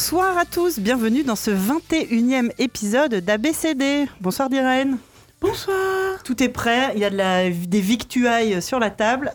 Bonsoir 0.00 0.38
à 0.38 0.44
tous, 0.44 0.78
bienvenue 0.78 1.24
dans 1.24 1.34
ce 1.34 1.50
21e 1.50 2.52
épisode 2.58 3.16
d'ABCD. 3.16 4.06
Bonsoir 4.20 4.48
Dirène. 4.48 4.98
Bonsoir. 5.40 6.22
Tout 6.22 6.40
est 6.40 6.48
prêt, 6.50 6.92
il 6.94 7.00
y 7.00 7.04
a 7.04 7.10
de 7.10 7.16
la, 7.16 7.50
des 7.50 7.80
victuailles 7.80 8.62
sur 8.62 8.78
la 8.78 8.90
table. 8.90 9.32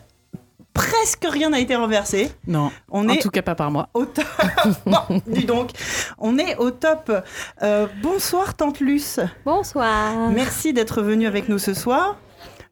Presque 0.72 1.26
rien 1.28 1.50
n'a 1.50 1.60
été 1.60 1.76
renversé. 1.76 2.30
Non, 2.46 2.70
On 2.90 3.04
en 3.04 3.12
est 3.12 3.20
tout 3.20 3.28
cas 3.28 3.42
pas 3.42 3.54
par 3.54 3.70
moi. 3.70 3.90
au 3.92 4.06
top. 4.06 4.24
Bon, 4.86 5.20
dis 5.26 5.44
donc, 5.44 5.68
on 6.16 6.38
est 6.38 6.56
au 6.56 6.70
top. 6.70 7.12
Euh, 7.62 7.86
bonsoir 8.02 8.54
Tante 8.54 8.80
Luce. 8.80 9.20
Bonsoir. 9.44 10.30
Merci 10.30 10.72
d'être 10.72 11.02
venue 11.02 11.26
avec 11.26 11.50
nous 11.50 11.58
ce 11.58 11.74
soir. 11.74 12.16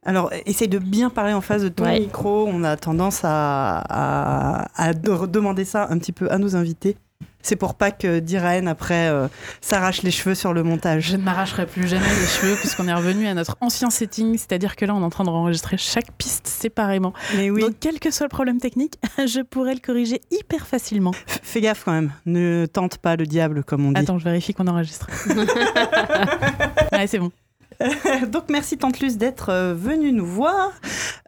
Alors, 0.02 0.32
essaye 0.46 0.68
de 0.68 0.78
bien 0.78 1.10
parler 1.10 1.34
en 1.34 1.42
face 1.42 1.60
de 1.60 1.68
ton 1.68 1.84
Ouais. 1.84 2.00
micro. 2.00 2.46
On 2.48 2.64
a 2.64 2.78
tendance 2.78 3.20
à, 3.22 3.80
à- 3.86 4.82
à 4.82 4.94
de- 4.94 5.26
demander 5.26 5.66
ça 5.66 5.88
un 5.90 5.98
petit 5.98 6.12
peu 6.12 6.32
à 6.32 6.38
nos 6.38 6.56
invités. 6.56 6.96
C'est 7.44 7.56
pour 7.56 7.74
pas 7.74 7.90
que 7.90 8.20
Diraen, 8.20 8.66
après, 8.68 9.08
euh, 9.08 9.26
s'arrache 9.60 10.02
les 10.02 10.12
cheveux 10.12 10.34
sur 10.36 10.52
le 10.52 10.62
montage. 10.62 11.08
Je 11.08 11.16
ne 11.16 11.22
m'arracherai 11.22 11.66
plus 11.66 11.88
jamais 11.88 12.06
les 12.08 12.26
cheveux 12.26 12.54
puisqu'on 12.54 12.86
est 12.86 12.94
revenu 12.94 13.26
à 13.26 13.34
notre 13.34 13.56
ancien 13.60 13.90
setting, 13.90 14.38
c'est-à-dire 14.38 14.76
que 14.76 14.84
là 14.84 14.94
on 14.94 15.00
est 15.00 15.04
en 15.04 15.10
train 15.10 15.24
de 15.24 15.28
enregistrer 15.30 15.76
chaque 15.76 16.12
piste 16.18 16.46
séparément. 16.46 17.12
Mais 17.36 17.50
oui, 17.50 17.62
Donc 17.62 17.74
quel 17.80 17.98
que 17.98 18.10
soit 18.12 18.26
le 18.26 18.30
problème 18.30 18.58
technique, 18.60 18.94
je 19.18 19.40
pourrais 19.42 19.74
le 19.74 19.80
corriger 19.80 20.20
hyper 20.30 20.66
facilement. 20.68 21.10
f- 21.10 21.16
fais 21.42 21.60
gaffe 21.60 21.82
quand 21.84 21.92
même. 21.92 22.12
Ne 22.26 22.66
tente 22.66 22.98
pas 22.98 23.16
le 23.16 23.26
diable, 23.26 23.64
comme 23.64 23.86
on 23.86 23.92
dit. 23.92 24.00
Attends, 24.00 24.18
je 24.18 24.24
vérifie 24.24 24.54
qu'on 24.54 24.68
enregistre. 24.68 25.08
ouais, 26.92 27.06
c'est 27.06 27.18
bon. 27.18 27.32
donc, 28.28 28.44
merci 28.50 28.76
Tante 28.78 29.00
Luce 29.00 29.16
d'être 29.16 29.48
euh, 29.50 29.74
venue 29.74 30.12
nous 30.12 30.26
voir. 30.26 30.70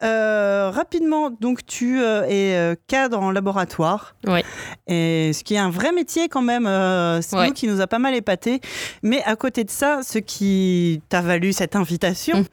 Euh, 0.02 0.70
rapidement, 0.70 1.30
donc, 1.30 1.64
tu 1.66 2.00
euh, 2.00 2.24
es 2.28 2.76
cadre 2.86 3.18
en 3.18 3.30
laboratoire. 3.30 4.14
Ouais. 4.26 4.44
Et 4.86 5.32
ce 5.32 5.42
qui 5.44 5.54
est 5.54 5.58
un 5.58 5.70
vrai 5.70 5.92
métier 5.92 6.28
quand 6.28 6.42
même, 6.42 6.66
euh, 6.66 7.20
c'est 7.22 7.36
Ouais. 7.36 7.48
nous 7.48 7.52
qui 7.54 7.66
nous 7.68 7.80
a 7.80 7.86
pas 7.86 7.98
mal 7.98 8.14
épaté. 8.14 8.60
Mais 9.02 9.22
à 9.24 9.36
côté 9.36 9.64
de 9.64 9.70
ça, 9.70 10.00
ce 10.02 10.18
qui 10.18 11.00
t'a 11.08 11.20
valu 11.20 11.52
cette 11.52 11.76
invitation, 11.76 12.40
Mm. 12.40 12.44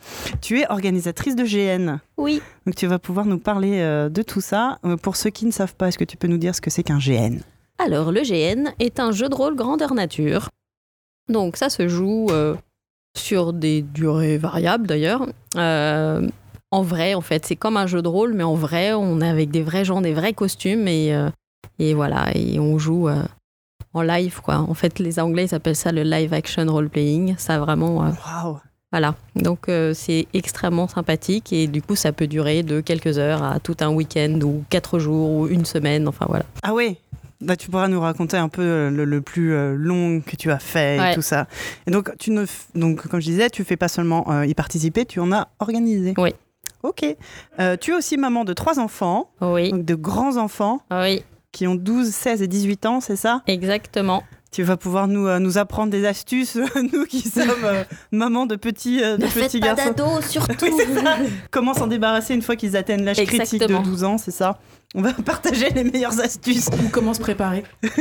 tu 0.42 0.59
es 0.62 0.66
organisatrice 0.72 1.36
de 1.36 1.44
GN. 1.44 1.97
Oui. 2.17 2.42
Donc 2.66 2.75
tu 2.75 2.88
vas 2.88 3.00
pouvoir 3.00 3.25
nous 3.25 3.39
parler 3.39 3.80
euh, 3.81 4.09
de 4.09 4.22
tout 4.22 4.42
ça. 4.42 4.80
Pour 5.02 5.16
ceux 5.16 5.30
qui 5.30 5.45
ne 5.45 5.52
savent 5.52 5.75
pas, 5.75 5.88
est-ce 5.88 5.97
que 5.97 6.03
tu 6.03 6.17
peux 6.17 6.28
nous 6.28 6.38
dire 6.38 6.56
ce 6.56 6.62
que 6.62 6.69
c'est 6.69 6.84
qu'un 6.84 7.00
GN 7.00 7.39
Alors, 7.80 8.12
le 8.12 8.22
GN 8.22 8.69
est 8.80 9.00
un 9.00 9.12
jeu 9.12 9.28
de 9.30 9.36
rôle 9.36 9.56
grandeur 9.56 9.94
nature. 9.94 10.50
Donc, 11.30 11.58
ça 11.58 11.69
se 11.69 11.88
joue 11.88 12.28
euh, 12.31 12.56
sur 13.17 13.54
des 13.54 13.81
durées 13.81 14.38
variables 14.38 14.88
d'ailleurs. 14.88 15.28
Euh, 15.56 16.28
en 16.72 16.81
vrai, 16.81 17.14
en 17.14 17.22
fait, 17.22 17.45
c'est 17.45 17.56
comme 17.56 17.78
un 17.78 17.88
jeu 17.88 18.02
de 18.02 18.08
rôle, 18.08 18.34
mais 18.34 18.44
en 18.44 18.56
vrai, 18.56 18.94
on 18.94 19.20
est 19.22 19.28
avec 19.28 19.52
des 19.52 19.62
vrais 19.62 19.84
gens, 19.84 20.02
des 20.02 20.14
vrais 20.14 20.34
costumes 20.34 20.88
et, 20.88 21.14
euh, 21.14 21.30
et 21.80 21.94
voilà, 21.94 22.30
et 22.34 22.59
on 22.59 22.78
joue 22.78 23.09
euh, 23.09 23.23
en 23.94 24.02
live 24.02 24.40
quoi. 24.42 24.58
En 24.59 24.73
fait, 24.73 25.00
les 25.00 25.20
Anglais 25.20 25.45
ils 25.45 25.56
appellent 25.56 25.76
ça 25.76 25.92
le 25.92 26.03
live 26.03 26.34
action 26.34 26.66
role 26.68 26.90
playing. 26.90 27.36
Ça 27.38 27.59
vraiment. 27.59 27.98
Waouh 27.98 28.59
Voilà, 28.92 29.16
donc 29.36 29.70
c'est 29.94 30.28
extrêmement 30.34 30.88
sympathique 30.88 31.52
et 31.52 31.68
du 31.68 31.81
coup 31.81 31.98
ça 31.98 32.14
peut 32.14 32.28
durer 32.28 32.64
de 32.64 32.80
quelques 32.80 33.18
heures 33.18 33.44
à 33.44 33.59
tout 33.59 33.75
un 33.81 33.90
week-end 33.90 34.40
ou 34.44 34.64
quatre 34.70 35.00
jours 35.00 35.30
ou 35.31 35.48
une 35.48 35.66
semaine, 35.66 36.08
enfin 36.08 36.25
voilà. 36.30 36.46
Ah 36.64 36.73
ouais 36.73 36.98
bah, 37.42 37.56
tu 37.56 37.70
pourras 37.70 37.88
nous 37.88 38.00
raconter 38.00 38.38
un 38.38 38.50
peu 38.50 38.61
euh, 38.61 38.89
le, 38.89 39.06
le 39.06 39.22
plus 39.22 39.53
euh, 39.53 39.75
long 39.75 40.22
que 40.22 40.36
tu 40.36 40.52
as 40.52 40.59
fait 40.59 41.11
et 41.11 41.16
tout 41.16 41.22
ça. 41.22 41.47
Et 41.88 41.92
donc, 41.92 42.11
tu 42.20 42.31
ne, 42.31 42.45
f- 42.45 42.67
donc, 42.75 43.08
comme 43.08 43.20
je 43.20 43.25
disais, 43.25 43.50
tu 43.50 43.63
fais 43.63 43.78
pas 43.78 43.88
seulement 43.88 44.31
euh, 44.31 44.46
y 44.46 44.53
participer, 44.53 45.06
tu 45.06 45.19
en 45.19 45.31
as 45.31 45.47
organisé. 45.59 46.13
Oui. 46.18 46.34
Ok. 46.84 47.06
Euh, 47.59 47.78
tu 47.78 47.91
es 47.91 47.94
aussi 47.96 48.18
maman 48.18 48.44
de 48.44 48.53
trois 48.53 48.79
enfants, 48.79 49.29
Oui, 49.41 49.72
donc 49.72 49.85
de 49.85 49.96
grands 49.96 50.38
enfants 50.38 50.81
oui, 50.91 51.24
qui 51.52 51.68
ont 51.68 51.75
12, 51.75 52.09
16 52.09 52.41
et 52.41 52.47
18 52.47 52.85
ans, 52.88 53.02
c'est 53.02 53.16
ça? 53.16 53.41
Exactement. 53.47 54.23
Tu 54.52 54.63
vas 54.63 54.75
pouvoir 54.75 55.08
nous, 55.08 55.28
euh, 55.28 55.40
nous 55.40 55.58
apprendre 55.58 55.91
des 55.91 56.06
astuces, 56.06 56.58
nous 56.94 57.06
qui 57.06 57.22
sommes 57.29 57.52
euh, 57.63 57.84
mamans 58.12 58.46
de 58.47 58.56
petits, 58.56 59.02
euh, 59.02 59.16
de 59.18 59.22
Ne 59.23 59.28
petits 59.28 59.40
faites 59.40 59.62
pas 59.62 59.75
garçons. 59.75 59.94
d'ado 59.96 60.22
surtout. 60.22 60.66
Oui. 60.66 61.29
Comment 61.52 61.73
s'en 61.73 61.88
débarrasser 61.88 62.34
une 62.34 62.41
fois 62.41 62.56
qu'ils 62.56 62.75
atteignent 62.75 63.03
l'âge 63.06 63.18
critique 63.18 63.59
de 63.59 63.66
Exactement. 63.66 63.81
12 63.81 64.03
ans, 64.03 64.18
c'est 64.18 64.31
ça? 64.31 64.58
On 64.94 65.02
va 65.02 65.13
partager 65.25 65.69
les 65.69 65.84
meilleures 65.84 66.19
astuces. 66.19 66.68
Ou 66.68 66.90
comment 66.91 67.13
se 67.13 67.19
préparer 67.22 67.63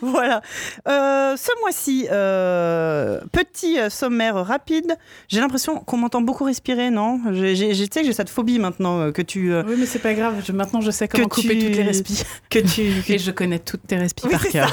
Voilà. 0.00 0.42
Euh, 0.88 1.34
ce 1.36 1.48
mois-ci, 1.60 2.06
euh, 2.10 3.20
petit 3.32 3.78
euh, 3.78 3.88
sommaire 3.88 4.36
rapide. 4.36 4.96
J'ai 5.28 5.40
l'impression 5.40 5.76
qu'on 5.80 5.96
m'entend 5.96 6.20
beaucoup 6.20 6.44
respirer, 6.44 6.90
non? 6.90 7.20
Tu 7.32 7.56
sais 7.56 8.00
que 8.00 8.06
j'ai 8.06 8.12
cette 8.12 8.28
phobie 8.28 8.58
maintenant 8.58 9.10
que 9.12 9.22
tu... 9.22 9.52
euh, 9.52 9.62
Oui, 9.66 9.76
mais 9.78 9.86
c'est 9.86 9.98
pas 9.98 10.12
grave. 10.14 10.34
je- 10.46 10.52
maintenant, 10.52 10.80
je 10.80 10.90
sais 10.90 11.08
comment 11.08 11.26
Que 11.26 11.34
couper 11.40 11.58
tu- 11.58 11.66
toutes 11.66 11.76
les 11.76 11.82
respis. 11.82 12.22
que 12.50 12.58
tu 12.58 12.82
Et 13.12 13.18
je 13.18 13.30
connais 13.30 13.58
toutes 13.58 13.86
tes 13.86 13.96
respis 13.96 14.24
Oui, 14.26 14.32
par 14.32 14.42
cœur. 14.48 14.72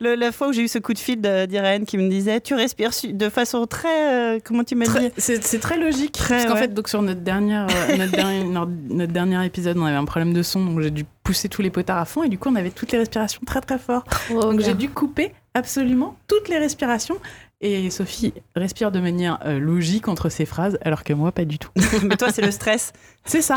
Le- 0.00 0.14
la 0.14 0.30
fois 0.30 0.48
où 0.48 0.52
j'ai 0.52 0.62
eu 0.62 0.68
ce 0.68 0.78
coup 0.78 0.92
de 0.92 0.98
fil 0.98 1.20
d'Irène 1.20 1.84
qui 1.86 1.96
me 1.96 2.08
disait 2.08 2.40
tu 2.40 2.54
respires 2.54 2.90
de 3.04 3.28
façon 3.30 3.66
très 3.66 4.40
comment 4.44 4.64
tu 4.64 4.74
m'as 4.74 4.86
dit? 4.86 5.10
C'est 5.16 5.60
très 5.60 5.78
logique. 5.78 6.12
Très, 6.12 6.36
parce 6.36 6.46
qu'en 6.46 6.54
ouais. 6.54 6.60
fait, 6.60 6.74
donc, 6.74 6.88
sur 6.88 7.00
notre, 7.02 7.20
dernière, 7.20 7.66
notre, 7.96 8.12
dernier, 8.12 8.44
notre- 8.44 8.72
notre 8.90 9.12
dernier 9.12 9.44
épisode, 9.46 9.78
on 9.78 9.84
avait 9.86 9.96
un 9.96 10.04
problème 10.04 10.17
de 10.26 10.42
son, 10.42 10.64
donc 10.64 10.80
j'ai 10.80 10.90
dû 10.90 11.04
pousser 11.22 11.48
tous 11.48 11.62
les 11.62 11.70
potards 11.70 11.98
à 11.98 12.04
fond, 12.04 12.22
et 12.22 12.28
du 12.28 12.38
coup, 12.38 12.48
on 12.48 12.56
avait 12.56 12.70
toutes 12.70 12.92
les 12.92 12.98
respirations 12.98 13.40
très 13.46 13.60
très 13.60 13.78
fort. 13.78 14.04
Oh, 14.30 14.40
Donc 14.40 14.60
j'ai 14.60 14.74
dû 14.74 14.90
couper 14.90 15.32
absolument 15.54 16.16
toutes 16.26 16.48
les 16.48 16.58
respirations. 16.58 17.18
Et 17.60 17.90
Sophie 17.90 18.34
respire 18.54 18.92
de 18.92 19.00
manière 19.00 19.38
euh, 19.44 19.58
logique 19.58 20.06
entre 20.06 20.28
ses 20.28 20.46
phrases, 20.46 20.78
alors 20.82 21.02
que 21.02 21.12
moi, 21.12 21.32
pas 21.32 21.44
du 21.44 21.58
tout. 21.58 21.70
mais 22.04 22.16
toi 22.16 22.30
c'est 22.30 22.42
le 22.42 22.52
stress 22.52 22.92
C'est 23.24 23.42
ça. 23.42 23.56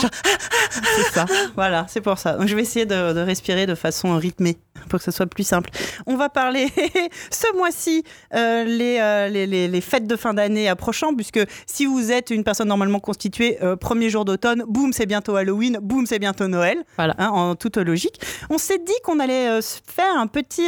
C'est 0.72 1.12
ça. 1.14 1.26
voilà 1.56 1.86
c'est 1.88 2.02
pour 2.02 2.18
ça 2.18 2.34
donc 2.34 2.48
je 2.48 2.56
vais 2.56 2.62
essayer 2.62 2.86
de, 2.86 3.14
de 3.14 3.20
respirer 3.22 3.66
de 3.66 3.76
façon 3.76 4.18
rythmée 4.18 4.58
pour 4.90 5.00
que 5.00 5.06
ce 5.06 5.12
soit 5.12 5.28
plus 5.28 5.44
simple 5.46 5.70
on 6.06 6.18
va 6.18 6.28
parler 6.30 6.68
ce 7.32 7.56
mois-ci 7.56 8.04
euh, 8.34 8.64
les, 8.66 8.98
euh, 9.00 9.28
les, 9.30 9.48
les- 9.48 9.68
les 9.70 9.82
fêtes 9.82 10.08
de 10.08 10.16
fin 10.18 10.34
d'année 10.34 10.68
approchant 10.68 11.14
puisque 11.16 11.40
si 11.68 11.86
vous 11.86 12.12
êtes 12.12 12.32
une 12.32 12.44
personne 12.44 12.68
normalement 12.68 13.00
constituée 13.00 13.58
euh, 13.64 13.76
premier 13.78 14.10
jour 14.10 14.26
d'automne 14.26 14.64
boum 14.68 14.92
c'est 14.94 15.06
bientôt 15.06 15.36
Halloween 15.36 15.78
boum 15.82 16.06
c'est 16.06 16.20
bientôt 16.20 16.48
Noël 16.48 16.84
Voilà. 16.98 17.16
hein, 17.18 17.30
en 17.30 17.56
toute 17.56 17.78
logique 17.78 18.20
on 18.50 18.58
s'est 18.58 18.80
dit 18.80 18.94
qu'on 19.06 19.20
allait 19.20 19.48
euh, 19.50 19.62
faire 19.62 20.18
un 20.18 20.28
petit 20.28 20.68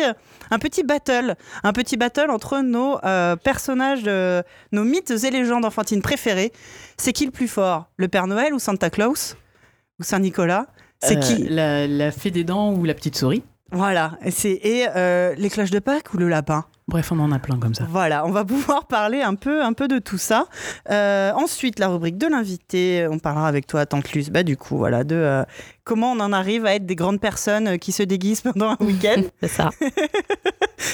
un 0.52 0.60
petit 0.60 0.84
battle 0.84 1.36
un 1.64 1.74
petit 1.74 1.98
battle 1.98 2.30
entre 2.30 2.60
nos 2.60 3.00
personnages 3.44 4.04
nos 4.72 4.84
mythes 4.84 5.12
et 5.24 5.32
légendes 5.32 5.66
enfantines 5.66 6.02
préférés 6.02 6.52
c'est 6.98 7.14
qui 7.14 7.26
le 7.26 7.32
plus 7.32 7.48
fort 7.48 7.90
Le 7.98 8.08
Père 8.08 8.28
Noël 8.28 8.54
ou 8.54 8.60
Santa 8.60 8.90
Claus 8.90 9.36
Ou 10.00 10.04
Saint-Nicolas 10.04 10.68
C'est 11.02 11.18
Euh, 11.18 11.20
qui 11.22 11.44
la, 11.44 11.88
la 11.88 12.12
fée 12.12 12.32
des 12.32 12.44
dents 12.44 12.74
ou 12.74 12.84
la 12.86 12.94
petite 12.94 13.16
souris 13.16 13.44
Voilà. 13.72 14.18
Et, 14.24 14.80
et 14.82 14.88
euh, 14.96 15.34
les 15.38 15.50
cloches 15.50 15.72
de 15.72 15.80
Pâques 15.80 16.14
ou 16.14 16.18
le 16.18 16.28
lapin 16.30 16.66
Bref, 16.88 17.12
on 17.14 17.20
en 17.20 17.32
a 17.32 17.40
plein 17.40 17.58
comme 17.58 17.74
ça. 17.74 17.86
Voilà, 17.90 18.26
on 18.26 18.32
va 18.32 18.44
pouvoir 18.46 18.88
parler 18.88 19.22
un 19.22 19.36
peu, 19.36 19.64
un 19.64 19.74
peu 19.74 19.88
de 19.88 20.00
tout 20.00 20.18
ça. 20.18 20.48
Euh, 20.90 21.32
ensuite, 21.34 21.80
la 21.80 21.88
rubrique 21.88 22.18
de 22.18 22.28
l'invité, 22.28 23.08
on 23.10 23.20
parlera 23.20 23.48
avec 23.48 23.68
toi, 23.68 23.86
Tante 23.86 24.12
Luce, 24.12 24.30
bah, 24.30 24.44
du 24.44 24.58
coup, 24.58 24.78
voilà, 24.78 25.04
de 25.04 25.16
euh, 25.16 25.44
comment 25.86 26.12
on 26.12 26.20
en 26.20 26.34
arrive 26.34 26.66
à 26.66 26.76
être 26.76 26.86
des 26.86 26.96
grandes 26.96 27.22
personnes 27.22 27.68
euh, 27.70 27.78
qui 27.78 27.92
se 27.92 28.04
déguisent 28.04 28.42
pendant 28.54 28.72
un 28.72 28.86
week-end. 28.86 29.22
C'est 29.42 29.48
ça. 29.48 29.70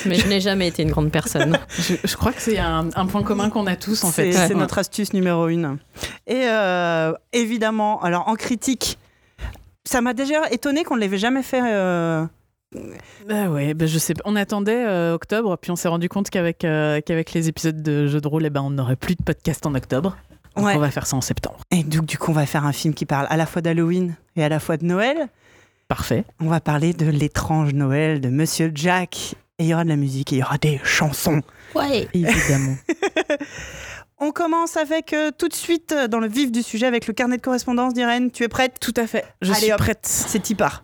Mais 0.05 0.15
je 0.15 0.27
n'ai 0.27 0.39
jamais 0.39 0.67
été 0.67 0.83
une 0.83 0.91
grande 0.91 1.11
personne. 1.11 1.57
Je, 1.79 1.95
je 2.03 2.15
crois 2.15 2.31
que 2.31 2.41
c'est 2.41 2.59
un, 2.59 2.89
un 2.95 3.05
point 3.07 3.23
commun 3.23 3.49
qu'on 3.49 3.65
a 3.65 3.75
tous, 3.75 4.03
en 4.03 4.11
fait. 4.11 4.31
c'est 4.31 4.53
notre 4.53 4.77
astuce 4.77 5.13
numéro 5.13 5.47
une. 5.47 5.79
Et 6.27 6.43
euh, 6.45 7.11
évidemment, 7.33 7.99
alors 8.01 8.27
en 8.27 8.35
critique, 8.35 8.99
ça 9.83 10.01
m'a 10.01 10.13
déjà 10.13 10.47
étonné 10.51 10.83
qu'on 10.83 10.95
ne 10.95 11.01
l'avait 11.01 11.17
jamais 11.17 11.41
fait. 11.41 11.59
Bah 13.27 13.49
ouais, 13.49 13.73
bah 13.73 13.87
je 13.87 13.97
sais 13.97 14.13
pas. 14.13 14.21
On 14.25 14.35
attendait 14.35 14.85
euh, 14.85 15.13
octobre, 15.15 15.57
puis 15.59 15.71
on 15.71 15.75
s'est 15.75 15.87
rendu 15.87 16.07
compte 16.07 16.29
qu'avec 16.29 16.63
euh, 16.63 17.01
qu'avec 17.01 17.33
les 17.33 17.47
épisodes 17.49 17.81
de 17.81 18.07
jeux 18.07 18.21
de 18.21 18.27
rôle, 18.27 18.45
eh 18.45 18.49
ben, 18.49 18.61
on 18.61 18.69
n'aurait 18.69 18.95
plus 18.95 19.15
de 19.15 19.23
podcast 19.23 19.65
en 19.65 19.73
octobre. 19.75 20.17
Donc 20.55 20.65
Ouais. 20.65 20.75
on 20.75 20.79
va 20.79 20.91
faire 20.91 21.07
ça 21.07 21.15
en 21.15 21.21
septembre. 21.21 21.59
Et 21.71 21.83
donc, 21.83 22.05
du 22.05 22.17
coup, 22.17 22.31
on 22.31 22.33
va 22.33 22.45
faire 22.45 22.65
un 22.65 22.71
film 22.73 22.93
qui 22.93 23.05
parle 23.05 23.27
à 23.29 23.37
la 23.37 23.45
fois 23.45 23.61
d'Halloween 23.61 24.15
et 24.35 24.43
à 24.43 24.49
la 24.49 24.59
fois 24.59 24.77
de 24.77 24.85
Noël. 24.85 25.27
Parfait. 25.87 26.25
On 26.39 26.47
va 26.47 26.59
parler 26.59 26.93
de 26.93 27.05
l'étrange 27.07 27.73
Noël 27.73 28.19
de 28.21 28.29
Monsieur 28.29 28.71
Jack. 28.75 29.35
Et 29.57 29.63
il 29.63 29.67
y 29.67 29.73
aura 29.73 29.83
de 29.83 29.89
la 29.89 29.95
musique 29.95 30.31
et 30.31 30.37
il 30.37 30.39
y 30.39 30.43
aura 30.43 30.57
des 30.57 30.79
chansons. 30.83 31.41
Ouais. 31.75 32.07
Évidemment. 32.13 32.75
On 34.19 34.31
commence 34.31 34.75
avec 34.77 35.13
euh, 35.13 35.31
tout 35.37 35.47
de 35.47 35.53
suite 35.53 35.95
dans 36.09 36.19
le 36.19 36.27
vif 36.27 36.51
du 36.51 36.61
sujet 36.61 36.85
avec 36.85 37.07
le 37.07 37.13
carnet 37.13 37.37
de 37.37 37.41
correspondance 37.41 37.93
d'Irène. 37.93 38.31
Tu 38.31 38.43
es 38.43 38.47
prête? 38.49 38.75
Tout 38.81 38.93
à 38.97 39.07
fait. 39.07 39.23
Je 39.41 39.51
Allez, 39.51 39.61
suis 39.61 39.71
hop. 39.71 39.77
prête. 39.79 39.99
C'est 40.03 40.49
y 40.49 40.55
part. 40.55 40.83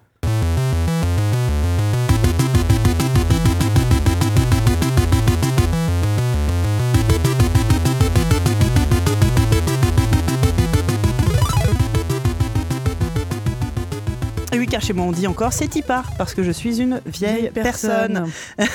Oui, 14.66 14.72
car 14.72 14.82
chez 14.82 14.94
moi 14.94 15.06
on 15.06 15.12
dit 15.12 15.28
encore 15.28 15.54
c'est 15.54 15.68
Tipar, 15.68 16.12
parce 16.18 16.34
que 16.34 16.42
je 16.42 16.50
suis 16.50 16.82
une 16.82 17.00
vieille, 17.06 17.52
personne. 17.54 18.30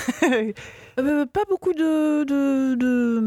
Euh, 0.98 1.24
pas 1.24 1.44
beaucoup 1.48 1.72
de, 1.72 2.24
de, 2.24 2.74
de, 2.74 3.20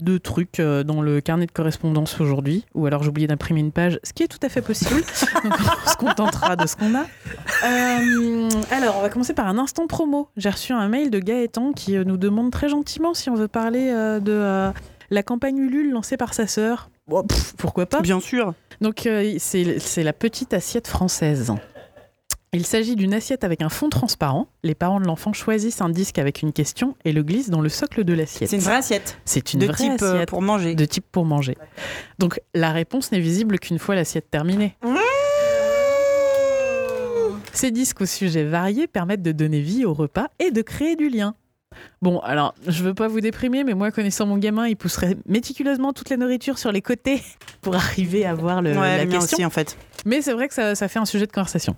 de 0.00 0.16
trucs 0.16 0.58
euh, 0.60 0.84
dans 0.84 1.02
le 1.02 1.20
carnet 1.20 1.44
de 1.44 1.50
correspondance 1.50 2.18
aujourd'hui, 2.20 2.64
ou 2.72 2.86
alors 2.86 3.02
j'ai 3.02 3.10
oublié 3.10 3.26
d'imprimer 3.26 3.60
une 3.60 3.72
page, 3.72 3.98
ce 4.04 4.12
qui 4.14 4.22
est 4.22 4.28
tout 4.28 4.38
à 4.42 4.48
fait 4.48 4.62
possible. 4.62 5.02
Donc 5.44 5.52
on 5.52 5.90
se 5.90 5.96
contentera 5.96 6.56
de 6.56 6.66
ce 6.66 6.76
qu'on 6.76 6.94
a. 6.94 7.02
Euh, 7.02 8.48
alors, 8.70 8.96
on 8.96 9.02
va 9.02 9.10
commencer 9.10 9.34
par 9.34 9.48
un 9.48 9.58
instant 9.58 9.86
promo. 9.86 10.28
J'ai 10.38 10.48
reçu 10.48 10.72
un 10.72 10.88
mail 10.88 11.10
de 11.10 11.18
Gaëtan 11.18 11.72
qui 11.72 11.98
nous 11.98 12.16
demande 12.16 12.52
très 12.52 12.70
gentiment 12.70 13.12
si 13.12 13.28
on 13.28 13.34
veut 13.34 13.48
parler 13.48 13.90
de 13.90 14.72
la 15.10 15.22
campagne 15.24 15.58
Ulule 15.58 15.90
lancée 15.90 16.16
par 16.16 16.32
sa 16.32 16.46
sœur. 16.46 16.88
Bon, 17.08 17.22
pff, 17.22 17.54
pourquoi 17.56 17.86
pas 17.86 18.00
Bien 18.00 18.20
sûr. 18.20 18.54
Donc, 18.80 19.06
euh, 19.06 19.34
c'est 19.38 19.78
c'est 19.78 20.02
la 20.02 20.12
petite 20.12 20.52
assiette 20.52 20.86
française. 20.86 21.52
Il 22.54 22.64
s'agit 22.64 22.96
d'une 22.96 23.12
assiette 23.12 23.44
avec 23.44 23.60
un 23.60 23.68
fond 23.68 23.90
transparent. 23.90 24.46
Les 24.62 24.74
parents 24.74 25.00
de 25.00 25.06
l'enfant 25.06 25.34
choisissent 25.34 25.82
un 25.82 25.90
disque 25.90 26.18
avec 26.18 26.40
une 26.40 26.52
question 26.52 26.96
et 27.04 27.12
le 27.12 27.22
glissent 27.22 27.50
dans 27.50 27.60
le 27.60 27.68
socle 27.68 28.04
de 28.04 28.14
l'assiette. 28.14 28.48
C'est 28.48 28.56
une 28.56 28.62
vraie 28.62 28.76
assiette. 28.76 29.18
C'est 29.26 29.52
une 29.52 29.60
de 29.60 29.66
vraie 29.66 29.76
type 29.76 30.02
euh, 30.02 30.14
assiette 30.14 30.30
pour 30.30 30.40
manger. 30.40 30.74
de 30.74 30.84
type 30.86 31.04
pour 31.12 31.26
manger. 31.26 31.58
Donc 32.18 32.40
la 32.54 32.72
réponse 32.72 33.12
n'est 33.12 33.20
visible 33.20 33.58
qu'une 33.58 33.78
fois 33.78 33.94
l'assiette 33.96 34.30
terminée. 34.30 34.76
Ces 37.52 37.70
disques 37.70 38.00
au 38.00 38.06
sujet 38.06 38.44
variés 38.44 38.86
permettent 38.86 39.22
de 39.22 39.32
donner 39.32 39.60
vie 39.60 39.84
au 39.84 39.92
repas 39.92 40.28
et 40.38 40.50
de 40.50 40.62
créer 40.62 40.96
du 40.96 41.10
lien. 41.10 41.34
Bon, 42.00 42.20
alors, 42.20 42.54
je 42.66 42.84
veux 42.84 42.94
pas 42.94 43.08
vous 43.08 43.20
déprimer, 43.20 43.64
mais 43.64 43.74
moi, 43.74 43.90
connaissant 43.90 44.26
mon 44.26 44.38
gamin, 44.38 44.68
il 44.68 44.76
pousserait 44.76 45.16
méticuleusement 45.26 45.92
toute 45.92 46.10
la 46.10 46.16
nourriture 46.16 46.58
sur 46.58 46.70
les 46.70 46.82
côtés 46.82 47.22
pour 47.60 47.74
arriver 47.74 48.24
à 48.24 48.34
voir 48.34 48.62
le, 48.62 48.70
ouais, 48.70 48.98
la 48.98 49.06
question. 49.06 49.20
aussi 49.20 49.44
en 49.44 49.50
fait. 49.50 49.76
Mais 50.06 50.22
c'est 50.22 50.32
vrai 50.32 50.48
que 50.48 50.54
ça, 50.54 50.74
ça 50.74 50.86
fait 50.88 51.00
un 51.00 51.04
sujet 51.04 51.26
de 51.26 51.32
conversation. 51.32 51.74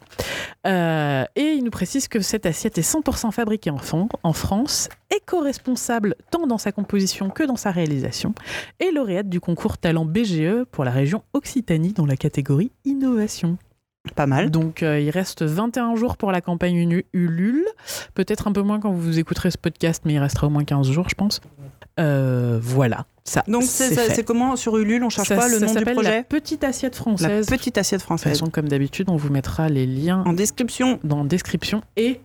Euh, 0.66 1.24
et 1.36 1.52
il 1.52 1.64
nous 1.64 1.70
précise 1.70 2.06
que 2.06 2.20
cette 2.20 2.44
assiette 2.44 2.76
est 2.76 2.88
100% 2.88 3.32
fabriquée 3.32 3.70
en, 3.70 3.78
en 4.22 4.32
France, 4.32 4.88
éco-responsable 5.10 6.14
tant 6.30 6.46
dans 6.46 6.58
sa 6.58 6.70
composition 6.70 7.30
que 7.30 7.42
dans 7.42 7.56
sa 7.56 7.70
réalisation, 7.70 8.34
et 8.78 8.90
lauréate 8.92 9.28
du 9.28 9.40
concours 9.40 9.78
Talent 9.78 10.04
BGE 10.04 10.64
pour 10.70 10.84
la 10.84 10.90
région 10.90 11.22
Occitanie 11.32 11.92
dans 11.92 12.06
la 12.06 12.16
catégorie 12.16 12.72
Innovation. 12.84 13.56
Pas 14.14 14.26
mal. 14.26 14.50
Donc 14.50 14.82
euh, 14.82 15.00
il 15.00 15.10
reste 15.10 15.42
21 15.42 15.94
jours 15.96 16.16
pour 16.16 16.32
la 16.32 16.40
campagne 16.40 17.02
Ulule, 17.12 17.64
peut-être 18.14 18.48
un 18.48 18.52
peu 18.52 18.62
moins 18.62 18.80
quand 18.80 18.92
vous 18.92 19.18
écouterez 19.18 19.50
ce 19.50 19.58
podcast, 19.58 20.02
mais 20.04 20.14
il 20.14 20.18
restera 20.18 20.46
au 20.46 20.50
moins 20.50 20.64
15 20.64 20.90
jours, 20.90 21.08
je 21.08 21.14
pense. 21.14 21.40
Euh, 21.98 22.58
voilà, 22.62 23.04
ça. 23.24 23.42
Donc 23.48 23.64
c'est 23.64 24.24
comment 24.24 24.56
sur 24.56 24.76
Ulule 24.78 25.02
On 25.04 25.10
cherche 25.10 25.28
Ça- 25.28 25.36
pas 25.36 25.48
le 25.48 25.58
ça 25.58 25.66
nom 25.66 25.74
du 25.74 25.84
projet 25.84 26.10
La 26.18 26.22
petite 26.22 26.64
assiette 26.64 26.94
La 26.94 27.00
française. 27.00 27.46
petite 27.46 27.76
assiette 27.78 27.98
De 27.98 28.02
toute 28.02 28.06
française. 28.06 28.32
façon, 28.32 28.50
comme 28.50 28.68
d'habitude, 28.68 29.10
on 29.10 29.16
vous 29.16 29.30
mettra 29.30 29.68
les 29.68 29.86
liens 29.86 30.22
En 30.26 30.32
description. 30.32 30.98
dans 31.04 31.24
description. 31.24 31.82
Et 31.96 32.20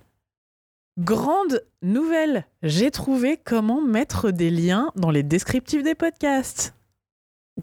grande 1.00 1.62
nouvelle, 1.82 2.46
j'ai 2.64 2.92
trouvé 2.92 3.38
comment 3.44 3.82
mettre 3.82 4.32
des 4.32 4.50
liens 4.50 4.92
dans 4.96 5.12
les 5.12 5.24
descriptifs 5.24 5.84
des 5.84 5.96
podcasts. 5.96 6.74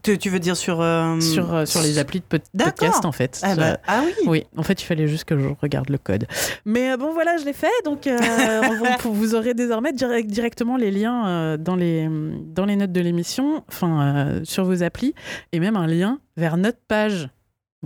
Tu, 0.03 0.17
tu 0.17 0.31
veux 0.31 0.39
dire 0.39 0.57
sur 0.57 0.81
euh, 0.81 1.21
Sur, 1.21 1.55
euh, 1.55 1.67
sur 1.67 1.83
les 1.83 1.99
applis 1.99 2.21
de 2.21 2.25
pod- 2.25 2.41
podcast, 2.57 3.05
en 3.05 3.13
fait. 3.13 3.39
Ah, 3.43 3.55
bah, 3.55 3.77
ah 3.87 4.01
oui. 4.07 4.13
Oui, 4.27 4.47
en 4.57 4.63
fait, 4.63 4.81
il 4.81 4.87
fallait 4.87 5.07
juste 5.07 5.25
que 5.25 5.39
je 5.39 5.49
regarde 5.61 5.91
le 5.91 5.99
code. 5.99 6.27
Mais 6.65 6.93
euh, 6.93 6.97
bon, 6.97 7.13
voilà, 7.13 7.37
je 7.37 7.45
l'ai 7.45 7.53
fait. 7.53 7.71
Donc, 7.85 8.07
euh, 8.07 8.19
on- 9.05 9.09
vous, 9.11 9.15
vous 9.15 9.35
aurez 9.35 9.53
désormais 9.53 9.93
direct- 9.93 10.31
directement 10.31 10.79
les 10.79 10.91
liens 10.91 11.27
euh, 11.29 11.57
dans, 11.59 11.77
les, 11.77 12.09
dans 12.47 12.65
les 12.65 12.77
notes 12.77 12.93
de 12.93 13.01
l'émission, 13.03 13.65
enfin, 13.69 14.01
euh, 14.03 14.41
sur 14.45 14.65
vos 14.65 14.83
applis, 14.83 15.15
et 15.53 15.61
même 15.61 15.77
un 15.77 15.87
lien 15.87 16.19
vers 16.39 16.57
notre 16.57 16.79
page. 16.89 17.29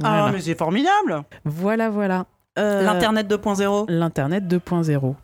Ah 0.05 0.31
mais 0.33 0.41
c'est 0.43 0.57
formidable. 0.57 1.25
voilà. 1.45 1.91
voilà. 1.91 2.27
Euh, 2.59 2.83
L'internet 2.83 3.27
2.0. 3.29 3.87
L'Internet 3.91 4.45
2.0. 4.45 5.15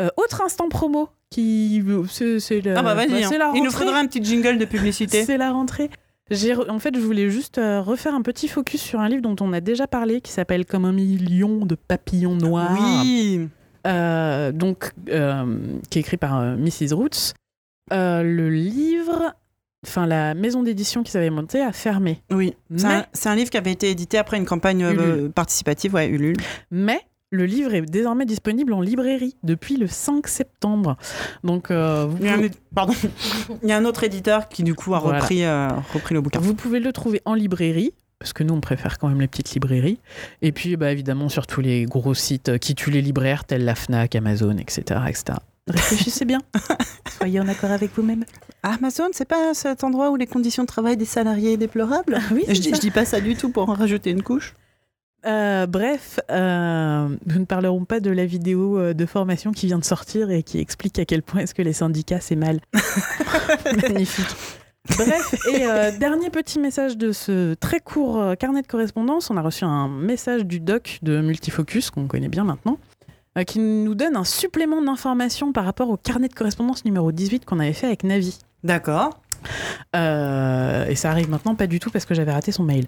Euh, 0.00 0.08
autre 0.16 0.42
instant 0.42 0.68
promo 0.68 1.08
qui. 1.30 1.82
C'est 2.08 2.60
le- 2.60 2.76
Ah 2.76 2.82
bah 2.82 2.94
vas-y. 2.94 3.08
bah, 3.08 3.16
hein. 3.16 3.38
la 3.38 3.50
Il 3.54 3.62
nous 3.62 3.70
rentrée. 3.70 3.70
faudrait 3.84 3.98
un 4.00 4.06
petit 4.06 4.22
jingle 4.24 4.58
de 4.58 4.64
publicité. 4.64 5.24
C'est 5.24 5.36
la 5.38 5.50
rentrée. 5.52 5.90
En 6.30 6.78
fait, 6.78 6.94
je 6.94 7.00
voulais 7.00 7.28
juste 7.30 7.58
euh, 7.58 7.80
refaire 7.82 8.14
un 8.14 8.22
petit 8.22 8.48
focus 8.48 8.80
sur 8.80 9.00
un 9.00 9.08
livre 9.08 9.22
dont 9.22 9.36
on 9.40 9.52
a 9.52 9.60
déjà 9.60 9.86
parlé, 9.86 10.20
qui 10.20 10.32
s'appelle 10.32 10.64
Comme 10.64 10.84
un 10.84 10.92
million 10.92 11.66
de 11.66 11.74
papillons 11.74 12.34
noirs. 12.34 12.78
Oui. 12.80 13.48
Euh, 13.86 14.52
donc, 14.52 14.92
euh, 15.10 15.58
qui 15.90 15.98
est 15.98 16.00
écrit 16.00 16.16
par 16.16 16.38
euh, 16.38 16.56
Mrs. 16.56 16.94
Roots. 16.94 17.34
Le 17.90 18.48
livre, 18.48 19.34
enfin 19.86 20.06
la 20.06 20.32
maison 20.32 20.62
d'édition 20.62 21.02
qu'ils 21.02 21.18
avaient 21.18 21.28
montée 21.28 21.60
a 21.60 21.72
fermé. 21.72 22.22
Oui. 22.30 22.54
C'est 22.74 22.86
un, 22.86 23.32
un 23.32 23.36
livre 23.36 23.50
qui 23.50 23.58
avait 23.58 23.72
été 23.72 23.90
édité 23.90 24.16
après 24.16 24.38
une 24.38 24.46
campagne 24.46 25.30
participative, 25.34 25.92
ouais, 25.94 26.08
Ulule. 26.08 26.36
Mais 26.70 27.00
le 27.34 27.44
livre 27.46 27.74
est 27.74 27.82
désormais 27.82 28.24
disponible 28.24 28.72
en 28.72 28.80
librairie 28.80 29.36
depuis 29.42 29.76
le 29.76 29.86
5 29.86 30.26
septembre. 30.28 30.96
Donc, 31.42 31.70
euh, 31.70 32.06
vous 32.08 32.16
Il 32.20 32.26
y 32.26 32.28
a 32.28 32.32
un, 32.32 32.36
pouvez- 32.36 32.50
pardon. 32.74 32.94
Il 33.62 33.68
y 33.68 33.72
a 33.72 33.76
un 33.76 33.84
autre 33.84 34.04
éditeur 34.04 34.48
qui 34.48 34.62
du 34.62 34.74
coup 34.74 34.94
a 34.94 35.00
Voilà. 35.00 35.18
repris, 35.20 35.44
euh, 35.44 35.68
repris 35.92 36.14
le 36.14 36.20
bouquin. 36.20 36.40
Vous 36.40 36.54
pouvez 36.54 36.80
le 36.80 36.92
trouver 36.92 37.20
en 37.24 37.34
librairie, 37.34 37.92
parce 38.18 38.32
que 38.32 38.42
nous, 38.42 38.54
on 38.54 38.60
préfère 38.60 38.98
quand 38.98 39.08
même 39.08 39.20
les 39.20 39.28
petites 39.28 39.50
librairies. 39.52 39.98
Et 40.40 40.52
puis, 40.52 40.76
bah, 40.76 40.90
évidemment, 40.92 41.28
sur 41.28 41.46
tous 41.46 41.60
les 41.60 41.84
gros 41.84 42.14
sites 42.14 42.48
euh, 42.50 42.58
qui 42.58 42.74
tuent 42.74 42.90
les 42.92 43.02
libraires, 43.02 43.44
tels 43.44 43.64
la 43.64 43.74
FNAC, 43.74 44.14
Amazon, 44.16 44.56
etc. 44.56 45.00
etc. 45.08 45.38
Réfléchissez 45.66 46.24
bien. 46.24 46.40
Soyez 47.18 47.40
en 47.40 47.48
accord 47.48 47.70
avec 47.70 47.90
vous-même. 47.96 48.24
Amazon, 48.62 49.08
c'est 49.12 49.28
pas 49.28 49.52
cet 49.54 49.84
endroit 49.84 50.10
où 50.10 50.16
les 50.16 50.26
conditions 50.26 50.62
de 50.62 50.68
travail 50.68 50.96
des 50.96 51.04
salariés 51.04 51.56
déplorables? 51.56 52.18
Oui, 52.32 52.44
je, 52.48 52.52
dis- 52.60 52.72
je 52.74 52.80
dis 52.80 52.90
pas 52.90 53.04
ça 53.04 53.20
du 53.20 53.34
tout 53.34 53.50
pour 53.50 53.68
en 53.68 53.74
rajouter 53.74 54.10
une 54.10 54.22
couche. 54.22 54.54
Euh, 55.26 55.66
bref, 55.66 56.20
euh, 56.30 57.08
nous 57.26 57.38
ne 57.38 57.44
parlerons 57.44 57.84
pas 57.84 58.00
de 58.00 58.10
la 58.10 58.26
vidéo 58.26 58.78
euh, 58.78 58.92
de 58.92 59.06
formation 59.06 59.52
qui 59.52 59.66
vient 59.66 59.78
de 59.78 59.84
sortir 59.84 60.30
et 60.30 60.42
qui 60.42 60.58
explique 60.58 60.98
à 60.98 61.04
quel 61.04 61.22
point 61.22 61.40
est-ce 61.40 61.54
que 61.54 61.62
les 61.62 61.72
syndicats 61.72 62.20
c'est 62.20 62.36
mal. 62.36 62.60
Magnifique. 63.82 64.26
Bref, 64.98 65.34
et 65.48 65.66
euh, 65.66 65.96
dernier 65.98 66.28
petit 66.28 66.58
message 66.58 66.98
de 66.98 67.12
ce 67.12 67.54
très 67.54 67.80
court 67.80 68.34
carnet 68.38 68.60
de 68.60 68.66
correspondance. 68.66 69.30
On 69.30 69.38
a 69.38 69.42
reçu 69.42 69.64
un 69.64 69.88
message 69.88 70.44
du 70.44 70.60
doc 70.60 70.98
de 71.00 71.22
Multifocus, 71.22 71.90
qu'on 71.90 72.06
connaît 72.06 72.28
bien 72.28 72.44
maintenant, 72.44 72.78
qui 73.46 73.60
nous 73.60 73.94
donne 73.94 74.14
un 74.14 74.24
supplément 74.24 74.82
d'informations 74.82 75.52
par 75.52 75.64
rapport 75.64 75.88
au 75.88 75.96
carnet 75.96 76.28
de 76.28 76.34
correspondance 76.34 76.84
numéro 76.84 77.12
18 77.12 77.46
qu'on 77.46 77.60
avait 77.60 77.72
fait 77.72 77.86
avec 77.86 78.04
Navi. 78.04 78.38
D'accord. 78.62 79.20
Et 79.94 80.94
ça 80.96 81.10
arrive 81.10 81.30
maintenant 81.30 81.54
pas 81.54 81.66
du 81.66 81.80
tout 81.80 81.88
parce 81.90 82.04
que 82.04 82.14
j'avais 82.14 82.32
raté 82.32 82.52
son 82.52 82.64
mail. 82.64 82.86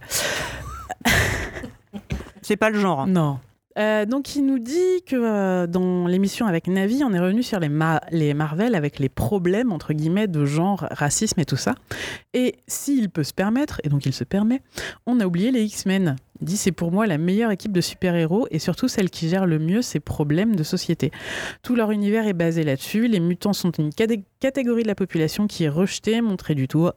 C'est 2.42 2.56
pas 2.56 2.70
le 2.70 2.78
genre. 2.78 3.00
hein. 3.00 3.06
Non. 3.08 3.38
Euh, 3.78 4.06
donc 4.06 4.34
il 4.36 4.46
nous 4.46 4.58
dit 4.58 5.02
que 5.06 5.16
euh, 5.16 5.66
dans 5.66 6.06
l'émission 6.06 6.46
avec 6.46 6.66
Navi, 6.66 7.02
on 7.04 7.12
est 7.12 7.18
revenu 7.20 7.42
sur 7.42 7.60
les, 7.60 7.68
ma- 7.68 8.00
les 8.10 8.32
Marvel 8.32 8.74
avec 8.74 8.98
les 8.98 9.10
problèmes 9.10 9.70
entre 9.70 9.92
guillemets 9.92 10.28
de 10.28 10.46
genre, 10.46 10.86
racisme 10.90 11.40
et 11.40 11.44
tout 11.44 11.56
ça. 11.58 11.74
Et 12.32 12.54
s'il 12.66 13.10
peut 13.10 13.22
se 13.22 13.34
permettre, 13.34 13.82
et 13.84 13.90
donc 13.90 14.06
il 14.06 14.14
se 14.14 14.24
permet, 14.24 14.62
on 15.04 15.20
a 15.20 15.26
oublié 15.26 15.50
les 15.50 15.62
X-Men. 15.64 16.16
Il 16.40 16.46
dit 16.46 16.56
c'est 16.56 16.72
pour 16.72 16.90
moi 16.90 17.06
la 17.06 17.18
meilleure 17.18 17.50
équipe 17.50 17.72
de 17.72 17.82
super-héros 17.82 18.46
et 18.50 18.58
surtout 18.58 18.88
celle 18.88 19.10
qui 19.10 19.28
gère 19.28 19.44
le 19.44 19.58
mieux 19.58 19.82
ces 19.82 20.00
problèmes 20.00 20.56
de 20.56 20.62
société. 20.62 21.10
Tout 21.62 21.74
leur 21.76 21.90
univers 21.90 22.26
est 22.26 22.32
basé 22.32 22.62
là-dessus. 22.62 23.08
Les 23.08 23.20
mutants 23.20 23.52
sont 23.52 23.72
une 23.72 23.90
catégorie 23.92 24.84
de 24.84 24.88
la 24.88 24.94
population 24.94 25.46
qui 25.46 25.64
est 25.64 25.68
rejetée, 25.68 26.22
montrée 26.22 26.54
du 26.54 26.66
doigt 26.66 26.96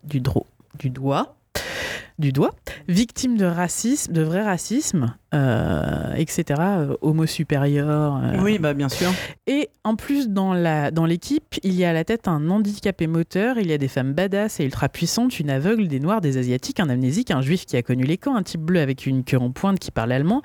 du 2.20 2.32
doigt, 2.32 2.52
victime 2.88 3.38
de 3.38 3.46
racisme, 3.46 4.12
de 4.14 4.22
vrai 4.22 4.44
racisme, 4.44 5.16
euh, 5.34 6.14
etc., 6.16 6.44
euh, 6.60 6.96
homo 7.02 7.26
supérieur. 7.26 8.20
euh. 8.22 8.42
Oui, 8.44 8.60
bah 8.60 8.74
bien 8.74 8.90
sûr. 8.90 9.10
Et 9.48 9.70
en 9.84 9.96
plus, 9.96 10.30
dans 10.30 10.54
la 10.54 10.92
dans 10.92 11.06
l'équipe, 11.06 11.56
il 11.64 11.74
y 11.74 11.86
a 11.86 11.90
à 11.92 11.94
la 11.94 12.04
tête 12.04 12.28
un 12.28 12.50
handicapé 12.50 13.08
moteur, 13.08 13.58
il 13.58 13.68
y 13.68 13.74
a 13.74 13.78
des 13.78 13.88
femmes 13.88 14.14
badass 14.14 14.60
et 14.60 14.66
ultra 14.66 14.90
puissantes, 14.90 15.40
une 15.40 15.50
aveugle, 15.50 15.88
des 15.88 16.00
noirs, 16.00 16.22
des 16.22 16.38
asiatiques, 16.38 16.80
un 16.80 16.90
amnésique, 16.90 17.32
un 17.32 17.42
juif 17.42 17.66
qui 17.66 17.78
a 17.78 17.82
connu 17.82 18.04
les 18.04 18.18
camps, 18.18 18.36
un 18.36 18.44
type 18.44 18.62
bleu 18.62 18.82
avec 18.82 19.06
une 19.06 19.24
queue 19.24 19.38
en 19.40 19.52
pointe 19.52 19.80
qui 19.80 19.92
parle 19.92 20.12
allemand, 20.12 20.42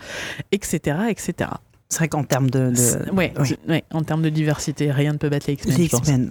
etc., 0.53 0.99
etc. 1.09 1.51
C'est 1.91 1.99
vrai 1.99 2.09
qu'en 2.09 2.25
termes 2.25 2.51
de, 2.51 2.73
Ouais, 3.13 3.33
oui. 3.39 3.57
ouais, 3.69 3.85
en 3.93 4.03
termes 4.03 4.23
de 4.23 4.29
diversité, 4.31 4.91
rien 4.91 5.13
ne 5.13 5.19
peut 5.19 5.29
battre 5.29 5.47
les 5.49 5.55
X-Men, 5.55 5.77
les. 5.77 5.85
X-Men. 5.85 6.31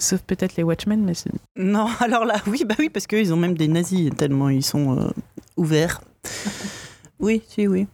Sauf 0.00 0.22
peut-être 0.22 0.56
les 0.56 0.62
Watchmen, 0.62 1.02
mais 1.04 1.14
c'est- 1.14 1.30
Non, 1.56 1.86
alors 2.00 2.24
là, 2.24 2.36
oui, 2.46 2.64
bah 2.66 2.74
oui, 2.78 2.88
parce 2.88 3.06
qu'ils 3.06 3.32
ont 3.32 3.36
même 3.36 3.56
des 3.56 3.68
nazis 3.68 4.10
tellement 4.16 4.48
ils 4.48 4.64
sont 4.64 4.98
euh, 4.98 5.10
ouverts. 5.56 6.00
Oui, 7.20 7.40
si, 7.48 7.68
oui. 7.68 7.86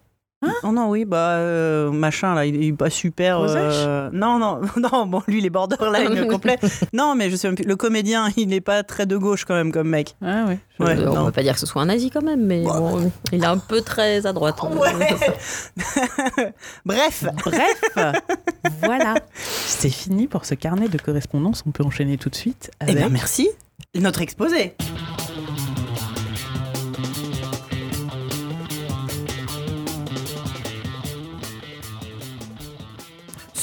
Oh 0.62 0.71
non, 0.73 0.88
oui, 0.90 1.04
bah 1.04 1.30
euh, 1.37 1.90
machin 1.90 2.35
là, 2.35 2.47
il 2.47 2.62
est 2.62 2.73
pas 2.73 2.90
super. 2.90 3.40
euh, 3.40 4.09
Non, 4.12 4.38
non, 4.38 4.61
non, 4.76 5.07
bon, 5.07 5.23
lui 5.26 5.38
il 5.38 5.47
est 5.47 5.50
borderline 5.50 6.26
complet. 6.30 6.59
Non, 6.92 7.14
mais 7.16 7.28
je 7.30 7.37
sais 7.37 7.49
même 7.49 7.57
plus. 7.57 7.64
Le 7.64 7.75
comédien, 7.76 8.28
il 8.37 8.49
n'est 8.49 8.61
pas 8.61 8.83
très 8.85 9.07
de 9.07 9.16
gauche 9.16 9.45
quand 9.45 9.54
même 9.54 9.73
comme 9.73 9.88
mec. 9.88 10.14
Ah 10.23 10.45
ouais. 10.47 10.59
Ouais, 10.78 10.97
Euh, 10.97 11.11
on 11.11 11.14
non. 11.14 11.25
va 11.25 11.33
pas 11.33 11.42
dire 11.42 11.54
que 11.54 11.61
ce 11.61 11.66
soit 11.66 11.83
un 11.83 11.87
nazi 11.87 12.09
quand 12.11 12.23
même, 12.23 12.45
mais 12.47 12.62
Bah. 12.62 12.78
bon, 12.78 13.11
il 13.33 13.42
est 13.42 13.47
un 13.47 13.59
peu 13.59 13.80
très 13.80 14.26
à 14.26 14.33
droite. 14.33 14.62
Ouais. 14.62 14.92
Bref, 16.85 17.25
Bref, 17.45 17.85
voilà. 18.83 19.14
C'est 19.66 19.90
fini 19.90 20.28
pour 20.28 20.45
ce 20.45 20.54
carnet 20.54 20.88
de 20.88 20.99
correspondance. 20.99 21.64
On 21.66 21.71
peut 21.73 21.85
enchaîner 21.85 22.16
tout 22.16 22.28
de 22.30 22.37
suite 22.37 22.71
eh 22.80 22.85
avec... 22.85 22.97
bien 22.97 23.09
merci. 23.09 23.49
Notre 23.97 24.23
exposé. 24.23 24.76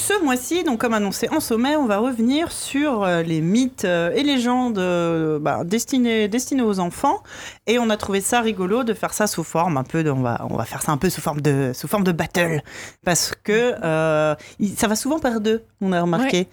Ce 0.05 0.23
mois-ci, 0.23 0.63
donc 0.63 0.79
comme 0.81 0.93
annoncé 0.93 1.27
en 1.29 1.39
sommet, 1.39 1.75
on 1.75 1.87
va 1.87 1.97
revenir 1.97 2.51
sur 2.51 3.03
euh, 3.03 3.23
les 3.23 3.41
mythes 3.41 3.85
euh, 3.85 4.13
et 4.13 4.21
légendes 4.21 4.77
euh, 4.77 5.39
bah, 5.39 5.63
destinés, 5.63 6.27
destinés 6.27 6.61
aux 6.61 6.79
enfants. 6.79 7.23
Et 7.65 7.79
on 7.79 7.89
a 7.89 7.97
trouvé 7.97 8.21
ça 8.21 8.41
rigolo 8.41 8.83
de 8.83 8.93
faire 8.93 9.13
ça 9.13 9.25
sous 9.25 9.43
forme 9.43 9.77
un 9.77 9.83
peu 9.83 10.03
de, 10.03 10.11
on 10.11 10.21
va, 10.21 10.45
on 10.49 10.57
va 10.57 10.65
faire 10.65 10.83
ça 10.83 10.91
un 10.91 10.97
peu 10.97 11.09
sous 11.09 11.21
forme 11.21 11.41
de, 11.41 11.71
sous 11.73 11.87
forme 11.87 12.03
de 12.03 12.11
battle. 12.11 12.61
Parce 13.03 13.33
que 13.43 13.73
ça 13.79 14.87
va 14.87 14.95
souvent 14.95 15.17
par 15.17 15.41
deux, 15.41 15.63
on 15.81 15.91
a 15.91 16.01
remarqué. 16.01 16.47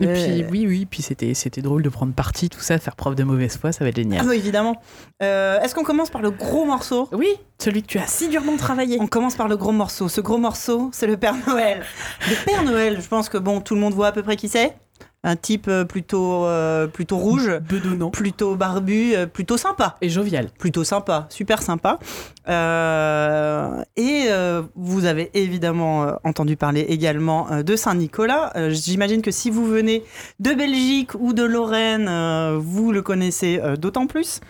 Et 0.00 0.06
Euh, 0.06 0.12
puis, 0.14 0.44
oui, 0.50 0.66
oui, 0.66 0.86
puis 0.86 1.02
c'était, 1.02 1.34
c'était 1.34 1.62
drôle 1.62 1.82
de 1.82 1.88
prendre 1.88 2.12
parti, 2.12 2.48
tout 2.48 2.60
ça, 2.60 2.78
faire 2.78 2.96
preuve 2.96 3.14
de 3.14 3.22
mauvaise 3.22 3.56
foi, 3.56 3.70
ça 3.70 3.84
va 3.84 3.90
être 3.90 3.98
Ah 3.98 4.02
génial. 4.02 4.26
oui, 4.28 4.36
évidemment. 4.36 4.76
Euh, 5.22 5.60
Est-ce 5.60 5.74
qu'on 5.74 5.84
commence 5.84 6.10
par 6.10 6.20
le 6.20 6.30
gros 6.32 6.64
morceau? 6.64 7.08
Oui, 7.12 7.28
celui 7.62 7.82
que 7.82 7.86
tu 7.86 7.98
as 7.98 8.06
si 8.08 8.28
durement 8.28 8.56
travaillé. 8.56 8.98
On 9.00 9.06
commence 9.06 9.36
par 9.36 9.46
le 9.46 9.56
gros 9.56 9.70
morceau. 9.72 10.08
Ce 10.08 10.20
gros 10.20 10.38
morceau, 10.38 10.90
c'est 10.92 11.06
le 11.06 11.16
Père 11.16 11.36
Noël. 11.46 11.84
Le 12.28 12.44
Père 12.44 12.64
Noël, 12.64 13.00
je 13.00 13.06
pense 13.08 13.28
que 13.28 13.38
bon, 13.38 13.60
tout 13.60 13.74
le 13.76 13.80
monde 13.80 13.94
voit 13.94 14.08
à 14.08 14.12
peu 14.12 14.22
près 14.24 14.36
qui 14.36 14.48
c'est. 14.48 14.74
Un 15.26 15.36
type 15.36 15.68
euh, 15.68 15.84
plutôt, 15.84 16.44
euh, 16.44 16.86
plutôt 16.86 17.16
rouge, 17.16 17.50
Bedonnant. 17.68 18.10
plutôt 18.10 18.56
barbu, 18.56 19.14
euh, 19.14 19.26
plutôt 19.26 19.56
sympa. 19.56 19.96
Et 20.02 20.10
jovial. 20.10 20.50
Plutôt 20.58 20.84
sympa, 20.84 21.26
super 21.30 21.62
sympa. 21.62 21.98
Euh, 22.46 23.82
et 23.96 24.24
euh, 24.28 24.62
vous 24.76 25.06
avez 25.06 25.30
évidemment 25.32 26.06
entendu 26.24 26.56
parler 26.56 26.82
également 26.82 27.48
de 27.62 27.74
Saint-Nicolas. 27.76 28.52
J'imagine 28.68 29.22
que 29.22 29.30
si 29.30 29.50
vous 29.50 29.64
venez 29.66 30.04
de 30.40 30.52
Belgique 30.52 31.14
ou 31.18 31.32
de 31.32 31.42
Lorraine, 31.42 32.10
vous 32.58 32.92
le 32.92 33.00
connaissez 33.00 33.60
d'autant 33.78 34.06
plus. 34.06 34.40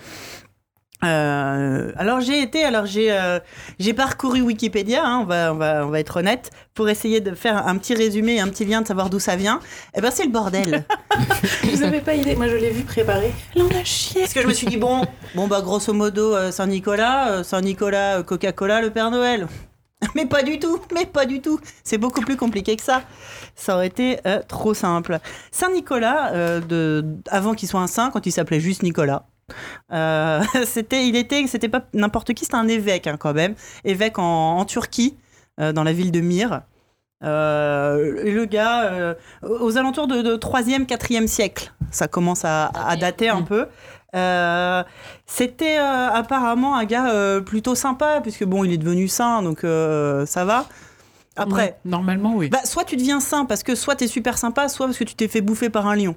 Euh, 1.04 1.92
alors 1.96 2.20
j'ai 2.20 2.40
été, 2.42 2.64
alors 2.64 2.86
j'ai 2.86 3.12
euh, 3.12 3.38
j'ai 3.78 3.92
parcouru 3.92 4.40
Wikipédia, 4.40 5.04
hein, 5.04 5.20
on, 5.22 5.24
va, 5.24 5.52
on, 5.52 5.56
va, 5.56 5.86
on 5.86 5.90
va 5.90 6.00
être 6.00 6.18
honnête, 6.18 6.50
pour 6.74 6.88
essayer 6.88 7.20
de 7.20 7.34
faire 7.34 7.66
un 7.66 7.76
petit 7.76 7.94
résumé, 7.94 8.40
un 8.40 8.48
petit 8.48 8.64
lien 8.64 8.82
de 8.82 8.86
savoir 8.86 9.10
d'où 9.10 9.18
ça 9.18 9.36
vient. 9.36 9.60
Eh 9.96 10.00
ben 10.00 10.10
c'est 10.10 10.24
le 10.24 10.30
bordel. 10.30 10.84
Vous 11.64 11.82
avez 11.82 12.00
pas 12.00 12.14
idée, 12.14 12.36
moi 12.36 12.48
je 12.48 12.56
l'ai 12.56 12.70
vu 12.70 12.82
préparer. 12.82 13.32
A 13.56 13.84
chié. 13.84 14.22
Parce 14.22 14.34
que 14.34 14.42
je 14.42 14.46
me 14.46 14.52
suis 14.52 14.66
dit, 14.66 14.76
bon, 14.76 15.02
bon 15.34 15.46
bah 15.46 15.60
grosso 15.60 15.92
modo, 15.92 16.34
euh, 16.34 16.50
Saint-Nicolas, 16.50 17.28
euh, 17.30 17.42
Saint-Nicolas, 17.42 18.18
euh, 18.18 18.22
Coca-Cola, 18.22 18.80
le 18.80 18.90
Père 18.90 19.10
Noël. 19.10 19.48
Mais 20.14 20.26
pas 20.26 20.42
du 20.42 20.58
tout, 20.58 20.80
mais 20.92 21.06
pas 21.06 21.24
du 21.24 21.40
tout. 21.40 21.58
C'est 21.82 21.96
beaucoup 21.96 22.20
plus 22.20 22.36
compliqué 22.36 22.76
que 22.76 22.82
ça. 22.82 23.02
Ça 23.54 23.74
aurait 23.74 23.86
été 23.86 24.18
trop 24.48 24.74
simple. 24.74 25.18
Saint-Nicolas, 25.50 26.32
euh, 26.32 26.60
de, 26.60 27.04
avant 27.30 27.54
qu'il 27.54 27.68
soit 27.68 27.80
un 27.80 27.86
saint, 27.86 28.10
quand 28.10 28.26
il 28.26 28.32
s'appelait 28.32 28.60
juste 28.60 28.82
Nicolas, 28.82 29.26
euh, 29.92 30.42
c'était, 30.64 31.06
il 31.06 31.16
était, 31.16 31.46
c'était 31.46 31.68
pas 31.68 31.82
n'importe 31.92 32.34
qui, 32.34 32.44
c'était 32.44 32.56
un 32.56 32.68
évêque 32.68 33.06
hein, 33.06 33.16
quand 33.18 33.34
même, 33.34 33.54
évêque 33.84 34.18
en, 34.18 34.58
en 34.58 34.64
Turquie, 34.64 35.16
euh, 35.60 35.72
dans 35.72 35.84
la 35.84 35.92
ville 35.92 36.12
de 36.12 36.20
Myre. 36.20 36.62
Euh, 37.22 38.22
le 38.24 38.44
gars, 38.44 39.16
aux 39.42 39.78
alentours 39.78 40.06
de, 40.06 40.20
de 40.20 40.36
3e, 40.36 40.84
4e 40.84 41.26
siècle, 41.26 41.72
ça 41.90 42.06
commence 42.06 42.44
à, 42.44 42.66
à 42.66 42.96
dater 42.96 43.30
un 43.30 43.42
peu. 43.42 43.66
C'était 45.26 45.76
apparemment 45.76 46.76
un 46.76 46.84
gars 46.84 47.40
plutôt 47.40 47.74
sympa, 47.74 48.20
puisque 48.20 48.44
bon, 48.44 48.64
il 48.64 48.72
est 48.72 48.78
devenu 48.78 49.08
saint, 49.08 49.42
donc 49.42 49.60
ça 49.60 50.44
va. 50.44 50.66
Après, 51.36 51.78
normalement, 51.84 52.34
oui. 52.36 52.48
bah, 52.48 52.64
soit 52.64 52.84
tu 52.84 52.96
deviens 52.96 53.20
saint 53.20 53.44
parce 53.44 53.62
que 53.62 53.74
soit 53.74 53.96
t'es 53.96 54.06
super 54.06 54.38
sympa, 54.38 54.68
soit 54.68 54.86
parce 54.86 54.98
que 54.98 55.04
tu 55.04 55.14
t'es 55.14 55.28
fait 55.28 55.40
bouffer 55.40 55.70
par 55.70 55.86
un 55.86 55.96
lion. 55.96 56.14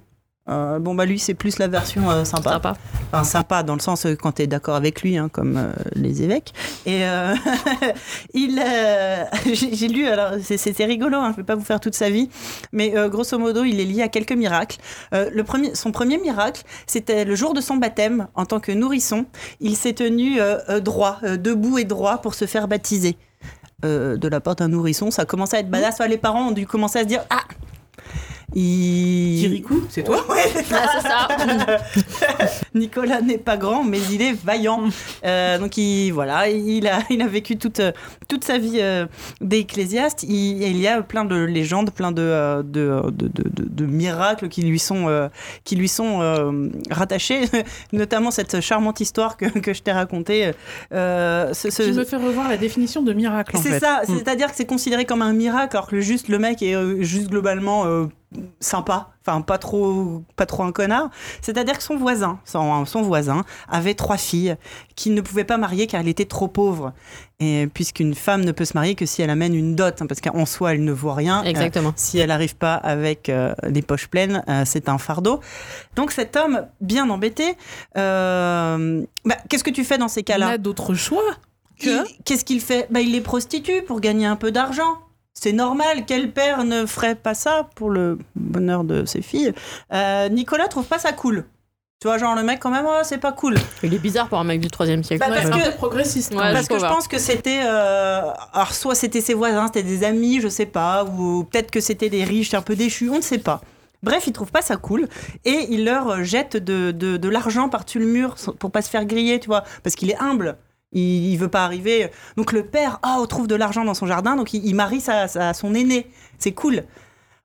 Euh, 0.49 0.79
bon, 0.79 0.95
bah 0.95 1.05
lui, 1.05 1.19
c'est 1.19 1.33
plus 1.33 1.59
la 1.59 1.67
version 1.67 2.09
euh, 2.09 2.23
sympa. 2.23 2.51
Sympa. 2.51 2.73
Enfin, 3.11 3.23
sympa 3.23 3.63
dans 3.63 3.73
le 3.73 3.81
sens 3.81 4.05
euh, 4.05 4.15
quand 4.15 4.33
tu 4.33 4.43
es 4.43 4.47
d'accord 4.47 4.75
avec 4.75 5.01
lui, 5.01 5.17
hein, 5.17 5.29
comme 5.31 5.73
les 5.93 6.23
évêques. 6.23 6.53
Et 6.85 7.01
il, 8.33 8.61
j'ai 9.53 9.87
lu, 9.87 10.07
alors 10.07 10.33
c'est 10.41 10.85
rigolo, 10.85 11.17
hein, 11.17 11.31
je 11.31 11.37
vais 11.37 11.45
pas 11.45 11.55
vous 11.55 11.65
faire 11.65 11.79
toute 11.79 11.95
sa 11.95 12.09
vie, 12.09 12.29
mais 12.71 12.93
grosso 13.09 13.37
modo, 13.37 13.63
il 13.63 13.79
est 13.79 13.85
lié 13.85 14.01
à 14.01 14.07
quelques 14.07 14.33
miracles. 14.33 14.77
Le 15.11 15.41
premier, 15.41 15.75
son 15.75 15.91
premier 15.91 16.17
miracle, 16.17 16.63
c'était 16.85 17.25
le 17.25 17.35
jour 17.35 17.53
de 17.53 17.61
son 17.61 17.77
baptême 17.77 18.27
en 18.35 18.45
tant 18.45 18.59
que 18.59 18.71
nourrisson. 18.71 19.25
Il 19.59 19.75
s'est 19.75 19.93
tenu 19.93 20.39
droit, 20.81 21.19
debout 21.23 21.77
et 21.77 21.83
droit 21.83 22.17
pour 22.19 22.33
se 22.33 22.45
faire 22.45 22.67
baptiser. 22.67 23.17
De 23.83 24.27
la 24.27 24.39
part 24.39 24.55
d'un 24.55 24.69
nourrisson, 24.69 25.11
ça 25.11 25.25
commençait 25.25 25.57
à 25.57 25.59
être 25.61 25.69
badass. 25.69 25.95
Enfin, 25.95 26.07
les 26.07 26.17
parents 26.17 26.49
ont 26.49 26.51
dû 26.51 26.65
commencer 26.65 26.99
à 26.99 27.03
se 27.03 27.07
dire 27.07 27.23
Ah 27.29 27.43
il... 28.55 29.39
Kirikou, 29.41 29.83
c'est 29.89 30.03
toi 30.03 30.23
Ouais, 30.29 30.43
c'est 30.53 30.63
ça. 30.63 30.81
Ah, 31.29 31.37
c'est 31.93 32.09
ça. 32.09 32.37
Nicolas 32.75 33.21
n'est 33.21 33.37
pas 33.37 33.57
grand, 33.57 33.83
mais 33.83 33.99
il 34.11 34.21
est 34.21 34.33
vaillant. 34.33 34.83
Euh, 35.25 35.57
donc 35.57 35.77
il, 35.77 36.11
voilà, 36.11 36.47
il 36.49 36.87
a, 36.87 36.99
il 37.09 37.21
a 37.21 37.27
vécu 37.27 37.57
toute, 37.57 37.81
toute 38.27 38.43
sa 38.43 38.57
vie 38.57 38.77
euh, 38.79 39.05
d'ecclésiaste. 39.41 40.23
Il, 40.23 40.61
il 40.63 40.77
y 40.77 40.87
a 40.87 41.01
plein 41.01 41.25
de 41.25 41.35
légendes, 41.35 41.91
plein 41.91 42.11
de, 42.11 42.21
euh, 42.21 42.63
de, 42.63 43.01
de, 43.11 43.27
de- 43.27 43.49
de- 43.49 43.67
de 43.69 43.85
miracles 43.85 44.47
qui 44.49 44.61
lui 44.61 44.79
sont, 44.79 45.07
euh, 45.09 45.27
qui 45.63 45.75
lui 45.75 45.89
sont 45.89 46.21
euh, 46.21 46.69
rattachés, 46.89 47.41
notamment 47.91 48.31
cette 48.31 48.61
charmante 48.61 48.99
histoire 49.01 49.37
que, 49.37 49.45
que 49.59 49.73
je 49.73 49.81
t'ai 49.81 49.91
racontée. 49.91 50.51
Euh, 50.93 51.53
ce- 51.53 51.69
ce- 51.69 51.83
Tu 51.83 51.91
me 51.93 52.03
fais 52.05 52.15
revoir 52.17 52.47
la 52.49 52.57
définition 52.57 53.01
de 53.01 53.13
miracle, 53.13 53.57
en 53.57 53.61
c'est 53.61 53.71
fait. 53.71 53.79
ça, 53.79 54.01
Mm. 54.07 54.15
c'est-à-dire 54.17 54.47
que 54.47 54.55
c'est 54.55 54.65
considéré 54.65 55.05
comme 55.05 55.21
un 55.21 55.33
miracle, 55.33 55.75
alors 55.75 55.87
que 55.87 55.99
juste 55.99 56.27
le 56.29 56.39
mec 56.39 56.61
est 56.61 56.75
juste 57.03 57.29
globalement 57.29 57.85
euh, 57.85 58.05
sympa, 58.59 59.11
enfin 59.25 59.39
pas 59.41 59.57
trop, 59.57 60.21
pas 60.35 60.45
trop 60.45 60.63
un 60.63 60.71
connard. 60.73 61.09
C'est-à-dire 61.41 61.77
que 61.77 61.83
son 61.83 61.95
voisin, 61.95 62.39
son, 62.43 62.85
son 62.85 63.01
voisin, 63.01 63.45
avait 63.69 63.93
trois 63.93 64.17
filles 64.17 64.57
qu'il 64.95 65.13
ne 65.13 65.21
pouvait 65.21 65.45
pas 65.45 65.57
marier 65.57 65.87
car 65.87 66.01
elle 66.01 66.09
était 66.09 66.25
trop 66.25 66.47
pauvre. 66.49 66.91
Et 67.39 67.67
puisqu'une 67.73 68.15
femme 68.15 68.43
ne 68.43 68.51
peut 68.51 68.65
se 68.65 68.73
marier 68.73 68.95
que 68.95 69.05
si 69.05 69.21
elle 69.21 69.29
amène 69.29 69.55
une 69.55 69.75
dot, 69.75 70.01
hein, 70.01 70.07
parce 70.07 70.19
qu'en 70.21 70.45
soi 70.45 70.73
elle 70.73 70.83
ne 70.83 70.91
vaut 70.91 71.13
rien. 71.13 71.41
Euh, 71.45 71.47
Exactement. 71.47 71.93
si 71.95 72.17
elle 72.19 72.27
n'arrive 72.27 72.57
pas 72.57 72.75
avec 72.75 73.29
euh, 73.29 73.53
les 73.63 73.81
poches 73.81 74.07
pleines, 74.07 74.43
euh, 74.49 74.63
c'est 74.65 74.89
un 74.89 74.97
fardeau. 74.97 75.39
Donc 75.95 76.11
cet 76.11 76.35
homme, 76.35 76.65
bien 76.81 77.09
embêté, 77.09 77.55
euh, 77.97 79.05
bah, 79.25 79.35
qu'est-ce 79.49 79.63
que 79.63 79.69
tu 79.69 79.83
fais 79.83 79.97
dans 79.97 80.07
ces 80.07 80.23
cas-là? 80.23 80.47
A 80.49 80.57
d'autres 80.57 80.93
choix 80.95 81.23
que... 81.79 81.89
il- 81.89 82.23
Qu'est-ce 82.25 82.43
qu'il 82.45 82.59
fait? 82.61 82.87
Bah, 82.89 83.01
Il 83.01 83.11
les 83.11 83.21
prostitue 83.21 83.83
pour 83.83 83.99
gagner 84.01 84.25
un 84.25 84.35
peu 84.35 84.51
d'argent. 84.51 84.99
C'est 85.39 85.53
normal, 85.53 86.03
quel 86.07 86.31
père 86.31 86.63
ne 86.63 86.85
ferait 86.87 87.15
pas 87.15 87.35
ça 87.35 87.69
pour 87.75 87.89
le 87.91 88.17
bonheur 88.35 88.83
de 88.83 89.05
ses 89.05 89.21
filles 89.21 89.53
Euh, 89.93 90.29
Nicolas 90.29 90.67
trouve 90.67 90.85
pas 90.85 90.97
ça 90.99 91.13
cool. 91.13 91.45
Tu 91.99 92.07
vois, 92.07 92.17
genre 92.17 92.35
le 92.35 92.43
mec 92.43 92.59
quand 92.59 92.69
même, 92.71 92.85
oh, 92.87 92.99
c'est 93.03 93.17
pas 93.19 93.31
cool. 93.31 93.55
Il 93.83 93.93
est 93.93 93.99
bizarre 93.99 94.27
pour 94.29 94.37
un 94.39 94.43
mec 94.43 94.59
du 94.61 94.67
3 94.69 94.85
siècle. 94.85 95.17
Bah, 95.19 95.27
parce 95.29 95.49
que- 95.49 95.75
progressiste. 95.77 96.31
Ouais. 96.33 96.53
Parce 96.53 96.67
que 96.67 96.75
je 96.79 96.85
pense 96.85 97.07
que 97.07 97.17
c'était... 97.19 97.61
euh, 97.63 98.21
Alors 98.53 98.73
soit 98.73 98.95
c'était 98.95 99.21
ses 99.21 99.33
voisins, 99.35 99.67
c'était 99.67 99.83
des 99.83 100.03
amis, 100.03 100.39
je 100.41 100.47
sais 100.47 100.65
pas, 100.67 101.03
ou 101.05 101.43
peut-être 101.43 101.71
que 101.71 101.79
c'était 101.81 102.09
des 102.09 102.23
riches 102.23 102.53
un 102.53 102.61
peu 102.61 102.75
déchus, 102.75 103.09
on 103.09 103.17
ne 103.17 103.21
sait 103.21 103.39
pas. 103.39 103.61
Bref, 104.03 104.25
il 104.27 104.33
trouve 104.33 104.51
pas 104.51 104.61
ça 104.61 104.77
cool 104.77 105.07
et 105.43 105.67
il 105.69 105.85
leur 105.85 106.23
jette 106.23 106.55
de, 106.57 106.91
de, 106.91 107.17
de 107.17 107.29
l'argent 107.29 107.67
par-dessus 107.67 107.97
le 107.99 108.05
mur 108.05 108.35
pour 108.59 108.69
pas 108.71 108.83
se 108.83 108.89
faire 108.89 109.05
griller, 109.05 109.39
tu 109.39 109.47
vois, 109.47 109.63
parce 109.83 109.95
qu'il 109.95 110.11
est 110.11 110.17
humble. 110.21 110.55
Il, 110.93 111.35
veut 111.37 111.49
pas 111.49 111.65
arriver. 111.65 112.09
Donc 112.37 112.51
le 112.53 112.65
père, 112.65 112.99
oh, 113.05 113.25
trouve 113.27 113.47
de 113.47 113.55
l'argent 113.55 113.83
dans 113.83 113.93
son 113.93 114.07
jardin, 114.07 114.35
donc 114.35 114.53
il, 114.53 114.65
il 114.65 114.73
marie 114.73 115.01
sa, 115.01 115.27
sa- 115.27 115.53
son 115.53 115.73
aîné. 115.75 116.07
C'est 116.39 116.53
cool. 116.53 116.83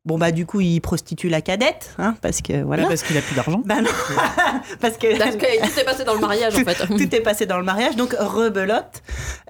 Bon 0.04 0.18
bah 0.18 0.32
du 0.32 0.46
coup 0.46 0.60
il 0.60 0.80
prostitue 0.80 1.28
la 1.28 1.40
cadette, 1.40 1.94
hein, 1.96 2.16
parce 2.22 2.40
que 2.42 2.60
voilà. 2.64 2.88
Parce 2.88 3.04
qu'il 3.04 3.16
a 3.16 3.20
plus 3.20 3.36
d'argent. 3.36 3.62
Bah 3.64 3.80
non, 3.80 3.88
parce 4.80 4.96
que 4.96 5.16
Parce 5.16 5.36
que 5.36 5.64
tout 5.64 5.78
est 5.78 5.84
passé 5.84 6.02
dans 6.02 6.14
le 6.14 6.20
mariage, 6.20 6.56
en 6.56 6.64
fait. 6.64 6.74
tout 6.88 7.14
est 7.14 7.20
passé 7.20 7.46
dans 7.46 7.56
le 7.56 7.62
mariage, 7.62 7.94
donc 7.94 8.12
rebelote 8.18 9.00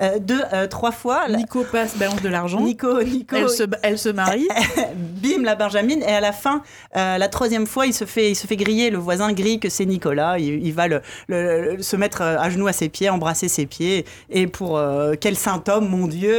euh, 0.02 0.18
deux, 0.18 0.42
euh, 0.52 0.66
trois 0.66 0.92
fois. 0.92 1.26
Nico 1.30 1.64
passe, 1.64 1.96
balance 1.96 2.20
de 2.20 2.28
l'argent. 2.28 2.60
Nico, 2.60 3.02
Nico, 3.02 3.34
Elle 3.34 3.48
se, 3.48 3.62
elle 3.82 3.98
se 3.98 4.10
marie. 4.10 4.46
bim 4.94 5.42
la 5.42 5.54
Benjamin 5.54 6.00
et 6.00 6.12
à 6.12 6.20
la 6.20 6.32
fin 6.32 6.62
euh, 6.98 7.16
la 7.16 7.28
troisième 7.28 7.66
fois 7.66 7.86
il 7.86 7.94
se 7.94 8.04
fait 8.04 8.30
il 8.30 8.34
se 8.34 8.46
fait 8.46 8.56
griller 8.56 8.90
le 8.90 8.98
voisin 8.98 9.32
grille 9.32 9.58
que 9.58 9.70
c'est 9.70 9.86
Nicolas 9.86 10.38
il, 10.38 10.66
il 10.66 10.74
va 10.74 10.86
le, 10.88 11.00
le- 11.28 11.76
le- 11.76 11.82
se 11.82 11.96
mettre 11.96 12.20
à 12.22 12.50
genoux 12.50 12.66
à 12.66 12.72
ses 12.74 12.88
pieds 12.90 13.08
embrasser 13.08 13.48
ses 13.48 13.64
pieds 13.66 14.04
et 14.30 14.46
pour 14.48 14.76
euh, 14.76 15.14
quel 15.18 15.36
saint 15.36 15.62
homme 15.68 15.88
mon 15.88 16.08
dieu 16.08 16.34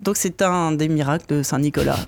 donc 0.00 0.16
c'est 0.16 0.42
un 0.42 0.72
des 0.72 0.88
miracles 0.88 1.26
de 1.28 1.42
Saint 1.42 1.58
Nicolas 1.58 1.98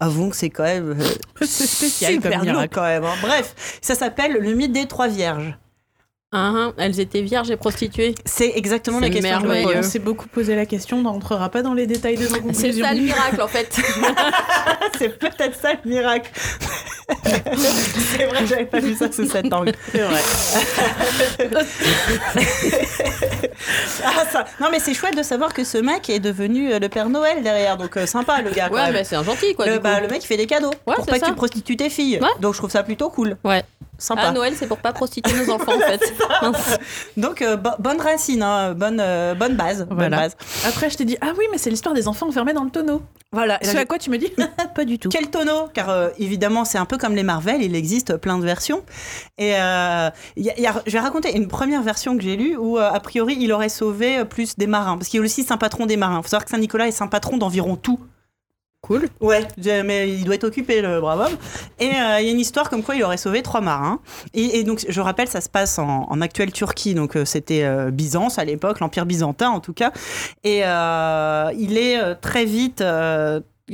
Avouons 0.00 0.30
que 0.30 0.36
c'est 0.36 0.50
quand 0.50 0.64
même 0.64 0.90
euh, 1.00 1.04
C'est 1.46 1.66
spécial 1.66 2.12
super 2.14 2.32
comme 2.40 2.42
miracle. 2.48 2.74
quand 2.74 2.82
même. 2.82 3.04
hein. 3.04 3.14
Bref, 3.22 3.78
ça 3.80 3.94
s'appelle 3.94 4.32
le 4.32 4.54
mythe 4.54 4.72
des 4.72 4.86
trois 4.86 5.08
vierges. 5.08 5.56
Ah, 6.38 6.52
ah, 6.54 6.72
elles 6.76 7.00
étaient 7.00 7.22
vierges 7.22 7.50
et 7.50 7.56
prostituées. 7.56 8.14
C'est 8.26 8.52
exactement 8.56 9.00
la 9.00 9.06
C'est 9.06 9.12
question. 9.14 9.36
que 9.38 9.42
je 9.44 9.48
me 9.48 9.52
merveilleux. 9.54 9.78
On 9.78 9.82
s'est 9.82 9.98
beaucoup 9.98 10.28
posé 10.28 10.54
la 10.54 10.66
question, 10.66 10.98
on 10.98 11.02
n'entrera 11.02 11.48
pas 11.48 11.62
dans 11.62 11.72
les 11.72 11.86
détails 11.86 12.16
de 12.16 12.24
nos 12.24 12.28
C'est 12.34 12.40
conclusions. 12.40 12.84
ça 12.84 12.92
le 12.92 13.00
miracle, 13.00 13.40
en 13.40 13.48
fait. 13.48 13.74
C'est 14.98 15.18
peut-être 15.18 15.58
ça 15.58 15.70
le 15.82 15.88
miracle. 15.90 16.30
c'est 17.24 18.24
vrai, 18.24 18.44
j'avais 18.46 18.64
pas 18.66 18.80
vu 18.80 18.94
ça 18.96 19.10
sous 19.12 19.26
cet 19.26 19.52
angle. 19.52 19.72
C'est 19.92 19.98
vrai. 19.98 20.20
Ah, 24.04 24.24
ça. 24.30 24.44
Non, 24.60 24.68
mais 24.70 24.78
c'est 24.80 24.94
chouette 24.94 25.16
de 25.16 25.22
savoir 25.22 25.52
que 25.54 25.64
ce 25.64 25.78
mec 25.78 26.10
est 26.10 26.18
devenu 26.20 26.72
euh, 26.72 26.78
le 26.78 26.88
Père 26.88 27.08
Noël 27.08 27.42
derrière. 27.42 27.76
Donc, 27.76 27.96
euh, 27.96 28.06
sympa, 28.06 28.42
le 28.42 28.50
gars. 28.50 28.68
Ouais, 28.70 28.90
mais 28.92 29.04
c'est 29.04 29.16
un 29.16 29.22
gentil, 29.24 29.54
quoi. 29.54 29.66
le, 29.66 29.74
du 29.74 29.78
bah, 29.80 30.00
le 30.00 30.08
mec, 30.08 30.22
il 30.22 30.26
fait 30.26 30.36
des 30.36 30.46
cadeaux 30.46 30.70
Ouais, 30.86 30.94
pour 30.96 31.04
c'est 31.04 31.10
pas 31.12 31.18
que 31.18 31.24
ça. 31.26 31.30
tu 31.30 31.36
prostitues 31.36 31.76
tes 31.76 31.90
filles. 31.90 32.18
Ouais. 32.20 32.28
Donc, 32.40 32.54
je 32.54 32.58
trouve 32.58 32.70
ça 32.70 32.82
plutôt 32.82 33.08
cool. 33.10 33.36
Ouais. 33.44 33.62
Sympa. 33.98 34.22
Ah, 34.26 34.32
Noël, 34.32 34.54
c'est 34.56 34.66
pour 34.66 34.78
pas 34.78 34.92
prostituer 34.92 35.32
nos 35.46 35.52
enfants, 35.54 35.72
en 35.76 35.80
fait. 35.80 36.00
Donc, 37.16 37.42
euh, 37.42 37.56
bo- 37.56 37.70
bonne 37.78 38.00
racine, 38.00 38.42
hein, 38.42 38.74
bonne, 38.74 38.98
euh, 39.00 39.34
bonne 39.34 39.56
base. 39.56 39.86
bonne 39.88 40.10
base. 40.10 40.36
Après, 40.66 40.90
je 40.90 40.96
t'ai 40.96 41.04
dit, 41.04 41.16
ah 41.20 41.32
oui, 41.38 41.44
mais 41.50 41.58
c'est 41.58 41.70
l'histoire 41.70 41.94
des 41.94 42.08
enfants 42.08 42.28
enfermés 42.28 42.52
dans 42.52 42.64
le 42.64 42.70
tonneau. 42.70 43.02
Voilà. 43.32 43.58
Ce 43.62 43.76
à 43.76 43.84
quoi 43.84 43.98
tu 43.98 44.10
me 44.10 44.18
dis, 44.18 44.32
pas 44.74 44.84
du 44.84 44.98
tout. 44.98 45.08
Quel 45.08 45.28
tonneau? 45.30 45.68
Car 45.74 45.90
euh, 45.90 46.08
évidemment, 46.18 46.64
c'est 46.64 46.78
un 46.78 46.84
peu 46.84 46.96
comme 46.96 47.14
les 47.14 47.22
Marvel, 47.22 47.62
il 47.62 47.74
existe 47.74 48.16
plein 48.16 48.38
de 48.38 48.44
versions. 48.44 48.82
Et 49.38 49.54
euh, 49.56 50.10
y 50.36 50.50
a- 50.50 50.58
y 50.60 50.66
a- 50.66 50.82
je 50.86 50.92
vais 50.92 51.00
raconter 51.00 51.36
une 51.36 51.48
première 51.48 51.82
version 51.82 52.16
que 52.16 52.22
j'ai 52.22 52.36
lue 52.36 52.56
où, 52.56 52.78
euh, 52.78 52.88
a 52.90 53.00
priori, 53.00 53.36
il 53.38 53.52
aurait 53.52 53.68
sauvé 53.68 54.24
plus 54.24 54.56
des 54.56 54.66
marins. 54.66 54.96
Parce 54.96 55.08
qu'il 55.08 55.20
est 55.20 55.24
aussi 55.24 55.42
saint 55.42 55.56
patron 55.58 55.86
des 55.86 55.96
marins. 55.96 56.18
Il 56.18 56.22
faut 56.22 56.28
savoir 56.28 56.44
que 56.44 56.50
Saint-Nicolas 56.50 56.86
est 56.88 56.92
saint 56.92 57.08
patron 57.08 57.36
d'environ 57.36 57.76
tout. 57.76 57.98
Cool. 58.86 59.08
Ouais, 59.20 59.44
mais 59.84 60.08
il 60.08 60.24
doit 60.24 60.36
être 60.36 60.44
occupé, 60.44 60.80
le 60.80 61.00
brave 61.00 61.18
homme. 61.18 61.36
Et 61.80 61.88
euh, 61.88 62.20
il 62.20 62.26
y 62.26 62.28
a 62.28 62.30
une 62.30 62.38
histoire 62.38 62.70
comme 62.70 62.84
quoi 62.84 62.94
il 62.94 63.02
aurait 63.02 63.16
sauvé 63.16 63.42
trois 63.42 63.60
marins. 63.60 63.98
Et, 64.32 64.62
donc, 64.62 64.86
je 64.88 65.00
rappelle, 65.00 65.26
ça 65.26 65.40
se 65.40 65.48
passe 65.48 65.80
en, 65.80 66.20
actuelle 66.20 66.52
Turquie. 66.52 66.94
Donc, 66.94 67.16
euh, 67.16 67.24
c'était 67.24 67.64
euh, 67.64 67.90
Byzance 67.90 68.38
à 68.38 68.44
l'époque, 68.44 68.78
l'Empire 68.78 69.04
byzantin 69.04 69.50
en 69.50 69.58
tout 69.58 69.72
cas. 69.72 69.90
Et 70.44 70.58
il 70.60 71.78
est 71.78 72.14
très 72.20 72.44
vite. 72.44 72.82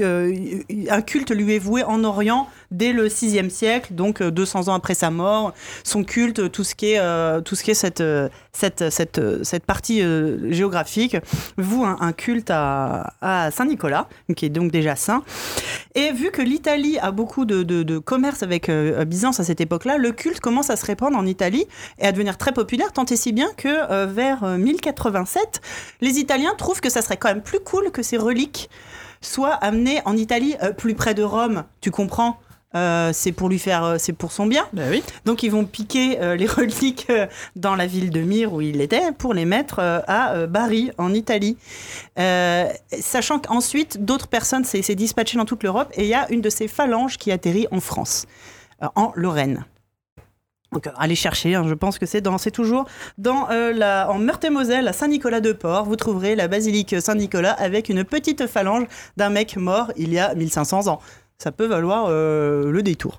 Euh, 0.01 0.33
euh, 0.71 0.85
un 0.89 1.03
culte 1.03 1.31
lui 1.31 1.55
est 1.55 1.59
voué 1.59 1.85
en 1.85 2.03
Orient 2.05 2.49
dès 2.71 2.95
le 2.95 3.09
6e 3.09 3.51
siècle, 3.51 3.93
donc 3.93 4.23
euh, 4.23 4.31
200 4.31 4.69
ans 4.69 4.75
après 4.75 4.95
sa 4.95 5.11
mort. 5.11 5.53
Son 5.85 6.03
culte, 6.03 6.51
tout 6.51 6.65
ce 6.65 6.75
qui 6.75 6.93
est, 6.93 6.99
euh, 6.99 7.43
tout 7.43 7.57
ce 7.57 7.63
qui 7.63 7.73
est 7.73 7.75
cette, 7.75 8.01
euh, 8.01 8.29
euh, 9.19 9.41
partie 9.67 10.03
euh, 10.03 10.51
géographique, 10.51 11.17
voue 11.59 11.85
un, 11.85 12.13
culte 12.13 12.51
à, 12.51 13.51
Saint-Nicolas, 13.53 14.09
qui 14.35 14.47
est 14.47 14.51
donc 14.51 14.71
déjà 14.71 14.97
saint. 14.97 15.23
Et 15.95 16.13
vu 16.13 16.31
que 16.31 16.41
l'Italie 16.41 16.99
a 16.99 17.11
beaucoup 17.11 17.45
de, 17.45 17.63
de- 17.63 17.99
commerce 17.99 18.43
avec 18.43 18.69
euh, 18.71 19.05
Byzance 19.05 19.41
à 19.41 19.45
cette 19.45 19.61
époque-là, 19.61 19.99
le 19.99 20.13
culte 20.13 20.41
commence 20.41 20.71
à 20.71 20.77
se 20.77 20.87
répandre 20.87 21.19
en 21.19 21.27
Italie 21.27 21.67
et 21.99 22.07
à 22.07 22.13
devenir 22.13 22.39
très 22.39 22.53
populaire, 22.53 22.93
tant 22.93 23.05
et 23.05 23.17
si 23.17 23.33
bien 23.33 23.51
que 23.59 23.69
euh, 23.69 24.07
vers 24.07 24.43
euh, 24.45 24.57
1087, 24.57 25.61
les 26.01 26.19
Italiens 26.19 26.55
trouvent 26.57 26.81
que 26.81 26.89
ça 26.91 27.03
serait 27.03 27.19
quand 27.19 27.29
même 27.29 27.43
plus 27.43 27.61
cool 27.61 27.91
que 27.91 28.03
ces 28.03 28.17
reliques 28.17 28.71
soient 29.23 29.55
amenées 29.55 30.00
en 30.05 30.17
Italie, 30.17 30.57
euh, 30.62 30.73
plus 30.73 30.95
près 30.95 31.14
de 31.14 31.23
Rome, 31.23 31.64
tu 31.81 31.91
comprends 31.91 32.38
Euh, 32.75 33.11
c'est 33.12 33.33
pour 33.33 33.50
lui 33.50 33.59
faire, 33.59 33.85
euh, 33.85 33.97
c'est 33.99 34.14
pour 34.14 34.33
son 34.33 34.47
bien. 34.47 34.64
Bah 34.73 34.85
oui. 34.88 35.02
Donc 35.26 35.43
ils 35.43 35.50
vont 35.50 35.67
piquer 35.67 36.19
euh, 36.23 36.37
les 36.37 36.47
reliques 36.61 37.07
euh, 37.11 37.26
dans 37.55 37.76
la 37.76 37.87
ville 37.87 38.09
de 38.09 38.21
Myre 38.23 38.50
où 38.55 38.62
il 38.62 38.81
était 38.81 39.12
pour 39.12 39.35
les 39.35 39.45
mettre 39.45 39.79
euh, 39.79 40.00
à 40.07 40.33
euh, 40.33 40.47
Bari 40.47 40.91
en 40.97 41.12
Italie. 41.12 41.59
Euh, 42.19 42.67
sachant 42.99 43.38
qu'ensuite 43.41 44.02
d'autres 44.07 44.29
personnes 44.29 44.64
s'est 44.64 44.81
s'est 44.81 44.95
dispatché 44.95 45.37
dans 45.37 45.45
toute 45.45 45.62
l'Europe 45.64 45.93
et 45.97 46.05
il 46.05 46.09
y 46.09 46.14
a 46.14 46.26
une 46.33 46.41
de 46.41 46.49
ces 46.49 46.67
phalanges 46.67 47.19
qui 47.19 47.31
atterrit 47.31 47.67
en 47.73 47.81
France, 47.81 48.25
euh, 48.83 48.87
en 48.97 49.12
Lorraine. 49.17 49.67
Donc 50.73 50.87
euh, 50.87 50.91
allez 50.97 51.14
chercher, 51.14 51.55
hein, 51.55 51.64
je 51.69 51.75
pense 51.75 51.99
que 51.99 52.07
c'est 52.07 52.21
dans, 52.21 52.38
c'est 52.38 52.50
toujours 52.50 52.87
dans 53.19 53.50
euh, 53.50 53.73
la, 53.73 54.11
en 54.11 54.19
Meurthe-et-Moselle, 54.19 54.88
à 54.88 54.93
Saint-Nicolas-de-Port, 54.93 55.85
vous 55.85 55.97
trouverez 55.97 56.35
la 56.35 56.49
basilique 56.49 56.95
Saint-Nicolas 57.00 57.52
avec 57.52 57.88
une 57.88 58.05
petite 58.05 58.47
phalange 58.47 58.85
d'un 59.17 59.29
mec 59.31 59.57
mort 59.57 59.93
il 59.97 60.12
y 60.12 60.19
a 60.19 60.35
1500 60.35 60.88
ans. 60.88 61.00
Ça 61.38 61.50
peut 61.50 61.67
valoir 61.67 62.07
euh, 62.09 62.71
le 62.71 62.83
détour. 62.85 63.19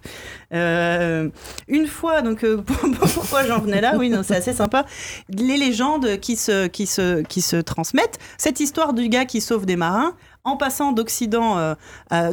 Euh, 0.54 1.28
une 1.68 1.88
fois, 1.88 2.22
donc 2.22 2.46
euh, 2.46 2.64
pourquoi 3.14 3.46
j'en 3.46 3.60
venais 3.60 3.82
là? 3.82 3.96
Oui, 3.98 4.10
non, 4.10 4.22
c'est 4.24 4.38
assez 4.38 4.54
sympa. 4.54 4.86
Les 5.28 5.58
légendes 5.58 6.18
qui 6.22 6.38
se, 6.38 6.68
qui, 6.68 6.86
se, 6.88 7.22
qui 7.24 7.42
se 7.42 7.58
transmettent. 7.58 8.20
Cette 8.38 8.62
histoire 8.62 8.94
du 8.94 9.10
gars 9.10 9.26
qui 9.26 9.42
sauve 9.42 9.66
des 9.66 9.76
marins 9.76 10.14
en 10.46 10.56
passant 10.56 10.94
d'Occident, 10.94 11.76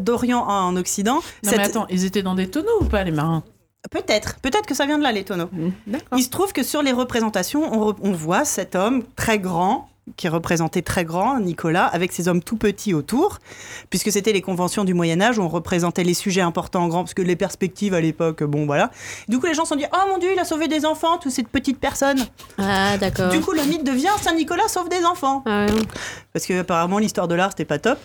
d'Orient 0.01 0.41
en 0.47 0.77
Occident. 0.77 1.15
Non, 1.17 1.23
cette- 1.43 1.59
mais 1.59 1.65
attends, 1.67 1.87
ils 1.91 2.05
étaient 2.05 2.23
dans 2.23 2.35
des 2.37 2.49
tonneaux 2.49 2.81
ou 2.83 2.85
pas, 2.85 3.03
les 3.03 3.11
marins? 3.13 3.43
Peut-être, 3.91 4.37
peut-être 4.41 4.67
que 4.67 4.75
ça 4.75 4.87
vient 4.87 4.99
de 4.99 5.03
là 5.03 5.11
les 5.11 5.25
tonneaux. 5.25 5.49
D'accord. 5.87 6.19
Il 6.19 6.23
se 6.23 6.29
trouve 6.29 6.53
que 6.53 6.63
sur 6.63 6.83
les 6.83 6.93
représentations, 6.93 7.63
on, 7.73 7.91
re- 7.93 7.97
on 8.03 8.13
voit 8.13 8.45
cet 8.45 8.77
homme 8.77 9.03
très 9.17 9.39
grand, 9.39 9.89
qui 10.17 10.27
est 10.27 10.31
représenté 10.31 10.83
très 10.83 11.05
grand, 11.05 11.41
Nicolas, 11.41 11.87
avec 11.87 12.13
ces 12.13 12.29
hommes 12.29 12.43
tout 12.43 12.57
petits 12.57 12.95
autour, 12.95 13.39
puisque 13.89 14.13
c'était 14.13 14.33
les 14.33 14.43
conventions 14.43 14.85
du 14.85 14.93
Moyen-Âge 14.93 15.39
où 15.39 15.43
on 15.43 15.49
représentait 15.49 16.05
les 16.05 16.15
sujets 16.15 16.41
importants 16.43 16.83
en 16.85 16.89
grand, 16.89 17.05
parce 17.05 17.15
que 17.15 17.23
les 17.23 17.37
perspectives 17.37 17.95
à 17.95 18.01
l'époque, 18.01 18.43
bon 18.45 18.67
voilà. 18.67 18.91
Du 19.29 19.39
coup, 19.39 19.47
les 19.47 19.55
gens 19.55 19.65
se 19.65 19.71
sont 19.71 19.77
dit 19.77 19.87
Oh 19.93 20.09
mon 20.09 20.19
Dieu, 20.19 20.31
il 20.33 20.39
a 20.39 20.45
sauvé 20.45 20.69
des 20.69 20.85
enfants, 20.85 21.17
toutes 21.19 21.33
ces 21.33 21.43
petites 21.45 21.79
personnes. 21.81 22.27
Ah, 22.59 22.99
d'accord. 22.99 23.31
Du 23.31 23.41
coup, 23.41 23.53
le 23.53 23.63
mythe 23.63 23.85
devient 23.85 24.11
Saint-Nicolas 24.21 24.69
sauve 24.69 24.89
des 24.89 25.05
enfants. 25.05 25.43
Ah. 25.47 25.67
Parce 26.33 26.45
que 26.45 26.61
apparemment, 26.61 26.99
l'histoire 26.99 27.29
de 27.29 27.35
l'art, 27.35 27.51
c'était 27.51 27.65
pas 27.65 27.79
top. 27.79 27.99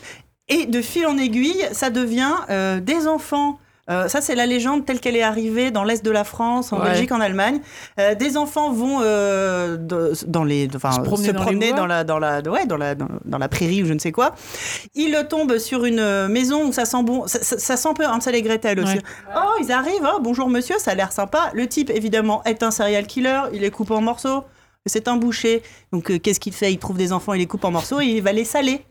Et 0.47 0.67
de 0.67 0.81
fil 0.81 1.05
en 1.07 1.17
aiguille, 1.17 1.65
ça 1.73 1.89
devient 1.89 2.33
euh, 2.49 2.79
des 2.79 3.07
enfants. 3.07 3.59
Euh, 3.89 4.07
ça, 4.07 4.19
c'est 4.19 4.33
la 4.33 4.47
légende 4.47 4.83
telle 4.85 4.99
qu'elle 4.99 5.15
est 5.15 5.21
arrivée 5.21 5.69
dans 5.69 5.83
l'est 5.83 6.03
de 6.03 6.09
la 6.09 6.23
France, 6.23 6.73
en 6.73 6.79
Ouais. 6.79 6.85
Belgique, 6.85 7.11
en 7.11 7.21
Allemagne. 7.21 7.59
Euh, 7.99 8.15
des 8.15 8.35
enfants 8.35 8.71
vont 8.71 8.97
euh, 9.01 9.77
de- 9.77 10.13
dans 10.25 10.43
les, 10.43 10.67
Se 10.71 11.31
promener 11.31 11.71
dans 11.73 11.85
la, 11.85 12.03
dans 12.03 12.17
la, 12.17 12.39
ouais, 12.41 12.65
dans 12.65 12.77
la, 12.77 12.95
dans, 12.95 13.37
la 13.37 13.47
prairie 13.47 13.83
ou 13.83 13.85
je 13.85 13.93
ne 13.93 13.99
sais 13.99 14.11
quoi. 14.11 14.33
Ils 14.95 15.15
tombent 15.29 15.59
sur 15.59 15.85
une 15.85 16.27
maison 16.27 16.67
où 16.67 16.71
ça 16.73 16.85
sent 16.85 17.03
bon, 17.03 17.27
ça, 17.27 17.43
ça- 17.43 17.59
ça 17.59 17.77
sent 17.77 17.89
un 17.89 17.93
peu 17.93 18.05
Hansel 18.07 18.33
et 18.33 18.41
Gretel 18.41 18.79
aussi. 18.79 18.95
Ouais. 18.95 19.01
Oh, 19.35 19.51
ils 19.61 19.71
arrivent. 19.71 20.09
Oh, 20.15 20.19
bonjour 20.19 20.49
monsieur, 20.49 20.77
ça 20.79 20.91
a 20.91 20.95
l'air 20.95 21.11
sympa. 21.11 21.51
Le 21.53 21.67
type, 21.67 21.91
évidemment, 21.91 22.43
est 22.45 22.63
un 22.63 22.71
serial 22.71 23.05
killer. 23.05 23.41
Il 23.53 23.61
les 23.61 23.69
coupe 23.71 23.91
en 23.91 24.01
morceaux. 24.01 24.43
C'est 24.87 25.07
un 25.07 25.17
boucher. 25.17 25.63
Donc, 25.91 26.19
qu'est-ce 26.21 26.39
qu'il 26.39 26.53
fait? 26.53 26.71
Il 26.71 26.77
trouve 26.77 26.97
des 26.97 27.11
enfants, 27.11 27.33
il 27.33 27.39
les 27.39 27.47
coupe 27.47 27.65
en 27.65 27.71
morceaux 27.71 28.01
et 28.01 28.05
il 28.05 28.21
va 28.21 28.31
les 28.31 28.45
saler. 28.45 28.83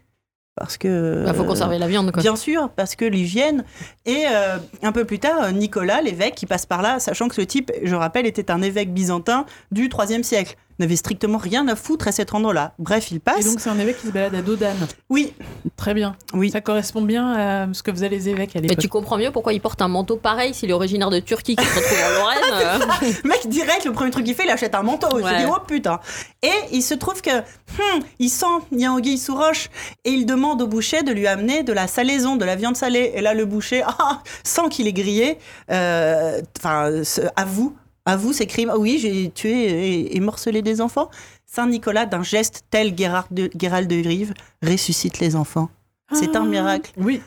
Parce 0.56 0.78
que. 0.78 1.24
Bah, 1.24 1.34
faut 1.34 1.42
euh, 1.42 1.46
conserver 1.46 1.78
la 1.78 1.88
viande, 1.88 2.12
quoi. 2.12 2.22
Bien 2.22 2.36
sûr, 2.36 2.70
parce 2.76 2.94
que 2.94 3.04
l'hygiène. 3.04 3.64
Et 4.06 4.24
euh, 4.30 4.58
un 4.82 4.92
peu 4.92 5.04
plus 5.04 5.18
tard, 5.18 5.52
Nicolas, 5.52 6.00
l'évêque, 6.00 6.36
qui 6.36 6.46
passe 6.46 6.64
par 6.64 6.80
là, 6.80 7.00
sachant 7.00 7.28
que 7.28 7.34
ce 7.34 7.40
type, 7.40 7.72
je 7.82 7.94
rappelle, 7.94 8.26
était 8.26 8.50
un 8.50 8.62
évêque 8.62 8.92
byzantin 8.92 9.46
du 9.72 9.88
IIIe 9.88 10.22
siècle, 10.22 10.56
n'avait 10.78 10.96
strictement 10.96 11.38
rien 11.38 11.66
à 11.68 11.76
foutre 11.76 12.08
à 12.08 12.12
cet 12.12 12.34
endroit-là. 12.34 12.72
Bref, 12.78 13.10
il 13.10 13.20
passe. 13.20 13.40
Et 13.46 13.48
donc, 13.50 13.60
c'est 13.60 13.70
un 13.70 13.78
évêque 13.78 14.00
qui 14.00 14.06
se 14.08 14.12
balade 14.12 14.34
à 14.34 14.42
Dodane. 14.42 14.76
oui, 15.10 15.32
Très 15.76 15.94
bien. 15.94 16.16
oui. 16.32 16.50
Ça 16.50 16.60
correspond 16.60 17.02
bien 17.02 17.32
à 17.32 17.66
ce 17.72 17.82
que 17.82 17.92
faisaient 17.92 18.08
les 18.08 18.28
évêques 18.28 18.56
à 18.56 18.60
Mais 18.60 18.68
l'époque. 18.68 18.82
tu 18.82 18.88
comprends 18.88 19.18
mieux 19.18 19.30
pourquoi 19.30 19.52
il 19.52 19.60
porte 19.60 19.80
un 19.82 19.88
manteau 19.88 20.16
pareil 20.16 20.54
s'il 20.54 20.70
est 20.70 20.74
originaire 20.74 21.10
de 21.10 21.20
Turquie 21.20 21.56
qui 21.56 21.64
se 21.64 21.74
retrouve 21.78 21.98
en 21.98 22.20
Lorraine. 22.20 22.40
euh. 23.02 23.12
Le 23.24 23.28
mec, 23.28 23.48
direct, 23.48 23.84
le 23.84 23.92
premier 23.92 24.10
truc 24.10 24.24
qu'il 24.24 24.34
fait, 24.34 24.44
il 24.44 24.50
achète 24.50 24.74
un 24.74 24.82
manteau. 24.82 25.08
Il 25.18 25.24
se 25.24 25.24
Ouais. 25.30 25.38
dit, 25.44 25.50
oh 25.50 25.58
putain. 25.66 26.00
Et 26.42 26.50
il 26.72 26.82
se 26.82 26.94
trouve 26.94 27.20
que, 27.22 27.38
hmm, 27.40 28.00
il 28.18 28.28
sent, 28.30 28.46
il 28.72 28.80
y 28.80 28.84
a 28.86 28.92
anguille 28.92 29.18
sous 29.18 29.34
roche, 29.36 29.68
et 30.04 30.10
il 30.10 30.26
demande 30.26 30.60
au 30.62 30.66
boucher 30.66 31.02
de 31.02 31.12
lui 31.12 31.26
amener 31.26 31.62
de 31.62 31.72
la 31.72 31.86
salaison, 31.86 32.36
de 32.36 32.44
la 32.44 32.56
viande 32.56 32.76
salée. 32.76 33.12
Et 33.14 33.20
là, 33.20 33.34
le 33.34 33.44
boucher, 33.46 33.82
ah, 33.86 34.22
sent 34.42 34.68
qu'il 34.70 34.86
est 34.86 34.92
grillé, 34.92 35.38
euh, 35.70 36.40
enfin, 36.58 37.02
se- 37.04 37.20
avoue, 37.36 37.74
avoue 38.06 38.32
ses 38.32 38.46
crimes. 38.46 38.70
Ah 38.72 38.78
oui, 38.78 38.98
j'ai 39.00 39.30
tué 39.30 39.50
et, 39.50 40.16
et 40.16 40.20
morcelé 40.20 40.62
des 40.62 40.80
enfants. 40.80 41.10
Saint 41.46 41.66
Nicolas, 41.68 42.06
d'un 42.06 42.22
geste 42.22 42.64
tel 42.70 42.96
Gérard 42.96 43.26
de, 43.30 43.50
Gérald 43.58 43.88
de 43.88 43.96
Rive, 44.06 44.34
ressuscite 44.62 45.20
les 45.20 45.36
enfants. 45.36 45.70
C'est 46.12 46.36
un 46.36 46.42
Ah, 46.42 46.48
miracle. 46.48 46.92
Oui. 46.96 47.20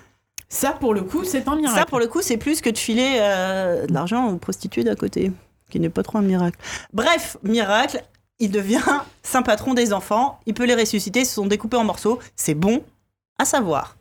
Ça, 0.50 0.72
pour 0.72 0.94
le 0.94 1.02
coup, 1.04 1.24
c'est 1.24 1.48
un 1.48 1.56
miracle. 1.56 1.78
Ça, 1.80 1.86
pour 1.86 2.00
le 2.00 2.08
coup, 2.08 2.22
c'est 2.22 2.38
plus 2.38 2.62
que 2.62 2.70
de 2.70 2.78
filer 2.78 3.18
euh, 3.20 3.86
de 3.86 3.94
l'argent 3.94 4.30
aux 4.30 4.38
prostituées 4.38 4.84
d'à 4.84 4.96
côté, 4.96 5.32
qui 5.70 5.80
n'est 5.80 5.90
pas 5.90 6.04
trop 6.04 6.20
un 6.20 6.22
miracle. 6.22 6.58
Bref, 6.94 7.38
miracle, 7.44 8.02
il 8.40 8.52
devient 8.52 8.82
saint 9.24 9.42
patron 9.42 9.74
des 9.74 9.92
enfants, 9.94 10.40
il 10.46 10.54
peut 10.54 10.66
les 10.66 10.76
ressusciter, 10.76 11.22
ils 11.22 11.26
se 11.26 11.34
sont 11.36 11.48
découpés 11.48 11.78
en 11.78 11.84
morceaux, 11.84 12.20
c'est 12.36 12.54
bon 12.54 12.82
à 13.40 13.46
savoir. 13.46 13.98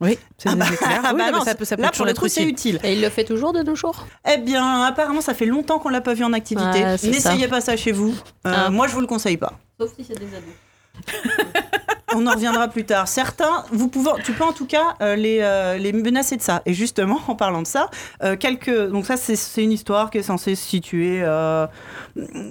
Oui, 0.00 0.16
c'est 0.36 0.48
Ah 0.50 0.54
bah, 0.54 0.66
clair. 0.66 1.00
ah 1.04 1.10
Oui, 1.12 1.18
bah 1.18 1.30
non, 1.32 1.40
ça 1.44 1.54
peut, 1.56 1.64
ça 1.64 1.76
peut 1.76 1.82
Là, 1.82 1.88
toujours 1.88 1.98
pour 1.98 2.06
le 2.06 2.10
être 2.12 2.20
coup, 2.20 2.28
c'est 2.28 2.42
utile. 2.44 2.76
utile. 2.76 2.80
Et 2.88 2.92
il 2.94 3.00
le 3.00 3.10
fait 3.10 3.24
toujours 3.24 3.52
de 3.52 3.62
nos 3.62 3.74
jours? 3.74 4.06
Eh 4.32 4.38
bien, 4.38 4.82
apparemment, 4.84 5.20
ça 5.20 5.34
fait 5.34 5.46
longtemps 5.46 5.78
qu'on 5.80 5.88
l'a 5.88 6.00
pas 6.00 6.14
vu 6.14 6.22
en 6.24 6.32
activité. 6.32 6.84
N'essayez 7.02 7.48
pas 7.48 7.60
ça 7.60 7.76
chez 7.76 7.90
vous. 7.92 8.14
Euh, 8.46 8.52
Ah. 8.54 8.70
Moi, 8.70 8.86
je 8.86 8.92
vous 8.94 9.00
le 9.00 9.06
conseille 9.08 9.36
pas. 9.38 9.54
Sauf 9.80 9.90
si 9.96 10.04
c'est 10.04 10.18
des 10.18 10.26
ados. 10.26 11.14
On 12.14 12.26
en 12.26 12.32
reviendra 12.32 12.68
plus 12.68 12.84
tard. 12.86 13.06
Certains, 13.06 13.64
vous 13.70 13.88
pouvez, 13.88 14.10
tu 14.24 14.32
peux 14.32 14.42
en 14.44 14.52
tout 14.54 14.64
cas 14.66 14.94
euh, 15.02 15.14
les, 15.14 15.40
euh, 15.42 15.76
les 15.76 15.92
menacer 15.92 16.36
de 16.38 16.42
ça. 16.42 16.62
Et 16.64 16.72
justement, 16.72 17.20
en 17.28 17.34
parlant 17.34 17.60
de 17.60 17.66
ça, 17.66 17.90
euh, 18.22 18.34
quelques, 18.36 18.74
donc 18.90 19.04
ça 19.04 19.18
c'est 19.18 19.36
c'est 19.36 19.62
une 19.62 19.72
histoire 19.72 20.10
qui 20.10 20.16
est 20.18 20.22
censée 20.22 20.54
se 20.54 20.66
situer, 20.66 21.20
euh, 21.22 21.66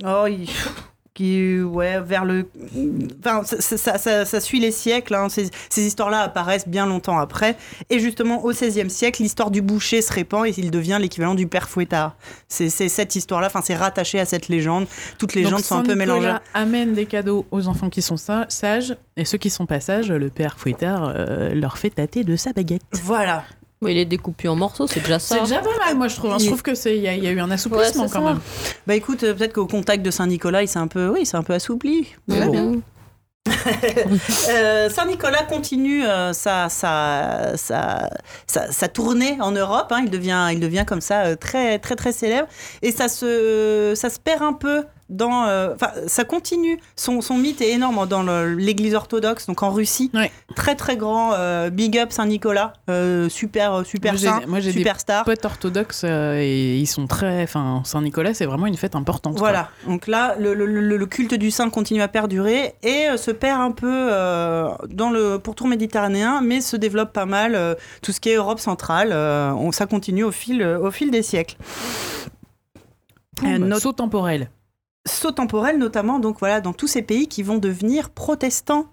oh, 0.05 0.25
il- 0.27 0.47
qui, 1.17 1.59
ouais, 1.61 1.99
vers 1.99 2.25
le, 2.25 2.47
enfin, 3.25 3.41
ça, 3.43 3.75
ça- 3.77 3.97
ça- 3.97 4.23
ça 4.25 4.39
suit 4.39 4.59
les 4.59 4.71
siècles. 4.71 5.15
hein. 5.15 5.29
Ces, 5.29 5.49
ces 5.69 5.81
histoires-là 5.85 6.19
apparaissent 6.21 6.67
bien 6.67 6.85
longtemps 6.85 7.17
après. 7.17 7.57
Et 7.89 7.99
justement, 7.99 8.45
au 8.45 8.51
XVIe 8.51 8.89
siècle, 8.89 9.23
l'histoire 9.23 9.49
du 9.49 9.63
boucher 9.63 10.03
se 10.03 10.13
répand 10.13 10.45
et 10.45 10.53
il 10.57 10.69
devient 10.69 10.99
l'équivalent 11.01 11.33
du 11.33 11.47
père 11.47 11.67
fouettard. 11.69 12.15
C'est 12.47 12.69
cette 12.69 13.15
histoire-là. 13.15 13.47
Enfin, 13.47 13.61
c'est 13.63 13.75
rattaché 13.75 14.19
à 14.19 14.25
cette 14.25 14.47
légende. 14.47 14.85
Toutes 15.17 15.33
les 15.33 15.41
légendes 15.41 15.61
sont 15.61 15.77
un 15.77 15.81
peu 15.81 15.89
Saint-Nicolas 15.97 16.17
mélangées. 16.19 16.37
amène 16.53 16.93
des 16.93 17.05
cadeaux 17.07 17.45
aux 17.49 17.67
enfants 17.67 17.89
qui 17.89 18.03
sont 18.03 18.17
sa- 18.17 18.45
sages, 18.49 18.95
et 19.15 19.25
ceux 19.25 19.39
qui 19.39 19.49
sont 19.49 19.65
pas 19.65 19.79
sages, 19.79 20.11
le 20.11 20.29
père 20.29 20.59
Fouettard 20.59 21.11
euh, 21.15 21.53
leur 21.55 21.79
fait 21.79 21.89
tâter 21.89 22.23
de 22.23 22.35
sa 22.35 22.53
baguette. 22.53 22.83
Voilà. 22.91 23.43
Bon, 23.81 23.89
il 23.89 23.97
est 23.97 24.05
découpé 24.05 24.47
en 24.47 24.55
morceaux, 24.55 24.87
c'est 24.87 25.01
déjà 25.01 25.19
ça. 25.19 25.35
C'est 25.35 25.41
déjà 25.41 25.59
pas 25.59 25.77
mal, 25.85 25.95
moi 25.95 26.07
je 26.07 26.15
trouve. 26.15 26.31
hein. 26.31 26.37
Je 26.39 26.47
trouve 26.47 26.63
que 26.63 26.73
c'est 26.73 26.97
il 26.97 27.03
y, 27.03 27.07
a- 27.07 27.13
il 27.13 27.23
y 27.23 27.27
a 27.27 27.31
eu 27.31 27.39
un 27.39 27.51
assouplissement 27.51 28.03
Ouais, 28.03 28.07
c'est 28.07 28.13
quand 28.15 28.25
ça. 28.25 28.33
même. 28.33 28.39
Bah 28.87 28.95
écoute, 28.95 29.23
euh, 29.23 29.33
peut-être 29.35 29.53
qu'au 29.53 29.67
contact 29.67 30.03
de 30.03 30.09
Saint-Nicolas, 30.09 30.63
il 30.63 30.67
s'est 30.67 30.79
un 30.79 30.87
peu, 30.87 31.09
oui, 31.09 31.19
il 31.21 31.25
s'est 31.27 31.37
un 31.37 31.43
peu 31.43 31.53
assoupli. 31.53 32.07
Mais 32.27 32.39
Ouais, 32.39 32.45
bon. 32.47 32.51
bien. 32.51 32.81
Euh, 34.49 34.89
Saint-Nicolas 34.89 35.43
continue 35.43 36.05
euh, 36.05 36.33
sa, 36.33 36.69
sa, 36.69 37.55
sa, 37.55 38.09
sa, 38.45 38.71
sa 38.71 38.87
tournée 38.87 39.37
en 39.41 39.51
Europe. 39.51 39.87
hein. 39.91 40.01
Il, 40.03 40.09
devient, 40.09 40.47
il 40.51 40.59
devient 40.59 40.83
comme 40.87 41.01
ça 41.01 41.25
euh, 41.25 41.35
très, 41.35 41.79
très, 41.79 41.95
très 41.95 42.11
célèbre. 42.11 42.47
Et 42.81 42.91
ça 42.91 43.07
se, 43.07 43.93
ça 43.95 44.09
se 44.09 44.19
perd 44.19 44.41
un 44.41 44.53
peu 44.53 44.83
dans. 45.09 45.45
euh, 45.47 45.75
ça 46.07 46.23
continue. 46.23 46.79
Son, 46.95 47.21
son 47.21 47.37
mythe 47.37 47.61
est 47.61 47.71
énorme 47.71 48.05
dans 48.07 48.23
le- 48.23 48.53
l'église 48.55 48.95
orthodoxe, 48.95 49.47
donc 49.47 49.63
en 49.63 49.71
Russie. 49.71 50.09
Ouais. 50.13 50.31
Très, 50.55 50.75
très 50.75 50.97
grand. 50.97 51.33
euh, 51.33 51.69
big 51.69 51.97
up 51.97 52.11
Saint-Nicolas. 52.11 52.73
Euh, 52.89 53.29
super, 53.29 53.85
super 53.85 54.13
Moi, 54.13 54.21
saint, 54.21 54.41
moi, 54.47 54.59
j'ai 54.59 54.71
des 54.71 54.79
super 54.79 54.99
star. 54.99 55.23
Poètes 55.23 55.45
orthodoxes 55.45 56.01
euh, 56.03 56.39
et 56.39 56.77
ils 56.77 56.85
sont 56.87 57.07
très. 57.07 57.43
Enfin, 57.43 57.81
Saint-Nicolas, 57.85 58.33
c'est 58.33 58.45
vraiment 58.45 58.65
une 58.67 58.77
fête 58.77 58.95
importante. 58.95 59.33
quoi. 59.33 59.39
Voilà, 59.49 59.69
donc 59.87 60.07
là, 60.07 60.35
le, 60.39 60.53
le- 60.53 60.65
le- 60.65 60.97
le 60.97 61.05
culte 61.05 61.33
du 61.33 61.51
saint 61.51 61.69
continue 61.69 62.01
à 62.01 62.07
perdurer 62.07 62.75
et 62.83 63.07
euh, 63.09 63.17
se 63.17 63.31
perd 63.31 63.61
un 63.61 63.71
peu 63.71 64.09
euh, 64.11 64.69
dans 64.89 65.09
le 65.09 65.37
pourtour 65.39 65.67
méditerranéen, 65.67 66.41
mais 66.41 66.61
se 66.61 66.75
développe 66.77 67.13
pas 67.13 67.25
mal 67.25 67.55
euh, 67.55 67.75
tout 68.01 68.11
ce 68.11 68.19
qui 68.19 68.29
est 68.29 68.35
Europe 68.35 68.59
centrale. 68.59 69.09
euh, 69.11 69.51
on, 69.51 69.71
ça 69.71 69.85
continue 69.85 70.23
au 70.23 70.31
fil, 70.31 70.61
euh, 70.61 70.79
au 70.79 70.91
fil 70.91 71.11
des 71.11 71.21
siècles. 71.23 71.55
Poum, 73.35 73.49
Euh, 73.53 73.57
notre- 73.59 73.81
Saut 73.81 73.93
temporel. 73.93 74.49
Saut 75.07 75.31
temporel, 75.31 75.77
notamment, 75.77 76.19
donc 76.19 76.37
voilà, 76.39 76.61
dans 76.61 76.73
tous 76.73 76.87
ces 76.87 77.01
pays 77.01 77.27
qui 77.27 77.41
vont 77.43 77.57
devenir 77.57 78.09
protestants 78.11 78.87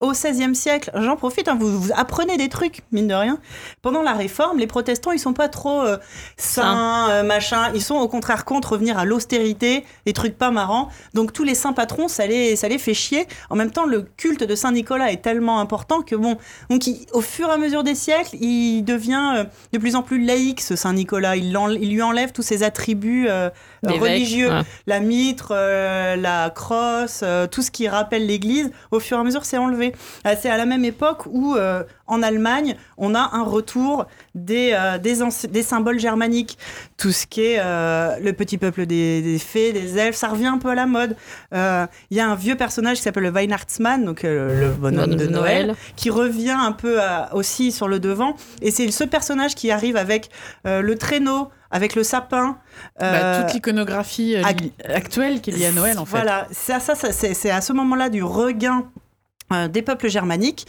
au 0.00 0.10
XVIe 0.10 0.52
siècle. 0.56 0.90
J'en 0.96 1.14
profite, 1.14 1.46
hein, 1.46 1.56
vous, 1.58 1.80
vous 1.80 1.90
apprenez 1.94 2.36
des 2.36 2.48
trucs, 2.48 2.82
mine 2.90 3.06
de 3.06 3.14
rien. 3.14 3.38
Pendant 3.82 4.02
la 4.02 4.14
Réforme, 4.14 4.58
les 4.58 4.66
protestants, 4.66 5.12
ils 5.12 5.20
sont 5.20 5.32
pas 5.32 5.48
trop 5.48 5.80
euh, 5.82 5.96
saints, 6.36 7.08
euh, 7.10 7.22
machin. 7.22 7.70
Ils 7.72 7.82
sont 7.82 7.94
au 7.94 8.08
contraire 8.08 8.44
contre 8.44 8.72
revenir 8.72 8.98
à 8.98 9.04
l'austérité, 9.04 9.84
des 10.04 10.12
trucs 10.12 10.36
pas 10.36 10.50
marrants. 10.50 10.88
Donc 11.14 11.32
tous 11.32 11.44
les 11.44 11.54
saints 11.54 11.72
patrons, 11.72 12.08
ça 12.08 12.26
les, 12.26 12.56
ça 12.56 12.66
les 12.66 12.78
fait 12.78 12.94
chier. 12.94 13.28
En 13.48 13.54
même 13.54 13.70
temps, 13.70 13.86
le 13.86 14.02
culte 14.02 14.42
de 14.42 14.56
Saint 14.56 14.72
Nicolas 14.72 15.12
est 15.12 15.22
tellement 15.22 15.60
important 15.60 16.02
que 16.02 16.16
bon, 16.16 16.36
donc 16.68 16.88
il- 16.88 17.06
au 17.12 17.20
fur 17.20 17.48
et 17.48 17.52
à 17.52 17.56
mesure 17.56 17.84
des 17.84 17.94
siècles, 17.94 18.34
il 18.40 18.82
devient 18.82 19.34
euh, 19.36 19.44
de 19.72 19.78
plus 19.78 19.94
en 19.94 20.02
plus 20.02 20.20
laïque, 20.24 20.62
ce 20.62 20.74
Saint 20.74 20.94
Nicolas. 20.94 21.36
Il, 21.36 21.52
lui 21.52 22.02
enlève 22.02 22.32
tous 22.32 22.42
ses 22.42 22.64
attributs 22.64 23.28
euh, 23.28 23.50
religieux 23.90 24.50
ouais. 24.50 24.62
la 24.86 25.00
mitre, 25.00 25.52
euh, 25.52 26.16
la 26.16 26.50
crosse, 26.50 27.20
euh, 27.22 27.46
tout 27.46 27.62
ce 27.62 27.70
qui 27.70 27.88
rappelle 27.88 28.26
l'Église, 28.26 28.70
au 28.90 29.00
fur 29.00 29.16
et 29.16 29.20
à 29.20 29.24
mesure, 29.24 29.44
c'est 29.44 29.58
enlevé. 29.58 29.92
Euh, 30.26 30.34
c'est 30.40 30.50
à 30.50 30.56
la 30.56 30.66
même 30.66 30.84
époque 30.84 31.26
où, 31.26 31.56
en 32.12 32.22
Allemagne, 32.22 32.76
on 32.98 33.14
a 33.14 33.30
un 33.32 33.42
retour 33.42 34.06
des, 34.34 34.70
euh, 34.74 34.98
des, 34.98 35.22
anci- 35.22 35.48
des 35.48 35.62
symboles 35.62 35.98
germaniques. 35.98 36.58
Tout 36.96 37.10
ce 37.12 37.26
qui 37.26 37.40
est 37.42 37.56
euh, 37.58 38.16
le 38.20 38.32
petit 38.32 38.58
peuple 38.58 38.86
des, 38.86 39.22
des 39.22 39.38
fées, 39.38 39.72
des 39.72 39.98
elfes, 39.98 40.16
ça 40.16 40.28
revient 40.28 40.46
un 40.46 40.58
peu 40.58 40.68
à 40.68 40.74
la 40.74 40.86
mode. 40.86 41.16
Euh, 41.54 41.86
Il 42.10 42.16
y 42.16 42.20
a 42.20 42.28
un 42.28 42.34
vieux 42.36 42.54
personnage 42.56 42.98
qui 42.98 43.02
s'appelle 43.02 43.22
le 43.24 43.30
Weihnachtsmann, 43.30 44.04
donc 44.04 44.24
euh, 44.24 44.60
le 44.60 44.68
bonhomme 44.70 45.14
de, 45.14 45.24
de 45.24 45.26
Noël, 45.26 45.66
Noël. 45.68 45.76
qui 45.96 46.10
revient 46.10 46.56
un 46.58 46.72
peu 46.72 47.00
à- 47.00 47.34
aussi 47.34 47.72
sur 47.72 47.88
le 47.88 47.98
devant. 47.98 48.36
Et 48.60 48.70
c'est 48.70 48.90
ce 48.90 49.04
personnage 49.04 49.54
qui 49.54 49.70
arrive 49.70 49.96
avec 49.96 50.28
euh, 50.66 50.82
le 50.82 50.96
traîneau, 50.96 51.48
avec 51.70 51.94
le 51.94 52.02
sapin. 52.04 52.58
Bah, 53.00 53.40
toute 53.42 53.54
l'iconographie 53.54 54.36
euh, 54.36 54.42
ac- 54.42 54.60
li- 54.60 54.72
actuelle 54.86 55.40
qu'il 55.40 55.58
y 55.58 55.64
a 55.64 55.68
à 55.68 55.72
Noël, 55.72 55.98
en 55.98 56.04
fait. 56.04 56.10
Voilà, 56.18 56.46
ça, 56.50 56.78
ça, 56.80 56.94
ça, 56.94 57.10
c'est 57.12 57.50
à 57.50 57.60
ce 57.62 57.72
moment-là 57.72 58.10
du 58.10 58.22
regain 58.22 58.84
des 59.68 59.82
peuples 59.82 60.08
germaniques 60.08 60.66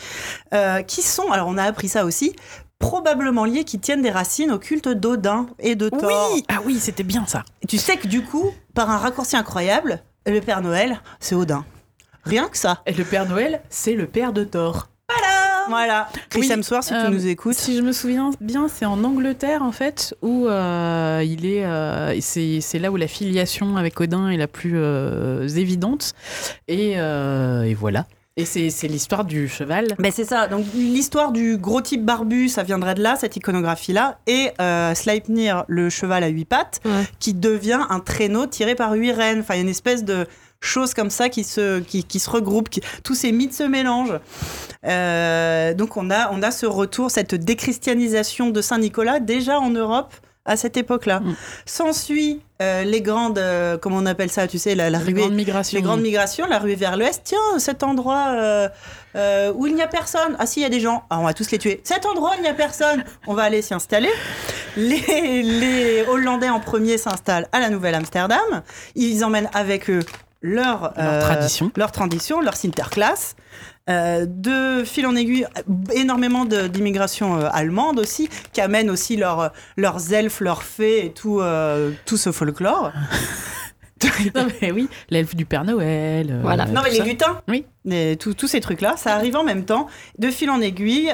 euh, 0.53 0.81
qui 0.81 1.01
sont, 1.01 1.31
alors 1.31 1.47
on 1.47 1.57
a 1.57 1.63
appris 1.63 1.87
ça 1.89 2.05
aussi, 2.05 2.35
probablement 2.79 3.45
liés, 3.45 3.63
qui 3.63 3.79
tiennent 3.79 4.01
des 4.01 4.11
racines 4.11 4.51
au 4.51 4.59
culte 4.59 4.89
d'Odin 4.89 5.47
et 5.59 5.75
de 5.75 5.89
Thor. 5.89 6.31
Oui 6.33 6.43
Ah 6.49 6.59
oui, 6.65 6.77
c'était 6.79 7.03
bien 7.03 7.25
ça. 7.27 7.43
Et 7.61 7.67
tu 7.67 7.77
sais 7.77 7.97
que 7.97 8.07
du 8.07 8.23
coup, 8.23 8.51
par 8.73 8.89
un 8.89 8.97
raccourci 8.97 9.35
incroyable, 9.37 10.01
le 10.25 10.39
Père 10.41 10.61
Noël, 10.61 10.99
c'est 11.19 11.35
Odin. 11.35 11.65
Rien 12.25 12.47
que 12.49 12.57
ça. 12.57 12.81
Et 12.85 12.93
le 12.93 13.03
Père 13.03 13.27
Noël, 13.27 13.61
c'est 13.69 13.93
le 13.95 14.07
père 14.07 14.31
de 14.33 14.43
Thor. 14.43 14.87
Voilà. 15.69 16.09
Chris 16.29 16.41
Oui, 16.41 16.51
Hemsworth, 16.51 16.83
si 16.83 16.93
euh, 16.93 17.05
tu 17.05 17.11
nous 17.13 17.25
écoutes. 17.27 17.53
Si 17.55 17.77
je 17.77 17.81
me 17.81 17.93
souviens 17.93 18.31
bien, 18.41 18.67
c'est 18.67 18.85
en 18.85 19.01
Angleterre 19.05 19.61
en 19.63 19.71
fait 19.71 20.13
où 20.21 20.45
euh, 20.47 21.23
il 21.25 21.45
est. 21.45 21.63
euh, 21.63 22.19
c'est 22.19 22.59
c'est 22.59 22.79
là 22.79 22.91
où 22.91 22.97
la 22.97 23.07
filiation 23.07 23.77
avec 23.77 23.99
Odin 24.01 24.27
est 24.29 24.35
la 24.37 24.47
plus 24.49 24.73
euh, 24.75 25.47
évidente. 25.47 26.13
Et, 26.67 26.95
euh, 26.97 27.63
et 27.63 27.73
voilà. 27.75 28.05
Et 28.35 28.45
c'est 28.45 28.87
l'histoire 28.87 29.25
du 29.25 29.47
cheval. 29.47 29.89
Ben 29.99 30.11
c'est 30.11 30.25
ça. 30.25 30.47
Donc 30.47 30.65
l'histoire 30.73 31.31
du 31.31 31.57
gros 31.57 31.81
type 31.81 32.03
barbu, 32.03 32.49
ça 32.49 32.63
viendrait 32.63 32.95
de 32.95 33.01
là, 33.03 33.15
cette 33.15 33.35
iconographie-là, 33.35 34.17
et 34.25 34.49
euh, 34.59 34.95
Sleipnir, 34.95 35.65
le 35.67 35.91
cheval 35.91 36.23
à 36.23 36.27
huit 36.29 36.45
pattes, 36.45 36.79
Ouais. 36.83 37.03
qui 37.19 37.35
devient 37.35 37.81
un 37.91 37.99
traîneau 37.99 38.47
tiré 38.47 38.73
par 38.73 38.93
huit 38.93 39.11
rennes. 39.11 39.41
Enfin, 39.41 39.53
il 39.53 39.57
y 39.57 39.59
a 39.59 39.63
une 39.63 39.69
espèce 39.69 40.03
de 40.03 40.25
chose 40.61 40.95
comme 40.95 41.11
ça 41.11 41.29
qui 41.29 41.43
se 41.43 41.79
qui, 41.81 42.03
qui 42.05 42.19
se 42.19 42.27
regroupe, 42.29 42.69
qui- 42.69 42.81
tous 43.03 43.13
ces 43.13 43.31
mythes 43.31 43.53
se 43.53 43.63
mélangent. 43.63 44.19
Euh, 44.83 45.75
donc 45.75 45.95
on 45.95 46.09
a 46.09 46.31
on 46.31 46.41
a 46.41 46.49
ce 46.49 46.65
retour, 46.65 47.11
cette 47.11 47.35
déchristianisation 47.35 48.49
de 48.49 48.61
Saint 48.61 48.79
Nicolas 48.79 49.19
déjà 49.19 49.59
en 49.59 49.69
Europe 49.69 50.11
à 50.45 50.57
cette 50.57 50.75
époque-là. 50.77 51.21
Mm. 51.21 51.35
S'ensuit 51.65 52.41
euh, 52.61 52.83
les 52.83 53.01
grandes, 53.01 53.39
euh, 53.39 53.77
comment 53.77 53.97
on 53.97 54.05
appelle 54.05 54.29
ça, 54.29 54.47
tu 54.47 54.57
sais, 54.57 54.75
la, 54.75 54.89
la 54.89 54.99
Les 54.99 55.03
ruée, 55.05 55.21
grandes 55.21 55.33
migrations. 55.33 55.77
les 55.77 55.81
grandes 55.81 56.01
migrations, 56.01 56.45
la 56.47 56.59
rue 56.59 56.75
vers 56.75 56.97
l'ouest. 56.97 57.21
Tiens, 57.23 57.37
cet 57.59 57.83
endroit 57.83 58.25
euh, 59.15 59.51
où 59.55 59.67
il 59.67 59.75
n'y 59.75 59.81
a 59.81 59.87
personne. 59.87 60.35
Ah 60.39 60.45
si, 60.45 60.59
il 60.59 60.63
y 60.63 60.65
a 60.65 60.69
des 60.69 60.79
gens. 60.79 61.03
Ah, 61.09 61.19
on 61.19 61.23
va 61.23 61.33
tous 61.33 61.49
les 61.51 61.57
tuer. 61.59 61.81
Cet 61.83 62.05
endroit, 62.05 62.33
il 62.37 62.41
n'y 62.41 62.47
a 62.49 62.53
personne. 62.53 63.03
On 63.27 63.33
va 63.33 63.43
aller 63.43 63.61
s'y 63.61 63.73
installer. 63.73 64.09
Les, 64.75 65.43
les 65.43 66.03
Hollandais 66.07 66.49
en 66.49 66.59
premier 66.59 66.97
s'installent 66.97 67.47
à 67.51 67.59
la 67.59 67.69
Nouvelle-Amsterdam. 67.69 68.63
Ils 68.95 69.23
emmènent 69.23 69.49
avec 69.53 69.89
eux 69.89 70.01
leur, 70.41 70.93
Leur 70.97 71.19
tradition. 71.23 71.71
leur 71.77 71.91
tradition, 71.91 72.41
leur 72.41 72.55
Sinterklaas. 72.55 73.35
Euh, 73.89 74.25
de 74.25 74.85
fil 74.85 75.05
en 75.05 75.13
aiguille, 75.13 75.45
énormément 75.93 76.45
d'immigration 76.45 77.35
euh, 77.41 77.49
allemande 77.51 77.99
aussi, 77.99 78.29
qui 78.53 78.61
amènent 78.61 78.89
aussi 78.89 79.17
leur- 79.17 79.51
leurs 79.75 80.13
elfes, 80.13 80.39
leurs 80.39 80.63
fées 80.63 81.05
et 81.07 81.11
tout, 81.11 81.41
euh, 81.41 81.91
tout 82.05 82.15
ce 82.17 82.31
folklore. 82.31 82.91
Non, 84.35 84.47
mais 84.61 84.71
oui, 84.71 84.89
l'elfe 85.09 85.33
du 85.33 85.45
Père 85.45 85.63
Noël. 85.63 86.29
euh, 86.29 86.39
Voilà. 86.41 86.65
Non, 86.65 86.81
mais 86.83 86.89
les 86.89 86.97
ça. 86.97 87.03
lutins, 87.05 87.41
Oui. 87.47 87.65
tous 88.19 88.47
ces 88.47 88.59
trucs-là, 88.59 88.95
ça 88.97 89.15
arrive 89.15 89.37
en 89.37 89.45
même 89.45 89.63
temps, 89.63 89.87
de 90.19 90.29
fil 90.29 90.49
en 90.49 90.59
aiguille. 90.59 91.13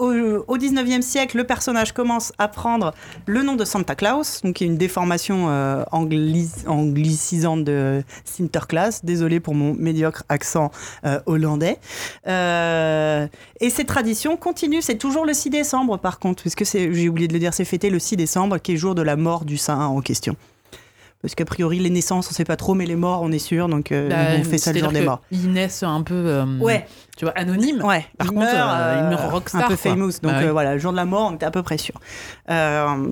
Au, 0.00 0.10
au 0.10 0.58
19e 0.58 1.00
siècle, 1.00 1.36
le 1.36 1.44
personnage 1.44 1.92
commence 1.92 2.32
à 2.38 2.48
prendre 2.48 2.92
le 3.24 3.44
nom 3.44 3.54
de 3.54 3.64
Santa 3.64 3.94
Claus, 3.94 4.42
donc 4.42 4.56
qui 4.56 4.64
est 4.64 4.66
une 4.66 4.76
déformation 4.76 5.48
euh, 5.48 5.84
anglicisante 5.92 7.62
de 7.62 8.02
Sinterklaas. 8.24 9.02
Désolé 9.04 9.38
pour 9.38 9.54
mon 9.54 9.74
médiocre 9.74 10.24
accent 10.28 10.72
euh, 11.04 11.20
hollandais. 11.26 11.78
Euh, 12.26 13.28
et 13.60 13.70
cette 13.70 13.86
tradition 13.86 14.36
continue. 14.36 14.82
C'est 14.82 14.98
toujours 14.98 15.24
le 15.24 15.32
6 15.32 15.50
décembre, 15.50 15.98
par 15.98 16.18
contre, 16.18 16.42
puisque 16.42 16.64
j'ai 16.64 17.08
oublié 17.08 17.28
de 17.28 17.32
le 17.32 17.38
dire, 17.38 17.54
c'est 17.54 17.64
fêté 17.64 17.88
le 17.88 18.00
6 18.00 18.16
décembre, 18.16 18.58
qui 18.58 18.72
est 18.72 18.76
jour 18.76 18.96
de 18.96 19.02
la 19.02 19.14
mort 19.14 19.44
du 19.44 19.56
saint 19.56 19.86
en 19.86 20.00
question. 20.00 20.36
Parce 21.26 21.34
qu'a 21.34 21.44
priori, 21.44 21.80
les 21.80 21.90
naissances, 21.90 22.28
on 22.30 22.32
sait 22.34 22.44
pas 22.44 22.54
trop, 22.56 22.74
mais 22.74 22.86
les 22.86 22.94
morts, 22.94 23.20
on 23.22 23.32
est 23.32 23.40
sûr. 23.40 23.68
Donc, 23.68 23.90
euh, 23.90 24.08
Bah, 24.08 24.38
on 24.38 24.44
fait 24.44 24.58
ça 24.58 24.72
le 24.72 24.78
jour 24.78 24.92
des 24.92 25.00
morts. 25.00 25.20
Ils 25.32 25.50
naissent 25.50 25.82
un 25.82 26.02
peu. 26.02 26.14
euh, 26.14 26.44
Ouais, 26.60 26.86
Tu 27.16 27.24
vois, 27.24 27.34
anonymes. 27.36 27.82
ouais. 27.82 28.06
Par 28.16 28.28
Il 28.28 28.32
contre, 28.34 28.46
euh, 28.46 28.94
il 28.98 29.04
euh, 29.04 29.10
meurt 29.10 29.30
rockstar, 29.32 29.64
Un 29.64 29.68
peu 29.68 29.76
quoi. 29.76 29.90
famous. 29.90 30.12
Donc 30.22 30.32
Ah 30.34 30.38
oui. 30.38 30.44
euh, 30.46 30.52
voilà, 30.52 30.74
le 30.74 30.78
jour 30.78 30.92
de 30.92 30.96
la 30.96 31.04
mort, 31.04 31.30
on 31.32 31.34
était 31.34 31.46
à 31.46 31.50
peu 31.50 31.62
près 31.64 31.78
sûr. 31.78 31.94
Euh, 32.50 33.08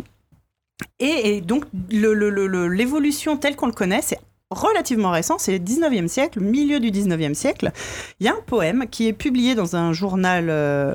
et, 1.01 1.37
et 1.37 1.41
donc, 1.41 1.65
l'évolution 1.91 3.37
telle 3.37 3.57
qu'on 3.57 3.67
le 3.67 3.73
connaît, 3.73 4.01
c'est 4.03 4.19
relativement 4.51 5.11
récent, 5.11 5.37
c'est 5.39 5.53
le 5.53 5.59
19e 5.59 6.07
siècle, 6.07 6.39
milieu 6.41 6.79
du 6.79 6.91
19e 6.91 7.35
siècle. 7.35 7.73
Il 8.21 8.27
y 8.27 8.29
a 8.29 8.33
un 8.33 8.41
poème 8.47 8.85
qui 8.91 9.09
est 9.09 9.13
publié 9.13 9.55
dans 9.57 9.75
un 9.75 9.93
journal 9.93 10.47
euh, 10.49 10.95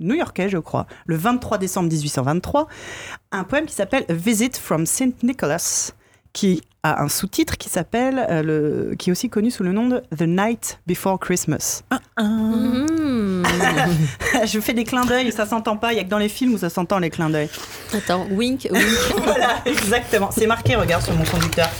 new-yorkais, 0.00 0.48
je 0.48 0.58
crois, 0.58 0.86
le 1.06 1.16
23 1.16 1.58
décembre 1.58 1.88
1823. 1.90 2.66
Un 3.32 3.44
poème 3.44 3.66
qui 3.66 3.74
s'appelle 3.74 4.04
A 4.08 4.12
Visit 4.14 4.56
from 4.56 4.86
St. 4.86 5.22
Nicholas, 5.22 5.92
qui 6.36 6.60
a 6.82 7.02
un 7.02 7.08
sous-titre 7.08 7.56
qui 7.56 7.70
s'appelle, 7.70 8.26
euh, 8.28 8.42
le- 8.42 8.94
qui 8.96 9.08
est 9.08 9.12
aussi 9.12 9.30
connu 9.30 9.50
sous 9.50 9.62
le 9.62 9.72
nom 9.72 9.88
de 9.88 10.02
The 10.14 10.22
Night 10.28 10.78
Before 10.86 11.18
Christmas. 11.18 11.82
Mhm. 12.20 13.42
je 14.46 14.60
fais 14.60 14.74
des 14.74 14.84
clins 14.84 15.06
d'œil, 15.06 15.32
ça 15.32 15.46
s'entend 15.46 15.78
pas. 15.78 15.94
Il 15.94 15.96
y 15.96 16.00
a 16.00 16.04
que 16.04 16.10
dans 16.10 16.18
les 16.18 16.28
films 16.28 16.52
où 16.52 16.58
ça 16.58 16.68
s'entend 16.68 16.98
les 16.98 17.08
clins 17.08 17.30
d'œil. 17.30 17.48
Attends, 17.94 18.26
wink, 18.30 18.68
wink. 18.70 18.84
voilà, 19.24 19.56
exactement. 19.64 20.28
C'est 20.30 20.46
marqué, 20.46 20.76
regarde 20.76 21.02
sur 21.02 21.14
mon 21.14 21.24
conducteur. 21.24 21.70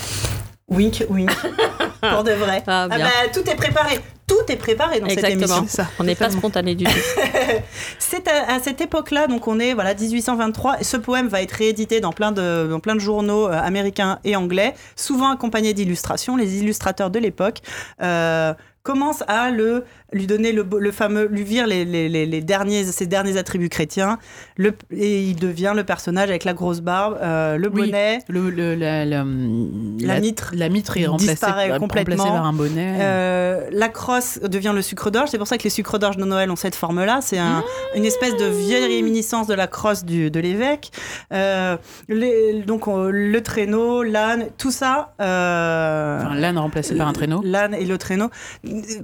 Wink, 0.69 1.05
wink. 1.09 1.31
Pour 2.01 2.25
de 2.25 2.33
vrai. 2.33 2.63
Ah, 2.67 2.89
bien. 2.89 2.99
bah, 2.99 3.11
tout 3.33 3.49
est 3.49 3.55
préparé. 3.55 4.01
Tout 4.27 4.35
est 4.49 4.57
préparé 4.57 4.99
dans 5.01 5.09
cette 5.09 5.25
émission. 5.25 5.65
ça. 5.69 5.87
On 6.01 6.05
n'est 6.05 6.17
pas 6.17 6.31
spontané 6.31 6.75
du 6.75 6.85
tout. 6.85 6.91
C'est 8.01 8.27
à, 8.27 8.55
à 8.55 8.61
cette 8.61 8.81
époque-là, 8.81 9.29
donc 9.29 9.47
on 9.47 9.61
est 9.61 9.73
voilà 9.73 9.95
1823. 9.95 10.81
Et 10.81 10.85
ce 10.85 10.97
poème 10.97 11.29
va 11.29 11.43
être 11.43 11.53
réédité 11.53 12.01
dans 12.01 12.13
plein 12.13 12.33
de, 12.33 12.67
dans 12.69 12.81
plein 12.81 12.95
de 12.97 13.01
journaux 13.01 13.47
euh, 13.47 13.53
américains 13.53 14.19
et 14.25 14.35
anglais, 14.35 14.75
souvent 14.97 15.31
accompagné 15.31 15.75
d'illustrations. 15.75 16.37
Les 16.37 16.57
illustrateurs 16.59 17.11
de 17.11 17.21
l'époque 17.21 17.59
euh, 18.03 18.53
commencent 18.87 19.25
à 19.27 19.51
le 19.51 19.85
lui 20.13 20.29
donner 20.29 20.53
le, 20.53 20.65
le 20.79 20.93
fameux, 20.93 21.27
lui 21.27 21.43
vire 21.43 21.67
les, 21.67 21.85
les, 21.85 22.09
les, 22.09 22.27
les 22.27 22.41
derniers, 22.41 22.85
ses 22.85 23.07
derniers 23.07 23.37
attributs 23.39 23.69
chrétiens, 23.69 24.19
le, 24.57 24.73
et 24.93 25.21
il 25.25 25.35
devient 25.35 25.73
le 25.75 25.83
personnage 25.83 26.31
avec 26.31 26.45
la 26.45 26.55
grosse 26.55 26.81
barbe, 26.81 27.19
euh, 27.21 27.57
le 27.59 27.69
Oui. 27.69 27.87
bonnet. 27.87 28.21
Le, 28.29 28.49
le- 28.49 28.77
la, 28.77 29.05
la, 29.05 29.25
La 30.01 30.21
mitre 30.21 30.53
la 30.55 30.69
mitre 30.69 30.97
est 30.97 31.07
remplacée, 31.07 31.33
disparaît 31.33 31.79
complètement. 31.79 32.15
remplacée 32.23 32.37
par 32.39 32.47
un 32.47 32.53
bonnet. 32.53 32.95
Euh, 33.01 33.69
la 33.73 33.89
crosse 33.89 34.39
devient 34.45 34.73
le 34.75 34.81
sucre 34.83 35.11
d'orge. 35.11 35.29
C'est 35.31 35.39
pour 35.39 35.49
ça 35.49 35.59
que 35.59 35.65
les 35.65 35.71
sucres 35.71 35.99
d'orge 35.99 36.17
de 36.19 36.25
Noël 36.25 36.51
ont 36.53 36.57
cette 36.57 36.77
forme-là. 36.77 37.19
C'est 37.21 37.39
un- 37.39 37.65
une 37.97 38.05
espèce 38.05 38.37
de 38.37 38.47
vieille 38.47 38.87
réminiscence 38.87 39.49
de 39.49 39.55
la 39.55 39.67
crosse 39.67 40.05
du, 40.05 40.31
de 40.31 40.39
l'évêque. 40.41 40.93
Euh, 41.33 41.77
donc 42.65 42.87
on- 42.87 43.11
le 43.11 43.41
traîneau, 43.43 44.05
l'âne, 44.05 44.47
tout 44.57 44.71
ça. 44.71 45.15
Enfin, 45.19 46.35
l'âne 46.37 46.59
remplacé 46.59 46.95
par 46.95 47.09
un 47.09 47.13
traîneau. 47.13 47.41
L'âne 47.45 47.75
et 47.75 47.85
le 47.85 47.99
traîneau 47.99 48.31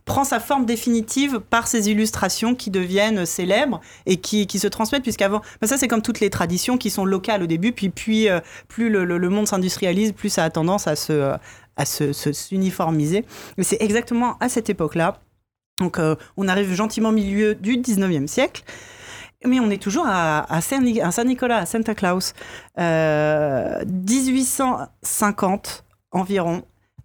prend 0.05 0.25
sa 0.25 0.41
forme 0.41 0.67
définitive 0.67 1.41
par 1.41 1.67
ces 1.69 1.91
illustrations 1.91 2.55
qui 2.55 2.71
deviennent 2.71 3.27
célèbres 3.27 3.81
et 4.07 4.17
qui, 4.17 4.47
qui 4.47 4.59
se 4.59 4.67
transmettent 4.69 5.03
puisqu'avant, 5.03 5.41
ben 5.61 5.67
ça 5.67 5.77
c'est 5.77 5.89
comme 5.89 6.03
toutes 6.03 6.21
les 6.21 6.31
traditions 6.31 6.79
qui 6.79 6.91
sont 6.91 7.05
locales 7.05 7.43
au 7.43 7.47
début, 7.47 7.73
puis, 7.73 7.89
puis 7.91 8.29
euh, 8.29 8.41
plus 8.69 8.91
le, 8.91 9.29
monde 9.29 9.47
s'industrialise, 9.49 10.13
plus 10.13 10.29
ça 10.29 10.45
a 10.45 10.51
tendance 10.51 10.87
à 10.87 10.97
se, 10.97 11.13
euh, 11.13 11.37
à 11.77 11.85
se, 11.85 12.13
se- 12.13 12.33
s'uniformiser. 12.33 13.25
Et 13.59 13.63
c'est 13.63 13.81
exactement 13.81 14.37
à 14.41 14.49
cette 14.49 14.69
époque-là. 14.71 15.19
Donc 15.81 15.99
euh, 15.99 16.17
on 16.37 16.49
arrive 16.49 16.73
gentiment 16.75 17.09
au 17.11 17.13
milieu 17.13 17.55
du 17.55 17.77
19e 17.79 18.27
siècle. 18.27 18.63
Mais 19.45 19.59
on 19.59 19.71
est 19.71 19.83
toujours 19.83 20.05
à, 20.07 20.53
à 20.55 20.61
Saint- 20.61 20.85
à 21.03 21.11
Saint-Nicolas, 21.11 21.57
à 21.57 21.67
Santa 21.67 21.97
Claus. 21.97 22.33
Euh, 22.79 23.85
1850 23.87 25.85
environ 26.13 26.63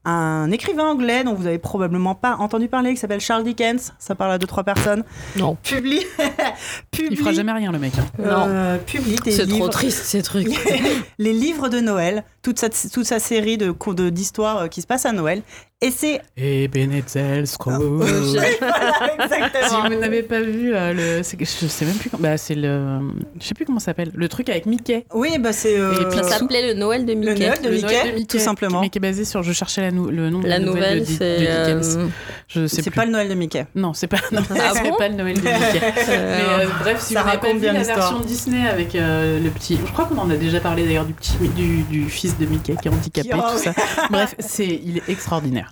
un 0.10 0.52
écrivain 0.52 0.86
anglais 0.86 1.24
dont 1.24 1.34
vous 1.34 1.48
avez 1.48 1.58
probablement 1.60 2.16
pas 2.16 2.36
entendu 2.38 2.68
parler, 2.68 2.92
qui 2.94 2.98
s'appelle 3.00 3.20
Charles 3.20 3.44
Dickens, 3.44 3.94
ça 4.00 4.16
parle 4.16 4.32
à 4.32 4.38
deux 4.38 4.48
trois 4.48 4.64
personnes, 4.64 5.04
Non. 5.36 5.56
publie, 5.64 6.04
publie, 6.92 7.10
Il 7.12 7.18
fera 7.18 7.34
jamais 7.34 7.52
rien, 7.52 7.72
le 7.72 7.80
mec. 7.80 7.94
hein. 7.98 8.06
euh, 8.22 8.78
publie 8.78 9.16
des 9.18 9.32
C'est 9.32 9.46
trop 9.46 9.54
livres, 9.56 9.70
triste 9.70 10.04
ces 10.04 10.22
trucs. 10.22 10.48
les 11.20 11.34
livres 11.34 11.70
de 11.70 11.80
Noël, 11.80 12.24
toute 12.42 12.60
sa, 12.60 12.70
toute 12.70 13.06
sa 13.06 13.20
série 13.20 13.58
de 13.58 13.72
co- 13.72 13.94
de- 13.94 14.10
d'histoires 14.10 14.58
euh, 14.58 14.68
qui 14.68 14.82
se 14.82 14.88
passent 14.88 15.06
à 15.06 15.12
Noël, 15.12 15.42
et 15.80 15.92
c'est 15.92 16.20
Et 16.38 16.68
Benetzel 16.68 17.46
Scrooge. 17.46 17.78
Voilà, 17.80 19.14
exactement. 19.20 19.68
Si 19.88 19.94
vous 19.94 20.00
n'avez 20.02 20.24
pas 20.24 20.42
vu 20.42 20.74
euh, 20.74 20.94
le, 20.94 21.18
je 21.24 21.46
sais 21.68 21.86
même 21.86 21.94
plus. 21.96 22.10
comment- 22.10 22.24
Bah 22.24 22.38
c'est 22.38 22.56
le, 22.56 23.00
je 23.40 23.46
sais 23.46 23.54
plus 23.54 23.64
comment 23.66 23.78
ça 23.80 23.88
s'appelle. 23.88 24.10
Le 24.16 24.28
truc 24.28 24.50
avec 24.50 24.66
Mickey. 24.66 25.06
Oui, 25.14 25.38
bah 25.40 25.54
c'est 25.54 25.80
euh, 25.80 25.94
Et 26.02 26.06
puis 26.10 26.18
Ça 26.18 26.40
s'appelait 26.40 26.74
le 26.74 26.80
Noël 26.80 27.06
de 27.06 27.14
le 27.14 27.20
Mickey. 27.20 27.46
Noël 27.48 27.62
de 27.62 27.70
Le 27.70 27.76
Mickey, 27.76 28.04
Noël 28.04 28.20
de 28.22 28.26
tout 28.26 28.40
simplement. 28.40 28.82
Mais 28.82 28.90
qui 28.90 28.98
est 28.98 29.02
basé 29.02 29.24
sur. 29.24 29.44
Je 29.44 29.54
cherchais 29.54 29.82
la 29.82 29.92
nou- 29.92 30.10
le 30.10 30.32
nom 30.32 30.40
de 30.40 30.48
La 30.48 30.58
nouvelle, 30.58 30.74
nouvelle, 30.82 31.00
de, 31.02 31.06
Di- 31.06 31.16
c'est. 31.16 31.48
euh, 31.48 32.08
Je 32.48 32.66
sais 32.66 32.82
C'est 32.82 32.90
pas 32.92 33.06
le 33.06 33.12
Noël 33.12 33.30
de 33.30 33.36
Mickey. 33.36 33.68
Non, 33.76 33.94
c'est 33.94 34.08
pas. 34.08 34.18
Non, 34.32 34.42
Ah 34.60 34.74
bon 34.84 34.96
pas 34.98 35.10
le 35.10 35.14
Noël 35.16 35.36
de 35.36 35.42
Mickey. 35.42 35.54
Mais 36.08 36.14
euh, 36.18 36.60
euh, 36.62 36.66
bref, 36.80 37.02
si 37.02 37.14
ça 37.14 37.22
vous 37.22 37.28
n'avez 37.28 37.38
pas 37.38 37.44
raconte 37.48 37.54
vu 37.58 37.60
bien 37.62 37.74
la 37.74 37.80
l'histoire. 37.80 38.00
version 38.00 38.20
Disney 38.22 38.68
avec 38.68 38.96
euh, 38.96 39.40
le 39.40 39.50
petit, 39.52 39.78
je 39.86 39.92
crois 39.92 40.06
qu'on 40.06 40.18
en 40.18 40.30
a 40.32 40.36
déjà 40.38 40.60
parlé 40.60 40.86
d'ailleurs 40.86 41.06
du 41.06 41.14
petit 41.14 41.34
du, 41.56 41.84
du 41.84 42.10
fils 42.10 42.36
de 42.40 42.48
Mickey 42.48 42.76
qui 42.82 42.88
est 42.88 42.92
handicapé, 42.92 43.30
Qui- 43.30 43.36
oh, 43.38 43.42
tout 43.52 43.60
ça. 43.64 43.74
Bref, 44.10 44.34
c'est 44.40 44.66
il 44.84 44.98
est 44.98 45.10
extraordinaire. 45.10 45.67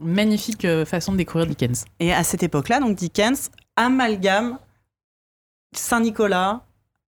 Magnifique 0.00 0.64
euh, 0.64 0.84
façon 0.84 1.12
de 1.12 1.16
découvrir 1.16 1.46
Dickens. 1.46 1.84
Et 2.00 2.12
à 2.12 2.22
cette 2.22 2.42
époque-là, 2.42 2.80
donc 2.80 2.94
Dickens 2.96 3.50
amalgame 3.76 4.58
Saint-Nicolas, 5.74 6.62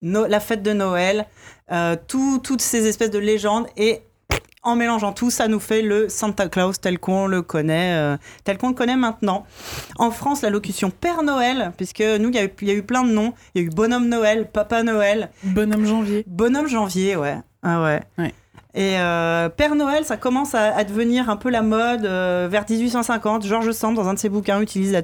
No- 0.01 0.27
la 0.27 0.39
fête 0.39 0.61
de 0.61 0.71
Noël, 0.73 1.25
euh, 1.71 1.95
tout- 2.07 2.39
toutes 2.43 2.61
ces 2.61 2.85
espèces 2.87 3.09
de 3.11 3.17
légendes 3.19 3.65
et 3.75 4.01
en 4.61 4.75
mélangeant 4.75 5.13
tout, 5.13 5.29
ça 5.31 5.47
nous 5.47 5.59
fait 5.59 5.81
le 5.81 6.09
Santa 6.09 6.47
Claus 6.47 6.79
tel 6.79 6.99
qu'on 6.99 7.27
le 7.27 7.41
connaît, 7.41 7.93
euh, 7.95 8.17
tel 8.43 8.57
qu'on 8.57 8.69
le 8.69 8.73
connaît 8.75 8.95
maintenant. 8.95 9.45
En 9.97 10.09
France, 10.11 10.41
la 10.41 10.49
locution 10.49 10.89
Père 10.91 11.21
Noël, 11.23 11.71
puisque 11.77 12.01
nous, 12.01 12.29
il 12.29 12.35
y, 12.35 12.39
a 12.39 12.45
eu- 12.45 12.51
il 12.61 12.67
y 12.67 12.71
a 12.71 12.73
eu 12.75 12.83
plein 12.83 13.03
de 13.03 13.11
noms. 13.11 13.33
Il 13.53 13.61
y 13.61 13.65
a 13.65 13.67
eu 13.67 13.69
Bonhomme 13.71 14.07
Noël, 14.09 14.47
Papa 14.51 14.81
Noël, 14.83 15.29
Bonhomme 15.43 15.85
janvier. 15.85 16.23
Bonhomme 16.27 16.67
Janvier, 16.67 17.15
ouais. 17.15 17.37
Ah 17.63 17.83
ouais. 17.83 18.01
Ouais. 18.17 18.33
Et 18.75 18.99
euh, 18.99 19.47
Père 19.49 19.73
Noël, 19.75 20.03
ça 20.05 20.17
commence 20.17 20.53
à, 20.53 20.83
devenir 20.83 21.29
un 21.29 21.37
peu 21.37 21.49
la 21.49 21.61
mode 21.61 22.05
euh, 22.05 22.47
vers 22.51 22.65
1850. 22.69 23.45
Georges 23.45 23.71
Sand, 23.71 23.95
dans 23.95 24.07
un 24.09 24.13
de 24.13 24.19
ses 24.19 24.27
bouquins, 24.29 24.59
utilise 24.61 25.01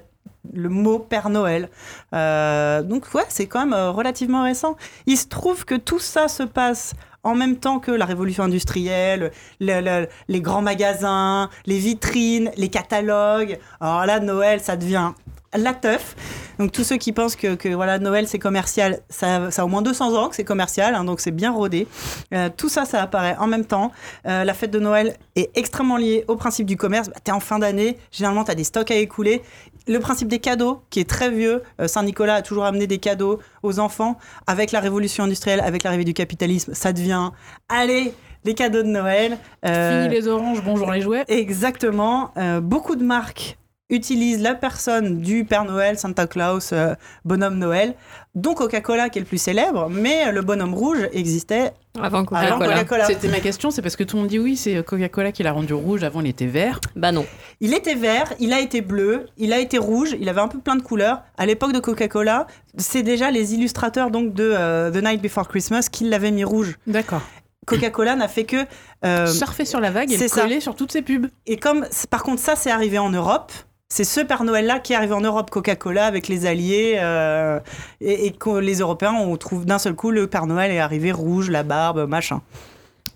le 0.54 0.70
mot 0.70 1.00
Père 1.00 1.30
Noël. 1.30 1.70
Euh, 2.14 2.82
donc 2.84 3.06
ouais, 3.14 3.24
c'est 3.30 3.48
quand 3.48 3.66
même 3.66 3.74
relativement 3.90 4.44
récent. 4.44 4.76
Il 5.06 5.18
se 5.18 5.28
trouve 5.28 5.64
que 5.66 5.76
tout 5.76 6.00
ça 6.00 6.28
se 6.28 6.44
passe 6.44 6.94
en 7.24 7.36
même 7.36 7.56
temps 7.58 7.80
que 7.80 7.92
la 7.92 8.06
révolution 8.06 8.44
industrielle, 8.44 9.32
le- 9.60 9.80
le- 9.80 10.08
les 10.28 10.42
grands 10.42 10.64
magasins, 10.64 11.50
les 11.66 11.78
vitrines, 11.78 12.52
les 12.58 12.70
catalogues. 12.70 13.58
Alors 13.80 14.06
là, 14.06 14.20
Noël, 14.20 14.60
ça 14.60 14.76
devient 14.76 15.12
la 15.58 15.74
teuf. 15.74 16.16
Donc 16.60 16.72
tous 16.72 16.84
ceux 16.84 16.98
qui 16.98 17.12
pensent 17.12 17.36
que, 17.36 17.56
que, 17.56 17.70
voilà 17.70 18.00
Noël 18.00 18.28
c'est 18.28 18.40
commercial, 18.40 19.00
ça, 19.10 19.52
ça 19.52 19.62
a 19.64 19.66
au 19.66 19.68
moins 19.68 19.82
200 19.82 20.16
ans 20.16 20.30
que 20.30 20.36
c'est 20.36 20.44
commercial, 20.44 20.96
hein, 20.96 21.04
donc 21.04 21.20
c'est 21.20 21.32
bien 21.32 21.52
rodé. 21.52 21.88
Euh, 22.34 22.50
tout 22.56 22.70
ça, 22.70 22.86
ça 22.86 23.02
apparaît 23.02 23.36
en 23.40 23.48
même 23.48 23.66
temps. 23.66 23.92
Euh, 24.28 24.44
la 24.44 24.54
fête 24.54 24.72
de 24.72 24.80
Noël 24.80 25.18
est 25.36 25.50
extrêmement 25.58 25.98
liée 25.98 26.24
au 26.28 26.36
principe 26.36 26.68
du 26.68 26.78
commerce. 26.78 27.10
Bah, 27.10 27.16
t'es 27.24 27.32
en 27.32 27.40
fin 27.40 27.60
d'année, 27.60 27.98
généralement 28.12 28.44
t'as 28.44 28.56
des 28.56 28.64
stocks 28.64 28.92
à 28.92 28.96
écouler. 28.96 29.42
Le 29.88 30.00
principe 30.00 30.28
des 30.28 30.40
cadeaux, 30.40 30.84
qui 30.92 31.00
est 31.00 31.10
très 31.10 31.32
vieux, 31.32 31.64
euh, 31.80 31.88
Saint-Nicolas 31.88 32.36
a 32.36 32.42
toujours 32.44 32.66
amené 32.66 32.86
des 32.86 33.00
cadeaux 33.00 33.40
aux 33.64 33.80
enfants. 33.80 34.18
Avec 34.46 34.72
la 34.72 34.80
révolution 34.80 35.24
industrielle, 35.24 35.60
avec 35.60 35.84
l'arrivée 35.84 36.04
du 36.04 36.14
capitalisme, 36.14 36.74
ça 36.76 36.94
devient, 36.94 37.32
allez, 37.68 38.14
les 38.46 38.54
cadeaux 38.54 38.84
de 38.84 38.88
Noël. 38.88 39.38
Fini 39.66 40.10
les 40.10 40.28
oranges, 40.28 40.62
bonjour 40.64 40.92
les 40.92 41.02
jouets. 41.02 41.24
Exactement. 41.28 42.32
Beaucoup 42.62 42.96
de 42.96 43.04
marques 43.04 43.58
utilisent 43.92 44.42
la 44.42 44.56
personne 44.56 45.20
du 45.20 45.46
Père 45.46 45.66
Noël, 45.66 46.00
Santa 46.00 46.26
Claus, 46.26 46.72
euh, 46.74 46.96
bonhomme 47.26 47.60
Noël, 47.60 47.94
dont 48.34 48.56
Coca-Cola 48.56 49.10
qui 49.10 49.20
est 49.20 49.22
le 49.22 49.28
plus 49.28 49.38
célèbre, 49.38 49.90
mais 49.90 50.32
le 50.32 50.42
bonhomme 50.42 50.74
rouge 50.74 51.08
existait 51.12 51.74
Avant 52.02 52.26
Coca-Cola. 52.26 53.06
C'était 53.06 53.28
ma 53.28 53.42
question, 53.42 53.70
c'est 53.70 53.82
parce 53.82 53.96
que 53.96 54.04
tout 54.04 54.16
le 54.16 54.22
monde 54.22 54.30
dit 54.30 54.40
oui, 54.40 54.56
c'est 54.56 54.82
Coca-Cola 54.84 55.32
qui 55.32 55.44
l'a 55.44 55.52
rendu 55.52 55.74
rouge, 55.74 56.04
avant 56.04 56.22
il 56.22 56.28
était 56.28 56.48
vert. 56.48 56.80
Bah 56.96 57.12
non. 57.12 57.26
Il 57.60 57.74
était 57.74 57.96
vert, 57.96 58.34
il 58.40 58.54
a 58.54 58.60
été 58.62 58.82
bleu, 58.82 59.28
il 59.38 59.54
a 59.54 59.60
été 59.60 59.78
rouge, 59.78 60.16
il 60.20 60.30
avait 60.30 60.42
un 60.42 60.48
peu 60.48 60.60
plein 60.60 60.78
de 60.78 60.82
couleurs. 60.82 61.22
À 61.38 61.46
l'époque 61.46 61.74
de 61.74 61.80
Coca-Cola, 61.80 62.48
c'est 62.78 63.04
déjà 63.04 63.30
les 63.30 63.54
illustrateurs 63.54 64.10
donc 64.10 64.34
de 64.34 64.54
euh, 64.58 64.90
The 64.92 65.04
Night 65.04 65.22
Before 65.22 65.48
Christmas 65.48 65.90
qui 65.92 66.06
l'avaient 66.06 66.32
mis 66.32 66.46
rouge. 66.46 66.78
D'accord. 66.88 67.22
Coca-Cola 67.68 68.16
n'a 68.16 68.28
fait 68.28 68.46
que 68.46 68.66
euh, 69.06 69.28
Surfer 69.28 69.66
sur 69.66 69.80
la 69.80 69.92
vague 69.92 70.12
et 70.12 70.18
c'est 70.18 70.24
le 70.24 70.30
ça. 70.30 70.42
coller 70.42 70.60
sur 70.60 70.76
toutes 70.76 70.92
ses 70.92 71.02
pubs. 71.02 71.28
Et 71.46 71.58
comme, 71.58 71.86
par 72.10 72.24
contre, 72.24 72.42
ça, 72.42 72.56
c'est 72.56 72.72
arrivé 72.72 72.98
en 72.98 73.10
Europe. 73.10 73.52
C'est 73.92 74.06
ce 74.06 74.22
Père 74.22 74.46
Noël-là 74.46 74.80
qui 74.80 74.94
est 74.94 74.96
arrivé 74.96 75.14
en 75.14 75.20
Europe, 75.20 75.50
Coca-Cola, 75.50 76.06
avec 76.06 76.30
les 76.30 76.46
Alliés. 76.46 76.96
euh, 77.02 77.60
et, 78.00 78.28
et 78.28 78.32
que 78.32 78.52
les 78.52 78.80
Européens, 78.80 79.12
on 79.12 79.36
trouve 79.36 79.66
d'un 79.66 79.80
seul 79.80 79.96
coup, 79.96 80.12
le 80.12 80.28
Père 80.28 80.46
Noël 80.46 80.72
est 80.72 80.80
arrivé 80.80 81.12
rouge, 81.12 81.50
la 81.50 81.64
barbe, 81.64 82.08
machin. 82.08 82.42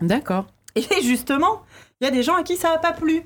D'accord. 0.01 0.47
Et 0.75 1.01
justement, 1.01 1.61
il 2.01 2.03
y 2.03 2.07
a 2.09 2.11
des 2.11 2.23
gens 2.23 2.35
à 2.35 2.43
qui 2.43 2.57
ça 2.57 2.71
n'a 2.71 2.77
pas 2.77 2.91
plu. 2.91 3.23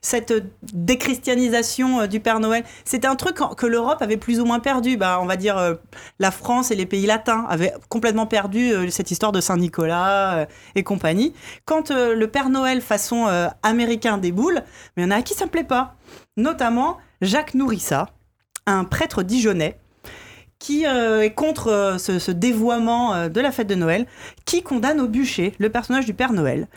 Cette 0.00 0.32
déchristianisation 0.72 2.02
euh, 2.02 2.06
du 2.06 2.20
Père 2.20 2.38
Noël, 2.38 2.62
c'était 2.84 3.08
un 3.08 3.16
truc 3.16 3.38
que 3.56 3.66
l'Europe 3.66 4.00
avait 4.00 4.16
plus 4.16 4.38
ou 4.38 4.44
moins 4.44 4.60
perdu. 4.60 4.96
Bah, 4.96 5.18
on 5.20 5.26
va 5.26 5.34
dire 5.34 5.58
euh, 5.58 5.74
la 6.20 6.30
France 6.30 6.70
et 6.70 6.76
les 6.76 6.86
pays 6.86 7.06
latins 7.06 7.44
avaient 7.48 7.74
complètement 7.88 8.26
perdu 8.26 8.92
cette 8.92 9.10
histoire 9.10 9.32
de 9.32 9.40
Saint-Nicolas 9.40 10.34
euh, 10.36 10.46
et 10.76 10.84
compagnie. 10.84 11.34
Quand 11.64 11.90
le 11.90 12.26
Père 12.26 12.48
Noël 12.48 12.80
façon 12.80 13.26
américain 13.64 14.18
déboule, 14.18 14.62
mais 14.96 15.02
il 15.02 15.06
y 15.06 15.08
en 15.08 15.10
a 15.10 15.16
à 15.16 15.22
qui 15.22 15.34
ça 15.34 15.46
ne 15.46 15.50
plaît 15.50 15.64
pas. 15.64 15.96
Notamment 16.36 16.98
Jacques 17.20 17.54
Nourrissat, 17.54 18.08
un 18.66 18.84
prêtre 18.84 19.22
dijonnais 19.22 19.78
qui 20.58 20.86
euh, 20.86 21.22
est 21.22 21.32
contre 21.34 21.68
euh, 21.68 21.98
ce, 21.98 22.18
ce 22.20 22.30
dévoiement 22.30 23.14
euh, 23.14 23.28
de 23.28 23.40
la 23.40 23.50
fête 23.50 23.66
de 23.66 23.74
Noël, 23.74 24.06
qui 24.44 24.62
condamne 24.62 25.00
au 25.00 25.08
bûcher 25.08 25.54
le 25.58 25.68
personnage 25.70 26.06
du 26.06 26.14
Père 26.14 26.32
Noël. 26.32 26.68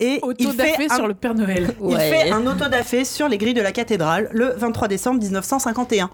Et 0.00 0.14
il 0.38 0.48
Autodafé 0.48 0.72
fait, 0.72 0.90
un, 0.92 0.96
sur 0.96 1.06
le 1.06 1.14
Père 1.14 1.34
Noël. 1.34 1.72
il 1.88 1.96
fait 1.96 2.30
un 2.32 2.44
autodafé 2.48 3.04
sur 3.04 3.28
les 3.28 3.38
grilles 3.38 3.54
de 3.54 3.62
la 3.62 3.70
cathédrale 3.70 4.28
le 4.32 4.52
23 4.56 4.88
décembre 4.88 5.20
1951. 5.20 6.10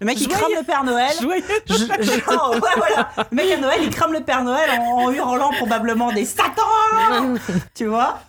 Le 0.00 0.06
mec, 0.06 0.20
il 0.20 0.28
crame 0.28 0.52
le 0.56 0.62
Père 0.64 0.84
Noël. 0.84 1.10
Joyeux 1.20 1.42
Je- 1.68 1.74
je- 1.74 2.20
oh, 2.30 2.52
ouais, 2.54 2.60
voilà. 2.76 3.08
Le 3.32 3.36
mec 3.36 3.50
à 3.50 3.56
Noël, 3.56 3.80
il 3.82 3.90
crame 3.90 4.12
le 4.12 4.20
Père 4.20 4.44
Noël 4.44 4.70
en, 4.80 5.06
en 5.06 5.10
hurlant 5.10 5.50
probablement 5.58 6.12
des 6.12 6.24
Satans 6.24 6.54
tu 7.74 7.86
vois? 7.86 8.20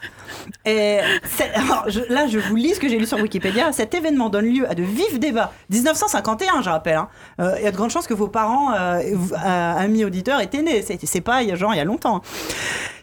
Et 0.65 0.99
c'est- 1.23 1.51
alors, 1.53 1.85
je- 1.87 2.01
là, 2.13 2.27
je 2.27 2.39
vous 2.39 2.55
lis 2.55 2.75
ce 2.75 2.79
que 2.79 2.87
j'ai 2.89 2.97
lu 2.97 3.05
sur 3.05 3.19
Wikipédia. 3.19 3.71
Cet 3.71 3.93
événement 3.93 4.29
donne 4.29 4.45
lieu 4.45 4.69
à 4.69 4.75
de 4.75 4.83
vifs 4.83 5.19
débats. 5.19 5.51
1951, 5.69 6.61
je 6.61 6.69
rappelle. 6.69 6.95
hein. 6.97 7.07
Euh, 7.39 7.55
Il 7.59 7.63
y 7.63 7.67
a 7.67 7.71
de 7.71 7.75
grandes 7.75 7.91
chances 7.91 8.07
que 8.07 8.13
vos 8.13 8.27
parents, 8.27 8.73
euh, 8.73 9.01
vous- 9.13 9.33
euh, 9.33 9.37
amis 9.77 10.05
auditeurs, 10.05 10.39
étaient 10.41 10.61
nés. 10.61 10.81
C'est 10.81 10.99
c'est 11.05 11.21
pas 11.21 11.41
il 11.43 11.49
y 11.49 11.51
a 11.51 11.55
genre 11.55 11.73
il 11.73 11.77
y 11.77 11.81
a 11.81 11.83
longtemps. 11.85 12.21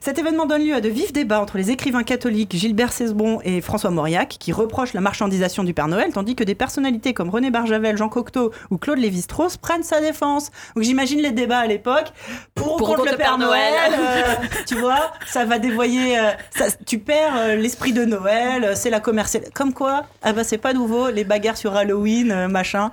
Cet 0.00 0.18
événement 0.20 0.46
donne 0.46 0.62
lieu 0.64 0.72
à 0.74 0.80
de 0.80 0.88
vifs 0.88 1.12
débats 1.12 1.40
entre 1.40 1.56
les 1.58 1.72
écrivains 1.72 2.04
catholiques 2.04 2.54
Gilbert 2.54 2.92
Cesbron 2.92 3.40
et 3.42 3.60
François 3.60 3.90
Mauriac, 3.90 4.28
qui 4.38 4.52
reprochent 4.52 4.92
la 4.92 5.00
marchandisation 5.00 5.64
du 5.64 5.74
Père 5.74 5.88
Noël, 5.88 6.12
tandis 6.12 6.36
que 6.36 6.44
des 6.44 6.54
personnalités 6.54 7.12
comme 7.12 7.28
René 7.28 7.50
Barjavel, 7.50 7.96
Jean 7.96 8.08
Cocteau 8.08 8.52
où 8.70 8.76
Claude 8.78 8.98
Lévi-Strauss 8.98 9.56
prenne 9.56 9.82
sa 9.82 10.00
défense. 10.00 10.52
Donc 10.76 10.84
j'imagine 10.84 11.20
les 11.20 11.32
débats 11.32 11.58
à 11.58 11.66
l'époque 11.66 12.12
pour, 12.54 12.76
Pour 12.76 12.86
contre 12.86 13.00
contre 13.00 13.10
le 13.12 13.16
Père 13.16 13.36
Noël. 13.36 13.72
euh, 13.98 14.22
tu 14.66 14.76
vois, 14.76 15.10
ça 15.26 15.44
va 15.44 15.58
dévoyer. 15.58 16.18
euh, 16.20 16.30
ça- 16.56 16.66
tu 16.86 16.98
perds 17.00 17.15
euh, 17.36 17.56
l'esprit 17.56 17.92
de 17.92 18.04
Noël. 18.04 18.64
euh, 18.64 18.72
C'est 18.74 18.90
la 18.90 19.00
commerciale. 19.00 19.44
Comme 19.54 19.72
quoi, 19.74 20.04
ah 20.22 20.32
bah 20.32 20.44
c'est 20.44 20.58
pas 20.58 20.72
nouveau. 20.72 21.10
Les 21.10 21.24
bagarres 21.24 21.56
sur 21.56 21.74
Halloween, 21.76 22.30
euh, 22.30 22.48
machin. 22.48 22.90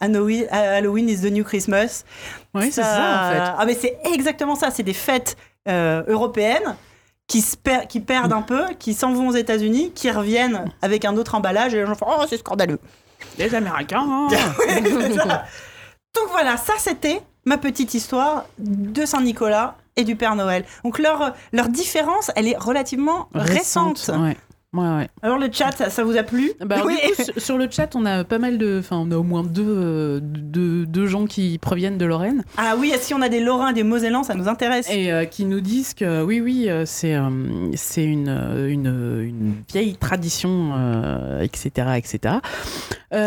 Halloween, 0.00 0.46
Halloween 0.50 1.08
is 1.08 1.20
the 1.22 1.32
new 1.32 1.44
Christmas. 1.44 2.04
Oui, 2.54 2.70
c'est 2.70 2.82
ça, 2.82 2.88
en 3.28 3.32
fait. 3.32 3.52
Ah, 3.58 3.64
mais 3.66 3.74
c'est 3.74 3.98
exactement 4.12 4.54
ça. 4.54 4.70
C'est 4.70 4.82
des 4.82 4.92
fêtes 4.92 5.36
euh, 5.68 6.02
européennes 6.08 6.76
qui, 7.26 7.40
se 7.40 7.56
per- 7.56 7.86
qui 7.88 8.00
perdent 8.00 8.32
un 8.32 8.42
peu, 8.42 8.62
qui 8.78 8.94
s'en 8.94 9.12
vont 9.12 9.28
aux 9.28 9.34
États-Unis, 9.36 9.92
qui 9.94 10.10
reviennent 10.10 10.64
avec 10.82 11.04
un 11.04 11.16
autre 11.16 11.34
emballage 11.34 11.74
et 11.74 11.78
les 11.78 11.86
gens 11.86 11.94
font 11.94 12.06
Oh, 12.08 12.24
c'est 12.28 12.36
scandaleux. 12.38 12.78
Les 13.38 13.54
Américains. 13.54 14.06
hein. 14.06 14.28
Donc 16.14 16.28
voilà, 16.30 16.56
ça 16.56 16.74
c'était 16.78 17.20
ma 17.44 17.58
petite 17.58 17.94
histoire 17.94 18.44
de 18.58 19.04
Saint-Nicolas 19.04 19.76
et 19.96 20.04
du 20.04 20.16
Père 20.16 20.36
Noël. 20.36 20.64
Donc 20.84 20.98
leur, 20.98 21.32
leur 21.52 21.68
différence, 21.68 22.30
elle 22.36 22.48
est 22.48 22.56
relativement 22.56 23.28
récente. 23.34 24.10
Ouais. 24.18 24.36
Ouais, 24.76 24.96
ouais. 25.02 25.08
Alors 25.22 25.38
le 25.38 25.48
chat, 25.50 25.72
ça, 25.72 25.90
ça 25.90 26.04
vous 26.04 26.16
a 26.16 26.22
plu 26.22 26.52
Bah, 26.64 26.82
Oui. 26.84 26.94
du 27.16 27.24
coup, 27.24 27.40
sur- 27.40 27.56
le 27.58 27.68
chat, 27.70 27.94
on 27.96 28.04
a 28.04 28.24
pas 28.24 28.38
mal 28.38 28.58
de. 28.58 28.78
Enfin, 28.80 28.96
on 28.98 29.10
a 29.10 29.16
au 29.16 29.22
moins 29.22 29.42
deux, 29.42 29.64
euh, 29.66 30.20
deux, 30.22 30.84
deux 30.86 31.06
gens 31.06 31.26
qui 31.26 31.58
proviennent 31.58 31.96
de 31.98 32.04
Lorraine 32.04 32.44
Ah 32.58 32.74
oui, 32.78 32.92
si 33.00 33.14
on 33.14 33.22
a 33.22 33.28
des 33.28 33.40
Lorrains 33.40 33.72
des 33.72 33.82
Mosellans, 33.82 34.22
ça 34.24 34.34
nous 34.34 34.48
intéresse. 34.48 34.88
et 34.90 35.10
euh, 35.12 35.24
qui 35.24 35.44
nous 35.46 35.60
disent 35.60 35.94
que 35.94 36.22
oui, 36.22 36.40
oui, 36.40 36.66
euh, 36.68 36.84
c'est 36.86 37.14
euh, 37.14 37.28
c'est 37.74 38.04
une, 38.04 38.28
une, 38.28 38.86
une 39.22 39.54
vieille 39.72 39.96
tradition, 39.96 40.72
etc. 41.40 41.88
etc. 41.96 42.34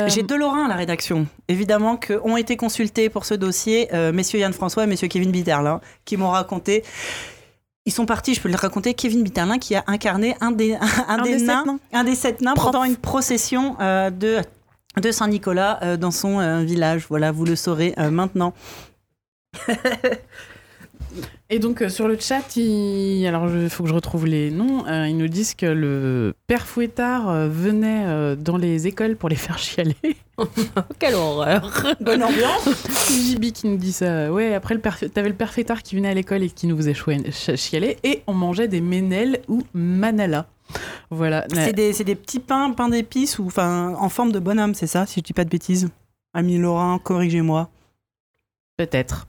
J'ai 0.07 0.23
deux 0.23 0.37
Lorrains 0.37 0.65
à 0.65 0.67
la 0.69 0.75
rédaction, 0.75 1.25
évidemment, 1.47 1.97
qui 1.97 2.13
ont 2.23 2.37
été 2.37 2.55
consultés 2.57 3.09
pour 3.09 3.25
ce 3.25 3.33
dossier, 3.33 3.89
messieurs 4.13 4.39
Yann 4.39 4.53
François 4.53 4.83
et 4.83 4.87
messieurs 4.87 5.07
Kevin 5.07 5.31
Bitterlin, 5.31 5.81
qui 6.05 6.17
m'ont 6.17 6.29
raconté. 6.29 6.83
Ils 7.89 7.91
sont 7.91 8.05
partis, 8.05 8.35
je 8.35 8.39
peux 8.41 8.49
le 8.49 8.55
raconter, 8.55 8.93
Kevin 8.93 9.23
Bitterlin 9.23 9.57
qui 9.57 9.73
a 9.73 9.83
incarné 9.87 10.35
un 10.41 10.51
des, 10.51 10.75
un, 10.79 10.79
Un 11.07 11.23
des, 11.23 11.41
nains, 11.41 11.63
nains. 11.65 11.79
un 11.91 12.03
des 12.03 12.13
sept 12.13 12.39
nains 12.39 12.53
Prof. 12.53 12.67
pendant 12.71 12.83
une 12.83 12.97
procession 12.97 13.77
euh, 13.81 14.11
de, 14.11 14.41
de 15.01 15.11
Saint-Nicolas 15.11 15.79
euh, 15.81 15.97
dans 15.97 16.11
son 16.11 16.39
euh, 16.39 16.61
village. 16.61 17.07
Voilà, 17.09 17.31
vous 17.31 17.45
le 17.45 17.55
saurez 17.55 17.95
maintenant. 18.11 18.53
Et 21.49 21.59
donc 21.59 21.81
euh, 21.81 21.89
sur 21.89 22.07
le 22.07 22.17
chat, 22.19 22.55
il... 22.55 23.25
alors 23.25 23.49
il 23.49 23.69
faut 23.69 23.83
que 23.83 23.89
je 23.89 23.93
retrouve 23.93 24.27
les 24.27 24.51
noms. 24.51 24.85
Euh, 24.87 25.07
ils 25.07 25.17
nous 25.17 25.27
disent 25.27 25.55
que 25.55 25.65
le 25.65 26.33
père 26.47 26.67
Fouettard 26.67 27.29
euh, 27.29 27.47
venait 27.47 28.05
euh, 28.05 28.35
dans 28.35 28.57
les 28.57 28.87
écoles 28.87 29.15
pour 29.15 29.29
les 29.29 29.35
faire 29.35 29.57
chialer. 29.57 29.95
Quelle 30.99 31.15
horreur. 31.15 31.95
Bonne 31.99 32.23
ambiance. 32.23 32.69
JB 33.09 33.51
qui 33.51 33.67
nous 33.67 33.77
dit 33.77 33.91
ça. 33.91 34.31
Ouais, 34.31 34.53
après 34.53 34.75
le 34.75 34.79
père... 34.79 34.99
t'avais 35.13 35.29
le 35.29 35.35
père 35.35 35.51
Fouettard 35.51 35.81
qui 35.81 35.95
venait 35.95 36.09
à 36.09 36.13
l'école 36.13 36.43
et 36.43 36.49
qui 36.49 36.67
nous 36.67 36.77
faisait 36.77 36.93
chialer 37.55 37.97
et 38.03 38.21
on 38.27 38.33
mangeait 38.33 38.67
des 38.67 38.81
ménelles 38.81 39.41
ou 39.47 39.63
manala. 39.73 40.45
Voilà. 41.09 41.45
C'est 41.51 41.73
des, 41.73 42.15
petits 42.15 42.39
pains, 42.39 42.71
pains 42.71 42.89
d'épices 42.89 43.39
ou 43.39 43.47
enfin 43.47 43.95
en 43.97 44.09
forme 44.09 44.31
de 44.31 44.39
bonhomme, 44.39 44.75
c'est 44.75 44.87
ça, 44.87 45.07
si 45.07 45.21
je 45.21 45.25
dis 45.25 45.33
pas 45.33 45.43
de 45.43 45.49
bêtises? 45.49 45.89
Ami 46.33 46.59
Laurent, 46.59 46.99
corrigez-moi. 46.99 47.69
Peut-être. 48.79 49.27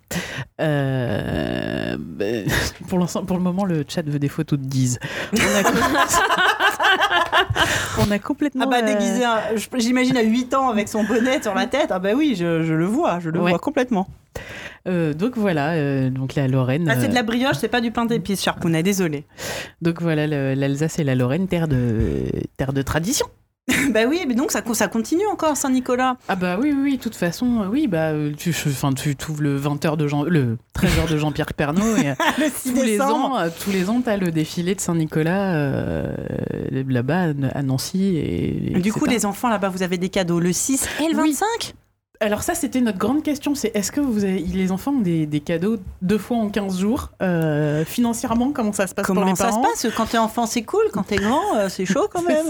Euh, 0.61 1.97
ben, 1.99 2.47
pour, 2.89 3.05
pour 3.27 3.37
le 3.37 3.43
moment, 3.43 3.65
le 3.65 3.85
chat 3.89 4.03
veut 4.07 4.21
des 4.21 4.29
photos 4.29 4.61
de 4.61 4.65
Guise. 4.65 5.01
On 5.33 5.39
a, 5.39 5.63
On 8.07 8.11
a 8.13 8.19
complètement. 8.21 8.65
Ah 8.65 8.71
bah 8.71 8.77
euh, 8.81 8.87
déguisé, 8.95 9.25
j'imagine 9.79 10.17
à 10.17 10.23
8 10.23 10.55
ans 10.55 10.69
avec 10.69 10.89
son 10.89 11.03
bonnet 11.03 11.43
sur 11.43 11.53
la 11.53 11.67
tête. 11.67 11.89
Ah 11.91 11.99
bah 11.99 12.11
oui, 12.17 12.37
je, 12.39 12.63
je 12.63 12.75
le 12.75 12.85
vois, 12.85 13.19
je 13.19 13.29
le 13.31 13.41
Ouais. 13.41 13.51
vois 13.51 13.59
complètement. 13.59 14.07
euh, 14.87 15.15
donc 15.15 15.37
voilà, 15.37 15.73
euh, 15.73 16.11
donc 16.11 16.37
la 16.37 16.47
Lorraine. 16.47 16.89
Ah 16.89 16.95
c'est 17.01 17.09
de 17.09 17.15
la 17.15 17.25
brioche, 17.25 17.57
c'est 17.59 17.67
pas 17.67 17.81
du 17.81 17.91
pain 17.91 18.05
d'épices, 18.05 18.41
Charpounet, 18.43 18.85
désolé. 18.85 19.25
Donc 19.83 20.01
voilà, 20.01 20.29
l'Alsace 20.55 21.01
et 21.01 21.05
la 21.05 21.17
Lorraine, 21.17 21.49
terre 21.49 21.67
de, 21.67 22.23
terre 22.57 22.73
de 22.73 22.83
tradition. 22.83 23.27
bah 23.95 24.01
oui, 24.09 24.25
mais 24.27 24.35
donc 24.35 24.51
ça, 24.53 24.63
co- 24.63 24.75
ça 24.75 24.89
continue 24.89 25.27
encore 25.27 25.57
Saint-Nicolas. 25.57 26.17
Ah 26.29 26.37
bah 26.37 26.57
oui, 26.61 26.73
oui, 26.73 26.81
oui, 26.83 26.97
de 26.97 27.03
toute 27.03 27.15
façon, 27.17 27.63
euh, 27.63 27.67
oui, 27.71 27.87
bah 27.87 28.11
euh, 28.11 28.33
tu, 28.37 28.51
enfin, 28.67 28.93
tu 28.93 29.17
trouves 29.17 29.43
le 29.43 29.59
20h 29.61 29.97
de 29.97 30.07
Jean, 30.09 30.25
le 30.25 30.59
13h 30.77 31.11
de 31.11 31.17
Jean-Pierre 31.19 31.53
Pernaut 31.55 31.97
et 31.97 32.11
euh, 32.11 32.15
Le 32.39 32.45
6 32.49 32.73
tous 32.75 32.83
les 32.83 33.01
ans, 33.01 33.33
tous 33.63 33.71
les 33.71 33.89
ans, 33.91 34.01
t'as 34.05 34.17
le 34.17 34.31
défilé 34.31 34.75
de 34.75 34.81
Saint-Nicolas 34.81 35.55
euh, 35.55 36.13
là-bas 36.71 37.33
à- 37.55 37.63
Nancy 37.63 38.17
et, 38.17 38.79
Du 38.81 38.93
coup, 38.93 39.05
les 39.07 39.27
enfants 39.27 39.49
là-bas, 39.49 39.69
vous 39.69 39.83
avez 39.83 39.99
des 39.99 40.09
cadeaux 40.09 40.41
le 40.41 40.53
6 40.53 40.89
et 41.01 41.13
le 41.13 41.21
Oui. 41.21 41.33
25 41.33 41.75
Alors 42.21 42.43
ça, 42.43 42.55
c'était 42.55 42.81
notre 42.81 42.99
grande 42.99 43.23
question, 43.23 43.55
c'est 43.55 43.71
est-ce 43.75 43.91
que 43.93 44.01
vous 44.01 44.25
avez, 44.25 44.41
les 44.41 44.73
enfants 44.73 44.93
ont 44.93 45.01
des, 45.01 45.27
des 45.27 45.41
cadeaux 45.41 45.77
deux 46.03 46.19
fois 46.19 46.37
en 46.39 46.49
15 46.51 46.79
jours 46.79 47.11
euh, 47.23 47.85
Financièrement, 47.85 48.53
comment 48.53 48.73
ça 48.73 48.87
se 48.87 48.95
passe 48.95 49.07
pour 49.07 49.15
Comment 49.15 49.27
les 49.31 49.37
ça 49.37 49.47
se 49.47 49.51
parents? 49.53 49.63
passe? 49.63 49.87
Quand 49.97 50.07
t'es 50.07 50.19
enfant, 50.19 50.47
c'est 50.47 50.63
cool. 50.63 50.83
Quand 50.93 51.03
t'es 51.05 51.17
grand, 51.17 51.41
c'est 51.69 51.87
chaud 51.87 52.09
quand 52.13 52.23
même. 52.29 52.47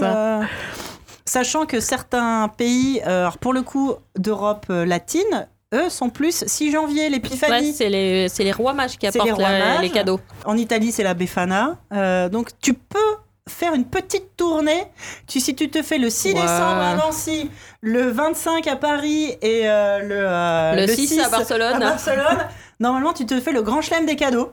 Sachant 1.31 1.65
que 1.65 1.79
certains 1.79 2.49
pays, 2.49 3.01
euh, 3.07 3.21
alors 3.21 3.37
pour 3.37 3.53
le 3.53 3.61
coup 3.61 3.93
d'Europe 4.17 4.65
euh, 4.69 4.85
latine, 4.85 5.47
eux 5.73 5.89
sont 5.89 6.09
plus 6.09 6.43
6 6.45 6.71
janvier, 6.73 7.03
Ouais, 7.03 7.09
l'épiphanie. 7.09 7.71
c'est 7.71 7.87
les, 7.87 8.27
c'est 8.27 8.43
les 8.43 8.51
rois 8.51 8.73
mages 8.73 8.97
qui 8.97 9.05
les 9.07 9.15
apportent 9.17 9.39
mages. 9.39 9.79
les 9.81 9.89
cadeaux. 9.91 10.19
en 10.43 10.57
Italie, 10.57 10.91
c'est 10.91 11.03
la 11.03 11.13
Befana. 11.13 11.77
Euh, 11.93 12.27
donc 12.27 12.49
tu 12.61 12.73
peux 12.73 12.99
faire 13.47 13.73
une 13.73 13.85
petite 13.85 14.35
tournée. 14.35 14.83
Tu, 15.25 15.39
si 15.39 15.55
tu 15.55 15.69
te 15.71 15.81
fais 15.81 15.97
le 15.99 16.09
6 16.09 16.33
Ouais. 16.33 16.41
décembre 16.41 16.81
à 16.81 16.95
Nancy, 16.95 17.49
le 17.79 18.09
25 18.11 18.67
à 18.67 18.75
Paris 18.75 19.37
et 19.41 19.69
euh, 19.69 19.99
le, 19.99 20.15
euh, 20.27 20.85
Le 20.85 20.93
6 20.93 21.17
à 21.21 21.29
Barcelone. 21.29 21.75
à 21.75 21.79
Barcelone, 21.79 22.39
normalement 22.81 23.13
tu 23.13 23.25
te 23.25 23.39
fais 23.39 23.53
le 23.53 23.61
grand 23.61 23.81
chelem 23.81 24.05
des 24.05 24.17
cadeaux. 24.17 24.51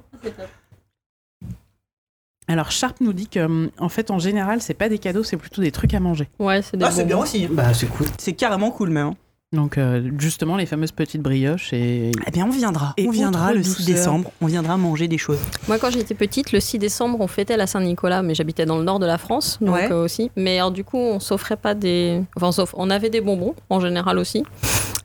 Alors 2.49 2.71
Sharp 2.71 2.97
nous 3.01 3.13
dit 3.13 3.29
que 3.29 3.41
hum, 3.41 3.71
en 3.79 3.89
fait, 3.89 4.11
en 4.11 4.19
général, 4.19 4.61
c'est 4.63 4.75
pas 4.75 4.89
des 4.89 4.99
cadeaux, 4.99 5.23
c'est 5.23 5.37
plutôt 5.37 5.61
des 5.63 5.71
trucs 5.73 5.95
à 5.95 6.01
manger. 6.01 6.29
Ouais, 6.39 6.63
c'est 6.63 6.77
des 6.77 6.85
Ah, 6.85 6.91
c'est 6.91 7.05
bien 7.05 7.19
aussi. 7.19 7.47
Bah, 7.47 7.75
c'est 7.75 7.87
cool. 7.89 8.07
C'est 8.19 8.33
carrément 8.33 8.71
cool 8.71 8.91
même. 8.91 9.07
hein. 9.09 9.15
Donc 9.53 9.79
euh, 9.79 10.11
justement, 10.19 10.59
les 10.59 10.67
fameuses 10.67 10.93
petites 10.93 11.23
brioches 11.23 11.73
et 11.73 12.11
Eh 12.27 12.31
bien, 12.31 12.47
on 12.47 12.51
viendra. 12.51 12.93
Et 12.99 13.07
on 13.09 13.11
viendra 13.11 13.55
le 13.55 13.63
6 13.63 13.69
douceur. 13.79 13.87
décembre. 13.95 14.31
On 14.43 14.47
viendra 14.47 14.77
manger 14.77 15.09
des 15.09 15.17
choses. 15.17 15.39
Moi, 15.69 15.79
quand 15.79 15.89
j'étais 15.91 16.15
petite, 16.15 16.53
le 16.53 16.61
6 16.61 16.79
décembre, 16.79 17.17
on 17.21 17.27
fêtait 17.29 17.57
la 17.57 17.67
Saint-Nicolas, 17.67 18.21
mais 18.23 18.35
j'habitais 18.35 18.67
dans 18.67 18.77
le 18.77 18.85
nord 18.85 18.99
de 18.99 19.07
la 19.07 19.17
France, 19.17 19.57
donc 19.63 19.75
Ouais. 19.77 19.91
euh, 19.91 20.05
aussi. 20.05 20.31
Mais 20.37 20.59
alors, 20.59 20.71
du 20.71 20.85
coup, 20.85 20.99
on 20.99 21.19
s'offrait 21.19 21.57
pas 21.57 21.75
des. 21.75 22.23
Enfin, 22.37 22.53
sauf, 22.53 22.75
on 22.77 22.91
avait 22.91 23.09
des 23.09 23.23
bonbons, 23.23 23.55
en 23.71 23.81
général 23.81 24.19
aussi. 24.19 24.45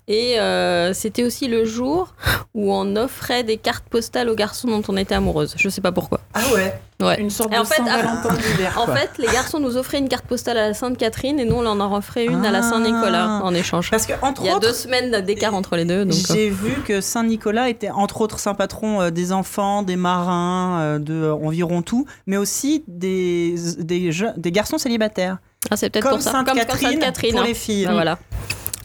Et 0.10 0.38
euh, 0.42 0.94
c'était 0.94 1.24
aussi 1.24 1.48
le 1.48 1.64
jour 1.64 2.14
où 2.54 2.74
on 2.74 2.98
offrait 2.98 3.46
des 3.46 3.56
cartes 3.56 3.86
postales 3.90 4.28
aux 4.30 4.36
garçons 4.36 4.68
dont 4.68 4.82
on 4.90 4.98
était 4.98 5.16
amoureuse. 5.16 5.54
Je 5.58 5.70
sais 5.70 5.80
pas 5.80 5.94
pourquoi. 5.94 6.20
Ah 6.34 6.42
ouais 6.54 6.78
Ouais. 7.04 7.20
une 7.20 7.30
sorte 7.30 7.52
Et 7.52 7.56
de 7.56 7.62
en 7.62 7.66
fait, 7.66 7.76
Saint-Valentin 7.76 8.34
d'hiver. 8.52 8.78
En 8.80 8.86
quoi. 8.86 8.96
fait, 8.96 9.10
les 9.18 9.28
garçons 9.28 9.60
nous 9.60 9.78
offraient 9.78 10.00
une 10.00 10.10
carte 10.10 10.26
postale 10.26 10.58
à 10.58 10.68
la 10.70 10.74
Sainte-Catherine 10.74 11.40
et 11.40 11.46
nous, 11.46 11.56
on 11.56 11.66
en 11.66 11.94
offrait 11.94 12.26
une 12.26 12.46
à 12.46 12.52
la 12.52 12.60
Ah. 12.60 12.70
Saint-Nicolas 12.70 13.42
en 13.44 13.54
échange. 13.54 13.90
Parce 13.92 14.06
que 14.06 14.14
entre 14.22 14.42
Il 14.44 14.48
y 14.48 14.50
a 14.50 14.56
autres, 14.58 14.68
deux 14.68 14.74
semaines 14.74 15.22
d'écart 15.22 15.54
entre 15.54 15.76
les 15.76 15.86
deux. 15.86 16.06
Donc, 16.06 16.14
euh, 16.16 16.34
j'ai 16.34 16.50
vu 16.50 16.82
que 16.86 17.02
Saint 17.02 17.24
Nicolas 17.24 17.70
était 17.70 17.90
entre 17.90 18.22
autres 18.22 18.40
saint 18.40 18.54
patron 18.54 19.02
euh, 19.02 19.10
des 19.12 19.32
enfants, 19.32 19.84
des 19.84 19.96
marins, 19.96 20.80
euh, 20.82 21.00
de 21.00 21.14
euh, 21.14 21.34
environ 21.34 21.82
tout, 21.82 22.06
mais 22.28 22.38
aussi 22.38 22.84
des 22.88 23.56
des, 23.78 24.52
garçons 24.52 24.78
célibataires. 24.78 25.38
ah, 25.70 25.76
c'est 25.76 25.90
peut-être 25.90 26.04
Comme 26.04 26.14
pour 26.14 26.22
ça. 26.22 26.32
Sainte 26.32 26.48
Comme, 26.48 26.58
comme 26.58 26.66
Catherine 26.68 26.92
Sainte-Catherine. 26.92 27.32
pour 27.34 27.42
hein. 27.42 27.46
les 27.48 27.54
filles. 27.54 27.86
Ah, 27.90 27.94
voilà. 27.94 28.18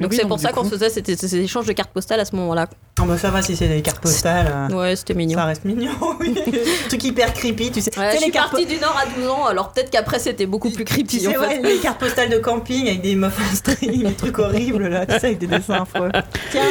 Donc 0.00 0.10
Oui, 0.12 0.16
c'est 0.20 0.28
pour 0.28 0.38
ça 0.38 0.52
qu'on 0.52 0.62
coup- 0.62 0.68
faisait 0.70 0.90
c'était 0.90 1.16
ces 1.16 1.36
échanges 1.36 1.66
de 1.66 1.72
cartes 1.72 1.90
postales 1.92 2.20
à 2.20 2.24
ce 2.24 2.34
moment-là. 2.36 2.68
Ah 3.00 3.04
bah 3.06 3.16
ça 3.18 3.30
va 3.30 3.42
si 3.42 3.56
c'est 3.56 3.68
des 3.68 3.82
cartes 3.82 4.00
postales. 4.00 4.46
euh, 4.70 4.74
Ouais, 4.74 4.94
c'était 4.96 5.14
mignon. 5.14 5.38
Ça 5.38 5.44
reste 5.44 5.64
mignon, 5.64 5.90
oui. 6.20 6.34
truc 6.88 7.02
hyper 7.04 7.32
creepy, 7.34 7.70
tu 7.72 7.80
sais. 7.80 7.96
Ouais, 7.98 8.10
Tu 8.10 8.10
sais, 8.10 8.12
je 8.12 8.16
suis 8.18 8.26
les 8.26 8.30
cartes 8.32 8.50
partie 8.52 8.66
du 8.66 8.76
Nord 8.78 8.96
à 9.00 9.06
12 9.20 9.28
ans, 9.28 9.46
alors 9.46 9.72
peut-être 9.72 9.90
qu'après 9.90 10.18
c'était 10.18 10.46
beaucoup 10.46 10.70
plus 10.70 10.84
Tu 10.84 10.92
creepy 10.94 11.26
en 11.28 11.32
sais, 11.32 11.38
fait. 11.48 11.62
les 11.62 11.78
cartes 11.78 11.98
postales 12.00 12.30
de 12.30 12.38
camping 12.38 12.86
avec 12.88 13.02
des 13.02 13.14
meufs 13.16 13.38
en 13.40 13.54
string, 13.56 14.04
des 14.04 14.14
trucs 14.14 14.38
horribles 14.38 14.86
là, 14.88 15.06
tu 15.06 15.12
sais, 15.18 15.26
avec 15.26 15.38
des 15.38 15.46
dessins 15.46 15.82
affreux. 15.82 16.10
Tiens, 16.50 16.62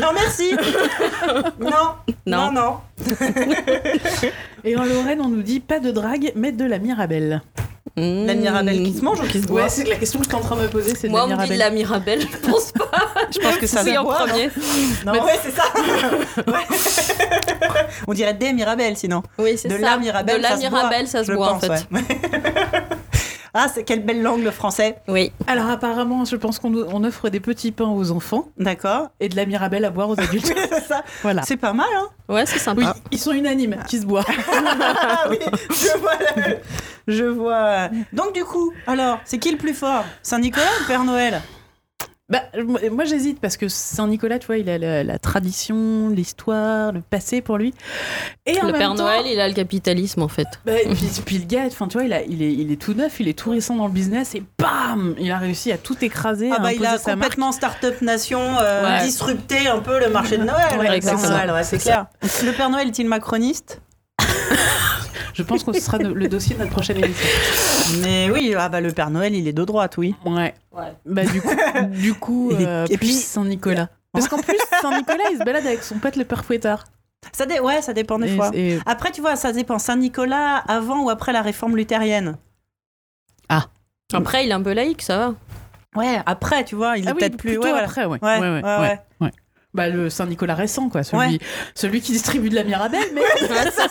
non 0.00 0.08
merci. 0.14 0.54
Non, 1.60 1.70
non, 2.26 2.52
Non. 2.52 2.52
non. 2.52 2.76
Et 4.64 4.76
en 4.76 4.84
Lorraine, 4.84 5.20
on 5.20 5.28
nous 5.28 5.42
dit 5.42 5.60
pas 5.60 5.78
de 5.80 5.90
drague, 5.90 6.32
mais 6.36 6.52
de 6.52 6.64
la 6.64 6.78
Mirabelle. 6.78 7.42
Mmh. 7.96 8.26
La 8.26 8.34
Mirabelle 8.34 8.82
qui 8.82 8.92
se 8.92 9.04
mange 9.04 9.20
ou 9.20 9.22
qui 9.28 9.40
se 9.40 9.46
boit 9.46 9.62
Ouais, 9.62 9.68
c'est 9.68 9.84
la 9.84 9.94
question 9.94 10.18
que 10.18 10.24
je 10.24 10.30
suis 10.30 10.36
en 10.36 10.40
train 10.40 10.56
de 10.56 10.62
me 10.62 10.68
poser, 10.68 10.94
c'est 10.96 11.06
de 11.06 11.12
Moi, 11.12 11.20
la 11.20 11.26
on 11.26 11.28
me 11.28 11.32
dit 11.46 11.52
Mirabelle. 11.52 11.56
de 11.56 11.58
la 11.62 11.70
Mirabelle, 11.70 12.20
je 12.22 12.48
pense 12.50 12.72
pas. 12.72 12.90
Je 13.32 13.38
pense 13.40 13.56
que 13.56 13.66
ça 13.66 13.82
se 13.84 13.96
en 13.98 14.02
boit, 14.04 14.18
non 14.20 14.26
premier. 14.26 14.50
Non, 15.06 15.12
ouais, 15.12 15.38
c'est 15.42 15.50
ça. 15.52 15.62
Ouais. 16.50 17.86
On 18.06 18.12
dirait 18.12 18.34
des 18.34 18.52
Mirabelles 18.52 18.96
sinon. 18.96 19.22
Oui, 19.38 19.56
c'est 19.56 19.68
De 19.68 19.74
ça. 19.74 19.80
la 19.80 19.96
Mirabelle, 19.98 20.36
de 20.38 20.42
la 20.42 20.48
ça 20.50 20.56
se 20.56 20.60
boit, 20.68 20.70
Mirabelle, 20.78 21.08
ça 21.08 21.24
se 21.24 21.32
boit 21.32 21.52
en 21.52 21.60
fait. 21.60 21.68
ouais. 21.68 21.84
ah, 23.54 23.68
c'est 23.72 23.84
quelle 23.84 24.04
belle 24.04 24.20
langue 24.22 24.42
le 24.42 24.50
français. 24.50 24.96
Oui. 25.08 25.32
Alors 25.46 25.68
apparemment, 25.70 26.24
je 26.24 26.36
pense 26.36 26.58
qu'on 26.58 26.74
on 26.74 27.04
offre 27.04 27.28
des 27.28 27.40
petits 27.40 27.70
pains 27.72 27.88
aux 27.88 28.10
enfants 28.10 28.48
D'accord. 28.58 29.08
et 29.20 29.28
de 29.28 29.36
la 29.36 29.46
Mirabelle 29.46 29.84
à 29.84 29.90
boire 29.90 30.10
aux 30.10 30.20
adultes. 30.20 30.52
c'est 30.70 30.80
ça. 30.82 31.02
voilà. 31.22 31.42
C'est 31.42 31.56
pas 31.56 31.72
mal, 31.72 31.86
hein 31.96 32.08
Ouais, 32.28 32.46
c'est 32.46 32.58
sympa. 32.58 32.80
Oui, 32.96 33.02
ils 33.12 33.18
sont 33.18 33.32
unanimes, 33.32 33.76
qui 33.88 33.98
se 34.00 34.06
boivent. 34.06 34.24
Ah 35.06 35.26
oui, 35.30 35.38
je 35.70 35.98
vois. 35.98 36.12
la- 36.36 36.54
Je 37.06 37.24
vois. 37.24 37.88
Donc 38.12 38.32
du 38.34 38.44
coup, 38.44 38.72
alors, 38.86 39.18
c'est 39.24 39.38
qui 39.38 39.50
le 39.52 39.58
plus 39.58 39.74
fort? 39.74 40.04
Saint-Nicolas 40.22 40.66
ou 40.82 40.86
Père 40.86 41.04
Noël? 41.04 41.40
Bah, 42.30 42.40
moi 42.90 43.04
j'hésite 43.04 43.38
parce 43.38 43.58
que 43.58 43.68
Saint-Nicolas, 43.68 44.38
tu 44.38 44.46
vois, 44.46 44.56
il 44.56 44.70
a 44.70 44.78
la, 44.78 45.04
la 45.04 45.18
tradition, 45.18 46.08
l'histoire, 46.08 46.90
le 46.92 47.02
passé 47.02 47.42
pour 47.42 47.58
lui. 47.58 47.74
Et 48.46 48.58
en 48.62 48.66
Le 48.66 48.72
même 48.72 48.78
Père 48.80 48.88
temps- 48.94 49.04
Noël, 49.04 49.26
il 49.26 49.38
a 49.38 49.46
le 49.46 49.52
capitalisme 49.52 50.22
en 50.22 50.28
fait. 50.28 50.46
Bah, 50.64 50.72
et 50.80 50.88
puis, 50.94 51.06
puis 51.26 51.38
le 51.38 51.44
gars, 51.44 51.64
enfin, 51.66 51.86
tu 51.86 51.98
vois, 51.98 52.04
il, 52.06 52.14
a, 52.14 52.22
il, 52.22 52.40
est, 52.42 52.50
il 52.52 52.72
est 52.72 52.80
tout 52.80 52.94
neuf, 52.94 53.20
il 53.20 53.28
est 53.28 53.38
tout 53.38 53.50
récent 53.50 53.76
dans 53.76 53.86
le 53.86 53.92
business 53.92 54.34
et 54.34 54.42
bam 54.58 55.14
Il 55.18 55.30
a 55.32 55.36
réussi 55.38 55.70
à 55.70 55.76
tout 55.76 56.02
écraser, 56.02 56.48
Ah 56.50 56.56
à 56.56 56.58
bah 56.60 56.72
il 56.72 56.84
a 56.86 56.96
sa 56.96 57.12
complètement 57.12 57.52
start-up 57.52 58.00
nation 58.00 58.40
euh, 58.58 58.98
Ouais. 58.98 59.04
disrupté 59.04 59.68
un 59.68 59.80
peu 59.80 60.00
le 60.00 60.08
marché 60.08 60.38
de 60.38 60.44
Noël. 60.44 60.64
Ouais, 60.70 60.76
le 60.78 60.82
Père 60.82 60.92
exactement. 60.94 61.28
Noël, 61.28 61.50
ouais, 61.50 61.64
c'est 61.64 61.76
clair. 61.78 62.06
Le 62.22 62.52
Père 62.56 62.70
Noël 62.70 62.88
est-il 62.88 63.06
macroniste? 63.06 63.82
Je 65.34 65.42
pense 65.42 65.64
que 65.64 65.72
ce 65.72 65.80
sera 65.80 65.98
le 65.98 66.28
dossier 66.28 66.54
de 66.54 66.60
notre 66.60 66.70
prochaine 66.72 67.02
émission. 67.02 67.26
Mais 68.02 68.30
oui, 68.30 68.54
ah 68.56 68.68
bah 68.68 68.80
le 68.80 68.92
Père 68.92 69.10
Noël, 69.10 69.34
il 69.34 69.48
est 69.48 69.52
de 69.52 69.64
droite, 69.64 69.96
oui. 69.98 70.14
Ouais. 70.24 70.54
Ouais. 70.72 70.92
Bah, 71.04 71.24
du 71.24 71.42
coup, 71.42 71.50
du 71.90 72.14
coup 72.14 72.50
Et- 72.52 72.64
euh, 72.66 72.86
et 72.88 72.96
puis- 72.98 73.12
Saint-Nicolas. 73.12 73.88
Parce 74.12 74.28
qu'en 74.28 74.38
plus, 74.38 74.56
Saint-Nicolas, 74.80 75.24
il 75.32 75.38
se 75.38 75.44
balade 75.44 75.66
avec 75.66 75.82
son 75.82 75.98
pote 75.98 76.14
le 76.16 76.24
père 76.24 76.44
fouettard. 76.44 76.84
Ça 77.32 77.46
dé- 77.46 77.58
ouais, 77.58 77.82
ça 77.82 77.92
dépend 77.92 78.18
des 78.20 78.32
Et- 78.32 78.36
fois. 78.36 78.50
et- 78.54 78.78
Après, 78.86 79.10
tu 79.10 79.20
vois, 79.22 79.34
ça 79.34 79.50
dépend. 79.52 79.78
Saint-Nicolas, 79.80 80.58
avant 80.68 81.02
ou 81.04 81.10
après 81.10 81.32
la 81.32 81.42
réforme 81.42 81.74
luthérienne? 81.76 82.36
Après, 84.12 84.44
il 84.44 84.50
est 84.50 84.54
un 84.54 84.62
peu 84.62 84.72
laïque, 84.72 85.02
ça 85.02 85.16
va. 85.18 85.34
Ouais, 85.96 86.20
après, 86.26 86.64
tu 86.64 86.76
vois, 86.76 86.96
il 86.98 87.04
est 87.06 87.08
Ah 87.08 87.12
oui, 87.12 87.18
peut-être 87.18 87.36
plus. 87.36 87.58
ouais, 87.58 87.70
après, 87.70 88.04
ouais. 88.04 88.18
Ouais, 88.22 88.38
ouais, 88.40 88.50
ouais, 88.50 88.62
ouais, 88.62 89.00
ouais. 89.20 89.30
Bah, 89.74 89.88
le 89.88 90.08
Saint-Nicolas 90.08 90.54
récent, 90.54 90.88
quoi. 90.88 91.02
Celui, 91.02 91.18
Ouais. 91.34 91.38
celui 91.74 92.00
qui 92.00 92.12
distribue 92.12 92.48
de 92.48 92.54
la 92.54 92.62
Mirabelle, 92.64 93.08
mais. 93.12 93.20
Ouais, 93.20 93.70
ça. 93.72 93.88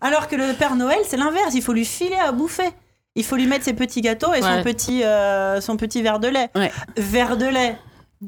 Alors 0.00 0.28
que 0.28 0.36
le 0.36 0.52
Père 0.54 0.74
Noël, 0.76 0.98
c'est 1.06 1.16
l'inverse. 1.16 1.54
Il 1.54 1.62
faut 1.62 1.72
lui 1.72 1.84
filer 1.84 2.16
à 2.16 2.32
bouffer. 2.32 2.68
Il 3.14 3.24
faut 3.24 3.36
lui 3.36 3.46
mettre 3.46 3.64
ses 3.64 3.72
petits 3.72 4.00
gâteaux 4.02 4.34
et 4.34 4.42
son, 4.42 4.62
petit, 4.62 5.02
euh, 5.04 5.60
son 5.60 5.76
petit 5.76 6.02
verre 6.02 6.18
de 6.20 6.28
lait. 6.28 6.50
Verre 6.96 7.36
de 7.36 7.46
lait. 7.46 7.76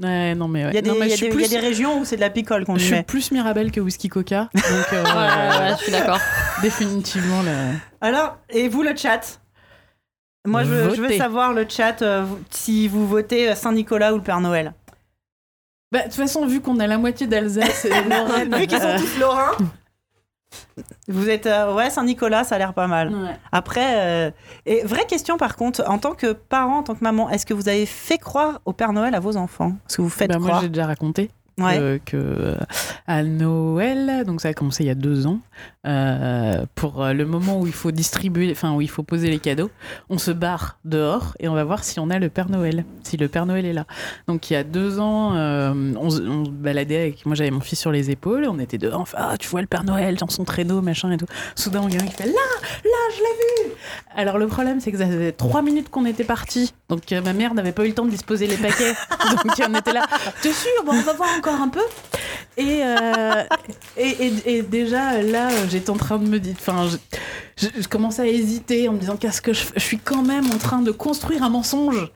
Ouais, 0.01 0.35
non, 0.35 0.49
mais. 0.49 0.65
ouais. 0.65 0.71
Il 0.71 0.75
y 0.75 0.79
a 0.79 0.83
des, 0.83 0.91
y 0.91 0.93
je 1.17 1.55
y 1.55 1.57
a 1.57 1.61
régions 1.61 1.99
où 2.01 2.05
c'est 2.05 2.17
de 2.17 2.21
la 2.21 2.31
picole 2.31 2.65
qu'on 2.65 2.75
Je 2.75 2.81
lui 2.81 2.87
suis 2.87 2.95
met. 2.95 3.03
plus 3.03 3.31
Mirabelle 3.33 3.71
que 3.73 3.81
whisky 3.81 4.09
coca. 4.09 4.49
Donc, 4.55 4.65
euh, 4.93 5.03
Ouais, 5.05 5.75
je 5.79 5.83
suis 5.83 5.93
d'accord. 5.93 6.21
définitivement, 6.63 7.43
là. 7.43 7.53
Alors, 8.01 8.37
et 8.51 8.69
vous, 8.69 8.83
le 8.83 8.95
chat? 8.97 9.41
Moi, 10.47 10.63
je, 10.65 10.69
veux- 10.69 10.95
je 11.11 11.17
savoir 11.19 11.53
le 11.53 11.67
chat 11.69 12.01
euh, 12.03 12.25
si 12.51 12.87
vous 12.89 13.07
votez 13.07 13.51
euh, 13.51 13.55
Saint-Nicolas 13.55 14.13
ou 14.13 14.17
le 14.17 14.23
Père 14.23 14.41
Noël. 14.41 14.73
Bah, 15.91 16.01
de 16.01 16.05
toute 16.05 16.15
façon, 16.15 16.47
vu 16.47 16.61
qu'on 16.61 16.79
a 16.81 16.87
la 16.87 16.99
moitié 16.99 17.27
d'Alsace 17.27 17.85
et 17.87 17.89
de 17.89 18.11
Lorraine. 18.11 18.55
Vu 18.57 18.67
qu'ils 18.67 18.79
sont 18.79 18.87
euh, 18.87 18.99
tous 18.99 19.19
lorrains. 19.19 19.53
Vous 21.09 21.29
êtes. 21.29 21.47
euh, 21.47 21.75
ouais, 21.75 21.91
Saint-Nicolas, 21.91 22.45
ça 22.45 22.55
a 22.55 22.59
l'air 22.59 22.73
pas 22.75 22.87
mal. 22.87 23.15
ouais. 23.15 23.37
Après, 23.53 23.95
euh, 23.97 24.31
et 24.67 24.83
vraie 24.85 25.07
question 25.07 25.37
par 25.37 25.57
contre, 25.57 25.83
en 25.89 25.99
tant 25.99 26.15
que 26.15 26.33
parent, 26.33 26.79
en 26.79 26.83
tant 26.83 26.95
que 26.95 27.03
maman, 27.05 27.29
est-ce 27.31 27.45
que 27.47 27.55
vous 27.55 27.69
avez 27.69 27.87
fait 27.87 28.19
croire 28.19 28.61
au 28.65 28.73
Père 28.73 28.93
Noël 28.93 29.15
à 29.15 29.21
vos 29.21 29.37
enfants? 29.37 29.73
Est-ce 29.89 29.97
que 29.99 30.03
vous 30.03 30.09
faites 30.11 30.31
Bah, 30.31 30.39
moi, 30.39 30.49
croire? 30.49 30.63
j'ai 30.63 30.69
déjà 30.69 30.87
raconté 30.87 31.31
Ouais. 31.59 32.01
que, 32.05 32.13
que, 32.13 32.17
euh, 32.17 32.55
à 33.07 33.23
Noël, 33.23 34.25
donc 34.27 34.41
ça 34.41 34.49
a 34.49 34.55
commencé 34.55 34.85
il 34.85 34.87
y 34.87 34.91
a 34.91 34.95
deux 34.95 35.27
ans, 35.27 35.41
euh, 35.87 36.65
pour 36.75 37.03
euh, 37.03 37.13
le 37.13 37.25
moment 37.25 37.61
où 37.61 37.67
il 37.67 37.73
faut 37.73 37.91
distribuer, 37.91 38.51
enfin 38.53 38.75
où 38.75 38.81
il 38.81 38.91
faut 38.91 39.03
poser 39.03 39.29
les 39.31 39.39
cadeaux, 39.39 39.71
on 40.11 40.19
se 40.19 40.31
barre 40.31 40.79
dehors 40.85 41.35
et 41.41 41.49
on 41.49 41.55
va 41.55 41.65
voir 41.65 41.85
si 41.85 41.99
on 42.01 42.11
a 42.11 42.19
le 42.19 42.29
Père 42.29 42.51
Noël, 42.51 42.85
si 43.03 43.17
le 43.17 43.29
Père 43.29 43.47
Noël 43.47 43.65
est 43.65 43.73
là. 43.73 43.87
Donc 44.27 44.51
il 44.51 44.53
y 44.53 44.57
a 44.57 44.65
deux 44.65 45.01
ans, 45.01 45.35
euh, 45.35 45.73
on, 45.99 46.11
se- 46.11 46.23
on 46.23 46.43
baladait 46.43 46.97
avec, 47.03 47.27
moi 47.27 47.35
j'avais 47.35 47.51
mon 47.51 47.61
fils 47.61 47.79
sur 47.81 47.91
les 47.93 48.11
épaules, 48.11 48.47
on 48.49 48.59
était 48.59 48.79
dehors, 48.79 49.01
enfin 49.01 49.17
ah, 49.21 49.37
tu 49.39 49.49
vois 49.49 49.61
le 49.61 49.67
Père 49.67 49.85
Noël 49.85 50.17
dans 50.17 50.29
son 50.29 50.45
traîneau, 50.45 50.81
machin 50.83 51.11
et 51.13 51.17
tout. 51.17 51.27
Soudain, 51.55 51.83
un 51.83 51.89
gamin 51.89 52.07
qui 52.07 52.15
fait 52.15 52.27
là, 52.27 52.33
là, 52.33 52.91
je 53.15 53.19
l'ai 53.19 53.69
vu. 53.69 53.73
Alors 54.15 54.39
le 54.39 54.47
problème, 54.49 54.81
c'est 54.81 54.93
que 54.93 54.99
ça 54.99 55.07
faisait 55.07 55.33
trois 55.33 55.63
minutes 55.63 55.89
qu'on 55.91 56.05
était 56.05 56.25
partis, 56.25 56.75
donc 56.89 57.11
euh, 57.13 57.23
ma 57.23 57.33
mère 57.33 57.55
n'avait 57.55 57.73
pas 57.73 57.85
eu 57.85 57.89
le 57.89 57.95
temps 57.95 58.05
de 58.05 58.11
disposer 58.11 58.47
les 58.47 58.57
paquets, 58.57 58.93
donc 59.31 59.69
on 59.69 59.75
était 59.75 59.93
là. 59.93 60.07
T'es 60.43 60.53
sûr? 60.53 60.69
Bon, 60.85 60.93
on 60.93 61.03
va 61.03 61.13
voir 61.15 61.29
encore 61.39 61.48
un 61.55 61.69
peu. 61.69 61.83
Et, 62.57 62.81
euh, 62.83 63.45
et, 63.97 64.09
et- 64.09 64.57
et 64.59 64.63
déjà, 64.63 65.23
là, 65.23 65.49
j'étais 65.71 65.91
en 65.91 65.97
train 65.97 66.19
de 66.19 66.27
me 66.29 66.41
dire. 66.41 66.55
Enfin, 66.59 66.89
je, 66.89 66.97
je- 67.57 67.83
je 67.83 67.89
commençais 67.89 68.23
à 68.23 68.27
hésiter 68.27 68.89
en 68.89 68.95
me 68.95 68.99
disant 68.99 69.17
qu'est-ce 69.17 69.41
que 69.41 69.53
je 69.53 69.65
suis 69.77 69.99
quand 69.99 70.23
même 70.23 70.51
en 70.51 70.59
train 70.59 70.83
de 70.83 70.91
construire 70.91 71.45
un 71.45 71.51
mensonge. 71.51 72.11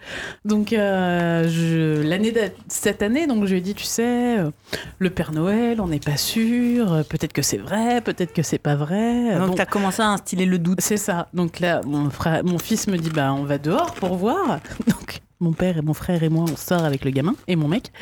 Donc, 0.45 0.73
euh, 0.73 2.03
l'année 2.03 2.33
cette 2.67 3.03
année, 3.03 3.27
donc 3.29 3.45
je 3.47 3.53
lui 3.53 3.59
ai 3.59 3.61
dit 3.61 3.75
tu 3.75 3.85
sais, 3.85 4.39
euh, 4.39 4.51
le 4.99 5.11
Père 5.11 5.31
Noël, 5.33 5.81
on 5.81 5.87
n'est 5.87 6.01
pas 6.01 6.17
sûr. 6.17 6.93
euh, 6.93 7.03
Peut-être 7.05 7.33
que 7.33 7.43
c'est 7.43 7.59
vrai, 7.59 8.01
peut-être 8.01 8.33
que 8.33 8.43
c'est 8.43 8.59
pas 8.59 8.75
vrai. 8.75 9.39
Donc, 9.39 9.49
Bon, 9.51 9.55
t'as 9.55 9.67
commencé 9.67 10.03
à 10.03 10.09
instiller 10.09 10.47
le 10.47 10.59
doute. 10.59 10.81
c'est 10.81 10.97
ça. 10.97 11.29
Donc 11.35 11.61
là, 11.61 11.81
mon, 11.87 12.11
frère, 12.11 12.43
mon 12.45 12.59
fils 12.59 12.89
me 12.89 12.97
dit 12.99 13.11
bah 13.11 13.33
on 13.33 13.45
va 13.45 13.59
dehors 13.59 13.93
pour 13.95 14.17
voir. 14.17 14.59
Donc 14.89 15.21
mon 15.39 15.53
père 15.53 15.77
et 15.79 15.83
mon 15.83 15.95
frère 15.95 16.23
et 16.25 16.29
moi 16.29 16.45
on 16.51 16.57
sort 16.57 16.85
avec 16.85 17.05
le 17.05 17.11
gamin 17.13 17.35
et 17.47 17.55
mon 17.57 17.69
mec. 17.69 17.93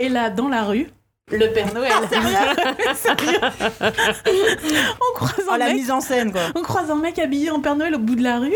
Et 0.00 0.08
là 0.08 0.30
dans 0.30 0.48
la 0.48 0.64
rue, 0.64 0.88
le 1.30 1.46
Père 1.52 1.72
Noël. 1.74 1.92
Sérieux 2.96 3.38
On 5.00 5.14
croise 5.14 5.44
Oh, 5.46 5.52
un 5.52 5.58
la 5.58 5.66
mec. 5.66 5.74
mise 5.74 5.90
en 5.90 6.00
scène, 6.00 6.32
quoi. 6.32 6.40
On 6.54 6.62
croise 6.62 6.90
un 6.90 6.96
mec 6.96 7.18
habillé 7.18 7.50
en 7.50 7.60
Père 7.60 7.76
Noël 7.76 7.94
au 7.94 7.98
bout 7.98 8.14
de 8.16 8.22
la 8.22 8.38
rue. 8.38 8.54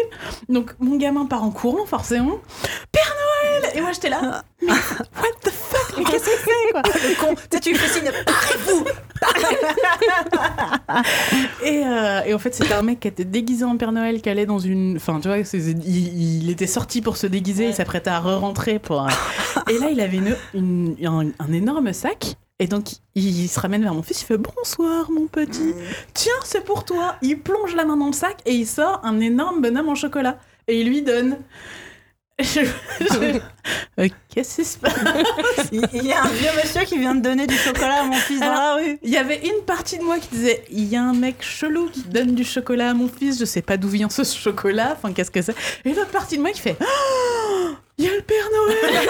Donc 0.49 0.72
mon 0.80 0.97
gamin 0.97 1.26
part 1.26 1.45
en 1.45 1.51
courant 1.51 1.84
forcément. 1.86 2.38
Père 2.90 3.14
Noël 3.61 3.72
Et 3.76 3.80
moi 3.82 3.92
j'étais 3.92 4.09
là. 4.09 4.42
Mais 4.62 4.72
what 4.72 5.28
the 5.42 5.51
fuck? 5.51 5.74
Mais 5.99 6.05
qu'est-ce 6.05 6.24
que 6.24 6.30
c'est 6.45 6.72
quoi 6.72 6.82
Le 6.84 7.20
con. 7.20 7.34
Tu 7.34 7.40
sais, 7.53 7.61
tu 7.61 7.70
lui 7.70 7.78
fais 7.78 7.88
signe. 8.01 8.11
Barrez-vous 8.26 8.84
Et, 11.64 11.82
euh, 11.86 12.20
et 12.26 12.34
en 12.34 12.38
fait, 12.38 12.55
c'était 12.55 12.74
un 12.74 12.82
mec 12.82 13.01
qui 13.01 13.09
était 13.09 13.24
déguisé 13.24 13.64
en 13.64 13.76
Père 13.76 13.92
Noël, 13.92 14.20
qui 14.20 14.28
allait 14.28 14.47
dans 14.47 14.59
une. 14.59 14.97
Enfin, 14.97 15.20
tu 15.20 15.28
vois, 15.28 15.38
il, 15.38 16.42
il 16.42 16.51
était 16.51 16.66
sorti 16.66 17.01
pour 17.01 17.16
se 17.16 17.26
déguiser, 17.26 17.68
il 17.68 17.74
s'apprêtait 17.74 18.11
à 18.11 18.20
re-rentrer 18.20 18.78
pour. 18.78 19.07
et 19.70 19.78
là, 19.78 19.88
il 19.90 20.01
avait 20.01 20.18
une, 20.18 20.36
une- 20.55 20.97
un, 21.07 21.28
un 21.38 21.53
énorme 21.53 21.92
sac. 21.92 22.36
Et 22.61 22.66
donc, 22.68 22.84
il, 23.14 23.42
il 23.45 23.49
se 23.49 23.59
ramène 23.59 23.82
vers 23.82 23.95
mon 23.95 24.03
fils, 24.03 24.22
il 24.22 24.26
fait 24.26 24.38
Bonsoir, 24.38 25.11
mon 25.11 25.26
petit. 25.26 25.74
Tiens, 26.12 26.32
c'est 26.45 26.64
pour 26.64 26.84
toi. 26.84 27.16
Il 27.22 27.40
plonge 27.40 27.74
la 27.74 27.84
main 27.84 27.97
dans 27.97 28.07
le 28.07 28.12
sac 28.12 28.36
et 28.47 28.53
il 28.53 28.66
sort 28.66 29.01
un 29.03 29.18
énorme 29.20 29.61
bonhomme 29.61 29.88
en 29.88 29.95
chocolat. 29.97 30.38
Et 30.68 30.80
il 30.80 30.88
lui 30.88 31.03
donne. 31.03 31.38
Je- 32.41 33.39
Euh, 34.01 34.09
Qu'est-ce 34.28 34.57
qui 34.57 34.64
se 34.64 34.76
passe 34.78 34.93
Il 35.72 35.87
il 35.93 36.05
y 36.05 36.12
a 36.12 36.22
un 36.24 36.28
vieux 36.28 36.51
monsieur 36.62 36.82
qui 36.82 36.99
vient 36.99 37.14
de 37.14 37.20
donner 37.22 37.47
du 37.47 37.57
chocolat 37.57 38.01
à 38.01 38.03
mon 38.03 38.12
fils 38.16 38.41
dans 38.41 38.51
la 38.53 38.74
rue. 38.74 38.99
Il 39.05 39.11
y 39.11 39.16
avait 39.16 39.39
une 39.47 39.64
partie 39.64 39.99
de 39.99 40.03
moi 40.03 40.18
qui 40.18 40.28
disait 40.28 40.64
il 40.70 40.85
y 40.85 40.97
a 40.97 41.03
un 41.03 41.14
mec 41.14 41.37
chelou 41.43 41.89
qui 41.91 42.03
donne 42.03 42.35
du 42.35 42.43
chocolat 42.45 42.91
à 42.91 42.95
mon 42.95 43.09
fils, 43.09 43.39
je 43.39 43.45
sais 43.45 43.62
pas 43.62 43.76
d'où 43.76 43.89
vient 43.89 44.11
ce 44.11 44.24
chocolat, 44.24 44.97
enfin 44.97 45.12
qu'est-ce 45.12 45.30
que 45.30 45.43
c'est. 45.43 45.55
Et 45.85 45.95
l'autre 45.95 46.11
partie 46.11 46.37
de 46.37 46.43
moi 46.43 46.51
qui 46.51 46.61
fait 46.61 46.76
Oh, 46.80 47.68
il 47.99 48.07
y 48.07 48.09
a 48.09 48.14
le 48.16 48.22
Père 48.22 48.49
Noël. 48.53 49.09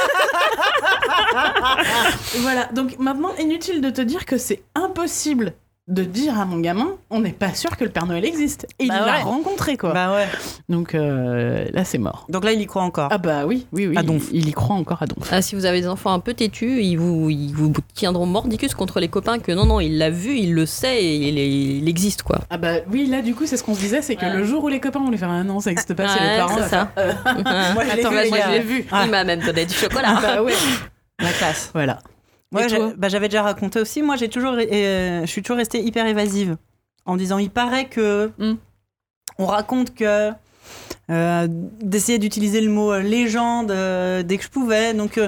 voilà, 2.41 2.65
donc 2.75 2.99
maintenant 2.99 3.35
inutile 3.39 3.81
de 3.81 3.89
te 3.91 4.03
dire 4.03 4.27
que 4.27 4.37
c'est 4.37 4.63
impossible 4.75 5.55
de 5.87 6.03
dire 6.03 6.41
à 6.41 6.47
mon 6.47 6.61
gamin 6.61 6.93
on 7.11 7.21
n'est 7.21 7.33
pas 7.33 7.53
sûr 7.53 7.77
que 7.77 7.85
le 7.85 7.91
Père 7.91 8.07
Noël 8.07 8.25
existe. 8.25 8.67
Et 8.79 8.89
Bah 8.89 8.95
il 9.01 9.07
l'a 9.07 9.17
ouais. 9.17 9.23
rencontré 9.23 9.77
quoi. 9.77 9.93
Bah 9.93 10.15
ouais. 10.15 10.27
Donc 10.71 10.95
euh, 10.95 11.67
là 11.73 11.85
c'est 11.85 11.99
mort. 11.99 12.25
Donc 12.31 12.43
là, 12.45 12.53
il 12.53 12.61
y 12.63 12.67
croit 12.67 12.83
encore. 12.83 13.09
Ah 13.13 13.19
bah 13.19 13.45
oui, 13.45 13.67
oui, 13.73 13.87
oui. 13.89 13.97
À 13.99 14.03
donf. 14.03 14.29
Il, 14.33 14.41
il 14.45 14.49
y 14.49 14.53
croit 14.53 14.77
encore 14.77 15.03
à 15.03 15.07
donf. 15.07 15.29
Ah, 15.31 15.43
si 15.43 15.55
vous 15.55 15.67
avez 15.67 15.83
des 15.83 15.87
enfants 15.89 16.13
un 16.15 16.21
peu 16.21 16.33
têtus, 16.33 16.83
ils 16.83 16.97
vous, 16.97 17.29
ils 17.29 17.53
vous 17.55 17.73
tiendront 17.95 18.25
mordicus 18.25 18.73
contre 18.75 18.99
les 18.99 19.09
copains 19.09 19.39
que 19.39 19.53
non, 19.53 19.67
non, 19.67 19.79
il 19.81 19.99
l'a 19.99 20.09
vu, 20.09 20.35
il 20.37 20.55
le 20.55 20.65
sait 20.65 21.03
et 21.05 21.17
il, 21.29 21.39
il 21.39 21.87
existe 21.89 22.23
quoi. 22.23 22.39
Ah 22.49 22.57
bah 22.57 22.77
oui, 22.91 23.07
là 23.07 23.21
du 23.21 23.35
coup 23.35 23.45
c'est 23.45 23.59
ce 23.59 23.63
qu'on 23.63 23.75
se 23.75 23.81
disait, 23.81 24.01
c'est 24.01 24.17
que 24.17 24.25
Ouais. 24.25 24.33
le 24.39 24.45
jour 24.45 24.65
où 24.65 24.69
les 24.69 24.81
copains 24.81 25.01
vont 25.01 25.11
lui 25.11 25.19
faire 25.19 25.31
ah 25.31 25.45
non 25.45 25.61
ça 25.61 25.69
n'existe 25.71 25.93
pas, 25.93 26.09
c'est 26.09 26.21
les 26.25 26.37
parents. 26.39 26.57
c'est 26.63 26.69
ça. 26.71 26.91
euh, 26.97 27.13
Moi, 27.75 27.85
je 27.85 27.95
l'ai 27.97 28.01
Attends, 28.01 28.11
vu, 28.11 28.29
moi 28.31 28.39
les 28.53 28.63
je 28.63 28.67
vu. 28.67 28.87
Ah. 28.91 29.03
Il 29.05 29.11
m'a 29.11 29.23
même 29.25 29.41
donné 29.41 29.67
du 29.67 29.75
chocolat. 29.75 30.19
Bah 30.23 30.43
ouais. 30.43 30.55
La 31.21 31.31
classe. 31.31 31.71
Voilà. 31.75 31.99
Ouais, 32.53 32.67
bah, 32.97 33.09
j'avais 33.09 33.29
déjà 33.29 33.43
raconté 33.43 33.81
aussi. 33.81 34.03
Moi, 34.03 34.17
j'ai 34.17 34.29
toujours, 34.29 34.53
euh, 34.55 35.21
je 35.23 35.27
suis 35.27 35.43
toujours 35.43 35.57
restée 35.57 35.83
hyper 35.83 36.07
évasive 36.07 36.57
en 37.07 37.17
disant 37.17 37.39
il 37.39 37.51
paraît 37.51 37.87
que 37.87 38.31
Mm. 38.39 38.55
on 39.39 39.47
raconte 39.47 39.95
que 39.95 40.31
euh, 41.11 41.47
d'essayer 41.51 42.19
d'utiliser 42.19 42.61
le 42.61 42.71
mot 42.71 42.93
euh, 42.93 43.01
légende 43.01 43.71
euh, 43.71 44.23
dès 44.23 44.39
que 44.39 44.45
je 44.45 44.49
pouvais. 44.49 44.95
Donc, 44.95 45.21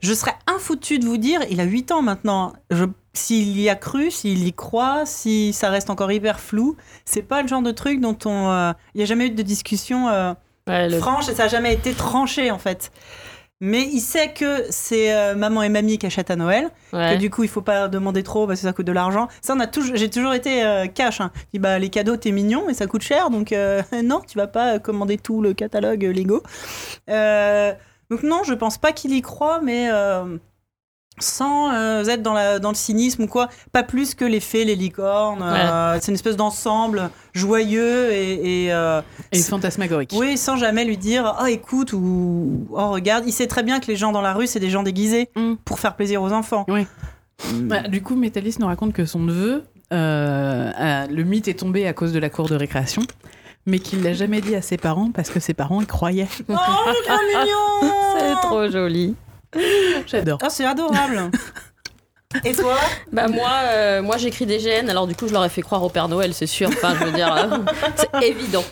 je 0.00 0.14
serais 0.14 0.34
infoutu 0.46 0.98
de 0.98 1.04
vous 1.06 1.18
dire. 1.18 1.40
Il 1.50 1.60
a 1.60 1.64
8 1.64 1.92
ans 1.92 2.02
maintenant. 2.02 2.52
Je- 2.70 2.84
S'il 3.16 3.60
y 3.60 3.68
a 3.68 3.76
cru, 3.76 4.10
s'il 4.10 4.44
y 4.44 4.52
croit, 4.52 5.06
si 5.06 5.52
ça 5.52 5.70
reste 5.70 5.88
encore 5.88 6.10
hyper 6.10 6.40
flou, 6.40 6.76
c'est 7.04 7.22
pas 7.22 7.42
le 7.42 7.46
genre 7.48 7.62
de 7.62 7.70
truc 7.70 8.00
dont 8.00 8.18
on. 8.24 8.72
Il 8.94 8.96
n'y 8.98 9.02
a 9.02 9.06
jamais 9.06 9.26
eu 9.26 9.30
de 9.30 9.42
discussion. 9.42 10.06
Ouais, 10.66 10.88
le- 10.88 10.98
franche 10.98 11.28
et 11.28 11.34
ça 11.34 11.44
n'a 11.44 11.48
jamais 11.48 11.72
été 11.74 11.92
tranché 11.92 12.50
en 12.50 12.58
fait. 12.58 12.90
Mais 13.66 13.88
il 13.90 14.00
sait 14.00 14.30
que 14.34 14.66
c'est 14.68 15.14
euh, 15.14 15.34
maman 15.34 15.62
et 15.62 15.70
mamie 15.70 15.96
qui 15.96 16.04
achètent 16.04 16.30
à 16.30 16.36
Noël, 16.36 16.68
ouais. 16.92 17.14
que 17.14 17.18
du 17.18 17.30
coup 17.30 17.44
il 17.44 17.48
faut 17.48 17.62
pas 17.62 17.88
demander 17.88 18.22
trop 18.22 18.46
parce 18.46 18.60
que 18.60 18.66
ça 18.66 18.74
coûte 18.74 18.84
de 18.84 18.92
l'argent. 18.92 19.26
Ça, 19.40 19.54
on 19.56 19.60
a 19.60 19.66
toujours, 19.66 19.96
j'ai 19.96 20.10
toujours 20.10 20.34
été 20.34 20.62
euh, 20.62 20.86
cash. 20.86 21.22
Hein. 21.22 21.30
Je 21.34 21.44
dis, 21.54 21.58
bah 21.58 21.78
les 21.78 21.88
cadeaux 21.88 22.18
t'es 22.18 22.30
mignon 22.30 22.64
mais 22.66 22.74
ça 22.74 22.86
coûte 22.86 23.00
cher 23.00 23.30
donc 23.30 23.52
euh, 23.52 23.80
non 24.04 24.20
tu 24.20 24.36
vas 24.36 24.48
pas 24.48 24.78
commander 24.78 25.16
tout 25.16 25.40
le 25.40 25.54
catalogue 25.54 26.02
Lego. 26.02 26.42
Donc 28.10 28.22
non 28.22 28.42
je 28.44 28.52
pense 28.52 28.76
pas 28.76 28.92
qu'il 28.92 29.14
y 29.14 29.22
croit 29.22 29.62
mais 29.62 29.88
sans 31.20 31.72
euh, 31.72 32.04
être 32.04 32.22
dans, 32.22 32.32
la, 32.32 32.58
dans 32.58 32.70
le 32.70 32.74
cynisme 32.74 33.22
ou 33.22 33.26
quoi. 33.26 33.48
Pas 33.72 33.82
plus 33.82 34.14
que 34.14 34.24
les 34.24 34.40
fées, 34.40 34.64
les 34.64 34.74
licornes. 34.74 35.42
euh, 35.42 35.98
c'est 36.00 36.08
une 36.10 36.14
espèce 36.16 36.36
d'ensemble 36.36 37.10
joyeux 37.32 38.12
et. 38.12 38.64
et, 38.66 38.72
euh, 38.72 39.00
Et 39.32 39.38
fantasmagorique. 39.38 40.12
oui, 40.16 40.36
sans 40.36 40.56
jamais 40.56 40.84
lui 40.84 40.96
dire 40.96 41.36
Oh, 41.40 41.46
écoute 41.46 41.92
ou 41.92 42.66
Oh, 42.72 42.90
regarde. 42.90 43.24
Il 43.26 43.32
sait 43.32 43.46
très 43.46 43.62
bien 43.62 43.80
que 43.80 43.86
les 43.86 43.96
gens 43.96 44.12
dans 44.12 44.22
la 44.22 44.32
rue, 44.32 44.46
c'est 44.46 44.60
des 44.60 44.70
gens 44.70 44.82
déguisés 44.82 45.30
Mm. 45.36 45.54
pour 45.64 45.78
faire 45.78 45.94
plaisir 45.96 46.22
aux 46.22 46.32
enfants. 46.32 46.64
Oui. 46.68 46.86
Mm. 47.52 47.68
Bah, 47.68 47.80
du 47.82 48.02
coup, 48.02 48.14
Métalis 48.16 48.56
nous 48.60 48.66
raconte 48.66 48.92
que 48.92 49.04
son 49.06 49.20
neveu, 49.20 49.64
euh, 49.92 50.70
a- 50.76 51.06
le 51.06 51.22
mythe 51.24 51.48
est 51.48 51.58
tombé 51.58 51.86
à 51.86 51.92
cause 51.92 52.12
de 52.12 52.18
la 52.18 52.30
cour 52.30 52.48
de 52.48 52.54
récréation, 52.56 53.02
mais 53.66 53.78
qu'il 53.78 54.02
l'a 54.02 54.12
jamais 54.12 54.40
dit 54.40 54.54
à 54.54 54.62
ses 54.62 54.76
parents 54.76 55.10
parce 55.12 55.30
que 55.30 55.40
ses 55.40 55.54
parents 55.54 55.80
y 55.80 55.86
croyaient. 55.86 56.28
Oh, 56.48 56.54
trop 56.54 57.18
mignon 57.26 57.92
C'est 58.18 58.34
trop 58.48 58.68
joli. 58.70 59.14
J'adore. 60.06 60.38
Oh, 60.42 60.46
c'est 60.48 60.64
adorable 60.64 61.30
Et 62.44 62.52
toi 62.52 62.76
Bah 63.12 63.28
moi, 63.28 63.50
euh, 63.64 64.02
moi 64.02 64.16
j'écris 64.16 64.44
des 64.46 64.58
GN, 64.58 64.88
alors 64.90 65.06
du 65.06 65.14
coup 65.14 65.28
je 65.28 65.32
leur 65.32 65.44
ai 65.44 65.48
fait 65.48 65.62
croire 65.62 65.82
au 65.84 65.88
Père 65.88 66.08
Noël, 66.08 66.34
c'est 66.34 66.46
sûr. 66.46 66.68
Enfin, 66.68 66.94
je 66.98 67.04
veux 67.04 67.12
dire, 67.12 67.32
euh, 67.32 67.58
c'est 67.96 68.28
évident. 68.28 68.64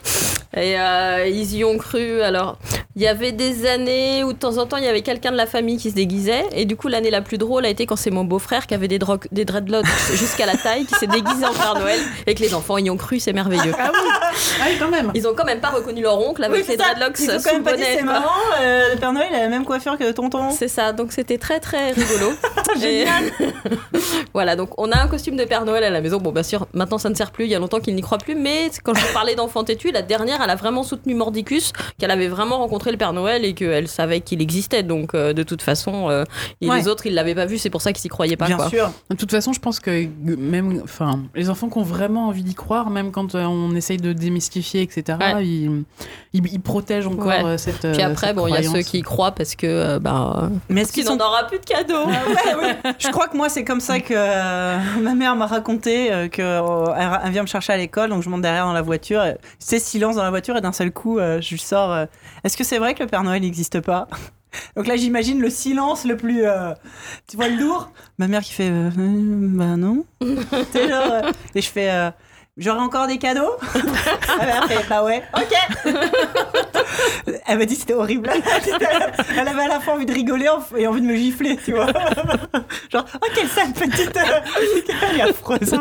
Et 0.55 0.79
euh, 0.79 1.27
ils 1.27 1.57
y 1.57 1.65
ont 1.65 1.79
cru. 1.79 2.21
Alors, 2.21 2.59
il 2.95 3.01
y 3.01 3.07
avait 3.09 3.33
des 3.33 3.67
années 3.67 4.23
où 4.23 4.35
de 4.35 4.39
temps 4.39 4.59
en 4.59 4.67
temps 4.67 4.77
il 4.77 4.85
y 4.85 4.89
avait 4.89 5.01
quelqu'un 5.01 5.33
de 5.33 5.37
la 5.37 5.47
famille 5.47 5.79
qui 5.79 5.91
se 5.91 5.95
déguisait. 5.95 6.45
Et 6.53 6.67
du 6.67 6.77
coup, 6.77 6.89
l'année 6.89 7.11
la 7.11 7.23
plus 7.23 7.39
drôle 7.39 7.65
a 7.65 7.71
été 7.71 7.87
quand 7.87 7.97
c'est 7.97 8.11
mon 8.11 8.25
beau-frère 8.25 8.67
qui 8.67 8.75
avait 8.75 8.89
des, 8.89 8.99
dreadlocks 8.99 9.87
jusqu'à 10.13 10.45
la 10.45 10.57
taille, 10.57 10.85
qui 10.85 10.95
s'est 10.95 11.07
déguisé 11.07 11.47
en 11.47 11.55
Père 11.55 11.77
Noël 11.79 11.99
et 12.27 12.35
que 12.35 12.43
les 12.43 12.53
enfants 12.55 12.77
y 12.77 12.91
ont 12.91 12.99
cru, 12.99 13.19
c'est 13.19 13.33
merveilleux. 13.33 13.73
Ah 13.79 13.91
oui, 13.93 14.11
ah 14.61 14.65
oui, 14.69 14.77
quand 14.79 14.91
même. 14.91 15.11
Ils 15.15 15.27
ont 15.27 15.35
quand 15.35 15.47
même 15.47 15.61
pas 15.61 15.71
reconnu 15.71 16.03
leur 16.03 16.19
oncle 16.19 16.45
avec 16.45 16.67
Oui, 16.69 16.77
ça. 16.77 16.77
dreadlocks 16.77 17.19
Ils 17.19 17.31
ont 17.31 17.41
quand 17.43 17.53
même 17.55 17.63
pas 17.63 17.77
dit 17.77 17.83
c'est 17.85 18.03
marrant, 18.03 18.29
euh, 18.61 18.93
le 18.93 18.99
Père 18.99 19.13
Noël 19.15 19.35
a 19.35 19.39
la 19.41 19.49
même 19.49 19.65
coiffure 19.65 19.97
que 19.97 20.11
tonton. 20.13 20.51
C'est 20.51 20.69
ça, 20.69 20.93
donc 20.93 21.13
c'était 21.13 21.39
très 21.39 21.61
très 21.61 21.93
rigolo. 21.93 22.33
Et- 22.77 22.81
Génial. 22.81 23.25
voilà, 24.35 24.55
donc 24.55 24.79
on 24.79 24.91
a 24.93 24.99
un 24.99 25.09
costume 25.09 25.37
de 25.37 25.45
Père 25.45 25.65
Noël 25.65 25.85
à 25.85 25.91
la 25.91 26.03
maison. 26.03 26.19
Bon, 26.19 26.31
bien 26.31 26.43
sûr, 26.43 26.67
maintenant 26.75 26.99
ça 26.99 27.09
ne 27.09 27.15
sert 27.15 27.31
plus, 27.31 27.45
il 27.47 27.51
y 27.51 27.55
a 27.55 27.59
longtemps 27.59 27.81
qu'il 27.81 27.95
n'y 27.95 28.03
croit 28.03 28.19
plus, 28.19 28.35
mais 28.35 28.71
quand 28.83 28.93
je 28.93 29.13
parlais 29.15 29.35
d'enfant 29.35 29.65
têtu, 29.65 29.91
la 29.93 30.03
dernière, 30.03 30.42
elle 30.45 30.51
a 30.51 30.57
vraiment 30.57 30.83
soutenu 30.83 31.15
Mordicus, 31.15 31.73
qu'elle 31.99 32.11
avait 32.11 32.29
vraiment 32.29 32.59
rencontré 32.59 32.91
le 32.91 32.97
Père 32.97 33.13
Noël 33.13 33.45
et 33.45 33.55
qu'elle 33.55 33.89
savait 33.89 34.21
qu'il 34.21 34.41
existait. 34.43 34.83
Donc 34.83 35.15
euh, 35.15 35.33
de 35.33 35.43
toute 35.43 35.63
façon, 35.63 36.09
euh, 36.11 36.25
et 36.61 36.69
Ouais. 36.69 36.79
les 36.79 36.89
autres, 36.89 37.07
ils 37.07 37.15
l'avaient 37.15 37.35
pas 37.35 37.47
vu, 37.47 37.59
c'est 37.59 37.71
pour 37.71 37.83
ça 37.83 37.93
qu'ils 37.93 38.03
s'y 38.03 38.09
croyaient 38.09 38.37
pas. 38.37 38.47
Bien 38.47 38.57
quoi. 38.57 38.69
sûr. 38.69 38.91
De 39.11 39.17
toute 39.17 39.31
façon, 39.31 39.53
je 39.53 39.61
pense 39.61 39.81
que 39.81 40.07
même, 40.25 40.81
enfin, 40.85 41.21
les 41.35 41.51
enfants 41.51 41.69
qui 41.69 41.79
ont 41.79 41.83
vraiment 41.83 42.29
envie 42.29 42.43
d'y 42.43 42.55
croire, 42.55 42.91
même 42.91 43.11
quand 43.13 43.35
euh, 43.35 43.45
on 43.45 43.75
essaye 43.75 43.97
de 43.99 44.13
démystifier, 44.13 44.83
etc., 44.83 45.19
Ouais. 45.21 45.47
ils, 45.47 45.85
ils, 46.33 46.47
ils 46.53 46.61
protègent 46.61 47.07
encore 47.07 47.27
Ouais. 47.45 47.59
cette. 47.59 47.91
Puis 47.93 48.03
après, 48.03 48.29
cette 48.29 48.37
bon, 48.37 48.47
il 48.47 48.55
y 48.55 48.57
a 48.57 48.63
ceux 48.63 48.83
qui 48.83 48.99
y 48.99 49.03
croient 49.03 49.33
parce 49.33 49.55
que, 49.55 49.67
euh, 49.67 49.99
bah, 49.99 50.51
Mais 50.69 50.83
est-ce 50.83 50.93
qu'il 50.93 51.03
qu'ils 51.05 51.13
n'en 51.13 51.19
sont 51.19 51.25
aura 51.31 51.45
plus 51.47 51.59
de 51.59 51.65
cadeaux. 51.65 52.07
Ouais, 52.07 52.55
ouais. 52.63 52.93
Je 52.99 53.09
crois 53.09 53.29
que 53.29 53.37
moi, 53.37 53.49
c'est 53.49 53.65
comme 53.65 53.81
ça 53.81 54.01
que 54.01 54.15
euh, 54.17 54.79
ma 55.01 55.15
mère 55.15 55.37
m'a 55.37 55.47
raconté 55.47 56.13
euh, 56.13 56.29
que 56.29 56.43
euh, 56.43 56.95
elle, 56.97 57.21
elle 57.25 57.33
vient 57.33 57.43
me 57.43 57.47
chercher 57.47 57.73
à 57.73 57.77
l'école, 57.77 58.11
donc 58.11 58.23
je 58.23 58.29
monte 58.29 58.43
derrière 58.43 58.65
dans 58.67 58.73
la 58.73 58.83
voiture. 58.83 59.23
C'est 59.59 59.79
silence 59.79 60.17
dans 60.17 60.23
la 60.23 60.31
voiture 60.33 60.57
et 60.57 60.61
d'un 60.61 60.73
seul 60.73 60.91
coup, 60.91 61.19
euh, 61.21 61.41
je 61.41 61.57
sors. 61.57 61.93
euh, 61.93 62.07
Est-ce 62.43 62.57
que 62.57 62.65
c'est 62.65 62.79
vrai 62.79 62.95
que 62.95 63.03
le 63.05 63.09
Père 63.09 63.23
Noël 63.23 63.41
n'existe 63.43 63.81
pas 63.81 64.09
Donc 64.77 64.87
là, 64.87 64.97
j'imagine 64.97 65.41
le 65.41 65.49
silence 65.49 66.05
le 66.05 66.17
plus, 66.17 66.45
euh, 66.45 66.75
tu 67.29 67.37
vois, 67.37 67.49
le 67.49 67.57
lourd. 67.57 67.91
Ma 68.19 68.29
mère 68.29 68.43
qui 68.43 68.53
fait, 68.53 68.69
euh, 68.71 68.91
Euh, 68.99 69.49
bah 69.57 69.77
non. 69.77 70.05
Genre, 70.21 70.33
euh, 70.75 71.33
et 71.55 71.63
je 71.63 71.69
fais. 71.71 71.91
euh, 71.91 72.11
J'aurai 72.59 72.81
encore 72.81 73.07
des 73.07 73.17
cadeaux 73.17 73.57
Elle 73.75 74.47
m'a 74.47 74.67
fait, 74.69 74.87
bah 74.87 75.03
ouais, 75.05 75.23
ok 75.35 75.93
Elle 77.47 77.59
m'a 77.59 77.65
dit 77.65 77.75
c'était 77.77 77.95
horrible. 77.95 78.31
Elle 79.39 79.49
avait 79.49 79.63
à 79.63 79.69
la 79.69 79.81
fois 79.81 79.95
envie 79.95 80.05
de 80.05 80.13
rigoler 80.13 80.49
et 80.77 80.87
envie 80.87 81.01
de 81.01 81.07
me 81.07 81.17
gifler, 81.17 81.57
tu 81.65 81.73
vois. 81.73 81.87
Genre, 82.91 83.05
oh, 83.15 83.27
quelle 83.35 83.49
sale 83.49 83.73
petite. 83.73 84.15
euh, 84.17 85.01
Elle 85.11 85.19
est 85.19 85.23
affreuse. 85.23 85.75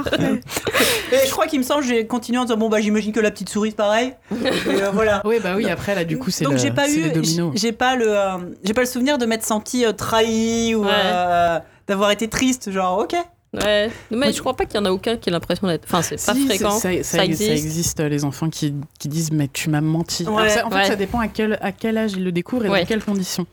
Et 1.11 1.25
je 1.25 1.31
crois 1.31 1.47
qu'il 1.47 1.59
me 1.59 1.63
semble, 1.65 1.83
j'ai 1.83 2.07
continué 2.07 2.37
en 2.39 2.43
disant, 2.45 2.57
bon, 2.57 2.69
bah, 2.69 2.79
j'imagine 2.79 3.11
que 3.11 3.19
la 3.19 3.31
petite 3.31 3.49
souris, 3.49 3.71
pareil. 3.71 4.13
Et, 4.31 4.47
euh, 4.81 4.91
voilà. 4.93 5.21
Oui, 5.25 5.39
bah 5.43 5.53
oui, 5.57 5.69
après, 5.69 5.93
là, 5.93 6.05
du 6.05 6.17
coup, 6.17 6.31
c'est 6.31 6.45
Donc 6.45 6.57
j'ai 6.57 6.71
pas 6.71 6.89
eu, 6.89 7.11
j'ai 7.53 7.71
pas 7.73 7.95
le, 7.97 8.17
euh, 8.17 8.37
j'ai 8.63 8.73
pas 8.73 8.81
le 8.81 8.87
souvenir 8.87 9.17
de 9.17 9.25
m'être 9.25 9.43
senti 9.45 9.85
euh, 9.85 9.91
trahi 9.91 10.73
ou 10.75 10.85
Ouais. 10.85 11.59
d'avoir 11.87 12.11
été 12.11 12.29
triste, 12.29 12.71
genre 12.71 12.97
ok. 12.99 13.15
Ouais. 13.53 13.91
Mais 14.11 14.31
je 14.31 14.39
crois 14.39 14.55
pas 14.55 14.65
qu'il 14.65 14.75
y 14.79 14.79
en 14.81 14.85
a 14.85 14.91
aucun 14.91 15.17
qui 15.17 15.27
ait 15.27 15.31
l'impression 15.33 15.67
d'être. 15.67 15.83
Enfin, 15.83 16.01
c'est 16.01 16.23
pas 16.25 16.33
Si, 16.33 16.45
fréquent. 16.45 16.71
Ça, 16.71 16.89
ça- 16.93 17.03
Ça 17.03 17.17
ça 17.17 17.25
existe. 17.25 17.51
existe, 17.51 17.99
euh, 17.99 18.07
les 18.07 18.23
enfants 18.23 18.49
qui, 18.49 18.73
qui 18.97 19.09
disent 19.09 19.31
mais 19.33 19.49
tu 19.51 19.69
m'as 19.69 19.81
menti. 19.81 20.23
Ouais. 20.25 20.37
Alors 20.43 20.49
ça- 20.49 20.65
en 20.65 20.69
fait, 20.69 20.75
Ouais. 20.77 20.85
ça 20.87 20.95
dépend 20.95 21.19
à 21.19 21.27
quel, 21.27 21.57
à 21.61 21.73
quel 21.73 21.97
âge 21.97 22.13
ils 22.13 22.23
le 22.23 22.31
découvrent 22.31 22.65
et 22.67 22.69
Ouais. 22.69 22.79
dans 22.81 22.87
quelles 22.87 23.03
conditions. 23.03 23.45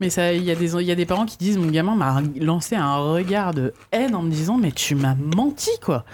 Mais 0.00 0.08
ça, 0.08 0.32
il 0.32 0.44
y, 0.44 0.52
a 0.52 0.54
des- 0.54 0.74
il 0.74 0.82
y 0.86 0.92
a 0.92 0.94
des 0.94 1.06
parents 1.06 1.26
qui 1.26 1.36
disent 1.36 1.58
mon 1.58 1.66
gamin 1.70 1.96
m'a 1.96 2.22
lancé 2.40 2.76
un 2.76 2.96
regard 2.98 3.52
de 3.52 3.74
haine 3.90 4.14
en 4.14 4.22
me 4.22 4.30
disant 4.30 4.56
mais 4.56 4.70
tu 4.70 4.94
m'as 4.94 5.16
menti 5.16 5.70
quoi. 5.82 6.04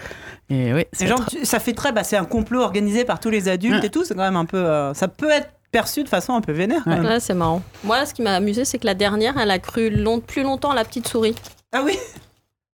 Et 0.49 0.71
c'est 0.93 1.05
genre, 1.05 1.23
ça 1.43 1.59
fait 1.59 1.73
très, 1.73 1.91
bah, 1.91 2.03
c'est 2.03 2.17
un 2.17 2.25
complot 2.25 2.61
organisé 2.61 3.05
par 3.05 3.19
tous 3.19 3.29
les 3.29 3.49
adultes 3.49 3.81
Ouais. 3.81 3.85
et 3.87 3.89
tout. 3.91 4.03
C'est 4.03 4.15
quand 4.15 4.21
même 4.23 4.35
un 4.37 4.45
peu, 4.45 4.57
euh, 4.57 4.95
ça 4.95 5.07
peut 5.09 5.29
être 5.29 5.49
perçu 5.71 6.03
de 6.03 6.09
façon 6.09 6.33
un 6.33 6.41
peu 6.41 6.53
vénère. 6.53 6.81
quand 6.85 6.89
Ouais. 6.91 6.97
même. 7.01 7.05
Ouais, 7.05 7.19
c'est 7.19 7.35
marrant. 7.35 7.61
Moi, 7.83 8.03
ce 8.07 8.15
qui 8.15 8.23
m'a 8.23 8.33
amusé, 8.33 8.65
c'est 8.65 8.79
que 8.79 8.85
la 8.87 8.95
dernière, 8.95 9.37
elle 9.37 9.51
a 9.51 9.59
cru 9.59 9.91
long- 9.91 10.21
plus 10.21 10.41
longtemps 10.41 10.71
à 10.71 10.75
la 10.75 10.85
petite 10.85 11.07
souris. 11.07 11.35
Ah 11.71 11.81
oui. 11.85 11.99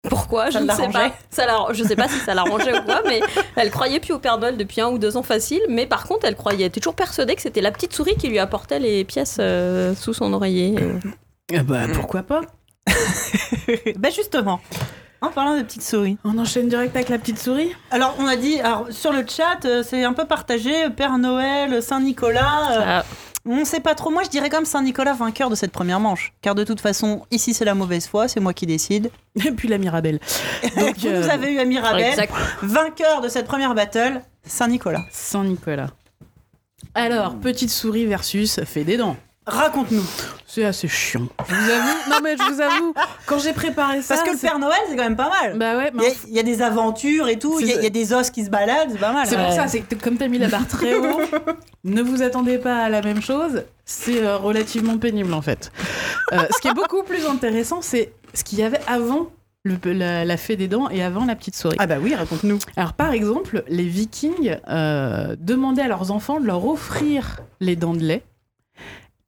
Pourquoi 0.08 0.50
Ça 0.50 0.60
Je 0.60 0.64
ne 0.66 0.72
sais 0.72 0.88
pas. 0.90 1.12
Ça 1.30 1.46
la- 1.46 1.68
je 1.74 1.84
sais 1.84 1.96
pas 1.96 2.08
si 2.08 2.18
ça 2.20 2.34
l'arrangeait 2.34 2.78
ou 2.78 2.84
quoi, 2.84 3.02
mais 3.06 3.20
elle 3.58 3.70
croyait 3.70 4.00
plus 4.00 4.14
au 4.14 4.20
Père 4.20 4.38
Noël 4.38 4.56
depuis 4.56 4.80
un 4.82 4.88
ou 4.90 4.98
deux 4.98 5.18
ans 5.18 5.24
facile. 5.24 5.62
Mais 5.68 5.86
par 5.88 6.06
contre, 6.08 6.26
elle 6.26 6.36
croyait, 6.38 6.62
elle 6.62 6.68
était 6.68 6.80
toujours 6.80 6.96
persuadée 6.96 7.36
que 7.36 7.42
c'était 7.42 7.62
la 7.62 7.72
petite 7.72 7.94
souris 7.94 8.16
qui 8.16 8.28
lui 8.30 8.40
apportait 8.40 8.80
les 8.80 9.04
pièces 9.04 9.38
euh, 9.40 9.94
sous 9.96 10.14
son 10.14 10.32
oreiller. 10.34 10.76
Bah, 11.66 11.82
pourquoi 11.94 12.24
pas 12.24 12.42
bah 13.98 14.10
justement, 14.10 14.62
en 15.22 15.30
parlant 15.30 15.58
de 15.58 15.64
petites 15.64 15.84
souris. 15.84 16.18
On 16.24 16.38
enchaîne 16.38 16.70
direct 16.70 16.96
avec 16.96 17.10
la 17.10 17.20
petite 17.20 17.38
souris? 17.40 17.72
Alors, 17.92 18.16
on 18.20 18.26
a 18.28 18.36
dit, 18.36 18.60
alors, 18.62 18.88
sur 18.90 19.12
le 19.12 19.24
chat, 19.28 19.66
euh, 19.66 19.84
c'est 19.86 20.04
un 20.04 20.14
peu 20.14 20.26
partagé, 20.26 20.90
Père 20.96 21.18
Noël, 21.18 21.84
Saint-Nicolas. 21.84 22.72
euh, 22.72 22.80
Ça- 23.02 23.06
on 23.52 23.66
sait 23.66 23.80
pas 23.80 23.96
trop. 23.96 24.10
Moi, 24.10 24.24
je 24.24 24.30
dirais 24.30 24.50
comme 24.50 24.66
Saint-Nicolas 24.66 25.14
vainqueur 25.14 25.50
de 25.50 25.56
cette 25.56 25.72
première 25.72 26.00
manche. 26.00 26.34
Car 26.42 26.56
de 26.56 26.64
toute 26.64 26.82
façon, 26.82 27.26
ici, 27.32 27.54
c'est 27.54 27.66
la 27.66 27.74
mauvaise 27.76 28.08
foi, 28.08 28.28
c'est 28.28 28.40
moi 28.40 28.54
qui 28.54 28.66
décide. 28.66 29.12
Et 29.46 29.52
puis 29.52 29.68
la 29.68 29.78
Mirabelle. 29.78 30.20
Donc, 30.78 30.98
Vous 30.98 31.08
euh, 31.08 31.24
nous 31.24 31.30
avez 31.30 31.54
eu 31.54 31.60
à 31.60 31.66
Mirabel, 31.66 32.06
exact. 32.10 32.34
vainqueur 32.62 33.22
de 33.22 33.28
cette 33.30 33.46
première 33.48 33.74
battle, 33.74 34.22
Saint-Nicolas. 34.44 35.06
Saint-Nicolas. 35.12 35.90
Alors, 36.94 37.36
petite 37.36 37.70
souris 37.70 38.06
versus 38.06 38.60
fait 38.66 38.84
des 38.84 38.98
dents. 38.98 39.18
Raconte-nous. 39.50 40.04
C'est 40.48 40.66
assez 40.66 40.88
chiant. 40.88 41.28
Je 41.48 41.54
vous 41.56 41.70
avoue. 41.72 42.10
Non, 42.10 42.16
mais 42.24 42.36
je 42.38 42.44
vous 42.52 42.60
avoue, 42.62 42.94
quand 43.28 43.38
j'ai 43.40 43.54
préparé 43.54 44.02
ça. 44.02 44.16
Parce 44.16 44.28
que 44.28 44.34
le 44.34 44.40
Père 44.40 44.58
Noël, 44.58 44.80
c'est 44.90 44.96
quand 44.96 45.04
même 45.04 45.16
pas 45.16 45.30
mal. 45.30 45.58
Bah 45.58 45.78
ouais, 45.78 45.92
Il 45.94 45.98
mais 46.00 46.04
y, 46.06 46.08
a, 46.08 46.14
il 46.28 46.34
y 46.34 46.40
a 46.40 46.44
des 46.44 46.62
aventures 46.64 47.28
et 47.28 47.38
tout, 47.38 47.60
il 47.60 47.68
y, 47.68 47.72
a- 47.72 47.74
ça. 47.76 47.80
il 47.82 47.84
y 47.84 47.88
a 47.88 47.92
des 47.92 48.14
os 48.14 48.30
qui 48.32 48.44
se 48.46 48.50
baladent, 48.50 48.90
c'est 48.92 48.98
pas 49.00 49.12
mal. 49.14 49.28
C'est 49.28 49.36
Ouais. 49.38 49.44
pour 49.46 49.54
ça, 49.54 49.68
c'est 49.68 49.82
comme 50.02 50.18
t'as 50.18 50.28
mis 50.28 50.40
la 50.40 50.48
barre 50.48 50.68
très 50.68 50.96
haut, 50.96 51.20
ne 51.84 52.02
vous 52.02 52.24
attendez 52.24 52.58
pas 52.58 52.78
à 52.78 52.90
la 52.90 53.02
même 53.04 53.22
chose. 53.22 53.64
C'est 53.86 54.24
euh, 54.24 54.38
relativement 54.38 54.98
pénible 54.98 55.34
en 55.34 55.42
fait. 55.42 55.72
Euh, 56.34 56.40
ce 56.56 56.60
qui 56.62 56.68
est 56.68 56.74
beaucoup 56.74 57.04
plus 57.04 57.26
intéressant, 57.28 57.82
c'est 57.82 58.12
ce 58.34 58.44
qu'il 58.44 58.58
y 58.60 58.64
avait 58.64 58.82
avant 58.88 59.28
le- 59.64 59.78
la, 59.94 60.26
la 60.26 60.38
fée 60.38 60.56
des 60.56 60.68
dents 60.68 60.90
et 60.90 61.04
avant 61.04 61.26
la 61.26 61.36
petite 61.36 61.56
souris. 61.56 61.76
Ah 61.80 61.86
bah 61.86 61.98
oui, 62.02 62.16
raconte-nous. 62.16 62.58
Alors 62.76 62.94
par 62.94 63.12
exemple, 63.14 63.64
les 63.68 63.84
Vikings 63.84 64.58
euh, 64.68 65.36
demandaient 65.40 65.84
à 65.84 65.88
leurs 65.88 66.10
enfants 66.12 66.40
de 66.40 66.48
leur 66.48 66.66
offrir 66.66 67.42
les 67.60 67.76
dents 67.76 67.94
de 67.94 68.00
lait 68.04 68.24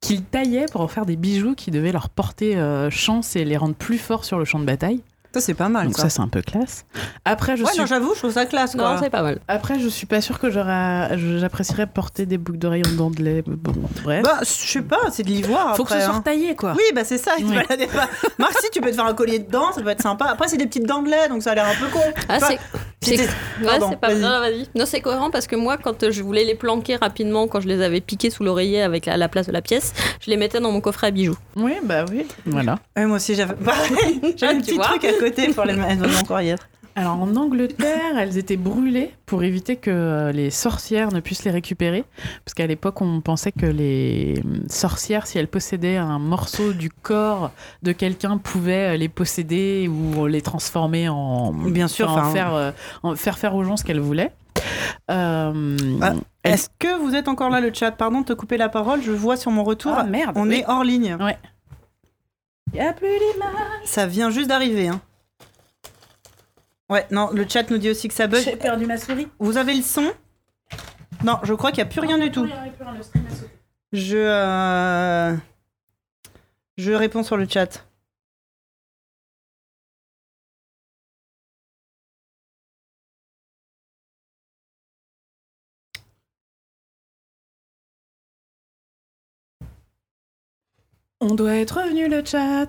qu'ils 0.02 0.22
taillaient 0.22 0.66
pour 0.70 0.82
en 0.82 0.88
faire 0.88 1.06
des 1.06 1.16
bijoux 1.16 1.54
qui 1.54 1.70
devaient 1.70 1.92
leur 1.92 2.10
porter 2.10 2.56
euh, 2.56 2.90
chance 2.90 3.36
et 3.36 3.46
les 3.46 3.56
rendre 3.56 3.74
plus 3.74 3.98
forts 3.98 4.26
sur 4.26 4.38
le 4.38 4.44
champ 4.44 4.58
de 4.58 4.66
bataille. 4.66 5.00
Ça, 5.34 5.40
c'est 5.40 5.54
pas 5.54 5.70
mal. 5.70 5.86
Donc 5.86 5.96
ça. 5.96 6.02
ça, 6.02 6.10
c'est 6.10 6.20
un 6.20 6.28
peu 6.28 6.42
classe. 6.42 6.84
Après, 7.24 7.56
je 7.56 7.62
ouais, 7.62 7.70
suis 7.70 7.80
non, 7.80 7.86
j'avoue, 7.86 8.12
je 8.12 8.18
trouve 8.18 8.32
ça 8.32 8.44
classe, 8.44 8.74
quoi. 8.74 8.96
Non, 8.96 9.00
c'est 9.00 9.08
pas 9.08 9.22
mal. 9.22 9.38
Après, 9.48 9.78
je 9.78 9.88
suis 9.88 10.04
pas 10.04 10.20
sûre 10.20 10.38
que 10.38 10.50
j'aurais, 10.50 11.16
j'apprécierais 11.38 11.86
porter 11.86 12.26
des 12.26 12.36
boucles 12.36 12.58
d'oreilles 12.58 12.82
en 12.86 12.92
dents 12.96 13.10
de 13.10 13.22
lait. 13.22 13.42
Bon, 13.46 13.72
bref. 14.04 14.22
Bah, 14.24 14.40
je 14.42 14.44
sais 14.44 14.82
pas, 14.82 15.10
c'est 15.10 15.22
de 15.22 15.28
l'ivoire. 15.28 15.74
Faut 15.74 15.84
que 15.84 15.90
ce 15.90 15.94
après, 15.94 16.04
soit 16.04 16.14
hein. 16.14 16.18
retaillé, 16.18 16.54
quoi. 16.54 16.74
Oui, 16.76 16.84
bah 16.94 17.04
c'est 17.04 17.16
ça, 17.16 17.32
Oui. 17.38 17.44
baladait 17.44 17.86
pas. 17.86 18.10
Marc, 18.38 18.60
si 18.60 18.70
tu 18.70 18.82
peux 18.82 18.90
te 18.90 18.96
faire 18.96 19.06
un 19.06 19.14
collier 19.14 19.38
de 19.38 19.50
dents, 19.50 19.72
ça 19.72 19.80
peut 19.80 19.88
être 19.88 20.02
sympa. 20.02 20.26
Après, 20.26 20.48
c'est 20.48 20.58
des 20.58 20.66
petites 20.66 20.86
dents 20.86 21.00
de 21.00 21.08
lait, 21.08 21.28
donc 21.30 21.42
ça 21.42 21.52
a 21.52 21.54
l'air 21.54 21.66
un 21.66 21.80
peu 21.80 21.90
con. 21.90 22.02
Ah, 22.28 22.38
c'est. 22.40 22.58
C'est- 23.02 23.28
Ouais, 23.64 23.96
pas 24.00 24.14
non, 24.14 24.20
non, 24.30 24.40
vas-y. 24.40 24.66
Non, 24.74 24.84
c'est 24.86 25.00
cohérent 25.00 25.30
parce 25.30 25.46
que 25.46 25.56
moi, 25.56 25.76
quand 25.76 26.10
je 26.10 26.22
voulais 26.22 26.44
les 26.44 26.54
planquer 26.54 26.96
rapidement, 26.96 27.46
quand 27.48 27.60
je 27.60 27.68
les 27.68 27.82
avais 27.82 28.00
piqués 28.00 28.30
sous 28.30 28.44
l'oreiller 28.44 28.82
avec 28.82 29.06
la, 29.06 29.16
la 29.16 29.28
place 29.28 29.46
de 29.46 29.52
la 29.52 29.62
pièce, 29.62 29.92
je 30.24 30.30
les 30.30 30.36
mettais 30.36 30.60
dans 30.60 30.72
mon 30.72 30.80
coffret 30.80 31.08
à 31.08 31.10
bijoux. 31.10 31.36
Oui, 31.56 31.74
bah 31.84 32.04
oui. 32.10 32.26
Voilà. 32.46 32.78
Moi 32.96 33.16
aussi, 33.16 33.34
j'avais 33.34 33.54
pareil. 33.54 34.20
J'avais 34.36 34.54
un 34.54 34.56
Tu 34.60 34.66
petit 34.66 34.74
vois 34.76 34.86
truc 34.86 35.04
à 35.04 35.12
côté 35.14 35.48
pour 35.48 35.64
les 35.64 35.74
mettre 35.74 36.02
dans 36.02 36.08
mon 36.08 36.22
courrier. 36.22 36.54
Alors 36.94 37.20
en 37.20 37.34
Angleterre, 37.36 38.18
elles 38.18 38.36
étaient 38.36 38.56
brûlées 38.58 39.14
pour 39.24 39.42
éviter 39.44 39.76
que 39.76 39.90
euh, 39.90 40.32
les 40.32 40.50
sorcières 40.50 41.10
ne 41.12 41.20
puissent 41.20 41.44
les 41.44 41.50
récupérer. 41.50 42.04
Parce 42.44 42.52
qu'à 42.54 42.66
l'époque, 42.66 43.00
on 43.00 43.20
pensait 43.22 43.52
que 43.52 43.64
les 43.66 44.40
hum, 44.44 44.64
sorcières, 44.68 45.26
si 45.26 45.38
elles 45.38 45.48
possédaient 45.48 45.96
un 45.96 46.18
morceau 46.18 46.72
du 46.74 46.90
corps 46.90 47.50
de 47.82 47.92
quelqu'un, 47.92 48.36
pouvaient 48.36 48.94
euh, 48.94 48.96
les 48.96 49.08
posséder 49.08 49.88
ou 49.88 50.26
les 50.26 50.42
transformer 50.42 51.08
en. 51.08 51.52
Bien 51.52 51.88
sûr, 51.88 52.10
enfin, 52.10 52.28
en 52.28 52.32
faire, 52.32 52.54
euh, 52.54 52.70
en 53.02 53.16
faire 53.16 53.38
faire 53.38 53.54
aux 53.54 53.64
gens 53.64 53.76
ce 53.78 53.84
qu'elles 53.84 54.00
voulaient. 54.00 54.32
Euh, 55.10 55.76
Ah, 56.02 56.12
Est-ce 56.44 56.68
que 56.78 56.98
vous 57.00 57.14
êtes 57.14 57.28
encore 57.28 57.48
là, 57.50 57.60
le 57.60 57.72
chat? 57.72 57.90
Pardon 57.92 58.20
de 58.20 58.26
te 58.26 58.32
couper 58.34 58.58
la 58.58 58.68
parole, 58.68 59.00
je 59.02 59.12
vois 59.12 59.36
sur 59.36 59.50
mon 59.50 59.64
retour. 59.64 59.94
Ah, 59.96 60.04
merde. 60.04 60.32
on 60.36 60.48
oui. 60.48 60.56
est 60.56 60.64
hors 60.68 60.84
ligne. 60.84 61.16
Ouais. 61.20 61.38
Y 62.74 62.80
a 62.80 62.92
plus 62.92 63.08
l'image. 63.08 63.52
Ça 63.84 64.06
vient 64.06 64.30
juste 64.30 64.48
d'arriver. 64.48 64.88
Hein. 64.88 65.00
Ouais, 66.92 67.06
non, 67.10 67.30
le 67.32 67.48
chat 67.48 67.70
nous 67.70 67.78
dit 67.78 67.88
aussi 67.88 68.06
que 68.06 68.12
ça 68.12 68.26
bug. 68.26 68.42
J'ai 68.44 68.54
perdu 68.56 68.84
ma 68.84 68.98
souris. 68.98 69.26
Vous 69.38 69.56
avez 69.56 69.72
le 69.72 69.80
son? 69.80 70.12
Non, 71.24 71.38
je 71.42 71.54
crois 71.54 71.70
qu'il 71.72 71.82
n'y 71.82 71.88
a 71.88 71.90
plus 71.90 72.00
rien 72.00 72.18
du 72.18 72.30
tout. 72.30 72.46
Je. 73.92 74.16
euh, 74.18 75.34
Je 76.76 76.92
réponds 76.92 77.22
sur 77.22 77.38
le 77.38 77.48
chat. 77.48 77.86
On 91.20 91.34
doit 91.34 91.54
être 91.56 91.80
revenu 91.82 92.08
le 92.08 92.24
chat. 92.24 92.68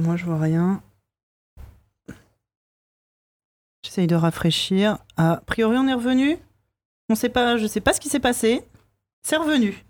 Moi, 0.00 0.16
je 0.16 0.24
vois 0.24 0.38
rien. 0.38 0.82
J'essaye 3.84 4.06
de 4.06 4.14
rafraîchir. 4.14 4.98
A 5.16 5.40
priori, 5.46 5.76
on 5.78 5.86
est 5.88 5.94
revenu. 5.94 6.38
On 7.08 7.14
sait 7.14 7.28
pas, 7.28 7.56
je 7.56 7.66
sais 7.66 7.80
pas 7.80 7.92
ce 7.92 8.00
qui 8.00 8.08
s'est 8.08 8.20
passé. 8.20 8.62
C'est 9.22 9.36
revenu. 9.36 9.84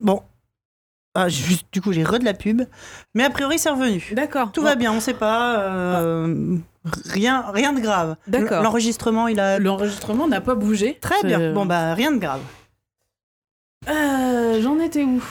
Bon. 0.00 0.22
Ah, 1.14 1.28
juste, 1.28 1.66
du 1.72 1.80
coup, 1.82 1.92
j'ai 1.92 2.04
re 2.04 2.18
de 2.18 2.24
la 2.24 2.34
pub. 2.34 2.62
Mais 3.14 3.24
a 3.24 3.30
priori, 3.30 3.58
c'est 3.58 3.70
revenu. 3.70 4.10
D'accord. 4.12 4.50
Tout 4.52 4.62
va 4.62 4.74
bien, 4.74 4.92
on 4.92 5.00
sait 5.00 5.14
pas. 5.14 5.60
euh, 5.60 6.56
rien, 7.04 7.44
rien 7.50 7.72
de 7.72 7.80
grave. 7.80 8.16
D'accord. 8.26 8.62
L'enregistrement, 8.62 9.28
il 9.28 9.38
a. 9.38 9.58
L'enregistrement 9.58 10.26
n'a 10.26 10.40
pas 10.40 10.54
bougé. 10.54 10.98
Très 11.00 11.22
bien. 11.22 11.52
Bon, 11.52 11.66
bah, 11.66 11.94
rien 11.94 12.12
de 12.12 12.18
grave. 12.18 12.40
Euh, 13.88 14.60
J'en 14.62 14.78
étais 14.78 15.04
où? 15.04 15.22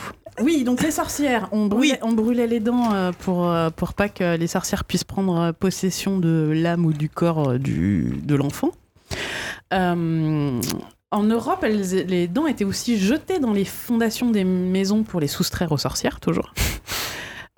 Oui, 0.41 0.63
donc 0.63 0.81
les 0.81 0.91
sorcières. 0.91 1.49
On 1.51 1.67
brûlait, 1.67 1.93
Oui. 1.93 1.99
on 2.09 2.13
brûlait 2.13 2.47
les 2.47 2.59
dents 2.59 2.93
euh, 2.93 3.11
pour, 3.11 3.49
euh, 3.49 3.69
pour 3.69 3.93
pas 3.93 4.09
que 4.09 4.37
les 4.37 4.47
sorcières 4.47 4.85
puissent 4.85 5.03
prendre 5.03 5.51
possession 5.51 6.17
de 6.17 6.51
l'âme 6.55 6.85
ou 6.85 6.93
du 6.93 7.09
corps 7.09 7.59
du, 7.59 8.19
de 8.23 8.35
l'enfant. 8.35 8.71
En 9.73 11.23
Europe, 11.23 11.63
elles- 11.63 12.05
les 12.07 12.27
dents 12.27 12.47
étaient 12.47 12.63
aussi 12.65 12.97
jetées 12.97 13.39
dans 13.39 13.51
les 13.51 13.65
fondations 13.65 14.31
des 14.31 14.43
maisons 14.45 15.03
pour 15.03 15.19
les 15.19 15.27
soustraire 15.27 15.71
aux 15.73 15.77
sorcières, 15.77 16.19
toujours. 16.21 16.53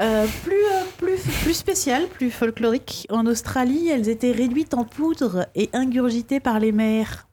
Euh, 0.02 0.26
plus, 0.44 0.54
euh, 0.54 0.84
plus, 0.98 1.22
plus 1.44 1.54
spécial, 1.54 2.08
plus 2.08 2.32
folklorique, 2.32 3.06
en 3.12 3.28
Australie, 3.28 3.89
elles 3.89 4.10
étaient 4.10 4.32
réduites 4.32 4.74
en 4.74 4.84
poudre 4.86 5.46
et 5.54 5.70
ingurgitées 5.74 6.39
par 6.39 6.60
les 6.60 6.72
mères. 6.72 7.28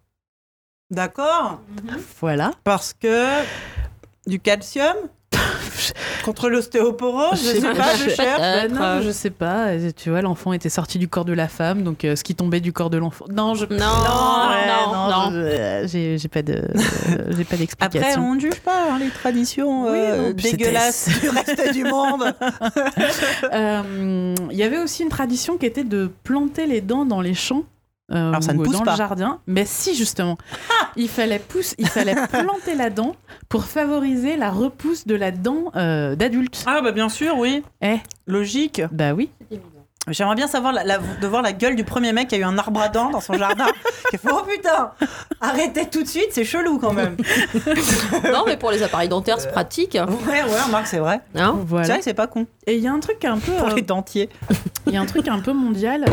D'accord. 0.90 1.60
Voilà. 2.20 2.52
Parce 2.64 2.92
que. 2.94 3.26
Du 4.26 4.38
calcium 4.38 4.94
Contre 6.24 6.50
l'ostéoporose 6.50 7.40
Je 7.42 7.60
sais 7.60 7.72
pas, 7.74 7.94
je 7.96 8.10
cherche. 8.10 8.40
Être, 8.40 8.72
non, 8.74 8.82
euh, 8.82 9.02
je 9.02 9.10
sais 9.10 9.30
pas. 9.30 9.68
euh, 9.68 9.90
Tu 9.96 10.10
vois, 10.10 10.20
l'enfant 10.20 10.52
était 10.52 10.68
sorti 10.68 10.98
du 10.98 11.08
corps 11.08 11.24
de 11.24 11.32
la 11.32 11.48
femme, 11.48 11.82
donc 11.82 12.04
euh, 12.04 12.14
ce 12.16 12.22
qui 12.24 12.34
tombait 12.34 12.60
du 12.60 12.72
corps 12.72 12.90
de 12.90 12.98
l'enfant. 12.98 13.24
Non, 13.30 13.54
je. 13.54 13.64
Non, 13.64 13.76
Ouais, 13.76 14.66
non, 14.92 15.08
non. 15.08 15.30
je- 15.30 15.36
euh, 15.38 15.86
J'ai 16.18 16.28
pas 16.28 16.42
de, 16.42 16.52
euh, 16.54 16.64
j'ai 17.30 17.44
pas 17.44 17.54
Après, 17.54 17.56
d'explication. 17.56 18.22
on 18.22 18.34
ne 18.34 18.40
juge 18.40 18.60
pas 18.60 18.92
hein, 18.92 18.98
les 19.00 19.08
traditions 19.08 19.84
Oui, 19.90 19.98
euh, 19.98 20.32
c'était- 20.36 20.56
dégueulasses 20.58 21.08
du 21.20 21.28
reste 21.30 21.72
du 21.72 21.84
monde. 21.84 22.34
Euh, 23.52 24.34
Il 24.50 24.56
y 24.56 24.62
avait 24.62 24.78
aussi 24.78 25.02
une 25.02 25.08
tradition 25.08 25.56
qui 25.56 25.66
était 25.66 25.84
de 25.84 26.10
planter 26.24 26.66
les 26.66 26.80
dents 26.82 27.06
dans 27.06 27.20
les 27.22 27.34
champs. 27.34 27.62
Euh, 28.12 28.28
Alors, 28.30 28.42
ça 28.42 28.52
ne 28.52 28.58
ou 28.58 28.62
pousse 28.62 28.72
dans 28.78 28.82
pas. 28.84 28.92
le 28.92 28.96
jardin, 28.96 29.38
mais 29.46 29.64
si 29.64 29.94
justement, 29.94 30.36
il 30.96 31.08
fallait 31.08 31.38
pousse, 31.38 31.74
il 31.78 31.86
fallait 31.88 32.14
planter 32.32 32.74
la 32.74 32.90
dent 32.90 33.14
pour 33.48 33.64
favoriser 33.64 34.36
la 34.36 34.50
repousse 34.50 35.06
de 35.06 35.14
la 35.14 35.30
dent 35.30 35.70
euh, 35.76 36.16
d'adulte. 36.16 36.64
Ah, 36.66 36.80
bah 36.82 36.92
bien 36.92 37.08
sûr, 37.08 37.38
oui. 37.38 37.62
Eh. 37.82 37.98
Logique. 38.26 38.82
Bah 38.92 39.12
oui. 39.14 39.30
J'aimerais 40.08 40.34
bien 40.34 40.48
savoir 40.48 40.72
la, 40.72 40.82
la- 40.82 40.98
de 40.98 41.26
voir 41.26 41.42
la 41.42 41.52
gueule 41.52 41.76
du 41.76 41.84
premier 41.84 42.12
mec 42.12 42.28
qui 42.28 42.34
a 42.34 42.38
eu 42.38 42.42
un 42.42 42.56
arbre 42.58 42.80
à 42.80 42.88
dents 42.88 43.10
dans 43.10 43.20
son 43.20 43.34
jardin. 43.34 43.66
qui 44.10 44.16
a 44.16 44.18
fait, 44.18 44.28
oh 44.32 44.42
putain, 44.48 44.92
arrêtez 45.40 45.86
tout 45.88 46.02
de 46.02 46.08
suite, 46.08 46.28
c'est 46.32 46.44
chelou 46.44 46.78
quand 46.78 46.92
même. 46.94 47.16
Non, 48.32 48.44
mais 48.46 48.56
pour 48.56 48.70
les 48.70 48.82
appareils 48.82 49.08
dentaires, 49.10 49.40
c'est 49.40 49.52
pratique. 49.52 49.94
Ouais, 49.94 50.42
ouais, 50.42 50.60
remarque, 50.66 50.86
c'est 50.86 50.98
vrai. 50.98 51.20
Hein 51.36 51.54
C'est 51.60 51.66
Voilà. 51.68 51.86
vrai 51.88 51.98
que 51.98 52.04
c'est 52.04 52.14
pas 52.14 52.26
con 52.26 52.46
Et 52.66 52.76
il 52.76 52.80
y 52.82 52.88
a 52.88 52.92
un 52.92 52.98
truc 53.00 53.24
un 53.24 53.38
peu, 53.38 53.52
pour 53.52 53.68
euh, 53.68 53.74
les 53.74 53.82
dentiers. 53.82 54.30
il 54.86 54.94
y 54.94 54.96
a 54.96 55.00
un 55.00 55.06
truc 55.06 55.28
un 55.28 55.38
peu 55.40 55.52
mondial. 55.52 56.04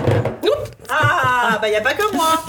Ah, 0.90 1.58
bah 1.62 1.70
y 1.70 1.76
a 1.76 1.82
pas 1.82 1.94
que 1.94 2.14
moi. 2.16 2.44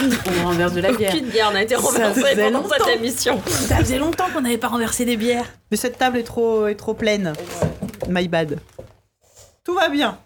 On 0.42 0.46
renverse 0.48 0.72
de 0.72 0.80
la 0.80 0.92
bière. 0.92 1.12
Aucune 1.14 1.26
bière 1.28 1.52
n'a 1.52 1.62
été 1.62 1.74
renversée 1.76 2.22
pendant 2.36 2.62
cette 2.68 2.78
longtemps. 2.78 2.90
émission. 2.92 3.42
Ça 3.46 3.76
faisait 3.76 3.98
longtemps 3.98 4.26
qu'on 4.32 4.40
n'avait 4.40 4.58
pas 4.58 4.68
renversé 4.68 5.04
des 5.04 5.16
bières. 5.16 5.44
Mais 5.70 5.76
cette 5.76 5.98
table 5.98 6.18
est 6.18 6.22
trop, 6.24 6.66
est 6.66 6.74
trop 6.76 6.94
pleine. 6.94 7.32
My 8.08 8.26
bad. 8.28 8.58
Tout 9.64 9.74
va 9.74 9.88
bien. 9.88 10.18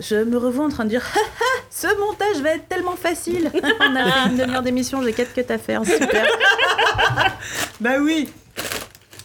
Je 0.00 0.16
me 0.16 0.36
revois 0.36 0.66
en 0.66 0.68
train 0.68 0.84
de 0.84 0.90
dire 0.90 1.02
ce 1.70 1.86
montage 1.98 2.42
va 2.42 2.50
être 2.50 2.68
tellement 2.68 2.96
facile. 2.96 3.50
On 3.80 3.96
a 3.96 4.10
fait 4.10 4.30
une 4.30 4.36
demi-heure 4.36 4.62
d'émission, 4.62 5.02
j'ai 5.02 5.12
quatre 5.12 5.32
cuts 5.32 5.44
à 5.48 5.58
faire, 5.58 5.84
super. 5.84 6.26
Bah 7.80 7.98
oui. 8.00 8.28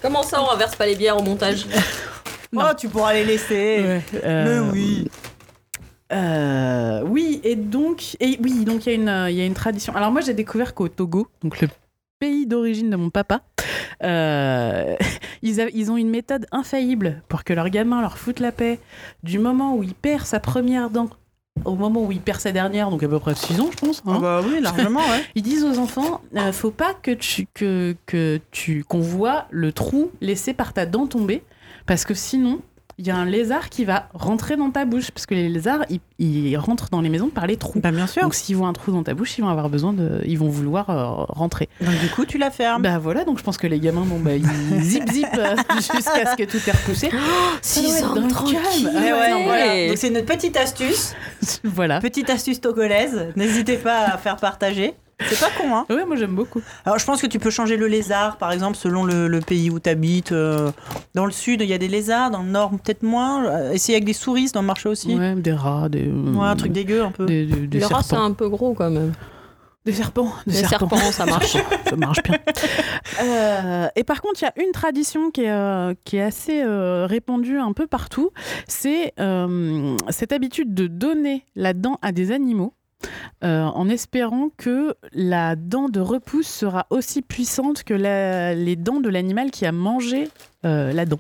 Comment 0.02 0.24
ça, 0.24 0.42
on 0.42 0.46
renverse 0.46 0.76
pas 0.76 0.86
les 0.86 0.96
bières 0.96 1.18
au 1.18 1.22
montage 1.22 1.66
Oh, 2.56 2.64
tu 2.78 2.90
pourras 2.90 3.14
les 3.14 3.26
laisser. 3.26 4.02
Mais 4.24 4.60
oui. 4.60 5.10
Euh, 6.12 7.04
oui, 7.06 7.40
et 7.44 7.56
donc, 7.56 8.18
et 8.20 8.40
oui, 8.42 8.66
donc 8.66 8.86
il 8.86 8.90
y, 8.90 8.92
a 8.94 8.96
une, 8.96 9.10
euh, 9.10 9.30
il 9.30 9.38
y 9.38 9.42
a 9.42 9.46
une 9.46 9.54
tradition. 9.54 9.96
Alors 9.96 10.12
moi, 10.12 10.22
j'ai 10.22 10.34
découvert 10.34 10.74
qu'au 10.74 10.88
Togo, 10.88 11.28
donc 11.44 11.62
le 11.62 11.68
pays 12.20 12.46
d'origine 12.46 12.90
de 12.90 12.96
mon 12.96 13.10
papa, 13.10 13.42
euh, 14.04 14.96
ils, 15.42 15.62
a- 15.62 15.70
ils 15.74 15.92
ont 15.92 15.98
une 15.98 16.10
méthode 16.10 16.46
infaillible 16.52 17.22
pour 17.30 17.44
que 17.44 17.54
leur 17.54 17.70
gamin 17.70 18.02
leur 18.02 18.18
foute 18.18 18.40
la 18.40 18.52
paix 18.52 18.80
du 19.24 19.40
moment 19.40 19.76
où 19.76 19.84
il 19.84 19.94
perd 19.94 20.26
sa 20.26 20.40
première 20.40 20.90
dent 20.90 21.10
au 21.66 21.76
moment 21.76 22.06
où 22.06 22.12
il 22.14 22.22
perd 22.22 22.40
sa 22.40 22.54
dernière, 22.54 22.90
donc 22.90 23.04
à 23.04 23.08
peu 23.10 23.20
près 23.20 23.36
6 23.36 23.60
ans, 23.60 23.70
je 23.72 23.78
pense. 23.78 24.00
hein. 24.08 24.14
Ah 24.16 24.20
bah 24.20 24.42
oui, 24.46 24.62
largement, 24.62 25.02
ouais. 25.02 25.22
Ils 25.36 25.42
disent 25.44 25.66
aux 25.66 25.78
enfants, 25.78 26.22
euh, 26.38 26.54
faut 26.54 26.72
pas 26.72 26.94
que 26.94 27.12
tu 27.12 27.48
que 27.54 27.96
que 28.06 28.40
tu 28.52 28.86
qu'on 28.86 29.02
voit 29.02 29.46
le 29.50 29.74
trou 29.74 30.10
laissé 30.22 30.54
par 30.54 30.72
ta 30.72 30.86
dent 30.86 31.06
tomber, 31.06 31.44
parce 31.86 32.06
que 32.06 32.14
sinon 32.14 32.62
il 33.00 33.08
y 33.08 33.12
a 33.12 33.16
un 33.16 33.26
lézard 33.26 33.70
qui 33.70 33.86
va 33.86 34.10
rentrer 34.14 34.58
dans 34.58 34.70
ta 34.72 34.84
bouche, 34.84 35.10
parce 35.12 35.26
que 35.26 35.34
les 35.34 35.47
lézards 35.47 35.86
ils, 35.89 36.02
ils 36.20 36.58
rentrent 36.58 36.89
dans 36.89 37.00
les 37.00 37.08
maisons 37.10 37.30
par 37.30 37.47
les 37.47 37.56
trous. 37.56 37.80
Bah 37.80 37.91
bien 37.91 38.06
sûr. 38.08 38.22
Donc 38.22 38.36
s'ils 38.36 38.56
voient 38.58 38.68
un 38.68 38.74
trou 38.74 38.91
dans 38.91 39.04
ta 39.04 39.14
bouche, 39.14 39.38
ils 39.38 39.41
vont 39.41 39.47
avoir 39.50 39.70
besoin 39.70 39.93
de, 39.93 40.22
ils 40.26 40.38
vont 40.38 40.50
vouloir 40.50 40.89
euh, 40.89 41.06
rentrer. 41.30 41.70
Donc 41.82 41.97
du 42.00 42.10
coup, 42.10 42.26
tu 42.26 42.38
la 42.38 42.52
fermes. 42.52 42.82
Bah 42.84 43.00
voilà, 43.00 43.24
donc 43.24 43.38
je 43.39 43.43
pense 43.43 43.58
que 43.58 43.68
les 43.68 43.80
gamins, 43.80 44.04
bon 44.06 44.20
bah 44.20 44.36
ils 44.36 44.45
zip 44.82 45.10
zip 45.10 45.28
euh, 45.38 45.56
jusqu'à 45.78 46.32
ce 46.32 46.36
que 46.36 46.43
tout 46.43 46.58
est 46.68 46.72
repoussé. 46.72 47.10
Doit 47.10 47.20
Six 47.62 47.97
être 47.97 48.12
ans 48.12 48.28
calme. 48.30 48.95
Ouais, 48.95 49.12
ouais, 49.14 49.34
Ouais. 49.34 49.43
voilà. 49.45 49.88
Donc 49.88 49.97
c'est 49.97 50.10
notre 50.10 50.26
petite 50.26 50.58
astuce, 50.58 51.14
voilà. 51.64 52.00
petite 52.02 52.30
astuce 52.30 52.60
togolaise. 52.60 53.28
N'hésitez 53.38 53.78
pas 53.78 54.06
à 54.08 54.18
faire 54.18 54.36
partager. 54.36 54.93
C'est 55.28 55.40
pas 55.40 55.52
con, 55.58 55.76
hein. 55.76 55.86
Ouais, 55.90 56.06
moi 56.06 56.16
j'aime 56.16 56.36
beaucoup. 56.36 56.62
Alors 56.86 56.98
je 57.00 57.06
pense 57.06 57.22
que 57.22 57.28
tu 57.28 57.40
peux 57.40 57.50
changer 57.50 57.76
le 57.78 57.88
lézard, 57.88 58.38
par 58.38 58.52
exemple, 58.52 58.78
selon 58.78 59.04
le, 59.04 59.28
le 59.28 59.40
pays 59.42 59.70
où 59.70 59.80
tu 59.80 59.90
habites. 59.90 60.34
dans 60.34 61.26
le 61.26 61.32
sud, 61.32 61.62
il 61.62 61.68
y 61.70 61.74
a 61.74 61.78
des 61.78 61.88
lézards, 61.88 62.32
dans 62.32 62.42
le 62.44 62.50
nord, 62.50 62.72
peut-être 62.72 63.04
moins. 63.04 63.46
Euh, 63.46 63.72
Essayer 63.74 63.96
avec 63.98 64.06
des 64.06 64.14
souris, 64.14 64.48
ça 64.48 64.54
doit 64.54 64.62
marcher 64.62 64.90
aussi. 64.90 65.10
Ouais, 65.16 65.34
Ouais, 65.34 65.36
des 65.36 65.52
rats, 65.54 65.90
des 65.90 66.12
un 66.42 66.56
truc 66.56 66.72
dégueu 66.72 67.04
un 67.04 67.12
peu. 67.12 67.26
des, 67.26 67.46
des, 67.46 67.68
des 67.68 67.80
Le 67.80 67.86
rat, 67.86 68.02
c'est 68.04 68.16
un 68.16 68.32
peu 68.32 68.48
gros 68.50 68.74
quand 68.74 68.90
même. 68.90 69.14
Des 69.86 69.94
serpents. 69.94 70.32
Des 70.46 70.54
serpents. 70.54 70.90
serpents, 70.90 71.12
ça 71.12 71.26
marche. 71.26 71.58
ça 71.90 71.96
marche 71.96 72.22
bien. 72.24 72.38
Euh, 73.22 73.88
et 73.96 74.04
par 74.04 74.22
contre, 74.22 74.42
il 74.42 74.46
y 74.46 74.48
a 74.48 74.54
une 74.64 74.72
tradition 74.72 75.32
qui 75.32 75.42
est, 75.42 75.50
euh, 75.52 75.94
qui 76.06 76.18
est 76.18 76.22
assez 76.22 76.62
euh, 76.62 77.06
répandue 77.06 77.58
un 77.58 77.74
peu 77.74 77.88
partout. 77.88 78.30
C'est 78.68 79.14
euh, 79.20 79.98
cette 80.10 80.32
habitude 80.32 80.74
de 80.74 80.88
donner 80.88 81.44
la 81.56 81.74
dent 81.74 81.98
à 82.02 82.12
des 82.12 82.32
animaux. 82.32 82.74
Euh, 83.43 83.64
en 83.64 83.88
espérant 83.89 84.50
que 84.58 84.95
la 85.14 85.56
dent 85.56 85.89
de 85.89 86.00
repousse 86.00 86.47
sera 86.47 86.86
aussi 86.89 87.22
puissante 87.22 87.84
que 87.84 87.93
la- 87.93 88.54
les 88.54 88.76
dents 88.76 89.00
de 89.00 89.10
l'animal 89.10 89.52
qui 89.52 89.66
a 89.66 89.72
mangé 89.72 90.30
euh, 90.66 90.91
la 90.91 91.06
dent. 91.06 91.20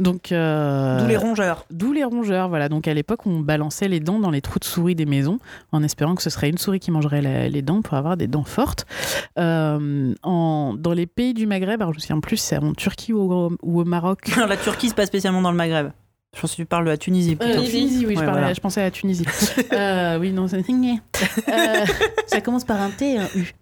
Donc, 0.00 0.32
euh, 0.32 0.98
D'où 1.00 1.06
les 1.06 1.16
rongeurs. 1.16 1.64
D'où 1.70 1.92
les 1.92 2.02
rongeurs, 2.04 2.48
voilà. 2.48 2.68
Donc 2.68 2.88
à 2.88 2.94
l'époque, 2.94 3.26
on 3.26 3.38
balançait 3.40 3.86
les 3.86 4.00
dents 4.00 4.18
dans 4.18 4.30
les 4.30 4.40
trous 4.40 4.58
de 4.58 4.64
souris 4.64 4.94
des 4.96 5.06
maisons 5.06 5.38
en 5.72 5.82
espérant 5.82 6.14
que 6.16 6.22
ce 6.22 6.30
serait 6.30 6.48
une 6.48 6.58
souris 6.58 6.80
qui 6.80 6.90
mangerait 6.90 7.22
la- 7.22 7.48
les 7.48 7.62
dents 7.62 7.82
pour 7.82 7.94
avoir 7.94 8.16
des 8.16 8.26
dents 8.26 8.42
fortes. 8.44 8.86
Euh, 9.38 10.14
en, 10.22 10.74
dans 10.76 10.92
les 10.92 11.06
pays 11.06 11.34
du 11.34 11.46
Maghreb, 11.46 11.80
alors 11.80 11.92
je 11.92 11.98
me 11.98 12.00
souviens 12.00 12.20
plus, 12.20 12.38
c'est 12.38 12.56
en 12.58 12.72
Turquie 12.72 13.12
ou 13.12 13.32
au, 13.32 13.52
ou 13.62 13.80
au 13.80 13.84
Maroc. 13.84 14.34
la 14.48 14.56
Turquie, 14.56 14.88
c'est 14.88 14.96
pas 14.96 15.06
spécialement 15.06 15.42
dans 15.42 15.50
le 15.52 15.56
Maghreb. 15.56 15.90
Je 16.36 16.40
pense 16.40 16.52
que 16.52 16.56
tu 16.56 16.64
parles 16.66 16.84
de 16.84 16.90
la 16.90 16.96
Tunisie 16.96 17.36
Euh. 17.40 17.54
Tunisie, 17.64 18.06
oui, 18.06 18.14
je, 18.14 18.20
Ouais, 18.20 18.24
parlais- 18.24 18.30
voilà. 18.40 18.52
je 18.54 18.60
pensais 18.60 18.80
à 18.80 18.84
la 18.84 18.90
Tunisie. 18.90 19.24
Euh, 19.72 20.18
oui, 20.18 20.32
non, 20.32 20.46
c'est... 20.48 20.58
Euh, 20.58 21.86
ça 22.26 22.40
commence 22.40 22.64
par 22.64 22.80
un 22.80 22.90
T 22.90 23.14
et 23.14 23.18
un 23.18 23.28
U. 23.34 23.52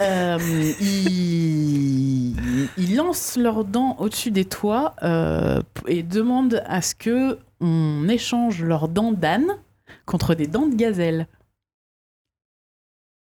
Euh, 0.00 0.38
ils, 0.80 2.34
ils 2.76 2.96
lancent 2.96 3.36
leurs 3.36 3.64
dents 3.64 3.96
au-dessus 3.98 4.30
des 4.30 4.44
toits 4.44 4.94
euh, 5.02 5.60
et 5.86 6.02
demandent 6.02 6.62
à 6.66 6.82
ce 6.82 6.94
que 6.94 7.38
on 7.60 8.08
échange 8.08 8.62
leurs 8.62 8.88
dents 8.88 9.12
d'âne 9.12 9.56
contre 10.06 10.34
des 10.34 10.46
dents 10.46 10.66
de 10.66 10.74
gazelle. 10.76 11.26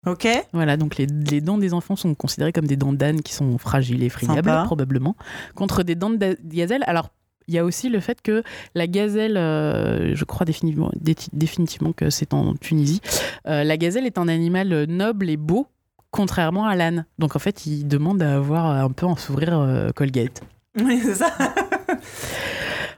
Ok. 0.05 0.27
Voilà, 0.53 0.77
donc 0.77 0.97
les, 0.97 1.05
les 1.07 1.41
dents 1.41 1.57
des 1.57 1.73
enfants 1.73 1.95
sont 1.95 2.13
considérées 2.15 2.53
comme 2.53 2.67
des 2.67 2.77
dents 2.77 2.93
d'âne 2.93 3.21
qui 3.21 3.33
sont 3.33 3.57
fragiles 3.57 4.03
et 4.03 4.09
friables, 4.09 4.35
Sympa. 4.49 4.63
probablement, 4.65 5.15
contre 5.55 5.83
des 5.83 5.95
dents 5.95 6.09
de 6.09 6.37
gazelle. 6.45 6.83
Alors, 6.87 7.09
il 7.47 7.53
y 7.55 7.57
a 7.57 7.63
aussi 7.65 7.89
le 7.89 7.99
fait 7.99 8.21
que 8.21 8.43
la 8.75 8.87
gazelle, 8.87 9.37
euh, 9.37 10.15
je 10.15 10.25
crois 10.25 10.45
définitivement, 10.45 10.91
dé- 10.99 11.15
définitivement 11.33 11.93
que 11.93 12.09
c'est 12.09 12.33
en 12.33 12.53
Tunisie, 12.55 13.01
euh, 13.47 13.63
la 13.63 13.77
gazelle 13.77 14.05
est 14.05 14.17
un 14.17 14.27
animal 14.27 14.73
euh, 14.73 14.85
noble 14.85 15.29
et 15.29 15.37
beau, 15.37 15.67
contrairement 16.11 16.65
à 16.65 16.75
l'âne. 16.75 17.05
Donc 17.19 17.35
en 17.35 17.39
fait, 17.39 17.65
il 17.65 17.87
demande 17.87 18.21
à 18.21 18.35
avoir 18.35 18.65
un 18.65 18.89
peu 18.91 19.05
un 19.05 19.15
sourire 19.17 19.57
euh, 19.59 19.89
Colgate. 19.95 20.41
Oui, 20.79 20.99
c'est 21.03 21.15
ça. 21.15 21.31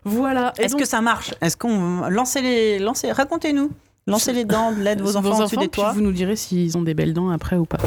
Voilà. 0.06 0.54
Est-ce 0.58 0.72
donc, 0.74 0.82
que 0.82 0.88
ça 0.88 1.02
marche? 1.02 1.34
Est-ce 1.42 1.58
qu'on 1.58 2.08
lancez 2.10 2.42
les, 2.42 2.80
lancez, 2.80 3.12
racontez-nous. 3.12 3.70
Lancez 4.08 4.32
les 4.34 4.46
dents 4.46 4.72
de 4.72 4.80
l'aide 4.82 5.02
vos 5.04 5.18
enfants 5.18 5.40
au-dessus 5.42 5.58
des 5.58 5.68
puis 5.68 5.82
toits. 5.82 5.92
vous 5.92 6.02
nous 6.02 6.14
direz 6.14 6.36
s'ils 6.36 6.78
ont 6.78 6.82
des 6.82 6.94
belles 6.94 7.14
dents 7.14 7.30
après 7.30 7.58
ou 7.58 7.66
pas. 7.66 7.78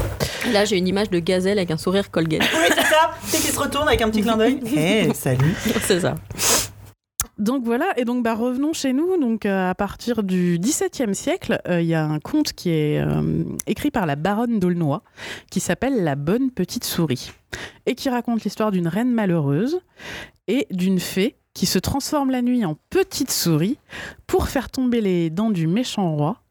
Là, 0.53 0.65
j'ai 0.65 0.77
une 0.77 0.87
image 0.87 1.11
de 1.11 1.19
gazelle 1.19 1.59
avec 1.59 1.71
un 1.71 1.79
sourire 1.79 2.11
Colgate. 2.11 2.43
C'est 2.93 2.99
ça. 2.99 3.11
C'est 3.23 3.39
qui 3.39 3.55
se 3.55 3.59
retourne 3.59 3.89
avec 3.89 4.03
un 4.03 4.11
petit 4.11 4.21
clin 4.21 4.37
d'œil. 4.37 4.61
Hé, 4.67 5.15
salut. 5.15 5.55
c'est 5.81 6.01
ça. 6.01 6.15
Donc 7.39 7.65
voilà, 7.65 7.87
et 7.97 8.05
donc 8.05 8.23
bah, 8.23 8.35
revenons 8.35 8.75
chez 8.75 8.93
nous. 8.93 9.19
Donc 9.19 9.47
euh, 9.47 9.71
à 9.71 9.75
partir 9.75 10.23
du 10.23 10.59
XVIIe 10.59 11.15
siècle, 11.15 11.61
euh, 11.69 11.81
il 11.81 11.89
y 11.89 11.95
a 11.95 12.05
un 12.05 12.21
conte 12.21 12.53
qui 12.53 12.69
est 12.71 13.01
euh, 13.01 13.45
écrit 13.67 13.91
par 13.91 14.05
la 14.05 14.15
baronne 14.15 14.61
d'Aulnoy 14.61 15.01
qui 15.51 15.61
s'appelle 15.61 16.05
La 16.05 16.17
bonne 16.17 16.51
petite 16.51 16.85
souris 16.85 17.33
et 17.87 17.95
qui 17.95 18.11
raconte 18.11 18.45
l'histoire 18.45 18.71
d'une 18.71 18.89
reine 18.89 19.11
malheureuse 19.11 19.81
et 20.47 20.67
d'une 20.71 21.01
fée 21.01 21.37
qui 21.55 21.65
se 21.65 21.79
transforme 21.79 22.31
la 22.31 22.43
nuit 22.43 22.65
en 22.65 22.77
petite 22.91 23.31
souris 23.31 23.79
pour 24.27 24.49
faire 24.49 24.71
tomber 24.71 25.01
les 25.01 25.31
dents 25.31 25.51
du 25.51 25.67
méchant 25.67 26.15
roi 26.15 26.43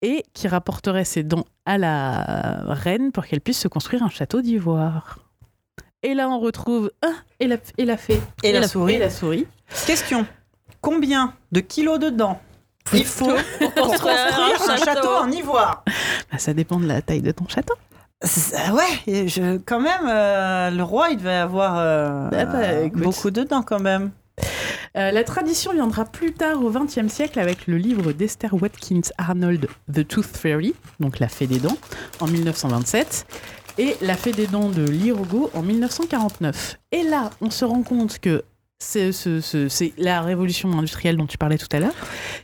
et 0.00 0.22
qui 0.32 0.46
rapporterait 0.46 1.04
ses 1.04 1.24
dents 1.24 1.46
à 1.66 1.78
la 1.78 2.72
reine 2.74 3.10
pour 3.10 3.26
qu'elle 3.26 3.40
puisse 3.40 3.60
se 3.60 3.68
construire 3.68 4.02
un 4.02 4.10
château 4.10 4.40
d'ivoire. 4.40 5.23
Et 6.04 6.12
là, 6.12 6.28
on 6.28 6.38
retrouve 6.38 6.90
ah, 7.00 7.14
et, 7.40 7.46
la, 7.46 7.56
et 7.78 7.86
la 7.86 7.96
fée 7.96 8.20
Et 8.42 8.52
la 8.52 8.68
souris. 8.68 8.98
la 8.98 9.08
souris. 9.08 9.46
Question. 9.86 10.26
Combien 10.82 11.32
de 11.50 11.60
kilos 11.60 11.98
de 11.98 12.10
dents 12.10 12.40
il 12.92 13.06
faut 13.06 13.32
pour 13.58 13.74
construire 13.74 14.68
un 14.68 14.76
château 14.76 15.08
en 15.08 15.30
ivoire 15.30 15.82
Bah, 16.30 16.36
ça 16.36 16.52
dépend 16.52 16.78
de 16.78 16.86
la 16.86 17.00
taille 17.00 17.22
de 17.22 17.30
ton 17.30 17.48
château. 17.48 17.74
Ouais, 18.22 19.26
je, 19.26 19.56
quand 19.64 19.80
même, 19.80 20.06
euh, 20.06 20.70
le 20.70 20.82
roi, 20.82 21.08
il 21.08 21.16
devait 21.16 21.30
avoir 21.30 21.78
euh, 21.78 22.28
Bah, 22.28 22.44
bah, 22.44 22.88
beaucoup 22.92 23.30
de 23.30 23.42
dents 23.42 23.62
quand 23.62 23.80
même. 23.80 24.10
Euh, 24.96 25.10
la 25.10 25.24
tradition 25.24 25.72
viendra 25.72 26.04
plus 26.04 26.32
tard 26.32 26.62
au 26.62 26.70
XXe 26.70 27.08
siècle 27.08 27.40
avec 27.40 27.66
le 27.66 27.78
livre 27.78 28.12
d'Esther 28.12 28.52
Watkins 28.54 29.10
Arnold, 29.16 29.68
The 29.92 30.06
Tooth 30.06 30.36
Fairy, 30.36 30.74
donc 31.00 31.18
la 31.18 31.28
fée 31.28 31.46
des 31.46 31.58
dents, 31.58 31.76
en 32.20 32.26
1927, 32.26 33.26
et 33.78 33.96
la 34.00 34.16
fée 34.16 34.32
des 34.32 34.46
dents 34.46 34.68
de 34.70 34.84
l'Irogo 34.84 35.50
en 35.54 35.62
1949. 35.62 36.78
Et 36.92 37.02
là, 37.02 37.30
on 37.40 37.50
se 37.50 37.64
rend 37.64 37.82
compte 37.82 38.18
que 38.18 38.42
c'est 38.78 39.12
ce- 39.12 39.40
ce- 39.40 39.68
c'est 39.68 39.92
la 39.98 40.20
révolution 40.20 40.70
industrielle 40.72 41.16
dont 41.16 41.26
tu 41.26 41.38
parlais 41.38 41.58
tout 41.58 41.68
à 41.72 41.80
l'heure, 41.80 41.94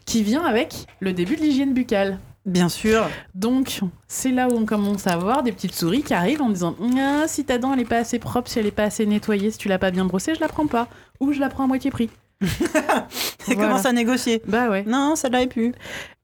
qui 0.07 0.23
vient 0.23 0.45
avec 0.45 0.87
le 1.01 1.13
début 1.13 1.37
de 1.37 1.43
l'hygiène 1.43 1.75
buccale. 1.75 2.19
Bien 2.47 2.71
sûr. 2.71 3.07
Donc, 3.35 3.81
c'est 4.09 4.31
là 4.31 4.49
où 4.49 4.57
on 4.57 4.65
commence 4.65 5.07
à 5.07 5.17
voir 5.19 5.43
des 5.43 5.53
petites 5.53 5.75
souris 5.75 6.03
qui 6.03 6.15
arrivent 6.15 6.41
en 6.41 6.49
disant 6.49 6.75
ah, 6.99 7.25
si 7.29 7.45
ta 7.45 7.59
dent 7.59 7.75
elle 7.75 7.81
est 7.81 7.85
pas 7.85 7.99
assez 7.99 8.19
propre, 8.19 8.49
si 8.51 8.59
elle 8.59 8.67
est 8.67 8.71
pas 8.71 8.85
assez 8.85 9.05
nettoyée, 9.05 9.51
si 9.51 9.59
tu 9.59 9.69
l'as 9.69 9.79
pas 9.79 9.91
bien 9.91 10.07
brossée, 10.07 10.35
je 10.35 10.41
la 10.41 10.49
prends 10.49 10.67
pas. 10.67 10.89
Ou 11.21 11.33
je 11.33 11.41
la 11.41 11.51
prends 11.51 11.65
à 11.65 11.67
moitié 11.67 11.91
prix. 11.91 12.09
Et 12.43 12.47
Voilà. 13.55 13.63
commence 13.69 13.87
à 13.87 13.93
négocier. 13.93 14.43
Bah 14.47 14.69
ouais. 14.71 14.85
Non, 14.87 15.15
celle-là 15.17 15.43
est 15.43 15.47
plus. 15.47 15.73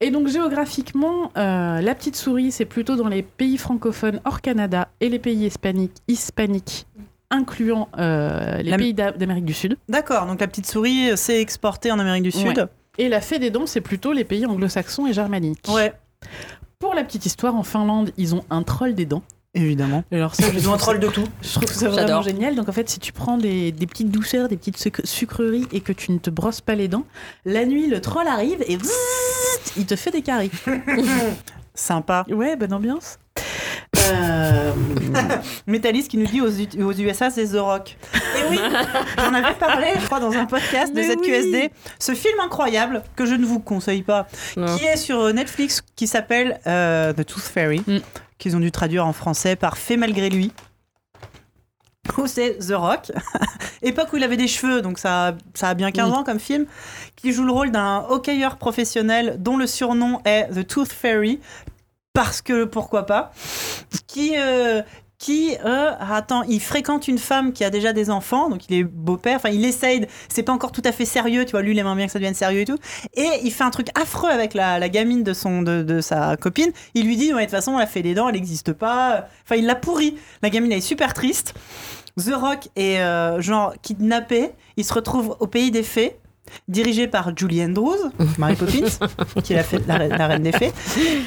Et 0.00 0.10
donc, 0.10 0.28
géographiquement, 0.28 1.30
euh, 1.36 1.80
la 1.80 1.94
petite 1.94 2.16
souris, 2.16 2.52
c'est 2.52 2.64
plutôt 2.64 2.96
dans 2.96 3.08
les 3.08 3.22
pays 3.22 3.58
francophones 3.58 4.20
hors 4.24 4.40
Canada 4.40 4.88
et 5.00 5.08
les 5.08 5.18
pays 5.18 5.46
hispaniques, 5.46 5.92
hispaniques 6.08 6.86
incluant 7.30 7.88
euh, 7.98 8.58
les 8.58 8.70
La- 8.70 8.76
pays 8.78 8.94
d'A- 8.94 9.12
d'Amérique 9.12 9.44
du 9.44 9.54
Sud. 9.54 9.76
D'accord, 9.88 10.26
donc 10.26 10.40
la 10.40 10.46
petite 10.46 10.66
souris 10.66 11.10
euh, 11.10 11.16
s'est 11.16 11.40
exportée 11.40 11.90
en 11.90 11.98
Amérique 11.98 12.22
du 12.22 12.30
Sud. 12.32 12.68
Et 12.98 13.08
la 13.08 13.20
fée 13.20 13.38
des 13.38 13.50
dents, 13.50 13.66
c'est 13.66 13.80
plutôt 13.82 14.12
les 14.12 14.24
pays 14.24 14.46
anglo-saxons 14.46 15.06
et 15.06 15.12
germaniques. 15.12 15.66
Ouais, 15.68 15.92
Pour 16.78 16.94
la 16.94 17.04
petite 17.04 17.26
histoire, 17.26 17.54
en 17.54 17.62
Finlande, 17.62 18.10
ils 18.16 18.34
ont 18.34 18.44
un 18.48 18.62
troll 18.62 18.94
des 18.94 19.04
dents. 19.06 19.22
Évidemment. 19.56 20.04
Alors 20.12 20.34
ça, 20.34 20.44
je 20.52 20.58
Ils 20.58 20.68
ont 20.68 20.74
un 20.74 20.76
troll 20.76 21.00
de 21.00 21.08
tout. 21.08 21.24
Je 21.42 21.52
trouve 21.54 21.72
ça 21.72 21.88
vraiment 21.88 22.22
génial. 22.22 22.54
Donc 22.54 22.68
en 22.68 22.72
fait, 22.72 22.88
si 22.88 22.98
tu 23.00 23.12
prends 23.12 23.38
des, 23.38 23.72
des 23.72 23.86
petites 23.86 24.10
douceurs, 24.10 24.48
des 24.48 24.56
petites 24.56 24.78
sucre- 24.78 25.04
sucreries 25.04 25.66
et 25.72 25.80
que 25.80 25.92
tu 25.92 26.12
ne 26.12 26.18
te 26.18 26.30
brosses 26.30 26.60
pas 26.60 26.74
les 26.74 26.88
dents, 26.88 27.04
la 27.44 27.64
nuit, 27.64 27.86
le 27.88 28.00
troll 28.00 28.26
arrive 28.28 28.62
et 28.68 28.78
il 29.76 29.86
te 29.86 29.96
fait 29.96 30.10
des 30.10 30.22
caries. 30.22 30.50
Sympa. 31.74 32.24
Ouais, 32.30 32.56
bonne 32.56 32.72
ambiance. 32.72 33.18
Euh, 34.12 34.72
qui 36.08 36.16
nous 36.18 36.26
dit 36.26 36.40
aux, 36.40 36.50
U- 36.50 36.82
aux 36.82 36.92
USA, 36.92 37.30
c'est 37.30 37.46
The 37.48 37.56
Rock. 37.58 37.96
Et 38.14 38.50
oui, 38.50 38.58
j'en 39.18 39.34
avais 39.34 39.54
parlé, 39.54 39.88
je 40.00 40.06
crois, 40.06 40.20
dans 40.20 40.32
un 40.32 40.46
podcast 40.46 40.94
de 40.94 41.00
Mais 41.00 41.12
ZQSD. 41.14 41.52
oui. 41.64 41.70
Ce 41.98 42.12
film 42.14 42.38
incroyable, 42.40 43.02
que 43.16 43.26
je 43.26 43.34
ne 43.34 43.44
vous 43.44 43.58
conseille 43.60 44.02
pas, 44.02 44.26
Non. 44.56 44.76
qui 44.76 44.84
est 44.84 44.96
sur 44.96 45.32
Netflix, 45.34 45.82
qui 45.96 46.06
s'appelle 46.06 46.60
euh, 46.66 47.12
The 47.12 47.24
Tooth 47.26 47.42
Fairy, 47.42 47.82
Mm. 47.86 47.98
Qu'ils 48.38 48.56
ont 48.56 48.60
dû 48.60 48.70
traduire 48.72 49.06
en 49.06 49.12
français 49.12 49.56
par 49.56 49.76
Fait 49.78 49.96
malgré 49.96 50.28
lui. 50.30 50.52
Où 52.18 52.26
c'est 52.28 52.58
The 52.58 52.72
Rock, 52.74 53.10
époque 53.82 54.12
où 54.12 54.16
il 54.16 54.22
avait 54.22 54.36
des 54.36 54.46
cheveux, 54.46 54.80
donc 54.80 54.98
ça, 54.98 55.34
ça 55.54 55.70
a 55.70 55.74
bien 55.74 55.90
15 55.90 56.10
Mm. 56.10 56.12
ans 56.14 56.24
comme 56.24 56.38
film, 56.38 56.66
qui 57.16 57.32
joue 57.32 57.44
le 57.44 57.50
rôle 57.52 57.72
d'un 57.72 58.04
hockeyeur 58.08 58.56
professionnel 58.58 59.36
dont 59.40 59.56
le 59.56 59.66
surnom 59.66 60.20
est 60.24 60.46
The 60.54 60.66
Tooth 60.66 60.92
Fairy, 60.92 61.40
parce 62.12 62.42
que 62.42 62.64
pourquoi 62.64 63.06
pas, 63.06 63.32
qui, 64.06 64.34
euh, 64.38 64.82
qui 65.18 65.56
euh, 65.64 65.92
attends, 65.98 66.42
il 66.42 66.60
fréquente 66.60 67.08
une 67.08 67.18
femme 67.18 67.52
qui 67.52 67.64
a 67.64 67.70
déjà 67.70 67.92
des 67.92 68.10
enfants, 68.10 68.50
donc 68.50 68.68
il 68.68 68.76
est 68.76 68.84
beau-père, 68.84 69.36
enfin 69.36 69.48
il 69.48 69.64
essaye, 69.64 70.06
c'est 70.28 70.42
pas 70.42 70.52
encore 70.52 70.72
tout 70.72 70.82
à 70.84 70.92
fait 70.92 71.04
sérieux, 71.04 71.44
tu 71.44 71.52
vois, 71.52 71.62
lui 71.62 71.72
il 71.72 71.78
aimerait 71.78 71.96
bien 71.96 72.06
que 72.06 72.12
ça 72.12 72.18
devienne 72.18 72.34
sérieux 72.34 72.60
et 72.60 72.64
tout, 72.64 72.78
et 73.14 73.28
il 73.42 73.50
fait 73.50 73.64
un 73.64 73.70
truc 73.70 73.88
affreux 73.98 74.30
avec 74.30 74.52
la, 74.52 74.88
gamine 74.88 75.22
de, 75.22 75.32
son, 75.32 75.62
de, 75.62 76.00
sa 76.00 76.36
copine, 76.36 76.70
il 76.94 77.06
lui 77.06 77.16
dit, 77.16 77.32
ouais, 77.32 77.40
de 77.40 77.46
toute 77.46 77.50
façon, 77.52 77.78
la 77.78 77.86
fée 77.86 78.02
des 78.02 78.14
dents, 78.14 78.28
elle 78.28 78.34
n'existe 78.34 78.72
pas, 78.72 79.28
enfin 79.44 79.56
il 79.56 79.64
l'a 79.64 79.74
pourri, 79.74 80.16
la 80.42 80.50
gamine 80.50 80.72
elle 80.72 80.78
est 80.78 80.82
super 80.82 81.14
triste, 81.14 81.54
The 82.18 82.32
Rock 82.34 82.68
est 82.76 83.00
euh, 83.00 83.40
genre 83.40 83.74
kidnappé, 83.82 84.50
il 84.76 84.84
se 84.84 84.92
retrouve 84.92 85.36
au 85.40 85.46
pays 85.46 85.70
des 85.70 85.82
fées, 85.82 86.18
dirigé 86.68 87.06
par 87.08 87.36
Julie 87.36 87.62
Andrews, 87.64 88.10
Mary 88.38 88.56
Poppins, 88.56 89.06
qui 89.42 89.52
est 89.52 89.56
la, 89.56 89.78
la 89.86 89.96
reine- 89.98 90.16
la 90.16 90.26
reine 90.26 90.42
des 90.42 90.52
fées, 90.52 90.72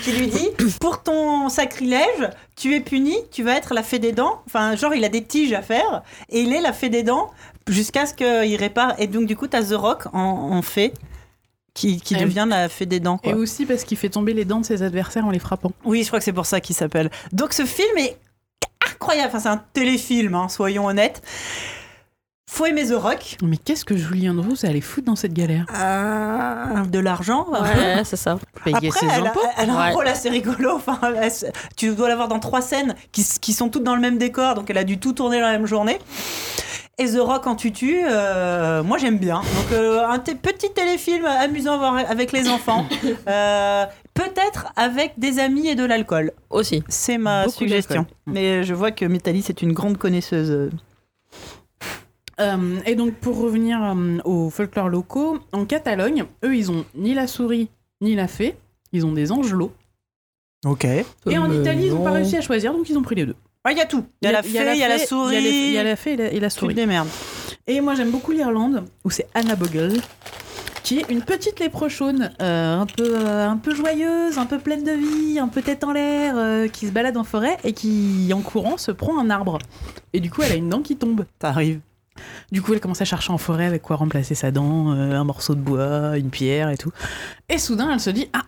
qui 0.03 0.11
lui 0.13 0.27
dit 0.27 0.49
Pour 0.79 1.03
ton 1.03 1.49
sacrilège, 1.49 2.29
tu 2.55 2.75
es 2.75 2.79
puni, 2.79 3.15
tu 3.31 3.43
vas 3.43 3.55
être 3.55 3.73
la 3.73 3.83
fée 3.83 3.99
des 3.99 4.11
dents. 4.11 4.41
Enfin, 4.47 4.75
genre, 4.75 4.93
il 4.93 5.03
a 5.05 5.09
des 5.09 5.23
tiges 5.23 5.53
à 5.53 5.61
faire, 5.61 6.03
et 6.29 6.41
il 6.41 6.53
est 6.53 6.61
la 6.61 6.73
fée 6.73 6.89
des 6.89 7.03
dents 7.03 7.31
jusqu'à 7.67 8.05
ce 8.05 8.13
qu'il 8.13 8.55
répare. 8.55 8.95
Et 8.99 9.07
donc, 9.07 9.25
du 9.27 9.35
coup, 9.35 9.47
t'as 9.47 9.63
The 9.63 9.73
Rock 9.73 10.07
en, 10.13 10.19
en 10.19 10.61
fée. 10.61 10.93
Qui, 11.75 12.01
devient 12.11 12.45
la 12.49 12.67
fée 12.67 12.85
des 12.85 12.99
dents. 12.99 13.17
Quoi. 13.17 13.31
et 13.31 13.35
aussi 13.35 13.65
parce 13.65 13.85
qu'il 13.85 13.97
fait 13.97 14.09
tomber 14.09 14.33
les 14.33 14.43
dents 14.43 14.59
de 14.59 14.65
ses 14.65 14.83
adversaires 14.83 15.25
en 15.25 15.29
les 15.31 15.39
frappant. 15.39 15.71
Oui, 15.85 16.01
je 16.03 16.07
crois 16.07 16.19
que 16.19 16.25
c'est 16.25 16.33
pour 16.33 16.45
ça 16.45 16.59
qu'il 16.59 16.75
s'appelle. 16.75 17.09
Donc 17.31 17.53
ce 17.53 17.63
film 17.65 17.97
est 17.97 18.17
incroyable. 18.85 19.29
Enfin, 19.29 19.39
c'est 19.39 19.47
un 19.47 19.63
téléfilm, 19.71 20.35
hein, 20.35 20.49
soyons 20.49 20.87
honnêtes. 20.87 21.21
Faut 22.51 22.65
aimer 22.65 22.83
The 22.87 22.93
Rock. 22.95 23.37
Mais 23.43 23.57
qu'est-ce 23.57 23.85
que 23.85 23.95
Julie 23.95 24.27
Andrews 24.27 24.65
allait 24.65 24.81
foutre 24.81 25.05
dans 25.05 25.15
cette 25.15 25.33
galère 25.33 25.65
Euh, 25.79 26.83
de 26.85 26.99
l'argent. 26.99 27.45
Ouais, 27.51 28.01
c'est 28.03 28.15
ça. 28.15 28.37
Payer 28.65 28.75
Après, 28.75 28.89
ses 28.91 29.05
elle, 29.05 29.27
a, 29.27 29.29
impôts 29.29 29.39
elle 29.57 29.69
a 29.69 29.73
un 29.73 29.87
Ouais. 29.87 29.93
rôle 29.93 30.07
assez 30.07 30.29
rigolo. 30.29 30.71
Enfin, 30.75 30.99
elle 31.21 31.31
tu 31.77 31.93
dois 31.93 32.09
l'avoir 32.09 32.27
dans 32.27 32.39
trois 32.39 32.61
scènes 32.61 32.95
qui, 33.11 33.53
sont 33.53 33.69
toutes 33.69 33.83
dans 33.83 33.93
le 33.95 34.01
même 34.01 34.17
décor, 34.17 34.55
donc 34.55 34.69
elle 34.71 34.79
a 34.79 34.83
dû 34.83 34.97
tout 34.97 35.13
tourner 35.13 35.39
la 35.39 35.51
même 35.51 35.67
journée. 35.67 35.99
Et 36.97 37.05
The 37.05 37.19
Rock 37.19 37.45
en 37.47 37.55
tutu, 37.55 37.99
euh, 38.03 38.83
moi 38.83 38.97
j'aime 38.97 39.19
bien. 39.19 39.35
Donc 39.41 39.71
euh, 39.71 40.05
un 40.05 40.19
petit 40.19 40.71
téléfilm 40.73 41.25
amusant 41.25 41.75
à 41.75 41.77
voir 41.77 41.97
avec 42.09 42.31
les 42.31 42.49
enfants. 42.49 42.85
Euh, 43.29 43.85
Peut-être 44.15 44.73
avec 44.75 45.13
des 45.17 45.39
amis 45.39 45.67
et 45.69 45.75
de 45.75 45.85
l'alcool. 45.85 46.31
Aussi. 46.49 46.83
C'est 46.89 47.17
ma 47.17 47.45
Beaucoup 47.45 47.59
suggestion. 47.59 48.05
Mais 48.25 48.63
je 48.63 48.73
vois 48.73 48.91
que 48.91 49.05
Métalis 49.05 49.45
est 49.47 49.61
une 49.61 49.71
grande 49.71 49.97
connaisseuse. 49.97 50.71
Euh, 52.39 52.79
et 52.85 52.95
donc, 52.95 53.15
pour 53.15 53.39
revenir 53.39 53.83
euh, 53.83 54.17
aux 54.23 54.49
folklores 54.49 54.89
locaux, 54.89 55.39
en 55.51 55.65
Catalogne, 55.65 56.25
eux, 56.43 56.55
ils 56.55 56.71
ont 56.71 56.85
ni 56.95 57.13
la 57.13 57.27
souris 57.27 57.69
ni 58.01 58.15
la 58.15 58.27
fée. 58.27 58.55
Ils 58.93 59.05
ont 59.05 59.11
des 59.11 59.31
angelots. 59.31 59.71
Ok. 60.65 60.85
Et 60.85 61.37
en 61.37 61.47
Mais 61.47 61.57
Italie, 61.57 61.87
ils 61.87 61.93
n'ont 61.93 62.03
pas 62.03 62.11
réussi 62.11 62.37
à 62.37 62.41
choisir, 62.41 62.73
donc 62.73 62.89
ils 62.89 62.97
ont 62.97 63.01
pris 63.01 63.15
les 63.15 63.25
deux. 63.25 63.35
Il 63.69 63.77
y 63.77 63.81
a 63.81 63.85
tout. 63.85 64.05
Il 64.21 64.25
y 64.25 64.29
a 64.29 64.31
la 64.31 64.41
fée, 64.41 64.49
il 64.49 64.77
y 64.79 64.83
a 64.83 64.87
la 64.87 64.97
souris. 64.97 65.37
Il 65.37 65.71
y 65.73 65.77
a, 65.77 65.83
la 65.83 65.95
fée 65.95 66.13
et 66.13 66.17
la, 66.17 66.31
et 66.31 66.39
la 66.39 66.49
Tu 66.49 66.59
souris. 66.59 66.73
te 66.73 66.79
démerdes. 66.79 67.09
Et 67.67 67.81
moi, 67.81 67.93
j'aime 67.93 68.09
beaucoup 68.09 68.31
l'Irlande, 68.31 68.85
où 69.03 69.11
c'est 69.11 69.27
Anna 69.35 69.55
Bogle, 69.55 70.01
qui 70.81 70.99
est 70.99 71.09
une 71.09 71.21
petite 71.21 71.59
léprechaune, 71.59 72.31
euh, 72.41 72.79
un, 72.79 72.87
peu, 72.87 73.15
euh, 73.15 73.47
un 73.47 73.57
peu 73.57 73.75
joyeuse, 73.75 74.39
un 74.39 74.47
peu 74.47 74.57
pleine 74.57 74.83
de 74.83 74.91
vie, 74.91 75.37
un 75.37 75.49
peu 75.49 75.61
tête 75.61 75.83
en 75.83 75.91
l'air, 75.91 76.33
euh, 76.35 76.67
qui 76.67 76.87
se 76.87 76.91
balade 76.91 77.15
en 77.15 77.23
forêt 77.23 77.57
et 77.63 77.73
qui, 77.73 78.31
en 78.33 78.41
courant, 78.41 78.77
se 78.77 78.91
prend 78.91 79.19
un 79.19 79.29
arbre. 79.29 79.59
Et 80.13 80.19
du 80.19 80.31
coup, 80.31 80.41
elle 80.41 80.53
a 80.53 80.55
une 80.55 80.69
dent 80.69 80.81
qui 80.81 80.95
tombe. 80.95 81.25
T'arrives. 81.37 81.79
Du 82.51 82.61
coup, 82.61 82.73
elle 82.73 82.79
commence 82.79 83.01
à 83.01 83.05
chercher 83.05 83.31
en 83.31 83.37
forêt 83.37 83.65
avec 83.65 83.81
quoi 83.81 83.95
remplacer 83.95 84.35
sa 84.35 84.51
dent, 84.51 84.91
euh, 84.93 85.13
un 85.13 85.23
morceau 85.23 85.55
de 85.55 85.61
bois, 85.61 86.17
une 86.17 86.29
pierre 86.29 86.69
et 86.69 86.77
tout. 86.77 86.91
Et 87.49 87.57
soudain, 87.57 87.89
elle 87.93 87.99
se 87.99 88.09
dit 88.09 88.27
Ah, 88.33 88.43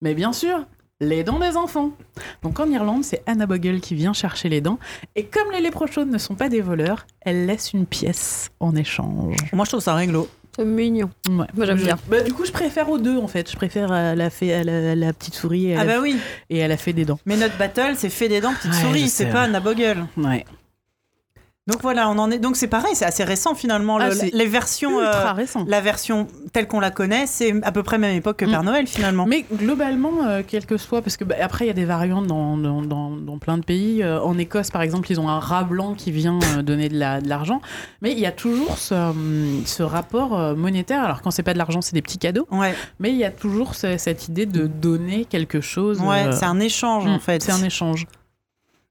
mais 0.00 0.14
bien 0.14 0.32
sûr, 0.32 0.64
les 1.00 1.24
dents 1.24 1.38
des 1.40 1.56
enfants. 1.56 1.90
Donc 2.42 2.60
en 2.60 2.68
Irlande, 2.68 3.02
c'est 3.04 3.22
Anna 3.26 3.46
Bogle 3.46 3.80
qui 3.80 3.94
vient 3.94 4.12
chercher 4.12 4.48
les 4.48 4.60
dents. 4.60 4.78
Et 5.16 5.24
comme 5.24 5.50
les 5.52 5.60
léprochaunes 5.60 6.10
ne 6.10 6.18
sont 6.18 6.34
pas 6.36 6.48
des 6.48 6.60
voleurs, 6.60 7.06
elle 7.22 7.46
laisse 7.46 7.72
une 7.72 7.86
pièce 7.86 8.50
en 8.60 8.76
échange. 8.76 9.36
Moi, 9.52 9.64
je 9.64 9.70
trouve 9.70 9.80
ça 9.82 9.94
réglo. 9.94 10.28
C'est 10.54 10.66
mignon. 10.66 11.08
Ouais. 11.30 11.46
Moi, 11.54 11.64
j'aime 11.64 11.78
Je- 11.78 11.84
bien. 11.86 11.96
Bah, 12.08 12.20
du 12.20 12.34
coup, 12.34 12.44
je 12.44 12.52
préfère 12.52 12.90
aux 12.90 12.98
deux 12.98 13.16
en 13.16 13.26
fait. 13.26 13.50
Je 13.50 13.56
préfère 13.56 13.90
à 13.90 14.14
la, 14.14 14.28
fée- 14.28 14.52
à 14.52 14.62
la, 14.62 14.92
à 14.92 14.94
la 14.94 15.12
petite 15.14 15.34
souris 15.34 15.68
et 15.68 15.76
à, 15.76 15.80
Ah 15.80 15.84
la, 15.84 15.94
bah 15.96 16.00
oui. 16.02 16.18
et 16.50 16.62
à 16.62 16.68
la 16.68 16.76
fée 16.76 16.92
des 16.92 17.06
dents. 17.06 17.18
Mais 17.24 17.38
notre 17.38 17.56
battle, 17.56 17.94
c'est 17.96 18.10
fait 18.10 18.28
des 18.28 18.42
dents, 18.42 18.52
petite 18.52 18.70
Ouais, 18.72 18.80
souris, 18.82 19.08
c'est 19.08 19.26
pas. 19.30 19.42
Anna 19.44 19.60
Bogle. 19.60 20.04
Ouais. 20.18 20.44
Donc 21.68 21.80
voilà, 21.80 22.08
on 22.10 22.18
en 22.18 22.28
est. 22.32 22.40
Donc 22.40 22.56
c'est 22.56 22.66
pareil, 22.66 22.96
c'est 22.96 23.04
assez 23.04 23.22
récent 23.22 23.54
finalement. 23.54 23.98
Ah, 23.98 24.08
le- 24.08 24.36
les 24.36 24.46
versions, 24.46 24.98
euh, 24.98 25.04
Ultra 25.04 25.32
récent. 25.32 25.64
la 25.68 25.80
version 25.80 26.26
telle 26.52 26.66
qu'on 26.66 26.80
la 26.80 26.90
connaît, 26.90 27.28
c'est 27.28 27.54
à 27.62 27.70
peu 27.70 27.84
près 27.84 27.98
même 27.98 28.16
époque 28.16 28.38
que 28.38 28.44
Mm. 28.44 28.50
Père 28.50 28.62
Noël 28.64 28.86
finalement. 28.88 29.26
Mais 29.26 29.44
globalement, 29.52 30.24
euh, 30.24 30.42
quel 30.44 30.66
que 30.66 30.76
soit, 30.76 31.02
parce 31.02 31.16
que 31.16 31.22
bah, 31.22 31.36
après 31.40 31.64
il 31.66 31.68
y 31.68 31.70
a 31.70 31.74
des 31.74 31.84
variantes 31.84 32.26
dans, 32.26 32.56
dans, 32.56 32.82
dans, 32.82 33.10
dans 33.10 33.38
plein 33.38 33.58
de 33.58 33.64
pays. 33.64 34.02
Euh, 34.02 34.20
en 34.20 34.36
Écosse, 34.38 34.72
par 34.72 34.82
exemple, 34.82 35.08
ils 35.12 35.20
ont 35.20 35.28
un 35.28 35.38
rat 35.38 35.62
blanc 35.62 35.94
qui 35.94 36.10
vient 36.10 36.40
euh, 36.56 36.62
donner 36.62 36.88
de 36.88 36.98
la- 36.98 37.20
de 37.20 37.28
l'argent. 37.28 37.60
Mais 38.00 38.10
il 38.10 38.18
y 38.18 38.26
a 38.26 38.32
toujours 38.32 38.76
ce, 38.76 38.94
hum, 38.94 39.62
ce 39.64 39.84
rapport 39.84 40.36
euh, 40.36 40.56
monétaire. 40.56 41.04
Alors 41.04 41.22
quand 41.22 41.30
c'est 41.30 41.44
pas 41.44 41.52
de 41.52 41.58
l'argent, 41.58 41.80
c'est 41.80 41.94
des 41.94 42.02
petits 42.02 42.18
cadeaux. 42.18 42.48
Ouais, 42.50 42.74
Mais 42.98 43.10
il 43.10 43.16
y 43.18 43.24
a 43.24 43.30
toujours 43.30 43.76
ce- 43.76 43.98
cette 43.98 44.26
idée 44.26 44.46
de 44.46 44.66
donner 44.66 45.26
quelque 45.26 45.60
chose. 45.60 46.00
ouais, 46.00 46.24
euh, 46.26 46.32
c'est 46.32 46.44
un 46.44 46.58
échange 46.58 47.04
hum, 47.06 47.12
en 47.12 47.18
fait. 47.20 47.40
C'est 47.40 47.52
un 47.52 47.62
échange. 47.62 48.08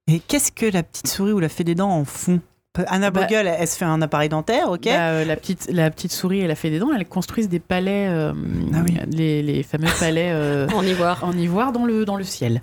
Et 0.08 0.20
qu'est-ce 0.22 0.54
que 0.54 0.66
la 0.66 0.84
petite 0.84 1.08
souris 1.08 1.34
ou 1.34 1.40
la 1.40 1.50
fée 1.50 1.66
des 1.66 1.76
dents 1.76 1.92
en 1.92 2.06
font? 2.06 2.40
Anna 2.88 3.12
Bah- 3.12 3.22
Bogle, 3.22 3.48
elle, 3.48 3.56
elle 3.60 3.68
se 3.68 3.78
fait 3.78 3.86
un 3.86 4.02
appareil 4.02 4.30
dentaire, 4.30 4.70
ok 4.72 4.84
Bah, 4.86 4.92
euh, 5.10 5.26
la, 5.26 5.36
petite, 5.36 5.68
la 5.72 5.90
petite 5.92 6.12
souris 6.12 6.40
et 6.40 6.48
la 6.48 6.56
fée 6.56 6.70
des 6.70 6.80
dents, 6.80 6.90
elles 6.96 7.06
construisent 7.08 7.50
des 7.50 7.60
palais, 7.60 8.08
euh, 8.10 8.34
Ah 8.74 8.78
oui. 8.86 8.98
les, 9.12 9.44
les 9.44 9.64
fameux 9.64 9.90
palais 10.00 10.32
euh, 10.32 10.68
En 10.76 10.84
ivoire. 10.84 11.24
en 11.24 11.34
ivoire 11.34 11.72
dans 11.74 11.86
le, 11.86 12.06
dans 12.06 12.16
le 12.16 12.24
ciel. 12.24 12.62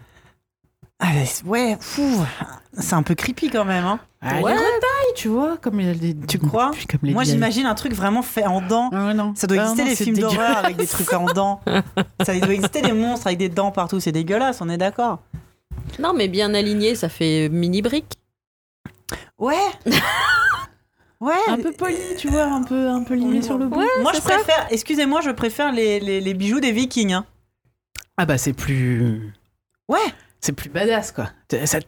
Ah, 1.00 1.11
ouais, 1.46 1.78
c'est 2.72 2.94
un 2.94 3.02
peu 3.04 3.14
creepy 3.14 3.50
quand 3.50 3.64
même. 3.64 3.84
Hein. 3.84 4.00
Ah, 4.20 4.40
Ouais. 4.40 4.50
Les 4.52 4.59
retailles, 4.59 5.14
tu 5.14 5.28
vois, 5.28 5.56
comme 5.59 5.78
les, 5.78 6.16
Tu 6.26 6.38
crois 6.40 6.72
comme 6.90 7.00
les 7.04 7.12
Moi, 7.12 7.22
j'imagine 7.22 7.66
un 7.66 7.74
truc 7.76 7.92
vraiment 7.92 8.22
fait 8.22 8.44
en 8.46 8.61
dents. 8.61 8.90
Ah, 8.92 9.14
non. 9.14 9.32
Ça 9.36 9.46
doit 9.46 9.59
exister 9.59 9.84
des 9.84 9.94
films 9.94 10.18
d'horreur 10.18 10.56
avec 10.56 10.76
des 10.76 10.86
trucs 10.88 11.12
en 11.12 11.26
dents. 11.34 11.61
Ça 12.24 12.36
doit 12.36 12.52
exister 12.52 12.82
des 12.82 12.92
monstres 12.92 13.26
avec 13.28 13.38
des 13.38 13.48
dents 13.48 13.70
partout. 13.70 14.00
C'est 14.00 14.11
dégueulasse, 14.11 14.61
on 14.61 14.68
est 14.68 14.76
d'accord. 14.78 15.20
Non, 16.00 16.14
mais 16.14 16.26
bien 16.26 16.52
aligné, 16.54 16.94
ça 16.96 17.09
fait 17.09 17.48
mini 17.48 17.80
brique. 17.80 18.14
Ouais. 19.39 19.57
Ouais. 21.20 21.34
Un 21.49 21.57
peu 21.57 21.72
poli, 21.72 21.97
tu 22.16 22.28
vois, 22.28 22.45
un 22.45 22.62
peu, 22.62 22.89
un 22.89 23.03
peu 23.03 23.14
limé 23.14 23.43
sur 23.43 23.59
le 23.59 23.66
bout. 23.66 23.82
Moi, 24.03 24.12
je 24.14 24.20
ça. 24.20 24.28
préfère. 24.34 24.68
Excusez-moi, 24.70 25.20
je 25.20 25.30
préfère 25.32 25.72
les, 25.72 25.99
les, 25.99 26.20
les 26.20 26.32
bijoux 26.34 26.61
des 26.61 26.70
Vikings. 26.70 27.12
hein. 27.12 27.26
Ah 28.16 28.24
bah 28.24 28.39
c'est 28.39 28.53
plus... 28.53 29.32
Ouais. 29.89 29.99
C'est 30.41 30.53
plus 30.53 30.68
badass, 30.70 31.11
quoi. 31.11 31.30
Ça- 31.64 31.80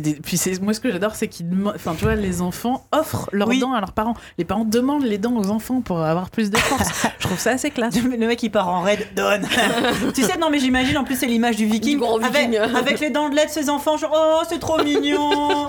des- 0.00 0.14
Puis 0.14 0.38
c'est- 0.38 0.58
moi, 0.62 0.72
ce 0.72 0.80
que 0.80 0.90
j'adore, 0.90 1.14
c'est 1.16 1.28
qu'ils 1.28 1.50
demandent... 1.50 1.74
Enfin, 1.76 1.94
tu 1.98 2.04
vois, 2.04 2.14
les 2.14 2.40
enfants 2.40 2.86
offrent 2.90 3.28
leurs 3.32 3.48
Oui. 3.48 3.58
dents 3.58 3.74
à 3.74 3.80
leurs 3.80 3.92
parents. 3.92 4.14
Les 4.38 4.46
parents 4.46 4.64
demandent 4.64 5.04
les 5.04 5.18
dents 5.18 5.36
aux 5.36 5.50
enfants 5.50 5.82
pour 5.82 6.00
avoir 6.00 6.30
plus 6.30 6.50
de 6.50 6.56
force. 6.56 7.06
je 7.18 7.26
trouve 7.26 7.38
ça 7.38 7.50
assez 7.50 7.70
classe. 7.70 7.94
Le 8.02 8.16
mec 8.26 8.42
il 8.42 8.48
part 8.50 8.68
en 8.68 8.80
raid, 8.80 9.06
donne. 9.14 9.46
tu 10.14 10.22
sais, 10.22 10.38
non 10.38 10.48
mais 10.48 10.60
j'imagine 10.60 10.96
en 10.96 11.04
plus 11.04 11.16
c'est 11.16 11.26
l'image 11.26 11.56
du 11.56 11.66
viking, 11.66 11.96
Du 11.96 11.98
gros 11.98 12.16
avec, 12.24 12.48
viking. 12.48 12.56
avec 12.74 13.00
les 13.00 13.10
dents 13.10 13.28
de 13.28 13.36
lait 13.36 13.44
de 13.44 13.50
ses 13.50 13.68
enfants, 13.68 13.98
genre 13.98 14.14
oh 14.40 14.42
c'est 14.48 14.58
trop 14.60 14.82
mignon. 14.82 15.68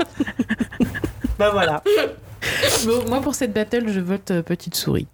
Bah 1.40 1.50
voilà. 1.52 1.82
Bon, 2.86 3.04
moi, 3.10 3.20
pour 3.22 3.36
cette 3.36 3.52
battle, 3.54 3.90
je 3.90 4.00
vote 4.00 4.32
euh, 4.32 4.42
Petite 4.42 4.74
Souris. 4.76 5.08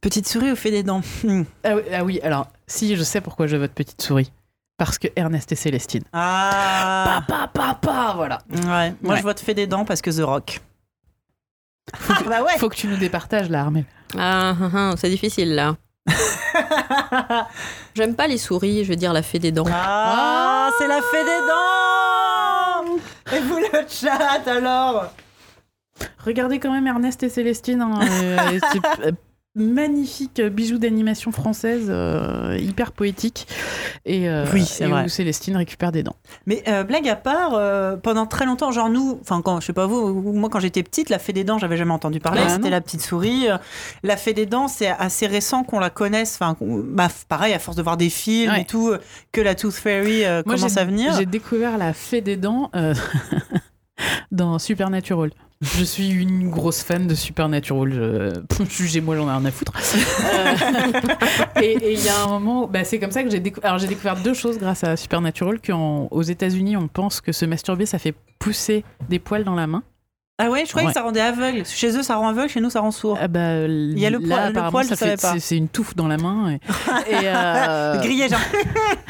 Petite 0.00 0.26
souris 0.26 0.50
au 0.50 0.56
fait 0.56 0.70
des 0.72 0.82
dents. 0.82 1.02
Hmm. 1.22 1.42
Ah 1.62 1.76
oui, 1.76 1.82
ah 1.92 2.04
oui, 2.04 2.20
alors, 2.22 2.48
si, 2.66 2.96
je 2.96 3.02
sais 3.04 3.20
pourquoi 3.20 3.46
je 3.46 3.56
vote 3.56 3.70
Petite 3.72 4.00
Souris. 4.02 4.32
Parce 4.76 4.98
que 4.98 5.06
Ernest 5.14 5.52
et 5.52 5.56
Célestine. 5.56 6.02
Ah. 6.12 7.22
Papa, 7.28 7.50
papa, 7.52 8.12
voilà. 8.16 8.38
Ouais. 8.50 8.94
Moi 9.02 9.12
Ouais. 9.14 9.18
je 9.18 9.22
vote 9.22 9.38
fait 9.38 9.54
des 9.54 9.66
dents 9.68 9.84
parce 9.84 10.00
que 10.00 10.10
The 10.10 10.24
Rock. 10.24 10.60
Ah, 12.08 12.18
bah 12.26 12.42
ouais. 12.42 12.58
Faut 12.58 12.68
que 12.68 12.74
tu 12.76 12.88
nous 12.88 12.96
départages, 12.96 13.48
là, 13.50 13.60
Armel. 13.60 13.84
Ah, 14.18 14.54
ah, 14.60 14.70
ah, 14.74 14.94
c'est 14.96 15.10
difficile 15.10 15.54
là. 15.54 15.76
J'aime 17.94 18.16
pas 18.16 18.26
les 18.26 18.38
souris, 18.38 18.84
je 18.84 18.88
veux 18.90 18.96
dire 18.96 19.12
la 19.12 19.22
fée 19.22 19.38
des 19.38 19.52
dents. 19.52 19.66
Ah, 19.70 20.70
c'est 20.78 20.88
la 20.88 21.00
fée 21.02 21.24
des 21.24 21.40
dents. 21.46 23.36
Et 23.36 23.40
vous 23.40 23.58
le 23.58 23.86
chat 23.88 24.42
alors? 24.48 25.12
Regardez 26.24 26.58
quand 26.58 26.72
même 26.72 26.86
Ernest 26.86 27.22
et 27.22 27.28
Célestine. 27.28 27.80
hein, 27.82 28.00
euh, 28.02 28.58
c'est, 28.72 29.06
euh, 29.06 29.12
magnifique 29.56 30.40
bijou 30.40 30.78
d'animation 30.78 31.32
française, 31.32 31.86
euh, 31.88 32.56
hyper 32.60 32.92
poétique. 32.92 33.48
Et, 34.04 34.28
euh, 34.28 34.44
Oui, 34.52 34.64
c'est 34.64 34.84
et 34.88 34.92
où 34.92 35.08
Célestine 35.08 35.56
récupère 35.56 35.90
des 35.90 36.04
dents. 36.04 36.14
Mais 36.46 36.62
euh, 36.68 36.84
blague 36.84 37.08
à 37.08 37.16
part, 37.16 38.00
pendant 38.00 38.26
très 38.26 38.46
longtemps, 38.46 38.70
genre 38.70 38.88
nous, 38.88 39.18
enfin 39.20 39.42
quand 39.42 39.60
je 39.60 39.66
sais 39.66 39.72
pas 39.72 39.86
vous, 39.86 40.32
moi 40.34 40.48
quand 40.50 40.60
j'étais 40.60 40.84
petite, 40.84 41.10
la 41.10 41.18
fée 41.18 41.32
des 41.32 41.42
dents, 41.42 41.58
j'avais 41.58 41.76
jamais 41.76 41.92
entendu 41.92 42.20
parler. 42.20 42.42
Ah, 42.44 42.50
C'était 42.50 42.70
la 42.70 42.80
petite 42.80 43.00
souris. 43.02 43.48
La 44.04 44.16
fée 44.16 44.34
des 44.34 44.46
dents, 44.46 44.68
c'est 44.68 44.86
assez 44.88 45.26
récent 45.26 45.64
qu'on 45.64 45.80
la 45.80 45.90
connaisse. 45.90 46.38
Enfin, 46.40 46.56
bah, 46.60 47.08
pareil, 47.28 47.52
à 47.52 47.58
force 47.58 47.76
de 47.76 47.82
voir 47.82 47.96
des 47.96 48.08
films 48.10 48.52
Ouais. 48.52 48.60
et 48.62 48.64
tout, 48.64 48.92
que 49.32 49.40
la 49.40 49.56
Tooth 49.56 49.74
Fairy 49.74 50.22
Moi, 50.26 50.42
commence 50.44 50.76
à 50.76 50.84
venir. 50.84 51.12
J'ai 51.18 51.26
découvert 51.26 51.76
la 51.76 51.92
fée 51.92 52.20
des 52.20 52.36
dents 52.36 52.70
dans 54.30 54.58
Supernatural. 54.60 55.30
Je 55.62 55.84
suis 55.84 56.08
une 56.08 56.48
grosse 56.48 56.82
fan 56.82 57.06
de 57.06 57.14
Supernatural. 57.14 58.42
Jugez-moi, 58.70 59.14
j'en 59.16 59.28
ai 59.28 59.30
rien 59.32 59.44
à 59.44 59.50
foutre. 59.50 59.72
Euh, 59.76 61.60
et 61.62 61.92
il 61.92 62.02
y 62.02 62.08
a 62.08 62.22
un 62.24 62.28
moment, 62.28 62.66
bah, 62.66 62.82
c'est 62.84 62.98
comme 62.98 63.10
ça 63.10 63.22
que 63.22 63.28
j'ai 63.28 63.40
décou- 63.40 63.60
découvert 63.86 64.16
deux 64.16 64.32
choses 64.32 64.58
grâce 64.58 64.84
à 64.84 64.96
Supernatural. 64.96 65.60
Qu'aux 65.60 66.22
États-Unis, 66.22 66.78
on 66.78 66.88
pense 66.88 67.20
que 67.20 67.32
se 67.32 67.44
masturber, 67.44 67.84
ça 67.84 67.98
fait 67.98 68.14
pousser 68.38 68.84
des 69.10 69.18
poils 69.18 69.44
dans 69.44 69.54
la 69.54 69.66
main. 69.66 69.82
Ah 70.42 70.48
ouais, 70.50 70.64
je 70.64 70.70
croyais 70.70 70.86
Ouais. 70.86 70.92
que 70.94 70.98
ça 70.98 71.04
rendait 71.04 71.20
aveugle. 71.20 71.64
Chez 71.66 71.96
eux, 71.96 72.02
ça 72.02 72.16
rend 72.16 72.28
aveugle, 72.28 72.48
chez 72.48 72.60
nous, 72.60 72.70
ça 72.70 72.80
rend 72.80 72.90
sourd. 72.90 73.18
Ah 73.20 73.28
bah, 73.28 73.64
Il 73.66 73.98
y 73.98 74.06
a 74.06 74.10
le 74.10 74.18
là, 74.18 74.50
poil- 74.50 74.64
le 74.64 74.70
poil, 74.70 74.84
ça 74.86 74.94
je 74.94 74.98
savais 74.98 75.10
fait- 75.16 75.22
pas. 75.22 75.34
c'est- 75.38 75.56
une 75.56 75.68
touffe 75.68 75.94
dans 75.96 76.08
la 76.08 76.16
main. 76.16 76.50
Et, 76.52 76.54
et, 77.10 77.14
euh, 77.24 77.96
Grillé, 77.98 78.28
genre. 78.28 78.40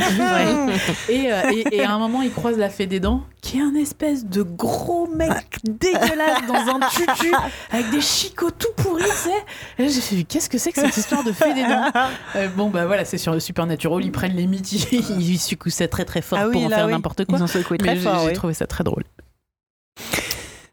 Ouais. 0.00 0.74
Et, 1.08 1.32
euh, 1.32 1.40
et- 1.52 1.76
et 1.76 1.82
à 1.84 1.92
un 1.92 1.98
moment, 1.98 2.22
il 2.22 2.32
croise 2.32 2.58
la 2.58 2.68
fée 2.70 2.86
des 2.86 2.98
dents, 3.00 3.22
qui 3.42 3.58
est 3.58 3.62
un 3.62 3.74
espèce 3.74 4.24
de 4.26 4.42
gros 4.42 5.06
mec 5.14 5.58
dégueulasse 5.64 6.46
dans 6.48 6.74
un 6.76 6.80
tutu, 6.88 7.32
avec 7.70 7.90
des 7.90 8.00
chicots 8.00 8.50
tout 8.50 8.72
pourris, 8.76 9.04
tu 9.04 9.10
sais. 9.10 9.30
Et 9.78 9.82
là, 9.84 9.88
j'ai 9.88 10.00
fait, 10.00 10.22
qu'est-ce 10.24 10.48
que 10.50 10.58
c'est 10.58 10.72
que 10.72 10.80
cette 10.80 10.96
histoire 10.96 11.22
de 11.22 11.32
fée 11.32 11.54
des 11.54 11.62
dents? 11.62 11.84
Euh, 12.36 12.48
Bon, 12.56 12.68
bah 12.68 12.86
voilà, 12.86 13.04
c'est 13.04 13.18
sur 13.18 13.32
le 13.32 13.40
Supernatural, 13.40 14.04
ils 14.04 14.10
prennent 14.12 14.34
les 14.34 14.46
mythes, 14.46 14.72
ils, 14.92 15.38
ça 15.38 15.86
très 15.88 16.04
très 16.04 16.22
fort 16.22 16.38
Ah 16.42 16.46
oui, 16.48 16.52
pour 16.54 16.64
en 16.64 16.68
là, 16.68 16.76
faire 16.78 16.86
oui. 16.86 16.92
n'importe 16.92 17.24
quoi. 17.24 17.38
Ils 17.38 17.42
ont 17.44 17.46
secoué 17.46 17.76
Mais 17.80 17.86
très 17.86 17.96
j'ai 17.96 18.02
fort. 18.02 18.20
j'ai 18.22 18.26
oui. 18.28 18.32
trouvé 18.32 18.54
ça 18.54 18.66
très 18.66 18.82
drôle. 18.84 19.04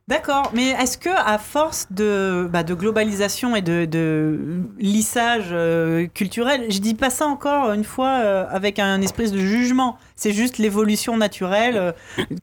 D'accord, 0.08 0.52
mais 0.54 0.70
est-ce 0.70 0.98
que 0.98 1.10
à 1.10 1.38
force 1.38 1.88
de, 1.92 2.48
bah, 2.50 2.64
globalisation 2.64 3.58
et 3.58 3.62
de, 3.62 4.40
lissage 4.80 5.50
euh, 5.52 6.08
culturel, 6.08 6.72
je 6.72 6.80
dis 6.80 6.94
pas 6.94 7.10
ça 7.10 7.26
encore 7.26 7.74
une 7.74 7.84
fois 7.84 8.22
euh, 8.24 8.46
avec 8.50 8.80
un 8.80 9.02
esprit 9.02 9.30
de 9.30 9.38
jugement, 9.38 9.98
c'est 10.16 10.32
juste 10.32 10.60
l'évolution 10.60 11.18
naturelle, 11.18 11.76
euh, 11.76 11.92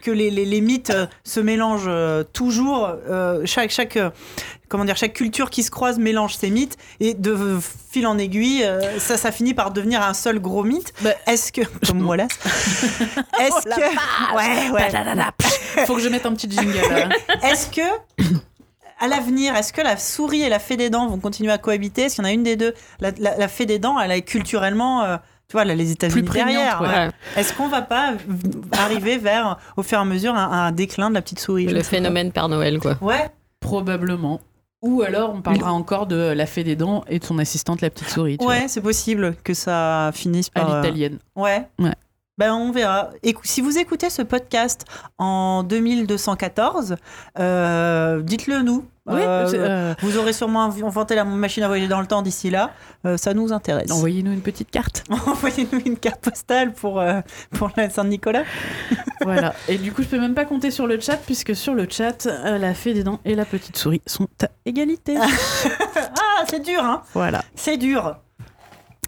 que 0.02 0.10
les, 0.10 0.30
les, 0.30 0.44
les 0.44 0.60
mythes 0.60 0.90
euh, 0.90 1.06
se 1.24 1.40
mélangent 1.40 1.90
toujours, 2.34 2.92
chaque, 3.46 3.70
chaque, 3.70 3.98
comment 4.68 4.84
dire, 4.84 4.96
chaque 4.96 5.12
culture 5.12 5.50
qui 5.50 5.62
se 5.62 5.70
croise 5.70 5.98
mélange 5.98 6.34
ses 6.36 6.50
mythes, 6.50 6.76
et 7.00 7.14
de 7.14 7.58
fil 7.90 8.06
en 8.06 8.18
aiguille, 8.18 8.64
euh, 8.64 8.98
ça, 8.98 9.16
ça 9.16 9.30
finit 9.32 9.54
par 9.54 9.70
devenir 9.72 10.02
un 10.02 10.14
seul 10.14 10.38
gros 10.40 10.64
mythe. 10.64 10.92
Bah, 11.02 11.10
Est-ce 11.26 11.52
que, 11.52 11.60
comme 11.86 12.06
Wallace, 12.06 12.30
est-ce 12.44 13.64
que, 13.64 14.36
ouais, 14.36 14.70
ouais, 14.70 15.84
Faut 15.86 15.94
que 15.96 16.00
je 16.02 16.08
mette 16.08 16.26
un 16.26 16.32
petit 16.34 16.50
jingle. 16.50 16.78
est-ce 17.42 17.68
que, 17.68 17.82
à 19.00 19.08
l'avenir, 19.08 19.54
est-ce 19.56 19.72
que 19.72 19.80
la 19.82 19.96
souris 19.96 20.42
et 20.42 20.48
la 20.48 20.58
fée 20.58 20.76
des 20.76 20.90
dents 20.90 21.06
vont 21.08 21.18
continuer 21.18 21.52
à 21.52 21.58
cohabiter? 21.58 22.02
Est-ce 22.02 22.16
qu'il 22.16 22.24
y 22.24 22.26
en 22.26 22.30
a 22.30 22.32
une 22.32 22.42
des 22.44 22.56
deux? 22.56 22.74
La, 23.00 23.10
la- 23.18 23.36
la 23.36 23.48
fée 23.48 23.66
des 23.66 23.78
dents, 23.78 23.98
elle 24.00 24.12
est 24.12 24.22
culturellement, 24.22 25.02
euh, 25.02 25.16
tu 25.48 25.52
vois, 25.52 25.64
les 25.64 25.90
États-Unis 25.90 26.22
derrière. 26.28 26.80
ouais. 26.80 26.88
Ouais. 26.88 27.08
Est-ce 27.36 27.52
qu'on 27.52 27.68
va 27.68 27.82
pas 27.82 28.14
arriver 28.72 29.18
vers, 29.18 29.58
au 29.76 29.82
fur 29.82 29.98
et 29.98 30.00
à 30.00 30.04
mesure, 30.04 30.34
un, 30.34 30.66
un 30.66 30.72
déclin 30.72 31.10
de 31.10 31.14
la 31.14 31.22
petite 31.22 31.40
souris? 31.40 31.66
Le 31.66 31.82
phénomène 31.82 32.32
Père 32.32 32.48
Noël, 32.48 32.78
quoi. 32.78 32.96
Ouais. 33.00 33.28
Probablement. 33.60 34.40
Ou 34.84 35.00
alors, 35.00 35.32
on 35.34 35.40
parlera 35.40 35.72
encore 35.72 36.06
de 36.06 36.16
la 36.16 36.44
fée 36.44 36.62
des 36.62 36.76
dents 36.76 37.04
et 37.08 37.18
de 37.18 37.24
son 37.24 37.38
assistante, 37.38 37.80
la 37.80 37.88
petite 37.88 38.10
souris. 38.10 38.36
tu 38.36 38.44
Ouais, 38.44 38.68
c'est 38.68 38.82
possible 38.82 39.34
que 39.42 39.54
ça 39.54 40.10
finisse 40.12 40.50
par. 40.50 40.70
à 40.70 40.74
euh, 40.74 40.82
l'italienne. 40.82 41.18
Ouais. 41.34 41.66
Ouais. 41.78 41.94
Ben, 42.36 42.52
on 42.52 42.72
verra. 42.72 43.10
Si 43.44 43.60
vous 43.60 43.78
écoutez 43.78 44.10
ce 44.10 44.20
podcast 44.22 44.84
en 45.18 45.62
2214, 45.62 46.96
euh, 47.38 48.20
dites-le 48.22 48.62
nous. 48.62 48.84
Oui, 49.06 49.20
Euh, 49.20 49.46
euh, 49.54 49.94
Vous 50.00 50.16
aurez 50.16 50.32
sûrement 50.32 50.68
inv- 50.68 50.82
inventé 50.84 51.14
la 51.14 51.24
machine 51.24 51.62
à 51.62 51.68
voyager 51.68 51.88
dans 51.88 52.00
le 52.00 52.06
temps 52.06 52.22
d'ici 52.22 52.48
là. 52.50 52.70
Euh, 53.06 53.16
ça 53.18 53.34
nous 53.34 53.52
intéresse. 53.52 53.90
Envoyez-nous 53.92 54.32
une 54.32 54.40
petite 54.40 54.70
carte. 54.70 55.04
Envoyez-nous 55.10 55.80
une 55.84 55.96
carte 55.98 56.22
postale 56.22 56.72
pour, 56.72 57.00
pour 57.52 57.70
la 57.76 57.88
Saint-Nicolas. 57.90 58.44
voilà. 59.22 59.54
Et 59.68 59.76
du 59.78 59.92
coup, 59.92 60.02
je 60.02 60.08
peux 60.08 60.18
même 60.18 60.34
pas 60.34 60.46
compter 60.46 60.70
sur 60.72 60.86
le 60.88 60.98
chat, 60.98 61.18
puisque 61.18 61.54
sur 61.54 61.74
le 61.74 61.86
chat, 61.88 62.24
la 62.26 62.72
fée 62.74 62.94
des 62.94 63.04
dents 63.04 63.20
et 63.24 63.34
la 63.36 63.44
petite 63.44 63.76
souris 63.76 64.02
sont 64.06 64.26
à 64.42 64.48
égalité. 64.64 65.16
Ah, 65.96 66.44
c'est 66.48 66.60
dur, 66.64 66.82
hein 66.82 67.02
voilà. 67.14 67.42
C'est 67.54 67.76
dur. 67.76 68.16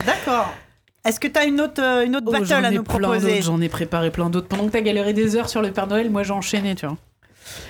D'accord. 0.05 0.49
Est-ce 1.07 1.21
que 1.21 1.29
tu 1.29 1.39
as 1.39 1.45
une 1.45 1.61
autre, 1.61 1.81
euh, 1.83 2.05
une 2.05 2.17
autre 2.17 2.27
Oh, 2.29 2.33
battle 2.33 2.65
à 2.65 2.71
nous 2.71 2.83
proposer 2.83 3.41
J'en 3.43 3.61
ai 3.61 3.69
préparé 3.69 4.11
plein 4.11 4.29
d'autres. 4.29 4.49
Pendant 4.49 4.67
que 4.67 4.73
t'as 4.73 4.81
galéré 4.81 5.13
des 5.13 5.37
heures 5.37 5.49
sur 5.49 5.63
le 5.63 5.71
Père 5.71 5.87
Noël, 5.87 6.11
moi 6.11 6.23
j'ai 6.25 6.33
enchaîné, 6.33 6.75
tu 6.75 6.87
vois. 6.87 6.97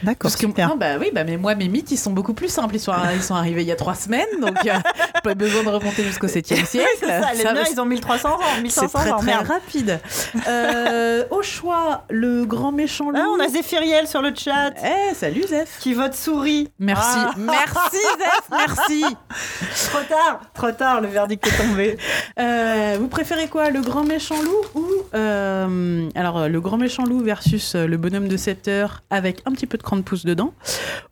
D'accord, 0.03 0.19
Parce 0.23 0.37
que 0.37 0.47
super. 0.47 0.69
non, 0.69 0.77
bah 0.77 0.97
oui, 1.01 1.11
bah 1.13 1.25
mais 1.25 1.37
moi 1.37 1.55
mes 1.55 1.69
mythes 1.69 1.91
ils 1.91 1.97
sont 1.97 2.13
beaucoup 2.13 2.35
plus 2.35 2.49
simples. 2.49 2.75
Ils 2.77 2.81
sont, 2.81 2.93
ils 3.15 3.23
sont 3.23 3.35
arrivés 3.35 3.63
il 3.63 3.69
y 3.69 3.73
a 3.73 3.77
trois 3.77 3.95
semaines, 3.95 4.27
donc 4.41 4.57
euh, 4.67 4.73
pas 5.25 5.35
besoin 5.35 5.63
de 5.63 5.69
remonter 5.69 6.03
jusqu'au 6.05 6.27
7e 6.27 6.65
siècle. 6.67 6.87
C'est 7.01 7.07
ça, 7.07 7.33
les 7.35 7.43
Ça, 7.43 7.53
miens, 7.55 7.63
ils 7.73 7.81
ont 7.81 7.85
1300 7.87 8.29
ans, 8.29 8.39
c'est 8.57 8.63
1500 8.63 8.99
très 8.99 9.11
ans, 9.13 9.17
très 9.19 9.27
merde. 9.27 9.47
rapide. 9.47 10.01
Euh, 10.49 11.25
au 11.31 11.43
choix, 11.43 12.05
le 12.11 12.45
grand 12.45 12.73
méchant 12.73 13.11
loup. 13.11 13.19
Ah, 13.21 13.27
on 13.37 13.41
a 13.41 13.49
Zéphiriel 13.49 14.07
sur 14.07 14.23
le 14.23 14.33
chat 14.35 14.73
Eh, 14.85 15.15
salut 15.15 15.45
Zef. 15.49 15.79
qui 15.81 15.95
vote 15.95 16.15
souris. 16.15 16.69
Merci, 16.79 17.19
Ah. 17.19 17.33
merci 17.37 17.97
Zef, 18.19 18.49
merci. 18.51 19.05
Trop 19.91 20.03
tard, 20.09 20.41
trop 20.55 20.73
tard, 20.73 21.01
le 21.01 21.09
verdict 21.09 21.47
est 21.47 21.57
tombé. 21.57 21.97
Euh, 22.39 22.97
vous 23.01 23.09
préférez 23.09 23.49
quoi, 23.49 23.71
le 23.71 23.81
grand 23.81 24.05
méchant 24.05 24.41
loup 24.43 24.81
ou 24.81 24.87
euh, 25.15 26.09
alors 26.15 26.49
le 26.49 26.61
grand 26.61 26.77
méchant 26.77 27.05
loup 27.05 27.21
versus 27.21 27.75
le 27.75 27.97
bonhomme 27.97 28.29
de 28.29 28.37
7 28.37 28.69
heures 28.69 29.03
avec 29.11 29.43
un 29.47 29.53
petit 29.53 29.66
peu 29.67 29.79
de 29.79 29.83
cran 29.83 29.97
de 29.97 30.03
pouce 30.03 30.25
dedans, 30.25 30.53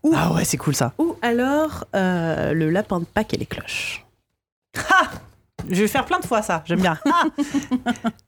ou 0.02 0.12
Ah 0.16 0.32
ouais, 0.32 0.44
c'est 0.44 0.57
cool 0.57 0.74
ça. 0.74 0.92
ou 0.98 1.16
alors 1.22 1.84
euh, 1.94 2.52
le 2.55 2.70
lapin 2.70 3.00
de 3.00 3.05
Pâques 3.05 3.34
et 3.34 3.36
les 3.36 3.46
cloches. 3.46 4.05
Je 5.70 5.80
vais 5.80 5.88
faire 5.88 6.05
plein 6.05 6.18
de 6.20 6.26
fois 6.26 6.42
ça, 6.42 6.62
j'aime 6.66 6.80
bien. 6.82 6.98
Ah. 7.07 7.24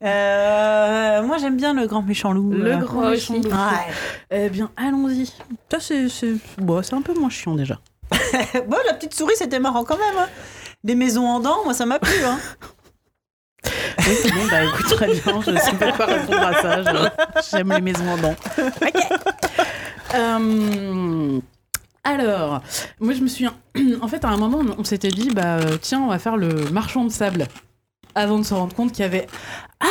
Euh, 0.03 1.21
moi 1.23 1.37
j'aime 1.37 1.57
bien 1.57 1.73
le 1.73 1.85
grand 1.87 2.01
méchant 2.01 2.31
loup. 2.33 2.51
Le 2.51 2.71
Euh, 2.73 2.77
grand 2.77 3.09
méchant 3.09 3.35
loup. 3.35 3.41
Ouais. 3.43 3.93
Eh 4.31 4.49
bien, 4.49 4.71
allons-y. 4.77 5.27
Ça 5.71 5.79
c'est 5.79 6.09
c'est 6.09 6.33
bon, 6.57 6.81
c'est 6.81 6.95
un 6.95 7.01
peu 7.01 7.13
moins 7.13 7.29
chiant 7.29 7.53
déjà. 7.55 7.79
bon, 8.67 8.77
la 8.87 8.93
petite 8.93 9.13
souris 9.13 9.35
c'était 9.37 9.59
marrant 9.59 9.83
quand 9.83 9.97
même. 9.97 10.17
hein. 10.17 10.27
Des 10.83 10.95
maisons 10.95 11.27
en 11.27 11.39
dents, 11.39 11.63
moi 11.63 11.73
ça 11.73 11.85
m'a 11.85 11.99
plu. 11.99 12.23
Hein. 12.25 12.39
Oui, 13.65 14.15
c'est 14.21 14.31
bon, 14.31 14.45
bah 14.49 14.63
écoute, 14.63 14.85
très 14.95 15.07
bien, 15.07 15.41
je 15.41 15.57
sais 15.59 15.73
pas 15.73 15.91
quoi 15.91 16.05
répondre 16.05 16.39
à 16.41 16.53
ça. 16.61 16.81
je- 16.83 17.41
J'aime 17.51 17.73
les 17.73 17.81
maisons 17.81 18.07
en 18.09 18.17
dents. 18.17 18.35
Ok. 18.57 19.03
Euh, 20.15 21.39
alors, 22.03 22.61
moi 22.99 23.13
je 23.13 23.21
me 23.21 23.27
souviens, 23.27 23.53
en 24.01 24.07
fait, 24.07 24.23
à 24.23 24.29
un 24.29 24.37
moment, 24.37 24.59
on, 24.59 24.81
on 24.81 24.83
s'était 24.83 25.09
dit, 25.09 25.29
bah 25.29 25.57
euh, 25.57 25.77
tiens, 25.81 26.01
on 26.01 26.07
va 26.07 26.19
faire 26.19 26.37
le 26.37 26.69
marchand 26.71 27.03
de 27.03 27.11
sable. 27.11 27.47
Avant 28.15 28.39
de 28.39 28.43
se 28.43 28.53
rendre 28.55 28.73
compte 28.73 28.93
qu'il 28.93 29.01
y 29.01 29.05
avait 29.05 29.27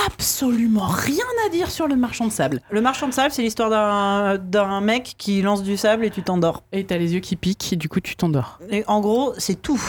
absolument 0.08 0.86
rien 0.88 1.22
à 1.46 1.48
dire 1.50 1.70
sur 1.70 1.86
le 1.86 1.94
marchand 1.94 2.26
de 2.26 2.32
sable. 2.32 2.60
Le 2.70 2.80
marchand 2.80 3.06
de 3.06 3.12
sable, 3.14 3.30
c'est 3.30 3.42
l'histoire 3.42 3.70
d'un 3.70 4.36
d'un 4.38 4.80
mec 4.80 5.14
qui 5.16 5.42
lance 5.42 5.62
du 5.62 5.76
sable 5.76 6.04
et 6.04 6.10
tu 6.10 6.22
t'endors. 6.24 6.64
Et 6.72 6.84
t'as 6.84 6.96
les 6.96 7.14
yeux 7.14 7.20
qui 7.20 7.36
piquent, 7.36 7.72
et 7.72 7.76
du 7.76 7.88
coup 7.88 8.00
tu 8.00 8.16
t'endors. 8.16 8.58
Et 8.70 8.82
en 8.88 9.00
gros, 9.00 9.32
c'est 9.38 9.62
tout. 9.62 9.80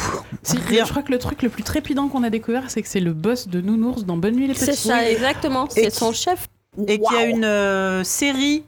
Si, 0.44 0.58
Rien. 0.60 0.86
Je 0.86 0.92
crois 0.92 1.02
que 1.02 1.12
le 1.12 1.18
truc 1.18 1.42
le 1.42 1.50
plus 1.50 1.64
trépidant 1.64 2.10
qu'on 2.10 2.22
a 2.22 2.30
découvert, 2.30 2.70
c'est 2.70 2.84
que 2.84 2.88
c'est 2.88 3.00
le 3.00 3.14
boss 3.14 3.48
de 3.48 3.60
Nounours 3.60 4.06
dans 4.06 4.18
Bonne 4.18 4.36
Nuit 4.36 4.46
les 4.48 4.54
Petits. 4.54 4.66
C'est 4.66 4.76
ça, 4.76 5.10
exactement. 5.10 5.66
C'est 5.72 5.86
qui- 5.90 5.92
son 5.98 6.12
chef. 6.14 6.48
Et 6.88 7.00
qu'il 7.00 7.12
y 7.18 7.20
a 7.20 7.26
une 7.26 7.44
euh, 7.44 8.04
série 8.04 8.64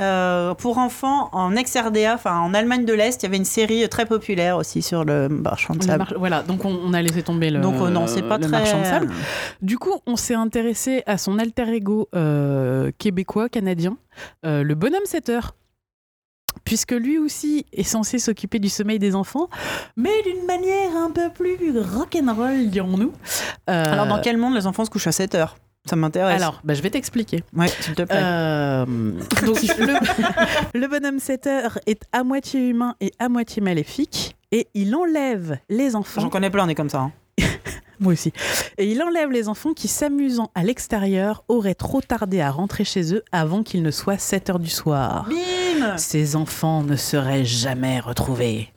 euh, 0.00 0.54
pour 0.54 0.78
enfants 0.78 1.28
en 1.32 1.54
ex-RDA, 1.54 2.14
enfin 2.14 2.38
en 2.40 2.54
Allemagne 2.54 2.84
de 2.84 2.92
l'Est, 2.92 3.22
il 3.22 3.26
y 3.26 3.26
avait 3.26 3.36
une 3.36 3.44
série 3.44 3.86
très 3.88 4.06
populaire 4.06 4.56
aussi 4.56 4.80
sur 4.82 5.04
le 5.04 5.28
marchand 5.28 5.74
de 5.74 5.80
Le 5.80 5.84
sable. 5.86 6.14
Voilà, 6.18 6.42
donc 6.42 6.64
on, 6.64 6.74
on 6.84 6.94
a 6.94 7.02
laissé 7.02 7.22
tomber 7.22 7.50
le, 7.50 7.60
Donc 7.60 7.74
euh, 7.74 7.90
non, 7.90 8.06
pas 8.28 8.38
le 8.38 8.42
très. 8.44 8.50
marchand 8.50 8.80
de 8.80 8.84
sable. 8.84 9.10
Du 9.60 9.78
coup, 9.78 10.00
on 10.06 10.16
s'est 10.16 10.34
intéressé 10.34 11.02
à 11.06 11.18
son 11.18 11.38
alter 11.38 11.68
ego 11.74 12.08
euh, 12.14 12.90
québécois, 12.98 13.48
canadien, 13.48 13.96
euh, 14.46 14.62
le 14.62 14.74
bonhomme 14.74 15.04
7 15.04 15.28
heures. 15.28 15.54
Puisque 16.64 16.92
lui 16.92 17.18
aussi 17.18 17.64
est 17.72 17.82
censé 17.82 18.18
s'occuper 18.18 18.58
du 18.58 18.68
sommeil 18.68 18.98
des 18.98 19.14
enfants, 19.14 19.48
mais 19.96 20.10
d'une 20.22 20.44
manière 20.46 20.96
un 20.96 21.10
peu 21.10 21.30
plus 21.30 21.56
rock'n'roll, 21.78 22.68
dirons-nous. 22.68 23.12
Euh, 23.70 23.92
Alors 23.92 24.06
dans 24.06 24.20
quel 24.20 24.36
monde 24.36 24.54
les 24.54 24.66
enfants 24.66 24.84
se 24.84 24.90
couchent 24.90 25.06
à 25.06 25.12
7 25.12 25.34
heures? 25.34 25.56
Ça 25.88 25.96
m'intéresse. 25.96 26.40
alors, 26.40 26.60
bah, 26.62 26.74
je 26.74 26.82
vais 26.82 26.90
t'expliquer. 26.90 27.42
ouais, 27.56 27.66
s'il 27.68 27.94
te 27.94 28.02
plaît. 28.02 28.20
Euh, 28.22 28.86
donc, 29.44 29.60
le, 29.78 30.78
le 30.78 30.86
bonhomme 30.88 31.18
7 31.18 31.46
heures 31.48 31.78
est 31.86 32.02
à 32.12 32.22
moitié 32.22 32.68
humain 32.68 32.94
et 33.00 33.12
à 33.18 33.28
moitié 33.28 33.60
maléfique, 33.62 34.36
et 34.52 34.68
il 34.74 34.94
enlève 34.94 35.58
les 35.68 35.96
enfants. 35.96 36.20
J'en 36.20 36.28
connais 36.30 36.50
plein, 36.50 36.66
on 36.66 36.68
est 36.68 36.74
comme 36.76 36.88
ça. 36.90 37.00
hein. 37.00 37.12
Moi 38.00 38.12
aussi. 38.14 38.32
Et 38.78 38.90
il 38.90 39.02
enlève 39.02 39.30
les 39.30 39.48
enfants 39.48 39.72
qui, 39.74 39.86
s'amusant 39.88 40.50
à 40.54 40.62
l'extérieur, 40.64 41.44
auraient 41.48 41.74
trop 41.74 42.00
tardé 42.00 42.40
à 42.40 42.50
rentrer 42.50 42.84
chez 42.84 43.14
eux 43.14 43.22
avant 43.32 43.62
qu'il 43.64 43.82
ne 43.82 43.90
soit 43.90 44.18
7 44.18 44.50
heures 44.50 44.58
du 44.60 44.70
soir. 44.70 45.28
Bim 45.28 45.96
Ces 45.98 46.34
enfants 46.36 46.82
ne 46.82 46.96
seraient 46.96 47.44
jamais 47.44 47.98
retrouvés. 48.00 48.72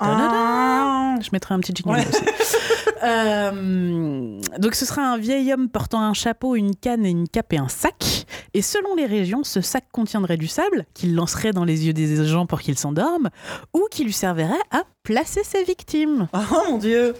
Ah. 0.00 1.16
Je 1.20 1.28
mettrai 1.32 1.54
un 1.54 1.60
petit 1.60 1.72
jingle 1.74 1.98
Ouais. 1.98 2.06
aussi. 2.06 2.22
Euh, 3.02 4.40
donc 4.58 4.74
ce 4.74 4.84
sera 4.84 5.02
un 5.02 5.18
vieil 5.18 5.52
homme 5.52 5.68
portant 5.68 6.00
un 6.00 6.14
chapeau, 6.14 6.56
une 6.56 6.74
canne 6.74 7.04
et 7.06 7.10
une 7.10 7.28
cape 7.28 7.52
et 7.52 7.58
un 7.58 7.68
sac. 7.68 8.26
Et 8.54 8.62
selon 8.62 8.94
les 8.94 9.06
régions, 9.06 9.44
ce 9.44 9.60
sac 9.60 9.84
contiendrait 9.92 10.36
du 10.36 10.48
sable 10.48 10.84
qu'il 10.94 11.14
lancerait 11.14 11.52
dans 11.52 11.64
les 11.64 11.86
yeux 11.86 11.92
des 11.92 12.24
gens 12.26 12.46
pour 12.46 12.60
qu'ils 12.60 12.78
s'endorment 12.78 13.30
ou 13.74 13.86
qui 13.90 14.04
lui 14.04 14.12
servirait 14.12 14.48
à 14.70 14.82
placer 15.02 15.42
ses 15.44 15.64
victimes. 15.64 16.28
Oh 16.34 16.62
mon 16.70 16.78
dieu 16.78 17.14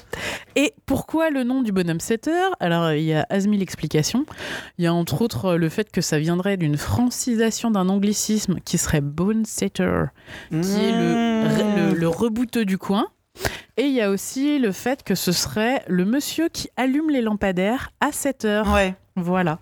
Et 0.57 0.75
pourquoi 0.87 1.31
le 1.31 1.45
nom 1.45 1.63
du 1.63 1.73
bonhomme 1.73 2.01
7 2.01 2.29
heures 2.29 2.57
Alors, 2.61 2.93
il 2.93 3.05
y 3.05 3.15
a 3.15 3.27
as 3.31 3.47
mille 3.47 3.63
explications. 3.63 4.27
Il 4.79 4.85
y 4.85 4.87
a 4.87 4.95
entre 4.95 5.23
autres 5.23 5.55
le 5.55 5.69
fait 5.69 5.91
que 5.91 6.01
ça 6.01 6.19
viendrait 6.19 6.57
d'une 6.57 6.77
francisation 6.77 7.71
d'un 7.71 7.89
anglicisme 7.89 8.57
qui 8.65 8.79
serait 8.79 9.01
bone 9.01 9.45
setter, 9.45 10.05
qui 10.51 10.57
est 10.57 10.93
le, 10.93 11.91
le, 11.93 11.95
le 11.95 12.09
rebouteux 12.09 12.65
du 12.65 12.79
coin. 12.79 13.07
Et 13.79 13.85
il 13.85 13.93
y 13.95 14.01
a 14.01 14.11
aussi 14.11 14.59
le 14.59 14.73
fait 14.73 15.05
que 15.05 15.15
ce 15.15 15.31
serait 15.33 15.83
le 15.87 16.05
monsieur 16.05 16.49
qui 16.49 16.69
allume 16.77 17.11
les 17.11 17.23
lampadaires 17.23 17.91
à 18.01 18.11
7 18.13 18.45
heures. 18.45 18.73
Ouais. 18.75 18.95
Voilà. 19.17 19.61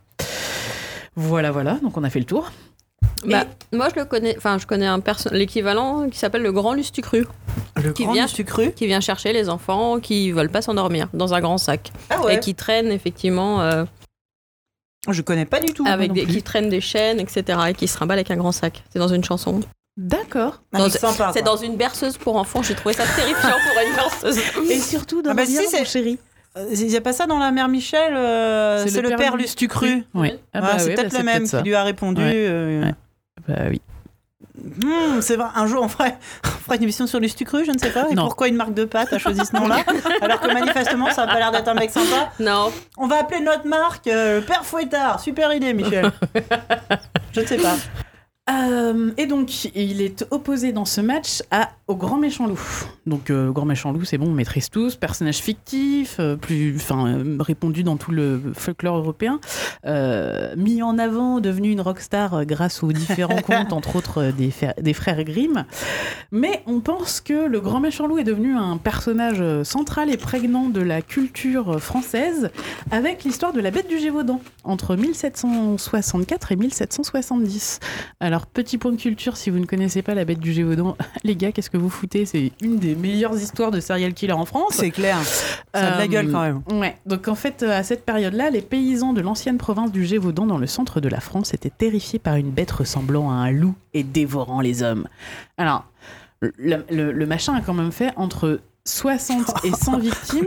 Voilà, 1.16 1.50
voilà. 1.50 1.74
Donc, 1.82 1.96
on 1.98 2.02
a 2.04 2.08
fait 2.10 2.18
le 2.18 2.24
tour. 2.24 2.50
Bah, 3.26 3.44
moi, 3.72 3.88
je 3.94 3.98
le 4.00 4.04
connais. 4.06 4.34
Enfin, 4.36 4.56
je 4.58 4.66
connais 4.66 4.86
un 4.86 5.02
l'équivalent 5.32 6.08
qui 6.08 6.18
s'appelle 6.18 6.42
le 6.42 6.52
grand 6.52 6.72
lustucru, 6.74 7.26
Le 7.82 7.92
Qui 7.92 8.04
grand 8.04 8.12
vient- 8.14 8.26
tu 8.26 8.44
cru 8.44 8.72
qui 8.72 8.86
vient 8.86 9.00
chercher 9.00 9.32
les 9.32 9.48
enfants 9.48 10.00
qui 10.00 10.32
veulent 10.32 10.50
pas 10.50 10.62
s'endormir 10.62 11.08
dans 11.12 11.34
un 11.34 11.40
grand 11.40 11.58
sac 11.58 11.92
Ah 12.10 12.20
et 12.30 12.40
qui 12.40 12.54
traîne 12.54 12.88
effectivement 12.92 13.60
euh, 13.62 13.84
Je 15.10 15.22
connais 15.22 15.44
pas 15.46 15.60
du 15.60 15.72
tout. 15.72 15.84
avec 15.86 16.12
des, 16.12 16.24
qui 16.26 16.42
traîne 16.42 16.68
des 16.68 16.80
chaînes, 16.80 17.20
etc. 17.20 17.58
et 17.68 17.74
qui 17.74 17.86
se 17.88 17.96
trimballe 17.96 18.18
avec 18.18 18.30
un 18.30 18.36
grand 18.36 18.52
sac. 18.52 18.82
C'est 18.90 18.98
dans 18.98 19.08
une 19.08 19.24
chanson. 19.24 19.60
D'accord. 19.96 20.62
C'est 21.32 21.42
dans 21.42 21.56
une 21.56 21.76
berceuse 21.76 22.18
pour 22.18 22.36
enfants. 22.36 22.62
J'ai 22.62 22.74
trouvé 22.74 22.94
ça 22.94 23.04
terrifiant 23.16 23.48
pour 23.50 23.82
une 23.88 23.94
berceuse. 23.94 24.38
Et 24.70 24.78
surtout, 24.78 25.22
dans 25.22 25.30
Ah 25.30 25.34
bah 25.34 25.46
si, 25.46 25.56
c'est- 25.66 25.78
mon 25.78 25.84
chéri. 25.84 26.18
Euh, 26.58 26.66
Il 26.72 26.86
n'y 26.86 26.96
a 26.96 27.00
pas 27.00 27.12
ça 27.12 27.26
dans 27.26 27.38
la 27.38 27.50
mère 27.50 27.68
Michel 27.68 28.14
euh, 28.14 28.86
C'est 28.86 29.00
le, 29.02 29.16
père 29.16 29.36
Lustucru. 29.36 30.04
Oui. 30.14 30.32
Ah 30.54 30.60
bah 30.60 30.68
Ah, 30.72 30.78
c'est 30.78 30.88
oui, 30.90 30.94
peut-être 30.94 31.12
bah 31.12 31.18
le 31.18 31.24
même 31.24 31.48
qui 31.48 31.56
lui 31.62 31.74
a 31.74 31.82
répondu. 31.82 32.22
Ouais. 32.22 32.32
euh, 32.34 32.82
Ouais. 32.84 32.94
Bah 33.48 33.54
oui. 33.70 33.80
Hmm, 34.82 35.20
c'est 35.20 35.36
vrai, 35.36 35.48
un 35.54 35.66
jour 35.66 35.82
on 35.82 35.88
ferait, 35.88 36.16
on 36.44 36.48
ferait 36.48 36.76
une 36.76 36.82
émission 36.84 37.06
sur 37.06 37.20
Lustucru, 37.20 37.64
je 37.66 37.70
ne 37.72 37.78
sais 37.78 37.90
pas. 37.90 38.06
Et 38.10 38.14
Non. 38.14 38.24
pourquoi 38.24 38.48
une 38.48 38.56
marque 38.56 38.72
de 38.74 38.84
pâtes 38.84 39.12
a 39.12 39.18
choisi 39.18 39.40
ce 39.44 39.54
nom-là 39.54 39.76
Alors 40.22 40.40
que 40.40 40.46
manifestement 40.52 41.10
ça 41.10 41.26
n'a 41.26 41.32
pas 41.34 41.38
l'air 41.38 41.52
d'être 41.52 41.68
un 41.68 41.74
mec 41.74 41.90
sympa. 41.90 42.30
Non, 42.40 42.72
On 42.96 43.06
va 43.06 43.16
appeler 43.20 43.40
notre 43.40 43.66
marque 43.66 44.06
euh, 44.08 44.40
le 44.40 44.44
Père 44.46 44.64
Fouettard. 44.64 45.20
Super 45.20 45.52
idée, 45.54 45.72
Michel. 45.74 46.10
je 47.32 47.40
ne 47.40 47.46
sais 47.46 47.58
pas. 47.58 47.74
Euh, 48.48 49.10
et 49.16 49.26
donc, 49.26 49.64
il 49.74 50.00
est 50.00 50.24
opposé 50.30 50.72
dans 50.72 50.84
ce 50.84 51.00
match 51.00 51.42
à, 51.50 51.70
au 51.88 51.96
grand 51.96 52.16
méchant 52.16 52.46
loup. 52.46 52.60
Donc, 53.06 53.30
euh, 53.30 53.50
grand 53.50 53.64
méchant 53.64 53.92
loup, 53.92 54.04
c'est 54.04 54.18
bon, 54.18 54.28
on 54.28 54.34
maîtrise 54.34 54.70
tous. 54.70 54.94
Personnage 54.96 55.38
fictif, 55.38 56.16
euh, 56.20 56.36
plus, 56.36 56.76
enfin, 56.76 57.08
euh, 57.08 57.36
répandu 57.40 57.82
dans 57.82 57.96
tout 57.96 58.12
le 58.12 58.40
folklore 58.54 58.98
européen, 58.98 59.40
mis 60.56 60.82
en 60.82 60.98
avant, 60.98 61.40
devenu 61.40 61.70
une 61.70 61.80
rockstar 61.80 62.44
grâce 62.46 62.82
aux 62.82 62.92
différents 62.92 63.42
contes, 63.46 63.72
entre 63.72 63.96
autres 63.96 64.32
des, 64.36 64.52
des 64.80 64.92
frères 64.92 65.22
Grimm. 65.24 65.64
Mais 66.32 66.62
on 66.66 66.80
pense 66.80 67.20
que 67.20 67.46
le 67.46 67.60
grand 67.60 67.80
méchant 67.80 68.06
loup 68.06 68.18
est 68.18 68.24
devenu 68.24 68.54
un 68.54 68.76
personnage 68.76 69.42
central 69.62 70.10
et 70.10 70.16
prégnant 70.16 70.68
de 70.68 70.80
la 70.80 71.02
culture 71.02 71.80
française, 71.80 72.50
avec 72.90 73.24
l'histoire 73.24 73.52
de 73.52 73.60
la 73.60 73.70
bête 73.70 73.88
du 73.88 73.98
Gévaudan 73.98 74.40
entre 74.64 74.96
1764 74.96 76.52
et 76.52 76.56
1770. 76.56 77.80
Alors, 78.20 78.35
petit 78.44 78.76
point 78.76 78.92
de 78.92 79.00
culture, 79.00 79.38
si 79.38 79.48
vous 79.48 79.58
ne 79.58 79.64
connaissez 79.64 80.02
pas 80.02 80.14
la 80.14 80.26
bête 80.26 80.40
du 80.40 80.52
Gévaudan, 80.52 80.96
les 81.24 81.34
gars, 81.36 81.52
qu'est-ce 81.52 81.70
que 81.70 81.78
vous 81.78 81.88
foutez? 81.88 82.26
C'est 82.26 82.52
une 82.60 82.76
des 82.76 82.94
meilleures 82.94 83.34
histoires 83.40 83.70
de 83.70 83.80
serial 83.80 84.12
killer 84.12 84.32
en 84.34 84.44
France. 84.44 84.72
C'est 84.74 84.90
clair. 84.90 85.16
Ça 85.22 85.62
a 85.72 85.92
de 85.92 85.98
la 85.98 86.04
Euh, 86.04 86.06
gueule 86.08 86.30
quand 86.30 86.42
même. 86.42 86.62
Ouais, 86.78 86.96
donc 87.06 87.28
en 87.28 87.34
fait, 87.34 87.62
euh, 87.62 87.70
à 87.78 87.82
cette 87.82 88.04
période-là, 88.04 88.50
les 88.50 88.60
paysans 88.60 89.14
de 89.14 89.20
l'ancienne 89.22 89.56
province 89.56 89.90
du 89.92 90.04
Gévaudan, 90.04 90.44
dans 90.46 90.58
le 90.58 90.66
centre 90.66 91.00
de 91.00 91.08
la 91.08 91.20
France, 91.20 91.54
étaient 91.54 91.70
terrifiés 91.70 92.18
par 92.18 92.34
une 92.36 92.50
bête 92.50 92.72
ressemblant 92.72 93.30
à 93.30 93.34
un 93.34 93.50
loup 93.52 93.74
et 93.94 94.02
dévorant 94.02 94.60
les 94.60 94.82
hommes. 94.82 95.06
Alors, 95.56 95.84
le, 96.42 96.84
le- 96.90 97.12
le 97.12 97.26
machin 97.26 97.54
a 97.54 97.60
quand 97.62 97.72
même 97.74 97.92
fait 97.92 98.12
entre 98.16 98.60
60 98.84 99.64
et 99.64 99.70
100 99.72 99.98
victimes. 100.00 100.44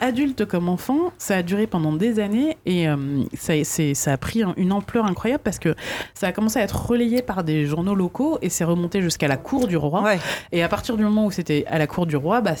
Adulte 0.00 0.44
comme 0.46 0.68
enfant, 0.68 1.12
ça 1.18 1.36
a 1.36 1.42
duré 1.42 1.66
pendant 1.66 1.92
des 1.92 2.18
années 2.20 2.56
et 2.66 2.88
euh, 2.88 2.96
ça, 3.34 4.12
a 4.12 4.16
pris 4.16 4.42
un- 4.42 4.54
une 4.56 4.72
ampleur 4.72 5.04
incroyable 5.06 5.42
parce 5.44 5.58
que 5.58 5.74
ça 6.14 6.28
a 6.28 6.32
commencé 6.32 6.58
à 6.58 6.62
être 6.62 6.86
relayé 6.86 7.22
par 7.22 7.44
des 7.44 7.66
journaux 7.66 7.94
locaux 7.94 8.38
et 8.42 8.48
c'est 8.48 8.64
remonté 8.64 9.02
jusqu'à 9.02 9.28
la 9.28 9.36
cour 9.36 9.66
du 9.66 9.76
roi. 9.76 10.02
Ouais. 10.02 10.18
Et 10.52 10.62
à 10.62 10.68
partir 10.68 10.96
du 10.96 11.02
moment 11.04 11.26
où 11.26 11.30
c'était 11.30 11.64
à 11.66 11.78
la 11.78 11.86
cour 11.86 12.06
du 12.06 12.16
roi, 12.16 12.40
bah, 12.40 12.54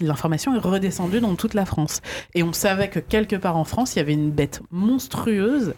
l'information 0.00 0.54
est 0.54 0.58
redescendue 0.58 1.20
dans 1.20 1.34
toute 1.34 1.54
la 1.54 1.64
France. 1.64 2.00
Et 2.34 2.42
on 2.42 2.52
savait 2.52 2.88
que 2.88 2.98
quelque 3.00 3.36
part 3.36 3.56
en 3.56 3.64
France, 3.64 3.94
il 3.94 3.98
y 3.98 4.02
avait 4.02 4.12
une 4.14 4.30
bête 4.30 4.60
monstrueuse 4.70 5.74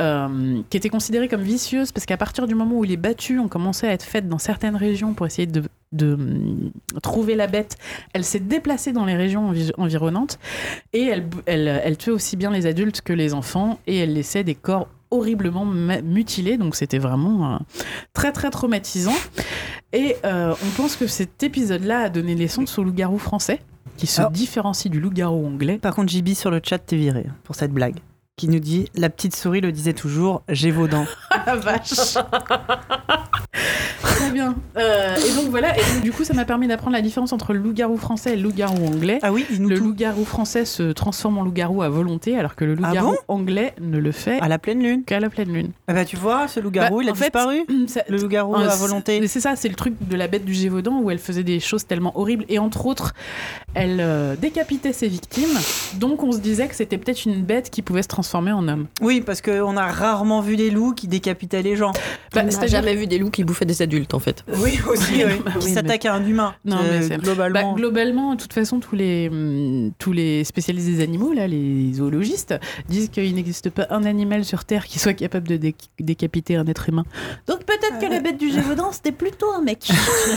euh, 0.00 0.60
qui 0.70 0.76
était 0.76 0.88
considérée 0.88 1.28
comme 1.28 1.42
vicieuse 1.42 1.92
parce 1.92 2.06
qu'à 2.06 2.16
partir 2.16 2.46
du 2.46 2.54
moment 2.54 2.76
où 2.76 2.82
les 2.82 2.96
battues 2.96 3.38
ont 3.38 3.48
commencé 3.48 3.86
à 3.86 3.92
être 3.92 4.02
faites 4.04 4.28
dans 4.28 4.38
certaines 4.38 4.76
régions 4.76 5.14
pour 5.14 5.26
essayer 5.26 5.46
de, 5.46 5.62
de, 5.94 6.14
hum, 6.14 6.70
trouver 7.02 7.34
la 7.34 7.46
bête, 7.46 7.76
elle 8.12 8.24
s'est 8.24 8.40
déplacée 8.40 8.92
dans 8.92 9.04
les 9.04 9.14
régions 9.16 9.50
envi- 9.50 9.72
environnantes 9.78 10.38
et 10.92 11.02
elle, 11.04 11.26
elle, 11.46 11.80
elle 11.84 11.96
tuait 11.96 12.12
aussi 12.12 12.36
bien 12.36 12.50
les 12.50 12.66
adultes 12.66 13.00
que 13.00 13.12
les 13.12 13.34
enfants 13.34 13.78
et 13.86 13.98
elle 13.98 14.12
laissait 14.14 14.44
des 14.44 14.54
corps 14.54 14.88
horriblement 15.10 15.64
mutilés. 15.64 16.56
Donc 16.56 16.74
c'était 16.74 16.98
vraiment 16.98 17.54
euh, 17.54 17.58
très 18.12 18.32
très 18.32 18.50
traumatisant. 18.50 19.14
Et 19.92 20.16
euh, 20.24 20.54
on 20.64 20.70
pense 20.76 20.96
que 20.96 21.06
cet 21.06 21.42
épisode-là 21.42 22.00
a 22.00 22.08
donné 22.08 22.34
naissance 22.34 22.78
au 22.78 22.84
loup-garou 22.84 23.18
français 23.18 23.60
qui 23.96 24.08
se 24.08 24.22
différencie 24.32 24.90
du 24.90 24.98
loup-garou 25.00 25.46
anglais. 25.46 25.78
Par 25.78 25.94
contre, 25.94 26.10
JB 26.12 26.30
sur 26.30 26.50
le 26.50 26.60
chat 26.62 26.78
t'es 26.78 26.96
viré 26.96 27.26
pour 27.44 27.54
cette 27.54 27.70
blague. 27.70 27.96
Qui 28.36 28.48
nous 28.48 28.58
dit 28.58 28.88
La 28.96 29.10
petite 29.10 29.36
souris 29.36 29.60
le 29.60 29.70
disait 29.70 29.92
toujours, 29.92 30.42
j'ai 30.48 30.70
vos 30.72 30.88
dents. 30.88 31.06
Ah 31.46 31.56
vache 31.56 32.14
Très 34.02 34.30
bien. 34.30 34.54
Euh, 34.78 35.16
et 35.16 35.34
donc 35.34 35.50
voilà, 35.50 35.76
et 35.78 35.82
donc, 35.94 36.02
du 36.02 36.10
coup 36.12 36.24
ça 36.24 36.32
m'a 36.32 36.46
permis 36.46 36.66
d'apprendre 36.68 36.92
la 36.96 37.02
différence 37.02 37.32
entre 37.34 37.52
le 37.52 37.58
loup-garou 37.58 37.98
français 37.98 38.32
et 38.32 38.36
le 38.36 38.42
loup-garou 38.44 38.86
anglais. 38.86 39.18
Ah 39.22 39.30
oui, 39.32 39.44
Le 39.58 39.74
loup-garou 39.76 40.24
français 40.24 40.64
se 40.64 40.92
transforme 40.92 41.36
en 41.38 41.42
loup-garou 41.42 41.82
à 41.82 41.90
volonté, 41.90 42.38
alors 42.38 42.54
que 42.56 42.64
le 42.64 42.76
Ah 42.82 42.88
loup-garou 42.88 43.10
bon 43.10 43.16
anglais 43.28 43.74
ne 43.80 43.98
le 43.98 44.10
fait 44.12 44.40
À 44.40 44.48
la 44.48 44.58
pleine 44.58 44.82
lune. 44.82 45.04
qu'à 45.04 45.20
la 45.20 45.28
pleine 45.28 45.52
lune. 45.52 45.70
Ah 45.86 45.92
bah 45.92 46.04
tu 46.06 46.16
vois, 46.16 46.48
ce 46.48 46.60
loup-garou, 46.60 46.98
Bah, 46.98 47.02
il 47.02 47.10
a 47.10 47.14
fait, 47.14 47.24
disparu. 47.24 47.64
Ça- 47.88 48.04
Le 48.08 48.16
loup-garou 48.16 48.54
Euh, 48.56 48.68
à 48.70 48.76
volonté. 48.76 49.26
C'est 49.26 49.40
ça, 49.40 49.54
c'est 49.56 49.68
le 49.68 49.74
truc 49.74 49.94
de 50.00 50.16
la 50.16 50.28
bête 50.28 50.44
du 50.46 50.54
Gévaudan 50.54 51.00
où 51.02 51.10
elle 51.10 51.18
faisait 51.18 51.44
des 51.44 51.60
choses 51.60 51.84
tellement 51.86 52.18
horribles 52.18 52.46
et 52.48 52.58
entre 52.58 52.86
autres, 52.86 53.12
elle 53.74 53.98
euh, 54.00 54.34
décapitait 54.36 54.94
ses 54.94 55.08
victimes. 55.08 55.58
Donc 55.96 56.22
on 56.22 56.32
se 56.32 56.38
disait 56.38 56.68
que 56.68 56.74
c'était 56.74 56.96
peut-être 56.96 57.26
une 57.26 57.42
bête 57.42 57.68
qui 57.70 57.82
pouvait 57.82 58.02
se 58.02 58.08
transformer 58.08 58.23
en 58.32 58.66
homme. 58.68 58.86
Oui, 59.00 59.20
parce 59.20 59.40
qu'on 59.40 59.76
a 59.76 59.86
rarement 59.86 60.40
vu 60.40 60.56
des 60.56 60.70
loups 60.70 60.92
qui 60.94 61.08
décapitaient 61.08 61.62
les 61.62 61.76
gens. 61.76 61.92
Bah, 62.34 62.42
on 62.44 62.60
n'a 62.60 62.66
jamais 62.66 62.94
vu 62.94 63.06
des 63.06 63.18
loups 63.18 63.30
qui 63.30 63.44
bouffaient 63.44 63.64
des 63.64 63.82
adultes 63.82 64.14
en 64.14 64.18
fait. 64.18 64.44
Oui, 64.56 64.78
aussi, 64.88 65.24
oui. 65.24 65.40
Bah 65.44 65.52
qui 65.60 65.66
oui, 65.66 65.72
s'attaquent 65.74 66.06
à 66.06 66.14
un 66.14 66.24
humain. 66.26 66.54
Non, 66.64 66.76
Euh, 66.78 66.98
mais 67.00 67.02
c'est- 67.02 67.16
Bah, 67.16 67.22
globalement. 67.22 67.74
globalement, 67.74 68.34
de 68.34 68.40
toute 68.40 68.52
façon, 68.52 68.80
tous 68.80 68.96
les, 68.96 69.28
hum, 69.30 69.90
tous 69.98 70.12
les 70.12 70.44
spécialistes 70.44 70.86
des 70.88 71.02
animaux, 71.02 71.32
là, 71.32 71.46
les 71.46 71.92
zoologistes, 71.94 72.54
disent 72.88 73.08
qu'il 73.10 73.34
n'existe 73.34 73.70
pas 73.70 73.86
un 73.90 74.04
animal 74.04 74.44
sur 74.44 74.64
Terre 74.64 74.86
qui 74.86 74.98
soit 74.98 75.14
capable 75.14 75.48
de 75.48 75.56
dé- 75.56 75.74
décapiter 76.00 76.56
un 76.56 76.66
être 76.66 76.88
humain. 76.88 77.04
Donc 77.46 77.64
peut-être 77.64 77.98
que 78.00 78.06
la 78.06 78.20
bête 78.20 78.38
du 78.38 78.50
Gévaudan, 78.50 78.90
c'était 78.92 79.12
plutôt 79.12 79.50
un 79.52 79.62
mec. 79.62 79.88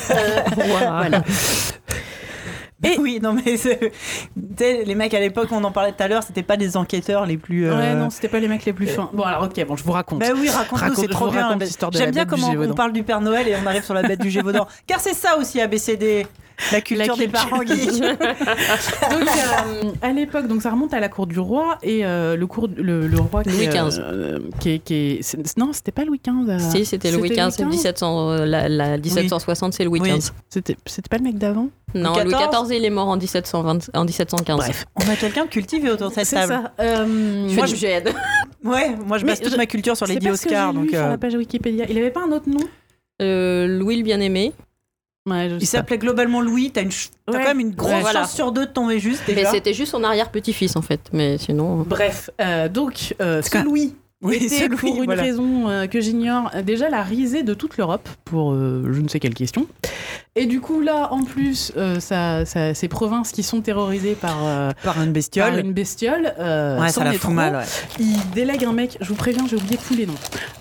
voilà. 0.55 1.23
Et... 2.83 2.97
Oui, 2.99 3.19
non, 3.21 3.33
mais 3.33 3.55
les 4.85 4.95
mecs 4.95 5.13
à 5.13 5.19
l'époque, 5.19 5.49
on 5.51 5.63
en 5.63 5.71
parlait 5.71 5.91
tout 5.93 6.03
à 6.03 6.07
l'heure, 6.07 6.21
c'était 6.23 6.43
pas 6.43 6.57
des 6.57 6.77
enquêteurs 6.77 7.25
les 7.25 7.37
plus. 7.37 7.65
euh, 7.67 7.75
Ouais, 7.77 7.93
non, 7.95 8.09
c'était 8.09 8.27
pas 8.27 8.39
les 8.39 8.47
mecs 8.47 8.65
les 8.65 8.73
plus 8.73 8.87
fins. 8.87 9.09
Bon, 9.13 9.23
alors 9.23 9.43
ok, 9.43 9.65
bon, 9.65 9.75
je 9.75 9.83
vous 9.83 9.91
raconte. 9.91 10.19
Bah 10.19 10.27
oui, 10.35 10.49
raconte-nous, 10.49 10.77
Raconte- 10.89 10.95
c'est 11.01 11.07
trop 11.07 11.31
bien. 11.31 11.57
J'aime 11.91 12.11
bien 12.11 12.25
comment 12.25 12.49
on 12.49 12.73
parle 12.75 12.93
du 12.93 13.03
Père 13.03 13.21
Noël 13.21 13.47
et 13.47 13.55
on 13.61 13.65
arrive 13.65 13.83
sur 13.83 13.93
la 13.93 14.03
bête 14.03 14.21
du 14.21 14.29
Gévaudan. 14.29 14.67
Car 14.85 14.99
c'est 14.99 15.13
ça 15.15 15.37
aussi 15.37 15.59
ABCD, 15.59 16.27
la 16.71 16.81
culture 16.81 17.17
des 17.17 17.27
parents 17.27 17.61
geeks. 17.65 18.01
Donc, 18.01 18.11
euh, 18.11 19.91
à 20.01 20.11
l'époque, 20.11 20.47
donc 20.47 20.61
ça 20.61 20.71
remonte 20.71 20.93
à 20.93 20.99
la 20.99 21.09
cour 21.09 21.27
du 21.27 21.39
roi 21.39 21.77
et 21.83 22.05
euh, 22.05 22.35
le, 22.35 22.47
cour, 22.47 22.67
le, 22.75 23.07
le 23.07 23.19
roi 23.19 23.43
qui, 23.43 23.49
Louis 23.51 23.67
XV. 23.67 23.99
euh, 23.99 24.39
qui 24.59 24.69
est- 24.71 24.79
qui 24.79 24.93
est- 24.95 25.21
c'est- 25.21 25.57
non, 25.57 25.71
c'était 25.73 25.91
pas 25.91 26.03
Louis 26.05 26.19
XV. 26.25 26.49
euh, 26.49 26.59
Si, 26.59 26.85
c'était 26.85 27.11
Louis 27.11 27.29
XV, 27.29 27.49
c'est 27.51 27.65
1700, 27.65 28.29
euh, 28.31 28.45
la, 28.45 28.67
la 28.69 28.97
1760, 28.97 29.73
c'est 29.73 29.83
Louis 29.83 29.99
Oui. 30.01 30.09
XV. 30.09 30.31
C'était 30.49 30.75
c'était 30.85 31.09
pas 31.09 31.17
le 31.17 31.23
mec 31.23 31.37
d'avant? 31.37 31.69
Non, 31.95 32.13
Louis 32.15 32.23
Louis 32.25 32.33
XIV? 32.33 32.77
Il 32.77 32.85
est 32.85 32.89
mort 32.89 33.07
en, 33.07 33.17
1720, 33.17 33.89
en 33.93 34.03
1715. 34.05 34.57
Bref, 34.57 34.85
On 34.95 35.09
a 35.09 35.15
quelqu'un 35.15 35.45
de 35.45 35.49
cultivé 35.49 35.89
autour 35.91 36.09
de 36.09 36.13
cette 36.15 36.25
c'est 36.25 36.35
table. 36.35 36.53
ça. 36.77 36.83
Euh, 36.83 37.05
Moi, 37.53 37.65
je- 37.65 37.75
GN. 37.75 38.09
Ouais, 38.63 38.95
moi 39.05 39.17
je 39.19 39.25
base 39.25 39.39
toute 39.39 39.51
je- 39.51 39.57
ma 39.57 39.67
culture 39.67 39.95
sur 39.95 40.07
c'est 40.07 40.13
Lady 40.15 40.27
parce 40.27 40.41
que 40.41 40.47
Oscar. 40.47 40.71
j'ai 40.73 40.77
lu 40.79 40.83
Donc, 40.85 40.89
sur 40.95 41.05
euh, 41.05 41.09
la 41.09 41.17
page 41.17 41.35
Wikipédia. 41.35 41.85
Il 41.87 41.97
avait 41.97 42.09
pas 42.09 42.21
un 42.27 42.31
autre 42.31 42.49
nom? 42.49 42.59
Euh, 43.21 43.67
Louis 43.67 43.97
le 43.97 44.03
bien-aimé. 44.03 44.51
Ouais, 45.27 45.49
il 45.59 45.67
s'appelait 45.67 45.97
globalement 45.97 46.41
Louis. 46.41 46.71
T'as 46.71 46.81
une 46.83 46.91
ch- 46.91 47.09
quand 47.27 47.37
même 47.37 47.59
une 47.59 47.75
grosse 47.75 47.91
Ouais. 47.91 48.01
Voilà. 48.01 48.21
chance 48.21 48.33
sur 48.33 48.51
deux 48.51 48.65
de 48.65 48.71
tomber 48.71 48.99
juste 48.99 49.23
Mais 49.27 49.45
c'était 49.45 49.73
juste 49.73 49.91
son 49.91 50.03
arrière-petit-fils 50.03 50.75
en 50.77 50.81
fait. 50.81 51.01
Mais 51.11 51.37
sinon. 51.37 51.83
Bref, 51.87 52.29
euh, 52.41 52.69
donc 52.69 53.13
euh, 53.21 53.41
ce 53.41 53.49
Louis 53.63 53.93
Oui, 54.23 54.37
était, 54.41 54.67
pour 54.69 54.97
une 54.97 55.05
voilà. 55.05 55.21
raison 55.21 55.69
euh, 55.69 55.85
que 55.85 56.01
j'ignore, 56.01 56.49
euh, 56.55 56.63
déjà 56.63 56.89
la 56.89 57.03
risée 57.03 57.43
de 57.43 57.53
toute 57.53 57.77
l'Europe 57.77 58.09
pour 58.25 58.51
euh, 58.51 58.89
je 58.91 58.99
ne 59.01 59.07
sais 59.07 59.19
quelle 59.19 59.35
question. 59.35 59.67
Et 60.35 60.47
du 60.47 60.59
coup 60.59 60.81
là, 60.81 61.09
en 61.13 61.23
plus, 61.23 61.71
euh, 61.77 61.99
ça, 61.99 62.43
ça- 62.45 62.73
ces 62.73 62.87
provinces 62.87 63.31
qui 63.31 63.43
sont 63.43 63.61
terrorisées 63.61 64.15
par, 64.15 64.37
Par 64.83 64.97
une 64.97 65.05
par 65.05 65.13
bestiole. 65.13 65.59
une 65.59 65.71
bestiole, 65.71 66.33
Ouais, 66.39 66.89
ça 66.89 67.03
la 67.03 67.11
fout 67.11 67.21
trop. 67.21 67.31
mal. 67.31 67.57
ouais. 67.57 67.63
Il 67.99 68.17
délègue 68.31 68.65
un 68.65 68.73
mec, 68.73 68.97
je 69.01 69.07
vous 69.07 69.15
préviens, 69.15 69.45
j'ai 69.47 69.55
oublié 69.55 69.77
tous 69.77 69.93
les 69.95 70.07
noms. 70.07 70.13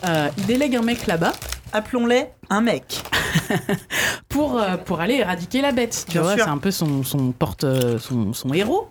Euh, 0.07 0.28
il 0.36 0.44
délègue 0.46 0.76
un 0.76 0.82
mec 0.82 1.07
là-bas 1.07 1.32
Appelons-les 1.72 2.26
un 2.48 2.61
mec. 2.61 3.02
pour, 4.28 4.59
euh, 4.61 4.76
pour 4.76 5.00
aller 5.00 5.14
éradiquer 5.14 5.61
la 5.61 5.72
bête. 5.72 6.07
Tu 6.09 6.18
vois, 6.18 6.34
c'est 6.36 6.42
un 6.42 6.59
peu 6.59 6.70
son, 6.70 7.02
son 7.02 7.32
porte, 7.32 7.64
son, 7.98 8.32
son 8.32 8.52
héros. 8.54 8.88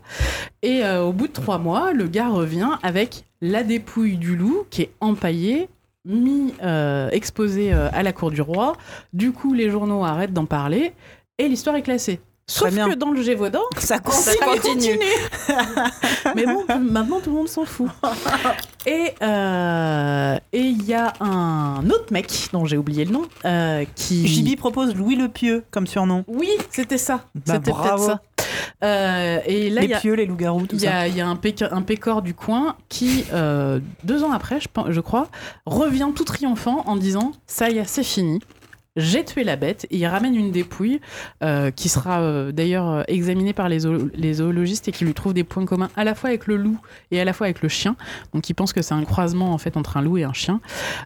Et 0.62 0.84
euh, 0.84 1.04
au 1.04 1.14
bout 1.14 1.28
de 1.28 1.34
trois 1.34 1.58
mois, 1.58 1.94
le 1.94 2.08
gars 2.08 2.28
revient 2.30 2.70
avec 2.84 3.24
la 3.52 3.64
dépouille 3.64 4.18
du 4.18 4.36
loup 4.36 4.66
qui 4.72 4.82
est 4.82 4.92
empaillée, 5.02 5.70
mis, 6.04 6.54
euh, 6.64 7.10
exposée 7.12 7.74
euh, 7.74 7.90
à 7.92 8.02
la 8.02 8.12
cour 8.12 8.32
du 8.32 8.42
roi. 8.42 8.74
Du 9.14 9.32
coup, 9.32 9.54
les 9.54 9.70
journaux 9.70 10.04
arrêtent 10.04 10.34
d'en 10.34 10.46
parler 10.46 10.94
et 11.38 11.48
l'histoire 11.48 11.76
est 11.76 11.84
classée. 11.84 12.20
Sauf 12.48 12.72
bien. 12.72 12.88
que 12.90 12.94
dans 12.96 13.10
le 13.12 13.24
Gévaudan, 13.24 13.64
Ça 13.80 13.98
Ça 14.04 14.34
continue. 14.46 15.00
mais 16.36 16.46
bon, 16.46 16.64
maintenant 16.80 17.20
tout 17.20 17.32
le 17.32 17.36
monde 17.38 17.48
s'en 17.48 17.66
fout. 17.66 17.90
Et 18.88 19.16
euh, 19.24 20.38
et 20.54 20.60
il 20.62 20.84
y 20.86 20.94
a 20.94 21.14
un 21.20 21.90
autre 21.90 22.06
mec 22.12 22.32
dont 22.54 22.66
j'ai 22.66 22.78
oublié 22.78 23.04
le 23.06 23.14
nom 23.14 23.24
euh, 23.46 23.84
qui. 23.96 24.28
JB 24.28 24.60
propose 24.60 24.94
Louis 24.94 25.16
le 25.16 25.28
Pieux 25.28 25.64
comme 25.72 25.88
surnom. 25.88 26.24
Oui, 26.28 26.50
c'était 26.70 27.00
ça. 27.00 27.22
Bah, 27.34 27.56
c'était 27.56 27.72
peut-être 27.72 27.98
ça. 28.00 28.22
Euh, 28.84 29.40
et 29.48 29.72
là, 29.72 29.82
les 29.82 29.88
y 29.88 29.94
a, 29.96 30.00
pieux, 30.00 30.14
les 30.14 30.28
loups-garous, 30.28 30.68
tout 30.68 30.76
il 30.76 30.84
y 30.84 30.86
ça. 30.86 30.98
a, 31.00 31.08
il 31.08 31.18
y 31.18 31.22
a 31.22 31.28
un, 31.28 31.36
péc- 31.36 31.64
un 31.72 31.82
pécor 31.82 32.22
du 32.22 32.36
coin 32.36 32.76
qui, 32.90 33.26
deux 34.04 34.24
ans 34.24 34.32
après, 34.32 34.60
je, 34.60 34.68
je 34.92 35.02
crois, 35.02 35.30
revient 35.66 36.10
tout 36.16 36.24
triomphant 36.26 36.84
en 36.86 36.96
disant 36.96 37.32
Ça 37.48 37.72
y 37.72 37.80
est, 37.80 37.86
c'est 37.86 38.04
fini. 38.04 38.40
J'ai 38.98 39.26
tué 39.26 39.44
la 39.44 39.58
bête 39.58 39.86
et 39.92 39.98
il 39.98 40.06
ramène 40.06 40.36
une 40.36 40.52
dépouille 40.52 41.02
euh, 41.44 41.70
qui 41.70 41.90
sera 41.90 42.22
euh, 42.22 42.52
d'ailleurs 42.54 42.90
euh, 42.90 43.04
examinée 43.10 43.52
par 43.52 43.68
les, 43.68 43.80
zoolo- 43.86 44.10
les 44.16 44.36
zoologistes 44.36 44.88
et 44.88 44.92
qui 44.94 45.04
lui 45.04 45.14
trouve 45.14 45.34
des 45.34 45.44
points 45.44 45.66
communs 45.66 45.90
à 45.98 46.04
la 46.06 46.16
fois 46.16 46.30
avec 46.30 46.48
le 46.48 46.56
loup 46.56 46.78
et 47.12 47.20
à 47.20 47.26
la 47.26 47.34
fois 47.34 47.48
avec 47.48 47.62
le 47.62 47.68
chien. 47.68 47.98
Donc 48.34 48.50
ils 48.50 48.54
pensent 48.54 48.72
que 48.74 48.82
c'est 48.82 48.94
un 48.94 49.04
croisement 49.04 49.52
en 49.54 49.58
fait 49.58 49.76
entre 49.76 49.98
un 49.98 50.02
loup 50.02 50.18
et 50.18 50.24
un 50.24 50.32
chien. 50.34 50.62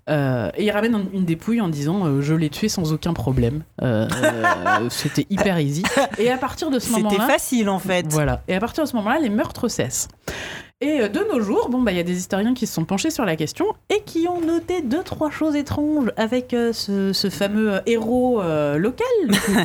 Euh, 0.10 0.52
et 0.56 0.66
il 0.66 0.72
ramène 0.72 0.94
un- 0.94 1.06
une 1.14 1.26
dépouille 1.26 1.62
en 1.62 1.68
disant 1.68 2.22
je 2.22 2.34
l'ai 2.36 2.50
tué 2.50 2.70
sans 2.70 2.94
aucun 2.94 3.14
problème. 3.14 3.64
C'était 4.90 5.26
hyper 5.30 5.60
easy. 5.60 5.84
Et 6.18 6.30
à 6.30 6.38
partir 6.38 6.70
de 6.70 6.80
ce 6.80 6.88
C'était 6.90 7.02
moment-là, 7.02 7.26
facile 7.28 7.70
en 7.70 7.80
fait. 7.80 8.06
voilà. 8.10 8.44
Et 8.48 8.54
à 8.56 8.60
partir 8.60 8.84
de 8.84 8.90
ce 8.90 8.96
moment-là, 8.98 9.20
les 9.20 9.30
meurtres 9.30 9.68
cessent. 9.68 10.08
Et 10.82 11.02
euh, 11.02 11.10
de 11.10 11.20
nos 11.20 11.42
jours, 11.42 11.68
bon, 11.70 11.82
bah, 11.82 11.92
il 11.92 11.98
y 11.98 12.00
a 12.00 12.04
des 12.04 12.18
historiens 12.18 12.54
qui 12.54 12.66
se 12.66 12.74
sont 12.74 12.86
penchés 12.86 13.10
sur 13.10 13.26
la 13.26 13.36
question 13.36 13.66
et 13.90 14.02
qui 14.04 14.30
ont 14.30 14.40
noté 14.40 14.82
deux, 14.82 15.04
trois 15.04 15.30
choses 15.30 15.58
étranges 15.58 16.10
avec 16.16 16.54
euh, 16.54 16.72
ce, 16.72 17.12
ce 17.12 17.30
fameux 17.30 17.74
euh, 17.74 17.82
héros 17.86 18.42
euh, 18.42 18.78
local. 18.78 19.06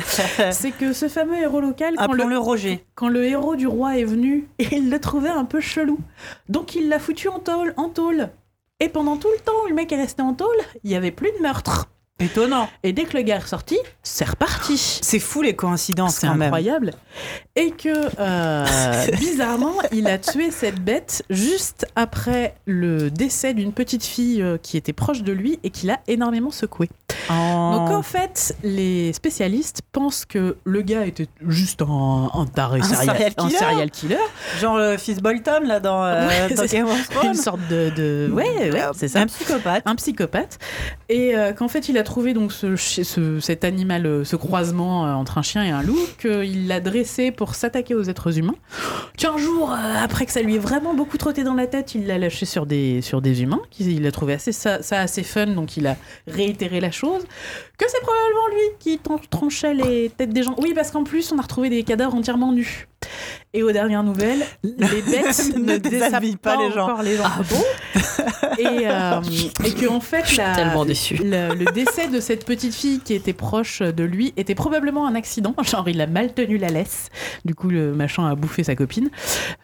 C'est 0.51 0.71
que 0.71 0.91
ce 0.91 1.07
fameux 1.07 1.37
héros 1.37 1.61
local, 1.61 1.95
quand 1.97 2.11
le, 2.11 2.37
Roger. 2.37 2.85
quand 2.95 3.07
le 3.07 3.23
héros 3.23 3.55
du 3.55 3.65
roi 3.65 3.97
est 3.97 4.03
venu, 4.03 4.49
il 4.59 4.89
le 4.89 4.99
trouvait 4.99 5.29
un 5.29 5.45
peu 5.45 5.61
chelou. 5.61 5.99
Donc 6.49 6.75
il 6.75 6.89
l'a 6.89 6.99
foutu 6.99 7.29
en 7.29 7.39
tôle, 7.39 7.73
en 7.77 7.87
tôle. 7.87 8.29
Et 8.81 8.89
pendant 8.89 9.15
tout 9.15 9.29
le 9.33 9.41
temps 9.41 9.53
où 9.63 9.69
le 9.69 9.73
mec 9.73 9.93
est 9.93 9.97
resté 9.97 10.21
en 10.21 10.33
tôle, 10.33 10.57
il 10.83 10.91
y 10.91 10.95
avait 10.95 11.11
plus 11.11 11.31
de 11.31 11.41
meurtre. 11.41 11.87
Étonnant. 12.19 12.69
Et 12.83 12.93
dès 12.93 13.03
que 13.03 13.17
le 13.17 13.23
gars 13.23 13.35
est 13.35 13.39
ressorti, 13.39 13.77
c'est 14.01 14.23
reparti. 14.29 14.77
C'est 15.01 15.19
fou 15.19 15.41
les 15.41 15.53
coïncidences 15.55 16.15
C'est 16.15 16.27
quand 16.27 16.33
même. 16.35 16.43
incroyable. 16.43 16.91
Et 17.57 17.71
que, 17.71 17.89
euh, 18.19 18.65
bizarrement, 19.17 19.73
il 19.91 20.07
a 20.07 20.17
tué 20.17 20.49
cette 20.51 20.79
bête 20.79 21.23
juste 21.29 21.85
après 21.97 22.55
le 22.65 23.11
décès 23.11 23.53
d'une 23.53 23.73
petite 23.73 24.03
fille 24.05 24.41
euh, 24.41 24.57
qui 24.57 24.77
était 24.77 24.93
proche 24.93 25.23
de 25.23 25.33
lui 25.33 25.59
et 25.63 25.69
qui 25.71 25.87
l'a 25.87 25.99
énormément 26.07 26.51
secoué. 26.51 26.89
Oh. 27.29 27.33
Donc 27.33 27.89
en 27.91 28.01
fait, 28.01 28.55
les 28.63 29.11
spécialistes 29.13 29.81
pensent 29.91 30.25
que 30.25 30.57
le 30.63 30.81
gars 30.83 31.05
était 31.05 31.27
juste 31.47 31.81
un, 31.81 32.29
un 32.33 32.45
taré 32.45 32.79
Un 32.79 32.83
serial, 32.83 33.05
serial 33.15 33.33
un 33.37 33.47
killer. 33.47 33.57
serial 33.59 33.91
killer. 33.91 34.17
Genre 34.61 34.77
le 34.77 34.97
fils 34.97 35.19
Bolton 35.21 35.61
là 35.65 35.79
dans, 35.81 36.03
euh, 36.03 36.27
Ouais. 36.27 36.47
Une 37.23 37.33
sorte 37.35 37.59
de... 37.69 37.89
de... 37.95 38.29
Ouais, 38.31 38.71
ouais, 38.71 38.81
c'est 38.95 39.07
ça. 39.09 39.19
Un 39.21 39.27
psychopathe. 39.27 39.83
un 39.85 39.95
psychopathe 39.95 40.59
et 41.09 41.35
euh, 41.35 41.53
qu'en 41.53 41.67
fait 41.67 41.89
il 41.89 41.97
a 41.97 42.03
trouvé 42.05 42.33
donc 42.33 42.53
ce, 42.53 42.77
cet 43.41 43.65
animal, 43.65 44.05
euh, 44.05 44.23
ce 44.23 44.37
croisement 44.37 45.05
euh, 45.05 45.13
entre 45.13 45.37
un 45.37 45.41
chien 45.41 45.63
et 45.65 45.71
un 45.71 45.83
loup, 45.83 45.99
qu'il 46.21 46.67
l'a 46.67 46.79
dressé 46.79 47.31
pour 47.31 47.55
s'attaquer 47.55 47.93
aux 47.95 48.03
êtres 48.03 48.39
humains. 48.39 48.55
Qu'un 49.17 49.37
jour, 49.37 49.71
euh, 49.71 49.75
après 50.01 50.25
que 50.25 50.31
ça 50.31 50.41
lui 50.41 50.55
ait 50.55 50.59
vraiment 50.59 50.93
beaucoup 50.93 51.17
trotté 51.17 51.43
dans 51.43 51.53
la 51.53 51.67
tête, 51.67 51.93
il 51.95 52.07
l'a 52.07 52.17
lâché 52.17 52.45
sur 52.45 52.65
des, 52.65 53.01
sur 53.01 53.21
des 53.21 53.41
humains. 53.41 53.61
Il 53.79 54.05
a 54.07 54.11
trouvé 54.13 54.33
assez, 54.33 54.53
ça, 54.53 54.81
ça 54.81 55.01
assez 55.01 55.23
fun, 55.23 55.47
donc 55.47 55.75
il 55.75 55.87
a 55.87 55.97
réitéré 56.27 56.79
la 56.79 56.91
chose. 56.91 57.23
Que 57.77 57.85
c'est 57.89 58.01
probablement 58.01 58.47
lui 58.55 58.75
qui 58.79 58.99
tran- 58.99 59.19
tranchait 59.29 59.73
les 59.73 60.09
têtes 60.09 60.31
des 60.31 60.43
gens. 60.43 60.55
Oui, 60.59 60.71
parce 60.73 60.91
qu'en 60.91 61.03
plus, 61.03 61.31
on 61.33 61.39
a 61.39 61.41
retrouvé 61.41 61.69
des 61.69 61.83
cadavres 61.83 62.15
entièrement 62.15 62.53
nus. 62.53 62.87
Et 63.53 63.63
aux 63.63 63.71
dernières 63.71 64.03
nouvelles, 64.03 64.43
les 64.63 65.01
bêtes 65.01 65.51
Ne 65.55 65.73
ne 65.73 65.77
déshabillent 65.77 66.35
pas 66.35 66.55
pas 66.57 66.63
les 66.67 66.71
gens. 66.73 66.83
encore 66.85 67.03
les 67.03 67.15
gens. 67.15 67.23
Ah 67.25 67.41
bon? 67.49 67.63
Et, 68.57 68.87
euh, 68.87 69.21
et 69.65 69.71
que 69.73 69.87
en 69.89 69.99
fait, 69.99 70.21
Je 70.23 70.27
suis 70.29 70.37
la- 70.37 70.55
tellement 70.55 70.85
déçue. 70.85 71.15
le, 71.15 71.53
le 71.55 71.65
décès 71.73 72.07
de 72.07 72.19
cette 72.21 72.45
petite 72.45 72.73
fille 72.73 72.99
qui 72.99 73.13
était 73.13 73.33
proche 73.33 73.81
de 73.81 74.03
lui 74.03 74.33
était 74.37 74.55
probablement 74.55 75.07
un 75.07 75.15
accident. 75.15 75.53
Genre, 75.63 75.87
il 75.89 75.99
a 75.99 76.07
mal 76.07 76.33
tenu 76.33 76.57
la 76.57 76.69
laisse. 76.69 77.09
Du 77.43 77.53
coup, 77.55 77.69
le 77.69 77.93
machin 77.93 78.25
a 78.29 78.35
bouffé 78.35 78.63
sa 78.63 78.75
copine, 78.75 79.09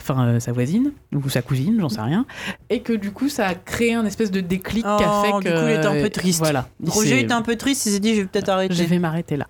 enfin 0.02 0.26
euh, 0.28 0.40
sa 0.42 0.52
voisine 0.52 0.92
ou 1.14 1.30
sa 1.30 1.42
cousine, 1.42 1.78
j'en 1.80 1.88
sais 1.90 2.02
rien. 2.02 2.26
Et 2.70 2.82
que 2.82 2.92
du 2.94 3.12
coup, 3.12 3.30
ça 3.30 3.48
a 3.48 3.56
créé 3.56 3.94
un 3.94 4.06
espèce 4.06 4.32
de 4.32 4.42
déclic 4.42 4.84
qui 4.84 4.90
a 4.90 5.22
Oh, 5.22 5.24
fait 5.26 5.50
du 5.50 5.54
que. 5.56 5.60
coup, 5.62 5.68
il 5.68 5.74
était 5.76 5.86
un 5.86 6.02
peu 6.02 6.10
triste. 6.10 6.40
Voilà. 6.40 6.68
Il 6.84 6.90
Roger 6.90 7.20
était 7.22 7.34
un 7.34 7.42
peu 7.44 7.56
triste, 7.56 7.86
il 7.86 7.92
s'est 7.92 8.00
dit 8.00 8.16
je 8.16 8.22
vais 8.22 8.28
peut-être 8.28 8.48
Je 8.48 8.52
arrêter. 8.52 8.86
vais 8.86 9.00
m'arrêter 9.00 9.38
là. 9.38 9.48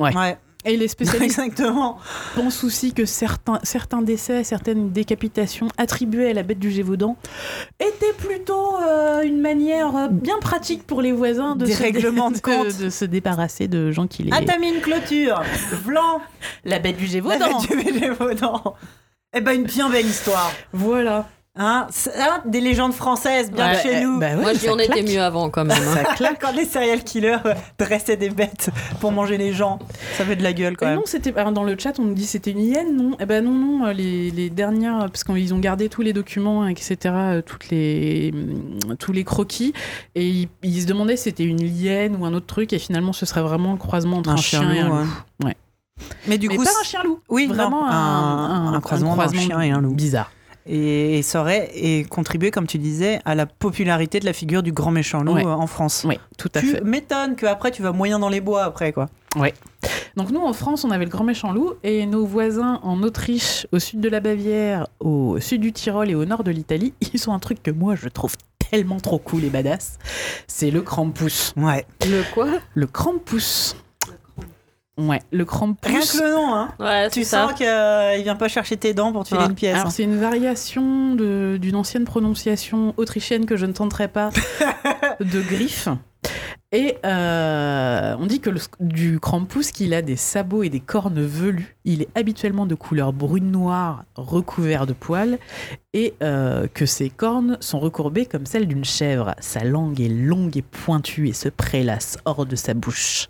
Ouais. 0.00 0.14
Ouais, 0.16 0.36
Et 0.64 0.76
les 0.76 0.88
spécialistes 0.88 1.38
exactement. 1.38 1.98
pensent 2.34 2.64
aussi 2.64 2.92
que 2.92 3.04
certains, 3.04 3.60
certains 3.62 4.02
décès, 4.02 4.42
certaines 4.44 4.90
décapitations 4.90 5.68
attribuées 5.78 6.30
à 6.30 6.34
la 6.34 6.42
bête 6.42 6.58
du 6.58 6.70
Gévaudan 6.70 7.16
étaient 7.78 8.12
plutôt 8.18 8.76
euh, 8.78 9.22
une 9.22 9.40
manière 9.40 9.96
euh, 9.96 10.08
bien 10.08 10.38
pratique 10.40 10.84
pour 10.86 11.00
les 11.00 11.12
voisins 11.12 11.54
de, 11.56 11.64
Des 11.66 11.74
se, 11.74 11.82
règlements 11.82 12.30
de 12.30 12.36
de- 12.36 12.40
compte. 12.40 12.76
de 12.78 12.90
se 12.90 13.04
débarrasser 13.04 13.68
de 13.68 13.92
gens 13.92 14.06
qui 14.06 14.24
les... 14.24 14.30
Ah, 14.32 14.40
t'as 14.44 14.58
mis 14.58 14.68
une 14.70 14.80
clôture. 14.80 15.40
Blanc. 15.86 16.20
la 16.64 16.78
bête 16.80 16.96
du 16.96 17.04
La 17.04 17.10
Gévaudan 17.10 17.58
bête 17.60 17.92
du 17.92 17.98
Gévaudan. 18.00 18.74
Eh 19.36 19.40
ben, 19.40 19.52
une 19.52 19.64
bien 19.64 19.88
belle 19.90 20.06
histoire. 20.06 20.50
Voilà. 20.72 21.28
Hein, 21.60 21.88
hein, 22.16 22.40
des 22.46 22.60
légendes 22.60 22.92
françaises, 22.94 23.50
bien 23.50 23.72
Ouais, 23.72 23.82
chez 23.82 23.96
Eh, 23.96 24.04
nous. 24.04 24.20
bah 24.20 24.28
ouais, 24.28 24.36
Moi, 24.36 24.52
je 24.54 24.58
dis 24.60 24.68
on 24.70 24.78
était 24.78 25.02
mieux 25.02 25.20
avant 25.20 25.50
quand 25.50 25.64
même. 25.64 25.76
hein. 25.76 26.04
Ça 26.16 26.34
quand 26.40 26.52
les 26.52 26.64
serial 26.64 27.02
killers 27.02 27.38
euh, 27.46 27.54
dressaient 27.78 28.16
des 28.16 28.30
bêtes 28.30 28.70
pour 29.00 29.10
manger 29.10 29.38
les 29.38 29.52
gens. 29.52 29.80
Ça 30.16 30.24
fait 30.24 30.36
de 30.36 30.44
la 30.44 30.52
gueule 30.52 30.76
quand 30.76 30.86
Et 30.86 30.90
même. 30.90 30.98
non, 30.98 31.02
c'était 31.04 31.36
alors, 31.36 31.50
dans 31.50 31.64
le 31.64 31.76
chat, 31.76 31.98
on 31.98 32.04
nous 32.04 32.14
dit 32.14 32.26
c'était 32.26 32.52
une 32.52 32.60
hyène, 32.60 32.96
non? 32.96 33.16
Eh 33.18 33.26
ben 33.26 33.44
non, 33.44 33.50
non, 33.50 33.86
euh, 33.86 33.92
les, 33.92 34.30
les 34.30 34.50
dernières, 34.50 34.98
parce 35.10 35.24
qu'ils 35.24 35.52
ont 35.52 35.58
gardé 35.58 35.88
tous 35.88 36.02
les 36.02 36.12
documents, 36.12 36.66
etc., 36.68 36.96
euh, 37.06 37.42
toutes 37.42 37.70
les, 37.70 38.30
hum, 38.32 38.96
tous 38.96 39.12
les 39.12 39.24
croquis, 39.24 39.72
et 40.14 40.28
ils, 40.28 40.48
ils 40.62 40.82
se 40.82 40.86
demandaient 40.86 41.16
si 41.16 41.24
c'était 41.24 41.44
une 41.44 41.60
hyène 41.60 42.14
ou 42.20 42.24
un 42.24 42.34
autre 42.34 42.46
truc, 42.46 42.72
et 42.72 42.78
finalement, 42.78 43.12
ce 43.12 43.26
serait 43.26 43.42
vraiment 43.42 43.72
le 43.72 43.78
croisement 43.78 44.18
entre 44.18 44.30
un, 44.30 44.36
chien, 44.36 44.70
et 44.72 44.78
un 44.78 44.88
loup, 44.88 44.94
loup. 44.94 45.00
ouais. 45.40 45.46
Ouais. 45.46 45.56
Mais 46.28 46.38
du 46.38 46.46
Mais 46.46 46.56
coup, 46.56 46.62
pas 46.62 46.70
c'est- 46.70 46.80
un 46.80 46.84
chien 46.84 47.02
loup. 47.02 47.18
oui, 47.28 47.46
vraiment 47.48 47.80
non, 47.80 47.86
un, 47.90 48.74
un 48.74 48.80
croisement 48.80 49.16
d'un 49.16 49.26
chien 49.32 49.60
et 49.60 49.70
un 49.72 49.80
loup. 49.80 49.94
Bizarre. 49.94 50.30
Et, 50.68 51.18
et 51.18 51.22
ça 51.22 51.40
aurait 51.40 51.70
et 51.74 52.04
contribué, 52.04 52.50
comme 52.50 52.66
tu 52.66 52.78
disais, 52.78 53.20
à 53.24 53.34
la 53.34 53.46
popularité 53.46 54.20
de 54.20 54.24
la 54.26 54.32
figure 54.32 54.62
du 54.62 54.72
grand 54.72 54.90
méchant 54.90 55.22
loup 55.22 55.34
Ouais. 55.34 55.44
euh, 55.46 55.50
en 55.50 55.66
France. 55.66 56.04
Oui, 56.08 56.18
tout 56.36 56.50
à 56.54 56.60
Tu 56.60 56.66
fait. 56.68 56.84
m'étonnes 56.84 57.34
qu'après 57.36 57.70
tu 57.70 57.82
vas 57.82 57.92
moyen 57.92 58.18
dans 58.18 58.28
les 58.28 58.40
bois 58.40 58.64
après 58.64 58.92
quoi. 58.92 59.06
Donc 60.16 60.30
nous, 60.30 60.40
en 60.40 60.52
France, 60.52 60.84
on 60.84 60.90
avait 60.90 61.04
le 61.04 61.10
grand 61.10 61.22
méchant 61.22 61.52
loup, 61.52 61.74
et 61.84 62.04
nos 62.06 62.26
voisins 62.26 62.80
en 62.82 63.02
Autriche, 63.04 63.66
au 63.70 63.78
sud 63.78 64.00
de 64.00 64.08
la 64.08 64.18
Bavière, 64.18 64.88
au 64.98 65.38
sud 65.38 65.60
du 65.60 65.72
Tyrol 65.72 66.10
et 66.10 66.14
au 66.16 66.24
nord 66.24 66.42
de 66.42 66.50
l'Italie, 66.50 66.92
ils 67.12 67.30
ont 67.30 67.32
un 67.34 67.38
truc 67.38 67.62
que 67.62 67.70
moi, 67.70 67.94
je 67.94 68.08
trouve 68.08 68.34
tellement 68.70 68.98
trop 68.98 69.18
cool 69.18 69.44
et 69.44 69.48
badass. 69.50 69.98
C'est 70.48 70.70
le 70.72 70.82
Krampus. 70.82 71.54
Ouais. 71.56 71.86
Le 72.02 72.22
quoi? 72.34 72.48
Le 72.74 72.86
Krampus. 72.86 73.76
Ouais, 74.98 75.20
le 75.30 75.38
Rien 75.38 75.46
Krampus. 75.46 76.12
que 76.18 76.22
le 76.24 76.30
nom, 76.32 76.54
hein. 76.54 76.68
Ouais, 76.80 77.08
Tu 77.10 77.22
sens 77.24 77.52
qu'il 77.52 77.66
vient 78.24 78.36
pas 78.36 78.48
chercher 78.48 78.76
tes 78.76 78.94
dents 78.94 79.12
pour 79.12 79.22
te 79.22 79.28
filer 79.28 79.40
Ouais. 79.42 79.46
une 79.48 79.54
pièce. 79.54 79.74
Alors 79.74 79.86
hein. 79.86 79.90
c'est 79.90 80.02
une 80.02 80.18
variation 80.18 81.14
d'une 81.14 81.76
ancienne 81.76 82.04
prononciation 82.04 82.94
autrichienne 82.96 83.46
que 83.46 83.56
je 83.56 83.66
ne 83.66 83.72
tenterai 83.72 84.08
pas 84.08 84.30
de 85.20 85.40
griffe. 85.40 85.88
Et 86.70 86.98
euh, 87.06 88.14
on 88.18 88.26
dit 88.26 88.40
que 88.40 88.50
le, 88.50 88.60
du 88.80 89.18
Krampus 89.20 89.70
qu'il 89.72 89.94
a 89.94 90.02
des 90.02 90.16
sabots 90.16 90.64
et 90.64 90.68
des 90.68 90.80
cornes 90.80 91.22
velues. 91.22 91.76
Il 91.86 92.02
est 92.02 92.08
habituellement 92.14 92.66
de 92.66 92.74
couleur 92.74 93.14
brune 93.14 93.50
noire 93.50 94.04
recouvert 94.16 94.86
de 94.86 94.92
poils 94.92 95.38
et 95.94 96.12
euh, 96.22 96.66
que 96.74 96.84
ses 96.84 97.08
cornes 97.08 97.56
sont 97.60 97.78
recourbées 97.78 98.26
comme 98.26 98.44
celles 98.44 98.66
d'une 98.68 98.84
chèvre. 98.84 99.34
Sa 99.40 99.64
langue 99.64 99.98
est 100.02 100.08
longue 100.10 100.58
et 100.58 100.62
pointue 100.62 101.28
et 101.28 101.32
se 101.32 101.48
prélasse 101.48 102.18
hors 102.26 102.44
de 102.44 102.56
sa 102.56 102.74
bouche. 102.74 103.28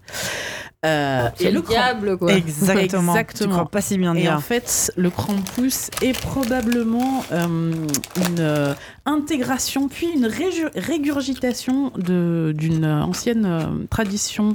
Euh, 0.87 1.29
C'est 1.35 1.51
le 1.51 1.61
diable, 1.61 2.17
quoi. 2.19 2.33
Exactement. 2.33 3.13
Exactement. 3.13 3.49
Tu 3.49 3.49
crois 3.49 3.69
pas 3.69 3.81
si 3.81 3.99
bien 3.99 4.15
et 4.15 4.23
dire. 4.23 4.35
en 4.35 4.41
fait, 4.41 4.93
le 4.97 5.11
Krampus 5.11 5.91
est 6.03 6.17
probablement 6.17 7.25
euh, 7.33 7.47
une 7.47 8.39
euh, 8.39 8.75
intégration, 9.09 9.89
puis 9.89 10.09
une 10.15 10.27
régurgitation 10.27 11.91
d'une 11.97 12.85
ancienne 12.85 13.47
euh, 13.47 13.87
tradition, 13.89 14.55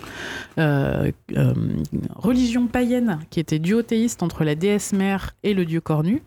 euh, 0.59 1.11
euh, 1.35 1.53
religion 2.15 2.67
païenne 2.67 3.19
qui 3.31 3.39
était 3.39 3.57
duothéiste 3.57 4.21
entre 4.21 4.43
la 4.43 4.53
déesse 4.53 4.93
mère 4.93 5.35
et 5.41 5.55
le 5.55 5.65
dieu 5.65 5.81
cornu. 5.81 6.21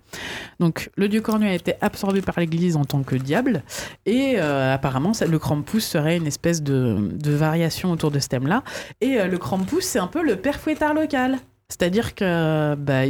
Donc, 0.59 0.91
le 0.97 1.09
dieu 1.09 1.21
cornu 1.21 1.47
a 1.47 1.55
été 1.55 1.75
absorbé 1.81 2.21
par 2.21 2.41
l'Église 2.41 2.77
en 2.77 2.85
tant 2.85 3.05
que 3.05 3.15
diable, 3.15 3.63
et 4.07 4.39
apparemment, 4.39 5.13
le 5.27 5.39
Krampus 5.39 5.87
serait 5.87 6.17
une 6.17 6.27
espèce 6.27 6.63
de, 6.63 7.13
variation 7.25 7.93
autour 7.93 8.11
de 8.11 8.19
ce 8.19 8.29
thème-là. 8.29 8.63
Et 9.01 9.23
le 9.23 9.39
Krampus, 9.39 9.85
c'est 9.85 9.99
un 9.99 10.07
peu 10.07 10.23
le 10.23 10.37
père 10.37 10.59
fouettard 10.59 10.95
local. 10.95 11.39
C'est-à-dire 11.69 12.15
que, 12.15 12.75
bah, 12.77 13.05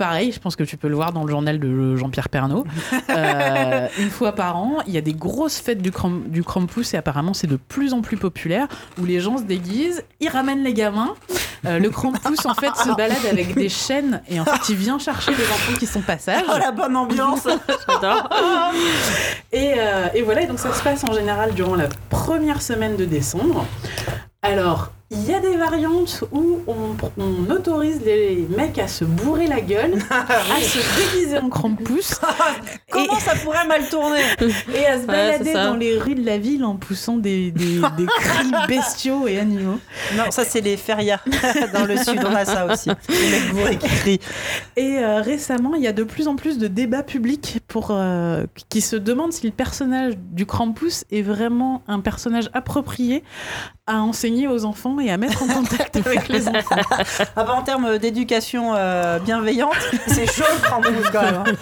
pareil, 0.00 0.32
je 0.32 0.40
pense 0.40 0.56
que 0.56 0.64
tu 0.64 0.78
peux 0.78 0.88
le 0.88 0.94
voir 0.94 1.12
dans 1.12 1.24
le 1.24 1.30
journal 1.30 1.60
de 1.60 1.94
Jean-Pierre 1.94 2.30
Pernaud. 2.30 2.64
Euh, 3.10 3.88
une 3.98 4.10
fois 4.10 4.32
par 4.32 4.56
an, 4.56 4.78
il 4.86 4.92
y 4.92 4.98
a 4.98 5.00
des 5.00 5.14
grosses 5.14 5.58
fêtes 5.58 5.82
du, 5.82 5.90
Krampus 5.90 6.94
et 6.94 6.96
apparemment 6.96 7.34
c'est 7.34 7.48
de 7.48 7.56
plus 7.56 7.92
en 7.92 8.02
plus 8.02 8.16
populaire 8.16 8.68
où 9.00 9.04
les 9.04 9.18
gens 9.18 9.38
se 9.38 9.42
déguisent, 9.42 10.04
ils 10.20 10.28
ramènent 10.28 10.62
les 10.62 10.74
gamins. 10.74 11.14
Euh, 11.66 11.80
le 11.80 11.90
Krampus 11.90 12.46
en 12.46 12.54
fait 12.54 12.74
se 12.76 12.94
balade 12.94 13.26
avec 13.28 13.54
des 13.54 13.68
chaînes 13.68 14.22
et 14.28 14.38
en 14.38 14.44
fait 14.44 14.68
il 14.68 14.76
vient 14.76 14.98
chercher 14.98 15.32
les 15.32 15.44
enfants 15.44 15.76
qui 15.78 15.86
sont 15.86 16.02
passage. 16.02 16.44
Oh 16.48 16.58
la 16.58 16.70
bonne 16.70 16.96
ambiance. 16.96 17.48
Et, 19.52 19.74
euh, 19.76 20.06
et 20.14 20.22
voilà, 20.22 20.42
et 20.42 20.46
donc 20.46 20.60
ça 20.60 20.72
se 20.72 20.82
passe 20.82 21.02
en 21.02 21.12
général 21.12 21.52
durant 21.54 21.74
la 21.74 21.88
première 22.08 22.62
semaine 22.62 22.96
de 22.96 23.04
décembre. 23.04 23.66
Alors, 24.42 24.92
il 25.12 25.24
y 25.28 25.34
a 25.34 25.40
des 25.40 25.56
variantes 25.56 26.22
où 26.30 26.60
on, 26.68 26.94
on 27.18 27.50
autorise 27.50 28.00
les 28.04 28.46
mecs 28.56 28.78
à 28.78 28.86
se 28.86 29.04
bourrer 29.04 29.48
la 29.48 29.60
gueule, 29.60 29.94
à 30.10 30.60
se 30.60 30.78
déguiser 31.16 31.38
en 31.38 31.48
Krampus 31.48 32.14
Comment 32.90 33.18
ça 33.18 33.34
pourrait 33.34 33.66
mal 33.66 33.88
tourner 33.88 34.20
et 34.74 34.86
à 34.86 35.00
se 35.00 35.06
balader 35.06 35.52
dans 35.52 35.74
les 35.74 35.98
rues 35.98 36.14
de 36.14 36.24
la 36.24 36.38
ville 36.38 36.64
en 36.64 36.76
poussant 36.76 37.16
des, 37.16 37.50
des- 37.50 37.80
des 37.96 38.06
cris 38.06 38.50
bestiaux 38.68 39.26
et 39.26 39.38
animaux. 39.40 39.78
Non, 40.16 40.30
ça 40.30 40.44
c'est 40.44 40.60
les 40.60 40.76
férias. 40.76 41.20
Dans 41.72 41.86
le 41.86 41.96
sud, 41.96 42.20
on 42.24 42.34
a 42.34 42.44
ça 42.44 42.66
aussi. 42.72 42.90
Les 43.08 43.30
mecs 43.30 43.50
bourrés 43.52 43.78
qui 43.78 43.88
crient. 43.88 44.20
Et 44.76 44.98
euh, 44.98 45.20
récemment, 45.22 45.74
il 45.74 45.82
y 45.82 45.86
a 45.88 45.92
de 45.92 46.04
plus 46.04 46.28
en 46.28 46.36
plus 46.36 46.58
de 46.58 46.68
débats 46.68 47.02
publics 47.02 47.58
pour, 47.68 47.88
euh, 47.90 48.44
qui 48.68 48.80
se 48.80 48.96
demandent 48.96 49.32
si 49.32 49.46
le 49.46 49.52
personnage 49.52 50.14
du 50.16 50.46
Krampus 50.46 51.04
est 51.10 51.22
vraiment 51.22 51.82
un 51.88 52.00
personnage 52.00 52.48
approprié 52.52 53.24
à 53.86 54.02
enseigner 54.02 54.46
aux 54.46 54.64
enfants 54.64 54.99
et 55.00 55.10
à 55.10 55.16
mettre 55.16 55.42
en 55.42 55.46
contact 55.46 55.96
avec 56.06 56.28
les 56.28 56.48
enfants. 56.48 56.76
Ah 57.36 57.44
bah, 57.44 57.52
en 57.54 57.62
termes 57.62 57.98
d'éducation 57.98 58.74
euh, 58.74 59.18
bienveillante, 59.18 59.76
c'est 60.06 60.26
chaud 60.30 60.44
le 60.52 61.10
quand 61.10 61.22
même. 61.22 61.42
hein. 61.46 61.52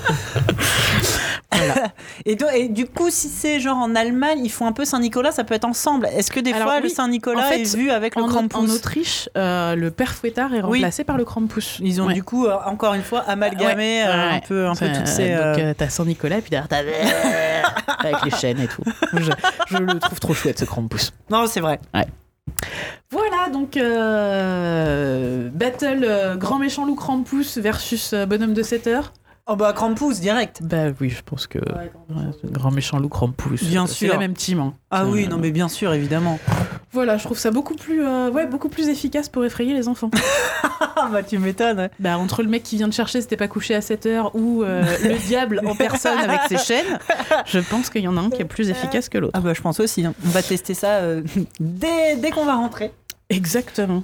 Et, 2.25 2.37
do- 2.37 2.47
et 2.55 2.69
du 2.69 2.87
coup, 2.87 3.11
si 3.11 3.29
c'est 3.29 3.59
genre 3.59 3.77
en 3.79 3.95
Allemagne, 3.97 4.41
ils 4.45 4.51
font 4.51 4.67
un 4.67 4.73
peu 4.73 4.85
Saint-Nicolas, 4.85 5.33
ça 5.33 5.43
peut 5.45 5.55
être 5.55 5.65
ensemble. 5.65 6.07
Est-ce 6.07 6.31
que 6.31 6.39
des 6.41 6.53
Alors 6.53 6.69
fois 6.69 6.79
le 6.81 6.85
oui, 6.87 6.91
Saint-Nicolas 6.91 7.41
en 7.47 7.49
fait, 7.49 7.63
est 7.63 7.75
vu 7.77 7.91
avec 7.91 8.15
le 8.17 8.23
En, 8.23 8.29
Krampus 8.29 8.57
en 8.59 8.69
Autriche, 8.69 9.29
euh, 9.37 9.75
le 9.75 9.91
père 9.91 10.15
fouettard 10.15 10.55
est 10.55 10.63
Oui. 10.63 10.79
remplacé 10.79 11.03
par 11.05 11.17
le 11.17 11.25
Krampus. 11.25 11.79
Ils 11.81 12.01
ont 12.01 12.07
Ouais. 12.07 12.15
du 12.15 12.23
coup, 12.23 12.47
euh, 12.47 12.55
encore 12.67 12.95
une 12.95 13.03
fois, 13.03 13.21
amalgamé 13.27 14.03
Ouais, 14.03 14.05
euh, 14.07 14.29
ouais. 14.31 14.35
un 14.37 14.41
peu, 14.41 14.67
un 14.69 14.75
peu 14.75 14.89
toutes 14.93 15.07
ces. 15.09 15.35
Donc 15.35 15.77
t'as 15.77 15.89
Saint-Nicolas, 15.89 16.41
puis 16.41 16.51
derrière 16.51 16.69
t'as 16.69 16.79
avec 18.09 18.25
les 18.25 18.31
chaînes 18.31 18.61
et 18.61 18.69
tout. 18.69 18.83
Je, 19.15 19.31
je 19.71 19.77
le 19.79 19.99
trouve 19.99 20.21
trop 20.21 20.35
chouette 20.35 20.59
ce 20.61 20.65
Krampus. 20.65 21.13
Non, 21.31 21.47
c'est 21.49 21.61
vrai. 21.61 21.81
Voilà, 23.11 23.49
donc 23.53 23.77
euh, 23.79 25.49
battle 25.53 26.05
euh, 26.05 26.37
grand 26.37 26.59
méchant 26.59 26.85
loup 26.85 26.95
Krampus 26.95 27.59
versus 27.59 28.13
euh, 28.13 28.27
bonhomme 28.27 28.55
de 28.55 28.63
7 28.63 28.87
heures. 28.87 29.13
Oh 29.47 29.57
bah 29.57 29.73
Krampus, 29.73 30.21
direct. 30.21 30.61
Bah 30.63 30.91
oui, 31.01 31.09
je 31.09 31.23
pense 31.25 31.47
que 31.47 31.59
ouais, 31.59 31.91
grand 32.51 32.71
méchant 32.71 32.99
loup 32.99 33.09
Krampus. 33.09 33.65
Bien 33.65 33.87
c'est 33.87 33.95
sûr. 33.95 34.13
la 34.13 34.19
même 34.19 34.35
team. 34.35 34.61
hein. 34.61 34.75
Ah 34.91 35.07
oui, 35.07 35.25
Euh, 35.25 35.29
non 35.29 35.39
mais 35.39 35.51
bien 35.53 35.69
sûr, 35.69 35.95
évidemment. 35.95 36.39
Voilà, 36.93 37.19
je 37.19 37.25
trouve 37.25 37.39
ça 37.39 37.51
beaucoup 37.51 37.75
plus, 37.75 38.03
euh, 38.05 38.31
ouais, 38.31 38.47
beaucoup 38.47 38.69
plus 38.71 38.89
efficace 38.89 39.29
pour 39.29 39.45
effrayer 39.45 39.75
les 39.75 39.89
enfants. 39.89 40.11
Ah 41.01 41.09
bah 41.13 41.23
tu 41.23 41.39
m'étonnes. 41.39 41.91
bah, 42.01 42.19
entre 42.19 42.43
le 42.43 42.49
mec 42.49 42.65
qui 42.65 42.77
vient 42.77 42.89
de 42.89 42.93
chercher, 42.93 43.21
c'était 43.21 43.37
pas 43.37 43.47
couché 43.47 43.73
à 43.75 43.81
7 43.81 44.07
heures, 44.07 44.35
ou 44.35 44.65
euh, 44.65 44.83
le 45.05 45.15
diable 45.29 45.61
en 45.65 45.77
personne 45.77 46.19
avec 46.19 46.41
ses 46.49 46.59
chaînes, 46.59 46.99
je 47.47 47.61
pense 47.61 47.89
qu'il 47.89 48.03
y 48.03 48.09
en 48.09 48.17
a 48.17 48.21
un 48.21 48.31
qui 48.31 48.43
est 48.43 48.45
plus 48.45 48.69
efficace 48.69 49.09
que 49.09 49.17
l'autre. 49.19 49.33
Ah 49.37 49.41
bah 49.41 49.55
je 49.55 49.61
pense 49.63 49.79
aussi. 49.79 50.05
hein. 50.05 50.13
On 50.27 50.31
va 50.31 50.43
tester 50.43 50.75
ça 50.75 50.97
euh, 50.97 51.23
dès, 51.61 52.17
dès 52.17 52.31
qu'on 52.31 52.45
va 52.45 52.55
rentrer. 52.57 52.91
Exactement. 53.31 54.03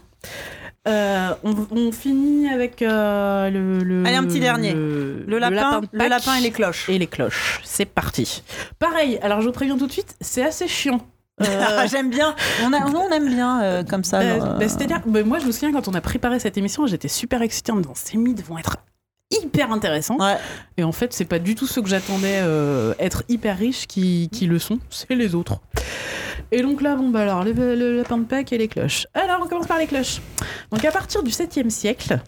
Euh, 0.86 1.30
on, 1.42 1.54
on 1.72 1.90
finit 1.92 2.48
avec 2.48 2.80
euh, 2.82 3.50
le, 3.50 3.78
le- 3.82 4.06
Allez, 4.06 4.16
un 4.16 4.24
petit 4.24 4.38
dernier. 4.40 4.72
Le, 4.72 5.24
Le 5.26 5.38
lapin, 5.38 5.80
le 5.92 6.08
lapin 6.08 6.36
et 6.36 6.42
les 6.42 6.50
cloches. 6.52 6.88
et 6.88 6.98
les 6.98 7.06
cloches. 7.08 7.60
C'est 7.64 7.86
parti. 7.86 8.44
Pareil, 8.78 9.18
alors 9.22 9.40
je 9.40 9.46
vous 9.46 9.52
préviens 9.52 9.76
tout 9.78 9.86
de 9.88 9.92
suite, 9.92 10.14
c'est 10.20 10.44
assez 10.44 10.68
chiant. 10.68 11.00
Euh, 11.42 11.44
Ah, 11.78 11.86
J'aime 11.86 12.10
bien. 12.10 12.34
On, 12.64 12.72
a- 12.72 12.86
on 12.86 13.10
aime 13.10 13.28
bien 13.28 13.62
euh, 13.62 13.82
comme 13.84 14.04
ça. 14.04 14.20
Euh, 14.20 14.38
bah, 14.58 14.68
C'est-à-dire, 14.68 15.00
bah, 15.06 15.22
moi 15.24 15.38
je 15.38 15.46
me 15.46 15.52
souviens 15.52 15.72
quand 15.72 15.88
on 15.88 15.94
a 15.94 16.00
préparé 16.00 16.38
cette 16.38 16.56
émission, 16.56 16.86
j'étais 16.86 17.08
super 17.08 17.42
excitée 17.42 17.72
en 17.72 17.76
me 17.76 17.82
disant 17.82 17.94
ces 17.94 18.16
mythes 18.16 18.44
vont 18.44 18.58
être 18.58 18.76
hyper 19.42 19.72
intéressants. 19.72 20.16
Ouais. 20.18 20.36
Et 20.76 20.84
en 20.84 20.92
fait, 20.92 21.12
c'est 21.12 21.24
pas 21.24 21.38
du 21.40 21.54
tout 21.54 21.66
ceux 21.66 21.82
que 21.82 21.88
j'attendais 21.88 22.40
être 23.00 23.24
hyper 23.28 23.58
riches 23.58 23.86
qui, 23.86 24.28
qui 24.30 24.46
le 24.46 24.58
sont, 24.60 24.78
c'est 24.90 25.14
les 25.14 25.34
autres. 25.34 25.58
Et 26.52 26.62
donc 26.62 26.82
là, 26.82 26.94
bon, 26.94 27.08
bah 27.10 27.22
alors, 27.22 27.42
le, 27.42 27.52
le 27.52 27.96
lapin 27.96 28.18
de 28.18 28.24
Pâques 28.24 28.52
et 28.52 28.58
les 28.58 28.68
cloches. 28.68 29.06
Alors, 29.14 29.40
on 29.42 29.48
commence 29.48 29.66
par 29.66 29.78
les 29.78 29.86
cloches. 29.86 30.20
Donc, 30.70 30.84
à 30.84 30.92
partir 30.92 31.22
du 31.24 31.30
7e 31.32 31.70
siècle, 31.70 32.20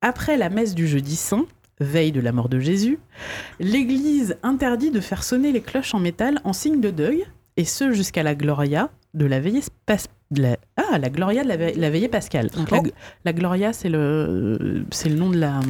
après 0.00 0.36
la 0.38 0.48
messe 0.48 0.74
du 0.74 0.86
jeudi 0.88 1.16
saint, 1.16 1.44
veille 1.80 2.12
de 2.12 2.20
la 2.20 2.32
mort 2.32 2.48
de 2.48 2.60
Jésus, 2.60 2.98
l'Église 3.60 4.36
interdit 4.42 4.90
de 4.90 5.00
faire 5.00 5.22
sonner 5.24 5.52
les 5.52 5.60
cloches 5.60 5.92
en 5.94 5.98
métal 5.98 6.40
en 6.44 6.52
signe 6.52 6.80
de 6.80 6.90
deuil, 6.90 7.24
et 7.56 7.64
ce 7.64 7.92
jusqu'à 7.92 8.22
la 8.22 8.34
Gloria 8.34 8.90
de 9.14 9.26
la 9.26 9.40
veillée 9.40 9.62
pas- 9.86 9.96
de 10.30 10.42
la- 10.42 10.56
ah, 10.76 10.98
la 10.98 11.08
Gloria 11.08 11.44
de 11.44 11.48
la, 11.48 11.56
ve- 11.56 11.76
la 11.76 11.90
veillée 11.90 12.08
pascale. 12.08 12.48
Donc, 12.50 12.70
la, 12.70 12.78
Oh. 12.84 12.88
la 13.24 13.32
Gloria, 13.32 13.72
c'est 13.72 13.88
le, 13.88 14.84
c'est 14.90 15.08
le 15.08 15.14
nom 15.14 15.30
de 15.30 15.38
la, 15.38 15.60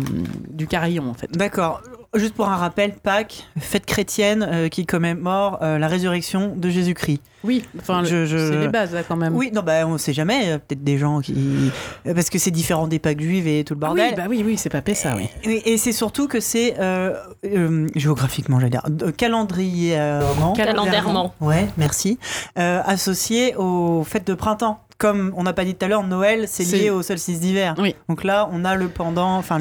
du 0.48 0.66
carillon, 0.66 1.09
en 1.11 1.15
fait. 1.15 1.31
D'accord. 1.32 1.82
Juste 2.14 2.34
pour 2.34 2.48
un 2.48 2.56
rappel, 2.56 2.92
Pâques, 3.02 3.44
fête 3.58 3.86
chrétienne 3.86 4.46
euh, 4.48 4.68
qui 4.68 4.86
commémore 4.86 5.58
euh, 5.62 5.78
la 5.78 5.88
résurrection 5.88 6.54
de 6.56 6.68
Jésus-Christ. 6.70 7.20
Oui, 7.42 7.64
enfin, 7.78 8.00
le- 8.02 8.08
Je- 8.08 8.24
je- 8.24 8.38
c'est 8.52 8.58
les 8.58 8.68
bases, 8.68 8.94
là, 8.94 9.02
quand 9.06 9.16
même. 9.16 9.34
Oui, 9.36 9.50
non, 9.52 9.62
bah 9.62 9.86
on 9.86 9.98
sait 9.98 10.12
jamais. 10.14 10.52
euh, 10.52 10.58
Peut-être 10.58 10.82
des 10.84 10.96
gens 10.96 11.20
qui. 11.20 11.70
Parce 12.14 12.30
que 12.30 12.38
c'est 12.38 12.50
différent 12.50 12.86
des 12.86 12.98
Pâques 12.98 13.20
juives 13.20 13.46
et 13.48 13.64
tout 13.64 13.74
le 13.74 13.80
Ah 13.82 13.86
bordel. 13.88 14.08
oui, 14.10 14.14
bah 14.16 14.24
oui, 14.30 14.42
oui, 14.46 14.56
c'est 14.56 14.70
pas 14.70 14.80
ça, 14.94 15.14
oui. 15.16 15.28
Et, 15.44 15.74
et 15.74 15.76
c'est 15.76 15.92
surtout 15.92 16.26
que 16.28 16.40
c'est 16.40 16.76
euh, 16.78 17.14
euh, 17.44 17.86
géographiquement, 17.96 18.58
j'allais 18.60 18.70
dire, 18.70 18.82
euh, 19.02 19.10
calendrièrement. 19.12 20.52
Calendairement. 20.54 21.34
Ouais, 21.40 21.68
merci. 21.76 22.18
Euh, 22.58 22.80
associé 22.86 23.54
aux 23.56 24.04
fêtes 24.04 24.26
de 24.26 24.34
printemps. 24.34 24.80
Comme 25.05 25.35
on 25.36 25.43
n'a 25.43 25.52
pas 25.52 25.66
dit 25.66 25.74
tout 25.74 25.85
à 25.85 25.89
l'heure, 25.89 26.06
Noël, 26.06 26.47
c'est 26.48 26.64
lié 26.64 26.89
au 26.89 27.02
solstice 27.02 27.39
d'hiver. 27.39 27.74
Oui. 27.76 27.94
Donc 28.09 28.24
là, 28.24 28.48
on 28.51 28.64
a 28.64 28.74
le 28.74 28.89
pendant, 28.89 29.36
enfin 29.36 29.59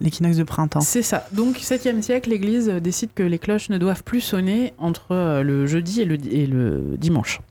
l'équinoxe 0.00 0.38
de 0.38 0.42
printemps. 0.42 0.80
C'est 0.80 1.02
ça. 1.02 1.26
Donc, 1.32 1.58
7e 1.58 2.00
siècle, 2.00 2.30
l'Église 2.30 2.70
euh, 2.70 2.80
décide 2.80 3.10
que 3.14 3.22
les 3.22 3.38
cloches 3.38 3.68
ne 3.68 3.76
doivent 3.76 4.02
plus 4.04 4.22
sonner 4.22 4.72
entre 4.78 5.12
euh, 5.12 5.42
le 5.42 5.66
jeudi 5.66 6.00
et 6.00 6.06
le, 6.06 6.16
et 6.30 6.46
le 6.46 6.96
dimanche. 6.96 7.42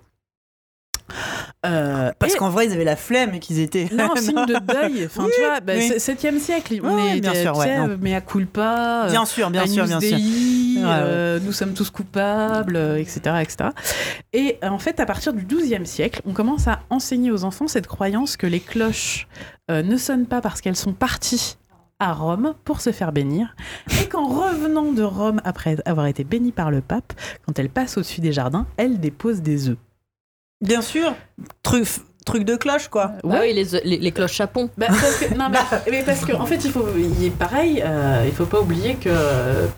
Euh, 1.65 2.11
Parce 2.19 2.35
et- 2.35 2.37
qu'en 2.37 2.49
vrai, 2.49 2.67
ils 2.67 2.71
avaient 2.71 2.85
la 2.85 2.95
flemme 2.95 3.33
et 3.33 3.39
qu'ils 3.39 3.59
étaient. 3.59 3.89
Non, 3.91 4.09
signe 4.15 4.45
de 4.45 4.59
deuil. 4.65 5.05
Enfin, 5.07 5.25
Oui, 5.25 5.31
tu 5.35 5.41
vois, 5.41 5.59
bah, 5.59 5.73
oui. 5.75 5.87
c'est- 5.89 5.99
7e 5.99 6.39
siècle, 6.39 6.79
on 6.83 6.95
Ouais, 6.95 7.17
est 7.17 7.19
bien 7.19 7.33
tu 7.33 7.41
sûr, 7.41 7.57
ouais, 7.57 7.77
euh, 7.79 7.97
mais 7.99 8.15
à 8.15 8.21
culpa. 8.21 9.05
euh, 9.07 9.09
Bien 9.11 9.25
sûr, 9.25 9.49
bien 9.49 9.67
sûr, 9.67 9.83
bien 9.85 9.99
sûr. 9.99 10.15
Dei, 10.17 10.77
euh, 10.81 11.37
nous 11.43 11.51
sommes 11.51 11.73
tous 11.73 11.89
coupables, 11.89 12.77
euh, 12.77 12.97
etc., 12.97 13.19
etc. 13.41 13.71
Et 14.31 14.57
euh, 14.63 14.69
en 14.69 14.79
fait, 14.79 15.01
à 15.01 15.05
partir 15.05 15.33
du 15.33 15.43
XIIe 15.43 15.85
siècle, 15.85 16.21
on 16.25 16.31
commence 16.31 16.69
à 16.69 16.79
enseigner 16.89 17.29
aux 17.31 17.43
enfants 17.43 17.67
cette 17.67 17.87
croyance 17.87 18.37
que 18.37 18.47
les 18.47 18.61
cloches 18.61 19.27
euh, 19.69 19.83
ne 19.83 19.97
sonnent 19.97 20.27
pas 20.27 20.39
parce 20.39 20.61
qu'elles 20.61 20.77
sont 20.77 20.93
parties 20.93 21.57
à 21.99 22.13
Rome 22.13 22.53
pour 22.63 22.79
se 22.79 22.93
faire 22.93 23.11
bénir, 23.11 23.53
et 24.01 24.07
qu'en 24.07 24.25
revenant 24.25 24.93
de 24.93 25.03
Rome 25.03 25.41
après 25.43 25.75
avoir 25.83 26.05
été 26.05 26.23
bénies 26.23 26.53
par 26.53 26.71
le 26.71 26.79
pape, 26.79 27.11
quand 27.45 27.59
elles 27.59 27.67
passent 27.69 27.97
au-dessus 27.97 28.21
des 28.21 28.31
jardins, 28.31 28.65
elles 28.77 29.01
déposent 29.01 29.41
des 29.41 29.67
œufs. 29.67 29.75
Bien 30.61 30.81
sûr. 30.81 31.15
Truc, 31.63 31.87
truc 32.25 32.43
de 32.43 32.55
cloche, 32.55 32.87
quoi. 32.89 33.13
Bah 33.23 33.37
oui, 33.41 33.53
les, 33.53 33.65
les, 33.83 33.97
les 33.97 34.11
cloches 34.11 34.33
chapons. 34.33 34.69
Bah, 34.77 34.87
parce 34.89 35.15
que, 35.17 35.33
non, 35.35 35.47
mais, 35.49 35.57
mais 35.91 36.03
parce 36.03 36.25
que 36.25 36.33
en 36.33 36.45
fait, 36.45 36.63
il 36.65 36.71
faut, 36.71 36.85
il 36.97 37.25
est 37.25 37.29
pareil. 37.31 37.81
euh, 37.83 38.23
il 38.25 38.31
faut 38.33 38.45
pas 38.45 38.59
oublier 38.59 38.95
que 38.95 39.09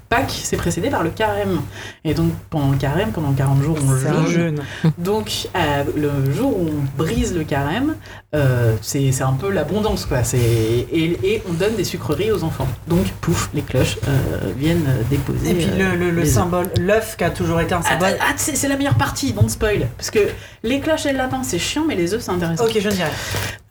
Pâques 0.09 0.31
c'est 0.43 0.57
précédé 0.57 0.89
par 0.89 1.03
le 1.03 1.09
carême, 1.11 1.61
et 2.03 2.13
donc 2.13 2.31
pendant 2.49 2.71
le 2.71 2.77
carême, 2.77 3.11
pendant 3.11 3.31
40 3.31 3.61
jours, 3.63 3.77
on 3.81 3.97
C'est 3.97 4.07
un 4.09 4.25
jeûne. 4.25 4.57
jeûne. 4.83 4.91
Donc 4.97 5.47
euh, 5.55 5.83
le 5.95 6.31
jour 6.33 6.57
où 6.59 6.67
on 6.69 6.97
brise 7.03 7.33
le 7.35 7.43
carême, 7.43 7.95
euh, 8.35 8.75
c'est 8.81 9.11
c'est 9.11 9.23
un 9.23 9.33
peu 9.33 9.49
l'abondance, 9.51 10.05
quoi. 10.05 10.23
C'est 10.23 10.37
et, 10.39 11.17
et 11.23 11.43
on 11.49 11.53
donne 11.53 11.75
des 11.75 11.83
sucreries 11.83 12.31
aux 12.31 12.43
enfants. 12.43 12.67
Donc 12.87 13.05
pouf, 13.21 13.49
les 13.53 13.61
cloches 13.61 13.97
euh, 14.07 14.51
viennent 14.57 14.85
déposer. 15.09 15.51
Et 15.51 15.53
puis 15.53 15.67
le, 15.77 16.09
le- 16.11 16.25
symbole, 16.25 16.69
l'œuf 16.79 17.15
qui 17.17 17.23
a 17.23 17.29
toujours 17.29 17.59
été 17.61 17.73
un 17.73 17.81
symbole. 17.81 18.15
ah, 18.19 18.33
c'est 18.35 18.55
c'est 18.55 18.67
la 18.67 18.77
meilleure 18.77 18.95
partie, 18.97 19.33
don't 19.33 19.49
spoil. 19.49 19.87
Parce 19.97 20.11
que 20.11 20.19
les 20.63 20.79
cloches 20.79 21.05
et 21.05 21.11
le 21.11 21.17
lapin, 21.17 21.43
c'est 21.43 21.59
chiant, 21.59 21.83
mais 21.87 21.95
les 21.95 22.13
œufs, 22.13 22.21
c'est 22.21 22.31
intéressant. 22.45 22.65
Ok, 22.65 22.77
je 22.79 22.89
ne 22.89 22.93
dirais. 22.93 23.11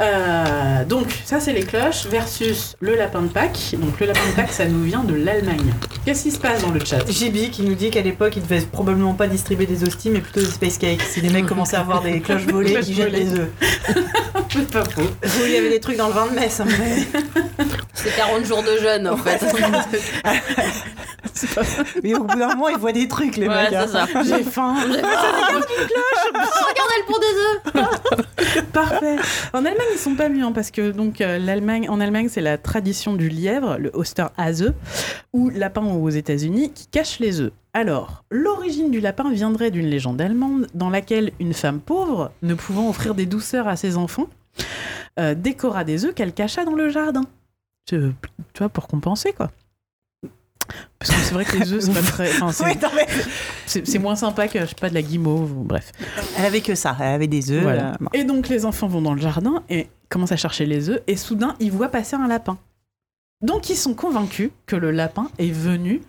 Euh, 0.03 0.85
donc, 0.87 1.07
ça, 1.25 1.41
c'est 1.41 1.53
les 1.53 1.63
cloches 1.65 2.07
versus 2.07 2.75
le 2.81 2.95
lapin 2.97 3.21
de 3.23 3.29
Pâques. 3.29 3.75
Donc, 3.79 3.99
le 4.01 4.07
lapin 4.07 4.21
de 4.31 4.35
Pâques, 4.37 4.53
ça 4.53 4.65
nous 4.65 4.83
vient 4.85 5.03
de 5.05 5.15
l'Allemagne. 5.15 5.75
Qu'est-ce 6.05 6.23
qui 6.23 6.31
se 6.31 6.39
passe 6.39 6.63
dans 6.63 6.71
le 6.71 6.81
chat 6.85 7.01
JB 7.11 7.51
qui 7.51 7.63
nous 7.63 7.75
dit 7.75 7.91
qu'à 7.91 8.01
l'époque, 8.01 8.35
ils 8.37 8.43
devaient 8.43 8.61
probablement 8.63 9.13
pas 9.15 9.27
distribuer 9.27 9.67
des 9.67 9.83
hosties, 9.85 10.09
mais 10.11 10.21
plutôt 10.21 10.41
des 10.41 10.47
space 10.51 10.79
cakes. 10.79 11.03
Si 11.03 11.21
les 11.21 11.29
mecs 11.31 11.47
commençaient 11.47 11.77
à 11.77 11.81
avoir 11.81 12.01
des 12.03 12.21
cloches 12.21 12.47
volées, 12.47 12.79
ils 12.87 12.95
jettent 12.95 13.13
les 13.13 13.35
œufs. 13.39 13.49
C'est 14.53 14.71
pas 14.71 14.85
faux. 14.85 15.03
Vous, 15.23 15.45
il 15.45 15.51
y 15.53 15.57
avait 15.57 15.71
des 15.71 15.81
trucs 15.81 15.97
dans 15.97 16.09
le 16.09 16.15
vin 16.15 16.27
de 16.27 16.33
messe. 16.35 16.61
hein, 16.61 16.67
mais- 16.79 17.07
C'est 17.95 18.15
40 18.17 18.45
jours 18.47 18.63
de 18.63 18.79
jeûne, 18.83 19.07
en 19.09 19.17
fait. 19.19 19.39
Pas. 20.23 20.33
Mais 22.03 22.15
au 22.15 22.25
bout 22.25 22.39
d'un 22.39 22.49
moment, 22.49 22.69
ils 22.69 22.79
voient 22.79 22.93
des 22.93 23.07
trucs, 23.07 23.37
les 23.37 23.47
Ouais, 23.49 23.65
mecs. 23.65 23.73
hein. 23.75 23.85
c'est 23.87 23.93
ça. 23.93 24.07
J'ai 24.25 24.43
faim. 24.43 24.75
Regardez 24.81 25.03
le 26.99 27.05
pont 27.07 27.19
des 27.19 27.35
œufs 27.37 27.61
Parfait. 28.73 29.17
En 29.53 29.65
Allemagne, 29.65 29.87
ils 29.93 29.99
sont 29.99 30.15
pas 30.15 30.29
mieux 30.29 30.45
hein, 30.45 30.53
parce 30.53 30.71
que 30.71 30.91
donc 30.91 31.21
euh, 31.21 31.39
l'Allemagne, 31.39 31.89
en 31.89 32.01
Allemagne, 32.01 32.29
c'est 32.29 32.41
la 32.41 32.59
tradition 32.59 33.15
du 33.15 33.29
lièvre, 33.29 33.77
le 33.79 33.91
Osterhase, 33.95 34.75
ou 35.33 35.51
lapin 35.51 35.85
aux 35.85 36.11
États-Unis, 36.11 36.73
qui 36.73 36.87
cache 36.87 37.19
les 37.19 37.41
œufs. 37.41 37.53
Alors, 37.73 38.25
l'origine 38.31 38.91
du 38.91 39.01
lapin 39.01 39.31
viendrait 39.31 39.71
d'une 39.71 39.87
légende 39.87 40.21
allemande 40.21 40.67
dans 40.75 40.91
laquelle 40.91 41.33
une 41.39 41.55
femme 41.55 41.81
pauvre, 41.81 42.33
ne 42.43 42.55
pouvant 42.55 42.89
offrir 42.89 43.15
des 43.15 43.27
douceurs 43.27 43.69
à 43.69 43.77
ses 43.77 43.97
enfants, 43.97 44.29
euh, 45.19 45.35
décora 45.35 45.85
des 45.85 46.05
œufs 46.05 46.15
qu'elle 46.15 46.33
cacha 46.33 46.65
dans 46.65 46.75
le 46.75 46.89
jardin. 46.89 47.25
Tu 47.87 48.13
tu 48.53 48.59
vois, 48.59 48.69
pour 48.69 48.89
compenser, 48.89 49.33
quoi. 49.33 49.51
Parce 50.99 51.11
que 51.13 51.17
c'est 51.21 51.35
vrai 51.35 51.45
que 51.45 51.57
les 51.57 51.73
œufs, 51.73 51.83
c'est 51.83 51.93
pas 51.93 52.03
très. 52.03 52.31
enfin, 52.43 52.53
c'est- 52.53 52.65
Oui, 52.67 52.73
non, 52.83 52.89
mais- 52.95 53.07
c'est 53.67 53.87
c'est 53.87 53.99
moins 53.99 54.17
sympa 54.17 54.49
que, 54.49 54.61
je 54.61 54.67
sais 54.67 54.75
pas, 54.81 54.89
de 54.91 54.95
la 54.95 55.03
guimauve, 55.03 55.53
ou 55.59 55.63
bref. 55.65 55.93
Elle 56.39 56.45
avait 56.47 56.61
que 56.61 56.75
ça, 56.75 56.97
elle 57.01 57.15
avait 57.15 57.27
des 57.27 57.51
œufs. 57.51 57.63
Voilà. 57.63 57.93
euh. 58.01 58.07
Et 58.13 58.25
donc 58.25 58.49
les 58.49 58.65
enfants 58.67 58.87
vont 58.89 59.03
dans 59.03 59.15
le 59.15 59.21
jardin 59.21 59.63
et 59.69 59.89
commencent 60.09 60.33
à 60.33 60.37
chercher 60.37 60.67
les 60.67 60.91
œufs 60.91 61.01
et 61.07 61.17
soudain 61.17 61.55
ils 61.61 61.71
voient 61.73 61.89
passer 61.89 62.17
un 62.17 62.27
lapin. 62.29 62.59
Donc 63.43 63.71
ils 63.71 63.77
sont 63.77 63.95
convaincus 63.95 64.51
que 64.67 64.77
le 64.77 64.91
lapin 64.91 65.29
est 65.39 65.51
venu 65.53 66.03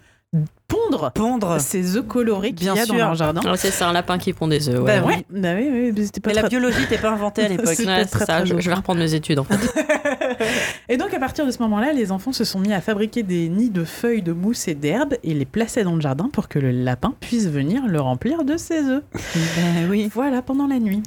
pondre 0.68 1.12
Pondre. 1.14 1.60
ces 1.60 1.98
œufs 1.98 2.08
colorés 2.08 2.54
qu'il 2.54 2.68
y 2.68 2.72
Bien 2.72 2.74
a 2.74 2.86
dans 2.86 2.94
sûr. 2.94 2.96
leur 2.96 3.16
jardin. 3.16 3.42
Alors, 3.42 3.58
C'est 3.58 3.72
c'est 3.72 3.84
un 3.84 3.92
lapin 3.92 4.18
qui 4.18 4.32
pond 4.32 4.48
des 4.48 4.70
œufs. 4.70 4.82
Bah 4.84 5.02
Ouais, 5.02 5.02
oui. 5.06 5.14
Ouais, 5.16 5.26
bah 5.42 5.54
oui, 5.58 5.70
oui, 5.72 5.92
mais 5.96 6.06
c'était 6.06 6.22
pas 6.22 6.30
Mais 6.34 6.42
la 6.42 6.48
biologie 6.48 6.80
n'était 6.80 6.98
pas 6.98 7.10
inventée 7.12 7.44
à 7.44 7.48
l'époque. 7.50 7.68
C'est 7.76 7.86
Ouais, 7.86 8.04
pas 8.04 8.04
c'est 8.06 8.10
très, 8.12 8.26
ça. 8.26 8.38
très 8.42 8.46
Je, 8.46 8.60
je 8.60 8.70
vais 8.70 8.76
reprendre 8.76 9.00
mes 9.00 9.14
études, 9.14 9.40
en 9.40 9.44
fait. 9.44 9.56
Et 10.90 10.98
donc 10.98 11.14
à 11.14 11.20
partir 11.20 11.46
de 11.46 11.52
ce 11.52 11.60
moment-là, 11.60 11.94
les 11.94 12.12
enfants 12.12 12.32
se 12.32 12.44
sont 12.44 12.60
mis 12.60 12.74
à 12.74 12.82
fabriquer 12.82 13.24
des 13.24 13.50
nids 13.50 13.70
de 13.70 13.84
feuilles 13.84 14.22
de 14.22 14.34
mousse 14.34 14.68
et 14.68 14.76
d'herbes 14.76 15.16
et 15.24 15.34
les 15.34 15.46
plaçaient 15.46 15.84
dans 15.84 15.96
le 15.96 16.02
jardin 16.02 16.30
pour 16.32 16.48
que 16.48 16.60
le 16.60 16.72
lapin 16.72 17.14
puisse 17.20 17.48
venir 17.48 17.88
le 17.88 18.00
remplir 18.00 18.44
de 18.44 18.58
ses 18.58 18.84
œufs. 18.84 19.04
Ben 19.14 19.90
oui. 19.90 20.10
Voilà, 20.14 20.42
pendant 20.42 20.68
la 20.68 20.80
nuit. 20.80 21.04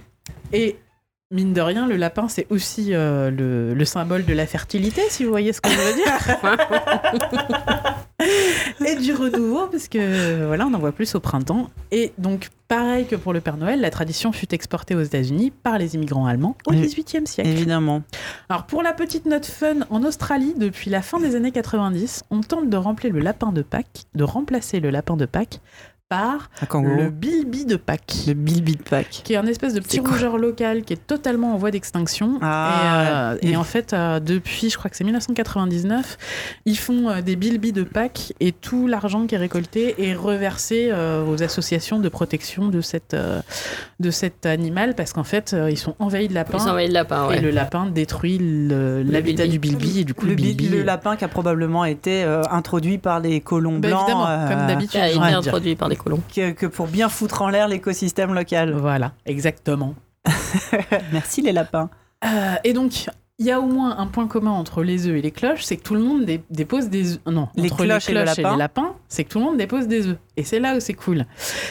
Et 0.53 0.77
mine 1.35 1.53
de 1.53 1.61
rien, 1.61 1.87
le 1.87 1.97
lapin, 1.97 2.29
c'est 2.29 2.47
aussi 2.51 2.95
euh, 2.95 3.31
le, 3.31 3.75
le 3.75 3.85
symbole 3.85 4.25
de 4.25 4.33
la 4.33 4.47
fertilité, 4.47 5.03
si 5.11 5.25
vous 5.25 5.31
voyez 5.31 5.53
ce 5.53 5.61
que 5.61 5.69
je 5.69 5.77
veux 5.77 5.95
dire. 5.95 7.55
et 8.87 8.97
du 8.97 9.13
renouveau, 9.13 9.67
parce 9.67 9.89
que 9.89 10.47
voilà, 10.47 10.67
on 10.67 10.75
en 10.75 10.79
voit 10.79 10.93
plus 10.93 11.15
au 11.15 11.21
printemps. 11.21 11.71
Et 11.91 12.13
donc, 12.19 12.49
pareil 12.69 13.07
que 13.07 13.17
pour 13.17 13.33
le 13.33 13.41
Père 13.41 13.57
Noël, 13.57 13.81
la 13.81 13.91
tradition 13.91 14.33
fut 14.33 14.55
exportée 14.55 14.95
aux 14.95 15.03
États-Unis 15.03 15.51
par 15.63 15.79
les 15.79 15.95
immigrants 15.95 16.27
allemands 16.27 16.57
au 16.67 16.73
Oui. 16.73 16.81
XVIIIe 16.81 17.27
siècle. 17.27 17.51
Évidemment. 17.51 18.03
Alors, 18.49 18.65
pour 18.67 18.83
la 18.83 18.93
petite 18.93 19.27
note 19.27 19.47
fun, 19.47 19.81
en 19.91 20.05
Australie, 20.05 20.55
depuis 20.57 20.91
la 20.91 21.03
fin 21.03 21.19
des 21.21 21.35
années 21.35 21.53
90, 21.53 22.25
on 22.31 22.41
tente 22.41 22.71
de 22.71 22.77
remplir 22.77 23.13
le 23.13 23.21
lapin 23.21 23.53
de 23.53 23.63
Pâques, 23.63 24.05
de 24.15 24.25
remplacer 24.25 24.81
le 24.81 24.91
lapin 24.91 25.17
de 25.17 25.27
Pâques 25.27 25.61
par 26.19 26.49
le 26.83 27.11
bilbi 27.11 27.65
de 27.65 27.77
Pâques. 27.77 28.25
Le 28.27 28.35
Bilby 28.35 28.77
de 28.77 28.83
Pâques. 28.83 29.23
qui 29.25 29.33
est 29.35 29.37
un 29.37 29.47
espèce 29.47 29.75
de 29.75 29.81
petit 29.81 30.01
rougeur 30.01 30.39
local 30.39 30.83
qui 30.83 30.93
est 30.93 31.07
totalement 31.07 31.55
en 31.55 31.57
voie 31.57 31.71
d'extinction. 31.71 32.39
Ah, 32.43 32.81
et, 32.81 32.87
euh, 32.87 33.35
ouais. 33.35 33.53
et 33.53 33.57
en 33.57 33.65
fait, 33.65 33.93
euh, 33.93 34.21
depuis, 34.21 34.71
je 34.71 34.77
crois 34.79 34.91
que 34.91 34.97
c'est 34.97 35.05
1999, 35.05 36.19
ils 36.67 36.79
font 36.79 37.09
euh, 37.09 37.21
des 37.23 37.37
bilbis 37.37 37.73
de 37.73 37.83
Pâques 37.83 38.33
et 38.41 38.53
tout 38.53 38.87
l'argent 38.87 39.27
qui 39.27 39.35
est 39.35 39.39
récolté 39.39 39.95
est 40.09 40.15
reversé 40.15 40.89
euh, 40.93 41.25
aux 41.27 41.43
associations 41.43 41.99
de 41.99 42.09
protection 42.09 42.69
de, 42.69 42.81
cette, 42.81 43.15
euh, 43.15 43.41
de 44.01 44.11
cet 44.11 44.47
animal 44.47 44.95
parce 44.95 45.13
qu'en 45.13 45.25
fait, 45.25 45.53
euh, 45.55 45.71
ils 45.71 45.79
sont 45.79 45.95
envahis 45.99 46.29
de 46.29 46.35
lapins. 46.35 46.59
Ils 46.59 46.69
envoient 46.69 46.87
le 46.87 46.93
lapin, 46.93 47.27
ouais. 47.29 47.39
Et 47.39 47.41
le 47.41 47.51
lapin 47.51 47.87
détruit 47.87 48.39
l'habitat 48.41 49.45
bilbi. 49.45 49.59
du 49.59 49.59
bilbi 49.77 50.01
et 50.01 50.05
du 50.05 50.15
coup 50.15 50.25
Le, 50.27 50.31
le, 50.31 50.37
bi- 50.37 50.55
bilbi 50.55 50.69
le 50.69 50.83
lapin 50.83 51.17
qui 51.17 51.25
a 51.25 51.29
probablement 51.29 51.85
été 51.85 52.25
euh, 52.25 52.43
introduit 52.51 52.99
par 52.99 53.21
les 53.21 53.41
colons 53.41 53.79
bah, 53.79 53.89
blancs. 53.89 54.01
évidemment 54.03 54.27
euh, 54.29 54.49
comme 54.49 54.67
d'habitude 54.67 55.01
Ah, 55.03 55.09
de 55.09 55.13
dire. 55.13 55.39
introduit 55.39 55.77
par 55.77 55.89
des 55.89 55.97
colons. 56.05 56.21
que, 56.35 56.53
que 56.53 56.67
pour 56.67 56.87
bien 56.87 57.09
foutre 57.09 57.43
en 57.43 57.49
l'air 57.49 57.67
l'écosystème 57.69 58.35
local. 58.35 58.73
voilà 58.75 59.13
exactement 59.27 59.95
Merci 61.13 61.43
les 61.43 61.53
lapins. 61.53 61.91
Euh, 62.25 62.55
et 62.65 62.73
donc, 62.73 63.07
il 63.39 63.47
y 63.47 63.51
a 63.51 63.61
au 63.61 63.67
moins 63.67 63.99
un 63.99 64.07
point 64.07 64.27
commun 64.29 64.53
entre 64.53 64.83
les 64.83 65.07
œufs 65.09 65.17
et 65.17 65.21
les 65.23 65.31
cloches, 65.33 65.63
c'est 65.65 65.77
que 65.77 65.83
tout 65.83 65.95
le 65.95 66.01
monde 66.01 66.25
dé- 66.25 66.41
dépose 66.51 66.89
des 66.89 67.15
œufs. 67.15 67.21
Non, 67.27 67.49
Les 67.57 67.65
entre 67.71 67.85
cloches 67.85 68.09
et 68.09 68.15
le 68.15 68.23
lapin. 68.25 68.53
les 68.53 68.57
lapins, 68.59 68.95
c'est 69.09 69.25
que 69.25 69.29
tout 69.31 69.39
le 69.41 69.45
monde 69.45 69.59
dépose 69.59 69.89
des 69.89 70.07
œufs. 70.07 70.17
Et 70.37 70.45
c'est 70.45 70.61
là 70.61 70.77
où 70.77 70.81
c'est 70.81 70.95
cool. 70.95 71.27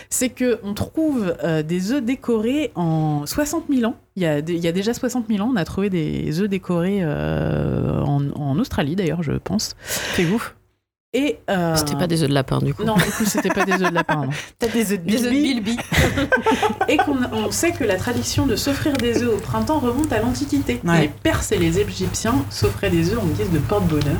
C'est 0.09 0.29
que 0.29 0.59
on 0.63 0.73
trouve 0.73 1.35
euh, 1.43 1.63
des 1.63 1.91
œufs 1.93 2.03
décorés 2.03 2.71
en 2.75 3.25
60 3.25 3.63
000 3.73 3.89
ans. 3.89 3.95
Il 4.15 4.23
y, 4.23 4.25
a, 4.27 4.41
des- 4.41 4.53
il 4.53 4.63
y 4.63 4.67
a 4.67 4.71
déjà 4.73 4.93
60 4.93 5.25
000 5.29 5.39
ans, 5.43 5.49
on 5.51 5.55
a 5.55 5.65
trouvé 5.65 5.89
des 5.89 6.39
œufs 6.41 6.49
décorés 6.49 6.99
euh, 7.01 8.01
en, 8.01 8.29
en 8.35 8.59
Australie 8.59 8.95
d'ailleurs, 8.95 9.23
je 9.23 9.31
pense. 9.33 9.75
C'est 10.15 10.29
ouf. 10.29 10.55
Et 11.15 11.37
euh, 11.49 11.75
C'était 11.75 11.95
pas 11.95 12.07
des 12.07 12.23
œufs 12.23 12.29
de 12.29 12.33
lapin, 12.33 12.57
du 12.59 12.73
coup. 12.73 12.83
non, 12.83 12.95
du 12.95 13.03
coup, 13.03 13.25
c'était 13.25 13.49
pas 13.49 13.65
des 13.65 13.73
œufs 13.73 13.89
de 13.91 13.93
lapin. 13.93 14.27
Peut-être 14.57 14.73
des 14.73 14.93
œufs 14.93 14.99
de 14.99 15.05
Des 15.09 15.17
œufs 15.17 15.23
de 15.25 15.29
Bilby. 15.29 15.61
bilbi. 15.61 15.77
Et 16.89 16.97
qu'on 16.97 17.17
on 17.31 17.51
sait 17.51 17.71
que 17.71 17.83
la 17.83 17.95
tradition 17.97 18.45
de 18.47 18.55
s'offrir 18.55 18.93
des 18.93 19.21
œufs 19.21 19.33
au 19.35 19.37
printemps 19.37 19.79
remonte 19.79 20.11
à 20.11 20.19
l'Antiquité. 20.19 20.81
Ouais. 20.83 21.01
Les 21.01 21.07
Perses 21.09 21.51
et 21.51 21.57
les 21.57 21.79
Égyptiens 21.79 22.35
s'offraient 22.49 22.89
des 22.89 23.11
œufs 23.11 23.19
en 23.19 23.25
guise 23.27 23.51
de 23.51 23.59
porte-bonheur, 23.59 24.17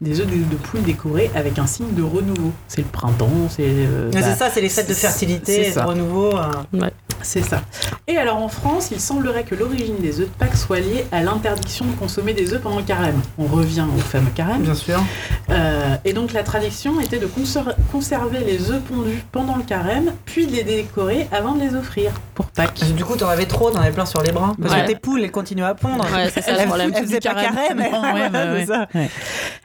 des 0.00 0.20
œufs 0.20 0.26
de, 0.26 0.32
de 0.36 0.56
poule 0.56 0.82
décorés 0.82 1.30
avec 1.34 1.58
un 1.58 1.66
signe 1.66 1.92
de 1.94 2.02
renouveau. 2.02 2.52
C'est 2.68 2.82
le 2.82 2.88
printemps, 2.88 3.30
c'est. 3.48 3.62
euh, 3.66 4.10
Mais 4.12 4.20
bah, 4.20 4.26
c'est 4.30 4.36
ça, 4.38 4.50
c'est 4.50 4.60
les 4.60 4.68
fêtes 4.68 4.88
de 4.88 4.94
fertilité, 4.94 5.72
de 5.72 5.78
renouveau. 5.80 6.36
euh. 6.36 6.90
C'est 7.22 7.42
ça. 7.42 7.62
Et 8.06 8.18
alors 8.18 8.36
en 8.36 8.48
France, 8.48 8.90
il 8.92 9.00
semblerait 9.00 9.42
que 9.44 9.54
l'origine 9.54 9.96
des 10.00 10.20
œufs 10.20 10.28
de 10.28 10.34
Pâques 10.38 10.56
soit 10.56 10.78
liée 10.80 11.06
à 11.10 11.22
l'interdiction 11.22 11.86
de 11.86 11.92
consommer 11.92 12.34
des 12.34 12.52
œufs 12.52 12.60
pendant 12.60 12.76
le 12.76 12.82
carême. 12.84 13.20
On 13.38 13.46
revient 13.46 13.86
au 13.96 13.98
fameux 14.00 14.30
carême. 14.34 14.62
Bien 14.62 14.74
sûr. 14.74 15.02
Euh, 15.50 15.96
et 16.04 16.12
donc 16.12 16.25
la 16.32 16.42
tradition 16.42 17.00
était 17.00 17.18
de 17.18 17.26
conser- 17.26 17.60
conserver 17.92 18.40
les 18.40 18.70
œufs 18.70 18.80
pondus 18.82 19.22
pendant 19.32 19.56
le 19.56 19.62
carême, 19.62 20.12
puis 20.24 20.46
de 20.46 20.52
les 20.56 20.64
décorer 20.64 21.26
avant 21.32 21.52
de 21.52 21.60
les 21.60 21.74
offrir 21.74 22.12
pour 22.34 22.46
Pâques. 22.46 22.84
Du 22.94 23.04
coup, 23.04 23.16
t'en 23.16 23.28
avais 23.28 23.46
trop, 23.46 23.70
t'en 23.70 23.80
avais 23.80 23.90
plein 23.92 24.06
sur 24.06 24.22
les 24.22 24.32
bras. 24.32 24.54
Parce 24.60 24.74
Ouais. 24.74 24.82
que 24.82 24.86
tes 24.88 24.96
poules, 24.96 25.22
elles 25.22 25.30
continuent 25.30 25.64
à 25.64 25.74
pondre. 25.74 26.04
Ouais, 26.04 26.30
c'est 26.32 26.42
ça 26.42 26.52
le 26.52 26.58
Elles- 26.60 26.66
problème. 26.66 26.92
elles 26.94 27.04
faisaient 27.04 27.20
pas 27.20 27.34
carême. 27.34 27.78
Non, 27.92 28.02
ouais, 28.14 28.28
bah 28.30 28.44
ouais. 28.52 28.60
c'est 28.60 28.66
ça. 28.66 28.86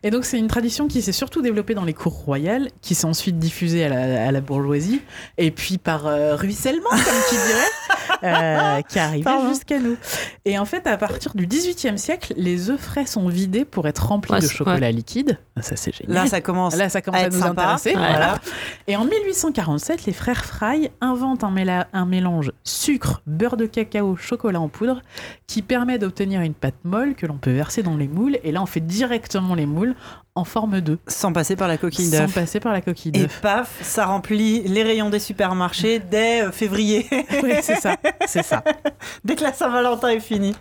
Et 0.04 0.10
donc 0.10 0.26
c'est 0.26 0.40
une 0.40 0.48
tradition 0.48 0.88
qui 0.88 1.02
s'est 1.02 1.12
surtout 1.12 1.42
développée 1.42 1.74
dans 1.76 1.84
les 1.84 1.94
cours 1.94 2.14
royales, 2.14 2.70
qui 2.82 2.96
s'est 2.96 3.06
ensuite 3.06 3.38
diffusée 3.38 3.86
à 3.86 3.90
la, 3.90 4.28
à 4.28 4.32
la 4.32 4.42
bourgeoisie, 4.42 5.02
et 5.38 5.52
puis 5.52 5.78
par 5.78 6.08
euh, 6.08 6.36
ruissellement, 6.36 6.90
comme 6.90 7.00
tu 7.30 7.36
dirais, 7.36 8.20
euh, 8.24 8.82
qui 9.16 9.22
Pardon. 9.24 9.50
jusqu'à 9.50 9.80
nous. 9.80 9.96
Et 10.46 10.58
en 10.58 10.66
fait, 10.66 10.88
à 10.88 10.98
partir 10.98 11.34
du 11.36 11.46
XVIIIe 11.46 12.00
siècle, 12.00 12.34
les 12.36 12.70
œufs 12.72 12.80
frais 12.80 13.06
sont 13.06 13.28
vidés 13.28 13.64
pour 13.66 13.88
être 13.88 14.08
remplis 14.08 14.34
Ouais, 14.34 14.40
de 14.42 14.48
chocolat 14.48 14.92
liquide. 14.92 15.38
Ça 15.60 15.76
c'est 15.76 15.94
génial. 15.96 16.16
Là, 16.16 16.26
ça 16.28 16.42
commence. 16.42 16.76
Là, 16.76 16.90
ça 16.90 17.02
commence 17.02 17.22
à, 17.22 17.30
nous 17.30 17.40
sympa. 17.40 17.62
intéresser. 17.64 17.90
Ouais. 17.90 17.96
Voilà. 17.98 18.40
Et 18.88 18.96
en 18.96 19.06
1847, 19.06 20.06
les 20.06 20.14
frères 20.14 20.46
Fry 20.46 20.90
inventent 21.02 21.44
un, 21.44 21.52
méla- 21.52 21.88
un 21.94 22.06
mélange 22.06 22.52
sucre, 22.64 23.22
beurre 23.28 23.58
de 23.58 23.66
cacao, 23.68 24.16
chocolat 24.16 24.60
en 24.60 24.68
poudre 24.70 25.02
qui 25.48 25.62
permet 25.62 26.00
d'obtenir 26.00 26.42
une 26.42 26.54
pâte 26.54 26.74
molle 26.84 27.14
que 27.14 27.26
l'on 27.28 27.38
peut 27.38 27.52
verser 27.52 27.84
dans 27.84 27.98
les 27.98 28.08
moules. 28.08 28.38
Et 28.44 28.52
là, 28.52 28.62
on 28.64 28.66
fait 28.66 28.80
directement 28.80 29.54
les 29.54 29.66
moules 29.66 29.91
en 30.36 30.44
forme 30.46 30.80
d'œuf, 30.82 31.00
Sans 31.08 31.34
passer 31.34 31.56
par 31.56 31.68
la 31.68 31.78
coquille 31.78 32.06
sans 32.06 32.20
d'œuf. 32.20 32.34
passer 32.34 32.60
par 32.60 32.72
la 32.72 32.82
coquille 32.82 33.12
Et 33.16 33.20
d'œuf. 33.24 33.40
paf, 33.42 33.80
ça 33.82 34.06
remplit 34.06 34.62
les 34.64 34.84
rayons 34.84 35.10
des 35.10 35.20
supermarchés 35.20 36.00
dès 36.00 36.42
euh, 36.44 36.52
février, 36.52 37.06
Oui, 37.44 37.54
c'est 37.62 37.76
ça, 37.76 37.96
c'est 38.28 38.44
ça. 38.44 38.64
dès 39.26 39.36
que 39.36 39.44
la 39.44 39.54
Saint-Valentin 39.54 40.08
est 40.10 40.20
finie. 40.20 40.56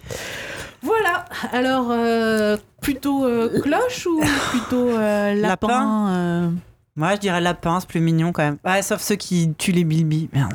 Voilà. 0.82 1.24
Alors, 1.52 1.88
euh, 1.90 2.56
plutôt 2.80 3.24
euh, 3.26 3.60
cloche 3.60 4.06
ou 4.06 4.20
plutôt 4.50 4.90
lapin, 4.98 6.52
Moi, 6.96 7.14
je 7.14 7.20
dirais 7.20 7.40
lapin, 7.40 7.78
c'est 7.80 7.88
plus 7.88 8.00
mignon 8.00 8.32
quand 8.32 8.42
même. 8.42 8.56
Ouais, 8.64 8.82
sauf 8.82 9.00
ceux 9.00 9.16
qui 9.16 9.52
tuent 9.58 9.72
les 9.72 9.84
bilbis. 9.84 10.28
Merde. 10.32 10.54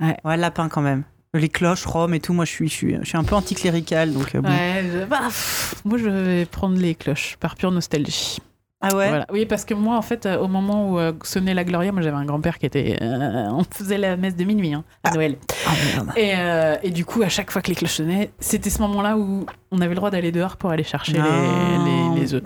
Ouais. 0.00 0.36
lapin 0.36 0.68
quand 0.68 0.80
même. 0.80 1.02
Les 1.34 1.48
cloches, 1.48 1.84
Rome 1.84 2.14
et 2.14 2.20
tout, 2.20 2.32
moi 2.32 2.44
je 2.46 2.50
suis, 2.50 2.68
je 2.68 2.72
suis, 2.74 2.96
je 3.00 3.04
suis 3.04 3.18
un 3.18 3.24
peu 3.24 3.34
anticlérical 3.34 4.12
donc. 4.14 4.34
euh, 4.34 4.40
bon. 4.40 4.48
Ouais, 4.48 4.84
je- 4.92 5.04
bah, 5.04 5.20
pff, 5.26 5.74
moi 5.84 5.98
je 5.98 6.08
vais 6.08 6.46
prendre 6.46 6.78
les 6.78 6.94
cloches 6.94 7.36
par 7.38 7.54
pure 7.56 7.70
nostalgie. 7.70 8.38
Ah 8.80 8.94
ouais? 8.94 9.08
Voilà. 9.08 9.26
Oui, 9.32 9.44
parce 9.44 9.64
que 9.64 9.74
moi, 9.74 9.96
en 9.96 10.02
fait, 10.02 10.24
euh, 10.24 10.38
au 10.38 10.46
moment 10.46 10.88
où 10.92 11.00
euh, 11.00 11.12
sonnait 11.24 11.52
la 11.52 11.64
Gloria, 11.64 11.90
moi 11.90 12.00
j'avais 12.00 12.16
un 12.16 12.24
grand-père 12.24 12.58
qui 12.58 12.66
était. 12.66 12.96
euh, 13.02 13.48
on 13.50 13.64
faisait 13.64 13.98
la 13.98 14.16
messe 14.16 14.36
de 14.36 14.44
minuit 14.44 14.72
hein, 14.72 14.84
à 15.02 15.10
Noël. 15.10 15.36
Ah 15.66 15.70
merde. 15.96 16.12
Et, 16.16 16.30
euh, 16.36 16.76
et 16.84 16.90
du 16.90 17.04
coup, 17.04 17.20
à 17.22 17.28
chaque 17.28 17.50
fois 17.50 17.60
que 17.60 17.68
les 17.70 17.74
cloches 17.74 17.94
sonnaient, 17.94 18.30
c'était 18.38 18.70
ce 18.70 18.80
moment-là 18.82 19.18
où 19.18 19.44
on 19.72 19.80
avait 19.80 19.88
le 19.90 19.96
droit 19.96 20.10
d'aller 20.12 20.30
dehors 20.30 20.56
pour 20.56 20.70
aller 20.70 20.84
chercher 20.84 21.18
Non. 21.18 21.24
les, 21.24 22.14
les, 22.14 22.20
les 22.20 22.34
œufs. 22.34 22.42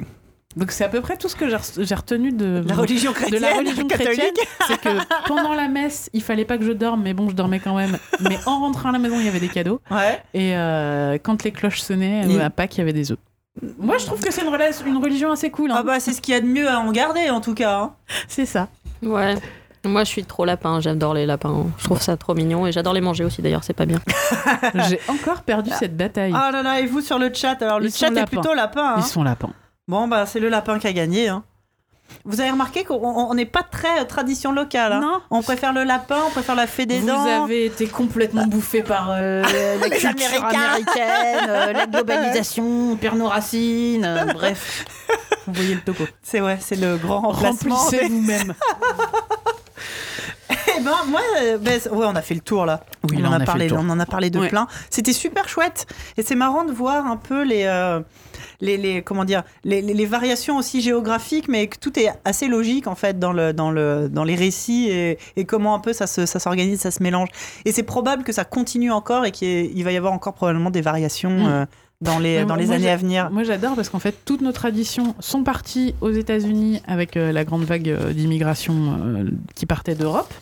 Donc 0.56 0.70
c'est 0.70 0.84
à 0.84 0.88
peu 0.88 1.00
près 1.00 1.16
tout 1.16 1.28
ce 1.28 1.36
que 1.36 1.48
j'ai 1.48 1.56
re- 1.56 1.82
j'ai 1.84 1.94
retenu 1.94 2.30
de, 2.32 2.62
La 2.68 2.74
religion 2.74 3.12
de 3.12 3.16
chrétienne, 3.16 3.40
la 3.42 3.54
religion 3.54 3.86
catholique. 3.86 4.18
chrétienne. 4.18 4.46
C'est 4.68 4.80
que 4.80 4.88
pendant 5.28 5.54
la 5.54 5.68
messe, 5.68 6.10
il 6.12 6.22
fallait 6.22 6.44
pas 6.44 6.58
que 6.58 6.64
je 6.64 6.72
dorme, 6.72 7.02
mais 7.02 7.14
bon, 7.14 7.28
je 7.30 7.34
dormais 7.34 7.58
quand 7.60 7.74
même. 7.76 7.96
Mais 8.20 8.38
en 8.46 8.60
rentrant 8.60 8.90
à 8.90 8.92
la 8.92 8.98
maison, 8.98 9.16
il 9.18 9.24
y 9.24 9.28
avait 9.28 9.40
des 9.40 9.48
cadeaux. 9.48 9.80
Ouais. 9.90 10.22
Et 10.34 10.54
euh, 10.56 11.16
quand 11.22 11.42
les 11.44 11.52
cloches 11.52 11.80
sonnaient, 11.80 12.22
Il- 12.28 12.40
à 12.40 12.50
Pâques, 12.50 12.76
il 12.76 12.78
y 12.78 12.82
avait 12.82 12.92
des 12.92 13.12
œufs. 13.12 13.18
Moi, 13.78 13.98
je 13.98 14.06
trouve 14.06 14.20
que 14.22 14.32
c'est 14.32 14.42
une, 14.42 14.48
religion 14.98 15.30
assez 15.32 15.50
cool. 15.50 15.70
hein. 15.70 15.76
Ah 15.78 15.82
bah 15.82 16.00
c'est 16.00 16.12
ce 16.12 16.22
qu'il 16.22 16.32
y 16.32 16.36
a 16.36 16.40
de 16.40 16.46
mieux 16.46 16.68
à 16.68 16.78
en 16.78 16.90
garder 16.90 17.28
en 17.30 17.40
tout 17.42 17.54
cas. 17.54 17.78
hein. 17.80 17.94
C'est 18.28 18.46
ça. 18.46 18.68
Ouais. 19.02 19.34
Moi, 19.84 20.04
je 20.04 20.08
suis 20.08 20.24
trop 20.24 20.44
lapin. 20.44 20.80
J'adore 20.80 21.12
les 21.12 21.26
lapins. 21.26 21.66
Je 21.78 21.84
trouve 21.84 22.00
ça 22.00 22.16
trop 22.16 22.34
mignon 22.34 22.66
et 22.66 22.72
j'adore 22.72 22.92
les 22.94 23.00
manger 23.00 23.24
aussi. 23.24 23.42
D'ailleurs, 23.42 23.64
c'est 23.64 23.72
pas 23.74 23.84
bien. 23.84 24.00
J'ai 24.88 25.00
encore 25.08 25.42
perdu 25.42 25.70
cette 25.78 25.96
bataille. 25.96 26.32
Ah 26.34 26.50
là 26.52 26.62
là, 26.62 26.80
et 26.80 26.86
vous 26.86 27.00
sur 27.00 27.18
le 27.18 27.30
chat? 27.34 27.60
Alors 27.62 27.80
le 27.80 27.86
Ils 27.86 27.92
chat 27.94 28.06
est 28.06 28.10
lapins. 28.10 28.26
plutôt 28.40 28.54
lapin. 28.54 28.94
hein. 28.94 28.94
Ils 28.98 29.02
sont 29.02 29.22
lapins. 29.22 29.50
Bon 29.88 30.06
bah 30.09 30.26
c'est 30.26 30.40
le 30.40 30.48
lapin 30.48 30.78
qui 30.78 30.86
a 30.86 30.92
gagné. 30.92 31.28
hein. 31.28 31.42
Vous 32.24 32.40
avez 32.40 32.50
remarqué 32.50 32.84
qu'on 32.84 32.94
on 33.02 33.34
n'est 33.34 33.46
pas 33.46 33.62
très 33.62 34.00
euh, 34.00 34.04
tradition 34.04 34.52
locale. 34.52 34.92
hein. 34.92 35.00
Non. 35.00 35.20
On 35.30 35.42
préfère 35.42 35.72
le 35.72 35.82
lapin, 35.82 36.18
on 36.26 36.30
préfère 36.30 36.54
la 36.54 36.66
fée 36.66 36.84
des 36.86 36.98
Vous 37.00 37.06
dents. 37.06 37.44
avez 37.44 37.66
été 37.66 37.86
complètement 37.86 38.46
bouffé 38.46 38.82
par 38.82 39.09
euh, 39.10 39.42
la 39.42 39.88
Les 39.88 39.96
culture 39.98 40.44
américaine, 40.44 41.46
euh, 41.48 41.72
la 41.72 41.86
globalisation, 41.86 42.96
Pernod 43.00 43.28
Racine, 43.28 44.04
euh, 44.04 44.24
bref. 44.32 44.84
Vous 45.46 45.54
voyez 45.54 45.74
le 45.74 45.80
topo. 45.80 46.04
C'est 46.22 46.40
ouais, 46.40 46.59
c'est 46.60 46.76
le 46.76 46.96
grand 46.98 47.20
remplacement. 47.30 47.76
Remplissez 47.76 48.09
vous-même. 48.09 48.54
Eh 50.78 50.81
ben 50.82 50.90
moi, 51.09 51.20
euh, 51.43 51.59
ben, 51.59 51.81
ouais, 51.90 52.07
on 52.07 52.15
a 52.16 52.23
fait 52.23 52.35
le 52.35 52.40
tour 52.40 52.65
là. 52.66 52.81
Oui, 53.11 53.16
on, 53.19 53.23
là, 53.23 53.28
en 53.28 53.32
on 53.32 53.40
a 53.40 53.44
parlé, 53.44 53.65
le 53.65 53.70
tour. 53.70 53.81
on 53.82 53.90
en 53.90 54.01
a 54.01 54.07
parlé 54.07 54.31
de 54.31 54.39
Ouais. 54.39 54.49
plein. 54.49 54.66
C'était 54.90 55.12
super 55.12 55.49
chouette 55.49 55.86
et 56.16 56.23
c'est 56.23 56.35
marrant 56.35 56.65
de 56.65 56.73
voir 56.73 57.07
un 57.07 57.16
peu 57.16 57.43
les, 57.43 57.65
euh, 57.65 58.01
les, 58.61 58.77
les- 58.77 59.03
comment 59.03 59.24
dire, 59.24 59.43
les, 59.65 59.82
les- 59.82 59.94
les 59.94 60.07
variations 60.07 60.57
aussi 60.57 60.81
géographiques, 60.81 61.49
mais 61.49 61.66
que 61.66 61.78
tout 61.78 61.99
est 61.99 62.09
assez 62.24 62.49
logique 62.49 62.86
en 62.86 62.94
fait 62.94 63.19
dans 63.19 63.32
le 63.32 63.53
dans 63.53 63.70
le 63.70 64.09
dans 64.09 64.24
les 64.24 64.35
récits 64.35 64.89
et, 64.90 65.19
et 65.36 65.44
comment 65.44 65.74
un 65.74 65.81
peu 65.81 65.93
ça 65.93 66.07
se 66.07 66.27
ça 66.27 66.39
s'organise, 66.39 66.81
ça 66.81 66.90
se 66.90 67.03
mélange. 67.03 67.28
Et 67.65 67.73
c'est 67.73 67.82
probable 67.82 68.23
que 68.24 68.32
ça 68.32 68.44
continue 68.44 68.90
encore 68.93 69.24
et 69.24 69.31
qu'il 69.32 69.49
y 69.49 69.51
ait- 69.53 69.70
il 69.74 69.85
va 69.85 69.93
y 69.93 69.97
avoir 69.97 70.12
encore 70.12 70.35
probablement 70.35 70.70
des 70.70 70.81
variations 70.82 71.31
Mm. 71.31 71.47
euh, 71.49 71.66
dans 72.02 72.18
les 72.18 72.44
dans 72.44 72.56
les 72.56 72.66
moi, 72.66 72.74
années 72.76 72.90
à 72.90 72.96
venir. 72.96 73.30
Moi, 73.30 73.44
j'adore 73.44 73.74
parce 73.76 73.88
qu'en 73.88 73.98
fait, 73.98 74.14
toutes 74.24 74.40
nos 74.40 74.52
traditions 74.52 75.14
sont 75.20 75.44
parties 75.44 75.94
aux 76.00 76.10
États-Unis 76.10 76.80
avec 76.86 77.16
euh, 77.16 77.32
la 77.32 77.44
grande 77.44 77.64
vague 77.64 77.88
euh, 77.88 78.12
d'immigration 78.12 78.74
euh, 78.74 79.30
qui 79.54 79.66
partait 79.66 79.94
d'Europe. 79.94 80.32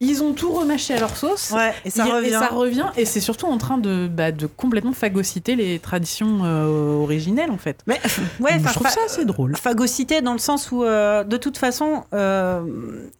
Ils 0.00 0.22
ont 0.22 0.32
tout 0.32 0.52
remâché 0.52 0.94
à 0.94 0.98
leur 0.98 1.16
sauce. 1.16 1.52
Ouais, 1.52 1.72
et 1.84 1.90
ça 1.90 2.04
revient. 2.04 2.28
Et 2.28 2.30
ça 2.32 2.48
revient, 2.48 2.86
et 2.96 3.04
c'est 3.04 3.20
surtout 3.20 3.46
en 3.46 3.58
train 3.58 3.78
de, 3.78 4.08
bah, 4.08 4.32
de 4.32 4.46
complètement 4.46 4.92
phagocyter 4.92 5.56
les 5.56 5.78
traditions 5.78 6.40
euh, 6.44 7.02
originelles, 7.02 7.50
en 7.50 7.58
fait. 7.58 7.80
Mais 7.86 8.00
ouais, 8.40 8.58
je 8.58 8.72
trouve 8.72 8.88
ça 8.88 9.00
assez 9.06 9.24
drôle. 9.24 9.56
phagocyté 9.56 10.20
dans 10.20 10.32
le 10.32 10.38
sens 10.38 10.72
où, 10.72 10.84
euh, 10.84 11.22
de 11.24 11.36
toute 11.36 11.56
façon, 11.58 12.04
euh, 12.12 12.62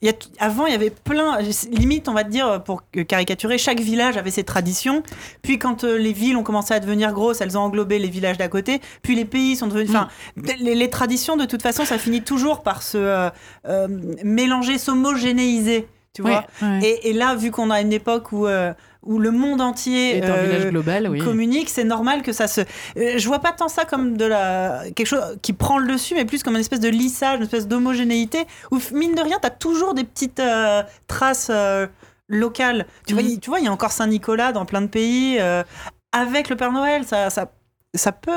y 0.03 0.09
a 0.09 0.13
avant, 0.39 0.67
il 0.67 0.73
y 0.73 0.75
avait 0.75 0.91
plein, 0.91 1.39
limite, 1.71 2.09
on 2.09 2.13
va 2.13 2.25
te 2.25 2.31
dire, 2.31 2.63
pour 2.65 2.83
caricaturer, 3.09 3.57
chaque 3.57 3.81
village 3.81 4.17
avait 4.17 4.31
ses 4.31 4.45
traditions. 4.45 5.03
Puis 5.43 5.59
quand 5.59 5.85
euh, 5.85 5.97
les 5.97 6.13
villes 6.13 6.37
ont 6.37 6.43
commencé 6.43 6.75
à 6.75 6.81
devenir 6.81 7.13
grosses, 7.13 7.41
elles 7.41 7.57
ont 7.57 7.63
englobé 7.63 7.99
les 7.99 8.09
villages 8.09 8.37
d'à 8.39 8.49
côté. 8.49 8.81
Puis 9.03 9.15
les 9.15 9.25
pays 9.25 9.57
sont 9.57 9.69
devenus... 9.69 9.91
Enfin, 9.91 10.09
les, 10.61 10.75
les 10.75 10.91
traditions, 10.91 11.37
de 11.37 11.45
toute 11.45 11.63
façon, 11.63 11.85
ça 11.85 11.99
finit 11.99 12.23
toujours 12.23 12.63
par 12.63 12.83
se 12.83 13.31
mélanger, 14.25 14.79
s'homogénéiser. 14.79 15.87
Tu 16.15 16.23
vois. 16.23 16.45
Ouais. 16.63 16.81
Et, 16.83 17.11
et 17.11 17.13
là, 17.13 17.35
vu 17.35 17.51
qu'on 17.51 17.71
a 17.71 17.81
une 17.81 17.93
époque 17.93 18.33
où, 18.33 18.47
euh, 18.47 18.73
où 19.03 19.19
le 19.19 19.31
monde 19.31 19.61
entier 19.61 20.17
est 20.19 20.25
un 20.25 20.31
euh, 20.35 20.45
village 20.45 20.67
global, 20.71 21.09
oui. 21.11 21.19
communique, 21.19 21.69
c'est 21.69 21.85
normal 21.85 22.23
que 22.23 22.33
ça 22.33 22.47
se. 22.47 22.63
Euh, 22.97 23.19
je 23.19 23.27
vois 23.27 23.41
pas 23.41 23.53
tant 23.53 23.69
ça 23.69 23.85
comme 23.85 24.17
de 24.17 24.25
la 24.25 24.85
quelque 24.97 25.07
chose 25.09 25.37
qui 25.43 25.53
prend 25.53 25.77
le 25.79 25.93
dessus, 25.93 26.15
mais 26.15 26.25
plus 26.25 26.43
comme 26.43 26.55
une 26.55 26.61
espèce 26.61 26.81
de 26.81 26.89
lissage, 26.89 27.37
une 27.39 27.43
espèce 27.45 27.69
d'homogénéité 27.69 28.45
où 28.71 28.79
mine 28.93 29.15
de 29.15 29.21
rien, 29.21 29.39
t'as 29.43 29.51
toujours 29.51 29.93
des 29.95 30.05
petites 30.05 30.41
euh, 30.41 30.83
traces 31.09 31.51
locales. 32.29 32.87
Tu 33.07 33.13
vois, 33.15 33.23
il- 33.23 33.41
tu 33.41 33.51
vois, 33.51 33.59
il 33.61 33.65
y 33.67 33.69
a 33.69 33.73
encore 33.73 33.93
Saint-Nicolas 33.93 34.53
dans 34.53 34.65
plein 34.65 34.81
de 34.81 34.87
pays 34.87 35.39
avec 36.13 36.49
le 36.49 36.57
Père 36.57 36.73
Noël, 36.73 37.05
ça, 37.05 37.29
ça, 37.29 37.51
ça 37.95 38.13
peut, 38.13 38.31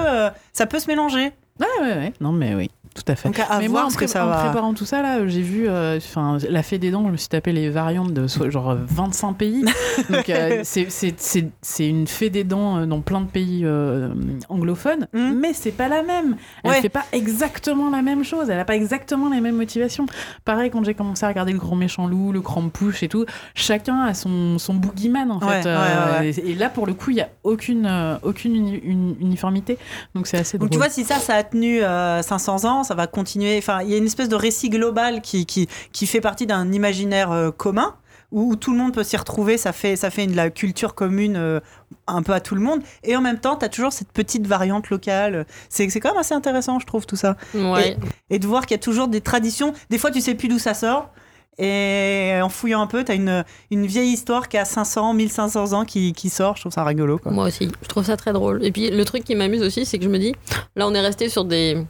ça 0.51 0.65
peut 0.65 0.79
se 0.79 0.87
mélanger. 0.87 1.31
Ouais, 1.59 1.67
ouais, 1.81 1.93
ouais. 1.95 2.13
Non, 2.21 2.31
mais 2.31 2.53
oui, 2.55 2.69
tout 3.03 3.11
à 3.11 3.15
fait. 3.15 3.29
Donc 3.29 3.39
à, 3.39 3.45
à 3.45 3.59
mais 3.59 3.67
moi, 3.67 3.79
voir 3.81 3.85
en, 3.85 3.89
ce 3.89 3.95
que 3.95 4.05
pré- 4.05 4.07
ça 4.07 4.25
en 4.25 4.29
va. 4.29 4.37
préparant 4.43 4.73
tout 4.73 4.85
ça, 4.85 5.01
là, 5.01 5.25
j'ai 5.27 5.41
vu 5.41 5.67
euh, 5.69 5.97
enfin, 5.97 6.37
la 6.49 6.63
fée 6.63 6.77
des 6.79 6.91
dents, 6.91 7.03
je 7.05 7.11
me 7.11 7.17
suis 7.17 7.29
tapé 7.29 7.51
les 7.53 7.69
variantes 7.69 8.13
de 8.13 8.27
so- 8.27 8.49
genre 8.49 8.71
euh, 8.71 8.75
25 8.87 9.33
pays. 9.33 9.63
Donc, 10.09 10.29
euh, 10.29 10.61
c'est- 10.63 10.89
c'est 10.89 11.13
c'est- 11.19 11.49
c'est 11.61 11.87
une 11.87 12.07
fée 12.07 12.29
des 12.29 12.43
dents 12.43 12.77
euh, 12.79 12.85
dans 12.85 13.01
plein 13.01 13.21
de 13.21 13.27
pays 13.27 13.61
euh, 13.63 14.09
anglophones, 14.49 15.07
Mm. 15.13 15.31
mais 15.39 15.53
c'est 15.53 15.71
pas 15.71 15.87
la 15.87 16.03
même. 16.03 16.35
Elle 16.63 16.71
Ouais. 16.71 16.81
fait 16.81 16.89
pas 16.89 17.05
exactement 17.11 17.89
la 17.89 18.01
même 18.01 18.23
chose, 18.23 18.49
elle 18.49 18.59
a 18.59 18.65
pas 18.65 18.75
exactement 18.75 19.29
les 19.29 19.41
mêmes 19.41 19.55
motivations. 19.57 20.05
Pareil, 20.45 20.69
quand 20.71 20.83
j'ai 20.83 20.93
commencé 20.93 21.25
à 21.25 21.29
regarder 21.29 21.53
le 21.53 21.59
grand 21.59 21.75
méchant 21.75 22.07
loup, 22.07 22.31
le 22.31 22.41
crampouche 22.41 23.03
et 23.03 23.07
tout, 23.07 23.25
chacun 23.55 24.01
a 24.01 24.13
son, 24.13 24.57
son 24.57 24.73
boogeyman 24.73 25.31
en 25.31 25.39
Ouais, 25.39 25.61
fait. 25.61 25.69
ouais, 25.69 25.75
euh, 25.75 26.19
ouais, 26.19 26.29
Et, 26.29 26.51
et 26.51 26.55
là, 26.55 26.69
pour 26.69 26.85
le 26.87 26.93
coup, 26.93 27.11
il 27.11 27.17
y 27.17 27.21
a 27.21 27.29
aucune, 27.43 27.85
euh, 27.85 28.17
aucune 28.23 28.55
uni- 28.55 28.81
une- 28.83 29.15
uniformité. 29.19 29.77
Donc, 30.15 30.27
c'est 30.27 30.37
assez 30.37 30.57
Donc 30.57 30.69
tu 30.69 30.77
drôle. 30.77 30.87
vois, 30.87 30.93
si 30.93 31.03
ça, 31.03 31.15
ça 31.15 31.35
a 31.35 31.43
tenu 31.43 31.81
euh, 31.83 32.21
500 32.21 32.65
ans, 32.65 32.83
ça 32.87 32.95
va 32.95 33.07
continuer. 33.07 33.57
Enfin, 33.57 33.81
il 33.83 33.89
y 33.89 33.93
a 33.93 33.97
une 33.97 34.05
espèce 34.05 34.29
de 34.29 34.35
récit 34.35 34.69
global 34.69 35.21
qui, 35.21 35.45
qui, 35.45 35.67
qui 35.91 36.07
fait 36.07 36.21
partie 36.21 36.45
d'un 36.45 36.71
imaginaire 36.71 37.31
euh, 37.31 37.51
commun 37.51 37.95
où, 38.31 38.51
où 38.51 38.55
tout 38.55 38.71
le 38.71 38.77
monde 38.77 38.93
peut 38.93 39.03
s'y 39.03 39.17
retrouver. 39.17 39.57
Ça 39.57 39.73
fait, 39.73 39.95
ça 39.95 40.09
fait 40.09 40.23
une, 40.23 40.35
la 40.35 40.49
culture 40.49 40.95
commune 40.95 41.35
euh, 41.37 41.59
un 42.07 42.23
peu 42.23 42.33
à 42.33 42.39
tout 42.39 42.55
le 42.55 42.61
monde. 42.61 42.81
Et 43.03 43.15
en 43.15 43.21
même 43.21 43.39
temps, 43.39 43.55
tu 43.55 43.65
as 43.65 43.69
toujours 43.69 43.93
cette 43.93 44.11
petite 44.11 44.47
variante 44.47 44.89
locale. 44.89 45.45
C'est 45.69 45.89
c'est 45.89 45.99
quand 45.99 46.09
même 46.09 46.19
assez 46.19 46.33
intéressant, 46.33 46.79
je 46.79 46.85
trouve, 46.85 47.05
tout 47.05 47.15
ça. 47.15 47.35
Ouais. 47.53 47.97
Et 48.29 48.39
de 48.39 48.47
voir 48.47 48.65
qu'il 48.65 48.75
y 48.75 48.79
a 48.79 48.83
toujours 48.83 49.07
des 49.07 49.21
traditions. 49.21 49.73
Des 49.89 49.97
fois, 49.97 50.11
tu 50.11 50.21
sais 50.21 50.35
plus 50.35 50.47
d'où 50.47 50.59
ça 50.59 50.73
sort. 50.73 51.11
Et 51.59 52.33
en 52.41 52.49
fouillant 52.49 52.81
un 52.81 52.87
peu, 52.87 53.03
tu 53.03 53.11
as 53.11 53.15
une, 53.15 53.43
une 53.71 53.87
vieille 53.87 54.11
histoire 54.11 54.47
qui 54.47 54.57
a 54.57 54.65
500, 54.65 55.13
1500 55.15 55.73
ans 55.73 55.85
qui, 55.85 56.13
qui 56.13 56.29
sort. 56.29 56.55
Je 56.55 56.61
trouve 56.61 56.71
ça 56.71 56.83
rigolo. 56.83 57.17
Quoi. 57.17 57.31
Moi 57.31 57.47
aussi, 57.47 57.69
je 57.81 57.87
trouve 57.87 58.05
ça 58.05 58.15
très 58.15 58.31
drôle. 58.31 58.63
Et 58.63 58.71
puis 58.71 58.91
le 58.91 59.05
truc 59.05 59.23
qui 59.23 59.33
m'amuse 59.33 59.63
aussi, 59.63 59.85
c'est 59.85 59.97
que 59.97 60.03
je 60.03 60.09
me 60.09 60.19
dis, 60.19 60.35
là 60.75 60.87
on 60.87 60.93
est 60.93 61.01
resté 61.01 61.29
sur 61.29 61.45
des 61.45 61.83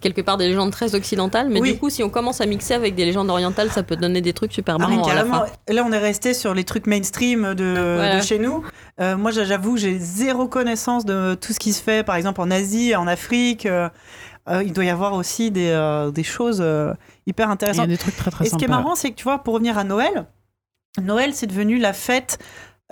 quelque 0.00 0.20
part 0.20 0.36
des 0.36 0.46
légendes 0.48 0.70
très 0.72 0.94
occidentales, 0.94 1.48
mais 1.48 1.60
Oui. 1.60 1.72
du 1.72 1.78
coup 1.78 1.90
si 1.90 2.02
on 2.02 2.10
commence 2.10 2.40
à 2.40 2.46
mixer 2.46 2.74
avec 2.74 2.94
des 2.94 3.04
légendes 3.04 3.30
orientales, 3.30 3.70
ça 3.70 3.82
peut 3.82 3.96
donner 3.96 4.20
des 4.20 4.32
trucs 4.32 4.52
super 4.52 4.76
Ah, 4.76 4.78
marrants 4.88 5.08
à 5.08 5.14
la 5.14 5.24
fin. 5.24 5.46
Là, 5.68 5.84
on 5.86 5.92
est 5.92 5.98
resté 5.98 6.34
sur 6.34 6.54
les 6.54 6.64
trucs 6.64 6.86
mainstream 6.86 7.54
de, 7.54 7.94
Voilà. 7.96 8.16
de 8.20 8.22
chez 8.24 8.38
nous. 8.38 8.64
Euh, 9.00 9.16
moi, 9.16 9.30
j'avoue, 9.30 9.76
j'ai 9.76 9.98
zéro 9.98 10.48
connaissance 10.48 11.04
de 11.04 11.34
tout 11.40 11.52
ce 11.52 11.58
qui 11.58 11.72
se 11.72 11.82
fait, 11.82 12.04
par 12.04 12.16
exemple 12.16 12.40
en 12.40 12.50
Asie, 12.50 12.94
en 12.96 13.06
Afrique. 13.06 13.66
Euh, 13.66 13.88
euh, 14.48 14.62
il 14.64 14.72
doit 14.72 14.84
y 14.84 14.90
avoir 14.90 15.12
aussi 15.12 15.50
des, 15.50 15.68
euh, 15.68 16.10
des 16.10 16.22
choses 16.22 16.60
euh, 16.62 16.94
hyper 17.26 17.46
Il 17.46 17.48
y 17.48 17.50
a 17.50 17.52
intéressantes. 17.52 17.88
des 17.88 17.98
trucs 17.98 18.16
très 18.16 18.30
très 18.30 18.46
Et 18.46 18.48
ce 18.48 18.56
qui 18.56 18.64
est 18.64 18.68
marrant, 18.68 18.94
c'est 18.94 19.10
que 19.10 19.16
tu 19.16 19.24
vois, 19.24 19.38
pour 19.38 19.54
revenir 19.54 19.76
à 19.76 19.84
Noël, 19.84 20.26
Noël, 21.02 21.34
c'est 21.34 21.46
devenu 21.46 21.78
la 21.78 21.92
fête 21.92 22.38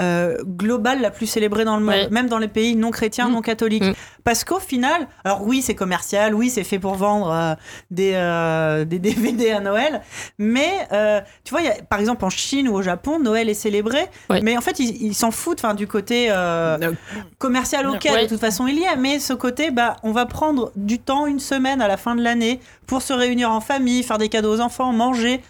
euh, 0.01 0.37
globale 0.45 1.01
la 1.01 1.11
plus 1.11 1.27
célébrée 1.27 1.65
dans 1.65 1.77
le 1.79 1.83
monde, 1.83 1.95
Ouais. 1.95 2.09
même 2.11 2.29
dans 2.29 2.39
les 2.39 2.49
pays 2.49 2.77
non 2.77 2.91
chrétiens, 2.91 3.29
Mm. 3.29 3.33
non 3.33 3.41
catholiques. 3.41 3.83
Mm. 3.83 3.95
Parce 4.25 4.45
qu'au 4.45 4.59
final, 4.61 5.09
alors 5.25 5.43
oui, 5.47 5.63
c'est 5.63 5.75
commercial, 5.75 6.35
oui, 6.35 6.51
c'est 6.51 6.65
fait 6.65 6.79
pour 6.79 6.95
vendre 6.97 7.31
euh, 7.31 7.55
des, 7.91 8.13
euh, 8.15 8.85
des 8.85 8.99
DVD 8.99 9.53
à 9.53 9.61
Noël, 9.61 10.03
mais 10.39 10.71
euh, 10.93 11.21
tu 11.45 11.53
vois, 11.53 11.61
il 11.63 11.67
y 11.67 11.71
a- 11.71 11.83
par 11.89 11.99
exemple 12.01 12.25
en 12.25 12.31
Chine 12.31 12.69
ou 12.69 12.75
au 12.75 12.83
Japon, 12.83 13.19
Noël 13.21 13.49
est 13.49 13.55
célébré, 13.55 14.07
Ouais. 14.29 14.41
mais 14.43 14.57
en 14.57 14.61
fait, 14.61 14.79
ils 14.81 15.15
s'en 15.15 15.31
foutent 15.31 15.65
enfin, 15.65 15.75
du 15.75 15.87
côté 15.87 16.27
euh, 16.31 16.93
commercial 17.39 17.87
auquel 17.89 18.13
Ouais. 18.13 18.23
de 18.25 18.29
toute 18.29 18.41
façon 18.41 18.67
il 18.67 18.79
y 18.79 18.87
a, 18.87 18.97
mais 18.97 19.19
ce 19.19 19.33
côté, 19.33 19.71
bah, 19.71 19.97
on 20.03 20.13
va 20.13 20.27
prendre 20.27 20.73
du 20.77 20.99
temps, 20.99 21.27
une 21.27 21.41
semaine 21.41 21.81
à 21.81 21.89
la 21.89 21.97
fin 21.97 22.15
de 22.15 22.23
l'année, 22.23 22.61
pour 22.87 23.03
se 23.03 23.13
réunir 23.13 23.51
en 23.51 23.61
famille, 23.61 24.03
faire 24.03 24.19
des 24.19 24.29
cadeaux 24.29 24.57
aux 24.57 24.61
enfants, 24.61 24.93
manger. 24.93 25.41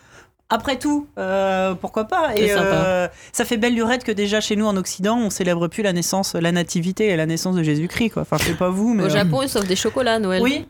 Après 0.48 0.78
tout, 0.78 1.08
euh, 1.18 1.74
pourquoi 1.74 2.04
pas 2.04 2.30
C'est 2.36 2.42
Et 2.44 2.48
sympa. 2.50 2.62
euh, 2.62 3.08
ça 3.32 3.44
fait 3.44 3.56
belle 3.56 3.74
lurette 3.74 4.04
que 4.04 4.12
déjà 4.12 4.40
chez 4.40 4.54
nous 4.54 4.66
en 4.66 4.76
Occident, 4.76 5.18
on 5.18 5.28
célèbre 5.30 5.66
plus 5.66 5.82
la 5.82 5.92
naissance, 5.92 6.34
la 6.34 6.52
nativité 6.52 7.06
et 7.08 7.16
la 7.16 7.26
naissance 7.26 7.56
de 7.56 7.64
Jésus-Christ. 7.64 8.10
Quoi. 8.10 8.22
Enfin, 8.22 8.36
je 8.38 8.44
sais 8.44 8.54
pas 8.54 8.68
vous, 8.68 8.94
mais 8.94 9.02
Au 9.02 9.06
euh, 9.06 9.10
Japon, 9.10 9.42
ils 9.42 9.48
s'offrent 9.48 9.66
des 9.66 9.74
chocolats 9.74 10.14
à 10.14 10.18
Noël. 10.20 10.40
oui. 10.42 10.66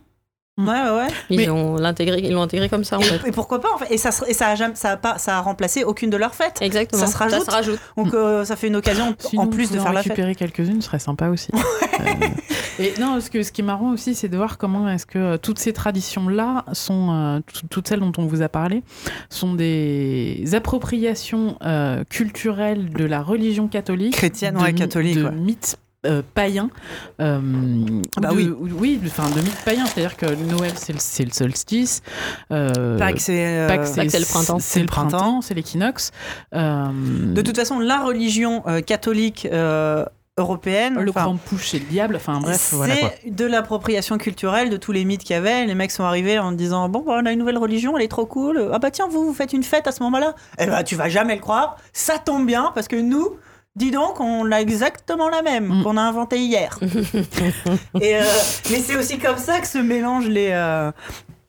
Mm. 0.59 0.69
Ouais, 0.69 0.75
ouais. 0.75 1.07
Ils 1.29 1.37
Mais- 1.37 1.49
ont 1.51 1.77
l'intégré, 1.77 2.19
ils 2.25 2.33
l'ont 2.33 2.41
intégré 2.43 2.69
comme 2.71 2.83
ça 2.85 2.97
en 2.97 3.03
fait. 3.03 3.29
Et, 3.29 3.31
pourquoi 3.33 3.61
pas 3.61 3.69
en 3.75 3.79
fait? 3.79 3.93
Et 3.93 3.99
ça, 3.99 4.09
et 4.27 4.33
ça 4.33 4.49
a 4.49 4.55
jamais, 4.55 4.75
ça 4.75 4.93
a 4.93 4.97
pas, 4.97 5.19
ça 5.19 5.37
a 5.37 5.41
remplacé 5.43 5.85
aucune 5.85 6.09
de 6.09 6.17
leurs 6.17 6.35
fêtes. 6.35 6.59
Exactement. 6.63 7.01
Ça 7.05 7.09
se 7.09 7.17
rajoute. 7.19 7.49
rajoute. 7.51 7.79
Donc 7.99 8.15
euh, 8.15 8.45
ça 8.47 8.57
fait 8.57 8.69
une 8.69 8.77
occasion 8.77 9.15
Sinon, 9.19 9.43
en 9.43 9.47
plus 9.49 9.71
de 9.71 9.79
faire 9.79 9.93
la 9.93 10.03
fête. 10.03 10.13
récupérer 10.13 10.35
quelques-unes 10.35 10.81
serait 10.81 10.99
sympa 10.99 11.29
aussi. 11.29 11.51
Euh, 11.53 12.05
et 12.79 12.95
non, 13.01 13.21
ce, 13.21 13.29
que, 13.31 13.43
ce 13.43 13.53
qui 13.53 13.61
est 13.61 13.65
marrant 13.65 13.91
aussi, 13.93 14.15
c'est 14.15 14.29
de 14.29 14.37
voir 14.39 14.57
comment 14.59 14.89
est-ce 14.89 15.05
que 15.07 15.19
euh, 15.19 15.37
toutes 15.37 15.59
ces 15.59 15.73
traditions-là 15.75 16.65
sont, 16.73 17.11
euh, 17.13 17.41
tout- 17.53 17.67
toutes 17.69 17.89
celles 17.89 18.01
dont 18.01 18.13
on 18.19 18.25
vous 18.27 18.41
a 18.43 18.49
parlé, 18.49 18.83
sont 19.29 19.55
des 19.55 20.43
appropriations 20.55 21.57
euh, 21.65 22.03
culturelles 22.09 22.91
de 22.91 23.05
la 23.05 23.23
religion 23.23 23.69
catholique, 23.69 24.15
Chrétienne, 24.15 24.55
de 24.55 24.61
ouais, 24.61 24.73
my- 24.73 24.79
catholique, 24.79 25.17
de 25.19 25.25
ouais. 25.25 25.31
mythes 25.33 25.77
euh, 26.05 26.23
païens. 26.35 26.71
euh, 27.21 27.41
Bah 28.19 28.29
de- 28.31 28.35
oui. 28.37 28.49
ou- 28.49 28.69
oui, 28.79 28.97
de- 29.03 29.07
enfin 29.09 29.29
de 29.31 29.41
mythes 29.41 29.65
païens, 29.65 29.87
c'est-à-dire 29.87 30.17
que 30.17 30.27
Noël 30.27 30.73
c'est 30.77 30.93
le, 31.25 31.31
solstice. 31.33 32.03
euh, 32.53 32.99
Pâques, 32.99 33.21
c'est. 33.21 33.45
euh, 33.47 33.69
Pâques, 33.69 33.87
c'est 33.87 34.19
le 34.19 34.25
printemps. 34.27 34.59
C'est 34.61 34.81
le 34.81 34.87
printemps, 34.87 35.41
c'est 35.41 35.55
l'équinoxe. 35.55 36.13
euh, 36.55 36.87
De 37.33 37.43
toute 37.43 37.57
façon, 37.57 37.79
la 37.79 38.01
religion 38.05 38.63
euh, 38.67 38.81
catholique 38.83 39.49
euh, 39.51 40.05
européenne. 40.39 40.99
le 41.01 41.11
grand 41.13 41.37
pouche, 41.37 41.69
c'est 41.71 41.79
le 41.79 41.87
diable. 41.87 42.17
Enfin 42.17 42.39
bref, 42.41 42.71
voilà 42.75 42.95
c'est 43.25 43.31
de 43.35 43.45
l'appropriation 43.47 44.19
culturelle 44.19 44.69
de 44.71 44.77
tous 44.77 44.93
les 44.93 45.05
mythes 45.07 45.23
qu'il 45.25 45.31
y 45.35 45.39
avait. 45.39 45.65
Les 45.67 45.75
mecs 45.75 45.91
sont 45.91 46.05
arrivés 46.05 46.39
en 46.39 46.53
disant 46.53 46.89
Bon, 46.91 47.01
bah, 47.07 47.19
on 47.21 47.27
a 47.27 47.33
une 47.33 47.39
nouvelle 47.39 47.59
religion, 47.59 47.97
elle 47.97 48.05
est 48.05 48.09
trop 48.09 48.27
cool. 48.27 48.71
Ah 48.73 48.79
bah 48.79 48.91
tiens, 48.91 49.09
vous, 49.11 49.25
vous 49.27 49.35
faites 49.35 49.53
une 49.55 49.63
fête 49.65 49.87
à 49.87 49.93
ce 49.93 50.03
moment-là 50.03 50.35
Eh 50.59 50.67
bah, 50.67 50.85
tu 50.85 50.95
vas 50.95 51.09
jamais 51.09 51.35
le 51.35 51.41
croire. 51.41 51.77
Ça 51.93 52.19
tombe 52.19 52.47
bien 52.47 52.71
parce 52.75 52.87
que 52.87 52.97
nous, 52.97 53.31
dis 53.77 53.91
donc, 53.91 54.19
on 54.21 54.51
a 54.51 54.61
exactement 54.61 55.29
la 55.29 55.43
même 55.43 55.67
Mm. 55.81 55.83
qu'on 55.85 55.97
a 55.97 56.03
inventée 56.03 56.39
hier. 56.41 56.79
Et, 58.01 58.17
euh, 58.17 58.23
mais 58.71 58.79
c'est 58.79 58.97
aussi 58.97 59.19
comme 59.19 59.39
ça 59.39 59.61
que 59.61 59.67
se 59.67 59.79
mélangent 59.79 60.29
les. 60.29 60.49
euh, 60.53 60.91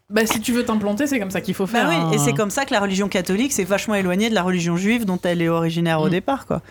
Bah, 0.10 0.26
si 0.26 0.40
tu 0.40 0.52
veux 0.54 0.64
t'implanter, 0.64 1.08
c'est 1.08 1.20
comme 1.20 1.32
ça 1.32 1.42
qu'il 1.42 1.54
faut 1.54 1.66
Bah 1.66 1.72
faire. 1.72 1.90
oui, 1.90 1.96
hein. 1.96 2.12
et 2.14 2.18
c'est 2.18 2.34
comme 2.34 2.50
ça 2.52 2.66
que 2.66 2.74
la 2.74 2.80
religion 2.80 3.08
catholique 3.10 3.52
s'est 3.52 3.64
vachement 3.66 3.96
éloignée 3.96 4.30
de 4.30 4.36
la 4.36 4.44
religion 4.44 4.78
juive 4.78 5.04
dont 5.06 5.20
elle 5.24 5.42
est 5.42 5.50
originaire 5.50 6.00
au 6.02 6.08
Mm. 6.08 6.12
départ, 6.12 6.46
quoi. 6.46 6.62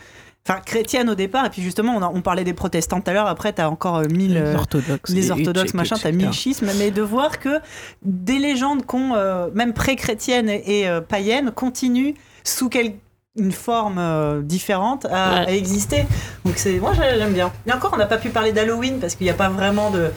Enfin, 0.49 0.61
chrétienne 0.65 1.11
au 1.11 1.17
départ, 1.17 1.45
et 1.45 1.51
puis 1.51 1.61
justement, 1.61 1.97
on, 1.97 2.03
a- 2.03 2.09
on 2.15 2.21
parlait 2.23 2.45
des 2.45 2.53
protestants 2.55 3.01
tout 3.01 3.11
à 3.11 3.13
l'heure, 3.13 3.27
après, 3.27 3.53
t'as 3.53 3.69
encore 3.69 3.97
euh, 3.97 4.05
mille. 4.09 4.35
les 4.35 4.55
orthodoxes. 4.55 5.11
les 5.13 5.31
orthodoxes, 5.33 5.75
et- 5.75 5.77
machin, 5.77 5.97
t'as 6.01 6.13
mille 6.13 6.33
schismes, 6.33 6.71
mais 6.79 6.93
de 6.93 7.03
voir 7.03 7.41
que 7.41 7.59
des 8.03 8.39
légendes 8.39 8.87
qu'on, 8.87 9.15
euh, 9.17 9.49
même 9.55 9.73
pré-chrétiennes 9.75 10.49
et, 10.49 10.83
et, 10.83 10.89
euh, 10.89 11.01
païennes, 11.01 11.51
continuent 11.51 12.15
sous 12.45 12.69
quelle 12.69 12.93
une 13.37 13.53
forme 13.53 13.99
euh, 13.99 14.41
différente 14.43 15.05
à, 15.07 15.09
Ouais. 15.09 15.47
à 15.49 15.53
exister. 15.53 16.07
Donc 16.45 16.55
c'est, 16.57 16.79
moi 16.79 16.93
j'ai- 16.95 17.19
j'aime 17.19 17.33
bien. 17.33 17.53
Et 17.67 17.73
encore, 17.73 17.91
on 17.95 17.97
n'a 17.99 18.07
pas 18.07 18.19
pu 18.19 18.31
parler 18.31 18.53
d'Halloween 18.53 18.99
parce 19.01 19.15
qu'il 19.15 19.25
n'y 19.27 19.31
a 19.31 19.35
pas 19.35 19.49
vraiment 19.49 19.91
de 19.91 20.11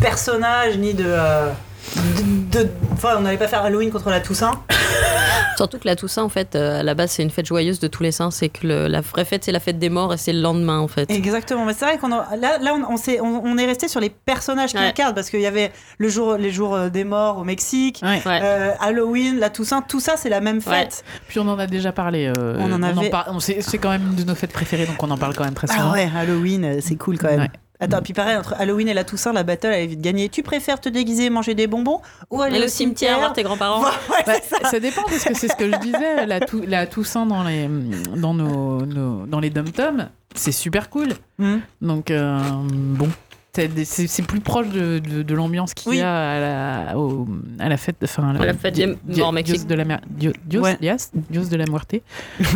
personnage 0.00 0.76
ni 0.78 0.94
de, 0.94 1.04
euh, 1.06 1.50
de, 1.96 2.62
de- 2.64 2.70
enfin, 2.92 3.14
on 3.18 3.20
n'allait 3.20 3.36
pas 3.38 3.48
faire 3.48 3.62
Halloween 3.62 3.90
contre 3.90 4.10
la 4.10 4.20
Toussaint. 4.20 4.52
Surtout 5.56 5.78
que 5.78 5.86
la 5.86 5.94
Toussaint, 5.94 6.22
en 6.24 6.28
fait, 6.28 6.56
euh, 6.56 6.80
à 6.80 6.82
la 6.82 6.94
base, 6.94 7.12
c'est 7.12 7.22
une 7.22 7.30
fête 7.30 7.46
joyeuse 7.46 7.78
de 7.78 7.86
tous 7.86 8.02
les 8.02 8.10
saints. 8.10 8.32
C'est 8.32 8.48
que 8.48 8.66
le- 8.66 8.88
la 8.88 9.00
vraie 9.02 9.24
fête, 9.24 9.44
c'est 9.44 9.52
la 9.52 9.60
fête 9.60 9.78
des 9.78 9.88
morts 9.88 10.12
et 10.12 10.16
c'est 10.16 10.32
le 10.32 10.40
lendemain, 10.40 10.80
en 10.80 10.88
fait. 10.88 11.08
Exactement, 11.10 11.64
mais 11.64 11.74
c'est 11.74 11.84
vrai 11.84 11.98
qu'on 11.98 12.10
a- 12.12 12.34
là, 12.36 12.58
là 12.58 12.74
on, 12.74 12.94
on, 12.94 12.96
s'est- 12.96 13.20
on- 13.20 13.42
on 13.44 13.56
est 13.56 13.66
resté 13.66 13.86
sur 13.86 14.00
les 14.00 14.10
personnages 14.10 14.70
qui 14.70 14.78
Ouais. 14.78 14.86
incarnent 14.88 15.14
parce 15.14 15.30
qu'il 15.30 15.40
y 15.40 15.46
avait 15.46 15.70
le 15.98 16.08
jour, 16.08 16.34
les 16.36 16.50
jours 16.50 16.74
euh, 16.74 16.88
des 16.88 17.04
morts 17.04 17.38
au 17.38 17.44
Mexique. 17.44 18.00
Ouais. 18.02 18.20
Ouais. 18.26 18.40
Euh, 18.42 18.72
Halloween, 18.80 19.38
la 19.38 19.50
Toussaint, 19.50 19.82
tout 19.82 20.00
ça 20.00 20.16
c'est 20.16 20.28
la 20.28 20.40
même 20.40 20.60
fête. 20.60 21.04
Puis 21.28 21.38
on 21.38 21.46
en 21.48 21.58
a 21.58 21.66
déjà 21.68 21.92
parlé. 21.92 22.32
euh, 22.36 22.56
On 22.58 22.72
en 22.72 22.82
avait- 22.82 23.10
c'est 23.38 23.78
quand 23.78 23.90
même 23.90 24.02
une 24.10 24.16
de 24.16 24.24
nos 24.24 24.34
fêtes 24.34 24.52
préférées, 24.52 24.86
donc 24.86 25.00
on 25.02 25.10
en 25.10 25.16
parle 25.18 25.34
quand 25.36 25.44
même 25.44 25.54
très 25.54 25.66
souvent. 25.68 25.90
Ah 25.90 25.92
ouais, 25.92 26.10
Halloween, 26.16 26.80
c'est 26.80 26.96
cool 26.96 27.18
quand 27.18 27.28
même. 27.28 27.48
Attends, 27.80 28.00
puis 28.02 28.12
pareil, 28.12 28.36
entre 28.36 28.54
Halloween 28.58 28.88
et 28.88 28.94
la 28.94 29.02
Toussaint, 29.04 29.32
la 29.32 29.42
battle, 29.42 29.66
elle 29.66 29.82
est 29.82 29.86
vite 29.88 30.00
gagnée. 30.00 30.28
Tu 30.28 30.42
préfères 30.42 30.80
te 30.80 30.88
déguiser 30.88 31.24
et 31.26 31.30
manger 31.30 31.54
des 31.54 31.66
bonbons 31.66 32.00
ou 32.30 32.40
aller 32.40 32.64
au 32.64 32.68
cimetière 32.68 33.18
voir 33.18 33.32
tes 33.32 33.42
grands-parents. 33.42 33.82
Ouais, 33.82 34.22
Bah, 34.26 34.32
c'est 34.42 34.62
ça. 34.62 34.70
ça 34.70 34.80
dépend 34.80 35.02
parce 35.02 35.24
que 35.24 35.34
c'est 35.34 35.48
ce 35.48 35.56
que 35.56 35.70
je 35.70 35.76
disais, 35.80 36.24
la, 36.26 36.40
tou- 36.40 36.62
la 36.66 36.86
Toussaint 36.86 37.26
dans 37.26 37.42
les 37.42 37.68
dans 38.16 38.32
nos, 38.32 38.86
nos- 38.86 39.26
dans 39.26 39.40
les 39.40 39.50
dom 39.50 39.68
toms, 39.70 40.08
c'est 40.34 40.52
super 40.52 40.88
cool. 40.88 41.08
Hmm. 41.38 41.58
Donc 41.82 42.10
euh, 42.12 42.38
bon, 42.62 43.08
C'est 43.54 43.84
C'est 43.84 44.06
c'est 44.08 44.22
plus 44.22 44.40
proche 44.40 44.68
de, 44.68 44.98
de, 44.98 45.22
de 45.22 45.34
l'ambiance 45.34 45.74
qu'il 45.74 45.90
Oui. 45.90 45.98
y 45.98 46.02
a 46.02 46.30
à 46.32 46.40
la, 46.40 46.98
au- 46.98 47.26
à 47.60 47.68
la 47.68 47.76
fête. 47.76 47.96
Enfin, 48.02 48.34
À 48.34 48.44
la 48.44 48.54
fête 48.54 48.74
Di- 48.74 48.86
Di- 49.04 49.22
Mexique. 49.32 49.58
Dios 49.60 49.66
de 49.66 49.74
la 49.74 49.84
mer- 49.84 50.00
Dio- 50.08 50.32
Dios, 50.44 50.62
Ouais. 50.62 50.76
Dios, 50.80 50.96
Dios 51.30 51.48
de 51.48 51.56
la 51.56 51.64
muerte, 51.66 51.94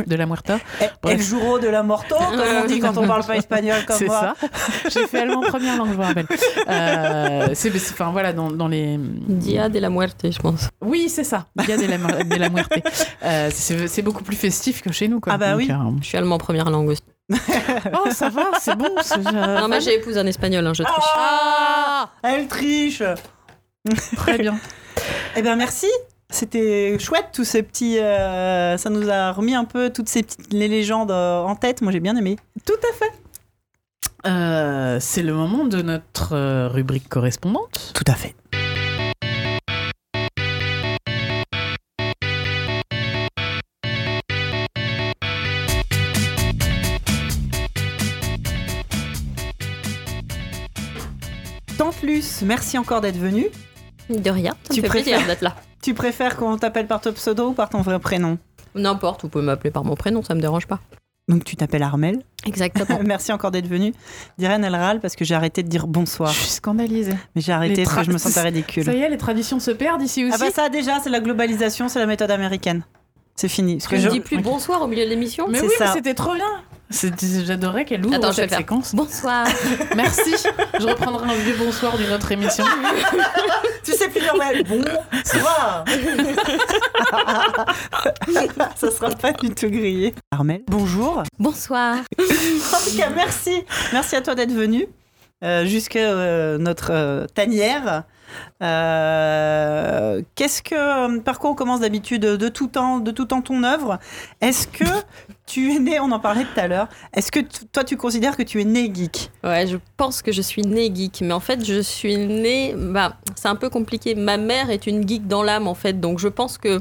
de 0.06 0.16
la 0.16 0.26
muerta. 0.26 0.58
El 1.08 1.20
juro 1.22 1.58
de 1.60 1.68
la 1.68 1.82
morto, 1.82 2.16
comme 2.16 2.40
on 2.64 2.66
dit 2.66 2.80
quand 2.80 2.96
on 2.98 3.06
parle 3.06 3.24
pas 3.24 3.36
espagnol 3.42 3.76
comme 3.86 3.96
C'est 3.96 4.06
moi. 4.06 4.34
ça. 4.40 4.48
J'ai 4.90 5.06
fait 5.06 5.20
allemand 5.20 5.42
première 5.42 5.76
langue, 5.76 5.88
je 5.90 5.94
vous 5.94 6.02
rappelle. 6.02 6.26
Euh, 6.68 7.48
c'est, 7.54 7.70
c'est- 7.78 7.92
enfin 7.92 8.10
voilà, 8.10 8.32
dans, 8.32 8.50
dans 8.50 8.68
les. 8.68 8.98
Dia 9.28 9.68
de 9.68 9.78
la 9.78 9.90
muerte, 9.90 10.26
je 10.30 10.38
pense. 10.38 10.68
Oui, 10.80 11.08
c'est 11.08 11.24
ça. 11.24 11.46
Dia 11.64 11.76
de 11.76 11.86
la, 11.86 11.98
mu- 11.98 12.24
de 12.28 12.36
la 12.36 12.48
muerte. 12.48 12.72
Euh, 13.24 13.50
c'est, 13.52 13.86
c'est 13.88 14.02
beaucoup 14.02 14.24
plus 14.24 14.36
festif 14.36 14.82
que 14.82 14.92
chez 14.92 15.08
nous. 15.08 15.20
Quoi. 15.20 15.32
Ah 15.34 15.38
bah 15.38 15.54
oui. 15.56 15.68
euh, 15.70 15.74
Je 16.00 16.06
suis 16.06 16.18
allemand 16.18 16.38
première 16.38 16.70
langue 16.70 16.88
aussi. 16.88 17.02
Oh, 17.30 18.10
ça 18.10 18.28
va, 18.30 18.50
c'est 18.60 18.76
bon. 18.76 18.88
Non, 19.32 19.68
mais 19.68 19.80
j'ai 19.80 19.94
épousé 19.96 20.18
un 20.18 20.26
espagnol, 20.26 20.66
hein, 20.66 20.72
je 20.74 20.82
triche. 20.82 21.04
Ah 21.16 22.10
Elle 22.22 22.48
triche 22.48 23.02
Très 24.16 24.38
bien. 24.38 24.58
Eh 25.36 25.42
bien, 25.42 25.54
merci. 25.56 25.86
C'était 26.30 26.98
chouette, 26.98 27.28
tous 27.32 27.44
ces 27.44 27.62
petits. 27.62 27.98
euh, 27.98 28.76
ça 28.76 28.90
nous 28.90 29.08
a 29.08 29.30
remis 29.32 29.54
un 29.54 29.64
peu 29.64 29.90
toutes 29.90 30.08
ces 30.08 30.22
petites 30.22 30.52
les 30.52 30.66
légendes 30.68 31.10
euh, 31.10 31.40
en 31.42 31.54
tête. 31.54 31.80
Moi, 31.80 31.92
j'ai 31.92 32.00
bien 32.00 32.16
aimé. 32.16 32.36
Tout 32.66 32.72
à 32.90 32.94
fait. 32.96 33.12
Euh, 34.26 34.98
c'est 35.00 35.22
le 35.22 35.32
moment 35.32 35.64
de 35.64 35.80
notre 35.80 36.34
euh, 36.34 36.68
rubrique 36.68 37.08
correspondante. 37.08 37.92
Tout 37.94 38.04
à 38.10 38.14
fait. 38.14 38.34
Merci 52.44 52.78
encore 52.78 53.00
d'être 53.00 53.16
venue. 53.18 53.46
De 54.10 54.30
rien, 54.30 54.54
ça 54.64 54.74
me 54.74 54.74
Tu 54.74 54.80
plaisir 54.82 54.90
préfères- 55.14 55.26
d'être 55.26 55.42
là. 55.42 55.54
Tu 55.82 55.94
préfères 55.94 56.36
qu'on 56.36 56.56
t'appelle 56.58 56.86
par 56.88 57.00
ton 57.00 57.12
pseudo 57.12 57.50
ou 57.50 57.52
par 57.52 57.68
ton 57.68 57.82
vrai 57.82 57.98
prénom? 58.00 58.36
N'importe, 58.74 59.22
vous 59.22 59.28
pouvez 59.28 59.44
m'appeler 59.44 59.70
par 59.70 59.84
mon 59.84 59.94
prénom, 59.94 60.22
ça 60.24 60.34
me 60.34 60.40
dérange 60.40 60.66
pas. 60.66 60.80
Donc 61.28 61.44
tu 61.44 61.54
t'appelles 61.56 61.82
Armel. 61.84 62.22
Exactement. 62.46 62.98
merci 63.04 63.32
encore 63.32 63.50
d'être 63.52 63.68
venue. 63.68 63.92
Diren, 64.38 64.64
elle 64.64 64.74
râle 64.74 64.98
parce 65.00 65.14
que 65.14 65.24
j'ai 65.24 65.34
arrêté 65.34 65.62
de 65.62 65.68
dire 65.68 65.86
bonsoir. 65.86 66.32
Je 66.32 66.38
suis 66.40 66.48
scandalisée. 66.48 67.12
Mais 67.36 67.42
j'ai 67.42 67.52
arrêté 67.52 67.84
parce 67.84 67.96
que 67.96 68.02
je 68.04 68.10
me 68.12 68.18
sentais 68.18 68.40
ridicule. 68.40 68.84
Ça 68.84 68.92
y 68.94 69.00
est, 69.02 69.08
les 69.10 69.18
traditions 69.18 69.60
se 69.60 69.70
perdent 69.70 70.02
ici 70.02 70.24
aussi. 70.24 70.32
Ah 70.34 70.38
bah 70.38 70.50
ça 70.50 70.68
déjà, 70.68 70.98
c'est 71.00 71.10
la 71.10 71.20
globalisation, 71.20 71.88
c'est 71.88 71.98
la 72.00 72.06
méthode 72.06 72.30
américaine. 72.30 72.82
C'est 73.36 73.48
fini. 73.48 73.76
Parce 73.76 73.86
que 73.88 73.96
Je 73.96 74.02
je- 74.02 74.08
ne 74.08 74.12
dis 74.14 74.20
plus 74.20 74.38
bonsoir 74.38 74.82
au 74.82 74.86
milieu 74.88 75.04
de 75.04 75.10
l'émission 75.10 75.46
mais 75.48 75.60
oui, 75.60 75.68
mais 75.78 75.86
c'était 75.92 76.14
trop 76.14 76.34
bien. 76.34 76.44
J'adorais 76.90 77.84
qu'elle 77.84 78.04
ouvre 78.06 78.14
Attends, 78.16 78.32
cette 78.32 78.54
séquence. 78.54 78.94
Bonsoir. 78.94 79.46
Merci. 79.96 80.34
Je 80.80 80.86
reprendrai 80.86 81.30
un 81.30 81.34
vieux 81.34 81.56
bonsoir 81.58 81.96
d'une 81.96 82.10
autre 82.12 82.32
émission. 82.32 82.64
Tu 83.84 83.92
sais 83.94 84.08
plus 84.10 84.20
dire 84.20 84.34
ouais, 84.34 84.62
bon, 84.64 84.82
ça 88.76 88.90
sera 88.90 89.08
pas 89.10 89.32
du 89.32 89.48
tout 89.54 89.70
grillé. 89.70 90.14
Armel, 90.30 90.62
bonjour. 90.66 91.22
Bonsoir. 91.38 91.96
En 91.96 92.90
tout 92.90 92.96
cas, 92.98 93.08
merci. 93.14 93.64
Merci 93.94 94.16
à 94.16 94.20
toi 94.20 94.34
d'être 94.34 94.52
venu 94.52 94.86
euh, 95.42 95.64
jusqu'à 95.64 96.00
euh, 96.00 96.58
notre 96.58 96.90
euh, 96.92 97.26
tanière. 97.34 98.04
Euh, 98.62 100.20
Qu'est-ce 100.34 100.60
que 100.62 101.18
par 101.20 101.38
quoi 101.38 101.50
on 101.50 101.54
commence 101.54 101.80
d'habitude 101.80 102.20
de 102.22 102.48
tout 102.48 102.66
temps 102.66 102.98
de 102.98 103.10
tout 103.10 103.24
temps 103.24 103.40
ton 103.40 103.62
œuvre? 103.62 103.98
Est-ce 104.42 104.66
que 104.68 104.84
tu 105.48 105.72
es 105.72 105.78
né 105.80 105.98
On 105.98 106.12
en 106.12 106.20
parlait 106.20 106.44
tout 106.44 106.60
à 106.60 106.68
l'heure. 106.68 106.88
Est-ce 107.12 107.32
que 107.32 107.40
toi 107.72 107.82
tu 107.82 107.96
considères 107.96 108.36
que 108.36 108.42
tu 108.42 108.60
es 108.60 108.64
né 108.64 108.92
geek? 108.94 109.30
Ouais, 109.42 109.66
je 109.66 109.78
pense 109.96 110.22
que 110.22 110.30
je 110.30 110.42
suis 110.42 110.62
née 110.62 110.92
geek, 110.94 111.22
mais 111.22 111.32
en 111.32 111.40
fait, 111.40 111.64
je 111.64 111.80
suis 111.80 112.16
née. 112.16 112.74
Bah, 112.76 113.16
c'est 113.34 113.48
un 113.48 113.56
peu 113.56 113.70
compliqué. 113.70 114.14
Ma 114.14 114.36
mère 114.36 114.70
est 114.70 114.86
une 114.86 115.08
geek 115.08 115.26
dans 115.26 115.42
l'âme, 115.42 115.66
en 115.66 115.74
fait, 115.74 115.98
donc 115.98 116.18
je 116.18 116.28
pense 116.28 116.58
que 116.58 116.80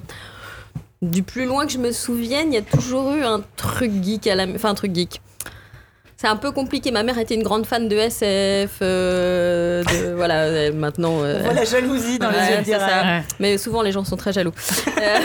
du 1.02 1.24
plus 1.24 1.46
loin 1.46 1.66
que 1.66 1.72
je 1.72 1.78
me 1.78 1.92
souvienne, 1.92 2.52
il 2.52 2.56
y 2.56 2.58
a 2.58 2.62
toujours 2.62 3.14
eu 3.14 3.24
un 3.24 3.42
truc 3.56 3.92
geek 4.04 4.28
à 4.28 4.36
la. 4.36 4.46
Enfin, 4.54 4.70
un 4.70 4.76
truc 4.76 4.94
geek. 4.94 5.22
C'est 6.20 6.26
un 6.28 6.36
peu 6.36 6.52
compliqué. 6.52 6.90
Ma 6.92 7.04
mère 7.04 7.20
était 7.20 7.36
une 7.36 7.44
grande 7.44 7.68
fan 7.68 7.88
de 7.88 7.96
SF. 7.96 8.80
euh, 8.82 9.84
de, 9.84 10.14
voilà, 10.16 10.46
euh, 10.46 10.72
maintenant. 10.74 11.20
euh, 11.22 11.38
On 11.42 11.44
voit 11.44 11.54
la 11.54 11.64
jalousie 11.64 12.18
dans 12.18 12.32
les 12.32 12.38
yeux 12.38 12.64
de. 12.64 12.72
Ouais. 12.72 13.24
mais 13.40 13.58
souvent, 13.60 13.84
les 13.84 13.92
gens 13.92 14.04
sont 14.04 14.18
très 14.18 14.34
jaloux. 14.34 14.54
Euh, 15.00 15.20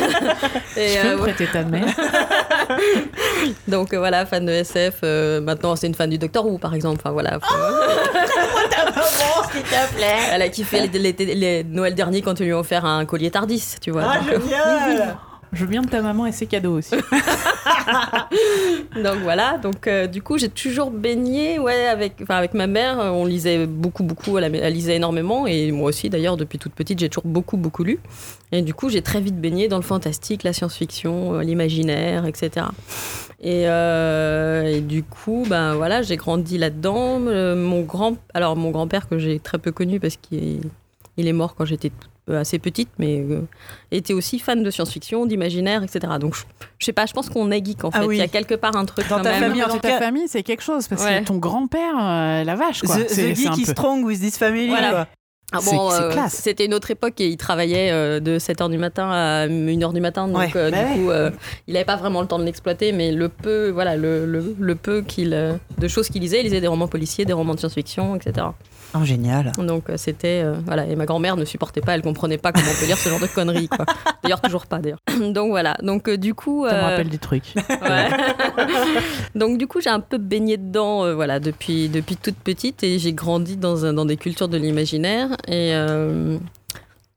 et, 0.76 0.92
Tu 0.96 1.00
peux 1.00 1.08
euh, 1.08 1.12
me 1.16 1.18
prêter 1.22 1.46
ta 1.46 1.62
mère 1.62 1.86
donc 3.68 3.94
euh, 3.94 3.98
voilà, 3.98 4.26
fan 4.26 4.44
de 4.44 4.52
SF. 4.52 4.96
euh, 5.02 5.40
maintenant, 5.40 5.74
c'est 5.76 5.86
une 5.86 5.94
fan 5.94 6.10
du 6.10 6.18
Doctor 6.18 6.46
Who, 6.46 6.58
par 6.58 6.74
exemple. 6.74 6.98
Enfin 7.02 7.10
voilà. 7.12 7.38
faut- 7.42 7.54
Maman, 7.56 9.48
s'il 9.50 9.62
te 9.62 9.94
plaît. 9.96 10.16
Elle 10.32 10.42
a 10.42 10.48
kiffé 10.50 10.86
les, 10.88 11.12
les, 11.12 11.34
les 11.34 11.64
Noël 11.64 11.94
dernier 11.94 12.20
quand 12.20 12.38
ils 12.38 12.44
lui 12.46 12.52
ont 12.52 12.58
offert 12.60 12.84
un 12.84 13.06
collier 13.06 13.30
Tardis, 13.30 13.76
tu 13.80 13.90
vois. 13.92 14.02
Ah, 14.06 14.18
donc, 14.18 14.42
génial 14.44 15.16
Je 15.52 15.66
bien 15.66 15.82
de 15.82 15.88
ta 15.88 16.00
maman 16.00 16.24
et 16.26 16.32
ses 16.32 16.46
cadeaux 16.46 16.78
aussi. 16.78 16.94
donc 18.96 19.16
voilà, 19.22 19.58
donc 19.58 19.86
euh, 19.86 20.06
du 20.06 20.22
coup 20.22 20.38
j'ai 20.38 20.48
toujours 20.48 20.90
baigné 20.90 21.58
ouais, 21.58 21.86
avec, 21.86 22.22
avec 22.28 22.54
ma 22.54 22.66
mère, 22.66 22.98
euh, 22.98 23.10
on 23.10 23.26
lisait 23.26 23.66
beaucoup 23.66 24.02
beaucoup, 24.02 24.38
elle, 24.38 24.50
lisait 24.72 24.96
énormément 24.96 25.46
et 25.46 25.70
moi 25.70 25.90
aussi 25.90 26.08
d'ailleurs 26.08 26.38
depuis 26.38 26.58
toute 26.58 26.72
petite 26.72 26.98
j'ai 27.00 27.10
toujours 27.10 27.26
beaucoup 27.26 27.58
beaucoup 27.58 27.84
lu. 27.84 27.98
Et 28.50 28.62
du 28.62 28.72
coup 28.72 28.88
j'ai 28.88 29.02
très 29.02 29.20
vite 29.20 29.38
baigné 29.38 29.68
dans 29.68 29.76
le 29.76 29.82
fantastique, 29.82 30.42
la 30.42 30.54
science-fiction, 30.54 31.34
euh, 31.34 31.42
l'imaginaire, 31.42 32.24
etc. 32.24 32.66
Et, 33.44 33.66
du 34.80 35.02
coup, 35.02 35.44
ben 35.48 35.74
voilà, 35.74 36.02
j'ai 36.02 36.16
grandi 36.16 36.58
là-dedans. 36.58 37.18
Mon 37.18 37.82
grand, 37.82 38.16
alors 38.34 38.54
mon 38.54 38.70
grand-père 38.70 39.08
que 39.08 39.18
j'ai 39.18 39.40
très 39.40 39.58
peu 39.58 39.72
connu 39.72 39.98
parce 39.98 40.16
qu'il 40.16 40.60
il 41.16 41.28
est 41.28 41.32
mort 41.32 41.54
quand 41.54 41.64
j'étais 41.64 41.88
euh, 41.88 42.11
assez 42.30 42.58
petite, 42.58 42.88
mais 42.98 43.18
euh, 43.20 43.40
était 43.90 44.12
aussi 44.14 44.38
fan 44.38 44.62
de 44.62 44.70
science-fiction, 44.70 45.26
d'imaginaire, 45.26 45.82
etc. 45.82 46.00
Donc 46.20 46.34
je, 46.36 46.42
je 46.78 46.86
sais 46.86 46.92
pas, 46.92 47.06
je 47.06 47.12
pense 47.12 47.28
qu'on 47.28 47.50
est 47.50 47.64
geek 47.64 47.84
en 47.84 47.90
Ah 47.92 48.00
fait. 48.02 48.06
oui. 48.06 48.16
Il 48.16 48.18
y 48.18 48.22
a 48.22 48.28
quelque 48.28 48.54
part 48.54 48.76
un 48.76 48.84
truc 48.84 49.08
Dans 49.08 49.16
quand 49.16 49.22
ta 49.22 49.30
même. 49.32 49.40
famille, 49.42 49.62
en 49.64 49.68
dans 49.68 49.78
ta 49.78 49.90
cas- 49.90 49.98
famille, 49.98 50.28
c'est 50.28 50.42
quelque 50.42 50.62
chose 50.62 50.86
parce 50.88 51.02
Ouais. 51.04 51.20
que 51.20 51.26
ton 51.26 51.36
grand-père, 51.38 51.94
euh, 52.00 52.44
la 52.44 52.54
vache, 52.54 52.82
quoi. 52.82 52.96
The, 52.96 53.08
C'est- 53.08 53.32
the 53.32 53.36
geek 53.36 53.58
is 53.58 53.64
peu- 53.66 53.72
strong 53.72 54.04
with 54.04 54.20
this 54.20 54.38
family. 54.38 54.68
Voilà. 54.68 54.90
quoi. 54.90 55.06
Ah 55.54 55.58
C'est- 55.60 55.76
bon, 55.76 55.90
c'est 55.90 56.00
euh, 56.00 56.10
classe. 56.12 56.32
c'était 56.34 56.64
une 56.64 56.72
autre 56.72 56.90
époque 56.92 57.20
et 57.20 57.26
il 57.28 57.36
travaillait 57.36 57.90
euh, 57.90 58.20
de 58.20 58.38
7h 58.38 58.70
du 58.70 58.78
matin 58.78 59.10
à 59.10 59.46
1h 59.48 59.92
du 59.92 60.00
matin. 60.00 60.26
Donc, 60.26 60.38
Ouais. 60.38 60.50
euh, 60.56 60.70
Bah 60.70 60.84
du 60.94 61.00
coup, 61.02 61.10
euh, 61.10 61.30
il 61.66 61.74
n'avait 61.74 61.84
pas 61.84 61.96
vraiment 61.96 62.22
le 62.22 62.26
temps 62.26 62.38
de 62.38 62.44
l'exploiter, 62.44 62.92
mais 62.92 63.12
le 63.12 63.28
peu, 63.28 63.68
voilà, 63.68 63.96
le, 63.96 64.24
le, 64.24 64.56
le 64.58 64.74
peu 64.76 65.02
qu'il, 65.02 65.34
euh, 65.34 65.52
de 65.76 65.88
choses 65.88 66.08
qu'il 66.08 66.22
lisait, 66.22 66.40
il 66.40 66.44
lisait 66.44 66.62
des 66.62 66.68
romans 66.68 66.88
policiers, 66.88 67.26
des 67.26 67.34
romans 67.34 67.52
de 67.54 67.58
science-fiction, 67.58 68.16
etc. 68.16 68.46
Oh, 68.94 69.04
génial. 69.04 69.52
Donc, 69.58 69.88
euh, 69.88 69.96
c'était. 69.96 70.42
euh, 70.44 70.54
voilà, 70.66 70.86
et 70.86 70.96
ma 70.96 71.06
grand-mère 71.06 71.36
ne 71.36 71.44
supportait 71.44 71.80
pas, 71.80 71.94
elle 71.94 72.02
comprenait 72.02 72.36
pas 72.38 72.52
comment 72.52 72.66
on 72.70 72.78
peut 72.80 72.86
lire 72.86 72.98
ce 72.98 73.08
genre 73.08 73.20
de 73.20 73.26
conneries, 73.26 73.68
quoi. 73.68 73.86
D'ailleurs, 74.22 74.40
toujours 74.40 74.66
pas, 74.66 74.78
d'ailleurs. 74.80 74.98
Donc, 75.32 75.48
voilà. 75.50 75.76
Donc, 75.82 76.08
euh, 76.08 76.16
du 76.18 76.34
coup. 76.34 76.66
Ça 76.68 76.74
me 76.76 76.80
rappelle 76.82 77.08
des 77.08 77.18
trucs. 77.18 77.54
Ouais. 77.82 78.08
Donc 79.34 79.58
du 79.58 79.66
coup, 79.66 79.80
j'ai 79.80 79.90
un 79.90 80.00
peu 80.00 80.18
baigné 80.18 80.56
dedans, 80.56 81.14
voilà, 81.14 81.40
depuis 81.40 81.88
depuis 81.88 82.16
toute 82.16 82.36
petite, 82.36 82.82
et 82.82 82.98
j'ai 82.98 83.12
grandi 83.12 83.56
dans 83.56 83.84
un- 83.86 83.92
dans 83.92 84.04
des 84.04 84.16
cultures 84.16 84.48
de 84.48 84.56
l'imaginaire. 84.58 85.30
Et 85.48 85.72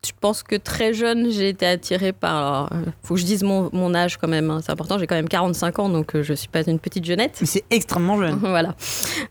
je 0.05 0.11
pense 0.19 0.43
que 0.43 0.55
très 0.55 0.93
jeune, 0.93 1.29
j'ai 1.31 1.49
été 1.49 1.65
attirée 1.65 2.13
par. 2.13 2.35
Alors, 2.35 2.69
euh, 2.73 2.89
faut 3.03 3.15
que 3.15 3.19
je 3.21 3.25
dise 3.25 3.43
mon, 3.43 3.69
mon 3.73 3.93
âge 3.95 4.17
quand 4.17 4.27
même. 4.27 4.49
hein, 4.51 4.59
c'est 4.63 4.71
important. 4.71 4.97
J'ai 4.99 5.07
quand 5.07 5.15
même 5.15 5.27
45 5.29 5.79
ans, 5.79 5.89
donc 5.89 6.15
euh, 6.15 6.23
je 6.23 6.33
suis 6.33 6.47
pas 6.47 6.61
une 6.67 6.79
petite 6.79 7.05
jeunette. 7.05 7.37
Mais 7.41 7.47
c'est 7.47 7.63
extrêmement 7.71 8.17
jeune. 8.17 8.35
voilà. 8.41 8.75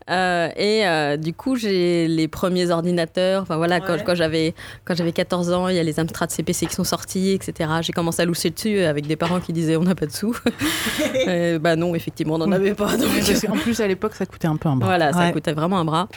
Euh, 0.09 0.49
et 0.55 0.85
euh, 0.87 1.17
du 1.17 1.33
coup, 1.33 1.55
j'ai 1.55 2.07
les 2.07 2.27
premiers 2.27 2.69
ordinateurs. 2.71 3.41
Enfin 3.41 3.57
voilà, 3.57 3.79
quand, 3.79 3.93
Ouais. 3.93 4.03
quand 4.05 4.15
j'avais 4.15 4.53
quand 4.85 4.95
j'avais 4.95 5.11
14 5.13 5.51
ans, 5.51 5.67
il 5.69 5.75
y 5.75 5.79
a 5.79 5.83
les 5.83 5.99
Amstrad 5.99 6.29
CPC 6.29 6.65
qui 6.67 6.75
sont 6.75 6.83
sortis, 6.83 7.31
etc. 7.31 7.69
J'ai 7.81 7.93
commencé 7.93 8.21
à 8.21 8.25
lousser 8.25 8.49
dessus 8.49 8.79
avec 8.81 9.07
des 9.07 9.15
parents 9.15 9.39
qui 9.39 9.53
disaient 9.53 9.75
on 9.77 9.83
n'a 9.83 9.95
pas 9.95 10.05
de 10.05 10.11
sous. 10.11 10.35
Euh, 11.27 11.59
bah 11.59 11.75
non, 11.75 11.95
effectivement, 11.95 12.35
on 12.35 12.39
n'en 12.39 12.51
avait 12.51 12.73
pas. 12.73 12.95
donc- 12.97 13.07
Parce 13.25 13.41
qu'en 13.41 13.57
plus, 13.57 13.79
à 13.79 13.87
l'époque, 13.87 14.13
ça 14.15 14.25
coûtait 14.25 14.47
un 14.47 14.57
peu 14.57 14.69
un 14.69 14.75
bras. 14.75 14.87
voilà, 14.87 15.13
ça 15.13 15.19
Ouais. 15.19 15.31
coûtait 15.31 15.53
vraiment 15.53 15.79
un 15.79 15.85
bras. 15.85 16.07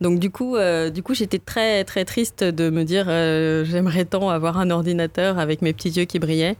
Donc 0.00 0.18
du 0.18 0.30
coup, 0.30 0.56
euh, 0.56 0.90
du 0.90 1.02
coup, 1.02 1.14
j'étais 1.14 1.38
très 1.38 1.84
très 1.84 2.04
triste 2.04 2.44
de 2.44 2.70
me 2.70 2.84
dire 2.84 3.06
euh, 3.08 3.64
j'aimerais 3.64 4.04
avoir 4.14 4.58
un 4.58 4.70
ordinateur 4.70 5.38
avec 5.38 5.62
mes 5.62 5.72
petits 5.72 5.90
yeux 5.90 6.04
qui 6.04 6.18
brillaient 6.18 6.56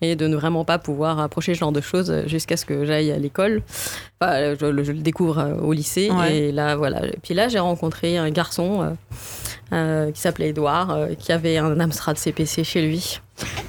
et 0.00 0.16
de 0.16 0.26
ne 0.26 0.36
vraiment 0.36 0.64
pas 0.64 0.78
pouvoir 0.78 1.18
approcher 1.20 1.54
ce 1.54 1.60
genre 1.60 1.72
de 1.72 1.80
choses 1.80 2.12
jusqu'à 2.26 2.56
ce 2.56 2.64
que 2.64 2.84
j'aille 2.84 3.10
à 3.12 3.18
l'école. 3.18 3.62
Enfin, 4.20 4.54
je, 4.60 4.66
le- 4.66 4.84
je 4.84 4.92
le 4.92 4.98
découvre 4.98 5.38
euh, 5.38 5.54
au 5.56 5.72
lycée 5.72 6.10
Ouais. 6.10 6.36
et 6.36 6.52
là 6.52 6.76
voilà. 6.76 7.04
Et 7.06 7.18
puis 7.22 7.34
là, 7.34 7.48
j'ai 7.48 7.58
rencontré 7.58 8.16
un 8.18 8.30
garçon. 8.30 8.82
euh, 8.82 8.90
euh, 9.74 10.10
qui 10.12 10.20
s'appelait 10.20 10.50
Edouard, 10.50 10.90
euh, 10.90 11.06
qui 11.18 11.32
avait 11.32 11.56
un 11.56 11.80
Amstrad 11.80 12.18
CPC 12.18 12.62
chez 12.62 12.82
lui. 12.82 13.20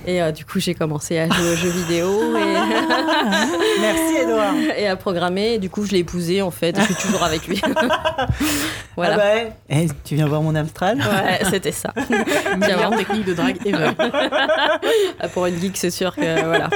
Et 0.05 0.19
du 0.33 0.43
coup, 0.43 0.59
j'ai 0.59 0.73
commencé 0.75 1.17
à 1.17 1.29
jouer 1.29 1.53
aux 1.53 1.55
jeux 1.55 1.69
vidéo 1.69 2.35
et, 2.35 2.55
Merci, 3.81 4.15
Edouard. 4.21 4.53
et 4.77 4.87
à 4.87 4.95
programmer. 4.95 5.53
Et 5.53 5.59
du 5.59 5.69
coup, 5.69 5.85
je 5.85 5.91
l'ai 5.91 5.99
épousé 5.99 6.41
en 6.41 6.51
fait. 6.51 6.75
Je 6.77 6.83
suis 6.83 6.95
toujours 6.95 7.23
avec 7.23 7.47
lui. 7.47 7.61
voilà. 8.95 9.13
Ah 9.13 9.17
bah, 9.17 9.23
ouais. 9.23 9.51
Eh, 9.69 9.87
tu 10.03 10.15
viens 10.15 10.27
voir 10.27 10.41
mon 10.41 10.55
Amstrad? 10.55 10.97
Ouais, 10.97 11.39
c'était 11.49 11.71
ça. 11.71 11.93
Meilleure 12.57 12.95
technique 12.95 13.25
de 13.25 13.33
drague 13.33 13.57
ever. 13.65 13.91
Ah, 15.19 15.27
Pour 15.29 15.45
une 15.45 15.59
geek, 15.59 15.77
c'est 15.77 15.91
sûr 15.91 16.15
que 16.15 16.45
voilà. 16.45 16.69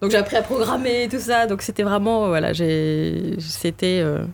Donc 0.00 0.10
j'ai 0.10 0.16
appris 0.18 0.36
à 0.36 0.42
programmer 0.42 1.04
et 1.04 1.08
tout 1.08 1.20
ça. 1.20 1.46
Donc 1.46 1.62
c'était 1.62 1.82
vraiment 1.82 2.28
voilà, 2.28 2.52
j'ai 2.52 3.36
c'était 3.38 4.00
euh, 4.02 4.24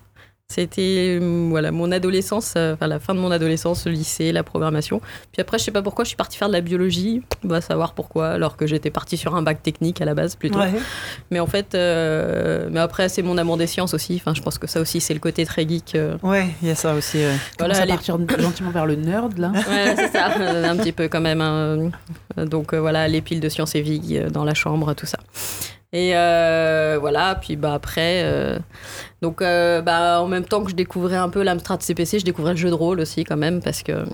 C'était 0.62 1.18
euh, 1.20 1.48
voilà 1.50 1.72
mon 1.72 1.92
adolescence, 1.92 2.54
euh, 2.56 2.72
enfin 2.72 2.86
la 2.86 2.98
fin 2.98 3.14
de 3.14 3.20
mon 3.20 3.30
adolescence, 3.30 3.84
le 3.84 3.92
lycée, 3.92 4.32
la 4.32 4.42
programmation. 4.42 5.02
Puis 5.30 5.42
après, 5.42 5.58
je 5.58 5.64
sais 5.64 5.70
pas 5.70 5.82
pourquoi, 5.82 6.04
je 6.04 6.08
suis 6.08 6.16
partie 6.16 6.38
faire 6.38 6.48
de 6.48 6.54
la 6.54 6.62
biologie. 6.62 7.20
On 7.44 7.48
va 7.48 7.60
savoir 7.60 7.92
pourquoi, 7.92 8.30
alors 8.30 8.56
que 8.56 8.66
j'étais 8.66 8.88
partie 8.90 9.18
sur 9.18 9.36
un 9.36 9.42
bac 9.42 9.62
technique 9.62 10.00
à 10.00 10.06
la 10.06 10.14
base 10.14 10.36
plutôt. 10.36 10.58
Ouais. 10.58 10.72
Mais 11.30 11.38
en 11.38 11.46
fait, 11.46 11.74
euh, 11.74 12.66
mais 12.72 12.80
après, 12.80 13.10
c'est 13.10 13.20
mon 13.20 13.36
amour 13.36 13.58
des 13.58 13.66
sciences 13.66 13.92
aussi. 13.92 14.14
Enfin, 14.16 14.32
je 14.32 14.40
pense 14.40 14.56
que 14.56 14.66
ça 14.66 14.80
aussi, 14.80 15.02
c'est 15.02 15.12
le 15.12 15.20
côté 15.20 15.44
très 15.44 15.68
geek. 15.68 15.94
euh. 15.96 16.16
Ouais, 16.22 16.48
il 16.62 16.68
y 16.68 16.70
a 16.70 16.74
ça 16.74 16.94
aussi. 16.94 17.18
ouais. 17.18 17.36
Voilà, 17.58 17.84
les- 17.84 17.92
partir 17.92 18.16
gentiment 18.38 18.70
vers 18.70 18.86
le 18.86 18.94
nerd, 18.96 19.36
là? 19.36 19.52
Ouais, 19.68 19.96
c'est 19.96 20.12
ça, 20.12 20.28
un 20.34 20.76
petit 20.78 20.92
peu 20.92 21.08
quand 21.08 21.20
même. 21.20 21.42
hein. 21.42 21.90
Donc 22.46 22.72
euh, 22.72 22.80
voilà, 22.80 23.06
les 23.06 23.20
piles 23.20 23.40
de 23.40 23.50
sciences 23.50 23.74
et 23.74 23.82
vie 23.82 24.18
dans 24.32 24.44
la 24.44 24.54
chambre, 24.54 24.94
tout 24.94 25.04
ça. 25.06 25.18
Et 25.92 26.14
euh, 26.14 26.98
voilà, 27.00 27.34
puis 27.34 27.56
bah 27.56 27.72
après, 27.72 28.22
euh, 28.22 28.58
donc 29.22 29.40
euh, 29.40 29.80
bah, 29.80 30.20
en 30.20 30.28
même 30.28 30.44
temps 30.44 30.62
que 30.62 30.70
je 30.70 30.76
découvrais 30.76 31.16
un 31.16 31.30
peu 31.30 31.42
l'Amstrad 31.42 31.80
CPC, 31.80 32.18
je 32.18 32.24
découvrais 32.26 32.52
le 32.52 32.58
jeu 32.58 32.68
de 32.68 32.74
rôle 32.74 33.00
aussi 33.00 33.24
quand 33.24 33.38
même 33.38 33.62
parce 33.62 33.82
que 33.82 34.04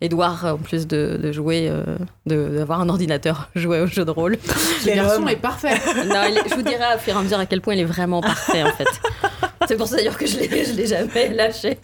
Edouard, 0.00 0.44
en 0.44 0.56
plus 0.58 0.86
de, 0.86 1.18
de 1.20 1.32
jouer, 1.32 1.68
euh, 1.70 1.82
de- 2.26 2.56
d'avoir 2.58 2.80
un 2.80 2.88
ordinateur, 2.88 3.48
jouait 3.56 3.80
au 3.80 3.86
jeu 3.86 4.04
de 4.04 4.10
rôle. 4.10 4.36
Le 4.86 4.94
garçon 4.94 5.26
est 5.28 5.36
parfait. 5.36 5.74
Non, 6.08 6.22
il 6.28 6.38
est- 6.38 6.48
je 6.48 6.54
vous 6.54 6.62
dirai 6.62 6.84
à 6.84 6.98
fur 6.98 7.14
et 7.14 7.18
à 7.18 7.22
mesure 7.22 7.38
à 7.40 7.46
quel 7.46 7.60
point 7.60 7.74
il 7.74 7.80
est 7.80 7.84
vraiment 7.84 8.20
parfait 8.20 8.62
en 8.62 8.72
fait. 8.72 8.86
C'est 9.66 9.76
pour 9.76 9.86
ça 9.86 9.96
d'ailleurs 9.96 10.16
que 10.16 10.24
je 10.26 10.38
l'ai, 10.38 10.64
je 10.64 10.72
l'ai 10.72 10.86
jamais 10.86 11.28
lâché. 11.34 11.78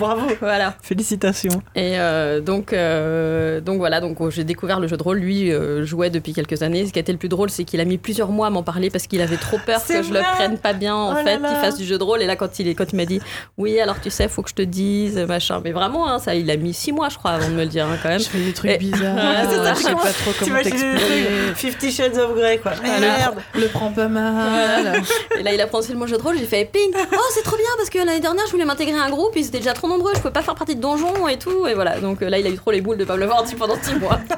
Bravo. 0.00 0.26
Voilà. 0.40 0.74
Félicitations. 0.82 1.62
Et 1.76 2.00
euh, 2.00 2.40
donc, 2.40 2.72
euh, 2.72 3.60
donc 3.60 3.78
voilà, 3.78 4.00
donc 4.00 4.20
oh, 4.20 4.30
j'ai 4.30 4.42
découvert 4.42 4.80
le 4.80 4.88
jeu 4.88 4.96
de 4.96 5.02
rôle. 5.02 5.18
Lui 5.18 5.52
euh, 5.52 5.84
jouait 5.84 6.10
depuis 6.10 6.32
quelques 6.32 6.62
années. 6.62 6.86
Ce 6.86 6.92
qui 6.92 6.98
a 6.98 7.02
été 7.02 7.12
le 7.12 7.18
plus 7.18 7.28
drôle, 7.28 7.50
c'est 7.50 7.62
qu'il 7.62 7.80
a 7.80 7.84
mis 7.84 7.96
plusieurs 7.98 8.30
mois 8.30 8.48
à 8.48 8.50
m'en 8.50 8.64
parler 8.64 8.90
parce 8.90 9.06
qu'il 9.06 9.20
avait 9.20 9.36
trop 9.36 9.58
peur 9.64 9.80
que 9.86 10.02
je 10.02 10.12
le 10.12 10.20
prenne 10.34 10.58
pas 10.58 10.72
bien 10.72 10.96
en 10.96 11.12
Oh 11.12 11.24
fait, 11.24 11.36
qu'il 11.36 11.56
fasse 11.56 11.76
du 11.76 11.84
jeu 11.84 11.96
de 11.98 12.02
rôle. 12.02 12.22
Et 12.22 12.26
là, 12.26 12.34
quand 12.34 12.58
il 12.58 12.66
est, 12.66 12.74
quand 12.74 12.92
il 12.92 12.96
m'a 12.96 13.04
dit, 13.04 13.20
oui, 13.56 13.78
alors 13.78 14.00
tu 14.00 14.10
sais, 14.10 14.26
faut 14.26 14.42
que 14.42 14.50
je 14.50 14.54
te 14.54 14.62
dise, 14.62 15.16
machin. 15.28 15.60
Mais 15.62 15.70
vraiment, 15.72 16.08
hein, 16.08 16.18
ça, 16.18 16.34
il 16.34 16.50
a 16.50 16.56
mis 16.56 16.74
six 16.74 16.90
mois, 16.92 17.08
je 17.10 17.18
crois, 17.18 17.32
avant 17.32 17.48
de 17.48 17.54
me 17.54 17.62
le 17.62 17.66
dire 17.68 17.86
hein, 17.86 17.98
quand 18.02 18.08
même. 18.08 18.18
Je 18.20 18.28
fais 18.28 18.38
des 18.38 18.52
trucs 18.52 18.70
Et- 18.70 18.78
bizarres. 18.78 19.14
Ouais, 19.16 19.44
ça, 19.50 19.74
je 19.74 19.80
sais 19.80 19.92
pas 19.92 20.12
trop 20.12 20.30
comment 20.38 20.56
le 20.56 20.62
truc 20.62 21.56
Fifty 21.56 21.92
Shades 21.92 22.16
of 22.16 22.34
Grey, 22.36 22.58
quoi. 22.58 22.72
Merde. 22.82 23.38
Le 23.54 23.66
prends 23.68 23.92
pas 23.92 24.08
mal. 24.08 25.02
Et 25.38 25.42
là, 25.42 25.52
il 25.52 25.60
a 25.60 25.66
prononcé 25.66 25.92
le 25.92 25.98
mot 25.98 26.06
jeu 26.06 26.16
de 26.16 26.22
rôle. 26.22 26.38
J'ai 26.38 26.46
fait 26.46 26.64
ping. 26.64 26.90
Oh, 26.94 27.16
c'est 27.34 27.42
trop 27.42 27.56
bien 27.56 27.66
parce 27.76 27.90
que 27.90 27.98
l'année 27.98 28.20
dernière, 28.20 28.46
je 28.46 28.52
voulais 28.52 28.64
m'intégrer 28.64 28.98
à 28.98 29.04
un 29.04 29.10
groupe. 29.10 29.32
Ils 29.36 29.46
étaient 29.46 29.58
déjà 29.58 29.72
trop 29.74 29.88
nombreux. 29.88 30.12
Je 30.14 30.20
pouvais 30.20 30.32
pas 30.32 30.42
faire 30.42 30.54
partie 30.54 30.76
de 30.76 30.80
donjon 30.80 31.28
et 31.28 31.38
tout. 31.38 31.66
Et 31.66 31.74
voilà. 31.74 31.98
Donc 32.00 32.22
euh, 32.22 32.28
là, 32.30 32.38
il 32.38 32.46
a 32.46 32.50
eu 32.50 32.56
trop 32.56 32.70
les 32.70 32.80
boules 32.80 32.96
de 32.98 33.04
pas 33.04 33.14
me 33.16 33.20
l'avoir 33.20 33.42
dit 33.42 33.54
pendant 33.54 33.76
six 33.82 33.94
mois. 33.96 34.18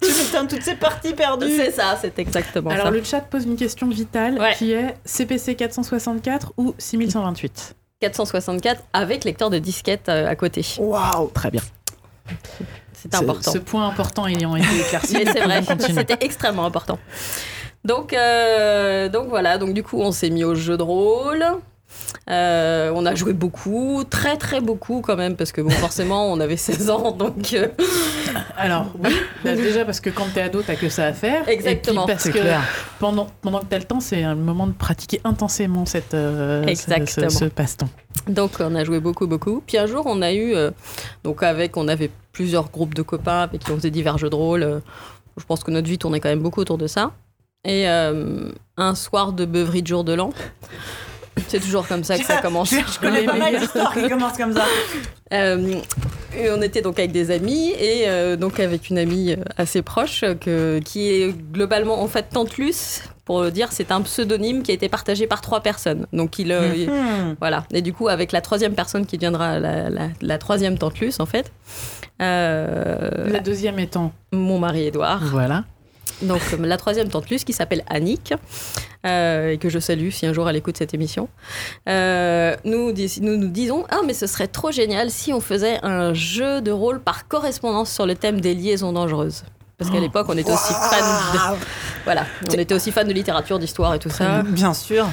Tu 0.00 0.08
m'étonnes 0.12 0.48
toutes 0.48 0.62
ces 0.62 0.74
parties 0.74 1.12
perdues. 1.12 1.54
C'est 1.56 1.70
ça, 1.70 1.96
c'est 2.00 2.18
exactement 2.18 2.70
Alors 2.70 2.86
ça. 2.86 2.90
le 2.90 3.02
chat 3.04 3.20
pose 3.20 3.44
une 3.44 3.56
question 3.56 3.86
vitale 3.88 4.38
Ouais. 4.38 4.54
qui 4.56 4.72
est 4.72 4.94
CPC 5.04 5.54
464 5.54 6.52
ou 6.56 6.74
6128 6.78 7.74
464 8.00 8.82
avec 8.94 9.24
lecteur 9.24 9.50
de 9.50 9.58
disquette 9.58 10.08
euh, 10.08 10.26
à 10.26 10.34
côté. 10.34 10.64
Waouh. 10.78 11.28
Très 11.34 11.50
bien. 11.50 11.60
C'est 12.94 13.14
important. 13.14 13.52
Ce 13.52 13.58
point 13.58 13.86
important 13.86 14.26
ayant 14.26 14.56
été 14.56 14.80
éclairci. 14.80 15.14
Mais 15.14 15.26
c'est 15.26 15.40
vrai, 15.40 15.62
c'était 15.78 16.16
extrêmement 16.20 16.64
important. 16.64 16.98
Donc, 17.84 18.12
euh, 18.12 19.08
donc 19.08 19.28
voilà, 19.28 19.58
donc 19.58 19.72
du 19.74 19.82
coup 19.82 20.00
on 20.00 20.12
s'est 20.12 20.30
mis 20.30 20.44
au 20.44 20.54
jeu 20.54 20.76
de 20.76 20.82
rôle. 20.82 21.44
Euh, 22.28 22.92
on 22.94 23.06
a 23.06 23.14
joué 23.14 23.32
beaucoup, 23.32 24.04
très 24.08 24.36
très 24.36 24.60
beaucoup 24.60 25.00
quand 25.00 25.16
même, 25.16 25.36
parce 25.36 25.52
que 25.52 25.60
bon, 25.60 25.70
forcément 25.86 26.30
on 26.32 26.38
avait 26.40 26.56
16 26.56 26.90
ans, 26.90 27.12
donc 27.12 27.52
euh, 27.54 27.68
Alors, 28.56 28.86
oui, 29.02 29.10
bah, 29.44 29.54
déjà 29.56 29.84
parce 29.84 30.00
que 30.00 30.10
quand 30.10 30.26
t'es 30.32 30.42
ado, 30.42 30.62
t'as 30.62 30.76
que 30.76 30.88
ça 30.88 31.06
à 31.06 31.12
faire. 31.12 31.48
Exactement. 31.48 32.02
Et 32.02 32.06
puis 32.06 32.12
parce 32.14 32.22
C'est 32.24 32.32
que 32.32 32.38
clair. 32.38 32.62
pendant, 32.98 33.26
pendant 33.42 33.60
que 33.60 33.66
t'as 33.66 33.78
le 33.78 33.84
temps, 33.84 34.00
c'est 34.00 34.22
un 34.22 34.34
moment 34.34 34.66
de 34.66 34.72
pratiquer 34.72 35.20
intensément 35.24 35.86
cette, 35.86 36.14
euh, 36.14 36.62
ce- 36.64 36.68
Exactement. 36.70 37.30
ce, 37.30 37.38
ce 37.38 37.44
passe-temps. 37.46 37.88
Donc 38.28 38.52
on 38.60 38.74
a 38.74 38.84
joué 38.84 39.00
beaucoup 39.00 39.26
beaucoup. 39.26 39.62
Puis 39.66 39.78
un 39.78 39.86
jour 39.86 40.04
on 40.06 40.20
a 40.22 40.32
eu 40.32 40.54
euh, 40.54 40.70
donc 41.24 41.42
avec 41.42 41.76
on 41.76 41.88
avait 41.88 42.10
plusieurs 42.32 42.70
groupes 42.70 42.94
de 42.94 43.02
copains 43.02 43.40
avec 43.40 43.64
qui 43.64 43.70
on 43.72 43.76
faisait 43.76 43.90
divers 43.90 44.18
jeux 44.18 44.30
de 44.30 44.34
rôle. 44.36 44.82
Je 45.36 45.44
pense 45.44 45.64
que 45.64 45.70
notre 45.70 45.88
vie 45.88 45.98
tournait 45.98 46.20
quand 46.20 46.28
même 46.28 46.42
beaucoup 46.42 46.60
autour 46.60 46.76
de 46.78 46.86
ça. 46.86 47.12
Et 47.64 47.88
euh, 47.88 48.50
un 48.76 48.94
soir 48.94 49.32
de 49.32 49.44
beuverie 49.44 49.82
de 49.82 49.86
jour 49.86 50.04
de 50.04 50.12
l'an. 50.12 50.32
C'est 51.48 51.60
toujours 51.60 51.86
comme 51.86 52.04
ça 52.04 52.18
que 52.18 52.24
ça 52.24 52.38
commence. 52.38 52.70
Je, 52.70 52.98
connais 53.00 53.24
pas 53.24 53.36
mal 53.36 53.56
d'histoires 53.60 53.92
qui 53.94 54.08
commencent 54.08 54.36
comme 54.36 54.54
ça. 54.54 54.64
Euh, 55.32 55.74
et 56.36 56.50
on 56.50 56.60
était 56.62 56.82
donc 56.82 56.98
avec 56.98 57.12
des 57.12 57.30
amis 57.30 57.70
et 57.78 58.08
euh, 58.08 58.36
donc 58.36 58.58
avec 58.60 58.90
une 58.90 58.98
amie 58.98 59.32
euh, 59.32 59.36
assez 59.56 59.82
proche 59.82 60.24
que, 60.40 60.80
qui 60.84 61.08
est 61.10 61.34
globalement 61.52 62.02
en 62.02 62.08
fait 62.08 62.26
Tante 62.32 62.56
Luce. 62.56 63.02
Pour 63.24 63.42
le 63.42 63.52
dire, 63.52 63.68
c'est 63.70 63.92
un 63.92 64.00
pseudonyme 64.02 64.64
qui 64.64 64.72
a 64.72 64.74
été 64.74 64.88
partagé 64.88 65.28
par 65.28 65.40
trois 65.40 65.60
personnes. 65.60 66.06
Donc 66.12 66.38
il, 66.40 66.50
euh, 66.50 66.72
il- 66.74 66.90
Hmm. 66.90 67.36
voilà. 67.38 67.64
Et 67.72 67.80
du 67.80 67.92
coup, 67.92 68.08
avec 68.08 68.32
la 68.32 68.40
troisième 68.40 68.74
personne 68.74 69.06
qui 69.06 69.16
deviendra 69.18 69.60
la, 69.60 69.88
la- 69.88 70.08
la 70.20 70.38
troisième 70.38 70.76
tante 70.78 70.98
Luce, 70.98 71.20
en 71.20 71.26
fait, 71.26 71.52
euh, 72.20 73.30
La 73.30 73.40
deuxième 73.40 73.78
étant, 73.78 74.12
mon 74.32 74.58
mari 74.58 74.86
Édouard. 74.86 75.20
voilà. 75.26 75.64
Donc, 76.22 76.40
la 76.58 76.76
troisième 76.76 77.08
tante 77.08 77.26
qui 77.26 77.52
s'appelle 77.52 77.82
Annick, 77.88 78.34
euh, 79.06 79.52
et 79.52 79.58
que 79.58 79.68
je 79.68 79.78
salue 79.78 80.10
si 80.10 80.26
un 80.26 80.32
jour 80.32 80.48
elle 80.48 80.56
écoute 80.56 80.76
cette 80.76 80.92
émission. 80.92 81.28
Euh, 81.88 82.54
nous 82.64 82.92
nous 82.92 83.48
disons 83.48 83.84
Ah, 83.88 84.00
mais 84.06 84.14
ce 84.14 84.26
serait 84.26 84.48
trop 84.48 84.70
génial 84.70 85.10
si 85.10 85.32
on 85.32 85.40
faisait 85.40 85.78
un 85.82 86.12
jeu 86.12 86.60
de 86.60 86.70
rôle 86.70 87.00
par 87.00 87.26
correspondance 87.26 87.90
sur 87.92 88.06
le 88.06 88.14
thème 88.14 88.40
des 88.40 88.54
liaisons 88.54 88.92
dangereuses. 88.92 89.44
Parce 89.80 89.90
qu'à 89.90 89.96
Oh. 89.96 90.02
l'époque, 90.02 90.26
on 90.28 90.36
était 90.36 90.52
aussi 90.52 90.72
fan 90.74 91.00
de, 91.32 91.56
voilà, 92.04 92.26
on 92.48 92.52
était 92.58 92.74
aussi 92.74 92.92
fan 92.92 93.08
de 93.08 93.12
littérature, 93.14 93.58
d'histoire 93.58 93.94
et 93.94 93.98
tout 93.98 94.10
ça. 94.10 94.42
Bien 94.42 94.74
sûr. 94.74 95.06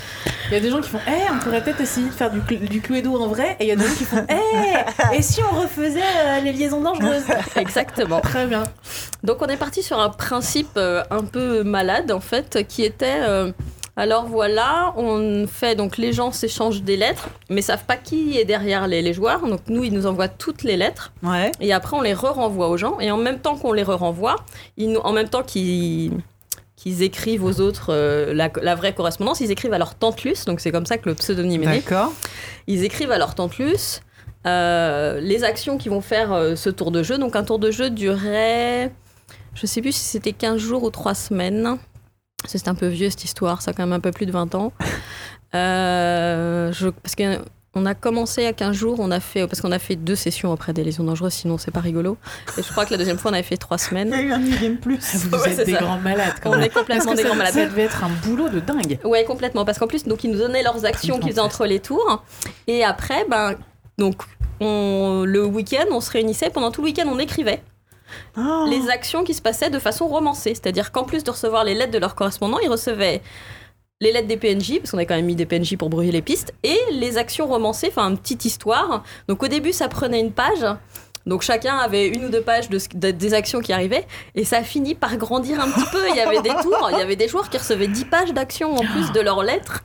Il 0.50 0.54
y 0.54 0.58
a 0.58 0.60
des 0.60 0.70
gens 0.70 0.82
qui 0.82 0.90
font 0.90 1.00
Eh, 1.08 1.32
on 1.34 1.40
pourrait 1.40 1.64
peut-être 1.64 1.80
essayer 1.82 2.08
de 2.08 2.14
faire 2.14 2.30
du, 2.30 2.42
cl- 2.42 2.68
du 2.68 2.82
Cluedo 2.82 3.16
en 3.20 3.28
vrai. 3.28 3.56
Et 3.60 3.64
il 3.66 3.68
y 3.70 3.72
a 3.72 3.76
d'autres 3.78 3.96
qui 3.98 4.04
font 4.06 4.26
Eh, 4.30 5.16
et 5.18 5.22
si 5.22 5.40
on 5.42 5.62
refaisait 5.62 6.02
euh, 6.02 6.40
les 6.42 6.52
liaisons 6.54 6.82
dangereuses? 6.82 7.24
Exactement. 7.56 8.20
Très 8.22 8.46
bien. 8.46 8.64
Donc 9.24 9.42
on 9.42 9.48
est 9.48 9.58
parti 9.58 9.82
sur 9.82 10.00
un 10.00 10.10
principe 10.10 10.72
euh, 10.78 11.02
un 11.12 11.24
peu 11.24 11.64
malade 11.64 12.12
en 12.12 12.20
fait, 12.20 12.66
qui 12.68 12.84
était 12.84 13.20
euh, 13.22 13.52
alors 13.98 14.26
voilà, 14.28 14.94
on 14.96 15.46
fait 15.48 15.76
donc 15.76 15.98
les 15.98 16.14
gens 16.14 16.32
s'échangent 16.32 16.84
des 16.84 16.96
lettres, 16.96 17.28
mais 17.50 17.62
savent 17.62 17.84
pas 17.86 17.98
qui 17.98 18.38
est 18.38 18.46
derrière 18.46 18.88
les, 18.88 19.02
les 19.02 19.12
joueurs. 19.14 19.42
Donc 19.48 19.62
nous 19.68 19.84
ils 19.84 19.92
nous 19.94 20.06
envoient 20.06 20.28
toutes 20.30 20.64
les 20.64 20.78
lettres 20.78 21.12
Ouais. 21.24 21.52
et 21.60 21.74
après 21.74 21.98
on 21.98 22.02
les 22.02 22.14
re-renvoie 22.14 22.70
aux 22.70 22.78
gens 22.78 23.00
et 23.00 23.10
en 23.12 23.18
même 23.18 23.40
temps 23.40 23.58
qu'on 23.58 23.74
les 23.74 23.84
re-renvoie, 23.84 24.36
ils 24.78 24.92
nous, 24.92 25.00
en 25.02 25.12
même 25.12 25.28
temps 25.30 25.44
qu'ils 25.44 26.12
qu'ils 26.76 27.02
écrivent 27.02 27.44
aux 27.44 27.60
autres 27.60 27.88
euh, 27.92 28.34
la, 28.36 28.52
la 28.62 28.76
vraie 28.76 28.94
correspondance, 28.94 29.40
ils 29.42 29.50
écrivent 29.50 29.74
à 29.74 29.80
leur 29.80 29.96
tante 29.96 30.24
Luce, 30.24 30.46
donc 30.46 30.60
c'est 30.60 30.72
comme 30.72 30.86
ça 30.86 31.00
que 31.00 31.10
le 31.10 31.16
pseudonyme 31.16 31.64
est 31.64 31.66
né. 31.68 31.76
D'accord. 31.80 32.14
Ils 32.68 32.84
écrivent 32.84 33.12
à 33.12 33.18
leur 33.18 33.34
tante 33.34 33.58
Luce 33.58 34.02
euh, 34.46 35.20
les 35.20 35.44
actions 35.44 35.78
qu'ils 35.80 35.92
vont 35.92 36.02
faire 36.02 36.32
euh, 36.32 36.56
ce 36.56 36.70
tour 36.70 36.92
de 36.92 37.02
jeu. 37.04 37.18
Donc 37.18 37.36
un 37.36 37.44
tour 37.44 37.58
de 37.60 37.72
jeu 37.72 37.90
durait, 37.90 38.92
je 39.56 39.66
sais 39.66 39.82
plus 39.82 39.92
si 39.92 40.06
c'était 40.06 40.32
15 40.34 40.58
jours 40.58 40.84
ou 40.84 40.90
3 40.92 41.16
semaines. 41.16 41.78
C'est 42.46 42.68
un 42.68 42.76
peu 42.76 42.88
vieux 42.88 43.10
cette 43.10 43.24
histoire, 43.24 43.62
ça 43.62 43.72
a 43.72 43.74
quand 43.74 43.84
même 43.84 43.94
un 43.94 44.00
peu 44.00 44.12
plus 44.12 44.26
de 44.26 44.32
20 44.32 44.54
ans. 44.56 44.72
Euh, 45.56 46.72
je, 46.72 46.90
parce 46.90 47.16
que 47.16 47.40
on 47.74 47.86
a 47.86 47.94
commencé 47.94 48.46
à 48.46 48.54
15 48.54 48.76
jours, 48.76 49.00
on 49.00 49.12
a 49.12 49.20
fait, 49.20 49.46
parce 49.48 49.62
qu'on 49.62 49.72
a 49.72 49.80
fait 49.80 49.96
deux 49.96 50.16
sessions 50.16 50.52
après 50.52 50.72
des 50.74 50.84
lésions 50.84 51.04
dangereuses, 51.04 51.34
sinon 51.34 51.58
c'est 51.58 51.72
pas 51.72 51.80
rigolo. 51.80 52.18
Et 52.58 52.64
je 52.64 52.72
crois 52.72 52.86
que 52.86 52.92
la 52.92 52.98
deuxième 52.98 53.18
fois 53.18 53.32
on 53.32 53.34
avait 53.34 53.44
fait 53.44 53.58
3 53.58 53.78
Il 53.78 53.80
y 53.80 53.84
semaines. 53.84 54.14
a 54.14 54.22
eu 54.22 54.32
un 54.32 54.38
millième 54.40 54.78
plus. 54.78 55.00
Vous 55.16 55.38
Ouais, 55.38 55.50
êtes 55.52 55.66
des 55.66 55.74
ça. 55.74 55.80
grands 55.82 56.00
malades 56.00 56.34
quand 56.42 56.52
On 56.52 56.60
est 56.62 56.70
complètement 56.70 57.12
que 57.12 57.18
des 57.18 57.24
ça, 57.24 57.28
grands 57.30 57.38
malades. 57.38 57.54
Ça 57.54 57.66
devait 57.66 57.84
être 57.84 58.04
un 58.04 58.10
boulot 58.24 58.50
de 58.50 58.60
dingue. 58.60 59.00
Ouais, 59.04 59.26
complètement. 59.26 59.66
Parce 59.66 59.78
qu'en 59.80 59.88
plus, 59.88 60.06
donc, 60.06 60.24
ils 60.24 60.32
nous 60.32 60.38
donnaient 60.40 60.64
leurs 60.64 60.86
actions 60.86 61.20
qu'ils 61.20 61.30
faisaient 61.30 61.42
en 61.42 61.46
entre 61.46 61.66
les 61.66 61.80
tours. 61.80 62.24
Et 62.68 62.84
après, 62.84 63.26
ben, 63.30 63.56
donc, 63.98 64.22
on, 64.60 65.24
le 65.26 65.46
week-end, 65.46 65.86
on 65.92 66.02
se 66.02 66.12
réunissait. 66.12 66.50
Pendant 66.50 66.72
tout 66.72 66.82
le 66.82 66.86
week-end, 66.88 67.08
on 67.08 67.20
écrivait 67.20 67.62
Oh. 68.38 68.66
les 68.70 68.90
actions 68.90 69.24
qui 69.24 69.34
se 69.34 69.42
passaient 69.42 69.70
de 69.70 69.80
façon 69.80 70.08
romancée. 70.08 70.54
C'est-à-dire 70.54 70.92
qu'en 70.92 71.04
plus 71.04 71.24
de 71.24 71.32
recevoir 71.32 71.64
les 71.64 71.74
lettres 71.74 71.92
de 71.92 71.98
leurs 71.98 72.16
correspondants, 72.16 72.60
ils 72.60 72.70
recevaient 72.70 73.22
les 74.00 74.12
lettres 74.12 74.28
des 74.28 74.38
PNJ, 74.38 74.78
parce 74.78 74.92
qu'on 74.92 75.00
a 75.00 75.06
quand 75.06 75.16
même 75.16 75.26
mis 75.26 75.36
des 75.36 75.48
PNJ 75.48 75.76
pour 75.76 75.90
brouiller 75.90 76.12
les 76.12 76.22
pistes, 76.22 76.54
et 76.64 76.78
les 76.92 77.18
actions 77.18 77.48
romancées, 77.48 77.88
enfin, 77.90 78.10
une 78.10 78.18
petite 78.18 78.46
histoire. 78.46 79.04
Donc, 79.28 79.42
au 79.42 79.48
début, 79.48 79.74
ça 79.74 79.88
prenait 79.88 80.20
une 80.20 80.32
page. 80.32 80.66
Donc 81.28 81.44
chacun 81.44 81.78
avait 81.78 82.08
une 82.08 82.26
ou 82.26 82.30
deux 82.30 82.42
pages 82.42 82.70
de, 82.70 82.80
ce- 82.80 82.88
de- 82.96 83.12
des 83.12 83.34
actions 83.36 83.60
qui 83.60 83.74
arrivaient 83.74 84.06
et 84.34 84.44
ça 84.46 84.58
a 84.58 84.64
fini 84.64 84.96
par 84.96 85.16
grandir 85.18 85.60
un 85.62 85.70
petit 85.70 85.86
peu. 85.92 86.00
Il 86.10 86.16
y 86.16 86.22
avait 86.22 86.42
des 86.42 86.50
tours, 86.64 86.90
il 86.92 86.98
y 86.98 87.02
avait 87.02 87.16
des 87.16 87.28
joueurs 87.28 87.50
qui 87.50 87.58
recevaient 87.58 87.88
10 87.88 88.06
pages 88.06 88.34
d'actions 88.34 88.74
en 88.76 88.82
plus 88.84 89.12
de 89.12 89.20
leurs 89.20 89.44
lettres. 89.44 89.84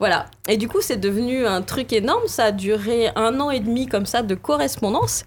Voilà. 0.00 0.26
Et 0.48 0.56
du 0.56 0.68
coup, 0.68 0.78
c'est 0.80 0.96
devenu 0.96 1.44
un 1.46 1.60
truc 1.60 1.92
énorme. 1.92 2.22
Ça 2.28 2.44
a 2.46 2.52
duré 2.52 3.10
un 3.16 3.38
an 3.40 3.50
et 3.50 3.58
demi 3.60 3.86
comme 3.88 4.06
ça 4.06 4.22
de 4.22 4.34
correspondance. 4.36 5.24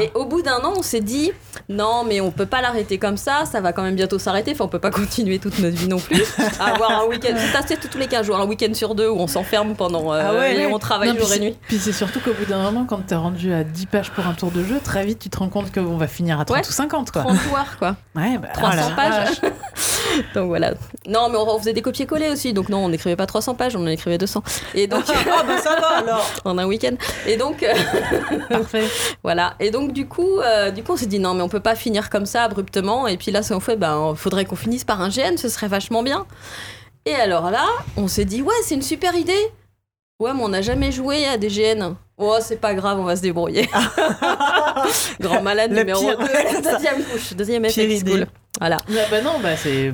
Et 0.00 0.10
au 0.14 0.24
bout 0.24 0.40
d'un 0.42 0.58
an, 0.64 0.72
on 0.78 0.82
s'est 0.82 1.00
dit 1.00 1.30
non, 1.68 2.02
mais 2.08 2.20
on 2.22 2.30
peut 2.30 2.46
pas 2.46 2.62
l'arrêter 2.62 2.96
comme 2.98 3.18
ça. 3.18 3.44
Ça 3.44 3.60
va 3.60 3.72
quand 3.74 3.82
même 3.82 3.94
bientôt 3.94 4.18
s'arrêter. 4.18 4.52
Enfin, 4.52 4.64
on 4.64 4.68
peut 4.68 4.78
pas 4.78 4.90
continuer 4.90 5.38
toute 5.38 5.58
notre 5.58 5.76
vie 5.76 5.88
non 5.88 5.98
plus. 5.98 6.22
Avoir 6.58 7.02
un 7.02 7.04
week-end, 7.06 7.34
c'est 7.66 7.78
tous 7.90 7.98
les 7.98 8.06
15 8.06 8.26
jours, 8.26 8.40
un 8.40 8.46
week-end 8.46 8.72
sur 8.74 8.94
deux 8.94 9.08
où 9.08 9.18
on 9.18 9.26
s'enferme 9.26 9.74
pendant 9.74 10.12
euh, 10.12 10.22
Ah 10.24 10.34
ouais, 10.34 10.54
et 10.56 10.66
ouais. 10.66 10.72
on 10.72 10.78
travaille 10.78 11.10
Non, 11.12 11.18
jour 11.18 11.32
et 11.34 11.38
nuit. 11.40 11.56
Puis 11.68 11.78
c'est 11.78 11.92
surtout 11.92 12.20
qu'au 12.20 12.32
bout 12.32 12.46
d'un 12.46 12.62
moment, 12.62 12.84
quand 12.88 13.06
t'es 13.06 13.14
rendu 13.14 13.52
à 13.52 13.62
10 13.62 13.86
pages 13.86 14.10
pour 14.10 14.26
un 14.26 14.32
tour 14.32 14.50
de 14.50 14.64
jeu, 14.64 14.71
très 14.80 15.04
vite 15.04 15.18
tu 15.18 15.30
te 15.30 15.38
rends 15.38 15.48
compte 15.48 15.72
qu'on 15.72 15.96
va 15.96 16.06
finir 16.06 16.40
à 16.40 16.44
30 16.44 16.56
Ouais. 16.58 16.68
ou 16.68 16.72
50 16.72 17.10
quoi. 17.10 17.22
30 17.22 17.36
joueurs, 17.40 17.78
quoi. 17.78 17.96
Ouais, 18.14 18.36
bah, 18.38 18.48
300 18.52 18.76
voilà. 18.76 18.94
pages. 18.94 19.40
donc 20.34 20.48
voilà. 20.48 20.74
Non, 21.06 21.28
mais 21.30 21.38
on, 21.38 21.58
faisait 21.58 21.72
des 21.72 21.80
copier-coller 21.82 22.28
aussi. 22.28 22.52
Donc 22.52 22.68
non, 22.68 22.84
on 22.84 22.88
n'écrivait 22.90 23.16
pas 23.16 23.26
300 23.26 23.54
pages, 23.54 23.74
on 23.76 23.82
en 23.82 23.86
écrivait 23.86 24.18
200. 24.18 24.42
Et 24.74 24.86
donc. 24.86 25.04
ah 25.08 25.42
bah 25.46 25.58
ça 25.58 25.76
va 25.80 25.88
alors 25.98 26.30
En 26.44 26.58
un 26.58 26.66
week-end. 26.66 26.94
Et 27.26 27.36
donc. 27.36 27.62
euh, 27.62 27.72
Parfait. 28.48 28.84
voilà. 29.22 29.54
Et 29.60 29.70
donc 29.70 29.92
du 29.92 30.06
coup, 30.06 30.38
euh, 30.40 30.70
du 30.70 30.82
coup, 30.82 30.92
on 30.92 30.96
s'est 30.96 31.06
dit 31.06 31.18
non, 31.18 31.34
mais 31.34 31.42
on 31.42 31.48
peut 31.48 31.60
pas 31.60 31.74
finir 31.74 32.10
comme 32.10 32.26
ça 32.26 32.44
abruptement. 32.44 33.06
Et 33.08 33.16
puis 33.16 33.30
là, 33.30 33.42
si 33.42 33.52
on 33.52 33.60
fait, 33.60 33.76
ben, 33.76 34.14
faudrait 34.16 34.44
qu'on 34.44 34.56
finisse 34.56 34.84
par 34.84 35.00
un 35.00 35.08
GN, 35.08 35.36
ce 35.36 35.48
serait 35.48 35.68
vachement 35.68 36.02
bien. 36.02 36.26
Et 37.06 37.14
alors 37.14 37.50
là, 37.50 37.64
on 37.96 38.06
s'est 38.08 38.24
dit 38.24 38.42
ouais, 38.42 38.54
c'est 38.64 38.74
une 38.74 38.82
super 38.82 39.14
idée. 39.14 39.32
Ouais, 40.20 40.32
mais 40.34 40.42
on 40.42 40.48
n'a 40.50 40.62
jamais 40.62 40.92
joué 40.92 41.26
à 41.26 41.36
des 41.36 41.48
GN. 41.48 41.94
Oh, 42.24 42.36
c'est 42.40 42.60
pas 42.60 42.72
grave, 42.74 43.00
on 43.00 43.04
va 43.04 43.16
se 43.16 43.22
débrouiller. 43.22 43.68
Grand 45.20 45.42
malade 45.42 45.72
Le 45.72 45.78
numéro 45.78 46.00
pire, 46.00 46.18
2, 46.18 46.24
ouais, 46.24 46.30
c'est 46.50 46.62
ça. 46.62 46.72
deuxième 46.74 47.02
couche, 47.04 47.32
deuxième 47.34 47.64
effet. 47.64 48.24
Voilà. 48.60 48.76
Ah 48.88 48.94
bah 49.10 49.20
non, 49.22 49.32
bah 49.42 49.56
c'est. 49.56 49.92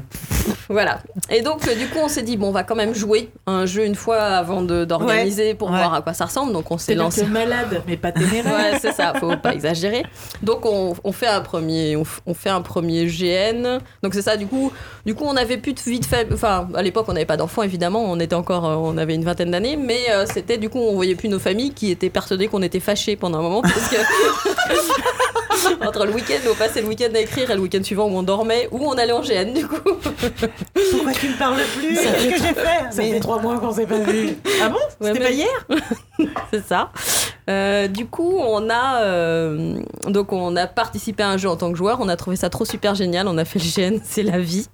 Voilà. 0.68 1.00
Et 1.30 1.42
donc, 1.42 1.66
euh, 1.68 1.74
du 1.74 1.86
coup, 1.88 1.98
on 2.02 2.08
s'est 2.08 2.22
dit, 2.22 2.36
bon, 2.36 2.48
on 2.48 2.52
va 2.52 2.62
quand 2.64 2.74
même 2.74 2.94
jouer 2.94 3.30
un 3.46 3.66
jeu 3.66 3.84
une 3.84 3.94
fois 3.94 4.18
avant 4.18 4.62
de- 4.62 4.84
d'organiser 4.84 5.54
pour 5.54 5.70
Ouais. 5.70 5.76
voir 5.78 5.94
à 5.94 6.02
quoi 6.02 6.12
ça 6.14 6.26
ressemble. 6.26 6.52
Donc, 6.52 6.70
on 6.70 6.78
s'est 6.78 6.92
C'est 6.92 6.94
lancé. 6.94 7.24
malade, 7.24 7.82
mais 7.86 7.96
pas 7.96 8.12
téméraire. 8.12 8.72
Ouais, 8.72 8.78
c'est 8.80 8.92
ça, 8.92 9.12
faut 9.18 9.36
pas 9.36 9.54
exagérer. 9.54 10.04
Donc 10.42 10.64
on, 10.66 10.94
on 11.04 11.12
fait 11.12 11.26
un 11.26 11.40
premier, 11.40 11.96
on, 11.96 12.02
f- 12.02 12.18
on 12.26 12.34
fait 12.34 12.50
un 12.50 12.60
premier 12.62 13.06
GN. 13.06 13.78
Donc 14.02 14.14
c'est 14.14 14.22
ça, 14.22 14.36
du 14.36 14.46
coup, 14.46 14.72
du 15.06 15.14
coup 15.14 15.24
on 15.26 15.36
avait 15.36 15.56
plus 15.58 15.72
de 15.74 15.80
vie 15.80 16.00
de 16.00 16.04
famille. 16.06 16.32
Enfin, 16.32 16.68
à 16.74 16.82
l'époque 16.82 17.06
on 17.08 17.12
n'avait 17.12 17.24
pas 17.26 17.36
d'enfants 17.36 17.62
évidemment, 17.62 18.04
on 18.04 18.18
était 18.20 18.34
encore, 18.34 18.64
euh, 18.66 18.74
on 18.76 18.96
avait 18.98 19.14
une 19.14 19.24
vingtaine 19.24 19.50
d'années, 19.50 19.76
mais 19.76 19.98
euh, 20.10 20.24
c'était 20.32 20.58
du 20.58 20.68
coup 20.68 20.78
on 20.78 20.94
voyait 20.94 21.14
plus 21.14 21.28
nos 21.28 21.38
familles 21.38 21.72
qui 21.72 21.90
étaient 21.90 22.10
persuadées 22.10 22.48
qu'on 22.48 22.62
était 22.62 22.80
fâchés 22.80 23.16
pendant 23.16 23.38
un 23.38 23.42
moment 23.42 23.62
parce 23.62 23.88
que 23.88 23.96
entre 25.86 26.06
le 26.06 26.12
week-end 26.12 26.38
où 26.46 26.52
on 26.52 26.54
passait 26.54 26.80
le 26.82 26.88
week-end 26.88 27.08
à 27.14 27.18
écrire 27.20 27.50
et 27.50 27.54
le 27.54 27.60
week-end 27.60 27.82
suivant 27.82 28.06
où 28.06 28.16
on 28.16 28.22
dormait 28.22 28.68
ou 28.72 28.78
on 28.86 28.92
allait 28.92 29.12
en 29.12 29.20
GN 29.22 29.52
du 29.54 29.66
coup. 29.66 29.76
Pourquoi 29.82 31.12
tu 31.12 31.28
me 31.28 31.38
parles 31.38 31.60
plus 31.76 31.96
Ça 31.96 32.02
Qu'est-ce 32.02 32.16
fait 32.22 32.28
que 32.32 32.38
j'ai 32.38 32.54
fait 32.54 32.90
Ça 32.90 33.02
Mais- 33.02 33.12
fait 33.12 33.20
trois 33.20 33.40
mois 33.40 33.58
qu'on 33.58 33.72
s'est 33.72 33.86
pas 33.86 33.98
vu. 33.98 34.36
Ah 34.62 34.68
bon 34.68 34.76
Ouais, 35.00 35.12
C'était 35.12 35.18
mais- 35.20 35.24
pas 35.26 35.30
hier 35.30 35.66
c'est 36.52 36.66
ça. 36.66 36.90
Euh, 37.48 37.88
du 37.88 38.06
coup, 38.06 38.38
on 38.38 38.68
a 38.68 39.02
euh, 39.04 39.78
donc 40.06 40.32
on 40.32 40.54
a 40.56 40.66
participé 40.66 41.22
à 41.22 41.30
un 41.30 41.36
jeu 41.38 41.48
en 41.48 41.56
tant 41.56 41.70
que 41.72 41.78
joueur. 41.78 41.98
On 42.00 42.08
a 42.08 42.16
trouvé 42.16 42.36
ça 42.36 42.50
trop 42.50 42.64
super 42.64 42.94
génial. 42.94 43.26
On 43.28 43.38
a 43.38 43.44
fait 43.44 43.58
le 43.58 43.64
GN, 43.90 44.00
c'est 44.04 44.22
la 44.22 44.38
vie. 44.38 44.66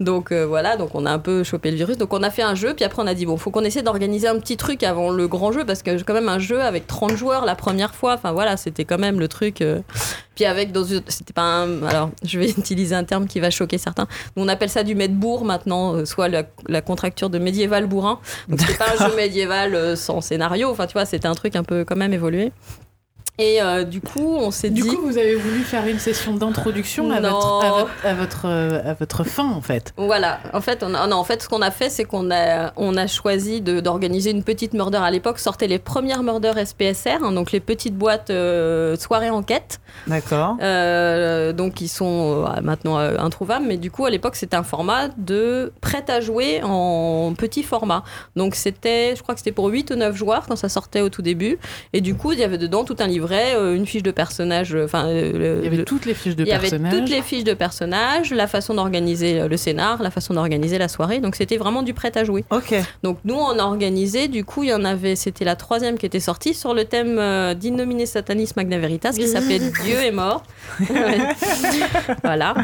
Donc 0.00 0.32
euh, 0.32 0.46
voilà, 0.46 0.76
donc 0.76 0.94
on 0.94 1.06
a 1.06 1.10
un 1.10 1.18
peu 1.18 1.42
chopé 1.44 1.70
le 1.70 1.76
virus. 1.76 1.98
Donc 1.98 2.12
on 2.12 2.22
a 2.22 2.30
fait 2.30 2.42
un 2.42 2.54
jeu, 2.54 2.74
puis 2.74 2.84
après 2.84 3.02
on 3.02 3.06
a 3.06 3.14
dit 3.14 3.26
bon, 3.26 3.36
faut 3.36 3.50
qu'on 3.50 3.64
essaie 3.64 3.82
d'organiser 3.82 4.28
un 4.28 4.38
petit 4.38 4.56
truc 4.56 4.82
avant 4.82 5.10
le 5.10 5.28
grand 5.28 5.52
jeu 5.52 5.64
parce 5.64 5.82
que 5.82 6.02
quand 6.02 6.14
même 6.14 6.28
un 6.28 6.38
jeu 6.38 6.60
avec 6.60 6.86
30 6.86 7.16
joueurs 7.16 7.44
la 7.44 7.54
première 7.54 7.94
fois. 7.94 8.14
Enfin 8.14 8.32
voilà, 8.32 8.56
c'était 8.56 8.84
quand 8.84 8.98
même 8.98 9.20
le 9.20 9.28
truc. 9.28 9.60
euh. 9.60 9.80
Puis 10.34 10.46
avec 10.46 10.72
dans 10.72 10.84
c'était 11.08 11.34
pas 11.34 11.42
un, 11.42 11.82
alors 11.82 12.10
je 12.24 12.38
vais 12.38 12.48
utiliser 12.58 12.94
un 12.94 13.04
terme 13.04 13.26
qui 13.26 13.40
va 13.40 13.50
choquer 13.50 13.78
certains. 13.78 14.06
On 14.36 14.48
appelle 14.48 14.70
ça 14.70 14.82
du 14.82 14.94
Medbourg 14.94 15.44
maintenant, 15.44 15.94
euh, 15.94 16.04
soit 16.04 16.28
la, 16.28 16.80
contracture 16.80 17.30
de 17.30 17.38
médiéval 17.38 17.86
bourrin. 17.86 18.18
Donc 18.48 18.60
c'était 18.60 18.78
pas 18.78 18.86
un 18.98 19.08
jeu 19.08 19.16
médiéval 19.16 19.96
sans 19.96 20.20
scénario. 20.20 20.70
Enfin 20.70 20.86
tu 20.86 20.94
vois, 20.94 21.04
c'était 21.04 21.28
un 21.28 21.34
truc 21.34 21.54
un 21.56 21.64
peu 21.64 21.84
quand 21.84 21.96
même 21.96 22.12
évolué. 22.12 22.52
Et 23.38 23.62
euh, 23.62 23.84
du 23.84 24.00
coup, 24.02 24.36
on 24.38 24.50
s'est 24.50 24.68
Du 24.68 24.82
dit. 24.82 24.88
coup, 24.88 25.00
vous 25.02 25.16
avez 25.16 25.34
voulu 25.34 25.60
faire 25.60 25.86
une 25.86 25.98
session 25.98 26.34
d'introduction 26.34 27.10
à 27.10 27.18
votre, 27.20 27.64
à, 27.64 27.70
votre, 27.70 28.06
à, 28.06 28.14
votre, 28.14 28.46
à 28.46 28.94
votre 28.94 29.24
fin, 29.24 29.48
en 29.50 29.62
fait. 29.62 29.94
Voilà, 29.96 30.38
en 30.52 30.60
fait, 30.60 30.82
on 30.82 30.92
a, 30.94 31.06
non, 31.06 31.16
en 31.16 31.24
fait, 31.24 31.42
ce 31.42 31.48
qu'on 31.48 31.62
a 31.62 31.70
fait, 31.70 31.88
c'est 31.88 32.04
qu'on 32.04 32.30
a, 32.30 32.72
on 32.76 32.94
a 32.96 33.06
choisi 33.06 33.62
de- 33.62 33.80
d'organiser 33.80 34.30
une 34.32 34.44
petite 34.44 34.74
murder 34.74 34.98
à 35.02 35.10
l'époque. 35.10 35.38
Sortaient 35.38 35.66
les 35.66 35.78
premières 35.78 36.22
murder 36.22 36.52
SPSR, 36.62 37.24
hein, 37.24 37.32
donc 37.32 37.52
les 37.52 37.60
petites 37.60 37.96
boîtes 37.96 38.28
euh, 38.28 38.96
soirée 38.96 39.30
enquête, 39.30 39.80
D'accord. 40.06 40.56
euh, 40.62 41.54
donc 41.54 41.72
qui 41.74 41.88
sont 41.88 42.44
euh, 42.46 42.60
maintenant 42.60 42.98
introuvables. 42.98 43.64
Mais 43.66 43.78
du 43.78 43.90
coup, 43.90 44.04
à 44.04 44.10
l'époque, 44.10 44.36
c'était 44.36 44.56
un 44.56 44.62
format 44.62 45.08
de 45.16 45.72
prêt 45.80 46.04
à 46.08 46.20
jouer 46.20 46.60
en 46.62 47.32
petit 47.36 47.62
format. 47.62 48.04
Donc 48.36 48.54
c'était, 48.56 49.16
je 49.16 49.22
crois 49.22 49.34
que 49.34 49.40
c'était 49.40 49.52
pour 49.52 49.68
8 49.68 49.90
ou 49.92 49.94
9 49.96 50.14
joueurs 50.14 50.44
quand 50.46 50.56
ça 50.56 50.68
sortait 50.68 51.00
au 51.00 51.08
tout 51.08 51.22
début. 51.22 51.58
Et 51.94 52.02
du 52.02 52.14
coup, 52.14 52.32
il 52.32 52.38
y 52.38 52.44
avait 52.44 52.58
dedans 52.58 52.84
tout 52.84 52.96
un 53.00 53.08
livret, 53.22 53.54
euh, 53.54 53.74
une 53.74 53.86
fiche 53.86 54.02
de 54.02 54.10
personnage, 54.10 54.74
euh, 54.74 54.84
enfin, 54.84 55.06
euh, 55.06 55.60
Il 55.62 55.64
y 55.64 55.74
avait 55.74 55.84
toutes 55.84 56.06
les 56.06 56.14
fiches 56.14 56.36
de 56.36 56.44
personnages. 56.44 56.92
toutes 56.94 57.08
les 57.08 57.22
fiches 57.22 57.44
de 57.44 57.54
personnages, 57.54 58.32
la 58.32 58.46
façon 58.46 58.74
d'organiser 58.74 59.46
le 59.48 59.56
scénar, 59.56 60.02
la 60.02 60.10
façon 60.10 60.34
d'organiser 60.34 60.78
la 60.78 60.88
soirée. 60.88 61.20
Donc 61.20 61.36
c'était 61.36 61.56
vraiment 61.56 61.82
du 61.82 61.94
prêt 61.94 62.12
à 62.16 62.24
jouer. 62.24 62.44
Ok. 62.50 62.74
Donc 63.02 63.18
nous 63.24 63.34
on 63.34 63.58
a 63.58 63.62
organisé, 63.64 64.28
du 64.28 64.44
coup 64.44 64.62
il 64.64 64.70
y 64.70 64.74
en 64.74 64.84
avait, 64.84 65.16
c'était 65.16 65.44
la 65.44 65.56
troisième 65.56 65.98
qui 65.98 66.06
était 66.06 66.20
sortie 66.20 66.54
sur 66.54 66.74
le 66.74 66.84
thème 66.84 67.20
d'Innominé 67.54 68.06
Satanis 68.06 68.50
Magna 68.56 68.78
Veritas 68.78 69.12
qui 69.12 69.28
s'appelait 69.28 69.58
Dieu 69.84 69.96
est 70.02 70.10
mort. 70.12 70.42
Voilà. 72.24 72.54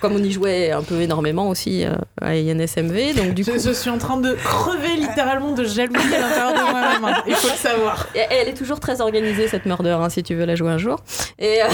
Comme 0.00 0.14
on 0.14 0.22
y 0.22 0.30
jouait 0.30 0.70
un 0.70 0.82
peu 0.82 1.00
énormément 1.00 1.48
aussi 1.48 1.84
à 2.20 2.30
INSMV, 2.30 3.14
donc 3.14 3.34
du 3.34 3.44
coup. 3.44 3.52
Je, 3.54 3.58
je 3.68 3.72
suis 3.72 3.90
en 3.90 3.98
train 3.98 4.18
de 4.18 4.32
crever 4.34 4.96
littéralement 4.96 5.52
de 5.52 5.64
jalousie 5.64 6.14
à 6.14 6.20
l'intérieur 6.20 6.52
de 6.54 6.70
moi-même. 6.70 7.04
hein. 7.04 7.22
Il 7.26 7.34
faut 7.34 7.48
le 7.48 7.54
savoir. 7.54 8.06
Et 8.14 8.20
elle 8.30 8.48
est 8.48 8.54
toujours 8.54 8.80
très 8.80 9.00
organisée 9.00 9.48
cette 9.48 9.66
murder, 9.66 9.96
hein, 10.08 10.10
si 10.10 10.22
tu 10.22 10.34
veux 10.34 10.44
la 10.44 10.56
jouer 10.56 10.70
un 10.70 10.78
jour. 10.78 10.98
Et 11.38 11.60
euh, 11.62 11.66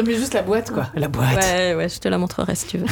Mais 0.06 0.14
juste 0.14 0.34
la 0.34 0.42
boîte, 0.42 0.70
quoi. 0.70 0.86
La 0.94 1.08
boîte. 1.08 1.36
Ouais, 1.36 1.74
ouais, 1.74 1.88
je 1.88 1.98
te 1.98 2.08
la 2.08 2.18
montrerai 2.18 2.54
si 2.54 2.66
tu 2.66 2.78
veux. 2.78 2.86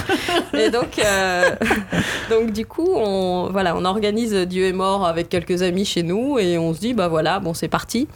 Et 0.59 0.71
donc, 0.71 0.99
euh, 0.99 1.51
donc 2.31 2.53
du 2.53 2.67
coup, 2.67 2.91
on, 2.95 3.49
voilà, 3.51 3.77
on 3.77 3.85
organise 3.85 4.35
Dieu 4.35 4.67
est 4.67 4.73
mort 4.73 5.07
avec 5.07 5.29
quelques 5.29 5.63
amis 5.63 5.85
chez 5.85 6.03
nous 6.03 6.39
et 6.39 6.59
on 6.59 6.75
se 6.75 6.81
dit, 6.81 6.95
bah 6.95 7.09
voilà, 7.09 7.41
bon, 7.41 7.55
c'est 7.55 7.69
parti. 7.69 8.09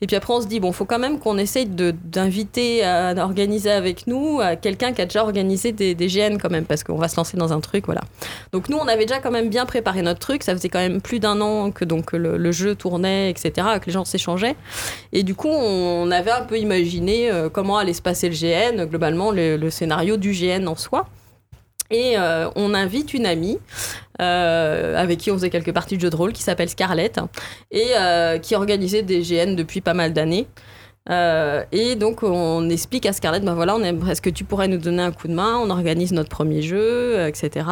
Et 0.00 0.06
puis 0.06 0.16
après, 0.16 0.32
on 0.32 0.40
se 0.40 0.46
dit, 0.46 0.60
bon, 0.60 0.72
faut 0.72 0.84
quand 0.84 0.98
même 0.98 1.18
qu'on 1.18 1.38
essaye 1.38 1.66
de- 1.66 1.94
d'inviter 2.04 2.84
à, 2.84 3.14
organiser 3.16 3.70
avec 3.70 4.06
nous 4.06 4.40
quelqu'un 4.62 4.92
qui 4.92 5.02
a 5.02 5.06
déjà 5.06 5.22
organisé 5.22 5.72
des, 5.72 5.94
des 5.94 6.06
GN 6.06 6.38
quand 6.40 6.50
même, 6.50 6.64
parce 6.64 6.84
qu'on 6.84 6.96
va 6.96 7.08
se 7.08 7.16
lancer 7.16 7.36
dans 7.36 7.52
un 7.52 7.60
truc, 7.60 7.86
voilà. 7.86 8.02
Donc 8.52 8.68
nous, 8.68 8.76
on 8.76 8.86
avait 8.86 9.06
déjà 9.06 9.18
quand 9.18 9.30
même 9.30 9.48
bien 9.48 9.66
préparé 9.66 10.02
notre 10.02 10.20
truc. 10.20 10.42
Ça 10.42 10.52
faisait 10.52 10.68
quand 10.68 10.78
même 10.78 11.00
plus 11.00 11.18
d'un 11.18 11.40
an 11.40 11.70
que 11.70 11.84
donc 11.84 12.12
le, 12.12 12.36
le 12.36 12.52
jeu 12.52 12.74
tournait, 12.74 13.30
etc., 13.30 13.52
que 13.80 13.86
les 13.86 13.92
gens 13.92 14.04
s'échangeaient. 14.04 14.56
Et 15.12 15.22
du 15.22 15.34
coup, 15.34 15.48
on 15.48 16.10
avait 16.10 16.25
un 16.30 16.44
peu 16.44 16.58
imaginé 16.58 17.30
euh, 17.30 17.48
comment 17.48 17.78
allait 17.78 17.92
se 17.92 18.02
passer 18.02 18.28
le 18.28 18.34
GN, 18.34 18.84
globalement 18.86 19.30
le, 19.30 19.70
scénario 19.70 20.16
du 20.16 20.32
GN 20.32 20.66
en 20.66 20.76
soi. 20.76 21.06
Et 21.90 22.18
euh, 22.18 22.50
on 22.56 22.74
invite 22.74 23.14
une 23.14 23.26
amie 23.26 23.58
euh, 24.20 24.96
avec 25.00 25.18
qui 25.18 25.30
on 25.30 25.34
faisait 25.34 25.50
quelques 25.50 25.72
parties 25.72 25.96
de 25.96 26.00
jeux 26.00 26.10
de 26.10 26.16
rôle 26.16 26.32
qui 26.32 26.42
s'appelle 26.42 26.68
Scarlett 26.68 27.20
et 27.70 27.90
euh, 27.96 28.38
qui 28.38 28.54
organisait 28.56 29.02
des 29.02 29.20
GN 29.20 29.54
depuis 29.54 29.80
pas 29.80 29.94
mal 29.94 30.12
d'années. 30.12 30.48
Euh, 31.08 31.62
et 31.72 31.94
donc 31.94 32.22
on 32.22 32.68
explique 32.68 33.06
à 33.06 33.12
Scarlett, 33.12 33.44
ben 33.44 33.54
voilà, 33.54 33.76
on 33.76 33.82
aimerait- 33.82 34.12
est-ce 34.12 34.22
que 34.22 34.30
tu 34.30 34.42
pourrais 34.44 34.66
nous 34.66 34.78
donner 34.78 35.02
un 35.02 35.12
coup 35.12 35.28
de 35.28 35.34
main 35.34 35.56
On 35.62 35.70
organise 35.70 36.12
notre 36.12 36.28
premier 36.30 36.62
jeu, 36.62 37.26
etc. 37.28 37.66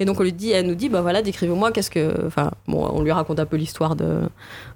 Et 0.00 0.04
donc 0.04 0.18
on 0.18 0.22
lui 0.24 0.32
dit, 0.32 0.50
elle 0.50 0.66
nous 0.66 0.74
dit, 0.74 0.88
bah 0.88 1.00
voilà, 1.00 1.22
décrivez-moi 1.22 1.70
qu'est-ce 1.70 1.90
que, 1.90 2.26
enfin, 2.26 2.50
bon, 2.66 2.88
on 2.92 3.02
lui 3.02 3.12
raconte 3.12 3.38
un 3.38 3.46
peu 3.46 3.56
l'histoire 3.56 3.94
de 3.96 4.20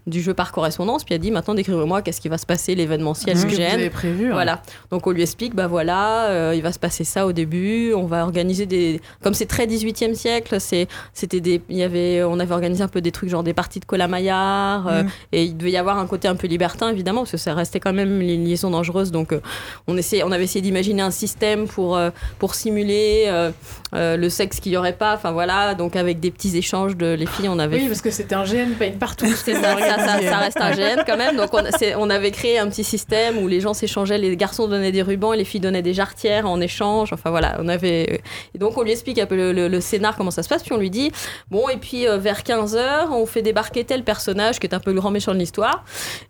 du 0.07 0.21
jeu 0.21 0.35
par 0.35 0.53
correspondance, 0.53 1.03
puis 1.03 1.15
elle 1.15 1.21
dit, 1.23 1.31
maintenant 1.31 1.55
décrivez-moi 1.55 2.03
qu'est-ce 2.03 2.21
qui 2.21 2.29
va 2.29 2.37
se 2.37 2.45
passer, 2.45 2.75
l'événementiel 2.75 3.39
Ce 3.39 3.47
que 3.47 3.55
avez 3.73 3.89
prévu. 3.89 4.27
hein. 4.29 4.33
Voilà. 4.35 4.61
Donc 4.91 5.07
on 5.07 5.11
lui 5.13 5.23
explique, 5.23 5.55
bah 5.55 5.67
voilà, 5.67 6.27
euh, 6.29 6.53
il 6.55 6.61
va 6.63 6.73
se 6.73 6.79
passer 6.79 7.05
ça 7.05 7.27
au 7.27 7.33
début. 7.33 7.95
On 7.95 8.05
va 8.05 8.23
organiser 8.23 8.67
des, 8.67 9.01
comme 9.23 9.33
c'est 9.33 9.47
très 9.47 9.67
18e 9.67 10.15
siècle, 10.15 10.57
c'est, 10.61 10.89
c'était 11.15 11.41
des, 11.41 11.63
il 11.71 11.79
y 11.79 11.83
avait, 11.83 12.23
on 12.23 12.39
avait 12.39 12.53
organisé 12.53 12.83
un 12.85 12.89
peu 12.89 13.01
des 13.01 13.13
trucs 13.13 13.31
genre 13.31 13.43
des 13.43 13.55
parties 13.55 13.81
de 13.81 13.87
Colamaillard, 13.87 14.87
euh, 14.89 15.03
Mm. 15.05 15.09
et 15.33 15.45
il 15.45 15.57
devait 15.57 15.71
y 15.73 15.77
avoir 15.79 15.99
un 15.99 16.07
côté 16.07 16.29
un 16.29 16.37
peu 16.37 16.47
libertin 16.49 16.91
évidemment 16.91 17.23
parce 17.23 17.33
que 17.33 17.37
ça 17.39 17.55
restait 17.55 17.81
quand 17.81 17.93
même 17.95 18.04
une 18.09 18.45
liaison 18.45 18.71
dangereuse. 18.71 19.11
Donc 19.11 19.33
euh, 19.33 19.41
on 19.87 19.97
essayait, 19.97 20.23
on 20.25 20.33
avait 20.33 20.45
essayé 20.45 20.61
d'imaginer 20.63 21.03
un 21.03 21.11
système 21.11 21.67
pour 21.67 21.97
euh, 21.97 22.11
pour 22.39 22.55
simuler 22.55 23.25
euh, 23.27 23.51
le 23.93 24.29
sexe 24.29 24.61
qu'il 24.61 24.73
y 24.73 24.77
aurait 24.77 24.93
pas. 24.97 25.15
Enfin 25.15 25.33
voilà, 25.33 25.75
donc 25.75 25.97
avec 25.97 26.21
des 26.21 26.31
petits 26.31 26.57
échanges 26.57 26.97
de 26.97 27.13
les 27.15 27.27
filles, 27.27 27.49
on 27.49 27.59
avait 27.59 27.77
Oui, 27.79 27.89
parce 27.89 28.01
que 28.01 28.11
c'était 28.11 28.35
un 28.35 28.45
GN 28.45 28.75
pas 28.79 28.87
une 28.87 28.99
partout. 28.99 29.27
ça, 29.27 29.53
ça, 29.55 30.39
reste 30.39 30.61
un 30.61 30.73
GN 30.73 31.03
quand 31.07 31.17
même. 31.17 31.37
Donc 31.37 31.51
on, 31.53 32.11
avait 32.11 32.31
créé 32.31 32.59
un 32.59 32.69
petit 32.69 32.85
système 32.85 33.39
où 33.39 33.49
les 33.49 33.61
gens 33.61 33.75
s'échangeaient, 33.75 34.19
les 34.19 34.37
garçons 34.37 34.69
donnaient 34.69 34.93
des 34.93 35.03
rubans 35.03 35.33
et 35.33 35.37
les 35.37 35.45
filles 35.45 35.61
donnaient 35.61 35.83
des 35.83 35.95
jarretières 35.95 36.47
en 36.49 36.61
échange. 36.61 37.13
Enfin 37.13 37.31
voilà, 37.31 37.57
on 37.61 37.69
avait. 37.69 38.21
Et 38.55 38.59
donc 38.59 38.77
on 38.77 38.83
lui 38.83 38.93
explique 38.93 39.19
un 39.19 39.27
peu 39.27 39.37
le, 39.37 39.53
le- 39.53 39.69
le 39.69 39.81
scénar, 39.81 40.17
comment 40.17 40.31
ça 40.31 40.43
se 40.43 40.49
passe, 40.49 40.63
puis 40.63 40.73
on 40.73 40.79
lui 40.79 40.91
dit 40.91 41.11
bon, 41.51 41.69
et 41.69 41.77
puis 41.77 42.07
euh, 42.07 42.19
vers 42.19 42.43
15h, 42.43 43.09
on 43.11 43.27
fait 43.27 43.43
débarquer 43.43 43.85
tel 43.85 44.05
personnage 44.05 44.59
qui 44.61 44.67
est 44.67 44.75
un 44.75 44.81
peu 44.81 44.93
le 44.93 45.01
grand 45.01 45.11
méchant 45.11 45.33
de 45.33 45.39
l'histoire. 45.39 45.85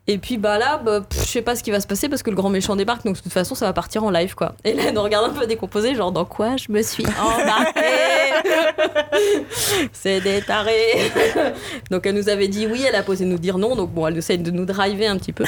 Et 0.06 0.18
puis 0.18 0.38
bah 0.38 0.58
là, 0.58 0.80
bah, 0.84 1.00
je 1.12 1.18
sais 1.18 1.42
pas 1.42 1.56
ce 1.56 1.63
qui 1.64 1.70
va 1.70 1.80
se 1.80 1.86
passer 1.86 2.08
parce 2.08 2.22
que 2.22 2.30
le 2.30 2.36
grand 2.36 2.50
méchant 2.50 2.76
débarque, 2.76 3.04
donc 3.04 3.16
de 3.16 3.22
toute 3.22 3.32
façon 3.32 3.54
ça 3.54 3.66
va 3.66 3.72
partir 3.72 4.04
en 4.04 4.10
live 4.10 4.34
quoi. 4.34 4.54
Et 4.64 4.74
là, 4.74 4.92
nous 4.92 5.02
regarde 5.02 5.30
un 5.30 5.34
peu 5.34 5.46
décomposé, 5.46 5.94
genre 5.94 6.12
dans 6.12 6.24
quoi 6.24 6.56
je 6.56 6.70
me 6.70 6.82
suis 6.82 7.06
embarquée 7.06 7.80
C'est 9.92 10.20
des 10.20 10.42
tarés 10.42 11.10
Donc 11.90 12.06
elle 12.06 12.14
nous 12.14 12.28
avait 12.28 12.48
dit 12.48 12.66
oui, 12.66 12.84
elle 12.86 12.94
a 12.94 13.02
posé 13.02 13.24
nous 13.24 13.38
dire 13.38 13.58
non, 13.58 13.74
donc 13.74 13.90
bon, 13.90 14.06
elle 14.06 14.16
essaie 14.16 14.36
de 14.36 14.50
nous 14.50 14.66
driver 14.66 15.08
un 15.08 15.16
petit 15.16 15.32
peu. 15.32 15.44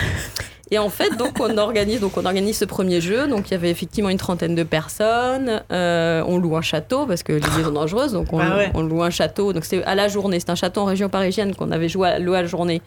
Et 0.73 0.79
en 0.79 0.89
fait, 0.89 1.17
donc 1.17 1.39
on 1.39 1.57
organise, 1.59 2.01
donc 2.01 2.17
on 2.17 2.25
organise 2.25 2.59
ce 2.59 2.65
premier 2.65 3.01
jeu. 3.01 3.29
Donc 3.29 3.49
il 3.49 3.53
y 3.53 3.55
avait 3.55 3.71
effectivement 3.71 4.11
une 4.11 4.19
trentaine 4.19 4.57
de 4.57 4.65
personnes. 4.65 5.63
Euh, 5.71 6.25
on 6.27 6.39
loue 6.39 6.57
un 6.57 6.61
château 6.63 7.07
parce 7.07 7.23
que 7.23 7.35
les 7.35 7.65
sont 7.65 7.71
dangereuses, 7.71 8.13
donc 8.13 8.33
on, 8.33 8.41
Ah 8.41 8.57
ouais. 8.57 8.71
on 8.75 8.83
loue 8.83 9.03
un 9.03 9.11
château. 9.11 9.53
Donc 9.53 9.65
c'était 9.65 9.85
à 9.85 9.95
la 9.95 10.09
journée. 10.09 10.41
C'est 10.41 10.51
un 10.51 10.57
château 10.57 10.81
en 10.81 10.87
région 10.87 11.09
parisienne 11.09 11.55
qu'on 11.55 11.71
avait 11.71 11.89
joué 11.89 12.09
à, 12.09 12.19
loué 12.19 12.39
à 12.39 12.43
la 12.43 12.49
journée. 12.49 12.83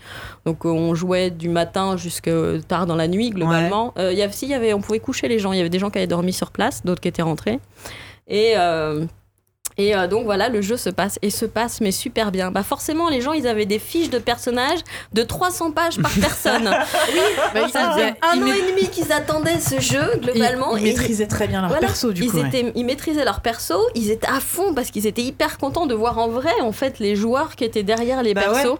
Donc 0.45 0.65
euh, 0.65 0.69
on 0.69 0.93
jouait 0.93 1.29
du 1.29 1.47
matin 1.47 1.95
jusque 1.95 2.29
tard 2.67 2.85
dans 2.85 2.97
la 2.97 3.07
nuit 3.07 3.29
globalement. 3.29 3.93
Euh, 3.97 4.11
il 4.11 4.17
y 4.17 4.21
avait, 4.21 4.33
si, 4.33 4.47
y 4.47 4.53
avait, 4.53 4.73
on 4.73 4.81
pouvait 4.81 4.99
coucher 4.99 5.29
les 5.29 5.39
gens. 5.39 5.53
Il 5.53 5.57
y 5.57 5.61
avait 5.61 5.69
des 5.69 5.79
gens 5.79 5.89
qui 5.89 5.99
avaient 5.99 6.07
dormi 6.07 6.33
sur 6.33 6.51
place, 6.51 6.83
d'autres 6.83 7.01
qui 7.01 7.07
étaient 7.07 7.21
rentrés. 7.21 7.59
Et 8.27 8.53
euh, 8.57 9.05
Et 9.79 9.95
euh, 9.95 10.07
donc 10.07 10.25
voilà, 10.25 10.49
le 10.49 10.61
jeu 10.61 10.77
se 10.77 10.89
passe 10.89 11.17
et 11.21 11.29
se 11.29 11.45
passe 11.45 11.79
mais 11.81 11.91
super 11.91 12.31
bien. 12.31 12.51
Bah 12.51 12.63
forcément, 12.63 13.09
les 13.09 13.21
gens, 13.21 13.31
ils 13.33 13.47
avaient 13.47 13.65
des 13.65 13.79
fiches 13.79 14.09
de 14.09 14.19
personnages 14.19 14.79
de 15.13 15.23
300 15.23 15.71
pages 15.71 15.97
par 15.99 16.11
personne. 16.21 16.65
Bah, 16.65 17.61
ils- 17.65 17.71
Ça 17.71 17.91
faisait 17.91 18.13
un 18.21 18.41
an 18.41 18.53
et 18.53 18.71
demi 18.71 18.89
qu'ils 18.89 19.11
attendaient 19.11 19.59
ce 19.59 19.79
jeu 19.79 20.19
globalement. 20.21 20.75
Ils, 20.77 20.83
maîtrisaient 20.83 21.27
très 21.27 21.47
bien 21.47 21.61
leur 21.61 21.69
voilà, 21.69 21.87
perso, 21.87 22.11
du 22.11 22.23
ils, 22.23 22.29
coup. 22.31 22.37
ouais. 22.37 22.47
étaient, 22.47 22.71
ils 22.75 22.85
maîtrisaient 22.85 23.23
leur 23.25 23.39
perso, 23.41 23.75
ils 23.95 24.11
étaient 24.11 24.27
à 24.27 24.39
fond 24.39 24.73
parce 24.73 24.91
qu'ils 24.91 25.07
étaient 25.07 25.21
hyper 25.23 25.57
contents 25.57 25.85
de 25.85 25.95
voir 25.95 26.17
en 26.19 26.27
vrai 26.27 26.51
en 26.61 26.71
fait 26.73 26.99
les 26.99 27.15
joueurs 27.15 27.55
qui 27.55 27.63
étaient 27.63 27.83
derrière 27.83 28.21
les 28.21 28.33
Bah 28.33 28.41
persos. 28.41 28.77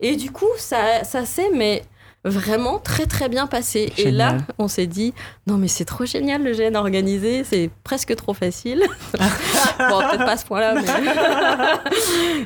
Et 0.00 0.16
du 0.16 0.30
coup, 0.30 0.46
ça, 0.58 1.02
ça 1.04 1.24
s'est 1.24 1.50
mais 1.52 1.82
vraiment 2.28 2.78
très 2.78 3.06
très 3.06 3.28
bien 3.28 3.46
passé. 3.46 3.92
Et 3.98 4.10
là, 4.10 4.38
on 4.58 4.68
s'est 4.68 4.86
dit 4.86 5.14
non 5.46 5.56
mais 5.56 5.68
c'est 5.68 5.84
trop 5.84 6.04
génial 6.04 6.42
le 6.42 6.52
GN 6.52 6.76
organisé, 6.76 7.44
c'est 7.44 7.70
presque 7.84 8.14
trop 8.16 8.34
facile. 8.34 8.82
bon, 9.12 9.98
peut-être 9.98 10.24
pas 10.24 10.32
à 10.32 10.36
ce 10.36 10.46
point-là, 10.46 10.74
mais 10.74 10.86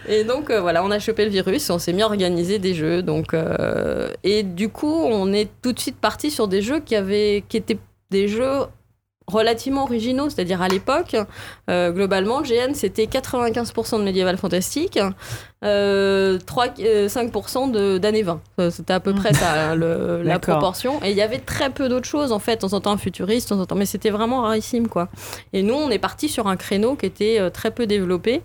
et 0.21 0.25
donc 0.25 0.51
euh, 0.51 0.61
voilà, 0.61 0.85
on 0.85 0.91
a 0.91 0.99
chopé 0.99 1.25
le 1.25 1.31
virus, 1.31 1.69
on 1.71 1.79
s'est 1.79 1.93
mis 1.93 2.03
à 2.03 2.07
organiser 2.07 2.59
des 2.59 2.75
jeux. 2.75 3.03
Donc 3.03 3.35
euh, 3.35 4.13
et 4.23 4.43
du 4.43 4.69
coup, 4.69 4.93
on 4.93 5.33
est 5.33 5.51
tout 5.63 5.73
de 5.73 5.79
suite 5.79 5.97
parti 5.97 6.31
sur 6.31 6.49
des 6.49 6.63
jeux 6.63 6.81
qui 6.81 6.95
avaient 6.95 7.45
qui 7.49 7.57
étaient 7.57 7.79
des 8.11 8.29
jeux 8.29 8.67
relativement 9.31 9.85
originaux, 9.85 10.29
c'est-à-dire 10.29 10.61
à 10.61 10.69
l'époque, 10.69 11.17
euh, 11.71 11.91
globalement, 11.93 12.43
GN 12.43 12.75
c'était 12.75 13.07
95% 13.07 13.99
de 13.99 14.05
médiéval 14.05 14.37
fantastique, 14.37 14.99
euh, 15.65 16.39
3, 16.47 16.67
euh, 16.81 17.09
5% 17.09 17.69
de- 17.71 17.99
d'années 17.99 18.23
20. 18.23 18.41
Euh, 18.61 18.71
C'était 18.71 18.93
à 18.93 19.01
peu 19.01 19.13
près 19.15 19.33
ça, 19.35 19.75
le- 19.77 20.23
la 20.23 20.39
proportion. 20.55 21.03
Et 21.03 21.11
il 21.11 21.17
y 21.17 21.23
avait 21.23 21.39
très 21.39 21.71
peu 21.71 21.89
d'autres 21.89 22.07
choses, 22.09 22.33
en 22.33 22.39
fait, 22.39 22.65
en 22.65 22.69
temps 22.81 22.93
un 22.93 22.97
futuriste, 22.97 23.53
en 23.53 23.65
temps, 23.67 23.75
mais 23.75 23.87
c'était 23.87 24.11
vraiment 24.11 24.43
rarissime, 24.43 24.89
quoi. 24.89 25.09
Et 25.53 25.63
nous, 25.63 25.75
on 25.75 25.91
est 25.91 25.99
parti 25.99 26.29
sur 26.29 26.47
un 26.49 26.57
créneau 26.57 26.95
qui 26.97 27.07
était 27.07 27.39
euh, 27.41 27.51
très 27.51 27.71
peu 27.71 27.87
développé, 27.87 28.43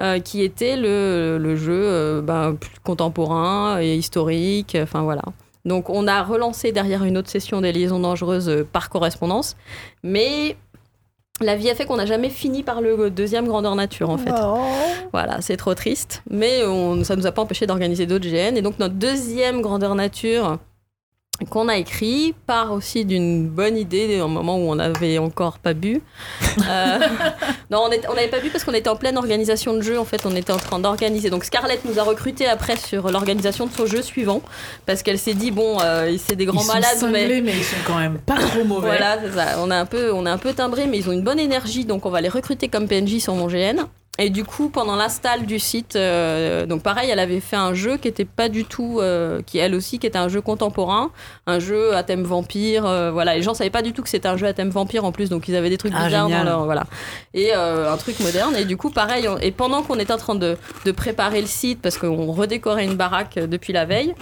euh, 0.00 0.18
qui 0.18 0.42
était 0.42 0.76
le, 0.76 1.38
le 1.40 1.56
jeu 1.56 2.20
ben, 2.22 2.54
plus 2.54 2.70
contemporain 2.84 3.78
et 3.80 3.94
historique, 3.96 4.76
enfin 4.80 5.02
voilà. 5.02 5.22
Donc 5.66 5.90
on 5.90 6.06
a 6.06 6.22
relancé 6.22 6.72
derrière 6.72 7.04
une 7.04 7.18
autre 7.18 7.28
session 7.28 7.60
des 7.60 7.72
liaisons 7.72 8.00
dangereuses 8.00 8.48
euh, 8.48 8.66
par 8.70 8.88
correspondance, 8.88 9.56
mais 10.02 10.56
la 11.40 11.56
vie 11.56 11.68
a 11.68 11.74
fait 11.74 11.84
qu'on 11.84 11.96
n'a 11.96 12.06
jamais 12.06 12.30
fini 12.30 12.62
par 12.62 12.80
le 12.80 13.10
deuxième 13.10 13.46
grandeur 13.46 13.74
nature 13.74 14.08
en 14.08 14.16
fait. 14.16 14.30
Voilà, 15.12 15.42
c'est 15.42 15.58
trop 15.58 15.74
triste, 15.74 16.22
mais 16.30 16.64
on, 16.64 17.04
ça 17.04 17.14
nous 17.16 17.26
a 17.26 17.32
pas 17.32 17.42
empêché 17.42 17.66
d'organiser 17.66 18.06
d'autres 18.06 18.26
GN. 18.26 18.56
Et 18.56 18.62
donc 18.62 18.78
notre 18.78 18.94
deuxième 18.94 19.60
grandeur 19.60 19.94
nature 19.94 20.58
qu'on 21.44 21.68
a 21.68 21.76
écrit 21.76 22.34
part 22.46 22.72
aussi 22.72 23.04
d'une 23.04 23.48
bonne 23.48 23.76
idée 23.76 24.20
au 24.20 24.28
moment 24.28 24.56
où 24.56 24.70
on 24.70 24.76
n'avait 24.76 25.18
encore 25.18 25.58
pas 25.58 25.74
bu. 25.74 26.00
Euh, 26.58 26.98
non, 27.70 27.88
on 28.08 28.14
n'avait 28.14 28.28
pas 28.28 28.40
bu 28.40 28.48
parce 28.48 28.64
qu'on 28.64 28.72
était 28.72 28.88
en 28.88 28.96
pleine 28.96 29.18
organisation 29.18 29.74
de 29.74 29.82
jeu. 29.82 29.98
En 29.98 30.04
fait, 30.04 30.24
on 30.24 30.34
était 30.34 30.52
en 30.52 30.58
train 30.58 30.78
d'organiser. 30.78 31.28
Donc 31.28 31.44
Scarlett 31.44 31.84
nous 31.84 31.98
a 31.98 32.02
recruté 32.02 32.46
après 32.46 32.76
sur 32.76 33.10
l'organisation 33.10 33.66
de 33.66 33.72
son 33.72 33.86
jeu 33.86 34.00
suivant 34.00 34.40
parce 34.86 35.02
qu'elle 35.02 35.18
s'est 35.18 35.34
dit 35.34 35.50
bon, 35.50 35.78
euh, 35.82 36.16
c'est 36.18 36.36
des 36.36 36.46
grands 36.46 36.62
ils 36.62 36.64
sont 36.64 36.72
malades, 36.72 36.90
mais 37.02 37.20
cinglés, 37.20 37.42
mais... 37.42 37.52
ils 37.52 37.64
sont 37.64 37.76
quand 37.86 37.98
même 37.98 38.18
pas 38.18 38.36
trop 38.36 38.64
mauvais. 38.64 38.86
voilà, 38.86 39.18
c'est 39.22 39.32
ça. 39.32 39.58
On 39.60 39.70
a 39.70 39.76
un 39.76 39.86
peu, 39.86 40.12
on 40.12 40.24
est 40.26 40.30
un 40.30 40.38
peu 40.38 40.54
timbré, 40.54 40.86
mais 40.86 40.98
ils 40.98 41.08
ont 41.08 41.12
une 41.12 41.24
bonne 41.24 41.40
énergie, 41.40 41.84
donc 41.84 42.06
on 42.06 42.10
va 42.10 42.20
les 42.20 42.30
recruter 42.30 42.68
comme 42.68 42.88
PNJ 42.88 43.18
sur 43.18 43.34
mon 43.34 43.46
GN. 43.46 43.84
Et 44.18 44.30
du 44.30 44.44
coup, 44.44 44.70
pendant 44.70 44.96
l'install 44.96 45.44
du 45.44 45.58
site, 45.58 45.94
euh, 45.94 46.64
donc 46.64 46.82
pareil, 46.82 47.10
elle 47.10 47.18
avait 47.18 47.40
fait 47.40 47.56
un 47.56 47.74
jeu 47.74 47.98
qui 47.98 48.08
était 48.08 48.24
pas 48.24 48.48
du 48.48 48.64
tout, 48.64 48.98
euh, 49.00 49.42
qui 49.44 49.58
elle 49.58 49.74
aussi, 49.74 49.98
qui 49.98 50.06
était 50.06 50.16
un 50.18 50.28
jeu 50.28 50.40
contemporain, 50.40 51.10
un 51.46 51.58
jeu 51.58 51.94
à 51.94 52.02
thème 52.02 52.22
vampire. 52.22 52.86
euh, 52.86 53.10
voilà, 53.10 53.34
les 53.36 53.42
gens 53.42 53.52
savaient 53.52 53.68
pas 53.68 53.82
du 53.82 53.92
tout 53.92 54.02
que 54.02 54.08
c'était 54.08 54.28
un 54.28 54.38
jeu 54.38 54.46
à 54.46 54.54
thème 54.54 54.70
vampire 54.70 55.04
en 55.04 55.12
plus, 55.12 55.28
donc 55.28 55.48
ils 55.48 55.54
avaient 55.56 55.68
des 55.68 55.76
trucs 55.76 55.92
Ah, 55.94 56.06
bizarres 56.06 56.28
dans 56.38 56.44
leur, 56.44 56.64
voilà, 56.64 56.84
et 57.34 57.50
euh, 57.54 57.92
un 57.92 57.96
truc 57.98 58.18
moderne. 58.20 58.56
Et 58.56 58.64
du 58.64 58.78
coup, 58.78 58.88
pareil, 58.90 59.28
on- 59.28 59.36
et 59.38 59.50
pendant 59.50 59.82
qu'on 59.82 59.98
était 59.98 60.14
en 60.14 60.18
train 60.18 60.34
de, 60.34 60.56
de 60.86 60.92
préparer 60.92 61.42
le 61.42 61.46
site, 61.46 61.82
parce 61.82 61.98
qu'on 61.98 62.32
redécorait 62.32 62.84
une 62.86 62.94
baraque 62.96 63.36
euh, 63.36 63.46
depuis 63.46 63.74
la 63.74 63.84
veille. 63.84 64.14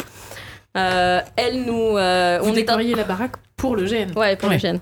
Euh, 0.77 1.21
elle 1.37 1.65
nous, 1.65 1.97
euh, 1.97 2.39
Vous 2.43 2.51
on 2.51 2.55
est 2.55 2.71
en- 2.71 2.77
la 2.97 3.05
baraque 3.05 3.33
pour 3.57 3.77
le 3.77 3.85
GN. 3.85 4.13
Ouais, 4.17 4.37
pour 4.37 4.49
Ouais. 4.49 4.57
le 4.57 4.61
GN. 4.61 4.79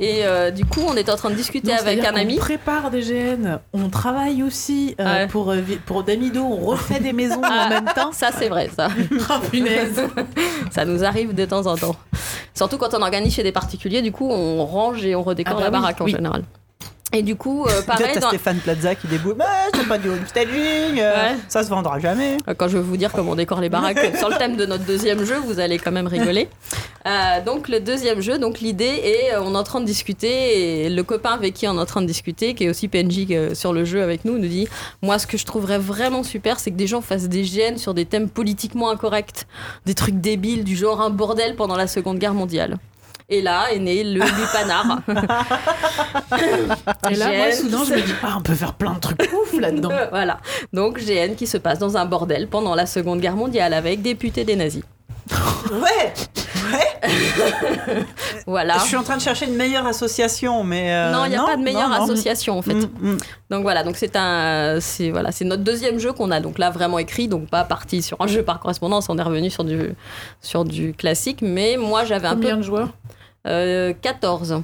Et 0.00 0.24
euh, 0.26 0.50
du 0.50 0.64
coup, 0.64 0.80
on 0.86 0.96
était 0.96 1.10
en 1.12 1.16
train 1.16 1.30
de 1.30 1.34
discuter 1.36 1.68
Non, 1.72 1.78
avec 1.78 2.04
un 2.04 2.14
ami. 2.16 2.36
prépare 2.36 2.90
des 2.90 3.00
GN, 3.02 3.58
on 3.72 3.88
travaille 3.88 4.42
aussi 4.42 4.94
euh, 5.00 5.04
Ouais. 5.04 5.26
pour, 5.28 5.50
euh, 5.52 5.60
pour 5.86 6.02
Damido, 6.02 6.42
on 6.42 6.56
refait 6.56 6.98
des 7.00 7.12
maisons 7.12 7.42
en 7.42 7.68
même 7.68 7.84
temps. 7.94 8.10
Ça, 8.12 8.30
c'est 8.36 8.48
vrai, 8.48 8.70
ça. 8.76 8.88
Ah, 9.30 9.40
punaise. 9.50 10.00
ça 10.72 10.84
nous 10.84 11.04
arrive 11.04 11.34
de 11.34 11.44
temps 11.44 11.66
en 11.66 11.76
temps. 11.76 11.96
Surtout 12.54 12.76
quand 12.76 12.92
on 12.94 13.02
organise 13.02 13.34
chez 13.34 13.42
des 13.44 13.52
particuliers, 13.52 14.02
du 14.02 14.12
coup, 14.12 14.28
on 14.30 14.64
range 14.66 15.04
et 15.06 15.14
on 15.14 15.22
redécore 15.22 15.54
Ah 15.54 15.58
bah 15.58 15.64
la 15.64 15.70
oui, 15.70 15.72
baraque 15.80 16.00
en 16.00 16.04
oui. 16.04 16.12
général. 16.12 16.42
Et 17.12 17.22
du 17.22 17.36
coup, 17.36 17.62
euh, 17.64 17.68
Peut-être 17.68 17.86
pareil, 17.86 18.18
dans- 18.18 18.28
Stéphane 18.28 18.58
Plaza 18.58 18.94
qui 18.96 19.06
déboule. 19.06 19.34
Bah, 19.34 19.44
c'est 19.72 19.86
pas 19.86 19.98
du 19.98 20.08
homestaging, 20.08 20.98
euh, 20.98 21.14
Ouais. 21.32 21.36
ça 21.48 21.62
se 21.62 21.68
vendra 21.68 22.00
jamais. 22.00 22.38
Euh, 22.48 22.54
Quand 22.56 22.66
je 22.66 22.76
vais 22.78 22.82
vous 22.82 22.96
dire 22.96 23.12
comment 23.12 23.32
on 23.32 23.36
décore 23.36 23.60
les 23.60 23.68
baraques 23.68 23.98
sur 24.18 24.30
le 24.30 24.36
thème 24.36 24.56
de 24.56 24.66
notre 24.66 24.84
deuxième 24.84 25.24
jeu, 25.24 25.36
vous 25.44 25.60
allez 25.60 25.78
quand 25.78 25.92
même 25.92 26.06
rigoler. 26.08 26.48
Euh, 27.06 27.44
donc 27.44 27.68
le 27.68 27.80
deuxième 27.80 28.22
jeu, 28.22 28.38
donc 28.38 28.60
l'idée 28.60 28.86
est, 28.86 29.36
on 29.36 29.52
est 29.54 29.58
en 29.58 29.62
train 29.62 29.80
de 29.82 29.84
discuter 29.84 30.86
et 30.86 30.88
le 30.88 31.02
copain 31.02 31.32
avec 31.32 31.52
qui 31.52 31.68
on 31.68 31.76
est 31.76 31.78
en 31.78 31.84
train 31.84 32.00
de 32.00 32.06
discuter, 32.06 32.54
qui 32.54 32.64
est 32.64 32.70
aussi 32.70 32.88
PNJ 32.88 33.52
sur 33.52 33.74
le 33.74 33.84
jeu 33.84 34.02
avec 34.02 34.24
nous, 34.24 34.38
nous 34.38 34.48
dit, 34.48 34.66
moi 35.02 35.18
ce 35.18 35.26
que 35.26 35.36
je 35.36 35.44
trouverais 35.44 35.76
vraiment 35.76 36.22
super, 36.22 36.58
c'est 36.58 36.70
que 36.70 36.76
des 36.76 36.86
gens 36.86 37.02
fassent 37.02 37.28
des 37.28 37.42
GN 37.42 37.76
sur 37.76 37.92
des 37.92 38.06
thèmes 38.06 38.30
politiquement 38.30 38.88
incorrects, 38.88 39.44
des 39.84 39.92
trucs 39.92 40.18
débiles 40.18 40.64
du 40.64 40.76
genre 40.76 41.02
un 41.02 41.10
bordel 41.10 41.56
pendant 41.56 41.76
la 41.76 41.88
Seconde 41.88 42.18
Guerre 42.18 42.32
mondiale. 42.32 42.78
Et 43.28 43.40
là 43.40 43.72
est 43.72 43.78
né 43.78 44.04
le 44.04 44.20
lupanar. 44.20 44.98
Et 47.10 47.14
là, 47.14 47.32
moi, 47.36 47.52
soudain, 47.52 47.84
je 47.88 47.94
me 47.94 48.00
dis, 48.02 48.12
ah, 48.22 48.34
on 48.38 48.42
peut 48.42 48.54
faire 48.54 48.74
plein 48.74 48.92
de 48.94 49.00
trucs 49.00 49.20
ouf 49.32 49.58
là-dedans. 49.58 49.90
voilà. 50.10 50.38
Donc 50.72 50.98
GN 50.98 51.34
qui 51.34 51.46
se 51.46 51.56
passe 51.56 51.78
dans 51.78 51.96
un 51.96 52.04
bordel 52.04 52.48
pendant 52.48 52.74
la 52.74 52.86
Seconde 52.86 53.20
Guerre 53.20 53.36
mondiale 53.36 53.72
avec 53.72 54.02
députés 54.02 54.44
des 54.44 54.56
nazis. 54.56 54.82
Ouais, 55.72 56.12
Voilà. 58.46 58.78
je 58.78 58.84
suis 58.84 58.96
en 58.96 59.02
train 59.02 59.16
de 59.16 59.22
chercher 59.22 59.46
une 59.46 59.56
meilleure 59.56 59.86
association, 59.86 60.64
mais. 60.64 60.92
euh, 60.92 61.12
non, 61.12 61.24
il 61.24 61.30
n'y 61.30 61.36
a 61.36 61.44
pas 61.44 61.56
de 61.56 61.62
meilleure 61.62 61.88
non, 61.88 61.98
non. 61.98 62.04
association 62.04 62.58
en 62.58 62.62
fait. 62.62 62.74
Mm, 62.74 62.88
mm. 63.00 63.16
Donc 63.50 63.62
voilà, 63.62 63.82
donc 63.82 63.96
c'est 63.96 64.16
un, 64.16 64.78
c'est 64.80 65.10
voilà, 65.10 65.32
c'est 65.32 65.44
notre 65.44 65.62
deuxième 65.62 65.98
jeu 65.98 66.12
qu'on 66.12 66.30
a 66.30 66.40
donc 66.40 66.58
là 66.58 66.70
vraiment 66.70 66.98
écrit, 66.98 67.28
donc 67.28 67.48
pas 67.48 67.64
parti 67.64 68.02
sur 68.02 68.20
un 68.20 68.26
jeu 68.26 68.42
par 68.42 68.60
correspondance, 68.60 69.08
on 69.08 69.18
est 69.18 69.22
revenu 69.22 69.50
sur 69.50 69.64
du 69.64 69.94
sur 70.40 70.64
du 70.64 70.92
classique, 70.94 71.40
mais 71.42 71.76
moi 71.78 72.04
j'avais 72.04 72.28
un 72.28 72.34
peu 72.34 72.40
Combien 72.42 72.56
de 72.58 72.62
joueurs? 72.62 72.88
Euh, 73.46 73.92
14. 74.00 74.62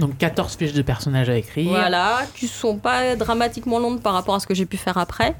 Donc 0.00 0.18
14 0.18 0.56
fiches 0.56 0.72
de 0.72 0.82
personnages 0.82 1.30
à 1.30 1.36
écrire. 1.36 1.70
Voilà, 1.70 2.20
qui 2.34 2.48
sont 2.48 2.76
pas 2.76 3.16
dramatiquement 3.16 3.78
longues 3.78 4.00
par 4.02 4.12
rapport 4.12 4.34
à 4.34 4.40
ce 4.40 4.46
que 4.46 4.54
j'ai 4.54 4.66
pu 4.66 4.76
faire 4.76 4.98
après. 4.98 5.34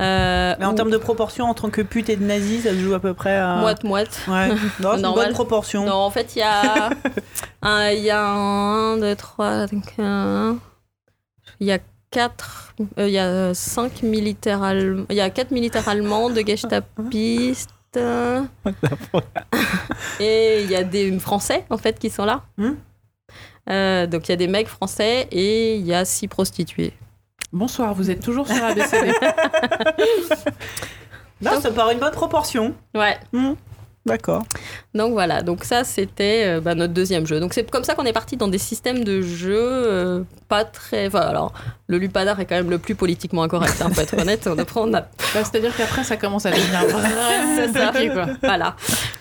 Euh, 0.00 0.54
Mais 0.58 0.64
en 0.64 0.74
termes 0.74 0.90
de 0.90 0.96
proportion, 0.96 1.46
en 1.46 1.54
tant 1.54 1.68
que 1.68 1.82
pute 1.82 2.08
et 2.08 2.16
de 2.16 2.24
nazi, 2.24 2.62
ça 2.62 2.70
se 2.70 2.78
joue 2.78 2.94
à 2.94 3.00
peu 3.00 3.12
près 3.12 3.36
à. 3.36 3.56
moite 3.56 3.84
moite. 3.84 4.20
Ouais, 4.28 4.48
non, 4.80 4.92
c'est 4.94 5.04
une 5.04 5.14
bonne 5.14 5.32
proportion. 5.32 5.84
Non, 5.84 5.94
en 5.96 6.10
fait, 6.10 6.34
il 6.36 6.38
y 6.38 6.42
a 6.42 6.90
un, 7.62 7.90
il 7.90 8.02
y 8.02 8.10
a 8.10 8.24
un, 8.24 8.96
deux, 8.96 9.14
trois, 9.14 9.66
un, 9.98 10.56
il 11.60 11.66
y 11.66 11.72
a 11.72 11.78
quatre, 12.10 12.74
euh, 12.98 13.08
il 13.08 13.12
y 13.12 13.18
a 13.18 13.52
cinq 13.52 14.02
militaires 14.02 14.62
allemands, 14.62 15.04
il 15.10 15.16
y 15.16 15.20
a 15.20 15.28
quatre 15.28 15.50
militaires 15.50 15.88
allemands, 15.88 16.30
deux 16.30 16.44
gestapistes, 16.46 17.70
et 20.20 20.62
il 20.62 20.70
y 20.70 20.76
a 20.76 20.84
des 20.84 21.18
Français 21.18 21.64
en 21.70 21.78
fait 21.78 21.98
qui 21.98 22.10
sont 22.10 22.24
là. 22.24 22.42
Hmm. 22.56 22.72
Euh, 23.70 24.06
donc 24.06 24.28
il 24.28 24.32
y 24.32 24.34
a 24.34 24.36
des 24.36 24.48
mecs 24.48 24.68
français 24.68 25.28
et 25.30 25.76
il 25.76 25.86
y 25.86 25.94
a 25.94 26.04
six 26.04 26.26
prostituées. 26.28 26.92
Bonsoir, 27.52 27.94
vous 27.94 28.10
êtes 28.10 28.20
toujours 28.20 28.46
sur 28.48 28.64
ABCD. 28.64 29.12
Non, 31.42 31.60
ça 31.60 31.72
paraît 31.72 31.94
une 31.94 31.98
bonne 31.98 32.12
proportion. 32.12 32.72
Ouais. 32.94 33.18
Hmm, 33.32 33.54
D'accord. 34.06 34.44
Donc 34.94 35.12
voilà, 35.12 35.40
donc 35.40 35.64
ça 35.64 35.84
c'était 35.84 36.44
euh, 36.44 36.60
bah, 36.60 36.74
notre 36.74 36.92
deuxième 36.92 37.26
jeu. 37.26 37.40
Donc 37.40 37.54
c'est 37.54 37.68
comme 37.70 37.84
ça 37.84 37.94
qu'on 37.94 38.04
est 38.04 38.12
parti 38.12 38.36
dans 38.36 38.48
des 38.48 38.58
systèmes 38.58 39.04
de 39.04 39.22
jeu 39.22 39.56
euh, 39.58 40.22
pas 40.52 40.64
très. 40.66 41.06
Enfin, 41.06 41.20
alors, 41.20 41.54
le 41.86 41.96
Lupadar 41.96 42.38
est 42.38 42.44
quand 42.44 42.56
même 42.56 42.68
le 42.68 42.76
plus 42.76 42.94
politiquement 42.94 43.42
incorrect, 43.42 43.80
hein, 43.80 43.88
pour 43.88 44.02
être 44.02 44.18
honnête. 44.18 44.46
On 44.46 44.58
apprend, 44.58 44.86
on 44.86 44.92
a... 44.92 45.00
Bah, 45.34 45.40
C'est-à-dire 45.44 45.74
qu'après, 45.74 46.04
ça 46.04 46.18
commence 46.18 46.44
à 46.44 46.50
devenir 46.50 46.80
C'est 47.56 47.72
ça. 47.72 47.90
quoi. 48.12 48.26
Voilà. 48.42 48.76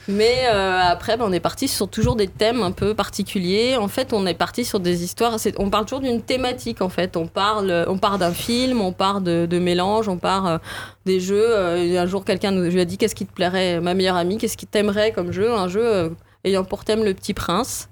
Mais 0.09 0.43
euh, 0.51 0.77
après, 0.81 1.15
bah, 1.15 1.23
on 1.25 1.31
est 1.31 1.39
parti 1.39 1.69
sur 1.69 1.87
toujours 1.87 2.17
des 2.17 2.27
thèmes 2.27 2.61
un 2.61 2.73
peu 2.73 2.93
particuliers. 2.93 3.77
En 3.77 3.87
fait, 3.87 4.11
on 4.11 4.25
est 4.27 4.33
parti 4.33 4.65
sur 4.65 4.81
des 4.81 5.05
histoires. 5.05 5.37
On 5.57 5.69
parle 5.69 5.85
toujours 5.85 6.01
d'une 6.01 6.21
thématique, 6.21 6.81
en 6.81 6.89
fait. 6.89 7.15
On 7.15 7.27
parle, 7.27 7.85
on 7.87 7.97
part 7.97 8.17
d'un 8.17 8.33
film, 8.33 8.81
on 8.81 8.91
part 8.91 9.21
de, 9.21 9.45
de 9.45 9.57
mélange, 9.57 10.09
on 10.09 10.17
part 10.17 10.47
euh, 10.47 10.57
des 11.05 11.21
jeux. 11.21 11.55
Un 11.97 12.05
jour, 12.07 12.25
quelqu'un 12.25 12.51
nous 12.51 12.69
lui 12.69 12.81
a 12.81 12.85
dit 12.85 12.97
Qu'est-ce 12.97 13.15
qui 13.15 13.25
te 13.25 13.33
plairait, 13.33 13.79
ma 13.79 13.93
meilleure 13.93 14.17
amie 14.17 14.37
Qu'est-ce 14.37 14.57
qui 14.57 14.67
t'aimerait 14.67 15.13
comme 15.13 15.31
jeu? 15.31 15.49
Un 15.61 15.67
jeu 15.67 15.81
euh, 15.85 16.09
ayant 16.43 16.63
pour 16.63 16.83
thème 16.85 17.03
le 17.03 17.13
petit 17.13 17.33
prince. 17.33 17.89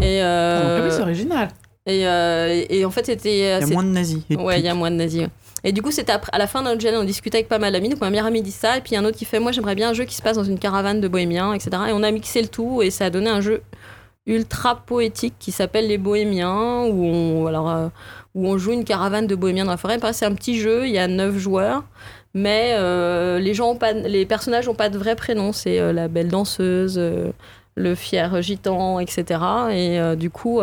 Et, 0.00 0.22
euh, 0.22 0.78
Ah 0.80 0.84
oui, 0.86 0.90
c'est 0.94 1.02
original. 1.02 1.48
et, 1.86 2.06
euh, 2.06 2.64
et- 2.68 2.84
en 2.84 2.90
fait, 2.90 3.06
c'était. 3.06 3.36
Il 3.36 3.38
y 3.68 3.72
a 3.72 3.74
moins 3.74 3.82
de 3.82 3.88
nazis. 3.88 4.22
Ouais, 4.30 4.60
il 4.60 4.64
y 4.64 4.68
a 4.68 4.74
moins 4.74 4.90
de 4.90 4.96
nazis. 4.96 5.22
ouais. 5.22 5.28
Et 5.66 5.72
du 5.72 5.80
coup, 5.80 5.90
c'était 5.90 6.12
à 6.12 6.38
la 6.38 6.46
fin 6.46 6.60
notre 6.62 6.78
GN, 6.78 6.94
on 6.96 7.04
discutait 7.04 7.38
avec 7.38 7.48
pas 7.48 7.58
mal 7.58 7.72
d'amis. 7.72 7.88
Donc, 7.88 8.00
ma 8.00 8.10
meilleure 8.10 8.26
amie 8.26 8.42
dit 8.42 8.50
ça. 8.52 8.76
Et 8.76 8.80
puis, 8.82 8.96
un 8.96 9.04
autre 9.06 9.16
qui 9.16 9.24
fait 9.24 9.40
Moi, 9.40 9.50
j'aimerais 9.50 9.74
bien 9.74 9.90
un 9.90 9.92
jeu 9.94 10.04
qui 10.04 10.14
se 10.14 10.20
passe 10.20 10.36
dans 10.36 10.44
une 10.44 10.58
caravane 10.58 11.00
de 11.00 11.08
bohémiens, 11.08 11.54
etc. 11.54 11.70
Et 11.88 11.92
on 11.92 12.02
a 12.02 12.10
mixé 12.10 12.42
le 12.42 12.48
tout. 12.48 12.82
Et 12.82 12.90
ça 12.90 13.06
a 13.06 13.10
donné 13.10 13.30
un 13.30 13.40
jeu 13.40 13.62
ultra 14.26 14.76
poétique 14.76 15.34
qui 15.38 15.52
s'appelle 15.52 15.86
Les 15.88 15.96
Bohémiens. 15.98 16.84
Où 16.84 17.04
on, 17.06 17.46
alors, 17.46 17.70
euh, 17.70 17.88
où 18.34 18.46
on 18.46 18.58
joue 18.58 18.72
une 18.72 18.84
caravane 18.84 19.26
de 19.26 19.34
bohémiens 19.34 19.64
dans 19.64 19.70
la 19.70 19.76
forêt. 19.78 19.98
C'est 20.12 20.26
un 20.26 20.34
petit 20.34 20.58
jeu, 20.60 20.86
il 20.86 20.92
y 20.92 20.98
a 20.98 21.08
neuf 21.08 21.36
joueurs, 21.38 21.84
mais 22.34 22.74
euh, 22.74 23.38
les, 23.38 23.54
gens 23.54 23.70
ont 23.70 23.76
pas, 23.76 23.92
les 23.92 24.26
personnages 24.26 24.66
n'ont 24.66 24.74
pas 24.74 24.88
de 24.88 24.98
vrai 24.98 25.16
prénom. 25.16 25.52
C'est 25.52 25.78
euh, 25.78 25.92
la 25.92 26.08
belle 26.08 26.28
danseuse, 26.28 26.96
euh, 26.98 27.30
le 27.76 27.94
fier 27.94 28.42
gitan, 28.42 28.98
etc. 28.98 29.40
Et 29.72 30.16
du 30.16 30.30
coup, 30.30 30.60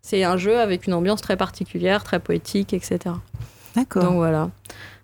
c'est 0.00 0.24
un 0.24 0.36
jeu 0.38 0.58
avec 0.58 0.86
une 0.86 0.94
ambiance 0.94 1.20
très 1.20 1.36
particulière, 1.36 2.02
très 2.02 2.18
poétique, 2.18 2.72
etc. 2.72 3.14
D'accord. 3.76 4.04
Donc 4.04 4.14
voilà. 4.14 4.48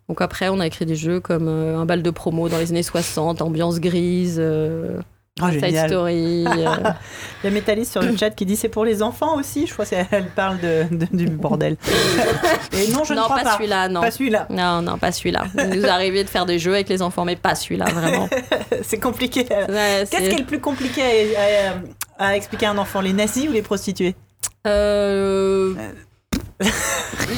Donc 0.08 0.20
après, 0.20 0.48
on 0.48 0.60
a 0.60 0.66
écrit 0.66 0.86
des 0.86 0.96
jeux 0.96 1.20
comme 1.20 1.48
euh, 1.48 1.78
un 1.78 1.84
bal 1.84 2.02
de 2.02 2.10
promo 2.10 2.48
dans 2.48 2.58
les 2.58 2.70
années 2.70 2.82
60, 2.82 3.42
ambiance 3.42 3.80
grise, 3.80 4.36
euh, 4.38 5.00
Oh, 5.42 5.50
Side 5.50 5.60
génial. 5.60 5.88
Story. 5.90 6.46
euh, 6.46 6.50
Il 7.44 7.44
y 7.44 7.46
a 7.48 7.50
Métalis 7.50 7.84
sur 7.84 8.00
le 8.00 8.16
chat 8.16 8.30
qui 8.30 8.46
dit 8.46 8.56
c'est 8.56 8.70
pour 8.70 8.86
les 8.86 9.02
enfants 9.02 9.36
aussi. 9.36 9.66
Je 9.66 9.72
crois 9.74 9.84
qu'elle 9.84 10.28
parle 10.34 10.58
de, 10.60 10.84
de- 10.90 11.08
du 11.12 11.26
bordel. 11.28 11.76
Et 12.72 12.88
non, 12.90 13.04
je 13.04 13.12
ne 13.12 13.18
non, 13.18 13.24
crois 13.24 13.36
pas, 13.36 13.42
pas. 13.44 13.54
celui-là, 13.56 13.88
non. 13.88 14.00
Pas 14.00 14.10
celui-là. 14.10 14.46
Non, 14.48 14.80
non, 14.80 14.96
pas 14.96 15.12
celui-là. 15.12 15.44
Il 15.58 15.78
nous 15.78 15.84
est 15.84 15.88
arrivé 15.90 16.24
de 16.24 16.28
faire 16.30 16.46
des 16.46 16.58
jeux 16.58 16.72
avec 16.72 16.88
les 16.88 17.02
enfants, 17.02 17.26
mais 17.26 17.36
pas 17.36 17.54
celui-là, 17.54 17.84
vraiment. 17.84 18.30
C'est 18.82 18.98
compliqué. 18.98 19.40
Ouais, 19.50 20.04
Qu'est-ce 20.10 20.30
qui 20.30 20.36
est 20.36 20.38
le 20.38 20.46
plus 20.46 20.60
compliqué 20.60 21.02
à, 21.36 21.40
à- 22.24 22.28
à 22.28 22.36
expliquer 22.36 22.64
à 22.64 22.70
un 22.70 22.78
enfant 22.78 23.02
Les 23.02 23.12
nazis 23.12 23.46
ou 23.46 23.52
les 23.52 23.60
prostituées 23.60 24.14
Euh, 24.66 25.74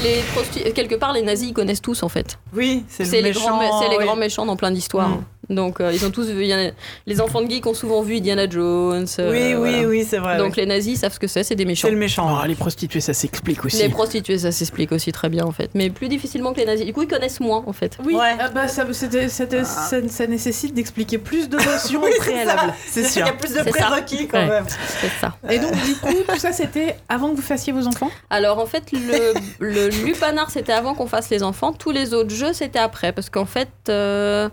les 0.05 0.23
prosti- 0.37 0.73
Quelque 0.73 0.95
part, 0.95 1.13
les 1.13 1.23
nazis, 1.23 1.49
ils 1.49 1.53
connaissent 1.53 1.83
tous, 1.83 2.05
en 2.05 2.09
fait. 2.09 2.39
Oui, 2.55 2.85
c'est 2.89 3.03
le 3.03 3.09
C'est 3.11 3.17
les, 3.23 3.31
méchant. 3.31 3.59
grands, 3.59 3.89
les 3.89 3.97
oui. 3.97 4.05
grands 4.05 4.15
méchants 4.17 4.47
dans 4.47 4.55
plein 4.57 4.71
d'histoires. 4.71 5.09
Mm. 5.09 5.25
Donc, 5.51 5.81
euh, 5.81 5.93
ils 5.93 6.05
ont 6.05 6.11
tous 6.11 6.27
vu. 6.29 6.45
y 6.45 6.53
a- 6.53 6.73
Les 7.07 7.21
enfants 7.21 7.41
de 7.41 7.49
geeks 7.51 7.67
ont 7.67 7.75
souvent 7.75 8.03
vu 8.03 8.17
Indiana 8.17 8.49
Jones. 8.49 9.07
euh, 9.19 9.31
Oui, 9.31 9.55
oui, 9.55 9.55
voilà. 9.73 9.89
oui, 9.89 10.07
c'est 10.09 10.19
vrai. 10.19 10.37
Donc, 10.39 10.49
oui. 10.51 10.55
les 10.59 10.67
nazis 10.67 10.99
savent 11.01 11.13
ce 11.13 11.19
que 11.19 11.27
c'est, 11.27 11.43
c'est 11.43 11.55
des 11.55 11.65
méchants. 11.65 11.89
c'est 11.89 11.93
le 11.93 11.99
méchant. 11.99 12.39
Oh, 12.43 12.47
les 12.47 12.55
prostituées, 12.55 13.01
ça 13.01 13.15
s'explique 13.15 13.65
aussi. 13.65 13.79
Les 13.79 13.89
prostituées, 13.89 14.39
ça 14.39 14.53
s'explique 14.53 14.93
aussi 14.93 15.11
très 15.13 15.29
bien, 15.29 15.45
en 15.45 15.53
fait. 15.53 15.71
Mais 15.75 15.89
plus 15.91 16.09
difficilement 16.09 16.53
que 16.53 16.59
les 16.61 16.67
nazis. 16.67 16.85
Du 16.87 16.93
coup, 16.93 17.03
ils 17.03 17.09
connaissent 17.09 17.41
moins, 17.41 17.65
en 17.67 17.73
fait. 17.73 17.97
Oui, 18.05 18.15
Ouais. 18.15 18.37
ah 18.39 18.49
bah, 18.51 18.69
ça, 18.69 18.85
c'était- 18.93 19.29
c'était- 19.29 19.65
ça, 19.65 20.07
ça 20.09 20.27
nécessite 20.27 20.75
d'expliquer 20.75 21.19
plus 21.19 21.49
de 21.49 21.57
notions 21.57 22.01
Oui, 22.05 22.11
au 22.11 22.13
c'est 22.23 22.31
préalable. 22.33 22.75
ça. 22.87 23.01
Il 23.01 23.19
y 23.19 23.23
a 23.23 23.33
plus 23.33 23.53
de 23.55 23.59
C'est 23.65 23.71
ça. 23.73 23.87
prérequis 23.87 24.29
quand 24.29 24.39
Ouais. 24.39 24.49
même. 24.49 24.67
C'est 25.01 25.11
ça. 25.21 25.35
Et 25.51 25.59
donc, 25.59 25.73
du 25.85 25.95
coup, 25.97 26.15
tout 26.29 26.39
ça, 26.39 26.53
c'était 26.53 26.97
avant 27.09 27.31
que 27.31 27.37
vous 27.37 27.43
fassiez 27.43 27.73
vos 27.73 27.87
enfants? 27.87 28.11
Alors 28.31 28.59
en 28.59 28.67
fait, 28.67 28.93
le, 28.93 29.33
le 29.61 29.89
lupanar 30.05 30.51
c'était 30.51 30.73
avant 30.73 30.95
qu'on 30.95 31.07
fasse 31.07 31.31
les 31.31 31.43
enfants. 31.43 31.73
Tous 31.73 31.91
les 31.91 32.13
autres 32.15 32.35
jeux 32.35 32.53
c'était 32.53 32.79
après, 32.79 33.13
parce 33.13 33.31
qu'en 33.31 33.45
fait, 33.47 33.69
euh, 33.89 34.49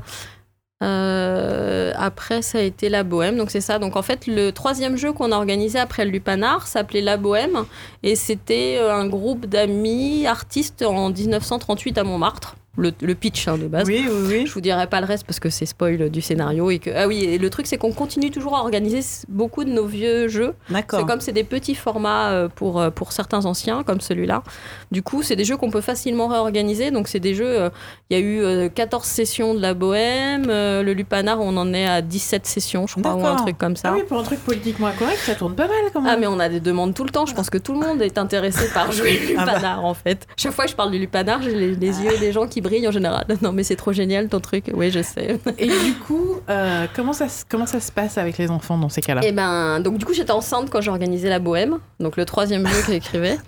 euh, 0.84 1.94
après 1.96 2.42
ça 2.42 2.58
a 2.58 2.62
été 2.62 2.90
la 2.90 3.04
bohème. 3.04 3.38
Donc 3.38 3.52
c'est 3.52 3.62
ça. 3.62 3.80
Donc 3.80 3.96
en 3.96 4.02
fait, 4.02 4.28
le 4.28 4.52
troisième 4.52 4.98
jeu 4.98 5.14
qu'on 5.14 5.32
a 5.32 5.36
organisé 5.36 5.80
après 5.80 6.06
le 6.06 6.12
lupanar 6.12 6.68
s'appelait 6.68 7.02
la 7.02 7.18
bohème, 7.18 7.66
et 8.04 8.16
c'était 8.16 8.78
euh, 8.80 8.94
un 8.94 9.08
groupe 9.08 9.46
d'amis 9.46 10.28
artistes 10.28 10.84
en 10.84 11.10
1938 11.10 11.98
à 11.98 12.04
Montmartre. 12.04 12.56
Le, 12.78 12.92
le 13.02 13.16
pitch 13.16 13.48
hein, 13.48 13.58
de 13.58 13.68
base. 13.68 13.88
Oui, 13.88 14.06
oui, 14.10 14.26
oui. 14.28 14.46
Je 14.48 14.54
vous 14.54 14.62
dirai 14.62 14.88
pas 14.88 15.00
le 15.00 15.06
reste 15.08 15.26
parce 15.26 15.40
que 15.40 15.50
c'est 15.50 15.66
spoil 15.66 16.10
du 16.10 16.22
scénario 16.22 16.70
et 16.70 16.80
que 16.80 16.90
ah 16.96 17.08
oui 17.08 17.24
et 17.24 17.38
le 17.38 17.50
truc 17.50 17.68
c'est 17.68 17.78
qu'on 17.78 17.94
continue 17.94 18.32
toujours 18.32 18.56
à 18.58 18.60
organiser 18.62 19.00
beaucoup 19.30 19.64
de 19.64 19.70
nos 19.70 19.86
vieux 19.86 20.28
jeux 20.28 20.54
D'accord. 20.70 21.00
c'est 21.00 21.06
comme 21.06 21.22
c'est 21.22 21.32
des 21.32 21.44
petits 21.44 21.76
formats 21.76 22.32
euh, 22.32 22.50
pour, 22.50 22.80
euh, 22.82 22.90
pour 22.90 23.12
certains 23.12 23.46
anciens, 23.46 23.84
comme 23.84 24.02
celui-là. 24.02 24.44
Du 24.92 25.02
coup, 25.04 25.24
c'est 25.24 25.36
des 25.36 25.46
jeux 25.46 25.58
qu'on 25.58 25.72
peut 25.72 25.82
facilement 25.82 26.28
réorganiser. 26.28 26.92
Donc, 26.92 27.08
c'est 27.08 27.20
des 27.20 27.34
jeux. 27.34 27.62
euh, 27.62 27.70
Il 28.10 28.18
y 28.18 28.22
a 28.22 28.24
eu 28.24 28.42
euh, 28.42 28.70
14 28.70 29.06
sessions 29.06 29.54
de 29.54 29.62
la 29.62 29.74
Bohème. 29.74 30.48
le 30.48 30.94
Lupanar, 30.94 31.40
on 31.42 31.56
en 31.58 31.74
est 31.74 31.86
à 31.88 32.02
17 32.02 32.46
sessions, 32.46 32.88
je 32.88 32.96
crois, 33.00 33.16
ou 33.16 33.26
un 33.26 33.36
truc 33.36 33.58
comme 33.58 33.76
ça. 33.76 33.90
Ah 33.92 33.94
oui, 33.96 34.04
pour 34.08 34.20
un 34.20 34.24
truc 34.24 34.40
politiquement 34.40 34.88
incorrect, 34.88 35.20
ça 35.20 35.36
tourne 35.36 35.56
pas 35.56 35.68
mal 35.68 35.78
quand 35.94 36.02
même. 36.02 36.12
Ah, 36.14 36.18
mais 36.20 36.28
on 36.28 36.40
a 36.40 36.50
des 36.50 36.60
demandes 36.60 36.94
tout 36.94 37.04
le 37.04 37.10
temps. 37.10 37.26
Je 37.26 37.34
pense 37.34 37.50
que 37.50 37.58
tout 37.58 37.74
le 37.74 37.80
monde 37.80 38.02
est 38.02 38.18
intéressé 38.18 38.68
par 38.74 38.92
jouer 38.92 39.20
au 39.36 39.40
Ah 39.40 39.46
bah. 39.46 39.54
Lupanar, 39.56 39.86
en 39.86 39.94
fait. 39.94 40.28
Chaque 40.38 40.54
fois 40.54 40.66
que 40.66 40.72
je 40.72 40.76
parle 40.76 40.92
du 40.92 41.00
Lupanar, 41.00 41.42
j'ai 41.42 41.54
les, 41.54 41.76
les 41.76 42.02
yeux 42.02 42.18
des 42.20 42.32
gens 42.32 42.48
qui 42.48 42.62
brillent 42.68 42.88
en 42.88 42.92
général. 42.92 43.26
Non, 43.42 43.52
mais 43.52 43.64
c'est 43.64 43.76
trop 43.76 43.94
génial 43.94 44.28
ton 44.30 44.40
truc. 44.40 44.66
Oui, 44.74 44.92
je 44.92 45.02
sais. 45.02 45.40
Et 45.58 45.68
du 45.68 45.94
coup, 46.06 46.40
euh, 46.50 46.86
comment, 46.96 47.14
ça, 47.14 47.28
se- 47.30 47.44
comment 47.50 47.66
ça 47.66 47.80
se 47.80 47.92
passe 47.92 48.18
avec 48.18 48.38
les 48.38 48.50
enfants 48.52 48.78
dans 48.78 48.90
ces 48.90 49.02
cas-là? 49.02 49.22
Et 49.24 49.32
ben, 49.32 49.80
donc 49.80 49.98
du 49.98 50.06
coup, 50.06 50.14
j'étais 50.14 50.32
enceinte 50.32 50.70
quand 50.70 50.82
j'ai 50.82 50.92
organisé 50.92 51.30
la 51.30 51.40
Bohème, 51.40 51.78
donc 52.00 52.18
le 52.18 52.26
troisième 52.26 52.66
jeu 52.68 52.82
que 52.86 52.92
j'écrivais. 52.92 53.38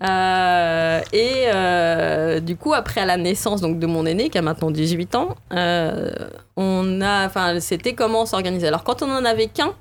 Euh, 0.00 1.00
et 1.12 1.46
euh, 1.52 2.38
du 2.38 2.54
coup, 2.56 2.72
après 2.72 3.00
à 3.00 3.04
la 3.04 3.16
naissance 3.16 3.60
donc 3.60 3.80
de 3.80 3.86
mon 3.88 4.06
aîné 4.06 4.28
qui 4.30 4.38
a 4.38 4.42
maintenant 4.42 4.70
18 4.70 5.14
ans, 5.16 5.34
euh, 5.52 6.10
on 6.56 7.00
a, 7.00 7.26
enfin, 7.26 7.58
c'était 7.58 7.94
comment 7.94 8.24
s'organiser? 8.24 8.68
Alors 8.68 8.84
quand 8.84 9.02
on 9.02 9.10
en 9.10 9.24
avait 9.24 9.46
qu'un, 9.48 9.72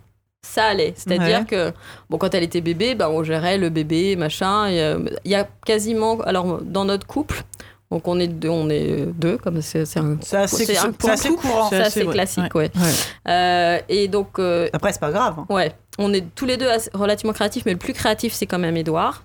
ça 0.42 0.64
allait. 0.66 0.94
C'est-à-dire 0.96 1.42
Ouais. 1.42 1.46
que 1.46 1.72
bon, 2.10 2.18
quand 2.18 2.34
elle 2.34 2.42
était 2.42 2.62
bébé, 2.62 2.96
ben 2.96 3.10
on 3.10 3.24
gérait 3.24 3.60
le 3.60 3.70
bébé, 3.70 4.16
machin. 4.16 4.68
Il 4.70 5.12
y 5.32 5.36
a 5.36 5.48
quasiment, 5.66 6.20
alors 6.22 6.64
dans 6.64 6.86
notre 6.86 7.06
couple, 7.06 7.44
donc 7.92 8.08
on 8.08 8.20
est 8.20 8.28
deux, 8.28 8.50
on 8.50 8.70
est 8.70 9.06
deux, 9.14 9.38
comme 9.38 9.62
c'est 9.62 9.82
un, 9.98 10.18
C'est 10.22 10.36
assez, 10.38 10.78
un 10.78 10.92
c'est 11.00 11.10
assez 11.10 11.30
courant. 11.36 11.70
c'est 11.70 11.82
assez 11.82 12.04
ouais. 12.04 12.14
classique, 12.14 12.54
ouais. 12.56 12.70
Ouais. 12.76 13.32
Euh, 13.32 13.80
et 13.88 14.08
donc 14.08 14.40
euh, 14.40 14.68
Après, 14.74 14.92
c'est 14.92 15.00
pas 15.00 15.12
grave. 15.12 15.36
hein. 15.40 15.46
Ouais, 15.50 15.74
on 15.98 16.14
est 16.14 16.26
tous 16.36 16.46
les 16.46 16.58
deux 16.58 16.68
assez- 16.70 16.90
relativement 16.94 17.34
créatifs, 17.34 17.64
mais 17.66 17.72
le 17.74 17.78
plus 17.80 17.94
créatif, 17.94 18.34
c'est 18.34 18.46
quand 18.46 18.60
même 18.60 18.76
Edouard. 18.78 19.24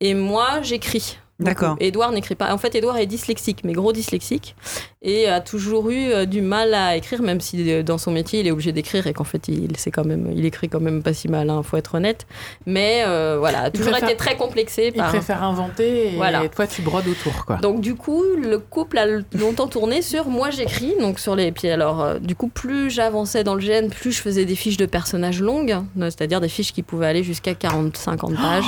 Et 0.00 0.14
moi, 0.14 0.60
j'écris. 0.62 1.18
D'accord. 1.40 1.76
Edouard 1.78 2.10
n'écrit 2.12 2.34
pas. 2.34 2.52
En 2.52 2.58
fait, 2.58 2.74
Edouard 2.74 2.96
est 2.98 3.06
dyslexique, 3.06 3.60
mais 3.64 3.72
gros 3.72 3.92
dyslexique, 3.92 4.56
et 5.02 5.28
a 5.28 5.40
toujours 5.40 5.88
eu 5.90 6.10
euh, 6.10 6.24
du 6.26 6.40
mal 6.42 6.74
à 6.74 6.96
écrire, 6.96 7.22
même 7.22 7.40
si 7.40 7.70
euh, 7.72 7.84
dans 7.84 7.96
son 7.98 8.10
métier, 8.10 8.40
il 8.40 8.46
est 8.48 8.50
obligé 8.50 8.72
d'écrire 8.72 9.06
et 9.06 9.12
qu'en 9.12 9.22
fait, 9.24 9.46
il, 9.46 9.76
c'est 9.76 9.92
quand 9.92 10.04
même, 10.04 10.32
il 10.34 10.44
écrit 10.44 10.68
quand 10.68 10.80
même 10.80 11.02
pas 11.02 11.12
si 11.14 11.28
mal, 11.28 11.48
hein, 11.50 11.62
faut 11.62 11.76
être 11.76 11.94
honnête. 11.94 12.26
Mais 12.66 13.04
euh, 13.06 13.36
voilà, 13.38 13.70
toujours 13.70 13.92
préfère- 13.92 14.08
été 14.08 14.16
très 14.18 14.36
complexé 14.36 14.88
Ils 14.88 14.98
par. 14.98 15.08
préfèrent 15.10 15.44
inventer 15.44 16.08
et 16.14 16.16
Voilà. 16.16 16.48
toi, 16.48 16.66
tu 16.66 16.82
brodes 16.82 17.06
autour, 17.06 17.44
quoi. 17.46 17.56
Donc 17.58 17.80
du 17.80 17.94
coup, 17.94 18.24
le 18.36 18.58
couple 18.58 18.98
a 18.98 19.06
longtemps 19.32 19.68
tourné 19.68 20.02
sur 20.02 20.26
moi 20.26 20.50
j'écris, 20.50 20.94
donc 21.00 21.18
sur 21.20 21.36
les 21.36 21.52
puis 21.52 21.68
alors 21.68 22.02
euh, 22.02 22.18
du 22.18 22.34
coup 22.34 22.48
plus 22.48 22.90
j'avançais 22.90 23.44
dans 23.44 23.54
le 23.54 23.60
GN, 23.62 23.88
plus 23.90 24.10
je 24.12 24.20
faisais 24.20 24.44
des 24.44 24.56
fiches 24.56 24.76
de 24.76 24.86
personnages 24.86 25.40
longues, 25.40 25.70
euh, 26.00 26.04
c'est-à-dire 26.06 26.40
des 26.40 26.48
fiches 26.48 26.72
qui 26.72 26.82
pouvaient 26.82 27.06
aller 27.06 27.22
jusqu'à 27.22 27.54
40 27.54 27.96
50 27.96 28.34
pages. 28.34 28.64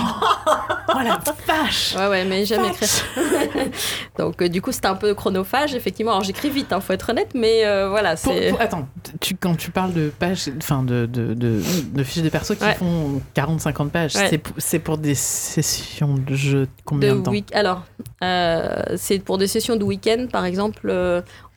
Oh 0.92 0.98
la 1.04 1.20
vache 1.46 1.94
Ouais 1.96 2.08
ouais, 2.08 2.24
mais 2.24 2.44
j'aime 2.44 2.59
écrire. 2.64 2.88
donc 4.18 4.42
euh, 4.42 4.48
du 4.48 4.60
coup, 4.62 4.72
c'était 4.72 4.86
un 4.88 4.94
peu 4.94 5.14
chronophage 5.14 5.74
effectivement. 5.74 6.12
Alors 6.12 6.24
j'écris 6.24 6.50
vite 6.50 6.72
hein, 6.72 6.80
faut 6.80 6.92
être 6.92 7.10
honnête, 7.10 7.30
mais 7.34 7.64
euh, 7.64 7.88
voilà, 7.88 8.16
c'est 8.16 8.52
attends, 8.60 8.88
tu, 9.20 9.34
quand 9.36 9.54
tu 9.56 9.70
parles 9.70 9.92
de 9.92 10.10
pages, 10.18 10.50
enfin 10.58 10.82
de, 10.82 11.06
de, 11.06 11.34
de, 11.34 11.60
de 11.92 12.02
fiches 12.02 12.22
de 12.22 12.28
perso 12.28 12.54
qui 12.54 12.64
Ouais. 12.64 12.74
font 12.74 13.20
40-50 13.34 13.88
pages, 13.88 14.14
Ouais. 14.16 14.40
c'est 14.58 14.78
pour- 14.78 14.98
des 14.98 15.14
sessions 15.14 16.14
de 16.14 16.34
jeu 16.34 16.68
combien 16.84 17.16
de, 17.16 17.22
temps? 17.22 17.32
Alors, 17.52 17.82
euh, 18.22 18.82
c'est 18.96 19.18
pour 19.20 19.38
des 19.38 19.46
sessions 19.46 19.76
de 19.76 19.84
week-end, 19.84 20.26
par 20.30 20.44
exemple. 20.44 20.92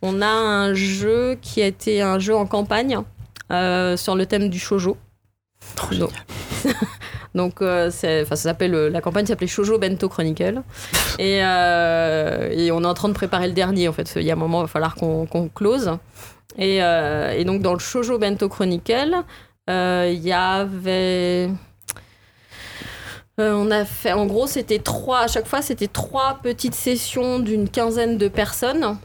on 0.02 0.22
a 0.22 0.26
un 0.26 0.72
jeu 0.74 1.36
qui 1.42 1.60
a 1.62 1.66
été 1.66 2.00
un 2.00 2.18
jeu 2.18 2.34
en 2.34 2.46
campagne 2.46 2.98
sur 3.50 4.14
le 4.16 4.24
thème 4.26 4.48
du 4.48 4.58
shojo. 4.58 4.96
Donc, 5.92 6.10
donc 7.34 7.62
euh, 7.62 7.90
ça 7.90 8.36
s'appelle 8.36 8.74
euh, 8.74 8.90
la 8.90 9.00
campagne 9.00 9.26
s'appelait 9.26 9.46
Shojo 9.46 9.78
Bento 9.78 10.08
Chronicle 10.08 10.62
et, 11.18 11.40
euh, 11.42 12.50
et 12.50 12.70
on 12.72 12.82
est 12.82 12.86
en 12.86 12.94
train 12.94 13.08
de 13.08 13.14
préparer 13.14 13.48
le 13.48 13.52
dernier 13.52 13.88
en 13.88 13.92
fait. 13.92 14.12
Il 14.16 14.22
y 14.22 14.30
a 14.30 14.34
un 14.34 14.36
moment, 14.36 14.60
il 14.60 14.64
va 14.64 14.68
falloir 14.68 14.94
qu'on 14.94 15.26
close. 15.54 15.98
Et, 16.56 16.82
euh, 16.82 17.32
et 17.32 17.44
donc 17.44 17.62
dans 17.62 17.72
le 17.72 17.80
Shojo 17.80 18.18
Bento 18.18 18.48
Chronicle, 18.48 19.16
il 19.68 20.20
y 20.20 20.32
avait 20.32 21.50
on 23.36 23.70
a 23.72 23.84
fait, 23.84 24.12
en 24.12 24.26
gros, 24.26 24.46
c'était 24.46 24.78
trois, 24.78 25.22
à 25.22 25.26
chaque 25.26 25.46
fois, 25.48 25.60
c'était 25.60 25.88
trois 25.88 26.38
petites 26.40 26.76
sessions 26.76 27.40
d'une 27.40 27.68
quinzaine 27.68 28.16
de 28.16 28.28
personnes. 28.28 28.96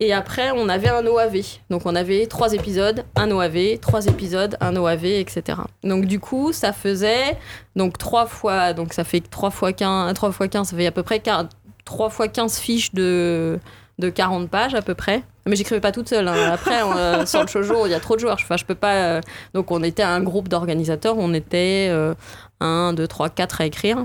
Et 0.00 0.12
après, 0.12 0.50
on 0.54 0.68
avait 0.68 0.88
un 0.88 1.06
OAV. 1.06 1.36
Donc, 1.70 1.82
on 1.86 1.94
avait 1.94 2.26
trois 2.26 2.52
épisodes, 2.52 3.04
un 3.16 3.30
OAV, 3.30 3.78
trois 3.80 4.06
épisodes, 4.06 4.56
un 4.60 4.76
OAV, 4.76 5.04
etc. 5.04 5.58
Donc, 5.84 6.04
du 6.06 6.20
coup, 6.20 6.52
ça 6.52 6.72
faisait 6.72 7.36
donc 7.76 7.96
trois 7.98 8.26
fois, 8.26 8.72
donc 8.72 8.92
ça 8.92 9.04
fait 9.04 9.20
trois 9.20 9.50
fois 9.50 9.72
15, 9.72 10.12
trois 10.14 10.32
fois 10.32 10.48
15, 10.48 10.68
ça 10.68 10.76
fait 10.76 10.86
à 10.86 10.92
peu 10.92 11.02
près 11.02 11.18
quar- 11.18 11.48
trois 11.84 12.10
fois 12.10 12.28
15 12.28 12.58
fiches 12.58 12.92
de, 12.92 13.58
de 13.98 14.10
40 14.10 14.50
pages 14.50 14.74
à 14.74 14.82
peu 14.82 14.94
près. 14.94 15.22
Mais 15.46 15.56
j'écrivais 15.56 15.80
pas 15.80 15.92
toute 15.92 16.10
seule. 16.10 16.28
hein. 16.28 16.50
Après, 16.52 16.82
on, 16.82 16.94
euh, 16.94 17.24
sur 17.24 17.40
le 17.40 17.46
shoujo, 17.46 17.86
il 17.86 17.90
y 17.90 17.94
a 17.94 18.00
trop 18.00 18.16
de 18.16 18.20
joueurs. 18.20 18.36
Enfin, 18.38 18.58
je 18.58 18.66
peux 18.66 18.74
pas. 18.74 18.94
euh, 18.96 19.20
Donc, 19.54 19.70
on 19.70 19.82
était 19.82 20.02
un 20.02 20.20
groupe 20.20 20.48
d'organisateurs. 20.48 21.14
On 21.16 21.32
était 21.32 21.88
euh, 21.90 22.12
1, 22.60 22.92
2, 22.92 23.06
3, 23.08 23.30
4 23.30 23.62
à 23.62 23.64
écrire. 23.66 24.04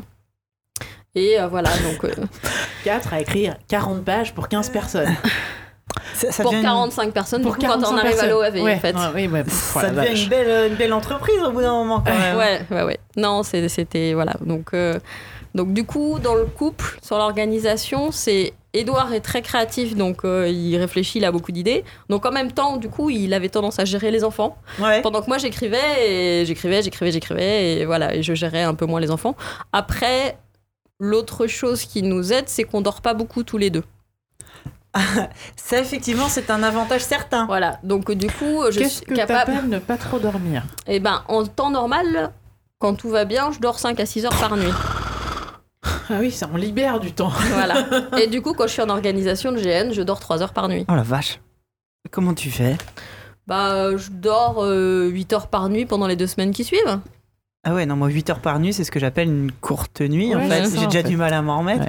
Et 1.16 1.40
euh, 1.40 1.48
voilà, 1.48 1.70
donc 1.70 2.04
euh, 2.06 2.26
4 2.84 3.14
à 3.14 3.22
écrire 3.22 3.56
40 3.68 4.04
pages 4.04 4.34
pour 4.34 4.48
15 4.48 4.70
personnes. 4.70 5.16
Ça, 6.16 6.32
ça 6.32 6.44
pour 6.44 6.52
devient 6.52 6.64
une- 6.64 6.70
45 6.70 7.12
personnes, 7.12 7.42
pour 7.42 7.52
du 7.56 7.60
coup, 7.60 7.66
quand 7.66 7.78
on 7.78 7.82
45 7.82 8.06
arrive 8.06 8.20
à 8.20 8.28
l'OAV, 8.28 8.56
ouais, 8.64 8.76
en 8.76 8.80
fait. 8.80 8.96
ouais, 8.96 9.02
oui, 9.16 9.28
ouais, 9.28 9.44
pff, 9.44 9.54
ça 9.54 9.90
oh 9.92 9.96
devient 9.96 10.24
une 10.24 10.30
belle, 10.30 10.72
une 10.72 10.78
belle 10.78 10.94
entreprise 10.94 11.40
au 11.46 11.52
bout 11.52 11.62
d'un 11.62 11.74
moment 11.74 12.02
quand 12.06 12.18
même. 12.18 12.38
Ouais, 12.38 12.62
ouais, 12.72 12.84
ouais. 12.84 13.00
Non, 13.16 13.44
c'était. 13.44 14.14
Voilà. 14.14 14.34
Donc, 14.42 14.70
euh, 14.74 15.00
donc, 15.54 15.74
du 15.74 15.84
coup, 15.86 16.20
dans 16.20 16.36
le 16.36 16.46
couple, 16.46 16.98
sur 17.02 17.18
l'organisation, 17.18 18.12
c'est. 18.12 18.54
Édouard 18.76 19.14
est 19.14 19.20
très 19.20 19.44
créatif, 19.44 19.96
donc 19.96 20.26
euh, 20.26 20.48
il 20.48 20.76
réfléchit, 20.78 21.20
il 21.20 21.26
a 21.26 21.32
beaucoup 21.32 21.52
d'idées. 21.52 21.84
Donc 22.10 22.26
en 22.26 22.32
même 22.32 22.52
temps, 22.52 22.78
du 22.78 22.90
coup, 22.90 23.12
il 23.12 23.32
avait 23.36 23.50
tendance 23.50 23.78
à 23.78 23.86
gérer 23.86 24.10
les 24.10 24.24
enfants. 24.24 24.58
Ouais. 24.80 25.00
Pendant 25.04 25.22
que 25.22 25.28
moi, 25.28 25.38
j'écrivais, 25.38 25.78
et 26.10 26.46
j'écrivais, 26.48 26.82
j'écrivais, 26.82 27.12
j'écrivais, 27.12 27.74
et 27.74 27.86
voilà, 27.86 28.16
et 28.16 28.24
je 28.24 28.34
gérais 28.34 28.64
un 28.64 28.74
peu 28.74 28.88
moins 28.88 29.00
les 29.00 29.12
enfants. 29.12 29.36
Après, 29.72 30.38
l'autre 31.04 31.48
chose 31.48 31.86
qui 31.86 32.02
nous 32.02 32.32
aide, 32.34 32.48
c'est 32.48 32.64
qu'on 32.64 32.82
dort 32.82 33.02
pas 33.02 33.14
beaucoup 33.14 33.44
tous 33.44 33.58
les 33.58 33.70
deux. 33.70 33.84
Ça, 35.56 35.80
effectivement, 35.80 36.28
c'est 36.30 36.50
un 36.50 36.64
avantage 36.64 37.02
certain. 37.02 37.46
Voilà, 37.46 37.80
donc 37.84 38.12
du 38.12 38.28
coup, 38.28 38.64
je 38.70 38.80
Qu'est-ce 38.80 38.98
suis 38.98 39.06
que 39.06 39.16
capable. 39.16 39.52
t'appelles 39.52 39.70
ne 39.70 39.80
pas 39.80 39.98
trop 39.98 40.20
dormir? 40.20 40.64
Et 40.88 41.00
ben, 41.00 41.24
en 41.28 41.46
temps 41.46 41.72
normal, 41.72 42.32
quand 42.80 42.94
tout 42.96 43.10
va 43.10 43.26
bien, 43.26 43.52
je 43.52 43.60
dors 43.60 43.80
5 43.80 44.00
à 44.00 44.06
6 44.06 44.26
heures 44.26 44.40
par 44.40 44.56
nuit. 44.58 44.72
Ah 46.10 46.18
oui, 46.20 46.32
ça 46.32 46.50
en 46.54 46.58
libère 46.58 47.00
du 47.00 47.14
temps. 47.14 47.32
Voilà. 47.54 47.86
Et 48.20 48.28
du 48.28 48.42
coup, 48.42 48.54
quand 48.54 48.68
je 48.68 48.74
suis 48.74 48.82
en 48.82 48.90
organisation 48.90 49.54
de 49.54 49.58
GN, 49.58 49.94
je 49.94 50.02
dors 50.02 50.20
3 50.20 50.42
heures 50.44 50.52
par 50.54 50.68
nuit. 50.68 50.86
Oh 50.90 50.96
la 50.96 51.02
vache. 51.02 51.40
Comment 52.12 52.34
tu 52.34 52.52
fais? 52.52 52.78
Bah, 53.48 53.72
euh, 53.72 53.98
je 53.98 54.10
dors 54.12 54.64
8 54.66 55.34
heures 55.34 55.48
par 55.48 55.70
nuit 55.70 55.86
pendant 55.86 56.08
les 56.08 56.18
deux 56.18 56.28
semaines 56.28 56.52
qui 56.52 56.66
suivent. 56.66 57.00
Ah 57.64 57.74
ouais, 57.74 57.86
non, 57.86 57.96
moi 57.96 58.10
8 58.10 58.30
heures 58.30 58.40
par 58.40 58.60
nuit, 58.60 58.74
c'est 58.74 58.84
ce 58.84 58.92
que 58.92 59.00
j'appelle 59.00 59.28
une 59.30 59.52
courte 59.52 60.02
nuit. 60.02 60.36
en 60.36 60.48
fait, 60.48 60.64
j'ai 60.78 60.86
déjà 60.88 61.02
fait. 61.02 61.10
du 61.10 61.18
mal 61.18 61.34
à 61.34 61.42
m'en 61.42 61.60
remettre. 61.60 61.88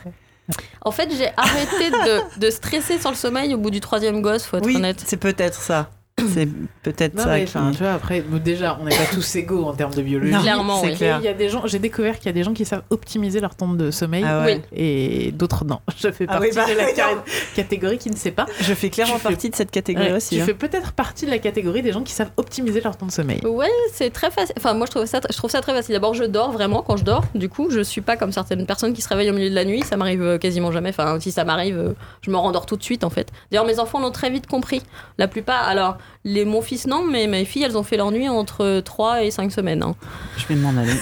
En 0.83 0.91
fait, 0.91 1.09
j'ai 1.17 1.31
arrêté 1.37 1.91
de, 1.91 2.39
de 2.41 2.51
stresser 2.51 2.99
sur 2.99 3.11
le 3.11 3.17
sommeil 3.17 3.55
au 3.55 3.59
bout 3.59 3.71
du 3.71 3.81
troisième 3.81 4.21
gosse, 4.23 4.45
faut 4.45 4.59
être 4.59 4.67
Oui, 4.67 4.77
honnête. 4.77 5.03
c'est 5.05 5.17
peut-être 5.17 5.61
ça. 5.61 5.91
C'est 6.35 6.49
peut-être 6.82 7.19
ça. 7.19 7.27
mais 7.32 7.45
qui- 7.45 7.57
enfin, 7.57 7.70
tu 7.73 7.78
vois, 7.78 7.93
après, 7.93 8.20
bon, 8.20 8.39
déjà, 8.39 8.78
on 8.81 8.85
n'est 8.85 8.97
pas 8.97 9.05
tous 9.12 9.35
égaux 9.36 9.65
en 9.65 9.73
termes 9.74 9.95
de 9.95 10.03
biologie. 10.03 10.32
Non, 10.32 10.41
Clairement, 10.43 10.81
c'est 10.81 10.91
oui. 10.91 10.95
Clair. 10.97 11.19
il 11.20 11.24
y 11.24 11.28
a 11.28 11.35
des 11.35 11.49
gens, 11.49 11.66
j'ai 11.66 11.78
découvert 11.81 12.16
qu'il 12.19 12.27
y 12.27 12.28
a 12.28 12.32
des 12.32 12.45
gens 12.45 12.53
qui 12.53 12.65
savent 12.65 12.82
optimiser 12.91 13.41
leur 13.41 13.57
temps 13.57 13.73
de 13.73 13.91
sommeil 13.91 14.24
Ah 14.27 14.45
ouais. 14.45 14.62
et 14.73 15.32
d'autres 15.32 15.65
non. 15.65 15.81
Je 15.97 16.11
fais 16.12 16.24
Ah 16.28 16.35
partie 16.39 16.49
oui, 16.51 16.55
bah, 16.55 16.66
de 16.66 16.77
la 16.77 16.85
non. 17.15 17.20
catégorie 17.57 17.99
qui 17.99 18.11
ne 18.11 18.16
sait 18.16 18.31
pas. 18.31 18.47
Je 18.61 18.74
fais 18.74 18.91
clairement 18.91 19.15
Tu 19.15 19.20
fais- 19.23 19.28
partie 19.28 19.51
de 19.51 19.57
cette 19.57 19.70
catégorie 19.73 20.07
Ouais, 20.11 20.16
aussi. 20.16 20.36
tu 20.36 20.43
hein. 20.43 20.45
fais 20.47 20.55
peut-être 20.55 20.93
partie 20.93 21.27
de 21.27 21.31
la 21.31 21.39
catégorie 21.39 21.82
des 21.82 21.91
gens 21.93 22.03
qui 22.03 22.12
savent 22.12 22.31
optimiser 22.36 22.81
leur 22.81 22.97
temps 22.97 23.07
de 23.07 23.12
sommeil. 23.12 23.41
Ouais, 23.45 23.70
c'est 23.93 24.11
très 24.11 24.31
facile. 24.31 24.55
Enfin, 24.59 24.74
moi, 24.74 24.86
je 24.86 24.93
trouve 24.93 25.07
ça, 25.07 25.20
je 25.28 25.36
trouve 25.36 25.51
ça 25.51 25.61
très 25.62 25.73
facile. 25.74 25.95
D'abord, 25.95 26.15
je 26.15 26.24
dors 26.24 26.53
vraiment 26.53 26.82
quand 26.82 26.97
je 26.97 27.05
dors. 27.05 27.24
Du 27.35 27.49
coup, 27.49 27.70
je 27.70 27.81
suis 27.81 28.01
pas 28.03 28.16
comme 28.16 28.31
certaines 28.32 28.66
personnes 28.66 28.93
qui 28.93 29.03
se 29.03 29.09
réveillent 29.09 29.31
au 29.31 29.35
milieu 29.35 29.51
de 29.51 29.55
la 29.55 29.65
nuit. 29.65 29.82
Ça 29.82 29.97
m'arrive 29.97 30.23
euh, 30.23 30.39
quasiment 30.39 30.70
jamais. 30.70 30.91
Enfin, 30.91 31.19
si 31.20 31.32
ça 31.32 31.45
m'arrive, 31.45 31.77
euh, 31.78 31.93
je 32.23 32.31
me 32.31 32.36
rendors 32.36 32.66
tout 32.66 32.77
de 32.77 32.82
suite, 32.85 33.03
en 33.05 33.11
fait. 33.11 33.28
D'ailleurs, 33.51 33.66
mes 33.66 33.81
enfants 33.81 33.99
l'ont 34.01 34.12
très 34.12 34.31
vite 34.31 34.47
compris. 34.47 34.81
La 35.19 35.27
plupart. 35.28 35.66
Alors, 35.66 35.97
les, 36.24 36.44
mon 36.47 36.62
fils, 36.62 36.86
non, 36.86 37.02
mais 37.02 37.26
mes 37.26 37.44
filles, 37.44 37.64
elles 37.64 37.76
ont 37.76 37.82
fait 37.82 37.97
leur 37.98 38.10
nuit 38.10 38.28
entre 38.28 38.81
3 38.81 39.22
et 39.24 39.31
5 39.31 39.52
semaines. 39.52 39.82
hein. 39.82 39.94
Je 40.39 40.47
vais 40.47 40.55
m'en 40.55 40.70
aller. 40.70 40.93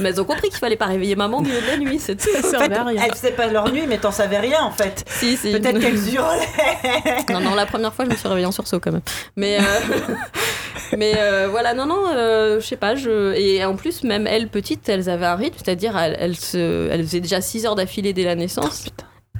Mais 0.00 0.10
elles 0.10 0.20
ont 0.20 0.24
compris 0.24 0.48
qu'il 0.48 0.58
fallait 0.58 0.76
pas 0.76 0.86
réveiller 0.86 1.16
maman 1.16 1.38
au 1.38 1.42
milieu 1.42 1.60
de 1.60 1.66
la 1.66 1.76
nuit. 1.76 1.98
C'est 1.98 2.14
tout. 2.16 2.28
Ça 2.30 2.38
En 2.38 2.50
sert 2.50 2.60
fait, 2.62 2.72
à 2.72 2.84
rien. 2.84 3.02
elles 3.04 3.14
faisaient 3.14 3.32
pas 3.32 3.46
leur 3.48 3.70
nuit, 3.72 3.82
mais 3.88 3.98
t'en 3.98 4.12
savais 4.12 4.38
rien 4.38 4.62
en 4.62 4.70
fait. 4.70 5.04
Si, 5.08 5.36
si. 5.36 5.50
Peut-être 5.52 5.78
qu'elles 5.80 6.14
hurlaient. 6.14 6.46
Non, 7.32 7.40
non, 7.40 7.54
la 7.54 7.66
première 7.66 7.92
fois, 7.92 8.04
je 8.04 8.10
me 8.10 8.16
suis 8.16 8.28
réveillée 8.28 8.46
en 8.46 8.52
sursaut 8.52 8.78
quand 8.80 8.92
même. 8.92 9.00
Mais, 9.36 9.58
euh, 9.58 10.14
mais 10.96 11.12
euh, 11.18 11.48
voilà, 11.50 11.74
non, 11.74 11.86
non, 11.86 12.00
euh, 12.14 12.60
je 12.60 12.66
sais 12.66 12.76
pas. 12.76 12.94
Je... 12.94 13.34
Et 13.34 13.64
en 13.64 13.74
plus, 13.76 14.02
même 14.04 14.26
elles, 14.26 14.48
petites, 14.48 14.88
elles 14.88 15.08
avaient 15.10 15.26
un 15.26 15.34
rythme, 15.36 15.56
c'est-à-dire 15.62 15.96
elles, 15.98 16.16
elles, 16.18 16.36
se... 16.36 16.88
elles 16.90 17.02
faisaient 17.02 17.20
déjà 17.20 17.40
6 17.40 17.66
heures 17.66 17.74
d'affilée 17.74 18.12
dès 18.12 18.24
la 18.24 18.34
naissance. 18.36 18.86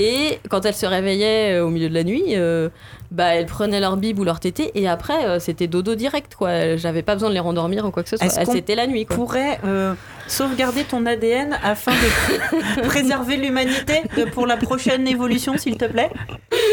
Et 0.01 0.39
quand 0.49 0.65
elles 0.65 0.75
se 0.75 0.87
réveillaient 0.87 1.55
euh, 1.59 1.65
au 1.67 1.71
milieu 1.71 1.89
de 1.89 1.95
la 1.95 2.05
nuit, 2.05 2.23
euh, 2.37 2.69
bah, 3.11 3.35
elles 3.35 3.47
prenaient 3.47 3.81
leur 3.81 3.97
bib 3.97 4.19
ou 4.19 4.25
leur 4.25 4.39
tété 4.41 4.71
et 4.75 4.89
après, 4.89 5.25
euh, 5.25 5.39
c'était 5.41 5.67
dodo 5.67 5.95
direct, 5.95 6.35
quoi. 6.35 6.77
J'avais 6.77 7.03
pas 7.03 7.15
besoin 7.15 7.29
de 7.31 7.35
les 7.35 7.41
rendormir 7.41 7.85
ou 7.87 7.91
quoi 7.91 8.03
que 8.03 8.09
ce 8.09 8.17
soit. 8.17 8.45
C'était 8.45 8.75
la 8.75 8.87
nuit, 8.87 9.07
quoi. 9.07 9.17
pourrait 9.17 9.59
euh, 9.65 9.95
sauvegarder 10.27 10.85
ton 10.85 11.07
ADN 11.07 11.59
afin 11.63 11.93
de 11.93 12.83
préserver 12.89 13.37
l'humanité 13.37 14.03
de- 14.17 14.25
pour 14.25 14.47
la 14.47 14.57
prochaine 14.57 15.07
évolution, 15.09 15.57
s'il 15.57 15.77
te 15.79 15.87
plaît? 15.87 16.11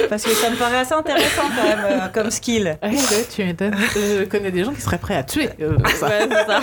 Parce 0.10 0.24
que 0.24 0.32
ça 0.32 0.49
me 0.49 0.56
paraît 0.56 0.78
assez 0.80 0.94
intéressant 0.94 1.44
quand 1.56 1.64
même 1.64 1.86
euh, 1.86 2.07
comme 2.14 2.30
skill. 2.32 2.78
Ouais, 2.84 2.90
ouais, 2.90 3.26
tu 3.34 3.44
m'étonnes. 3.44 3.76
Je 3.95 4.26
connais 4.26 4.52
des 4.52 4.64
gens 4.64 4.74
qui 4.74 4.82
seraient 4.82 4.98
prêts 4.98 5.16
à 5.16 5.24
tuer. 5.24 5.49
euh, 5.62 5.78
pour 5.78 5.88
ça. 5.90 6.07
Ouais, 6.07 6.28
c'est 6.30 6.45
ça. 6.45 6.62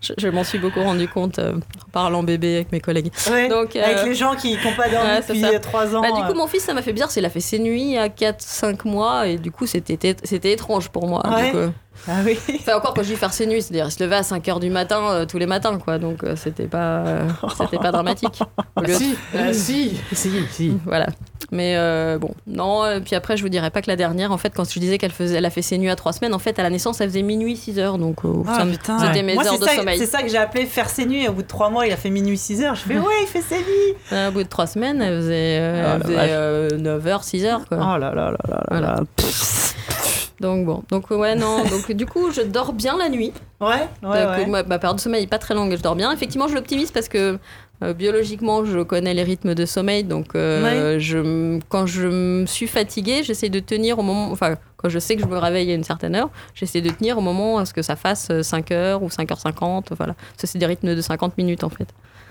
je 0.00 0.12
je 0.18 0.28
m'en 0.28 0.44
suis 0.44 0.58
beaucoup 0.58 0.82
rendu 0.82 1.08
compte 1.08 1.38
euh, 1.38 1.52
en 1.54 1.90
parlant 1.92 2.22
bébé 2.22 2.56
avec 2.56 2.72
mes 2.72 2.80
collègues. 2.80 3.10
Ouais, 3.30 3.48
Donc, 3.48 3.76
euh, 3.76 3.82
Avec 3.84 4.04
les 4.04 4.14
gens 4.14 4.34
qui 4.34 4.54
n'ont 4.54 4.74
pas 4.76 4.88
dormi 4.88 5.08
depuis 5.28 5.40
ça. 5.40 5.58
3 5.58 5.94
ans. 5.96 6.00
Bah, 6.02 6.12
du 6.12 6.20
euh. 6.22 6.26
coup, 6.26 6.34
mon 6.34 6.46
fils, 6.46 6.62
ça 6.64 6.74
m'a 6.74 6.82
fait 6.82 6.92
bizarre. 6.92 7.10
c'est 7.10 7.20
qu'il 7.20 7.26
a 7.26 7.30
fait 7.30 7.40
ses 7.40 7.58
nuits 7.58 7.96
à 7.96 8.08
4-5 8.46 8.86
mois 8.88 9.26
et 9.26 9.38
du 9.38 9.50
coup, 9.50 9.66
c'était 9.66 10.16
c'était 10.22 10.52
étrange 10.52 10.88
pour 10.88 11.08
moi. 11.08 11.22
Ouais. 11.28 11.52
Donc, 11.52 11.54
euh, 11.54 11.70
Ah 12.08 12.20
oui. 12.24 12.38
enfin, 12.60 12.76
encore 12.76 12.94
quand 12.94 13.02
je 13.02 13.08
dis 13.08 13.16
faire 13.16 13.32
ses 13.32 13.46
nuits, 13.46 13.62
c'est-à-dire 13.62 13.86
il 13.86 13.90
se 13.92 14.02
levait 14.02 14.16
à 14.16 14.22
5 14.22 14.44
h 14.46 14.60
du 14.60 14.70
matin 14.70 15.00
euh, 15.10 15.26
tous 15.26 15.38
les 15.38 15.46
matins, 15.46 15.78
quoi. 15.78 15.98
Donc, 15.98 16.22
euh, 16.24 16.34
c'était 16.36 16.66
pas, 16.66 16.98
euh, 17.06 17.28
c'était 17.58 17.78
pas 17.78 17.92
dramatique. 17.92 18.40
De- 18.76 18.92
si, 18.92 19.16
ah, 19.36 19.52
si, 19.52 19.96
si, 20.12 20.30
si. 20.50 20.76
Voilà. 20.84 21.06
Mais 21.52 21.76
euh, 21.76 22.18
bon, 22.18 22.32
non. 22.48 22.82
euh, 22.84 22.98
Puis 22.98 23.14
après, 23.14 23.36
je 23.36 23.42
vous 23.42 23.48
dirais 23.48 23.70
pas 23.70 23.80
que 23.80 23.88
la 23.88 23.94
dernière, 23.94 24.32
en 24.32 24.36
fait, 24.38 24.50
quand 24.54 24.68
je 24.68 24.78
disais 24.80 24.98
qu'elle 24.98 25.12
faisait, 25.12 25.36
elle 25.36 25.44
a 25.44 25.50
fait 25.50 25.62
ses 25.62 25.78
nuits 25.78 25.90
à 25.90 25.94
3 25.96 26.12
semaines, 26.12 26.34
en 26.34 26.40
fait, 26.40 26.58
à 26.58 26.62
la 26.64 26.70
naissance, 26.70 27.00
elle 27.00 27.08
faisait 27.08 27.22
minuit 27.22 27.56
6 27.56 27.78
heures. 27.78 27.98
Donc, 27.98 28.24
euh, 28.24 28.32
Ah, 28.48 28.64
c'était 28.64 28.92
Ouais. 29.18 29.22
mes 29.22 29.34
Moi, 29.34 29.46
heures 29.46 29.58
de 29.58 29.64
ça, 29.64 29.76
sommeil. 29.76 29.96
c'est 29.98 30.06
ça 30.06 30.22
que 30.22 30.28
j'ai 30.28 30.38
appelé 30.38 30.66
faire 30.66 30.88
ses 30.90 31.06
nuits. 31.06 31.28
Au 31.28 31.32
bout 31.32 31.42
de 31.42 31.46
3 31.46 31.70
mois, 31.70 31.86
il 31.86 31.92
a 31.92 31.96
fait 31.96 32.10
minuit 32.10 32.36
6 32.38 32.62
heures. 32.62 32.74
Je 32.74 32.80
fais 32.82 32.98
ouais, 32.98 33.14
il 33.22 33.26
fait 33.28 33.42
ses 33.42 33.58
nuits. 33.58 34.26
Au 34.28 34.32
bout 34.32 34.42
de 34.42 34.48
3 34.48 34.66
semaines, 34.66 35.00
elle 35.00 35.18
faisait, 35.20 35.58
euh, 35.60 35.82
Oh, 35.84 35.90
elle 35.94 35.98
la 35.98 36.04
faisait, 36.04 36.14
vache. 36.16 36.28
euh, 36.32 36.68
9 36.78 37.06
heures, 37.06 37.24
6 37.24 37.44
heures, 37.44 37.64
quoi. 37.68 37.78
Oh 37.80 37.98
là 37.98 38.12
là 38.12 38.14
là 38.14 38.30
là 38.30 38.36
là 38.48 38.62
Voilà. 38.70 38.86
là. 38.96 39.00
Donc, 40.40 40.66
bon. 40.66 40.82
Donc, 40.90 41.10
ouais, 41.10 41.34
non. 41.34 41.64
Donc, 41.70 41.90
du 41.92 42.06
coup, 42.06 42.30
je 42.30 42.42
dors 42.42 42.72
bien 42.72 42.96
la 42.98 43.08
nuit. 43.08 43.32
Ouais, 43.60 43.66
ouais, 43.68 43.78
Donc, 44.02 44.12
ouais. 44.12 44.46
ma, 44.46 44.62
ma 44.64 44.78
période 44.78 44.96
de 44.96 45.00
sommeil 45.00 45.24
est 45.24 45.28
pas 45.28 45.38
très 45.38 45.54
longue 45.54 45.72
et 45.72 45.76
je 45.76 45.82
dors 45.82 45.96
bien. 45.96 46.12
Effectivement, 46.12 46.46
je 46.48 46.54
l'optimise 46.54 46.90
parce 46.90 47.08
que 47.08 47.38
euh, 47.82 47.92
biologiquement, 47.94 48.64
je 48.64 48.80
connais 48.80 49.14
les 49.14 49.22
rythmes 49.22 49.54
de 49.54 49.64
sommeil. 49.66 50.04
Donc, 50.04 50.34
euh, 50.34 50.98
je, 50.98 51.58
quand 51.68 51.86
je 51.86 52.06
me 52.06 52.46
suis 52.46 52.66
fatiguée, 52.66 53.22
j'essaie 53.22 53.48
de 53.48 53.60
tenir 53.60 53.98
au 53.98 54.02
moment. 54.02 54.30
Enfin, 54.30 54.56
quand 54.76 54.88
je 54.90 54.98
sais 54.98 55.16
que 55.16 55.22
je 55.22 55.26
me 55.26 55.38
réveille 55.38 55.70
à 55.72 55.74
une 55.74 55.84
certaine 55.84 56.14
heure, 56.14 56.28
j'essaie 56.54 56.80
de 56.82 56.90
tenir 56.90 57.16
au 57.16 57.22
moment 57.22 57.58
à 57.58 57.64
ce 57.64 57.72
que 57.72 57.82
ça 57.82 57.96
fasse 57.96 58.28
euh, 58.30 58.42
5 58.42 58.70
heures 58.72 59.02
ou 59.02 59.08
5h50. 59.08 59.84
Voilà. 59.96 60.14
Ça, 60.36 60.46
c'est 60.46 60.58
des 60.58 60.66
rythmes 60.66 60.94
de 60.94 61.00
50 61.00 61.38
minutes 61.38 61.64
en 61.64 61.70
fait. 61.70 61.88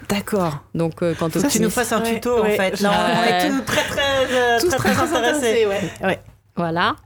D'accord. 0.09 0.59
Donc, 0.75 1.01
euh, 1.01 1.15
quand 1.17 1.31
Faut 1.33 1.41
que 1.41 1.47
tu 1.51 1.59
nous 1.61 1.69
fasses 1.71 1.91
un 1.91 2.01
Ouais, 2.03 2.13
tuto 2.15 2.37
en 2.37 2.41
ouais, 2.43 2.55
fait. 2.55 2.77
je- 2.77 2.83
Là, 2.83 2.91
on 2.93 3.21
Ouais. 3.21 3.37
est 3.47 3.49
tous 3.49 3.61
très 3.65 3.83
très, 3.83 4.01
euh, 4.31 4.59
Tous 4.59 4.67
très, 4.69 4.93
très, 4.93 5.01
intéressés. 5.17 5.65
ouais. 5.65 6.19
Voilà. 6.55 6.95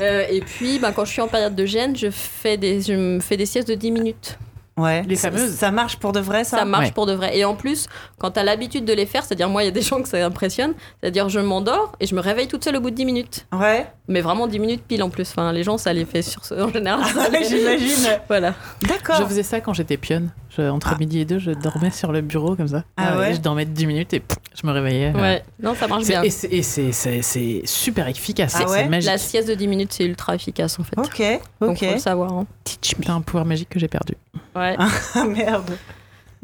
Euh, 0.00 0.24
et 0.30 0.40
puis, 0.40 0.78
bah, 0.80 0.90
quand 0.90 1.04
je 1.04 1.12
suis 1.12 1.20
en 1.20 1.28
période 1.28 1.54
de 1.54 1.64
gêne, 1.66 1.94
je, 1.94 2.10
fais 2.10 2.56
des, 2.56 2.80
je 2.80 2.94
me 2.94 3.20
fais 3.20 3.36
des 3.36 3.44
siestes 3.46 3.68
de 3.68 3.74
10 3.74 3.90
minutes. 3.92 4.38
Ouais. 4.76 5.02
Les 5.06 5.14
Ça- 5.16 5.30
fameuses. 5.30 5.52
Ça 5.54 5.70
marche 5.70 5.98
pour 5.98 6.12
de 6.12 6.18
vrai 6.18 6.42
ça? 6.44 6.56
Ça 6.58 6.64
marche 6.64 6.86
Ouais. 6.86 6.92
pour 6.92 7.04
de 7.06 7.12
vrai. 7.12 7.36
Et 7.36 7.44
en 7.44 7.54
plus, 7.54 7.86
quand 8.18 8.32
tu 8.32 8.40
as 8.40 8.42
l'habitude 8.42 8.84
de 8.86 8.92
les 8.94 9.04
faire, 9.06 9.22
c'est-à-dire 9.22 9.48
moi, 9.50 9.62
il 9.62 9.66
y 9.66 9.68
a 9.68 9.72
des 9.72 9.82
gens 9.82 10.00
que 10.02 10.08
ça 10.08 10.24
impressionne, 10.24 10.72
c'est-à-dire 11.00 11.28
je 11.28 11.38
m'endors 11.40 11.92
et 12.00 12.06
je 12.06 12.14
me 12.14 12.20
réveille 12.20 12.48
toute 12.48 12.64
seule 12.64 12.76
au 12.76 12.80
bout 12.80 12.90
de 12.90 12.96
10 12.96 13.04
minutes. 13.04 13.46
Ouais. 13.52 13.86
Mais 14.08 14.22
vraiment 14.22 14.46
10 14.48 14.58
minutes 14.58 14.82
pile 14.88 15.02
en 15.02 15.10
plus. 15.10 15.28
Enfin, 15.30 15.52
les 15.52 15.62
gens, 15.62 15.76
ça 15.76 15.92
les 15.92 16.06
fait 16.06 16.22
sur 16.22 16.44
ce... 16.44 16.54
en 16.54 16.72
général. 16.72 17.04
ça 17.04 17.28
les- 17.28 17.44
J'imagine. 17.44 18.18
Voilà. 18.28 18.54
D'accord. 18.88 19.16
Je 19.20 19.26
faisais 19.26 19.42
ça 19.44 19.60
quand 19.60 19.74
j'étais 19.74 19.98
pionne. 19.98 20.30
Je- 20.56 20.62
entre 20.68 20.90
Ah. 20.94 20.98
midi 20.98 21.20
et 21.20 21.24
deux, 21.24 21.38
je 21.38 21.50
dormais 21.50 21.90
sur 21.90 22.12
le 22.12 22.20
bureau 22.20 22.56
comme 22.56 22.68
ça. 22.68 22.84
Ah 22.96 23.16
ouais 23.18 23.32
je 23.34 23.40
dormais 23.40 23.64
10 23.64 23.86
minutes 23.86 24.12
et 24.12 24.20
pff, 24.20 24.36
je 24.60 24.66
me 24.66 24.72
réveillais. 24.72 25.12
Ouais. 25.14 25.42
Non, 25.62 25.74
ça 25.74 25.88
marche 25.88 26.02
C'est- 26.04 26.12
bien. 26.12 26.22
Et 26.22 26.30
c'est- 26.62 27.62
super 27.66 28.06
efficace. 28.08 28.56
Ah 28.60 28.68
ouais 28.70 28.86
magique. 28.88 29.10
La 29.10 29.16
sieste 29.18 29.48
de 29.48 29.54
10 29.54 29.66
minutes, 29.68 29.92
c'est 29.92 30.04
ultra 30.04 30.34
efficace 30.34 30.78
en 30.78 30.84
fait. 30.84 30.98
Ok. 30.98 31.40
Donc, 31.60 31.70
Ok. 31.70 31.78
faut 31.86 31.92
le 31.94 31.98
savoir. 31.98 32.32
hein. 32.32 32.46
C'est 32.64 33.08
un 33.08 33.20
pouvoir 33.22 33.44
magique 33.46 33.68
que 33.70 33.78
j'ai 33.78 33.88
perdu. 33.88 34.14
Ouais. 34.54 34.76
Ah 35.14 35.24
merde. 35.24 35.70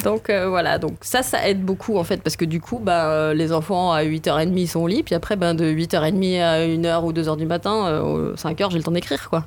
Donc 0.05 0.31
euh, 0.31 0.49
voilà, 0.49 0.79
donc 0.79 0.95
ça, 1.01 1.23
ça 1.25 1.49
aide 1.49 1.63
beaucoup 1.65 1.99
en 1.99 2.05
fait, 2.05 2.23
parce 2.23 2.37
que 2.37 2.45
du 2.45 2.61
coup, 2.61 2.79
bah, 2.79 3.09
euh, 3.11 3.35
les 3.35 3.53
enfants 3.53 3.91
à 3.93 4.05
8h30 4.05 4.57
ils 4.57 4.69
sont 4.69 4.79
au 4.81 4.87
lit, 4.87 5.03
puis 5.03 5.17
après, 5.17 5.35
ben, 5.35 5.55
de 5.55 5.65
8h30 5.69 6.41
à 6.41 6.61
1h 6.65 7.03
ou 7.05 7.13
2h 7.13 7.37
du 7.37 7.47
matin, 7.47 7.87
euh, 7.89 8.37
5h, 8.37 8.71
j'ai 8.71 8.79
le 8.79 8.85
temps 8.85 8.93
d'écrire 8.93 9.29
quoi. 9.29 9.45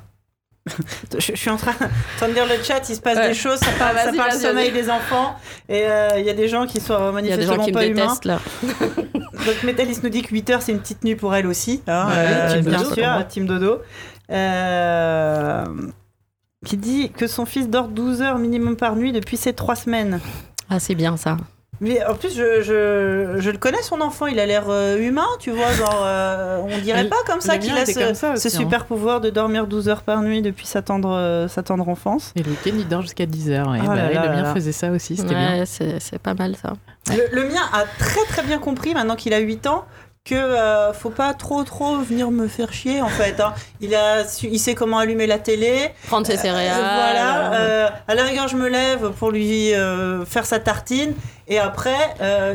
Je, 1.18 1.32
je 1.32 1.36
suis 1.36 1.50
en 1.50 1.56
train, 1.56 1.72
en 1.72 2.16
train 2.18 2.28
de 2.28 2.34
lire 2.34 2.46
le 2.46 2.62
chat, 2.62 2.88
il 2.88 2.94
se 2.94 3.00
passe 3.00 3.16
Ouais. 3.18 3.28
des 3.28 3.34
choses, 3.34 3.58
ça 3.58 3.72
parle, 3.78 3.96
Ah, 3.98 4.04
ça 4.04 4.12
parle 4.12 4.32
sommeil 4.32 4.70
des 4.70 4.88
enfants, 4.90 5.34
et 5.68 5.82
euh, 5.86 6.10
il 6.18 6.24
y 6.24 6.30
a 6.30 6.34
des 6.34 6.46
gens 6.48 6.66
qui 6.66 6.80
sont 6.80 7.10
manifestement 7.12 7.66
pas 7.68 7.84
humains. 7.86 8.14
là. 8.24 8.38
Donc 8.62 9.62
Métalis 9.64 9.98
nous 10.04 10.08
dit 10.08 10.22
que 10.22 10.30
8 10.30 10.50
heures 10.50 10.62
c'est 10.62 10.70
une 10.72 10.78
petite 10.80 11.02
nuit 11.02 11.16
pour 11.16 11.34
elle 11.34 11.48
aussi, 11.48 11.82
hein, 11.88 12.06
Ouais, 12.08 12.14
euh, 12.16 12.60
bien 12.62 12.78
dodo, 12.82 12.94
sûr, 12.94 13.26
team 13.28 13.46
dodo. 13.46 13.80
Euh, 14.30 15.64
qui 16.64 16.76
dit 16.76 17.10
que 17.10 17.26
son 17.26 17.44
fils 17.44 17.68
dort 17.68 17.88
12 17.88 18.22
heures 18.22 18.38
minimum 18.38 18.76
par 18.76 18.94
nuit 18.94 19.10
depuis 19.12 19.36
ces 19.36 19.52
3 19.52 19.74
semaines. 19.74 20.20
Ah, 20.70 20.78
c'est 20.78 20.94
bien 20.94 21.16
ça. 21.16 21.36
Mais 21.84 22.02
en 22.06 22.14
plus, 22.14 22.34
je, 22.34 22.62
je, 22.62 23.34
je 23.40 23.50
le 23.50 23.58
connais, 23.58 23.82
son 23.82 24.00
enfant, 24.00 24.26
il 24.26 24.38
a 24.38 24.46
l'air 24.46 24.66
euh, 24.68 24.96
humain, 24.98 25.26
tu 25.40 25.50
vois, 25.50 25.72
genre, 25.72 26.02
euh, 26.04 26.60
on 26.62 26.78
dirait 26.78 27.04
pas 27.08 27.16
comme 27.26 27.40
ça 27.40 27.58
qu'il 27.58 27.74
mien 27.74 27.82
a 27.82 27.86
ce, 27.86 28.26
hein. 28.26 28.36
super 28.36 28.84
pouvoir 28.86 29.20
de 29.20 29.30
dormir 29.30 29.66
12 29.66 29.88
heures 29.88 30.02
par 30.02 30.22
nuit 30.22 30.42
depuis 30.42 30.66
sa 30.66 30.80
tendre, 30.80 31.12
euh, 31.12 31.48
sa 31.48 31.64
tendre 31.64 31.88
enfance. 31.88 32.32
Et 32.36 32.42
le 32.44 32.50
week-end, 32.52 32.70
il 32.78 32.86
dort 32.86 33.02
jusqu'à 33.02 33.26
10h. 33.26 33.68
Ouais. 33.68 33.78
Oh 33.82 33.86
Bah 33.88 33.96
là 33.96 34.06
oui, 34.08 34.14
là 34.14 34.22
le 34.26 34.28
mien 34.30 34.42
là. 34.42 34.54
faisait 34.54 34.70
ça 34.72 34.90
aussi, 34.92 35.16
c'était 35.16 35.34
bien. 35.34 35.58
Ouais, 35.58 35.66
c'est 35.66 35.98
c'est 36.00 36.20
pas 36.20 36.34
mal 36.34 36.54
ça. 36.54 36.74
Le, 37.10 37.34
le 37.34 37.48
mien 37.48 37.60
a 37.72 37.84
très 37.98 38.24
très 38.28 38.42
bien 38.44 38.58
compris, 38.58 38.94
maintenant 38.94 39.16
qu'il 39.16 39.34
a 39.34 39.38
8 39.40 39.66
ans, 39.66 39.84
que 40.24 40.36
euh, 40.36 40.92
faut 40.92 41.10
pas 41.10 41.34
trop 41.34 41.64
trop 41.64 41.96
venir 41.98 42.30
me 42.30 42.46
faire 42.46 42.72
chier 42.72 43.02
en 43.02 43.08
fait. 43.08 43.40
hein. 43.40 43.54
Il, 43.80 43.92
a 43.96 44.24
su- 44.24 44.46
il 44.46 44.60
sait 44.60 44.76
comment 44.76 44.98
allumer 44.98 45.26
la 45.26 45.40
télé. 45.40 45.90
Prendre 46.06 46.24
ses 46.28 46.34
Euh, 46.34 46.42
céréales. 46.42 46.76
voilà. 46.78 47.54
euh, 47.54 47.88
à 48.06 48.14
la 48.14 48.22
rigueur, 48.22 48.46
je 48.46 48.54
me 48.56 48.68
lève 48.68 49.10
pour 49.18 49.32
lui 49.32 49.74
euh, 49.74 50.24
faire 50.24 50.46
sa 50.46 50.60
tartine. 50.60 51.14
Et 51.52 51.58
après, 51.58 52.14
euh, 52.22 52.54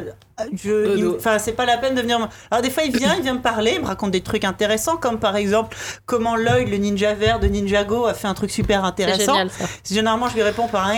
je, 0.56 1.16
enfin, 1.18 1.38
c'est 1.38 1.52
pas 1.52 1.68
la 1.68 1.78
peine 1.78 1.94
de 1.94 2.02
venir. 2.02 2.18
Alors 2.50 2.64
des 2.64 2.72
fois, 2.72 2.82
il 2.82 2.98
vient, 2.98 3.14
il 3.16 3.22
vient 3.22 3.36
me 3.36 3.44
parler, 3.44 3.74
il 3.76 3.82
me 3.82 3.86
raconte 3.86 4.10
des 4.10 4.22
trucs 4.22 4.44
intéressants, 4.44 4.98
comme 4.98 5.20
par 5.20 5.36
exemple 5.36 5.78
comment 6.08 6.36
l'œil, 6.36 6.66
le 6.66 6.78
ninja 6.78 7.14
vert 7.14 7.40
de 7.40 7.46
Ninjago, 7.46 8.08
a 8.08 8.16
fait 8.16 8.28
un 8.28 8.34
truc 8.34 8.50
super 8.50 8.82
c'est 8.82 8.88
intéressant. 8.88 9.34
génial 9.34 9.52
ça. 9.52 9.66
Généralement, 9.88 10.30
je 10.30 10.34
lui 10.34 10.42
réponds 10.42 10.68
par 10.68 10.88
un 10.88 10.96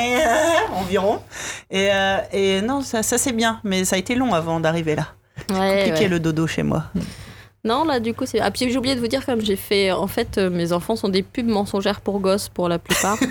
environ. 0.76 1.20
Et, 1.70 1.90
euh, 1.92 2.20
et 2.32 2.62
non, 2.62 2.80
ça, 2.82 3.04
ça 3.04 3.18
c'est 3.18 3.34
bien, 3.34 3.60
mais 3.66 3.84
ça 3.84 3.98
a 3.98 4.00
été 4.00 4.16
long 4.16 4.34
avant 4.34 4.62
d'arriver 4.62 4.96
là. 4.96 5.08
Ouais, 5.50 5.84
Compliqué 5.84 6.04
ouais. 6.06 6.08
le 6.08 6.22
dodo 6.22 6.48
chez 6.48 6.64
moi. 6.64 6.86
Non, 7.66 7.84
là, 7.84 8.00
du 8.00 8.14
coup, 8.14 8.26
c'est. 8.26 8.40
Ah, 8.40 8.50
puis 8.50 8.72
j'ai 8.72 8.78
oublié 8.78 8.96
de 8.96 9.02
vous 9.02 9.08
dire, 9.08 9.26
comme 9.26 9.42
j'ai 9.42 9.58
fait. 9.58 9.92
En 9.92 10.08
fait, 10.08 10.38
euh, 10.38 10.50
mes 10.50 10.72
enfants 10.72 10.96
sont 10.96 11.10
des 11.10 11.24
pubs 11.24 11.50
mensongères 11.50 12.00
pour 12.00 12.22
gosses 12.22 12.48
pour 12.48 12.70
la 12.70 12.80
plupart. 12.80 13.18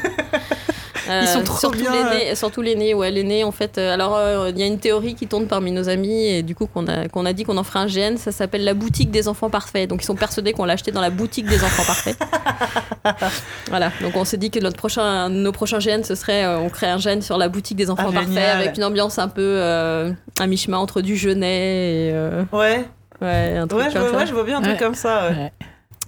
Euh, 1.09 1.21
Ils 1.23 1.29
sont 1.29 1.43
trop 1.43 1.59
surtout 1.59 1.79
bien, 1.79 1.93
L'aîné, 2.11 2.35
surtout 2.35 2.61
l'aîné, 2.63 2.93
ouais, 2.95 3.11
l'aîné, 3.11 3.45
en 3.45 3.51
fait. 3.53 3.79
euh, 3.79 3.95
alors, 3.95 4.17
euh, 4.17 4.51
il 4.51 4.59
y 4.59 4.63
a 4.63 4.67
une 4.67 4.79
théorie 4.79 5.15
qui 5.15 5.27
tourne 5.27 5.47
parmi 5.47 5.71
nos 5.73 5.89
amis, 5.89 6.27
et 6.27 6.43
du 6.43 6.55
coup, 6.55 6.67
qu'on 6.67 6.87
a, 6.87 7.09
qu'on 7.09 7.25
a 7.25 7.33
dit 7.33 7.45
qu'on 7.45 7.57
en 7.57 7.65
ferait 7.65 7.79
un 7.79 7.87
GN, 7.87 8.17
ça 8.19 8.31
s'appelle 8.33 8.65
la 8.65 8.75
boutique 8.75 9.11
des 9.11 9.27
enfants 9.29 9.49
parfaits. 9.51 9.89
Donc, 9.89 10.03
ils 10.03 10.07
sont 10.07 10.15
persuadés 10.17 10.53
qu'on 10.53 10.65
l'a 10.65 10.75
acheté 10.75 10.91
dans 10.93 11.01
la 11.01 11.11
boutique 11.11 11.47
des 11.47 11.63
enfants 11.65 11.85
parfaits. 11.85 12.19
voilà, 13.69 13.91
donc 14.03 14.17
on 14.17 14.25
s'est 14.25 14.37
dit 14.37 14.51
que 14.51 14.59
notre 14.61 14.77
prochain, 14.77 15.29
nos 15.29 15.53
prochains 15.53 15.79
GN, 15.79 16.03
ce 16.05 16.15
serait. 16.15 16.45
euh, 16.45 16.59
on 16.59 16.69
crée 16.69 16.89
un 16.89 16.99
GN 16.99 17.21
sur 17.21 17.39
la 17.39 17.49
boutique 17.49 17.77
des 17.77 17.91
enfants 17.91 18.07
Ah, 18.09 18.13
parfaits, 18.13 18.29
génial. 18.33 18.57
avec 18.61 18.77
une 18.77 18.85
ambiance 18.85 19.19
un 19.19 19.29
peu. 19.29 19.43
euh, 19.43 20.11
à 20.39 20.47
mi-chemin 20.47 20.79
entre 20.79 21.01
du 21.01 21.17
Genet 21.17 22.09
et. 22.09 22.11
euh, 22.13 22.45
Ouais, 22.53 22.85
ouais, 23.23 23.57
un 23.57 23.67
truc 23.67 23.81
ouais, 23.81 23.89
je 23.91 23.95
comme 23.95 24.03
vois, 24.03 24.11
ça. 24.13 24.17
ouais, 24.19 24.27
je 24.27 24.35
vois 24.35 24.45
bien 24.45 24.59
un 24.59 24.63
truc 24.63 24.75
Ouais. 24.75 24.79
comme 24.79 24.95
ça. 24.95 25.31
ouais. 25.31 25.53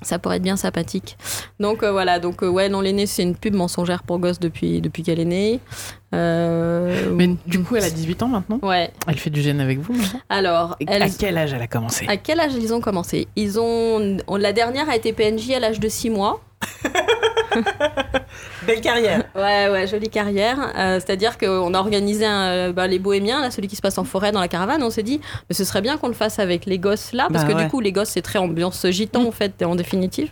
Ça 0.03 0.19
pourrait 0.19 0.37
être 0.37 0.43
bien 0.43 0.57
sympathique. 0.57 1.17
Donc 1.59 1.83
euh, 1.83 1.93
voilà, 1.93 2.19
donc 2.19 2.43
euh, 2.43 2.49
ouais, 2.49 2.69
non, 2.69 2.81
l'aînée, 2.81 3.07
c'est 3.07 3.23
une 3.23 3.35
pub 3.37 3.55
mensongère 3.55 4.03
pour 4.03 4.19
gosse 4.19 4.41
depuis, 4.41 4.81
depuis 4.81 5.03
qu'elle 5.03 5.21
est 5.21 5.25
née. 5.25 5.61
Euh, 6.15 7.11
Mais 7.15 7.31
du 7.47 7.61
coup, 7.63 7.77
elle 7.77 7.85
a 7.85 7.91
18 7.91 8.23
ans 8.23 8.29
maintenant. 8.29 8.59
Ouais, 8.63 8.91
Elle 9.07 9.19
fait 9.19 9.31
du 9.31 9.43
gène 9.43 9.61
avec 9.61 9.79
vous 9.79 9.95
alors, 10.29 10.77
elle- 10.87 11.03
À 11.03 11.09
quel 11.09 11.37
âge 11.39 11.53
elle 11.53 11.63
a 11.63 11.67
commencé? 11.67 12.07
À 12.09 12.17
quel 12.17 12.41
âge 12.41 12.53
ils 12.55 12.73
ont 12.75 12.81
commencé? 12.81 13.29
Ils 13.37 13.61
ont. 13.61 14.17
on- 14.27 14.37
La 14.37 14.53
dernière 14.53 14.89
a 14.89 14.97
été 14.97 15.13
PNJ 15.13 15.53
à 15.53 15.61
l'âge 15.61 15.81
de 15.81 15.89
6 15.89 16.11
mois. 16.11 16.41
Belle 18.67 18.81
carrière. 18.81 19.25
Ouais, 19.35 19.69
ouais, 19.71 19.87
jolie 19.87 20.09
carrière. 20.09 20.57
Euh, 20.77 21.01
C'est-à-dire 21.01 21.39
qu'on 21.39 21.75
a 21.75 21.79
organisé 21.79 22.25
un, 22.27 22.43
euh, 22.49 22.73
bah, 22.73 22.87
les 22.87 22.99
bohémiens, 22.99 23.41
là, 23.41 23.51
celui 23.51 23.69
qui 23.69 23.77
se 23.77 23.83
passe 23.83 23.99
en 23.99 24.05
forêt 24.05 24.33
dans 24.33 24.41
la 24.41 24.49
caravane. 24.49 24.83
On 24.83 24.91
s'est 24.91 25.03
dit, 25.03 25.21
mais 25.49 25.55
ce 25.55 25.65
serait 25.65 25.81
bien 25.83 25.97
qu'on 25.97 26.09
le 26.09 26.15
fasse 26.15 26.39
avec 26.39 26.67
les 26.67 26.79
gosses 26.79 27.13
là, 27.13 27.29
parce 27.33 27.45
Bah 27.45 27.51
que 27.53 27.57
ouais. 27.57 27.65
du 27.65 27.71
coup, 27.71 27.81
les 27.81 27.93
gosses, 27.93 28.11
c'est 28.11 28.23
très 28.23 28.39
ambiance 28.39 28.87
gitan, 28.91 29.25
en 29.25 29.33
fait, 29.33 29.63
en 29.63 29.75
définitive. 29.75 30.31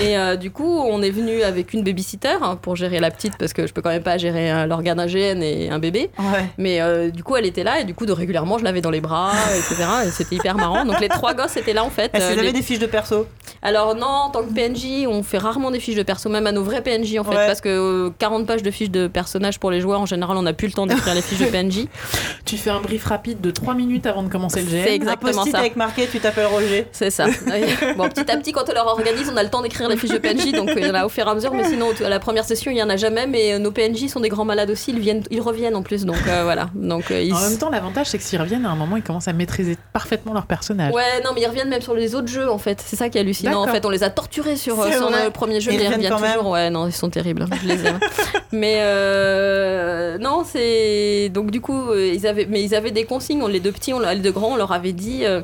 Et 0.00 0.16
euh, 0.16 0.36
du 0.36 0.50
coup, 0.50 0.78
on 0.80 1.02
est 1.02 1.10
venu 1.10 1.42
avec 1.42 1.72
une 1.74 1.82
babysitter 1.82 2.36
hein, 2.40 2.56
pour 2.60 2.76
gérer 2.76 3.00
la 3.00 3.10
petite, 3.10 3.36
parce 3.38 3.52
que 3.52 3.66
je 3.66 3.72
peux 3.72 3.82
quand 3.82 3.90
même 3.90 4.02
pas 4.02 4.18
gérer 4.18 4.50
euh, 4.50 4.66
l'organe 4.66 4.98
AGN 4.98 5.42
et 5.42 5.70
un 5.70 5.78
bébé. 5.78 6.10
Ouais. 6.18 6.44
Mais 6.58 6.80
euh, 6.80 7.10
du 7.10 7.22
coup, 7.22 7.36
elle 7.36 7.46
était 7.46 7.64
là, 7.64 7.80
et 7.80 7.84
du 7.84 7.94
coup, 7.94 8.06
de 8.06 8.12
régulièrement, 8.12 8.58
je 8.58 8.64
l'avais 8.64 8.80
dans 8.80 8.90
les 8.90 9.00
bras, 9.00 9.32
etc. 9.56 9.84
Et 10.06 10.10
c'était 10.10 10.36
hyper 10.36 10.56
marrant. 10.56 10.84
Donc, 10.84 11.00
les 11.00 11.08
trois 11.08 11.34
gosses 11.34 11.56
étaient 11.56 11.72
là, 11.74 11.84
en 11.84 11.90
fait. 11.90 12.10
Est-ce 12.14 12.28
que 12.28 12.32
vous 12.32 12.38
avez 12.38 12.46
les- 12.48 12.52
des 12.52 12.62
fiches 12.62 12.78
de 12.78 12.86
perso? 12.86 13.26
Alors 13.62 13.94
non, 13.94 14.06
en 14.06 14.30
tant 14.30 14.42
que 14.42 14.52
PNJ, 14.54 15.06
on 15.06 15.22
fait 15.22 15.36
rarement 15.36 15.70
des 15.70 15.80
fiches 15.80 15.96
de 15.96 16.02
perso, 16.02 16.30
même 16.30 16.46
à 16.46 16.52
nos 16.52 16.62
vrais 16.62 16.82
PNJ 16.82 17.18
en 17.18 17.24
fait, 17.24 17.30
Ouais. 17.36 17.46
parce 17.46 17.60
que 17.60 17.68
euh, 17.68 18.10
40 18.18 18.46
pages 18.46 18.62
de 18.62 18.70
fiches 18.70 18.90
de 18.90 19.06
personnages 19.06 19.58
pour 19.58 19.70
les 19.70 19.82
joueurs, 19.82 20.00
en 20.00 20.06
général, 20.06 20.36
on 20.38 20.42
n'a 20.42 20.54
plus 20.54 20.68
le 20.68 20.72
temps 20.72 20.86
d'écrire 20.86 21.14
les 21.14 21.20
fiches 21.20 21.40
de 21.40 21.44
PNJ. 21.46 21.86
Tu 22.46 22.56
fais 22.56 22.70
un 22.70 22.80
brief 22.80 23.04
rapide 23.04 23.40
de 23.42 23.50
3 23.50 23.74
minutes 23.74 24.06
avant 24.06 24.22
de 24.22 24.28
commencer 24.30 24.62
le 24.62 24.68
C'est 24.70 24.84
GN. 24.84 24.92
exactement 24.94 25.42
un 25.42 25.46
ça. 25.50 25.58
avec 25.58 25.76
marqué 25.76 26.08
tu 26.10 26.18
t'appelles 26.20 26.46
Roger. 26.46 26.86
C'est 26.90 27.10
ça. 27.10 27.26
Bon, 27.96 28.08
petit 28.08 28.28
à 28.30 28.36
petit, 28.38 28.50
quand 28.52 28.64
on 28.68 28.72
leur 28.72 28.86
organise, 28.86 29.30
on 29.32 29.36
a 29.36 29.42
le 29.42 29.50
temps 29.50 29.60
d'écrire 29.62 29.88
les 29.90 29.96
fiches 29.96 30.10
de 30.10 30.18
PNJ, 30.18 30.52
donc 30.52 30.68
euh, 30.70 30.74
il 30.78 30.86
y 30.86 30.90
en 30.90 30.94
a 30.94 31.04
au 31.04 31.08
fur 31.08 31.26
et 31.26 31.30
à 31.30 31.34
mesure, 31.34 31.52
mais 31.52 31.64
sinon, 31.64 31.88
à 32.04 32.08
la 32.08 32.18
première 32.20 32.44
session, 32.44 32.70
il 32.70 32.76
y 32.78 32.82
en 32.82 32.88
a 32.88 32.96
jamais, 32.96 33.26
mais 33.26 33.54
euh, 33.54 33.58
nos 33.58 33.70
PNJ 33.70 34.08
sont 34.08 34.20
des 34.20 34.28
grands 34.28 34.44
malades 34.44 34.70
aussi, 34.70 34.90
ils, 34.92 34.98
viennent, 35.00 35.22
ils 35.30 35.40
reviennent 35.40 35.76
en 35.76 35.82
plus, 35.82 36.04
donc 36.04 36.16
euh, 36.28 36.42
voilà. 36.44 36.70
Donc, 36.74 37.10
ils... 37.10 37.32
En 37.34 37.40
même 37.40 37.58
temps, 37.58 37.70
l'avantage, 37.70 38.06
c'est 38.08 38.18
que 38.18 38.24
s'ils 38.24 38.40
reviennent 38.40 38.64
à 38.66 38.70
un 38.70 38.76
moment, 38.76 38.96
ils 38.96 39.02
commencent 39.02 39.28
à 39.28 39.32
maîtriser 39.32 39.76
parfaitement 39.92 40.32
leur 40.32 40.46
personnage. 40.46 40.92
Ouais, 40.94 41.20
non, 41.24 41.30
mais 41.34 41.42
ils 41.42 41.46
reviennent 41.46 41.68
même 41.68 41.82
sur 41.82 41.94
les 41.94 42.14
autres 42.14 42.28
jeux 42.28 42.50
en 42.50 42.58
fait. 42.58 42.82
C'est 42.84 42.96
ça 42.96 43.08
qui 43.08 43.18
est 43.18 43.20
hallucinant. 43.20 43.62
En 43.62 43.66
fait, 43.66 43.84
on 43.84 43.90
les 43.90 44.02
a 44.02 44.10
torturés 44.10 44.56
sur, 44.56 44.76
sur 44.84 45.10
le 45.10 45.30
premier 45.30 45.60
jeu, 45.60 45.72
Ils 45.72 45.78
mais 45.78 45.84
ils 45.84 45.92
reviennent 45.94 46.12
toujours. 46.16 46.48
Ouais, 46.50 46.70
non, 46.70 46.86
ils 46.86 46.92
sont 46.92 47.10
terribles. 47.10 47.46
Je 47.62 47.68
les 47.68 47.86
aime. 47.86 47.98
mais 48.52 48.76
euh, 48.80 50.18
non, 50.18 50.44
c'est 50.44 51.28
donc 51.32 51.50
du 51.50 51.60
coup, 51.60 51.92
ils 51.94 52.26
avaient, 52.26 52.46
mais 52.48 52.62
ils 52.62 52.74
avaient 52.74 52.90
des 52.90 53.04
consignes. 53.04 53.42
On- 53.42 53.48
Les 53.48 53.60
deux 53.60 53.72
petits, 53.72 53.92
on, 53.92 53.98
les 54.00 54.16
deux 54.16 54.30
grands, 54.32 54.52
on 54.52 54.56
leur 54.56 54.72
avait 54.72 54.92
dit, 54.92 55.24
euh, 55.24 55.42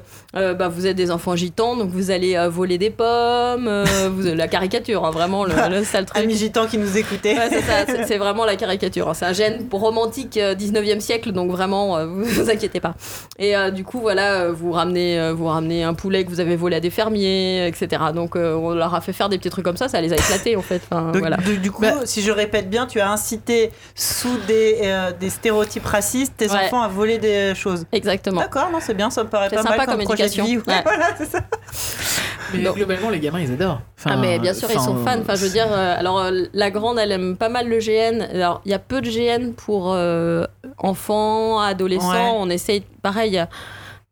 bah 0.55 0.69
vous 0.69 0.87
êtes 0.87 0.97
des 0.97 1.11
enfants 1.11 1.35
gitans, 1.37 1.77
donc 1.77 1.91
vous 1.91 2.11
allez 2.11 2.37
voler 2.49 2.79
des 2.79 2.91
pommes. 2.91 3.67
euh, 3.69 3.85
la 4.31 4.49
caricature, 4.49 5.05
hein, 5.05 5.11
vraiment 5.11 5.45
le, 5.45 5.55
le 5.71 5.85
sale 5.85 6.05
truc. 6.07 6.23
Amis 6.23 6.37
gitans 6.37 6.67
qui 6.67 6.79
nous 6.79 6.97
écoutaient. 6.97 7.37
Ouais, 7.37 7.49
c'est 7.51 7.63
ça, 7.63 7.87
c'est- 7.87 8.05
c'est 8.07 8.19
vraiment 8.19 8.45
la 8.45 8.57
caricature. 8.57 9.09
hein. 9.09 9.15
C'est 9.15 9.25
un 9.27 9.33
gène 9.33 9.67
romantique 9.73 10.37
euh, 10.37 10.55
19e 10.55 11.01
siècle, 11.01 11.33
donc 11.33 11.51
vraiment, 11.51 11.97
euh, 11.97 12.07
vous 12.07 12.25
vous 12.45 12.51
inquiétez 12.51 12.81
pas. 12.81 12.95
Et 13.39 13.57
euh, 13.57 13.71
du 13.71 13.85
coup, 13.85 14.01
voilà, 14.01 14.35
euh, 14.43 14.53
vous 14.53 14.73
ramenez, 14.73 15.19
euh, 15.19 15.33
vous 15.33 15.47
ramenez 15.47 15.85
un 15.85 15.95
poulet 15.95 16.25
que 16.25 16.31
vous 16.31 16.41
avez 16.41 16.57
volé 16.57 16.77
à 16.77 16.81
des 16.81 16.91
fermiers, 16.91 17.67
etc. 17.67 18.03
Donc 18.15 18.37
euh, 18.37 18.55
on 18.55 18.71
leur 18.75 18.95
a 18.95 19.01
fait 19.01 19.13
faire 19.13 19.29
des 19.29 19.39
petits 19.39 19.51
trucs 19.51 19.65
comme 19.65 19.77
ça, 19.77 19.89
ça 19.89 20.01
les 20.01 20.13
a 20.13 20.17
éclatés 20.17 20.57
en 20.57 20.63
fait. 20.63 20.83
Enfin, 20.91 21.13
Donc, 21.13 21.19
voilà. 21.19 21.37
du, 21.39 21.59
du 21.59 21.71
coup, 21.71 21.83
Bah- 21.83 21.95
si 22.05 22.23
je 22.23 22.31
répète 22.31 22.69
bien, 22.71 22.87
tu 22.87 23.01
as 23.01 23.11
incité 23.11 23.71
sous 23.95 24.37
des, 24.47 24.79
euh, 24.83 25.13
des 25.19 25.31
stéréotypes 25.31 25.85
racistes 25.87 26.35
tes 26.37 26.47
Ouais. 26.51 26.67
enfants 26.67 26.83
à 26.83 26.89
voler 26.89 27.19
des 27.19 27.55
choses. 27.55 27.85
Exactement. 27.93 28.41
D'accord, 28.41 28.71
non, 28.73 28.79
c'est 28.81 28.95
bien, 28.95 29.11
ça 29.11 29.25
me 29.25 29.29
paraît 29.29 29.49
C'est 29.51 29.57
pas 29.57 29.63
sympa 29.63 29.77
mal 29.79 29.87
comme, 29.87 29.97
comme 29.97 30.05
projet 30.05 30.23
de 30.25 30.29
éducation. 30.29 30.45
vie. 30.45 30.57
Ouais. 30.67 30.81
voilà, 30.85 31.07
c'est 31.19 31.31
ça. 31.31 31.41
Mais 32.55 32.61
globalement, 32.63 33.11
les 33.11 33.19
gamins, 33.21 33.41
ils 33.41 33.53
adorent. 33.53 33.81
Enfin, 33.99 34.16
ah 34.17 34.21
mais 34.21 34.39
bien 34.39 34.55
sûr 34.55 34.69
ils 34.71 34.81
sont 34.81 34.97
fans. 34.97 35.21
Enfin 35.21 35.35
je 35.35 35.45
veux 35.45 35.51
dire, 35.51 35.69
euh, 35.71 35.95
alors 35.99 36.19
euh, 36.19 36.45
la 36.53 36.71
grande 36.71 36.99
elle 36.99 37.13
aime 37.13 37.37
pas 37.37 37.49
mal 37.49 37.69
le 37.69 37.79
GN. 37.79 38.23
Alors 38.33 38.61
il 38.65 38.71
y 38.71 38.75
a 38.75 38.79
peu 38.79 39.01
de 39.01 39.09
GN 39.09 39.53
pour 39.53 39.93
euh, 39.93 40.45
enfants, 40.79 41.61
adolescents. 41.61 42.11
Ouais. 42.11 42.39
On 42.39 42.51
essaye 42.51 42.83
pareil. 43.03 43.45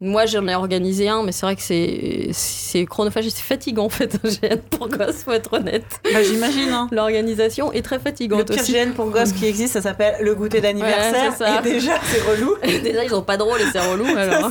Moi 0.00 0.26
j'en 0.26 0.46
ai 0.48 0.54
organisé 0.56 1.08
un, 1.08 1.22
mais 1.22 1.30
c'est 1.30 1.46
vrai 1.46 1.54
que 1.54 1.62
c'est 1.62 2.28
c'est 2.32 2.84
chronophage, 2.84 3.26
et 3.26 3.30
c'est 3.30 3.42
fatigant 3.42 3.84
en 3.84 3.88
fait 3.88 4.18
un 4.24 4.28
GN 4.28 4.58
pour 4.70 4.88
gosses, 4.88 5.22
faut 5.24 5.32
être 5.32 5.52
honnête. 5.52 5.84
Bah, 6.12 6.22
J'imagine. 6.22 6.70
Hein. 6.70 6.88
L'organisation 6.90 7.72
est 7.72 7.82
très 7.82 7.96
Le 7.96 8.02
fatigante 8.02 8.50
pire 8.50 8.60
aussi. 8.60 8.72
GN 8.72 8.90
pour 8.90 9.10
gosses 9.10 9.32
qui 9.32 9.46
existe, 9.46 9.74
ça 9.74 9.80
s'appelle 9.80 10.16
le 10.20 10.34
goûter 10.34 10.60
d'anniversaire. 10.60 11.32
Ouais, 11.40 11.58
et 11.58 11.74
déjà, 11.74 11.92
c'est 12.02 12.20
relou. 12.22 12.56
Déjà, 12.82 13.04
ils 13.04 13.10
sont 13.10 13.22
pas 13.22 13.36
drôles 13.36 13.60
et 13.60 13.66
c'est 13.72 13.80
relou 13.80 14.04
alors. 14.16 14.50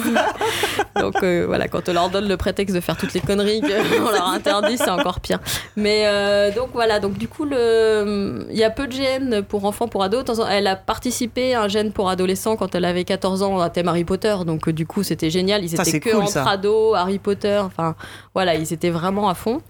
Donc 1.00 1.22
euh, 1.24 1.44
voilà, 1.46 1.68
quand 1.68 1.90
on 1.90 1.94
leur 1.94 2.10
donne 2.10 2.28
le 2.28 2.38
prétexte 2.38 2.74
de 2.74 2.80
faire 2.80 2.96
toutes 2.96 3.14
les 3.14 3.20
conneries 3.20 3.62
qu'on 3.62 4.12
leur 4.12 4.30
interdit, 4.30 4.78
c'est 4.78 4.90
encore 4.90 5.20
pire. 5.20 5.40
Mais 5.76 6.04
euh, 6.06 6.52
donc 6.52 6.70
voilà, 6.74 7.00
donc 7.00 7.18
du 7.18 7.28
coup, 7.28 7.44
le... 7.44 8.48
il 8.50 8.58
y 8.58 8.64
a 8.64 8.70
peu 8.70 8.88
de 8.88 8.94
GN 8.94 9.42
pour 9.44 9.66
enfants, 9.66 9.88
pour 9.90 10.04
ados. 10.04 10.24
De 10.24 10.34
Elle 10.50 10.68
a 10.68 10.78
participé 10.78 11.54
à 11.54 11.64
un 11.64 11.68
GN 11.68 11.92
pour 11.92 12.10
adolescents 12.10 12.56
quand 12.56 12.76
elle 12.76 12.86
avait 12.86 13.04
14 13.04 13.44
ans 13.44 13.60
à 13.60 13.70
thème 13.70 13.90
Harry 13.90 14.06
Potter. 14.06 14.36
Donc 14.46 14.70
euh, 14.70 14.74
du 14.74 14.88
coup, 14.88 15.04
c'était 15.04 15.30
génial. 15.34 15.64
Ils 15.64 15.74
étaient 15.76 16.00
que 16.00 16.10
cool, 16.12 16.22
entre 16.22 16.32
ça. 16.32 16.50
ados, 16.50 16.96
Harry 16.96 17.20
Potter. 17.20 17.58
Enfin 17.58 17.96
voilà, 18.34 18.56
ils 18.56 18.72
étaient 18.72 18.90
vraiment 18.90 19.28
à 19.28 19.34
fond. 19.34 19.62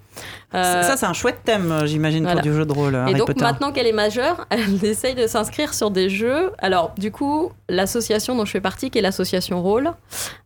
Euh, 0.56 0.84
Ça, 0.84 0.98
c'est 0.98 1.06
un 1.07 1.14
chouette 1.14 1.40
thème, 1.44 1.72
euh, 1.72 1.85
j'imagine, 1.88 2.23
voilà. 2.23 2.41
pour 2.41 2.52
du 2.52 2.56
jeu 2.56 2.65
de 2.65 2.72
rôle. 2.72 2.94
et 2.94 2.98
Harry 2.98 3.14
donc 3.15 3.27
Potter. 3.27 3.41
maintenant 3.41 3.72
qu'elle 3.72 3.88
est 3.88 3.91
majeure, 3.91 4.45
elle 4.52 4.84
essaye 4.85 5.15
de 5.15 5.26
s'inscrire 5.26 5.73
sur 5.73 5.90
des 5.90 6.10
jeux. 6.10 6.52
Alors 6.60 6.94
du 6.98 7.11
coup, 7.11 7.52
l'association 7.69 8.35
dont 8.35 8.45
je 8.45 8.52
fais 8.52 8.61
partie, 8.61 8.91
qui 8.91 8.99
est 8.99 9.02
l'association 9.02 9.61
Rôle, 9.64 9.91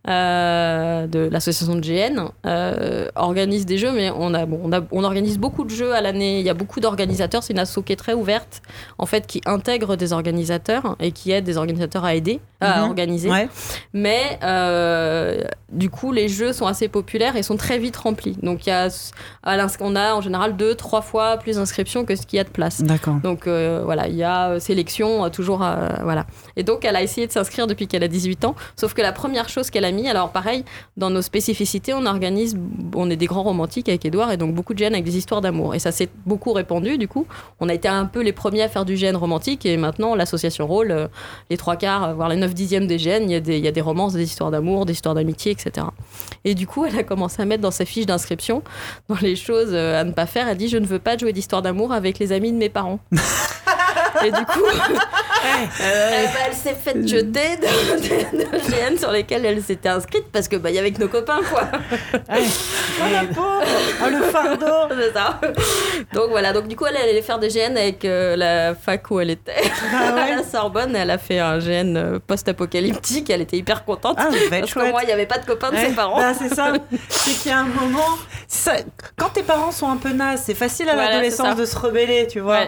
euh, 0.08 1.06
de 1.06 1.28
l'association 1.30 1.74
de 1.74 1.80
GN, 1.80 2.30
euh, 2.46 3.08
organise 3.16 3.66
des 3.66 3.76
jeux, 3.78 3.92
mais 3.92 4.10
on, 4.16 4.32
a, 4.34 4.46
bon, 4.46 4.60
on, 4.64 4.72
a- 4.72 4.80
on 4.92 5.04
organise 5.04 5.38
beaucoup 5.38 5.64
de 5.64 5.70
jeux 5.70 5.94
à 5.94 6.00
l'année. 6.00 6.40
Il 6.40 6.46
y 6.46 6.50
a 6.50 6.54
beaucoup 6.54 6.80
d'organisateurs. 6.80 7.42
C'est 7.42 7.52
une 7.52 7.58
asso 7.58 7.80
qui 7.84 7.92
est 7.92 7.96
très 7.96 8.14
ouverte, 8.14 8.62
en 8.98 9.06
fait, 9.06 9.26
qui 9.26 9.40
intègre 9.46 9.96
des 9.96 10.12
organisateurs 10.12 10.96
et 11.00 11.12
qui 11.12 11.32
aide 11.32 11.44
des 11.44 11.56
organisateurs 11.58 12.04
à 12.04 12.14
aider, 12.14 12.40
à 12.60 12.78
Mhm. 12.82 12.88
organiser. 12.88 13.30
Ouais. 13.30 13.48
Mais 13.92 14.38
euh, 14.42 15.42
du 15.70 15.90
coup, 15.90 16.12
les 16.12 16.28
jeux 16.28 16.52
sont 16.52 16.66
assez 16.66 16.88
populaires 16.88 17.36
et 17.36 17.42
sont 17.42 17.56
très 17.56 17.78
vite 17.78 17.96
remplis. 17.96 18.36
Donc, 18.42 18.66
il 18.66 18.70
y 18.70 18.72
a, 18.72 18.88
à 19.42 19.56
on 19.80 19.96
a 19.96 20.14
en 20.14 20.20
général 20.20 20.56
deux, 20.56 20.74
trois 20.74 21.02
fois 21.02 21.36
plus 21.36 21.56
d'inscriptions 21.56 22.04
que 22.04 22.16
ce 22.16 22.26
qu'il 22.26 22.38
y 22.38 22.40
a 22.40 22.44
de 22.44 22.48
place. 22.48 22.82
D'accord. 22.82 23.16
Donc 23.22 23.46
euh, 23.46 23.82
voilà, 23.84 24.08
il 24.08 24.16
y 24.16 24.22
a 24.22 24.50
euh, 24.50 24.60
sélection 24.60 25.24
euh, 25.24 25.28
toujours 25.28 25.62
euh, 25.62 25.88
voilà. 26.02 26.26
Et 26.56 26.62
donc 26.62 26.84
elle 26.84 26.96
a 26.96 27.02
essayé 27.02 27.26
de 27.26 27.32
s'inscrire 27.32 27.66
depuis 27.66 27.86
qu'elle 27.86 28.02
a 28.02 28.08
18 28.08 28.44
ans, 28.44 28.54
sauf 28.76 28.94
que 28.94 29.02
la 29.02 29.12
première 29.12 29.48
chose 29.48 29.70
qu'elle 29.70 29.84
a 29.84 29.92
mis, 29.92 30.08
alors 30.08 30.30
pareil, 30.30 30.64
dans 30.96 31.10
nos 31.10 31.22
spécificités, 31.22 31.92
on 31.94 32.06
organise 32.06 32.56
on 32.94 33.10
est 33.10 33.16
des 33.16 33.26
grands 33.26 33.42
romantiques 33.42 33.88
avec 33.88 34.04
Edouard 34.04 34.32
et 34.32 34.36
donc 34.36 34.54
beaucoup 34.54 34.74
de 34.74 34.78
gènes 34.78 34.94
avec 34.94 35.04
des 35.04 35.16
histoires 35.16 35.40
d'amour 35.40 35.74
et 35.74 35.78
ça 35.78 35.92
s'est 35.92 36.08
beaucoup 36.26 36.52
répandu 36.52 36.98
du 36.98 37.08
coup. 37.08 37.26
On 37.60 37.68
a 37.68 37.74
été 37.74 37.88
un 37.88 38.06
peu 38.06 38.22
les 38.22 38.32
premiers 38.32 38.62
à 38.62 38.68
faire 38.68 38.84
du 38.84 38.96
gène 38.96 39.16
romantique 39.16 39.66
et 39.66 39.76
maintenant 39.76 40.14
l'association 40.14 40.66
Rôle 40.66 41.08
les 41.50 41.56
trois 41.56 41.76
quarts 41.76 42.14
voire 42.14 42.28
les 42.28 42.36
9 42.36 42.54
dixièmes 42.54 42.86
des 42.86 42.98
gènes, 42.98 43.30
il 43.30 43.32
y 43.32 43.36
a 43.36 43.40
des 43.40 43.58
il 43.58 43.64
y 43.64 43.68
a 43.68 43.72
des 43.72 43.80
romances, 43.80 44.14
des 44.14 44.24
histoires 44.24 44.50
d'amour, 44.50 44.86
des 44.86 44.92
histoires 44.92 45.14
d'amitié, 45.14 45.52
etc. 45.52 45.86
Et 46.44 46.54
du 46.54 46.66
coup, 46.66 46.84
elle 46.84 46.98
a 46.98 47.02
commencé 47.02 47.42
à 47.42 47.44
mettre 47.44 47.62
dans 47.62 47.70
sa 47.70 47.84
fiche 47.84 48.06
d'inscription 48.06 48.62
dans 49.08 49.16
les 49.20 49.36
euh, 49.54 50.00
à 50.00 50.04
ne 50.04 50.12
pas 50.12 50.26
faire, 50.26 50.48
elle 50.48 50.56
dit 50.56 50.68
je 50.68 50.78
ne 50.78 50.86
veux 50.86 50.98
pas 50.98 51.16
jouer 51.16 51.32
d'histoire 51.32 51.62
d'amour 51.62 51.92
avec 51.92 52.18
les 52.18 52.32
amis 52.32 52.52
de 52.52 52.58
mes 52.58 52.68
parents. 52.68 53.00
Et 54.24 54.30
du 54.30 54.44
coup, 54.46 54.64
eh 54.70 55.82
ben, 55.82 56.32
elle 56.48 56.54
s'est 56.54 56.74
fait 56.74 57.06
jeter 57.06 57.56
de, 57.56 58.36
de- 58.38 58.52
de 58.52 58.58
GN 58.92 58.98
sur 58.98 59.10
lesquels 59.10 59.44
elle 59.44 59.62
s'était 59.62 59.88
inscrite 59.88 60.24
parce 60.32 60.48
que 60.48 60.56
bah, 60.56 60.70
y 60.70 60.78
avait 60.78 60.92
que 60.92 61.00
nos 61.00 61.08
copains 61.08 61.40
quoi. 61.50 61.64
Oh 63.00 63.04
la 63.12 63.24
pauvre 63.24 63.62
Oh 64.04 64.08
le 64.10 64.22
fardeau 64.24 64.94
C'est 65.00 65.12
ça. 65.12 65.40
Donc 66.12 66.30
voilà, 66.30 66.52
donc 66.52 66.66
du 66.68 66.76
coup 66.76 66.84
elle 66.86 66.96
allait 66.96 67.22
faire 67.22 67.38
des 67.38 67.48
GN 67.48 67.76
avec 67.76 68.04
euh, 68.04 68.36
la 68.36 68.74
fac 68.74 69.10
où 69.10 69.20
elle 69.20 69.30
était 69.30 69.52
Ah 69.94 70.14
ouais. 70.14 70.20
à 70.32 70.36
la 70.36 70.42
Sorbonne. 70.42 70.94
Elle 70.96 71.10
a 71.10 71.18
fait 71.18 71.38
un 71.38 71.58
GN 71.58 71.96
euh, 71.96 72.18
post-apocalyptique. 72.24 73.30
Elle 73.30 73.42
était 73.42 73.56
hyper 73.56 73.84
contente. 73.84 74.16
Ah, 74.18 74.28
parce 74.50 74.62
que 74.62 74.66
chouette. 74.66 74.90
moi 74.90 75.02
il 75.02 75.06
n'y 75.06 75.12
avait 75.12 75.26
pas 75.26 75.38
de 75.38 75.46
copains 75.46 75.70
de 75.70 75.76
Ouais, 75.76 75.86
ses 75.88 75.92
parents. 75.94 76.18
bah, 76.18 76.32
c'est 76.38 76.52
ça. 76.54 76.72
C'est 77.08 77.32
qu'il 77.32 77.50
y 77.50 77.54
a 77.54 77.58
un 77.60 77.64
moment. 77.64 78.18
ça, 78.48 78.72
Quand 79.16 79.28
tes 79.30 79.42
parents 79.42 79.70
sont 79.72 79.88
un 79.90 79.96
peu 79.96 80.10
nazes, 80.10 80.42
c'est 80.44 80.54
facile 80.54 80.88
à 80.88 80.96
l'adolescence 80.96 81.56
de 81.56 81.64
se 81.64 81.76
rebeller, 81.78 82.26
tu 82.28 82.40
vois. 82.40 82.60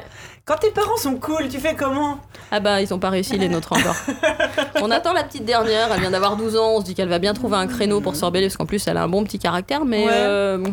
Quand 0.46 0.56
tes 0.56 0.70
parents 0.70 0.96
sont 0.96 1.14
cool, 1.16 1.48
tu 1.48 1.58
fais 1.60 1.74
comment? 1.76 2.18
Ah 2.50 2.58
bah 2.58 2.80
ils 2.80 2.92
ont 2.92 2.98
pas 2.98 3.10
réussi 3.10 3.38
les 3.38 3.48
nôtres 3.48 3.72
encore. 3.72 3.94
on 4.82 4.90
attend 4.90 5.12
la 5.12 5.22
petite 5.22 5.44
dernière, 5.44 5.88
elle 5.92 6.00
vient 6.00 6.10
d'avoir 6.10 6.36
12 6.36 6.56
ans, 6.56 6.70
on 6.76 6.80
se 6.80 6.84
dit 6.86 6.94
qu'elle 6.94 7.08
va 7.08 7.18
bien 7.20 7.34
trouver 7.34 7.56
un 7.56 7.66
créneau 7.68 8.00
pour 8.00 8.16
se 8.16 8.24
rebeller 8.24 8.46
parce 8.46 8.56
qu'en 8.56 8.66
plus 8.66 8.84
elle 8.88 8.96
a 8.96 9.02
un 9.04 9.08
bon 9.08 9.22
petit 9.22 9.38
caractère 9.38 9.84
mais 9.84 10.04
Ouais. 10.06 10.10
euh, 10.12 10.66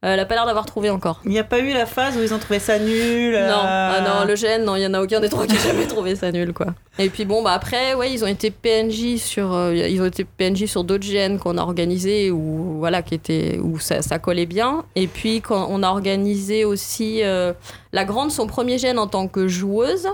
elle 0.00 0.20
a 0.20 0.24
pas 0.24 0.36
l'air 0.36 0.46
d'avoir 0.46 0.64
trouvé 0.64 0.90
encore. 0.90 1.20
Il 1.24 1.32
n'y 1.32 1.40
a 1.40 1.44
pas 1.44 1.58
eu 1.58 1.72
la 1.72 1.84
phase 1.84 2.16
où 2.16 2.20
ils 2.22 2.32
ont 2.32 2.38
trouvé 2.38 2.60
ça 2.60 2.78
nul 2.78 3.34
euh, 3.34 3.48
Non, 3.48 3.60
ah 3.60 4.00
non, 4.00 4.26
le 4.26 4.36
gène, 4.36 4.64
non, 4.64 4.76
il 4.76 4.82
y 4.82 4.86
en 4.86 4.94
a 4.94 5.02
aucun 5.02 5.18
des 5.18 5.28
trois 5.28 5.44
qui 5.44 5.56
a 5.56 5.58
jamais 5.58 5.86
trouvé 5.86 6.14
ça 6.14 6.30
nul, 6.30 6.52
quoi. 6.52 6.68
Et 7.00 7.08
puis 7.08 7.24
bon, 7.24 7.42
bah 7.42 7.52
après, 7.52 7.94
ouais, 7.94 8.12
ils 8.12 8.22
ont 8.22 8.28
été 8.28 8.52
PNJ 8.52 9.16
sur, 9.16 9.52
euh, 9.52 9.74
ils 9.74 10.00
ont 10.00 10.06
été 10.06 10.24
PNJ 10.24 10.66
sur 10.66 10.84
d'autres 10.84 11.04
gènes 11.04 11.38
qu'on 11.38 11.58
a 11.58 11.62
organisés 11.62 12.30
où 12.30 12.78
voilà, 12.78 13.02
qui 13.02 13.14
étaient 13.14 13.58
où 13.60 13.80
ça, 13.80 14.02
ça 14.02 14.20
collait 14.20 14.46
bien. 14.46 14.84
Et 14.94 15.08
puis 15.08 15.40
quand 15.40 15.66
on 15.68 15.82
a 15.82 15.88
organisé 15.88 16.64
aussi 16.64 17.24
euh, 17.24 17.52
la 17.92 18.04
grande, 18.04 18.30
son 18.30 18.46
premier 18.46 18.78
gène 18.78 19.00
en 19.00 19.08
tant 19.08 19.26
que 19.26 19.48
joueuse. 19.48 20.08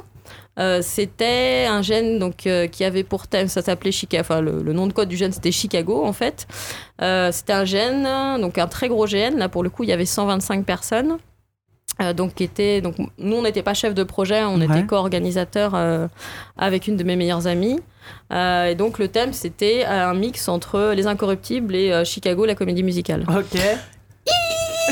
Euh, 0.59 0.81
c'était 0.83 1.67
un 1.69 1.83
gène 1.83 2.19
donc 2.19 2.47
euh, 2.47 2.67
qui 2.67 2.85
avait 2.85 3.05
pour 3.05 3.27
thème, 3.27 3.49
ça 3.49 3.63
s'appelait 3.63 3.93
Chicago, 3.93 4.21
enfin 4.21 4.41
le, 4.41 4.63
le 4.63 4.73
nom 4.73 4.87
de 4.87 4.93
code 4.93 5.09
du 5.09 5.17
gène 5.17 5.33
c'était 5.33 5.53
Chicago 5.53 6.05
en 6.05 6.13
fait. 6.13 6.47
Euh, 7.03 7.33
c'était 7.33 7.53
un 7.53 7.65
gène, 7.65 8.41
donc 8.41 8.59
un 8.59 8.67
très 8.69 8.89
gros 8.89 9.07
gène. 9.07 9.39
Là 9.39 9.49
pour 9.49 9.63
le 9.63 9.71
coup 9.71 9.83
il 9.83 9.89
y 9.89 9.93
avait 9.93 10.07
125 10.07 10.65
personnes. 10.65 11.19
Euh, 12.03 12.13
donc, 12.13 12.41
était, 12.41 12.81
donc 12.81 12.97
nous 13.19 13.37
on 13.37 13.43
n'était 13.43 13.63
pas 13.63 13.73
chef 13.75 13.95
de 13.95 14.03
projet, 14.03 14.43
on 14.43 14.59
Ouais. 14.59 14.65
était 14.65 14.85
co-organisateur 14.85 15.75
euh, 15.77 16.09
avec 16.59 16.89
une 16.89 16.97
de 16.97 17.05
mes 17.05 17.15
meilleures 17.15 17.47
amies. 17.47 17.79
Euh, 18.33 18.67
et 18.67 18.75
donc 18.75 18.99
le 18.99 19.07
thème 19.09 19.33
c'était 19.33 19.85
un 19.85 20.13
mix 20.15 20.49
entre 20.49 20.93
Les 20.95 21.07
Incorruptibles 21.07 21.75
et 21.77 21.93
euh, 21.93 22.05
Chicago, 22.05 22.47
la 22.47 22.55
comédie 22.57 22.83
musicale. 22.83 23.25
Ok. 23.29 23.61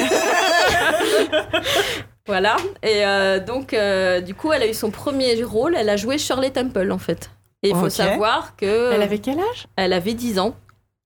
Voilà. 2.27 2.57
Et 2.82 3.05
euh, 3.05 3.40
donc 3.40 3.74
euh, 3.74 4.20
du 4.20 4.35
coup 4.35 4.53
elle 4.53 4.62
a 4.62 4.69
eu 4.69 4.74
son 4.74 4.90
premier 4.90 5.43
rôle, 5.43 5.74
elle 5.77 5.89
a 5.89 5.97
joué 5.97 6.19
Shirley 6.19 6.51
Temple 6.51 6.90
en 6.93 6.99
fait. 6.99 7.31
Et 7.65 7.70
il 7.70 7.77
faut 7.77 7.89
savoir 7.89 8.57
que 8.57 8.93
Elle 8.93 9.03
avait 9.03 9.19
quel 9.19 9.39
âge? 9.39 9.66
Elle 9.77 9.93
avait 9.93 10.15
10 10.15 10.40
ans. 10.40 10.57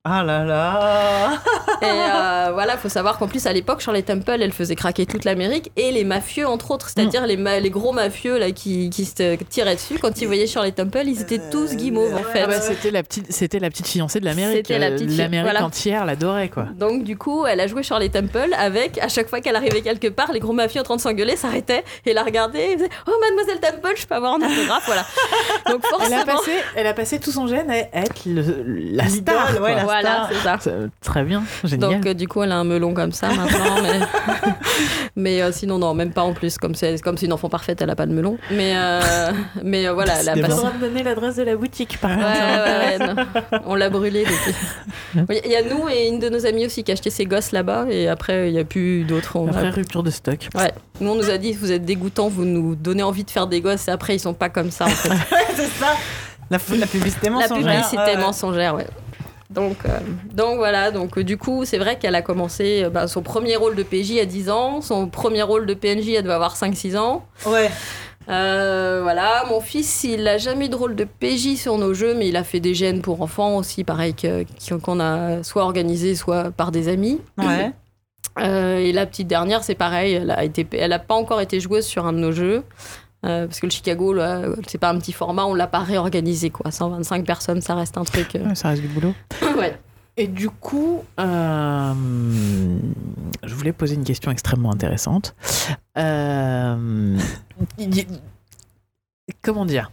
Ah 0.08 0.22
là 0.22 0.44
là. 0.44 1.32
Et 1.82 1.84
euh, 1.84 2.50
voilà, 2.52 2.74
il 2.74 2.78
faut 2.78 2.88
savoir 2.88 3.18
qu'en 3.18 3.26
plus, 3.26 3.44
à 3.46 3.52
l'époque, 3.52 3.80
Shirley 3.80 4.02
Temple, 4.02 4.38
elle 4.40 4.52
faisait 4.52 4.76
craquer 4.76 5.04
toute 5.04 5.24
l'Amérique 5.24 5.72
et 5.76 5.90
les 5.90 6.04
mafieux, 6.04 6.46
entre 6.46 6.70
autres, 6.70 6.88
c'est-à-dire 6.88 7.26
les, 7.26 7.36
ma- 7.36 7.58
les 7.60 7.70
gros 7.70 7.92
mafieux 7.92 8.38
là, 8.38 8.50
qui, 8.52 8.88
qui 8.90 9.04
se 9.04 9.34
tiraient 9.44 9.74
dessus. 9.74 9.98
Quand 10.00 10.20
ils 10.20 10.26
voyaient 10.26 10.46
Shirley 10.46 10.70
Temple, 10.72 11.02
ils 11.06 11.20
étaient 11.22 11.40
tous 11.50 11.74
guimauves, 11.74 12.14
en 12.14 12.22
fait. 12.22 12.42
Ah 12.44 12.46
bah, 12.46 12.60
C'était 12.60 12.90
la 12.92 13.02
petite, 13.02 13.32
c'était 13.32 13.58
la 13.58 13.68
petite 13.68 13.88
fiancée 13.88 14.20
de 14.20 14.24
l'Amérique. 14.24 14.58
C'était 14.58 14.78
la 14.78 14.86
Euh, 14.86 14.98
L'Amérique 15.18 15.50
voilà. 15.50 15.64
entière 15.64 16.04
l'adorait 16.06 16.48
quoi. 16.48 16.66
Donc, 16.78 17.02
du 17.02 17.16
coup, 17.18 17.44
elle 17.46 17.58
a 17.60 17.66
joué 17.66 17.82
Shirley 17.82 18.08
Temple 18.08 18.50
avec, 18.58 18.98
à 18.98 19.08
chaque 19.08 19.28
fois 19.28 19.40
qu'elle 19.40 19.56
arrivait 19.56 19.80
quelque 19.82 20.08
part, 20.08 20.32
les 20.32 20.40
gros 20.40 20.52
mafieux 20.52 20.80
en 20.80 20.84
train 20.84 20.96
de 20.96 21.00
s'engueuler 21.00 21.36
s'arrêtaient 21.36 21.84
et 22.06 22.12
la 22.14 22.22
regardaient 22.22 22.72
et 22.72 22.76
faisaient 22.76 22.90
Oh, 23.08 23.12
mademoiselle 23.20 23.58
Temple, 23.60 23.94
je 23.96 24.06
peux 24.06 24.14
avoir 24.14 24.34
un 24.34 24.36
autographe? 24.38 24.84
Voilà. 24.86 25.04
Donc, 25.68 25.82
Elle 26.04 26.12
a, 26.14 26.18
forcément. 26.18 26.24
passé, 26.38 26.52
elle 26.76 26.86
a 26.86 26.94
passé 26.94 27.18
tout 27.18 27.32
son 27.32 27.46
gène 27.48 27.70
à 27.70 27.78
être 27.78 28.22
le- 28.26 28.62
la 28.92 29.08
star. 29.08 29.50
ouais, 29.54 29.58
quoi. 29.58 29.74
la 29.74 29.84
Voilà, 30.00 30.28
c'est 30.30 30.38
ça. 30.40 30.58
Ça, 30.60 30.70
Très 31.02 31.24
bien, 31.24 31.42
génial. 31.64 31.90
Donc, 31.90 32.06
euh, 32.06 32.14
du 32.14 32.28
coup, 32.28 32.42
elle 32.42 32.52
a 32.52 32.56
un 32.56 32.64
melon 32.64 32.94
comme 32.94 33.12
ça 33.12 33.28
maintenant. 33.28 33.76
mais 33.82 34.00
mais 35.16 35.42
euh, 35.42 35.50
sinon, 35.52 35.78
non, 35.78 35.94
même 35.94 36.12
pas 36.12 36.22
en 36.22 36.32
plus. 36.32 36.58
Comme 36.58 36.74
c'est 36.74 37.00
comme 37.02 37.16
c'est 37.16 37.26
une 37.26 37.32
enfant 37.32 37.48
parfaite, 37.48 37.80
elle 37.82 37.90
a 37.90 37.96
pas 37.96 38.06
de 38.06 38.12
melon. 38.12 38.38
Mais, 38.50 38.74
euh, 38.76 39.30
mais 39.62 39.86
euh, 39.86 39.92
voilà, 39.94 40.20
elle 40.20 40.28
a 40.28 40.34
passé. 40.34 40.62
me 40.64 40.80
donner 40.80 41.02
l'adresse 41.02 41.36
de 41.36 41.42
la 41.42 41.56
boutique 41.56 41.98
par 42.00 42.10
Ouais, 42.10 42.24
ouais, 42.24 42.98
ouais. 42.98 43.60
On 43.66 43.74
l'a 43.74 43.90
brûlé 43.90 44.24
depuis. 44.24 44.54
Oui, 45.28 45.40
Il 45.44 45.50
y 45.50 45.56
a 45.56 45.62
nous 45.62 45.88
et 45.88 46.08
une 46.08 46.18
de 46.18 46.28
nos 46.28 46.44
amies 46.46 46.66
aussi 46.66 46.84
qui 46.84 46.90
a 46.90 46.94
acheté 46.94 47.10
ses 47.10 47.24
gosses 47.24 47.52
là-bas 47.52 47.86
et 47.88 48.08
après 48.08 48.48
il 48.50 48.52
n'y 48.54 48.58
a 48.60 48.64
plus 48.64 49.04
d'autres. 49.04 49.36
On 49.36 49.46
a- 49.48 49.50
Après 49.50 49.70
rupture 49.70 50.02
de 50.02 50.10
stock. 50.10 50.48
Ouais. 50.54 50.72
Nous 51.00 51.10
on 51.10 51.14
nous 51.14 51.30
a 51.30 51.38
dit 51.38 51.52
vous 51.52 51.72
êtes 51.72 51.84
dégoûtants, 51.84 52.28
vous 52.28 52.44
nous 52.44 52.74
donnez 52.74 53.02
envie 53.02 53.24
de 53.24 53.30
faire 53.30 53.46
des 53.46 53.60
gosses 53.60 53.88
et 53.88 53.90
après 53.90 54.16
ils 54.16 54.20
sont 54.20 54.34
pas 54.34 54.48
comme 54.48 54.70
ça 54.70 54.84
en 54.86 54.88
fait. 54.88 55.08
c'est 55.54 55.66
ça. 55.68 55.94
La, 56.50 56.58
la 56.78 56.86
publicité 56.86 57.26
La 57.26 57.32
mensongère. 57.32 57.72
publicité 57.72 57.96
Ouais, 57.98 58.04
ouais. 58.16 58.16
mensongère, 58.18 58.74
ouais. 58.76 58.86
Donc, 59.50 59.76
euh, 59.84 59.98
donc 60.34 60.56
voilà, 60.56 60.90
donc 60.90 61.16
euh, 61.18 61.24
du 61.24 61.36
coup, 61.38 61.64
c'est 61.64 61.78
vrai 61.78 61.98
qu'elle 61.98 62.14
a 62.16 62.22
commencé 62.22 62.82
euh, 62.84 62.90
bah, 62.90 63.06
son 63.06 63.22
premier 63.22 63.54
rôle 63.56 63.76
de 63.76 63.82
PJ 63.84 64.18
à 64.20 64.24
10 64.24 64.50
ans, 64.50 64.80
son 64.80 65.06
premier 65.08 65.42
rôle 65.42 65.66
de 65.66 65.74
PNJ, 65.74 66.08
elle 66.16 66.22
devait 66.24 66.34
avoir 66.34 66.56
5-6 66.56 66.96
ans. 66.96 67.24
Ouais. 67.46 67.70
Voilà, 68.26 69.44
mon 69.48 69.60
fils, 69.60 70.02
il 70.04 70.26
a 70.26 70.36
jamais 70.38 70.66
eu 70.66 70.68
de 70.68 70.74
rôle 70.74 70.96
de 70.96 71.04
PJ 71.04 71.56
sur 71.56 71.78
nos 71.78 71.94
jeux, 71.94 72.14
mais 72.14 72.26
il 72.28 72.36
a 72.36 72.42
fait 72.44 72.60
des 72.60 72.74
gènes 72.74 73.00
pour 73.02 73.22
enfants 73.22 73.56
aussi, 73.56 73.84
pareil, 73.84 74.14
que- 74.14 74.44
qu'on 74.82 74.98
a 75.00 75.42
soit 75.44 75.62
organisé, 75.62 76.14
soit 76.16 76.50
par 76.50 76.72
des 76.72 76.88
amis. 76.88 77.20
Ouais. 77.38 77.72
Et 78.42 78.92
la 78.92 79.06
petite 79.06 79.28
dernière, 79.28 79.62
c'est 79.64 79.74
pareil, 79.76 80.14
elle 80.14 80.30
a, 80.30 80.44
été, 80.44 80.66
elle 80.72 80.92
a 80.92 80.98
pas 80.98 81.14
encore 81.14 81.40
été 81.40 81.58
joueuse 81.60 81.86
sur 81.86 82.04
un 82.04 82.12
de 82.12 82.18
nos 82.18 82.32
jeux. 82.32 82.64
Euh, 83.26 83.46
parce 83.46 83.60
que 83.60 83.66
le 83.66 83.70
Chicago, 83.72 84.12
là, 84.12 84.42
c'est 84.66 84.78
pas 84.78 84.90
un 84.90 84.98
petit 84.98 85.12
format, 85.12 85.44
on 85.44 85.54
l'a 85.54 85.66
pas 85.66 85.80
réorganisé, 85.80 86.50
quoi. 86.50 86.70
125 86.70 87.24
personnes, 87.26 87.60
ça 87.60 87.74
reste 87.74 87.98
un 87.98 88.04
truc. 88.04 88.34
euh, 88.36 88.48
Ouais, 88.48 88.54
ça 88.54 88.68
reste 88.68 88.82
du 88.82 88.88
boulot. 88.88 89.14
ouais. 89.58 89.78
Et 90.18 90.28
du 90.28 90.48
coup, 90.48 91.02
euh, 91.20 91.92
je 93.42 93.54
voulais 93.54 93.72
poser 93.74 93.96
une 93.96 94.04
question 94.04 94.30
extrêmement 94.30 94.72
intéressante. 94.72 95.34
Euh, 95.98 97.18
comment 99.42 99.66
dire? 99.66 99.90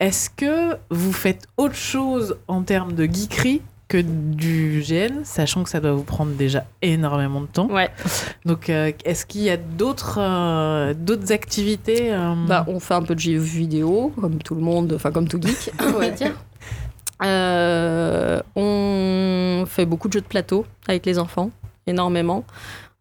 Est-ce 0.00 0.30
que 0.30 0.76
vous 0.90 1.12
faites 1.12 1.46
autre 1.56 1.74
chose 1.74 2.36
en 2.48 2.62
termes 2.62 2.92
de 2.94 3.04
geekerie 3.04 3.62
que 3.88 3.96
du 3.98 4.84
GN, 4.86 5.24
sachant 5.24 5.64
que 5.64 5.70
ça 5.70 5.80
doit 5.80 5.92
vous 5.92 6.02
prendre 6.02 6.32
déjà 6.32 6.64
énormément 6.82 7.40
de 7.40 7.46
temps 7.46 7.68
Ouais. 7.70 7.88
Donc, 8.44 8.68
euh, 8.68 8.92
est-ce 9.04 9.24
qu'il 9.24 9.40
y 9.40 9.50
a 9.50 9.56
d'autres 9.56 10.18
euh, 10.20 10.92
d'autres 10.94 11.32
activités 11.32 12.12
euh, 12.12 12.34
Bah, 12.46 12.64
on 12.68 12.80
fait 12.80 12.94
un 12.94 13.02
peu 13.02 13.14
de 13.14 13.20
jeux 13.20 13.38
vidéo, 13.38 14.12
comme 14.20 14.38
tout 14.38 14.54
le 14.54 14.60
monde, 14.60 14.92
enfin 14.94 15.10
comme 15.10 15.26
tout 15.26 15.40
geek, 15.40 15.72
on 15.80 15.98
va 15.98 16.10
dire. 16.10 16.34
Euh, 17.24 18.40
on 18.54 19.64
fait 19.66 19.86
beaucoup 19.86 20.08
de 20.08 20.12
jeux 20.12 20.20
de 20.20 20.26
plateau 20.26 20.66
avec 20.86 21.06
les 21.06 21.18
enfants, 21.18 21.50
énormément. 21.86 22.44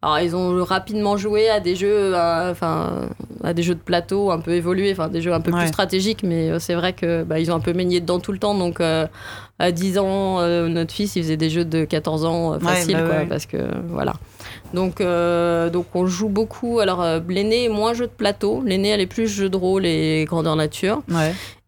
Alors, 0.04 0.20
ils 0.20 0.36
ont 0.36 0.64
rapidement 0.64 1.18
joué 1.18 1.50
à 1.50 1.60
des 1.60 1.76
jeux, 1.76 2.14
euh, 2.16 2.52
enfin, 2.52 3.10
à 3.44 3.54
des 3.54 3.64
jeux 3.64 3.74
de 3.74 3.80
plateau 3.80 4.30
un 4.30 4.40
peu 4.40 4.52
évolués, 4.52 4.92
enfin, 4.92 5.08
des 5.08 5.22
jeux 5.24 5.34
un 5.34 5.42
peu 5.42 5.52
Ouais. 5.52 5.58
plus 5.62 5.68
stratégiques, 5.70 6.22
mais 6.22 6.52
euh, 6.52 6.60
c'est 6.60 6.76
vrai 6.76 6.94
que 6.94 7.24
bah, 7.24 7.40
ils 7.40 7.52
ont 7.52 7.56
un 7.56 7.60
peu 7.60 7.74
baigné 7.74 8.00
dedans 8.00 8.20
tout 8.20 8.32
le 8.32 8.38
temps. 8.38 8.54
Donc, 8.54 8.80
euh, 8.80 9.08
à 9.58 9.72
10 9.72 9.98
ans, 9.98 10.40
euh, 10.40 10.68
notre 10.68 10.94
fils, 10.94 11.16
il 11.16 11.24
faisait 11.24 11.36
des 11.38 11.50
jeux 11.50 11.66
de 11.66 11.84
14 11.84 12.26
ans 12.26 12.54
euh, 12.54 12.58
Ouais, 12.60 12.64
facile, 12.64 12.94
bah 12.98 13.04
quoi, 13.08 13.16
ouais. 13.18 13.26
parce 13.26 13.48
que 13.48 13.58
voilà. 13.90 14.14
Donc, 14.76 15.02
donc, 15.02 15.86
on 15.96 16.06
joue 16.06 16.30
beaucoup. 16.30 16.80
Alors, 16.80 17.04
l'aîné 17.28 17.66
est 17.66 17.70
moins 17.70 17.94
jeu 17.96 18.06
de 18.06 18.12
plateau. 18.12 18.62
L'aîné, 18.64 18.90
elle 18.90 19.02
est 19.02 19.08
plus 19.08 19.28
jeu 19.28 19.50
de 19.50 19.58
rôle 19.58 19.86
et 19.88 20.26
grandeur 20.28 20.56
nature. 20.56 21.02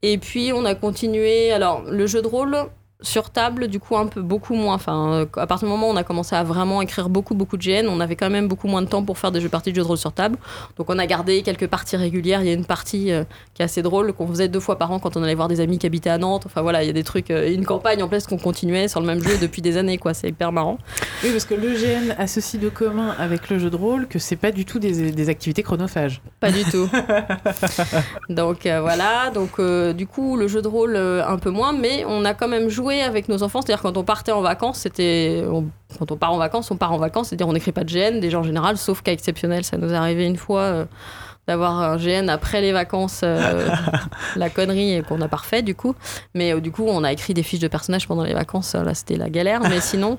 Et 0.01 0.17
puis 0.17 0.51
on 0.53 0.63
a 0.65 0.75
continué. 0.75 1.51
Alors 1.51 1.83
le 1.89 2.07
jeu 2.07 2.21
de 2.21 2.27
rôle 2.27 2.55
sur 3.01 3.29
table, 3.29 3.69
du 3.69 3.79
coup 3.79 3.95
un 3.95 4.07
peu 4.07 4.21
beaucoup 4.21 4.55
moins. 4.55 4.75
Enfin, 4.75 5.13
euh, 5.13 5.25
à 5.37 5.47
partir 5.47 5.67
du 5.67 5.71
moment 5.71 5.87
où 5.87 5.93
on 5.93 5.95
a 5.95 6.03
commencé 6.03 6.35
à 6.35 6.43
vraiment 6.43 6.81
écrire 6.81 7.07
beaucoup 7.07 7.33
beaucoup 7.33 7.55
de 7.55 7.63
GN, 7.63 7.87
on 7.87 8.01
avait 8.01 8.17
quand 8.17 8.29
même 8.29 8.49
beaucoup 8.49 8.67
moins 8.67 8.81
de 8.81 8.87
temps 8.87 9.03
pour 9.03 9.17
faire 9.17 9.31
des 9.31 9.39
jeux 9.39 9.47
parties 9.47 9.71
de 9.71 9.75
jeux 9.77 9.83
de 9.83 9.87
rôle 9.87 9.97
sur 9.97 10.11
table. 10.11 10.37
Donc 10.77 10.89
on 10.89 10.99
a 10.99 11.05
gardé 11.05 11.41
quelques 11.41 11.67
parties 11.67 11.95
régulières. 11.95 12.41
Il 12.41 12.47
y 12.47 12.49
a 12.49 12.53
une 12.53 12.65
partie 12.65 13.11
euh, 13.11 13.23
qui 13.53 13.61
est 13.61 13.65
assez 13.65 13.81
drôle 13.81 14.11
qu'on 14.11 14.27
faisait 14.27 14.49
deux 14.49 14.59
fois 14.59 14.77
par 14.77 14.91
an 14.91 14.99
quand 14.99 15.15
on 15.15 15.23
allait 15.23 15.35
voir 15.35 15.47
des 15.47 15.61
amis 15.61 15.77
qui 15.77 15.85
habitaient 15.85 16.09
à 16.09 16.17
Nantes. 16.17 16.43
Enfin 16.45 16.61
voilà, 16.61 16.83
il 16.83 16.87
y 16.87 16.89
a 16.89 16.93
des 16.93 17.05
trucs, 17.05 17.31
euh, 17.31 17.53
une 17.53 17.65
campagne 17.65 18.03
en 18.03 18.09
place 18.09 18.27
qu'on 18.27 18.37
continuait 18.37 18.89
sur 18.89 18.99
le 18.99 19.07
même 19.07 19.23
jeu 19.23 19.37
depuis 19.41 19.61
des 19.61 19.77
années. 19.77 19.97
quoi. 19.97 20.13
C'est 20.13 20.27
hyper 20.27 20.51
marrant. 20.51 20.77
Oui, 21.23 21.31
parce 21.31 21.45
que 21.45 21.53
le 21.53 21.69
GN 21.75 22.15
a 22.17 22.27
ceci 22.27 22.57
de 22.57 22.67
commun 22.67 23.15
avec 23.17 23.49
le 23.49 23.59
jeu 23.59 23.69
de 23.69 23.77
rôle 23.77 24.07
que 24.07 24.19
c'est 24.19 24.35
pas 24.35 24.51
du 24.51 24.65
tout 24.65 24.79
des, 24.79 25.11
des 25.11 25.29
activités 25.29 25.63
chronophages. 25.63 26.21
Pas 26.41 26.51
du 26.51 26.65
tout. 26.65 26.89
donc 28.29 28.65
euh, 28.65 28.81
voilà, 28.81 29.29
donc 29.33 29.61
du 29.95 30.05
coup 30.05 30.35
le 30.35 30.49
jeu 30.49 30.61
de 30.61 30.67
rôle 30.67 30.97
un 30.97 31.37
peu 31.37 31.49
moins, 31.49 31.71
mais 31.71 32.03
on 32.05 32.25
a 32.25 32.33
quand 32.33 32.49
même 32.49 32.67
joué 32.67 32.88
avec 33.01 33.29
nos 33.29 33.43
enfants. 33.43 33.61
C'est-à-dire 33.61 33.81
quand 33.81 33.97
on 33.97 34.03
partait 34.03 34.31
en 34.31 34.41
vacances, 34.41 34.79
c'était 34.79 35.43
on- 35.49 35.65
quand 35.97 36.11
on 36.11 36.17
part 36.17 36.33
en 36.33 36.37
vacances, 36.37 36.69
on 36.71 36.77
part 36.77 36.91
en 36.91 36.97
vacances. 36.97 37.29
C'est-à-dire 37.29 37.47
on 37.47 37.53
n'écrit 37.53 37.71
pas 37.71 37.83
de 37.83 37.89
GN 37.89 38.19
déjà 38.19 38.39
en 38.39 38.43
général, 38.43 38.77
sauf 38.77 39.01
cas 39.01 39.11
exceptionnel. 39.11 39.63
Ça 39.63 39.77
nous 39.77 39.91
est 39.91 39.95
arrivé 39.95 40.25
une 40.25 40.37
fois 40.37 40.61
euh, 40.61 40.85
d'avoir 41.47 41.79
un 41.79 41.97
GN 41.97 42.29
après 42.29 42.61
les 42.61 42.71
vacances, 42.71 43.21
euh, 43.23 43.69
la 44.35 44.49
connerie 44.49 45.01
qu'on 45.07 45.17
n'a 45.17 45.27
pas 45.27 45.37
refait 45.37 45.61
du 45.61 45.75
coup. 45.75 45.95
Mais 46.35 46.53
euh, 46.53 46.59
du 46.59 46.71
coup 46.71 46.85
on 46.87 47.03
a 47.03 47.11
écrit 47.11 47.33
des 47.33 47.43
fiches 47.43 47.59
de 47.61 47.67
personnages 47.67 48.07
pendant 48.07 48.23
les 48.23 48.33
vacances. 48.33 48.75
Là 48.75 48.93
c'était 48.93 49.17
la 49.17 49.29
galère, 49.29 49.61
mais 49.61 49.79
sinon. 49.81 50.17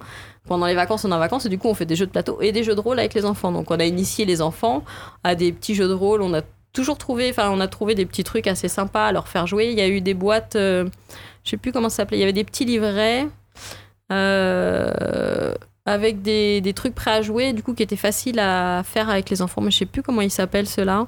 Pendant 0.48 0.64
les 0.64 0.74
vacances, 0.74 1.04
on 1.04 1.10
est 1.12 1.14
en 1.14 1.18
vacances 1.18 1.44
et 1.44 1.48
du 1.50 1.58
coup, 1.58 1.68
on 1.68 1.74
fait 1.74 1.84
des 1.84 1.94
jeux 1.96 2.06
de 2.06 2.10
plateau 2.10 2.38
et 2.40 2.50
des 2.50 2.64
jeux 2.64 2.74
de 2.74 2.80
rôle 2.80 2.98
avec 2.98 3.12
les 3.12 3.26
enfants. 3.26 3.52
Donc, 3.52 3.70
on 3.70 3.78
a 3.78 3.84
initié 3.84 4.24
les 4.24 4.40
enfants 4.40 4.82
à 5.22 5.34
des 5.34 5.52
petits 5.52 5.74
jeux 5.74 5.86
de 5.86 5.92
rôle. 5.92 6.22
On 6.22 6.32
a 6.32 6.40
toujours 6.72 6.96
trouvé, 6.96 7.28
enfin, 7.28 7.50
on 7.52 7.60
a 7.60 7.68
trouvé 7.68 7.94
des 7.94 8.06
petits 8.06 8.24
trucs 8.24 8.46
assez 8.46 8.66
sympas 8.66 9.08
à 9.08 9.12
leur 9.12 9.28
faire 9.28 9.46
jouer. 9.46 9.66
Il 9.70 9.78
y 9.78 9.82
a 9.82 9.86
eu 9.86 10.00
des 10.00 10.14
boîtes, 10.14 10.56
je 11.44 11.50
sais 11.50 11.56
plus 11.56 11.72
comment 11.72 11.88
ça 11.88 11.96
s'appelait, 11.98 12.18
il 12.18 12.20
y 12.20 12.24
avait 12.24 12.32
des 12.32 12.44
petits 12.44 12.64
livrets. 12.64 13.26
euh, 14.12 15.54
avec 15.86 16.22
des, 16.22 16.60
des 16.60 16.72
trucs 16.72 16.94
prêts 16.94 17.12
à 17.12 17.22
jouer, 17.22 17.52
du 17.52 17.62
coup, 17.62 17.74
qui 17.74 17.82
étaient 17.82 17.96
faciles 17.96 18.38
à 18.38 18.82
faire 18.84 19.08
avec 19.08 19.30
les 19.30 19.42
enfants. 19.42 19.60
Mais 19.60 19.70
je 19.70 19.78
sais 19.78 19.86
plus 19.86 20.02
comment 20.02 20.20
ils 20.20 20.30
s'appellent 20.30 20.68
ceux-là. 20.68 21.06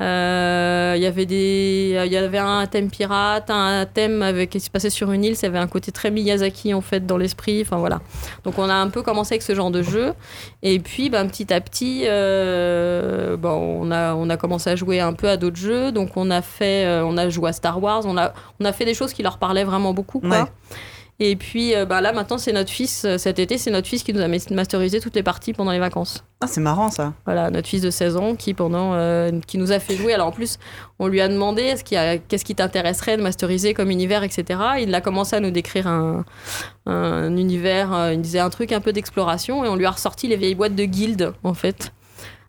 Euh, 0.00 0.94
Il 0.96 1.02
y 1.02 1.06
avait 1.06 1.24
y 1.24 2.16
avait 2.16 2.38
un 2.38 2.66
thème 2.66 2.90
pirate, 2.90 3.48
un 3.48 3.86
thème 3.86 4.22
avec 4.22 4.50
qui 4.50 4.58
se 4.58 4.70
passait 4.70 4.90
sur 4.90 5.12
une 5.12 5.22
île. 5.22 5.36
Ça 5.36 5.46
avait 5.46 5.58
un 5.58 5.68
côté 5.68 5.92
très 5.92 6.10
Miyazaki 6.10 6.74
en 6.74 6.80
fait 6.80 7.06
dans 7.06 7.16
l'esprit. 7.16 7.62
Enfin 7.62 7.76
voilà. 7.76 8.00
Donc 8.42 8.58
on 8.58 8.68
a 8.68 8.74
un 8.74 8.88
peu 8.88 9.02
commencé 9.02 9.34
avec 9.34 9.42
ce 9.42 9.54
genre 9.54 9.70
de 9.70 9.82
jeu. 9.82 10.12
Et 10.62 10.80
puis 10.80 11.10
ben, 11.10 11.28
petit 11.28 11.52
à 11.52 11.60
petit, 11.60 12.04
euh, 12.06 13.36
bon, 13.36 13.50
on 13.82 13.90
a 13.92 14.14
on 14.14 14.28
a 14.30 14.36
commencé 14.36 14.70
à 14.70 14.76
jouer 14.76 14.98
un 15.00 15.12
peu 15.12 15.28
à 15.28 15.36
d'autres 15.36 15.56
jeux. 15.56 15.92
Donc 15.92 16.16
on 16.16 16.30
a 16.30 16.42
fait, 16.42 16.86
euh, 16.86 17.04
on 17.04 17.16
a 17.16 17.28
joué 17.28 17.50
à 17.50 17.52
Star 17.52 17.80
Wars. 17.80 18.02
On 18.04 18.16
a 18.16 18.32
on 18.60 18.64
a 18.64 18.72
fait 18.72 18.84
des 18.84 18.94
choses 18.94 19.12
qui 19.12 19.22
leur 19.22 19.38
parlaient 19.38 19.64
vraiment 19.64 19.94
beaucoup. 19.94 20.20
Et 21.20 21.36
puis 21.36 21.76
euh, 21.76 21.84
bah, 21.86 22.00
là 22.00 22.12
maintenant 22.12 22.38
c'est 22.38 22.52
notre 22.52 22.70
fils, 22.70 23.04
euh, 23.04 23.18
cet 23.18 23.38
été 23.38 23.56
c'est 23.56 23.70
notre 23.70 23.86
fils 23.86 24.02
qui 24.02 24.12
nous 24.12 24.20
a 24.20 24.26
mas- 24.26 24.50
masterisé 24.50 24.98
toutes 25.00 25.14
les 25.14 25.22
parties 25.22 25.52
pendant 25.52 25.70
les 25.70 25.78
vacances. 25.78 26.24
Ah, 26.40 26.46
c'est 26.48 26.60
marrant 26.60 26.90
ça. 26.90 27.12
Voilà, 27.24 27.50
notre 27.50 27.68
fils 27.68 27.82
de 27.82 27.90
16 27.90 28.16
ans 28.16 28.34
qui 28.34 28.52
pendant 28.52 28.94
euh, 28.94 29.30
qui 29.46 29.56
nous 29.58 29.70
a 29.70 29.78
fait 29.78 29.94
jouer. 29.96 30.12
Alors 30.12 30.26
en 30.26 30.32
plus, 30.32 30.58
on 30.98 31.06
lui 31.06 31.20
a 31.20 31.28
demandé 31.28 31.62
est-ce 31.62 31.84
qu'il 31.84 31.94
y 31.94 31.98
a- 31.98 32.18
qu'est-ce 32.18 32.44
qui 32.44 32.56
t'intéresserait 32.56 33.16
de 33.16 33.22
masteriser 33.22 33.74
comme 33.74 33.90
univers, 33.92 34.24
etc. 34.24 34.58
Il 34.80 34.92
a 34.94 35.00
commencé 35.00 35.36
à 35.36 35.40
nous 35.40 35.52
décrire 35.52 35.86
un, 35.86 36.24
un 36.86 37.36
univers, 37.36 37.94
euh, 37.94 38.12
il 38.12 38.20
disait 38.20 38.40
un 38.40 38.50
truc 38.50 38.72
un 38.72 38.80
peu 38.80 38.92
d'exploration 38.92 39.64
et 39.64 39.68
on 39.68 39.76
lui 39.76 39.86
a 39.86 39.90
ressorti 39.92 40.26
les 40.28 40.36
vieilles 40.36 40.54
boîtes 40.56 40.74
de 40.74 40.84
guildes 40.84 41.32
en 41.44 41.54
fait. 41.54 41.92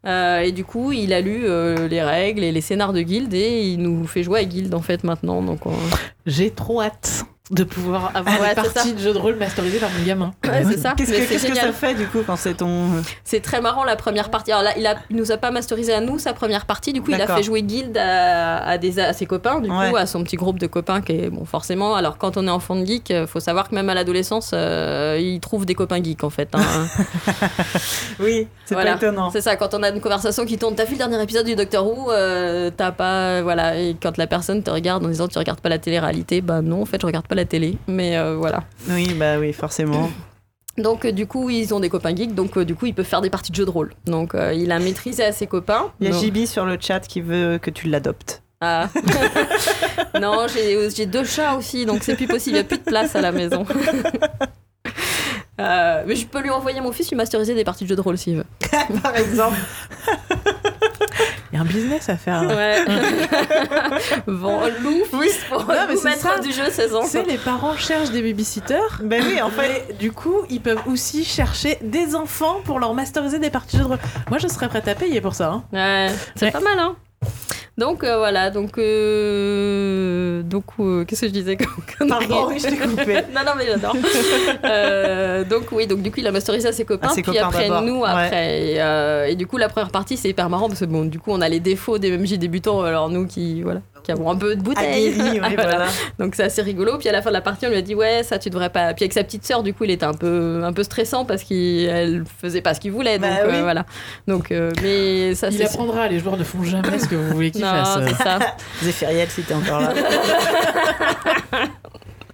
Euh, 0.07 0.39
et 0.41 0.51
du 0.51 0.65
coup, 0.65 0.91
il 0.91 1.13
a 1.13 1.21
lu 1.21 1.43
euh, 1.45 1.87
les 1.87 2.01
règles 2.03 2.43
et 2.43 2.51
les 2.51 2.61
scénars 2.61 2.93
de 2.93 3.01
guildes 3.01 3.33
et 3.33 3.63
il 3.69 3.77
nous 3.79 4.05
fait 4.05 4.21
jouer 4.23 4.39
à 4.41 4.43
guilde 4.45 4.73
en 4.73 4.81
fait 4.81 5.03
maintenant. 5.03 5.41
Donc 5.41 5.65
on- 5.65 5.71
J'ai 6.25 6.51
trop 6.51 6.81
hâte 6.81 7.25
de 7.51 7.63
pouvoir 7.63 8.11
avoir 8.15 8.39
Ouais, 8.41 8.49
une 8.55 8.63
c'est 8.63 8.73
partie 8.73 8.93
de 8.93 8.99
jeu 8.99 9.13
de 9.13 9.19
rôle 9.19 9.35
masterisée 9.35 9.77
par 9.77 9.89
mon 9.91 10.03
gamin. 10.03 10.31
Ouais, 10.47 10.63
c'est 10.63 10.77
ça. 10.79 10.93
Qu'est-ce 10.97 11.11
que, 11.11 11.29
qu'est-ce 11.29 11.45
que 11.47 11.55
ça 11.55 11.71
fait 11.71 11.93
du 11.93 12.07
coup 12.07 12.19
quand 12.25 12.35
c'est 12.35 12.55
ton. 12.55 12.87
C'est 13.23 13.39
très 13.41 13.61
marrant 13.61 13.83
la 13.83 13.95
première 13.95 14.31
partie. 14.31 14.51
Alors 14.51 14.63
là, 14.63 14.71
il, 14.77 14.87
a, 14.87 14.95
il 15.11 15.15
nous 15.15 15.31
a 15.31 15.37
pas 15.37 15.51
masterisé 15.51 15.93
à 15.93 16.01
nous 16.01 16.17
sa 16.17 16.33
première 16.33 16.65
partie. 16.65 16.91
Du 16.91 17.01
coup, 17.03 17.11
il 17.11 17.21
a 17.21 17.27
fait 17.27 17.43
jouer 17.43 17.61
Guild 17.61 17.95
à, 17.97 18.57
à 18.67 18.77
des, 18.79 18.99
à 18.99 19.13
ses 19.13 19.25
copains, 19.27 19.59
du 19.59 19.69
Ouais. 19.69 19.89
coup, 19.91 19.95
à 19.95 20.05
son 20.07 20.23
petit 20.23 20.37
groupe 20.37 20.57
de 20.57 20.65
copains 20.67 21.01
qui 21.01 21.11
est, 21.13 21.29
bon, 21.29 21.45
forcément. 21.45 21.95
Alors, 21.95 22.17
quand 22.17 22.35
on 22.37 22.47
est 22.47 22.51
enfant 22.51 22.75
de 22.75 22.85
geek, 22.85 23.11
euh, 23.11 23.27
faut 23.27 23.39
savoir 23.39 23.69
que 23.69 23.75
même 23.75 23.89
à 23.89 23.93
l'adolescence, 23.93 24.51
euh, 24.53 25.19
il 25.21 25.39
trouve 25.39 25.65
des 25.67 25.75
copains 25.75 26.01
geeks 26.03 26.23
en 26.23 26.29
fait. 26.31 26.49
hein. 26.55 26.61
Oui, 28.19 28.47
c'est 28.65 28.75
Voilà. 28.75 28.91
pas 28.91 28.97
étonnant. 28.97 29.29
C'est 29.29 29.41
ça, 29.41 29.55
quand 29.55 29.73
on 29.73 29.83
a 29.83 29.89
une 29.89 30.01
conversation 30.01 30.45
qui 30.45 30.57
tourne, 30.57 30.75
t'as 30.75 30.85
vu 30.85 30.93
le 30.93 30.97
dernier 30.97 31.21
épisode 31.21 31.45
du 31.45 31.55
Doctor 31.55 31.85
Who, 31.85 32.11
euh, 32.11 32.71
t'as 32.75 32.91
pas. 32.91 33.41
Voilà, 33.41 33.77
et 33.77 33.95
quand 34.01 34.17
la 34.17 34.27
personne 34.27 34.63
te 34.63 34.71
regarde 34.71 35.05
en 35.05 35.09
disant 35.09 35.27
tu 35.27 35.37
regardes 35.37 35.59
pas 35.59 35.69
la 35.69 35.77
télé-réalité, 35.79 36.41
bah 36.41 36.61
non, 36.61 36.81
en 36.81 36.85
fait, 36.85 36.99
je 37.01 37.05
regarde 37.05 37.27
pas 37.27 37.34
la 37.35 37.45
télé. 37.45 37.77
Mais 37.87 38.17
euh, 38.17 38.35
voilà. 38.35 38.63
Oui, 38.89 39.13
bah 39.13 39.37
oui, 39.39 39.53
forcément. 39.53 40.09
Donc, 40.77 41.05
euh, 41.05 41.11
du 41.11 41.25
coup, 41.25 41.49
ils 41.49 41.73
ont 41.73 41.79
des 41.79 41.87
copains 41.89 42.13
geeks, 42.13 42.35
donc 42.35 42.57
euh, 42.57 42.65
du 42.65 42.75
coup, 42.75 42.85
ils 42.85 42.93
peuvent 42.93 43.05
faire 43.05 43.21
des 43.21 43.29
parties 43.29 43.51
de 43.51 43.55
jeux 43.55 43.63
de 43.65 43.69
rôle. 43.69 43.93
Donc, 44.07 44.35
il 44.53 44.69
a 44.73 44.79
maîtrisé 44.79 45.23
à 45.23 45.31
ses 45.31 45.47
copains. 45.47 45.91
Il 46.01 46.07
y 46.07 46.09
a 46.09 46.11
Donc- 46.13 46.21
JB 46.21 46.45
sur 46.45 46.65
le 46.65 46.77
chat 46.77 46.99
qui 46.99 47.21
veut 47.21 47.59
que 47.61 47.69
tu 47.69 47.87
l'adoptes. 47.87 48.43
Ah. 48.59 48.89
non, 50.21 50.47
j'ai 50.53 50.89
j'ai 50.89 51.05
deux 51.05 51.23
chats 51.23 51.55
aussi, 51.55 51.85
donc 51.85 52.03
c'est 52.03 52.15
plus 52.15 52.27
possible. 52.27 52.57
Il 52.57 52.59
n'y 52.59 52.65
a 52.65 52.67
plus 52.67 52.77
de 52.77 52.83
place 52.83 53.15
à 53.15 53.21
la 53.21 53.31
maison. 53.31 53.65
Euh, 55.57 56.03
mais 56.05 56.15
je 56.17 56.27
peux 56.27 56.41
lui 56.41 56.49
envoyer 56.49 56.81
mon 56.81 56.91
fils 56.91 57.09
lui 57.09 57.15
masteriser 57.15 57.55
des 57.55 57.63
parties 57.63 57.85
de 57.85 57.89
jeux 57.89 57.95
de 57.95 58.01
rôle 58.01 58.17
s'il 58.17 58.35
veut. 58.35 58.45
Par 59.01 59.15
exemple. 59.15 59.55
Il 61.55 61.59
y 61.59 61.61
a 61.61 61.61
un 61.61 61.65
business 61.67 62.09
à 62.09 62.17
faire. 62.17 62.41
Ouais. 62.43 62.83
bon, 64.27 64.59
loup, 64.83 65.03
fils, 65.21 65.37
pour 65.47 65.59
Non, 65.59 65.73
mais 65.87 65.95
maître 66.03 66.19
ça. 66.33 66.39
du 66.39 66.51
jeu 66.51 66.69
16 66.69 66.95
ans. 66.95 67.03
Tu 67.03 67.07
sais, 67.11 67.23
les 67.23 67.37
parents 67.37 67.77
cherchent 67.77 68.11
des 68.11 68.21
babysitters. 68.21 68.99
Ben 69.01 69.23
oui, 69.25 69.41
en 69.41 69.49
fait. 69.49 69.95
Du 69.97 70.11
coup, 70.11 70.41
ils 70.49 70.59
peuvent 70.59 70.81
aussi 70.85 71.23
chercher 71.23 71.77
des 71.81 72.13
enfants 72.13 72.57
pour 72.65 72.79
leur 72.81 72.93
masteriser 72.93 73.39
des 73.39 73.49
parties 73.49 73.77
de 73.77 73.83
jeu 73.83 73.87
de 73.87 73.89
rôle. 73.93 73.99
Moi, 74.29 74.37
je 74.37 74.49
serais 74.49 74.67
prête 74.67 74.89
à 74.89 74.95
payer 74.95 75.21
pour 75.21 75.33
ça. 75.33 75.49
hein. 75.49 75.63
Ouais, 75.71 76.13
c'est 76.35 76.47
Ouais. 76.47 76.51
pas 76.51 76.59
mal, 76.59 76.77
hein. 76.77 76.95
Donc 77.77 78.03
euh, 78.03 78.17
voilà, 78.17 78.51
donc 78.51 78.77
euh, 78.77 80.24
donc 80.43 80.63
euh, 80.79 81.03
qu'est-ce 81.05 81.21
que 81.21 81.27
je 81.27 81.31
disais 81.33 81.57
Pardon, 82.09 82.47
oui, 82.49 82.59
je 82.59 82.67
t'ai 82.67 82.77
coupé. 82.77 83.15
non 83.33 83.41
non 83.45 83.51
mais 83.57 83.65
j'adore. 83.67 83.95
Euh, 84.65 85.43
donc 85.43 85.63
oui, 85.71 85.87
donc 85.87 86.01
du 86.01 86.11
coup 86.11 86.19
il 86.19 86.27
a 86.27 86.31
masterisé 86.31 86.67
à 86.67 86.71
ses 86.71 86.85
copains, 86.85 87.07
À 87.09 87.11
ses 87.11 87.21
puis 87.21 87.31
copains 87.33 87.47
après 87.47 87.63
d'abord, 87.69 87.81
nous 87.81 87.99
ouais. 88.01 88.09
après 88.09 88.61
et, 88.73 88.81
euh, 88.81 89.25
et 89.27 89.35
du 89.35 89.47
coup 89.47 89.57
la 89.57 89.69
première 89.69 89.89
partie 89.91 90.17
c'est 90.17 90.29
hyper 90.29 90.49
marrant 90.49 90.67
parce 90.67 90.79
que 90.79 90.85
bon 90.85 91.05
du 91.05 91.19
coup 91.19 91.31
on 91.31 91.41
a 91.41 91.49
les 91.49 91.59
défauts 91.59 91.97
des 91.97 92.17
MJ 92.17 92.33
débutants 92.33 92.81
alors 92.81 93.09
nous 93.09 93.25
qui 93.27 93.61
voilà 93.61 93.81
qui 94.03 94.11
avons 94.11 94.29
un 94.29 94.35
peu 94.35 94.55
de 94.55 94.61
bouteille. 94.61 95.15
Oui, 95.17 95.39
Voilà. 95.39 95.55
voilà. 95.55 95.85
Donc 96.19 96.35
c'est 96.35 96.43
assez 96.43 96.61
rigolo. 96.61 96.99
Puis 96.99 97.09
à 97.09 97.11
la 97.11 97.23
fin 97.23 97.29
de 97.31 97.33
la 97.33 97.41
partie, 97.41 97.65
on 97.65 97.69
lui 97.69 97.77
a 97.77 97.81
dit 97.81 97.95
ouais, 97.95 98.21
ça 98.21 98.37
tu 98.37 98.51
devrais 98.51 98.69
pas. 98.69 98.93
Puis 98.93 99.03
avec 99.03 99.13
sa 99.13 99.23
petite 99.23 99.43
sœur, 99.43 99.63
du 99.63 99.73
coup, 99.73 99.83
il 99.83 99.89
était 99.89 100.05
un 100.05 100.13
peu 100.13 100.61
un 100.63 100.71
peu 100.73 100.83
stressant 100.83 101.25
parce 101.25 101.41
qu'elle 101.43 102.23
faisait 102.39 102.61
pas 102.61 102.75
ce 102.75 102.79
qu'il 102.79 102.91
voulait. 102.91 103.17
Donc 103.17 103.31
Bah 103.31 103.37
oui. 103.47 103.55
euh, 103.55 103.61
voilà. 103.63 103.83
Donc 104.27 104.51
euh, 104.51 104.71
mais 104.83 105.33
ça 105.33 105.47
Il 105.49 105.57
c'est 105.57 105.65
apprendra, 105.65 106.07
les 106.07 106.19
joueurs 106.19 106.37
ne 106.37 106.43
font 106.43 106.63
jamais 106.63 106.99
ce 106.99 107.07
que 107.07 107.15
vous 107.15 107.33
voulez 107.33 107.49
qu'ils 107.49 107.61
non, 107.61 107.71
fassent. 107.71 107.99
c'est 108.07 108.23
ça. 108.23 108.37
Zéphiriel, 108.83 109.27
si 109.27 109.41
t'es 109.41 109.55
encore 109.55 109.79
là. 109.79 109.91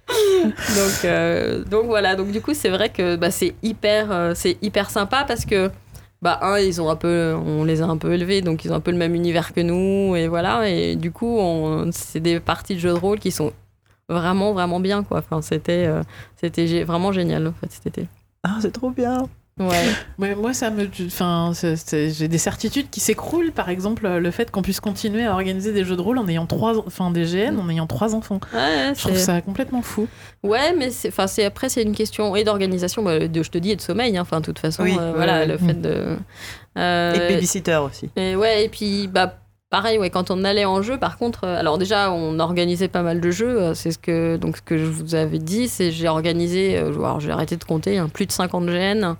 Donc, 0.08 1.04
euh, 1.04 1.64
donc 1.64 1.86
voilà. 1.86 2.16
Donc 2.16 2.32
du 2.32 2.42
coup, 2.42 2.52
c'est 2.52 2.68
vrai 2.68 2.90
que 2.90 3.16
bah, 3.16 3.30
c'est 3.30 3.54
hyper, 3.62 4.12
euh, 4.12 4.32
c'est 4.34 4.58
hyper 4.60 4.90
sympa 4.90 5.24
parce 5.26 5.46
que 5.46 5.70
bah 6.20 6.38
un, 6.42 6.58
ils 6.58 6.80
ont 6.82 6.90
un 6.90 6.96
peu, 6.96 7.34
on 7.34 7.64
les 7.64 7.80
a 7.80 7.86
un 7.86 7.96
peu 7.96 8.12
élevés, 8.12 8.42
donc 8.42 8.64
ils 8.64 8.72
ont 8.72 8.76
un 8.76 8.80
peu 8.80 8.90
le 8.90 8.98
même 8.98 9.14
univers 9.14 9.54
que 9.54 9.60
nous 9.60 10.14
et 10.14 10.28
voilà. 10.28 10.68
Et 10.68 10.96
du 10.96 11.10
coup, 11.12 11.38
c'est 11.92 12.20
des 12.20 12.40
parties 12.40 12.74
de 12.74 12.80
jeux 12.80 12.90
de 12.92 12.98
rôle 12.98 13.18
qui 13.18 13.30
sont 13.30 13.52
vraiment 14.08 14.52
vraiment 14.52 14.80
bien 14.80 15.02
quoi. 15.02 15.18
Enfin, 15.18 15.42
c'était, 15.42 15.86
euh, 15.86 16.02
c'était 16.36 16.84
vraiment 16.84 17.12
génial 17.12 17.46
en 17.46 17.52
fait 17.52 17.70
cet 17.70 17.86
été. 17.86 18.08
Ah, 18.44 18.58
c'est 18.60 18.72
trop 18.72 18.90
bien. 18.90 19.28
Ouais. 19.58 19.84
Ouais, 20.18 20.34
moi, 20.36 20.52
ça 20.54 20.70
me. 20.70 20.88
Enfin, 21.06 21.52
j'ai 21.92 22.28
des 22.28 22.38
certitudes 22.38 22.88
qui 22.90 23.00
s'écroulent. 23.00 23.50
Par 23.50 23.68
exemple, 23.70 24.08
le 24.08 24.30
fait 24.30 24.50
qu'on 24.50 24.62
puisse 24.62 24.78
continuer 24.80 25.24
à 25.24 25.32
organiser 25.32 25.72
des 25.72 25.84
jeux 25.84 25.96
de 25.96 26.00
rôle 26.00 26.18
en 26.18 26.28
ayant 26.28 26.46
trois, 26.46 26.78
enfin, 26.86 27.10
des 27.10 27.24
GN, 27.24 27.58
en 27.58 27.68
ayant 27.68 27.86
trois 27.88 28.14
enfants. 28.14 28.38
Ouais, 28.54 28.92
Je 28.94 29.00
trouve 29.00 29.16
ça 29.18 29.40
complètement 29.40 29.82
fou. 29.82 30.06
Ouais, 30.44 30.72
mais 30.78 30.90
c'est, 30.90 31.08
enfin, 31.08 31.26
c'est 31.26 31.44
après 31.44 31.68
c'est 31.68 31.82
une 31.82 31.94
question 31.94 32.36
et 32.36 32.44
d'organisation, 32.44 33.02
bah, 33.02 33.26
de, 33.26 33.42
je 33.42 33.50
te 33.50 33.58
dis, 33.58 33.72
et 33.72 33.76
de 33.76 33.80
sommeil. 33.80 34.16
hein. 34.16 34.22
Enfin, 34.22 34.40
de 34.40 34.44
toute 34.46 34.58
façon, 34.60 34.84
Oui, 34.84 34.96
euh, 34.98 35.08
ouais, 35.10 35.16
voilà, 35.16 35.40
ouais. 35.40 35.46
le 35.46 35.58
fait 35.58 35.80
de. 35.80 36.16
euh, 36.78 37.12
Et 37.14 37.18
de 37.18 37.34
babysitter 37.34 37.76
aussi. 37.84 38.10
Et 38.16 38.36
ouais, 38.36 38.64
et 38.64 38.68
puis 38.68 39.08
bah 39.08 39.38
pareil, 39.72 39.98
ouais, 39.98 40.10
quand 40.10 40.30
on 40.30 40.44
allait 40.44 40.64
en 40.66 40.82
jeu, 40.82 40.98
par 40.98 41.16
contre, 41.18 41.40
euh, 41.44 41.58
alors 41.58 41.78
déjà 41.78 42.12
on 42.12 42.38
organisait 42.38 42.86
pas 42.88 43.02
mal 43.02 43.20
de 43.20 43.30
jeux. 43.32 43.58
euh, 43.60 43.74
C'est 43.74 43.90
ce 43.90 43.98
que 43.98 44.36
donc 44.36 44.58
ce 44.58 44.62
que 44.62 44.78
je 44.78 44.84
vous 44.84 45.14
avais 45.16 45.38
dit, 45.40 45.66
c'est 45.66 45.90
j'ai 45.90 46.06
organisé, 46.08 46.78
euh, 46.78 46.92
alors 46.94 47.18
j'ai 47.18 47.32
arrêté 47.32 47.56
de 47.56 47.64
compter, 47.64 47.98
hein, 47.98 48.08
plus 48.12 48.26
de 48.26 48.32
50 48.32 48.66
GN 48.66 49.14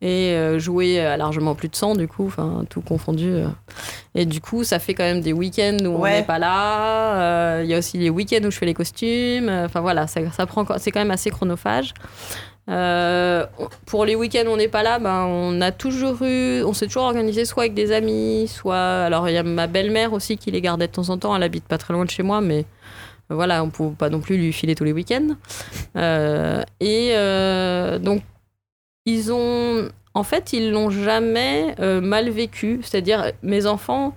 et 0.00 0.32
euh, 0.34 0.58
joué 0.58 0.98
à 0.98 1.16
largement 1.16 1.54
plus 1.54 1.68
de 1.68 1.76
100 1.76 1.94
du 1.94 2.08
coup, 2.08 2.26
enfin 2.26 2.64
tout 2.70 2.80
confondu. 2.80 3.34
Et 4.16 4.24
du 4.26 4.40
coup, 4.40 4.64
ça 4.64 4.78
fait 4.80 4.94
quand 4.94 5.04
même 5.04 5.20
des 5.20 5.32
week-ends 5.32 5.76
où 5.84 5.88
on 5.94 5.98
n'est 6.20 6.22
pas 6.24 6.38
là. 6.40 7.20
euh, 7.20 7.60
Il 7.64 7.70
y 7.70 7.74
a 7.74 7.78
aussi 7.78 7.98
les 7.98 8.10
week-ends 8.10 8.44
où 8.44 8.50
je 8.50 8.58
fais 8.58 8.66
les 8.66 8.74
costumes. 8.74 9.48
Enfin 9.48 9.80
voilà, 9.80 10.06
ça, 10.08 10.20
ça 10.32 10.46
prend, 10.46 10.64
c'est 10.78 10.90
quand 10.90 11.00
même 11.00 11.12
assez 11.12 11.30
chronophage. 11.30 11.94
Euh, 12.68 13.46
pour 13.86 14.04
les 14.04 14.14
week-ends, 14.14 14.44
on 14.46 14.56
n'est 14.56 14.68
pas 14.68 14.82
là. 14.82 14.98
Ben, 14.98 15.24
on 15.26 15.60
a 15.60 15.72
toujours 15.72 16.22
eu, 16.22 16.62
on 16.62 16.72
s'est 16.72 16.86
toujours 16.86 17.04
organisé 17.04 17.44
soit 17.44 17.64
avec 17.64 17.74
des 17.74 17.92
amis, 17.92 18.48
soit. 18.48 18.76
Alors 18.76 19.28
il 19.28 19.34
y 19.34 19.38
a 19.38 19.42
ma 19.42 19.66
belle-mère 19.66 20.12
aussi 20.12 20.36
qui 20.36 20.50
les 20.50 20.60
gardait 20.60 20.86
de 20.86 20.92
temps 20.92 21.08
en 21.10 21.18
temps. 21.18 21.34
Elle 21.34 21.42
habite 21.42 21.64
pas 21.64 21.78
très 21.78 21.92
loin 21.92 22.04
de 22.04 22.10
chez 22.10 22.22
moi, 22.22 22.40
mais 22.40 22.64
euh, 23.30 23.34
voilà, 23.34 23.62
on 23.64 23.70
pouvait 23.70 23.96
pas 23.96 24.10
non 24.10 24.20
plus 24.20 24.36
lui 24.36 24.52
filer 24.52 24.74
tous 24.74 24.84
les 24.84 24.92
week-ends. 24.92 25.36
Euh, 25.96 26.62
et 26.80 27.14
donc 28.00 28.22
ils 29.04 29.32
ont, 29.32 29.88
en 30.14 30.22
fait, 30.22 30.52
ils 30.52 30.70
l'ont 30.70 30.90
jamais 30.90 31.74
mal 31.78 32.30
vécu. 32.30 32.80
C'est-à-dire 32.82 33.32
mes 33.42 33.66
enfants 33.66 34.14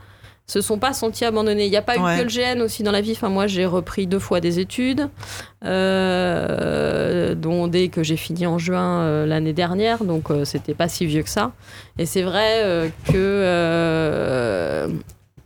se 0.47 0.61
sont 0.61 0.77
pas 0.77 0.93
sentis 0.93 1.25
abandonnés. 1.25 1.65
Il 1.65 1.71
n'y 1.71 1.77
a 1.77 1.81
pas 1.81 1.97
Ouais. 1.97 2.15
eu 2.15 2.19
que 2.19 2.23
le 2.23 2.29
GN 2.55 2.61
aussi 2.61 2.83
dans 2.83 2.91
la 2.91 3.01
vie. 3.01 3.13
Enfin, 3.13 3.29
moi, 3.29 3.47
j'ai 3.47 3.65
repris 3.65 4.05
deux 4.05 4.19
fois 4.19 4.39
des 4.41 4.59
études, 4.59 5.09
euh, 5.63 7.35
dont 7.35 7.67
dès 7.67 7.87
que 7.87 8.03
j'ai 8.03 8.17
fini 8.17 8.45
en 8.45 8.57
juin 8.57 8.99
euh, 9.01 9.25
l'année 9.25 9.53
dernière, 9.53 10.03
donc 10.03 10.29
euh, 10.29 10.45
c'était 10.45 10.73
pas 10.73 10.87
si 10.87 11.05
vieux 11.05 11.23
que 11.23 11.29
ça. 11.29 11.51
Et 11.97 12.05
c'est 12.05 12.21
vrai 12.21 12.91
que 13.11 14.87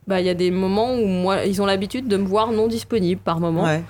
bah, 0.07 0.19
il 0.19 0.26
y 0.26 0.30
a 0.30 0.34
des 0.34 0.49
moments 0.51 0.95
où 0.95 1.05
moi, 1.05 1.45
ils 1.45 1.61
ont 1.61 1.65
l'habitude 1.67 2.07
de 2.07 2.17
me 2.17 2.26
voir 2.26 2.51
non 2.51 2.67
disponible 2.67 3.21
par 3.23 3.39
moment. 3.39 3.63
Ouais. 3.63 3.84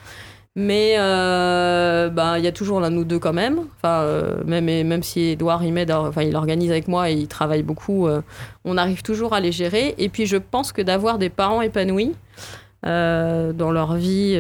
Mais 0.62 0.96
euh, 0.98 2.10
ben, 2.10 2.38
il 2.38 2.44
y 2.44 2.48
a 2.48 2.52
toujours 2.52 2.82
l'un 2.82 2.90
nous 2.90 3.06
deux 3.06 3.18
quand 3.18 3.32
même. 3.32 3.60
Enfin, 3.78 4.02
euh, 4.02 4.44
même, 4.46 4.66
même 4.66 5.04
si 5.04 5.22
Edouard 5.22 5.64
il 5.64 5.72
m'aide, 5.72 5.90
enfin, 5.90 6.24
il 6.24 6.36
organise 6.36 6.70
avec 6.70 6.90
moi 6.90 7.10
et 7.10 7.14
il 7.14 7.30
travaille 7.30 7.64
beaucoup, 7.64 8.08
euh, 8.08 8.22
on 8.66 8.76
arrive 8.76 9.02
toujours 9.02 9.34
à 9.34 9.40
les 9.40 9.54
gérer. 9.54 9.96
Et 9.98 10.10
puis 10.10 10.26
je 10.26 10.36
pense 10.36 10.74
que 10.74 10.82
d'avoir 10.82 11.18
des 11.18 11.30
parents 11.30 11.62
épanouis 11.62 12.14
dans 12.84 13.72
leur 13.72 13.96
vie, 13.96 14.38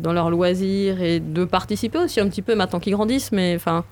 dans 0.00 0.14
leurs 0.14 0.30
loisirs 0.30 1.02
et 1.02 1.20
de 1.20 1.44
participer 1.44 1.98
aussi 1.98 2.18
un 2.18 2.28
petit 2.28 2.42
peu 2.42 2.54
maintenant 2.54 2.80
qu'ils 2.80 2.94
grandissent, 2.94 3.32
mais 3.32 3.54
enfin. 3.54 3.84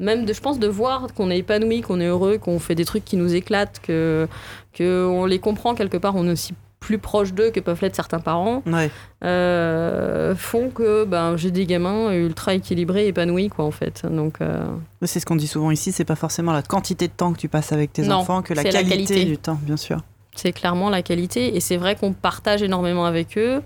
Même 0.00 0.32
je 0.32 0.40
pense 0.40 0.60
de 0.60 0.68
voir 0.68 1.08
qu'on 1.12 1.28
est 1.28 1.38
épanoui, 1.38 1.80
qu'on 1.80 1.98
est 1.98 2.06
heureux, 2.06 2.38
qu'on 2.38 2.60
fait 2.60 2.76
des 2.76 2.84
trucs 2.84 3.04
qui 3.04 3.16
nous 3.16 3.34
éclatent, 3.34 3.80
que, 3.82 4.28
que 4.72 5.04
on 5.04 5.26
les 5.26 5.40
comprend 5.40 5.74
quelque 5.74 5.96
part, 5.96 6.14
on 6.14 6.28
est 6.28 6.30
aussi 6.30 6.54
plus 6.80 6.98
proches 6.98 7.32
d'eux 7.32 7.50
que 7.50 7.60
peuvent 7.60 7.80
l'être 7.82 7.96
certains 7.96 8.20
parents, 8.20 8.62
Ouais. 8.66 8.90
euh, 9.24 10.34
font 10.36 10.70
que 10.70 11.04
ben, 11.04 11.36
j'ai 11.36 11.50
des 11.50 11.66
gamins 11.66 12.12
ultra 12.12 12.54
équilibrés, 12.54 13.08
épanouis, 13.08 13.48
quoi, 13.48 13.64
en 13.64 13.70
fait. 13.70 14.06
Donc, 14.08 14.40
euh, 14.40 14.64
C'est 15.02 15.20
ce 15.20 15.26
qu'on 15.26 15.36
dit 15.36 15.48
souvent 15.48 15.70
ici, 15.70 15.90
c'est 15.92 16.04
pas 16.04 16.14
forcément 16.14 16.52
la 16.52 16.62
quantité 16.62 17.08
de 17.08 17.12
temps 17.12 17.32
que 17.32 17.38
tu 17.38 17.48
passes 17.48 17.72
avec 17.72 17.92
tes 17.92 18.02
Non, 18.02 18.16
enfants 18.16 18.42
que 18.42 18.54
la 18.54 18.62
qualité, 18.64 19.24
du 19.24 19.38
temps, 19.38 19.58
bien 19.62 19.76
sûr. 19.76 19.98
c'est 20.36 20.52
clairement 20.52 20.88
la 20.90 21.02
qualité. 21.02 21.56
Et 21.56 21.60
c'est 21.60 21.76
vrai 21.76 21.96
qu'on 21.96 22.12
partage 22.12 22.62
énormément 22.62 23.04
avec 23.06 23.36
eux. 23.38 23.60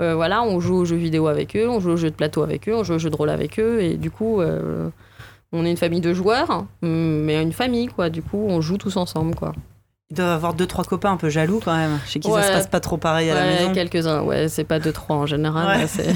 Euh, 0.00 0.14
voilà, 0.14 0.42
on 0.42 0.60
joue 0.60 0.74
aux 0.76 0.84
jeux 0.84 0.96
vidéo 0.96 1.26
avec 1.28 1.56
eux, 1.56 1.68
on 1.70 1.80
joue 1.80 1.90
aux 1.92 1.96
jeux 1.96 2.10
de 2.10 2.16
plateau 2.16 2.42
avec 2.42 2.68
eux, 2.68 2.74
on 2.74 2.82
joue 2.84 2.94
aux 2.94 2.98
jeux 2.98 3.10
de 3.10 3.16
rôle 3.16 3.30
avec 3.30 3.58
eux. 3.60 3.80
Et 3.80 3.96
du 3.96 4.10
coup, 4.10 4.42
on 5.52 5.64
est 5.64 5.70
une 5.70 5.76
famille 5.76 6.00
de 6.02 6.12
joueurs, 6.12 6.66
mais 6.82 7.40
une 7.40 7.52
famille, 7.52 7.86
quoi. 7.86 8.10
Du 8.10 8.22
coup, 8.22 8.44
on 8.48 8.60
joue 8.60 8.76
tous 8.76 8.96
ensemble, 8.96 9.34
quoi. 9.36 9.52
Ils 10.10 10.14
doivent 10.16 10.34
avoir 10.34 10.54
deux, 10.54 10.66
trois 10.66 10.84
copains 10.84 11.10
un 11.10 11.16
peu 11.16 11.28
jaloux 11.30 11.60
quand 11.64 11.74
même. 11.76 11.98
Chez 12.06 12.20
qui 12.20 12.28
ça 12.28 12.34
Ouais. 12.34 12.42
se 12.44 12.48
passe 12.52 12.66
pas 12.68 12.78
trop 12.78 12.96
pareil 12.96 13.28
à 13.28 13.34
la 13.34 13.44
maison. 13.44 13.72
quelques-uns. 13.72 14.22
Ouais, 14.22 14.48
c'est 14.48 14.62
pas 14.62 14.78
deux, 14.78 14.92
trois 14.92 15.16
en 15.16 15.26
général. 15.26 15.66
Ouais. 15.66 15.78
là, 15.82 15.88
c'est- 15.88 16.14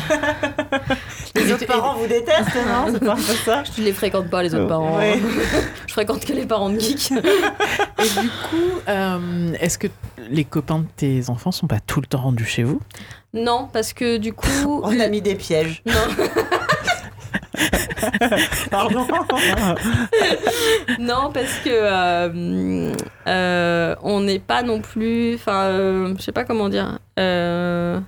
Les 1.34 1.52
autres 1.52 1.66
parents 1.66 1.94
vous 1.96 2.06
détestent, 2.06 2.54
non 2.68 2.92
C'est 2.92 3.04
pas 3.04 3.16
ça 3.44 3.64
Je 3.76 3.82
les 3.82 3.92
fréquente 3.92 4.30
pas, 4.30 4.44
les 4.44 4.54
autres 4.54 4.68
parents. 4.68 4.96
Ouais. 4.96 5.18
Je 5.88 5.92
fréquente 5.92 6.24
que 6.24 6.32
les 6.32 6.46
parents 6.46 6.70
de 6.70 6.78
geeks. 6.78 7.10
Et 7.10 8.20
du 8.20 8.28
coup, 8.28 8.78
euh, 8.88 9.52
est-ce 9.60 9.76
que 9.76 9.88
les 10.28 10.44
copains 10.44 10.78
de 10.80 10.86
tes 10.96 11.28
enfants 11.28 11.50
sont 11.50 11.66
pas 11.66 11.80
tout 11.84 12.00
le 12.00 12.06
temps 12.06 12.20
rendus 12.20 12.44
chez 12.44 12.62
vous? 12.62 12.80
Non, 13.34 13.68
parce 13.72 13.92
que 13.92 14.18
du 14.18 14.32
coup. 14.32 14.82
On 14.84 15.00
a 15.00 15.08
mis 15.08 15.20
des 15.20 15.34
pièges. 15.34 15.82
Non. 15.86 15.94
Pardon. 18.70 19.06
Non, 20.98 21.30
parce 21.32 21.58
que 21.64 21.70
euh, 21.70 22.92
euh, 23.26 23.94
on 24.02 24.20
n'est 24.20 24.38
pas 24.38 24.62
non 24.62 24.80
plus. 24.80 25.34
Enfin, 25.34 25.64
euh, 25.64 26.14
je 26.16 26.22
sais 26.22 26.32
pas 26.32 26.44
comment 26.44 26.68
dire. 26.68 26.98
Euh, 27.18 27.98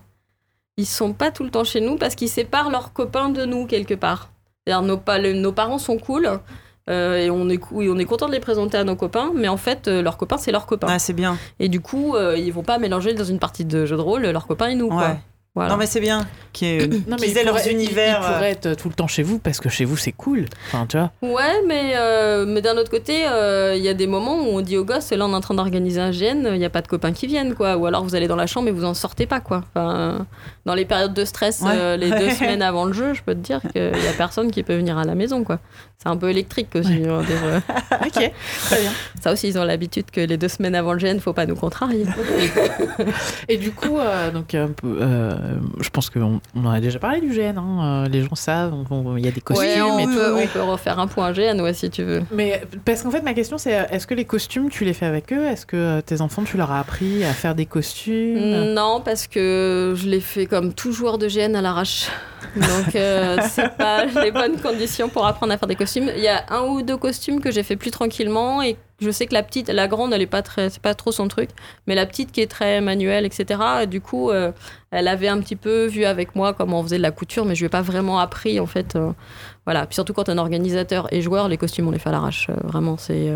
ils 0.76 0.86
sont 0.86 1.12
pas 1.12 1.30
tout 1.30 1.44
le 1.44 1.50
temps 1.50 1.64
chez 1.64 1.80
nous 1.80 1.96
parce 1.96 2.14
qu'ils 2.14 2.28
séparent 2.28 2.70
leurs 2.70 2.92
copains 2.92 3.28
de 3.28 3.44
nous 3.44 3.66
quelque 3.66 3.94
part. 3.94 4.30
C'est-à-dire 4.66 4.82
nos, 4.86 4.96
pa- 4.96 5.18
le- 5.18 5.32
nos 5.34 5.52
parents 5.52 5.78
sont 5.78 5.98
cool. 5.98 6.28
euh, 6.90 7.16
et 7.16 7.30
on 7.30 7.48
est, 7.48 7.58
cou- 7.58 7.76
oui, 7.78 7.88
on 7.92 7.98
est 7.98 8.04
content 8.04 8.26
de 8.26 8.32
les 8.32 8.40
présenter 8.40 8.76
à 8.78 8.84
nos 8.84 8.96
copains, 8.96 9.30
mais 9.34 9.48
en 9.48 9.56
fait, 9.56 9.86
euh, 9.88 10.02
leurs 10.02 10.16
copains, 10.16 10.38
c'est 10.38 10.52
leurs 10.52 10.66
copains. 10.66 10.88
Ah, 10.90 10.98
c'est 10.98 11.12
bien. 11.12 11.36
Et 11.60 11.68
du 11.68 11.80
coup, 11.80 12.14
euh, 12.16 12.36
ils 12.36 12.52
vont 12.52 12.62
pas 12.62 12.78
mélanger 12.78 13.12
dans 13.14 13.24
une 13.24 13.38
partie 13.38 13.64
de 13.64 13.86
jeu 13.86 13.96
de 13.96 14.00
rôle 14.00 14.22
leurs 14.22 14.46
copains 14.46 14.68
et 14.68 14.74
nous. 14.74 14.88
Quoi. 14.88 15.16
Voilà. 15.54 15.70
Non, 15.72 15.76
mais 15.76 15.84
c'est 15.86 16.00
bien 16.00 16.26
qu'ils 16.54 17.02
Non, 17.06 17.16
qu'ils 17.16 17.30
ils 17.30 17.36
aient 17.38 17.44
leurs 17.44 17.56
pourraient- 17.56 17.68
ils- 17.70 17.74
univers. 17.74 18.20
Ils, 18.22 18.32
pourraient 18.32 18.50
être 18.52 18.74
tout 18.74 18.88
le 18.88 18.94
temps 18.94 19.06
chez 19.06 19.22
vous 19.22 19.38
parce 19.38 19.60
que 19.60 19.68
chez 19.68 19.84
vous 19.84 19.98
c'est 19.98 20.12
cool. 20.12 20.46
Enfin, 20.68 20.86
tu 20.86 20.96
vois. 20.96 21.10
Ouais, 21.20 21.60
mais, 21.66 21.92
euh, 21.96 22.46
mais 22.46 22.62
d'un 22.62 22.74
autre 22.78 22.90
côté, 22.90 23.26
euh, 23.28 23.74
il 23.76 23.82
y 23.82 23.88
a 23.88 23.92
des 23.94 24.06
moments 24.06 24.36
où 24.36 24.46
on 24.56 24.62
dit 24.62 24.78
aux 24.78 24.84
gosses, 24.86 25.10
là 25.10 25.26
on 25.26 25.32
est 25.32 25.34
en 25.34 25.40
train 25.42 25.52
d'organiser 25.54 26.00
un 26.00 26.10
GN, 26.10 26.46
il 26.52 26.58
n'y 26.58 26.64
a 26.64 26.70
pas 26.70 26.80
de 26.80 26.88
copains 26.88 27.12
qui 27.12 27.26
viennent, 27.26 27.54
quoi. 27.54 27.76
Ou 27.76 27.84
alors 27.84 28.02
vous 28.02 28.14
allez 28.14 28.28
dans 28.28 28.36
la 28.36 28.46
chambre 28.46 28.68
et 28.68 28.72
vous 28.72 28.84
en 28.86 28.94
sortez 28.94 29.26
pas, 29.26 29.40
quoi. 29.40 29.62
Enfin, 29.74 30.26
dans 30.64 30.74
les 30.74 30.86
périodes 30.86 31.12
de 31.12 31.24
stress, 31.26 31.60
Ouais. 31.60 31.68
euh, 31.74 31.96
les 31.98 32.10
deux 32.10 32.30
semaines 32.30 32.62
avant 32.62 32.86
le 32.86 32.94
jeu, 32.94 33.12
je 33.12 33.22
peux 33.22 33.34
te 33.34 33.40
dire 33.40 33.60
qu'il 33.72 33.82
n'y 33.92 34.06
a 34.08 34.12
personne 34.16 34.50
qui 34.50 34.62
peut 34.62 34.76
venir 34.76 34.96
à 34.96 35.04
la 35.04 35.14
maison, 35.14 35.44
quoi. 35.44 35.58
C'est 36.02 36.08
un 36.08 36.16
peu 36.16 36.30
électrique 36.30 36.68
aussi. 36.74 36.98
dire, 36.98 37.10
euh. 37.10 37.60
Ok, 38.04 38.10
très 38.12 38.80
bien. 38.80 38.90
Ça 39.20 39.32
aussi, 39.32 39.48
ils 39.48 39.58
ont 39.58 39.62
l'habitude 39.64 40.10
que 40.10 40.20
les 40.20 40.36
deux 40.36 40.48
semaines 40.48 40.74
avant 40.74 40.94
le 40.94 40.98
GN, 40.98 41.20
faut 41.20 41.32
pas 41.32 41.46
nous 41.46 41.54
contrarier. 41.54 42.04
Et 43.48 43.56
du 43.56 43.70
coup, 43.70 43.98
euh, 43.98 44.32
donc 44.32 44.48
peu, 44.48 44.98
euh, 45.00 45.34
je 45.80 45.88
pense 45.90 46.10
qu'on 46.10 46.40
on 46.56 46.64
en 46.64 46.70
a 46.70 46.80
déjà 46.80 46.98
parlé 46.98 47.20
du 47.20 47.28
GN. 47.28 47.56
hein, 47.56 48.04
euh, 48.04 48.08
les 48.08 48.22
gens 48.22 48.34
savent. 48.34 48.74
Il 49.16 49.24
y 49.24 49.28
a 49.28 49.30
des 49.30 49.40
costumes 49.40 49.68
ouais, 49.68 49.80
on, 49.80 49.98
et 50.00 50.04
tout. 50.04 50.10
on 50.34 50.46
peut 50.48 50.62
refaire 50.62 50.98
un 50.98 51.06
point 51.06 51.32
GN, 51.32 51.60
ouais, 51.60 51.74
si 51.74 51.88
tu 51.88 52.02
veux. 52.02 52.22
Mais 52.32 52.62
parce 52.84 53.02
qu'en 53.02 53.10
fait, 53.10 53.22
ma 53.22 53.34
question 53.34 53.58
c'est 53.58 53.86
est-ce 53.90 54.06
que 54.06 54.14
les 54.14 54.24
costumes 54.24 54.70
tu 54.70 54.84
les 54.84 54.94
fais 54.94 55.06
avec 55.06 55.32
eux? 55.32 55.44
Est-ce 55.44 55.66
que 55.66 55.76
euh, 55.76 56.00
tes 56.00 56.20
enfants 56.20 56.42
tu 56.42 56.56
leur 56.56 56.72
as 56.72 56.80
appris 56.80 57.22
à 57.24 57.32
faire 57.32 57.54
des 57.54 57.66
costumes? 57.66 58.72
Non, 58.74 59.00
parce 59.04 59.28
que 59.28 59.94
je 59.96 60.08
l'ai 60.08 60.20
fait 60.20 60.46
comme 60.46 60.72
tout 60.72 60.92
joueur 60.92 61.18
de 61.18 61.28
GN 61.28 61.54
à 61.54 61.60
l'arrache. 61.62 62.08
Donc, 62.56 62.94
euh, 62.94 63.38
c'est 63.48 63.76
pas 63.76 64.04
les 64.04 64.30
bonnes 64.30 64.60
conditions 64.60 65.08
pour 65.08 65.26
apprendre 65.26 65.52
à 65.52 65.58
faire 65.58 65.68
des 65.68 65.74
costumes. 65.74 66.10
Il 66.16 66.22
y 66.22 66.28
a 66.28 66.44
un 66.50 66.62
ou 66.62 66.82
deux 66.82 66.96
costumes 66.96 67.40
que 67.40 67.50
j'ai 67.50 67.62
fait 67.62 67.76
plus 67.76 67.90
tranquillement 67.90 68.62
et 68.62 68.76
je 69.00 69.10
sais 69.10 69.26
que 69.26 69.34
la 69.34 69.42
petite, 69.42 69.68
la 69.68 69.88
grande, 69.88 70.12
elle 70.12 70.22
est 70.22 70.26
pas 70.26 70.42
très, 70.42 70.70
c'est 70.70 70.82
pas 70.82 70.94
trop 70.94 71.12
son 71.12 71.28
truc. 71.28 71.50
Mais 71.86 71.94
la 71.94 72.06
petite 72.06 72.32
qui 72.32 72.40
est 72.40 72.46
très 72.50 72.80
manuelle, 72.80 73.24
etc. 73.24 73.86
Du 73.88 74.00
coup, 74.00 74.30
euh, 74.30 74.52
elle 74.90 75.08
avait 75.08 75.28
un 75.28 75.40
petit 75.40 75.56
peu 75.56 75.86
vu 75.86 76.04
avec 76.04 76.36
moi 76.36 76.52
comment 76.52 76.80
on 76.80 76.82
faisait 76.82 76.98
de 76.98 77.02
la 77.02 77.10
couture, 77.10 77.44
mais 77.44 77.54
je 77.54 77.60
lui 77.60 77.66
ai 77.66 77.70
pas 77.70 77.82
vraiment 77.82 78.18
appris 78.18 78.60
en 78.60 78.66
fait. 78.66 78.96
euh, 78.96 79.12
voilà. 79.64 79.86
Puis 79.86 79.94
surtout 79.94 80.12
quand 80.12 80.28
un 80.28 80.38
organisateur 80.38 81.12
et 81.12 81.22
joueur, 81.22 81.48
les 81.48 81.56
costumes 81.56 81.88
on 81.88 81.90
les 81.90 81.98
fait 81.98 82.08
à 82.08 82.12
l'arrache. 82.12 82.48
vraiment, 82.64 82.96
c'est 82.96 83.32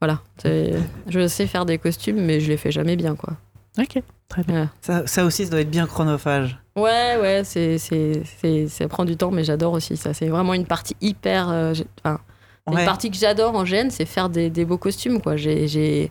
voilà. 0.00 0.20
Je 0.44 1.26
sais 1.26 1.46
faire 1.46 1.64
des 1.64 1.78
costumes, 1.78 2.20
mais 2.20 2.40
je 2.40 2.48
les 2.48 2.56
fais 2.56 2.70
jamais 2.70 2.96
bien, 2.96 3.14
quoi. 3.16 3.34
Ok, 3.78 4.02
très 4.28 4.42
bien. 4.42 4.70
Ça, 4.80 5.06
ça 5.06 5.24
aussi, 5.24 5.44
ça 5.44 5.50
doit 5.50 5.60
être 5.60 5.70
bien 5.70 5.86
chronophage. 5.86 6.58
Ouais, 6.76 7.16
ouais, 7.20 7.42
c'est, 7.44 7.78
c'est, 7.78 8.22
c'est, 8.40 8.68
ça 8.68 8.88
prend 8.88 9.04
du 9.04 9.16
temps, 9.16 9.30
mais 9.30 9.44
j'adore 9.44 9.72
aussi 9.74 9.96
ça. 9.96 10.14
C'est 10.14 10.28
vraiment 10.28 10.54
une 10.54 10.66
partie 10.66 10.96
hyper. 11.00 11.48
euh, 11.50 11.74
enfin, 12.04 12.18
Ouais. 12.68 12.80
Une 12.80 12.84
partie 12.86 13.12
que 13.12 13.16
j'adore 13.16 13.54
en 13.54 13.62
GN, 13.62 13.90
c'est 13.90 14.04
faire 14.06 14.28
des, 14.28 14.50
des 14.50 14.64
beaux 14.64 14.76
costumes, 14.76 15.20
quoi. 15.20 15.36
J'ai, 15.36 15.68
j'ai, 15.68 16.10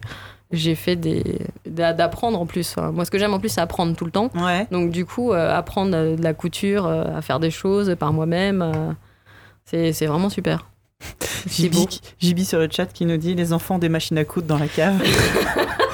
j'ai 0.51 0.73
fait 0.73 0.95
des. 0.95 1.39
d'a- 1.65 1.91
d'apprendre 1.91 2.39
en 2.39 2.45
plus. 2.45 2.77
Moi, 2.77 3.03
ce 3.03 3.11
que 3.11 3.19
j'aime 3.19 3.33
en 3.33 3.39
plus, 3.41 3.49
c'est 3.49 3.59
apprendre 3.59 3.93
tout 3.93 4.05
le 4.05 4.11
temps. 4.11 4.29
Ouais. 4.35 4.65
Donc, 4.71 4.89
du 4.89 5.05
coup, 5.05 5.33
euh, 5.33 5.53
apprendre 5.53 5.91
euh, 5.93 6.15
de 6.15 6.23
la 6.23 6.33
couture, 6.33 6.85
euh, 6.85 7.03
à 7.13 7.21
faire 7.21 7.41
des 7.41 7.51
choses 7.51 7.93
par 7.99 8.13
moi-même, 8.13 8.61
euh, 8.61 8.93
c'est, 9.65 9.91
c'est 9.91 10.05
vraiment 10.05 10.29
super. 10.29 10.65
Jibi, 11.49 11.87
Jibi 12.19 12.45
sur 12.45 12.59
le 12.59 12.69
chat 12.71 12.85
qui 12.85 13.05
nous 13.05 13.17
dit 13.17 13.35
les 13.35 13.51
enfants 13.51 13.75
ont 13.75 13.79
des 13.79 13.89
machines 13.89 14.17
à 14.17 14.23
coudre 14.23 14.47
dans 14.47 14.57
la 14.57 14.69
cave. 14.69 14.95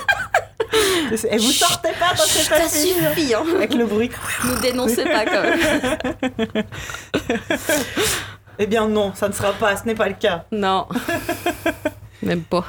Et 1.29 1.37
vous 1.37 1.51
sortez 1.51 1.89
pas 1.99 2.09
quand 2.17 2.23
c'est 2.25 2.49
pas 2.49 2.67
fini, 2.67 2.93
suffit, 2.93 3.33
hein. 3.33 3.43
Avec 3.55 3.73
le 3.73 3.85
bruit. 3.85 4.09
Nous 4.45 4.59
dénoncez 4.59 5.03
pas, 5.03 5.25
quand 5.25 5.41
même. 5.43 5.59
Eh 8.59 8.67
bien 8.67 8.87
non, 8.87 9.13
ça 9.15 9.27
ne 9.27 9.33
sera 9.33 9.53
pas, 9.53 9.75
ce 9.75 9.85
n'est 9.85 9.95
pas 9.95 10.07
le 10.07 10.13
cas. 10.13 10.45
Non. 10.51 10.87
Même 12.23 12.41
pas. 12.43 12.65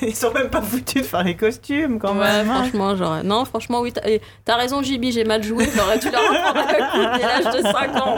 Ils 0.00 0.16
sont 0.16 0.32
même 0.32 0.48
pas 0.48 0.62
foutus 0.62 1.02
de 1.02 1.06
faire 1.06 1.22
les 1.22 1.36
costumes 1.36 1.98
quand 1.98 2.14
ouais, 2.16 2.24
même. 2.24 2.48
hein. 2.50 2.54
franchement, 2.62 2.96
j'aurais. 2.96 3.22
Non, 3.22 3.44
franchement, 3.44 3.80
oui. 3.82 3.92
T'as, 3.92 4.08
et 4.08 4.22
t'as 4.42 4.56
raison, 4.56 4.82
JB, 4.82 5.04
j'ai 5.10 5.24
mal 5.24 5.42
joué. 5.44 5.68
J'aurais 5.76 5.98
dû 5.98 6.08
leur 6.10 6.22
apprendre 6.22 6.66
à 6.66 7.18
dès 7.18 7.22
l'âge 7.22 7.54
de 7.54 7.60
5 7.60 7.96
ans. 7.96 8.16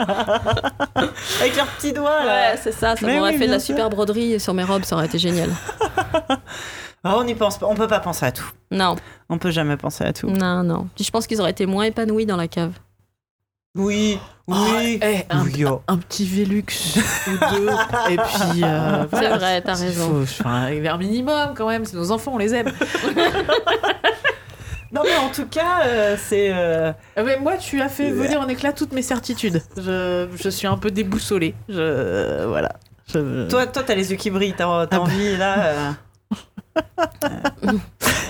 Avec 1.41 1.57
leurs 1.57 1.67
petits 1.67 1.91
doigts 1.91 2.23
là. 2.23 2.51
Ouais, 2.53 2.59
c'est 2.63 2.71
ça. 2.71 2.95
Ça 2.95 3.05
m'aurait 3.05 3.31
oui, 3.33 3.37
fait 3.37 3.45
de 3.47 3.51
la 3.51 3.59
super 3.59 3.89
broderie 3.89 4.39
sur 4.39 4.53
mes 4.53 4.63
robes. 4.63 4.85
Ça 4.85 4.95
aurait 4.95 5.07
été 5.07 5.19
génial. 5.19 5.49
Ah, 7.09 7.17
on 7.17 7.23
n'y 7.23 7.35
pense 7.35 7.57
pas, 7.57 7.65
on 7.67 7.75
peut 7.75 7.87
pas 7.87 7.99
penser 7.99 8.25
à 8.25 8.31
tout. 8.31 8.49
Non, 8.71 8.95
On 9.29 9.37
peut 9.37 9.51
jamais 9.51 9.77
penser 9.77 10.03
à 10.03 10.13
tout. 10.13 10.29
non, 10.29 10.63
non. 10.63 10.87
Puis 10.95 11.03
je 11.03 11.11
pense 11.11 11.25
qu'ils 11.27 11.39
auraient 11.41 11.51
été 11.51 11.65
moins 11.65 11.83
épanouis 11.85 12.25
dans 12.25 12.37
la 12.37 12.47
cave. 12.47 12.71
Oui, 13.75 14.17
Oh, 14.47 14.53
oui. 14.77 14.97
eh, 15.03 15.23
un, 15.29 15.43
Oui, 15.43 15.65
oh. 15.65 15.81
un 15.87 15.97
petit 15.97 16.25
Velux 16.25 16.63
ou 17.27 17.31
deux, 17.55 17.67
et 18.09 18.15
puis. 18.17 18.63
euh, 18.63 19.03
C'est 19.03 19.07
voilà. 19.11 19.37
vrai, 19.37 19.61
t'as 19.61 19.75
raison. 19.75 20.07
faut- 20.07 20.21
Enfin, 20.41 20.69
un 20.71 20.97
minimum 20.97 21.53
quand 21.55 21.67
même, 21.67 21.85
c'est 21.85 21.95
nos 21.97 22.11
enfants, 22.11 22.31
on 22.35 22.37
les 22.37 22.55
aime. 22.55 22.71
Non 24.93 25.01
mais 25.03 25.17
en 25.17 25.29
tout 25.29 25.45
cas, 25.47 25.81
euh, 25.85 26.15
c'est. 26.17 26.49
euh, 26.53 26.93
Ah 27.17 27.21
moi, 27.41 27.57
tu 27.57 27.81
as 27.81 27.89
fait 27.89 28.09
voler 28.09 28.37
en 28.37 28.47
éclat 28.47 28.71
toutes 28.71 28.93
mes 28.93 29.01
certitudes. 29.01 29.61
Je, 29.75 30.27
je 30.33 30.49
suis 30.49 30.65
un 30.65 30.77
peu 30.77 30.91
déboussolée. 30.91 31.55
Je, 31.67 32.45
voilà. 32.45 32.71
Je- 33.13 33.49
Toi, 33.49 33.67
toi, 33.67 33.83
t'as 33.85 33.95
les 33.95 34.11
yeux 34.11 34.15
qui 34.17 34.29
brillent, 34.29 34.53
t'as 34.55 34.87
t'as 34.87 34.95
Ah 34.95 34.99
bah. 34.99 35.01
envie 35.01 35.35
là. 35.35 35.59
euh, 35.65 35.91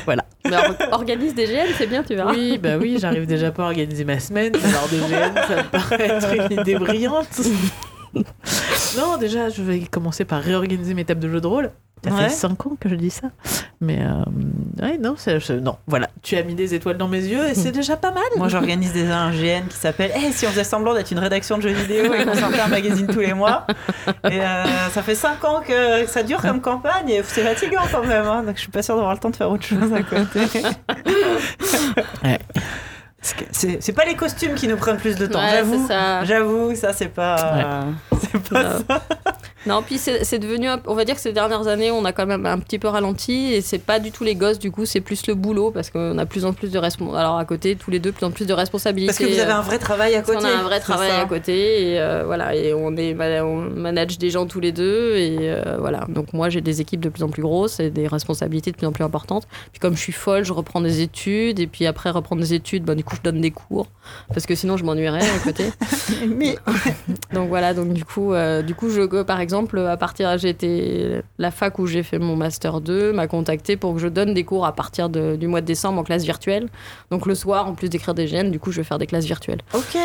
Mais 0.07 0.55
or- 0.55 0.75
organise 0.93 1.35
des 1.35 1.45
GN, 1.45 1.67
c'est 1.77 1.87
bien, 1.87 2.01
tu 2.03 2.15
verras. 2.15 2.31
Oui, 2.31 2.57
bah 2.57 2.77
oui, 2.79 2.97
j'arrive 2.99 3.25
déjà 3.25 3.51
pas 3.51 3.63
à 3.63 3.65
organiser 3.67 4.05
ma 4.05 4.19
semaine. 4.19 4.53
Alors 4.55 4.87
des 4.89 4.97
GN, 4.99 5.33
ça 5.47 5.63
me 5.63 5.69
paraît 5.69 6.09
être 6.09 6.51
une 6.51 6.59
idée 6.61 6.75
brillante. 6.75 7.41
non, 8.97 9.17
déjà, 9.19 9.49
je 9.49 9.61
vais 9.61 9.81
commencer 9.81 10.23
par 10.25 10.41
réorganiser 10.41 10.93
mes 10.93 11.03
tables 11.05 11.19
de 11.19 11.29
jeux 11.29 11.41
de 11.41 11.47
rôle. 11.47 11.71
Ça 12.03 12.11
Ouais. 12.13 12.23
fait 12.23 12.29
5 12.29 12.65
ans 12.67 12.77
que 12.79 12.87
je 12.89 12.95
dis 12.95 13.09
ça. 13.09 13.27
Mais 13.81 13.99
euh, 14.01 14.23
ouais, 14.85 14.97
non, 14.97 15.15
je- 15.17 15.53
non, 15.53 15.77
voilà. 15.87 16.07
Tu 16.21 16.37
as 16.37 16.43
mis 16.43 16.53
des 16.55 16.73
étoiles 16.73 16.97
dans 16.97 17.07
mes 17.07 17.21
yeux 17.23 17.45
et 17.49 17.53
c'est 17.55 17.71
déjà 17.73 17.97
pas 17.97 18.11
mal. 18.11 18.23
Moi, 18.37 18.47
j'organise 18.47 18.93
déjà 18.93 19.17
un 19.19 19.31
GN 19.31 19.67
qui 19.67 19.75
s'appelle 19.77 20.11
Eh, 20.15 20.31
si 20.31 20.45
on 20.45 20.49
faisait 20.51 20.63
semblant 20.63 20.93
d'être 20.93 21.11
une 21.11 21.19
rédaction 21.19 21.57
de 21.57 21.63
jeux 21.63 21.73
vidéo 21.73 22.13
et 22.13 22.23
qu'on 22.25 22.33
sortait 22.35 22.59
un 22.61 22.67
magazine 22.67 23.07
tous 23.07 23.19
les 23.19 23.33
mois. 23.33 23.65
Et 24.29 24.39
euh, 24.41 24.63
ça 24.93 25.01
fait 25.01 25.15
5 25.15 25.43
ans 25.43 25.61
que 25.67 26.05
ça 26.07 26.23
dure 26.23 26.41
comme 26.41 26.61
campagne 26.61 27.09
et 27.09 27.21
c'est 27.23 27.41
fatigant 27.43 27.81
quand 27.91 28.05
même. 28.05 28.25
hein, 28.25 28.43
donc 28.43 28.55
je 28.55 28.61
suis 28.61 28.71
pas 28.71 28.81
sûre 28.83 28.95
d'avoir 28.95 29.13
le 29.13 29.19
temps 29.19 29.29
de 29.31 29.35
faire 29.35 29.49
autre 29.51 29.65
chose 29.65 29.91
à 29.93 30.01
côté. 30.03 30.39
Ouais. 32.23 32.39
C'est 33.51 33.81
c'est 33.81 33.93
pas 33.93 34.05
les 34.05 34.15
costumes 34.15 34.53
qui 34.53 34.67
nous 34.67 34.77
prennent 34.77 34.97
plus 34.97 35.15
de 35.15 35.25
temps, 35.25 35.39
Ouais, 35.39 35.49
j'avoue. 35.51 35.81
c'est 35.81 35.93
ça. 35.93 36.23
J'avoue, 36.23 36.75
ça 36.75 36.93
c'est 36.93 37.07
pas. 37.09 37.85
C'est 38.21 38.41
pas 38.49 38.63
Non. 38.63 38.69
ça. 38.87 39.01
Non, 39.67 39.83
puis 39.83 39.97
c'est 39.97 40.39
devenu, 40.39 40.67
on 40.85 40.93
va 40.93 41.05
dire 41.05 41.15
que 41.15 41.21
ces 41.21 41.33
dernières 41.33 41.67
années, 41.67 41.91
on 41.91 42.05
a 42.05 42.13
quand 42.13 42.25
même 42.25 42.45
un 42.45 42.59
petit 42.59 42.79
peu 42.79 42.87
ralenti 42.87 43.53
et 43.53 43.61
c'est 43.61 43.79
pas 43.79 43.99
du 43.99 44.11
tout 44.11 44.23
les 44.23 44.35
gosses, 44.35 44.59
du 44.59 44.71
coup, 44.71 44.85
c'est 44.85 45.01
plus 45.01 45.27
le 45.27 45.35
boulot 45.35 45.71
parce 45.71 45.89
qu'on 45.89 46.17
a 46.17 46.23
de 46.23 46.29
plus 46.29 46.45
en 46.45 46.53
plus 46.53 46.71
de 46.71 46.77
responsabilités. 46.77 47.19
Alors 47.19 47.37
à 47.37 47.45
côté, 47.45 47.75
tous 47.75 47.91
les 47.91 47.99
deux, 47.99 48.11
plus 48.11 48.25
en 48.25 48.31
plus 48.31 48.45
de 48.45 48.53
responsabilités. 48.53 49.07
Parce 49.07 49.19
que 49.19 49.25
vous 49.25 49.39
avez 49.39 49.51
un 49.51 49.61
vrai 49.61 49.79
travail 49.79 50.15
à 50.15 50.21
côté. 50.21 50.37
qu'on 50.37 50.45
a 50.45 50.49
un 50.49 50.63
vrai 50.63 50.79
travail 50.79 51.09
ça. 51.09 51.21
à 51.21 51.25
côté 51.25 51.91
et 51.91 51.99
euh, 51.99 52.23
voilà 52.25 52.55
et 52.55 52.73
on 52.73 52.95
est 52.95 53.15
on 53.41 53.61
manage 53.61 54.17
des 54.17 54.29
gens 54.29 54.45
tous 54.45 54.59
les 54.59 54.71
deux 54.71 55.15
et 55.15 55.37
euh, 55.41 55.77
voilà 55.79 56.05
donc 56.09 56.33
moi 56.33 56.49
j'ai 56.49 56.61
des 56.61 56.81
équipes 56.81 57.01
de 57.01 57.09
plus 57.09 57.23
en 57.23 57.29
plus 57.29 57.41
grosses 57.41 57.79
et 57.79 57.89
des 57.89 58.07
responsabilités 58.07 58.71
de 58.71 58.77
plus 58.77 58.87
en 58.87 58.91
plus 58.91 59.03
importantes 59.03 59.47
puis 59.71 59.79
comme 59.79 59.95
je 59.95 60.01
suis 60.01 60.13
folle 60.13 60.43
je 60.43 60.53
reprends 60.53 60.81
des 60.81 61.01
études 61.01 61.59
et 61.59 61.67
puis 61.67 61.85
après 61.85 62.09
reprendre 62.09 62.41
des 62.41 62.53
études 62.53 62.83
bah, 62.83 62.95
du 62.95 63.03
coup 63.03 63.15
je 63.15 63.21
donne 63.21 63.41
des 63.41 63.51
cours 63.51 63.87
parce 64.33 64.45
que 64.45 64.55
sinon 64.55 64.77
je 64.77 64.83
m'ennuierais 64.83 65.21
à 65.21 65.39
côté 65.43 65.71
Mais 66.27 66.57
donc 67.33 67.49
voilà 67.49 67.73
donc 67.73 67.93
du 67.93 68.05
coup 68.05 68.33
euh, 68.33 68.61
du 68.61 68.75
coup 68.75 68.89
je 68.89 69.01
par 69.23 69.39
exemple 69.39 69.56
à 69.59 69.97
partir 69.97 70.27
été 70.45 71.21
la 71.37 71.51
fac 71.51 71.79
où 71.79 71.87
j'ai 71.87 72.03
fait 72.03 72.19
mon 72.19 72.35
master 72.35 72.81
2 72.81 73.13
m'a 73.13 73.27
contacté 73.27 73.77
pour 73.77 73.93
que 73.93 73.99
je 73.99 74.07
donne 74.07 74.33
des 74.33 74.43
cours 74.43 74.65
à 74.65 74.73
partir 74.73 75.09
du 75.09 75.47
mois 75.47 75.61
de 75.61 75.65
décembre 75.65 75.99
en 75.99 76.03
classe 76.03 76.23
virtuelle 76.23 76.69
donc 77.11 77.25
le 77.25 77.35
soir 77.35 77.67
en 77.67 77.73
plus 77.73 77.89
d'écrire 77.89 78.13
des 78.13 78.25
GN 78.25 78.49
du 78.51 78.59
coup 78.59 78.71
je 78.71 78.77
vais 78.77 78.83
faire 78.83 78.97
des 78.97 79.07
classes 79.07 79.25
virtuelles 79.25 79.61
ok, 79.73 79.97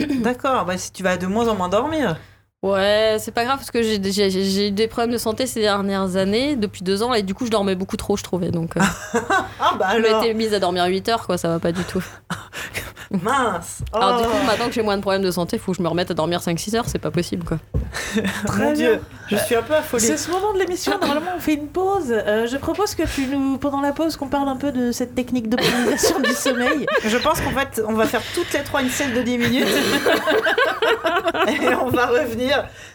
d'accord. 0.22 0.64
Bah, 0.64 0.76
si 0.76 0.92
tu 0.92 1.02
vas 1.02 1.16
de 1.16 1.26
moins 1.26 1.48
en 1.48 1.54
moins 1.54 1.68
dormir. 1.68 2.16
Ouais, 2.62 3.16
c'est 3.18 3.32
pas 3.32 3.44
grave 3.44 3.56
parce 3.56 3.70
que 3.70 3.80
j'ai- 3.82 4.66
eu 4.66 4.70
des 4.70 4.86
problèmes 4.86 5.12
de 5.12 5.16
santé 5.18 5.46
ces 5.46 5.60
dernières 5.60 6.16
années, 6.16 6.56
depuis 6.56 6.82
deux 6.82 7.02
ans, 7.02 7.14
et 7.14 7.22
du 7.22 7.32
coup 7.32 7.46
je 7.46 7.50
dormais 7.50 7.74
beaucoup 7.74 7.96
trop, 7.96 8.18
je 8.18 8.22
trouvais. 8.22 8.50
Donc 8.50 8.76
euh, 8.76 8.80
Ah 9.58 9.74
bah 9.78 9.86
je 9.92 9.96
alors, 10.04 10.20
m'étais 10.20 10.34
mise 10.34 10.52
à 10.52 10.58
dormir 10.58 10.84
8 10.84 11.08
heures, 11.08 11.26
quoi, 11.26 11.38
ça 11.38 11.48
va 11.48 11.58
pas 11.58 11.72
du 11.72 11.82
tout. 11.84 12.02
mince. 13.10 13.78
Alors 13.92 14.18
du 14.20 14.24
Oh, 14.28 14.30
coup, 14.30 14.46
maintenant 14.46 14.66
que 14.66 14.72
j'ai 14.72 14.82
moins 14.82 14.96
de 14.96 15.02
problèmes 15.02 15.22
de 15.22 15.30
santé, 15.30 15.58
faut 15.58 15.72
que 15.72 15.78
je 15.78 15.82
me 15.82 15.88
remette 15.88 16.10
à 16.10 16.14
dormir 16.14 16.40
5-6 16.40 16.76
heures, 16.76 16.84
c'est 16.86 16.98
pas 17.00 17.10
possible, 17.10 17.44
quoi. 17.44 17.58
Très 18.46 18.62
mon 18.62 18.72
bien. 18.72 18.74
Dieu, 18.74 19.00
je 19.30 19.36
suis 19.36 19.54
un 19.56 19.62
peu 19.62 19.74
affolée. 19.74 20.04
C'est 20.06 20.16
ce 20.18 20.30
moment 20.30 20.52
de 20.52 20.58
l'émission, 20.58 20.92
normalement 21.00 21.32
on 21.36 21.40
fait 21.40 21.54
une 21.54 21.66
pause. 21.66 22.10
Euh, 22.12 22.46
je 22.46 22.56
propose 22.58 22.94
que 22.94 23.02
tu 23.04 23.26
nous, 23.26 23.56
pendant 23.58 23.80
la 23.80 23.92
pause, 23.92 24.16
qu'on 24.16 24.28
parle 24.28 24.48
un 24.48 24.56
peu 24.56 24.70
de 24.70 24.92
cette 24.92 25.14
technique 25.14 25.48
d'optimisation 25.48 26.20
du 26.20 26.30
sommeil. 26.32 26.86
Je 27.04 27.16
pense 27.16 27.40
qu'en 27.40 27.50
fait, 27.50 27.82
on 27.88 27.94
va 27.94 28.04
faire 28.06 28.22
toutes 28.34 28.52
les 28.52 28.62
trois 28.62 28.82
une 28.82 28.90
scène 28.90 29.14
de 29.14 29.22
10 29.22 29.38
minutes. 29.38 29.66
Et 31.48 31.74
on 31.82 31.88
va 31.88 32.06
revenir. 32.06 32.49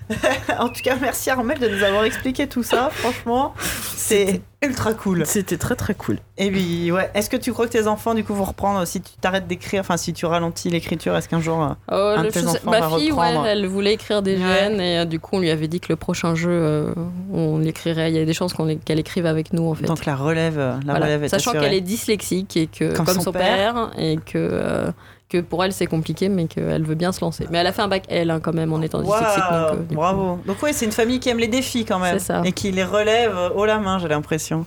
en 0.60 0.70
tout 0.70 0.82
cas, 0.84 0.96
merci 1.02 1.30
Armel 1.30 1.60
de 1.60 1.68
nous 1.68 1.84
avoir 1.84 2.04
expliqué 2.04 2.48
tout 2.48 2.64
ça. 2.64 2.90
Franchement, 2.92 3.54
c'est 3.96 4.42
ultra 4.64 4.94
cool. 4.94 5.26
C'était 5.26 5.58
très 5.58 5.76
très 5.76 5.94
cool. 5.94 6.18
Et 6.38 6.52
puis, 6.52 6.92
ouais, 6.92 7.10
est-ce 7.14 7.30
que 7.30 7.38
tu 7.38 7.54
crois 7.54 7.66
que 7.68 7.72
tes 7.72 7.88
enfants, 7.88 8.14
du 8.14 8.24
coup, 8.24 8.34
vont 8.34 8.44
reprendre 8.44 8.86
Si 8.86 9.02
tu 9.02 9.12
t'arrêtes 9.22 9.48
d'écrire, 9.48 9.82
enfin, 9.82 9.98
si 9.98 10.14
tu 10.14 10.26
ralentis 10.26 10.70
l'écriture, 10.70 11.16
est-ce 11.16 11.28
qu'un 11.30 11.40
jour. 11.42 11.62
euh, 11.64 11.74
Oh, 11.92 12.20
Un 12.20 12.24
de 12.24 12.30
tes 12.30 12.46
enfants 12.46 12.70
ma 12.72 12.82
va 12.82 12.98
fille, 12.98 13.12
ouais, 13.12 13.34
elle 13.48 13.66
voulait 13.68 13.94
écrire 13.94 14.22
des 14.22 14.36
Ouais. 14.38 14.70
GN, 14.70 14.80
et 14.82 15.00
euh, 15.00 15.06
du 15.06 15.20
coup 15.20 15.38
on 15.38 15.40
lui 15.40 15.50
avait 15.50 15.68
dit 15.68 15.80
que 15.80 15.88
le 15.90 15.96
prochain 15.96 16.36
jeu, 16.36 16.50
euh, 16.52 16.94
on 17.34 17.58
l'écrirait. 17.60 18.12
Il 18.12 18.18
y 18.18 18.20
a 18.20 18.26
des 18.26 18.34
chances 18.34 18.54
qu'elle 18.86 19.00
écrive 19.00 19.26
avec 19.26 19.54
nous, 19.54 19.68
en 19.70 19.74
fait. 19.76 19.86
Donc 19.86 20.06
la 20.06 20.16
relève, 20.16 20.58
la 20.58 20.80
Voilà. 20.86 21.06
relève 21.06 21.24
est 21.24 21.30
Sachant 21.30 21.52
qu'elle 21.54 21.74
est 21.74 21.82
dyslexique 21.82 22.58
et 22.58 22.68
que 22.68 22.94
Comme 22.96 23.06
comme, 23.06 23.16
son 23.16 23.22
son, 23.22 23.32
père. 23.32 23.42
père. 23.74 23.92
et 23.98 24.18
que 24.18 24.38
euh, 24.38 24.92
que 25.30 25.40
pour 25.40 25.64
elle 25.64 25.74
c'est 25.74 25.88
compliqué 25.88 26.30
mais 26.30 26.46
qu'elle 26.46 26.84
veut 26.84 26.96
bien 26.96 27.12
se 27.12 27.22
lancer. 27.22 27.48
Mais 27.50 27.58
elle 27.58 27.68
a 27.68 27.74
fait 27.74 27.82
un 27.82 27.88
bac 27.88 28.04
L 28.10 28.30
hein, 28.30 28.40
quand 28.40 28.54
même 28.54 28.74
en 28.74 28.82
étant 28.82 29.02
dyslexique. 29.02 29.44
Waouh, 29.50 29.62
donc, 29.62 29.80
euh, 29.80 29.84
coup, 29.84 29.96
bravo. 29.96 30.40
Donc 30.46 30.58
oui, 30.64 30.72
c'est 30.74 30.86
une 30.86 30.92
famille 30.92 31.20
qui 31.20 31.30
aime 31.30 31.40
les 31.40 31.48
défis 31.48 31.86
quand 31.86 32.00
même. 32.00 32.20
Ça. 32.20 32.42
Et 32.46 32.52
qui 32.52 32.72
les 32.72 32.84
relève 32.84 33.36
euh, 33.36 33.50
haut 33.50 33.66
la 33.66 33.80
main, 33.80 34.00
j'ai 34.00 34.08
l'impression. 34.08 34.66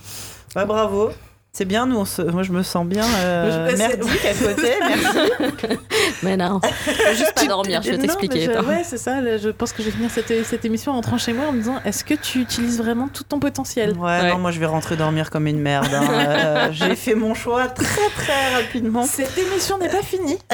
Ouais, 0.55 0.65
bravo. 0.65 1.11
C'est 1.59 1.65
bien, 1.65 1.85
nous, 1.87 1.97
on 1.97 2.05
se- 2.05 2.21
moi 2.21 2.41
je 2.43 2.53
me 2.53 2.63
sens 2.63 2.85
bien 2.85 3.03
euh, 3.03 3.69
Je- 3.71 3.75
merdique 3.75 4.25
à 4.25 4.33
côté. 4.33 4.71
Merci. 4.79 5.77
Mais 6.23 6.37
non, 6.37 6.61
faut 6.63 6.91
juste 7.17 7.33
pas 7.35 7.45
dormir. 7.47 7.81
Je 7.81 7.91
vais 7.91 7.97
t'expliquer. 7.97 8.45
je-. 8.45 8.65
Ouais, 8.65 8.83
c'est 8.85 8.97
ça. 8.97 9.19
là, 9.19 9.35
Je 9.35 9.49
pense 9.49 9.73
que 9.73 9.83
je 9.83 9.87
vais 9.89 9.93
finir 9.93 10.09
cette, 10.09 10.45
cette 10.45 10.63
émission 10.63 10.93
en 10.93 10.95
rentrant 10.95 11.17
chez 11.17 11.33
moi 11.33 11.47
en 11.47 11.51
me 11.51 11.57
disant 11.57 11.75
est-ce 11.83 12.05
que 12.05 12.13
tu 12.13 12.39
utilises 12.39 12.77
vraiment 12.77 13.09
tout 13.09 13.25
ton 13.25 13.39
potentiel? 13.39 13.91
Ouais, 13.97 14.03
Ouais. 14.21 14.29
non, 14.29 14.37
moi 14.37 14.51
je 14.51 14.59
vais 14.61 14.67
rentrer 14.67 14.95
dormir 14.95 15.29
comme 15.31 15.47
une 15.47 15.59
merde. 15.59 15.93
hein. 15.93 16.07
Euh, 16.09 16.67
j'ai 16.71 16.95
fait 16.95 17.13
mon 17.15 17.33
choix 17.33 17.67
très 17.67 18.09
très 18.15 18.53
rapidement. 18.55 19.03
Cette 19.03 19.37
émission 19.37 19.77
n'est 19.79 19.89
pas 19.89 20.01
finie. 20.01 20.37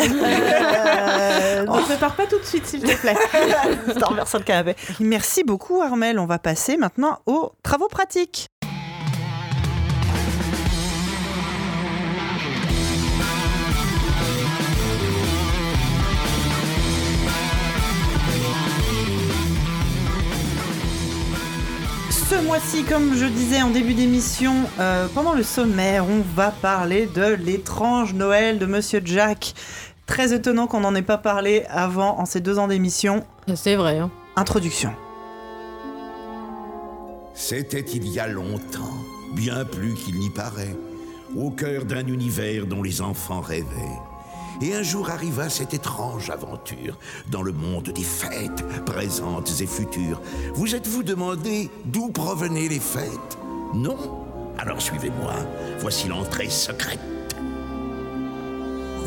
Euh, 0.75 1.65
donc 1.65 1.87
ne 1.89 1.95
pars 1.95 2.15
pas 2.15 2.25
tout 2.25 2.39
de 2.39 2.45
suite, 2.45 2.65
s'il 2.65 2.81
te 2.81 2.95
plaît. 2.97 3.15
dormir 3.99 4.27
sur 4.27 4.39
le 4.39 4.43
canapé. 4.43 4.75
Merci 4.99 5.43
beaucoup 5.43 5.81
Armel. 5.81 6.17
On 6.19 6.25
va 6.25 6.39
passer 6.39 6.77
maintenant 6.77 7.19
aux 7.27 7.51
travaux 7.63 7.87
pratiques. 7.87 8.47
Ce 22.29 22.35
mois-ci, 22.43 22.83
comme 22.83 23.13
je 23.15 23.25
disais 23.25 23.61
en 23.61 23.69
début 23.69 23.93
d'émission, 23.93 24.53
euh, 24.79 25.07
pendant 25.13 25.33
le 25.33 25.43
sommaire, 25.43 26.05
on 26.09 26.21
va 26.35 26.49
parler 26.49 27.05
de 27.05 27.35
l'étrange 27.35 28.13
Noël 28.15 28.57
de 28.57 28.65
Monsieur 28.65 28.99
Jack. 29.05 29.53
Très 30.07 30.33
étonnant 30.33 30.65
qu'on 30.65 30.79
n'en 30.79 30.95
ait 30.95 31.01
pas 31.03 31.17
parlé 31.19 31.65
avant 31.69 32.19
en 32.19 32.25
ces 32.25 32.39
deux 32.41 32.57
ans 32.57 32.67
d'émission. 32.67 33.23
C'est 33.55 33.75
vrai. 33.75 33.99
hein. 33.99 34.09
Introduction. 34.35 34.91
C'était 37.35 37.81
il 37.81 38.07
y 38.07 38.19
a 38.19 38.27
longtemps, 38.27 38.93
bien 39.35 39.63
plus 39.65 39.93
qu'il 39.93 40.17
n'y 40.17 40.29
paraît, 40.31 40.75
au 41.35 41.51
cœur 41.51 41.85
d'un 41.85 42.07
univers 42.07 42.65
dont 42.65 42.81
les 42.81 43.01
enfants 43.01 43.41
rêvaient. 43.41 43.99
Et 44.61 44.73
un 44.73 44.83
jour 44.83 45.09
arriva 45.09 45.49
cette 45.49 45.73
étrange 45.73 46.29
aventure 46.29 46.97
dans 47.29 47.41
le 47.41 47.51
monde 47.51 47.89
des 47.89 48.03
fêtes, 48.03 48.63
présentes 48.85 49.51
et 49.59 49.67
futures. 49.67 50.21
Vous 50.53 50.75
êtes-vous 50.75 51.03
demandé 51.03 51.69
d'où 51.85 52.09
provenaient 52.09 52.69
les 52.69 52.79
fêtes? 52.79 53.37
Non? 53.73 53.97
Alors 54.57 54.81
suivez-moi, 54.81 55.33
voici 55.79 56.07
l'entrée 56.07 56.49
secrète. 56.49 56.99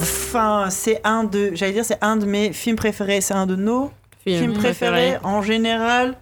Enfin, 0.00 0.68
c'est 0.70 1.00
un 1.04 1.24
de, 1.24 1.52
j'allais 1.54 1.72
dire, 1.72 1.84
c'est 1.84 2.02
un 2.02 2.16
de 2.16 2.26
mes 2.26 2.52
films 2.52 2.76
préférés. 2.76 3.20
C'est 3.20 3.34
un 3.34 3.46
de 3.46 3.56
nos 3.56 3.90
films 4.26 4.52
préférés 4.52 5.16
en 5.22 5.42
général. 5.42 6.16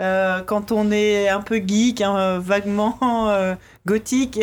Euh, 0.00 0.40
quand 0.42 0.72
on 0.72 0.90
est 0.90 1.28
un 1.28 1.40
peu 1.40 1.56
geek, 1.56 2.00
hein, 2.00 2.38
vaguement 2.38 2.98
euh, 3.02 3.54
gothique, 3.86 4.38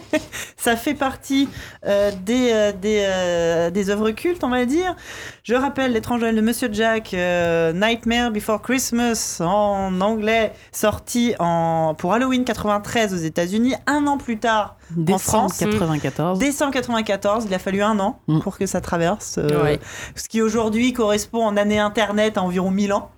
ça 0.56 0.76
fait 0.76 0.94
partie 0.94 1.48
euh, 1.86 2.10
des, 2.24 2.50
euh, 2.52 2.72
des, 2.72 3.04
euh, 3.06 3.70
des 3.70 3.90
œuvres 3.90 4.10
cultes, 4.10 4.42
on 4.44 4.48
va 4.48 4.64
dire. 4.66 4.96
Je 5.44 5.54
rappelle 5.54 5.92
l'étrange 5.92 6.20
Noël 6.20 6.34
de 6.36 6.40
Monsieur 6.40 6.68
Jack, 6.72 7.14
euh, 7.14 7.72
Nightmare 7.72 8.30
Before 8.30 8.60
Christmas 8.62 9.38
en 9.40 10.00
anglais, 10.00 10.52
sorti 10.72 11.34
en, 11.38 11.94
pour 11.96 12.12
Halloween 12.14 12.44
93 12.44 13.14
aux 13.14 13.18
États-Unis, 13.18 13.74
un 13.86 14.06
an 14.06 14.18
plus 14.18 14.38
tard 14.38 14.76
Décembre 14.90 15.20
France, 15.54 15.58
94. 15.58 16.38
Décembre 16.38 16.72
94, 16.72 17.44
il 17.48 17.54
a 17.54 17.58
fallu 17.58 17.82
un 17.82 17.98
an 17.98 18.18
Mm. 18.28 18.40
pour 18.40 18.58
que 18.58 18.66
ça 18.66 18.80
traverse. 18.80 19.36
euh, 19.38 19.62
Ouais. 19.62 19.80
Ce 20.16 20.28
qui 20.28 20.42
aujourd'hui 20.42 20.92
correspond 20.92 21.44
en 21.46 21.56
année 21.56 21.78
Internet 21.78 22.36
à 22.36 22.42
environ 22.42 22.70
1000 22.70 22.92
ans. 22.92 23.10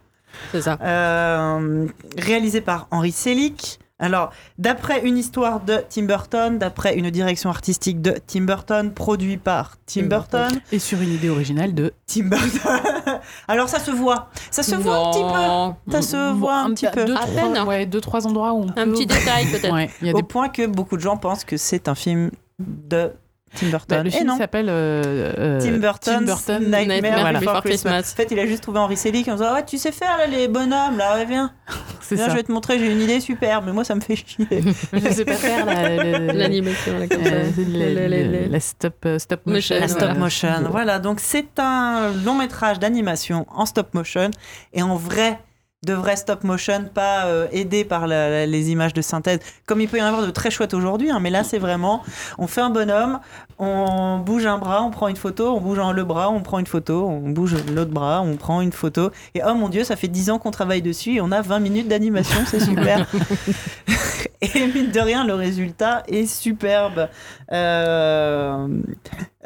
C'est 0.52 0.62
ça. 0.62 0.78
Euh, 0.82 1.86
réalisé 2.18 2.60
par 2.60 2.86
Henri 2.90 3.12
Selick. 3.12 3.78
Alors, 4.00 4.30
d'après 4.58 5.06
une 5.06 5.16
histoire 5.16 5.60
de 5.60 5.78
Tim 5.88 6.02
Burton, 6.02 6.58
d'après 6.58 6.96
une 6.96 7.10
direction 7.10 7.48
artistique 7.48 8.02
de 8.02 8.16
Tim 8.26 8.40
Burton, 8.42 8.92
produit 8.92 9.36
par 9.36 9.76
Tim 9.86 10.02
Tim 10.02 10.06
Burton. 10.08 10.60
Et 10.72 10.80
sur 10.80 11.00
une 11.00 11.12
idée 11.12 11.30
originale 11.30 11.74
de. 11.74 11.92
Tim 12.06 12.24
Burton. 12.24 12.80
Alors, 13.48 13.68
ça 13.68 13.78
se 13.78 13.92
voit. 13.92 14.30
Ça 14.50 14.64
se 14.64 14.74
voit 14.74 14.96
un 14.96 15.10
petit 15.12 15.22
peu. 15.86 15.92
Ça 15.92 16.02
se 16.02 16.32
voit 16.32 16.56
un 16.56 16.74
petit 16.74 16.88
peu. 16.92 17.04
Deux, 17.04 17.14
À 17.14 17.18
trois, 17.20 17.52
peine. 17.52 17.62
ouais, 17.62 17.86
deux, 17.86 18.00
trois 18.00 18.26
endroits 18.26 18.52
où 18.52 18.64
on 18.64 18.68
Un 18.76 18.90
petit 18.90 19.06
détail 19.06 19.46
peut-être. 19.46 19.72
Ouais, 19.72 19.88
il 20.00 20.08
y 20.08 20.10
a 20.10 20.14
Au 20.14 20.16
des 20.16 20.22
point 20.24 20.48
que 20.48 20.66
beaucoup 20.66 20.96
de 20.96 21.02
gens 21.02 21.16
pensent 21.16 21.44
que 21.44 21.56
c'est 21.56 21.86
un 21.88 21.94
film 21.94 22.30
de 22.58 23.12
Tim 23.54 23.66
Bah, 23.66 23.78
Burton. 23.78 24.04
le 24.04 24.10
film 24.10 24.26
non. 24.26 24.38
s'appelle 24.38 24.66
euh, 24.68 25.32
euh, 25.38 25.60
Tim 25.60 25.78
Burton, 25.78 26.14
Tim 26.18 26.22
Burton 26.22 26.62
Nightmare, 26.64 26.86
Nightmare 26.86 27.14
Before, 27.32 27.40
Before 27.40 27.62
Christmas. 27.62 27.90
Christmas. 28.02 28.12
En 28.12 28.16
fait, 28.16 28.34
il 28.34 28.38
a 28.38 28.46
juste 28.46 28.62
trouvé 28.62 28.78
Henri 28.80 28.96
Selick 28.96 29.28
en 29.28 29.32
disant 29.34 29.54
Ouais, 29.54 29.64
tu 29.64 29.78
sais 29.78 29.92
faire 29.92 30.16
là, 30.18 30.26
les 30.26 30.48
bonhommes, 30.48 30.96
là, 30.98 31.14
ouais, 31.14 31.24
viens. 31.24 31.52
C'est 32.00 32.16
Viens, 32.16 32.26
ça. 32.26 32.30
je 32.32 32.36
vais 32.36 32.42
te 32.42 32.52
montrer, 32.52 32.78
j'ai 32.78 32.90
une 32.92 33.00
idée 33.00 33.18
super, 33.20 33.62
mais 33.62 33.72
moi 33.72 33.82
ça 33.84 33.94
me 33.94 34.00
fait 34.02 34.16
chier. 34.16 34.46
Je 34.92 35.08
sais 35.10 35.24
pas 35.24 35.32
faire 35.34 35.64
la, 35.64 35.96
la- 35.96 36.32
L'animation 36.34 36.92
la- 36.98 38.60
stop, 38.60 38.94
euh, 39.06 39.18
stop 39.18 39.46
motion. 39.46 39.74
La 39.76 39.86
Voilà. 39.86 40.06
stop 40.06 40.18
motion. 40.18 40.48
Voilà, 40.70 40.98
donc 40.98 41.20
c'est 41.20 41.58
un 41.58 42.10
long 42.24 42.34
métrage 42.34 42.78
d'animation 42.78 43.46
en 43.50 43.66
stop 43.66 43.94
motion 43.94 44.30
et 44.72 44.82
en 44.82 44.96
vrai 44.96 45.38
de 45.84 45.94
vrai 45.94 46.16
stop 46.16 46.44
motion, 46.44 46.84
pas 46.92 47.26
euh, 47.26 47.46
aidé 47.52 47.84
par 47.84 48.06
la- 48.06 48.30
la- 48.30 48.46
les 48.46 48.70
images 48.70 48.92
de 48.94 49.02
synthèse, 49.02 49.40
comme 49.66 49.80
il 49.80 49.88
peut 49.88 49.98
y 49.98 50.02
en 50.02 50.06
avoir 50.06 50.24
de 50.24 50.30
très 50.30 50.50
chouettes 50.50 50.74
aujourd'hui. 50.74 51.10
hein, 51.10 51.18
mais 51.20 51.30
là, 51.30 51.44
c'est 51.44 51.58
vraiment, 51.58 52.02
on 52.38 52.46
fait 52.46 52.60
un 52.60 52.70
bonhomme, 52.70 53.20
on 53.58 54.18
bouge 54.18 54.46
un 54.46 54.58
bras, 54.58 54.82
on 54.82 54.90
prend 54.90 55.08
une 55.08 55.16
photo, 55.16 55.48
on 55.54 55.60
bouge 55.60 55.78
un- 55.78 55.92
le 55.92 56.04
bras, 56.04 56.30
on 56.30 56.40
prend 56.40 56.58
une 56.58 56.66
photo, 56.66 57.06
on 57.08 57.30
bouge 57.30 57.54
l'autre 57.74 57.90
bras, 57.92 58.22
on 58.22 58.36
prend 58.36 58.60
une 58.60 58.72
photo. 58.72 59.10
Et 59.34 59.40
oh 59.46 59.54
mon 59.54 59.68
dieu, 59.68 59.84
ça 59.84 59.96
fait 59.96 60.08
10 60.08 60.30
ans 60.30 60.38
qu'on 60.38 60.50
travaille 60.50 60.82
dessus 60.82 61.14
et 61.16 61.20
on 61.20 61.30
a 61.32 61.40
20 61.42 61.60
minutes 61.60 61.88
d'animation, 61.88 62.40
c'est 62.46 62.60
super. 62.64 63.06
et 64.40 64.66
mine 64.66 64.90
de 64.90 65.00
rien, 65.00 65.24
le 65.24 65.34
résultat 65.34 66.02
est 66.08 66.26
superbe. 66.26 67.08
Euh, 67.52 68.66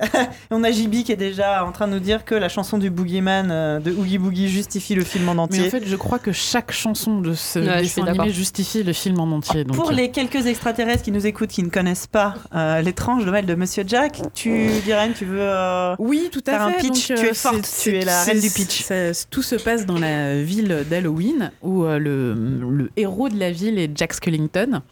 On 0.51 0.63
a 0.65 0.71
JB 0.71 1.03
qui 1.05 1.13
est 1.13 1.17
déjà 1.17 1.65
en 1.65 1.73
train 1.73 1.89
de 1.89 1.93
nous 1.95 1.99
dire 2.01 2.25
que 2.25 2.35
la 2.35 2.49
chanson 2.49 2.79
du 2.79 2.91
Boogeyman 2.91 3.49
euh, 3.51 3.81
de 3.81 3.91
Oogie 3.93 4.19
Boogie 4.19 4.49
justifie 4.49 4.95
le 4.95 5.05
film 5.05 5.29
en 5.29 5.35
Mais 5.35 5.41
entier. 5.41 5.67
en 5.67 5.71
fait, 5.71 5.83
je 5.87 5.97
crois 5.97 6.19
que 6.19 6.33
chaque 6.33 6.71
chanson 6.73 7.21
de 7.21 7.35
ce 7.35 7.59
Ouais, 7.59 7.83
dessin 7.83 8.07
animé 8.07 8.31
justifie 8.31 8.83
le 8.83 8.93
film 8.93 9.19
en 9.21 9.31
entier. 9.33 9.65
donc, 9.65 9.77
Pour 9.77 9.91
euh, 9.91 9.95
les 9.95 10.11
quelques 10.11 10.47
extraterrestres 10.47 11.03
qui 11.03 11.13
nous 11.13 11.27
écoutent, 11.27 11.51
qui 11.51 11.63
ne 11.63 11.69
connaissent 11.71 12.07
pas 12.07 12.35
euh, 12.55 12.81
l'étrange 12.81 13.25
Noël 13.27 13.45
de 13.47 13.55
Monsieur 13.55 13.85
Jack, 13.87 14.21
tu 14.35 14.69
dirais, 14.85 15.11
tu 15.17 15.25
veux. 15.25 15.39
euh, 15.41 15.95
Oui, 15.99 16.29
tout 16.33 16.43
à 16.47 16.51
Faire 16.53 16.63
un 16.63 16.71
fait. 16.73 16.81
pitch, 16.89 17.09
Donc, 17.09 17.19
tu 17.19 17.27
es 17.27 17.35
forte, 17.35 17.67
c'est- 17.67 17.91
tu 17.91 17.97
es 17.97 18.05
la 18.05 18.23
reine 18.25 18.41
du 18.41 18.51
pitch. 18.51 18.83
ça- 18.85 19.27
tout 19.31 19.43
se 19.43 19.57
passe 19.57 19.85
dans 19.87 19.99
la 19.99 20.43
ville 20.43 20.85
d'Halloween 20.89 21.51
où 21.63 21.85
euh, 21.85 21.99
le, 21.99 22.35
le 22.35 22.91
héros 22.97 23.29
de 23.29 23.39
la 23.39 23.51
ville 23.51 23.79
est 23.79 23.91
Jack 23.97 24.13
Skellington. 24.15 24.83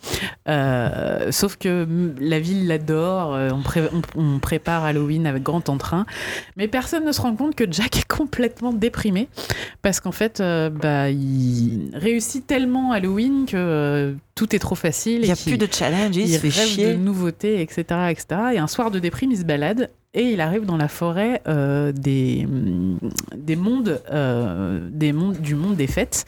Euh, 0.48 1.30
sauf 1.32 1.56
que 1.56 1.84
mm, 1.84 2.14
la 2.20 2.40
ville 2.40 2.66
l'adore, 2.66 3.34
euh, 3.34 3.50
on, 3.52 3.62
pré- 3.62 3.88
on- 4.16 4.20
on 4.20 4.38
prépare 4.38 4.84
Halloween 4.96 5.26
avec 5.26 5.42
grand 5.42 5.68
entrain. 5.68 6.06
Mais 6.56 6.68
personne 6.68 7.04
ne 7.04 7.12
se 7.12 7.20
rend 7.20 7.34
compte 7.36 7.54
que 7.54 7.64
Jack 7.70 7.98
est 7.98 8.08
complètement 8.08 8.72
déprimé 8.72 9.28
parce 9.82 10.00
qu'en 10.00 10.12
fait, 10.12 10.40
euh, 10.40 10.70
bah, 10.70 11.10
il 11.10 11.90
réussit 11.94 12.46
tellement 12.46 12.92
Halloween 12.92 13.46
que 13.46 13.56
euh, 13.56 14.12
tout 14.34 14.54
est 14.54 14.58
trop 14.58 14.74
facile. 14.74 15.20
Il 15.20 15.26
n'y 15.26 15.30
a 15.30 15.36
plus 15.36 15.58
de 15.58 15.68
challenge, 15.70 16.16
il, 16.16 16.22
il 16.26 16.34
se 16.34 16.38
fait 16.38 16.48
rêve 16.48 16.68
chier. 16.68 16.92
de 16.94 16.98
nouveautés, 16.98 17.60
etc., 17.60 17.84
etc. 18.10 18.26
Et 18.54 18.58
un 18.58 18.66
soir 18.66 18.90
de 18.90 18.98
déprime, 18.98 19.30
il 19.32 19.38
se 19.38 19.44
balade 19.44 19.90
et 20.16 20.32
il 20.32 20.40
arrive 20.40 20.64
dans 20.66 20.76
la 20.76 20.88
forêt 20.88 21.42
euh, 21.46 21.92
des, 21.92 22.48
des 23.36 23.54
mondes, 23.54 24.00
euh, 24.10 24.80
des 24.90 25.12
mondes, 25.12 25.36
du 25.40 25.54
monde 25.54 25.76
des 25.76 25.86
fêtes. 25.86 26.24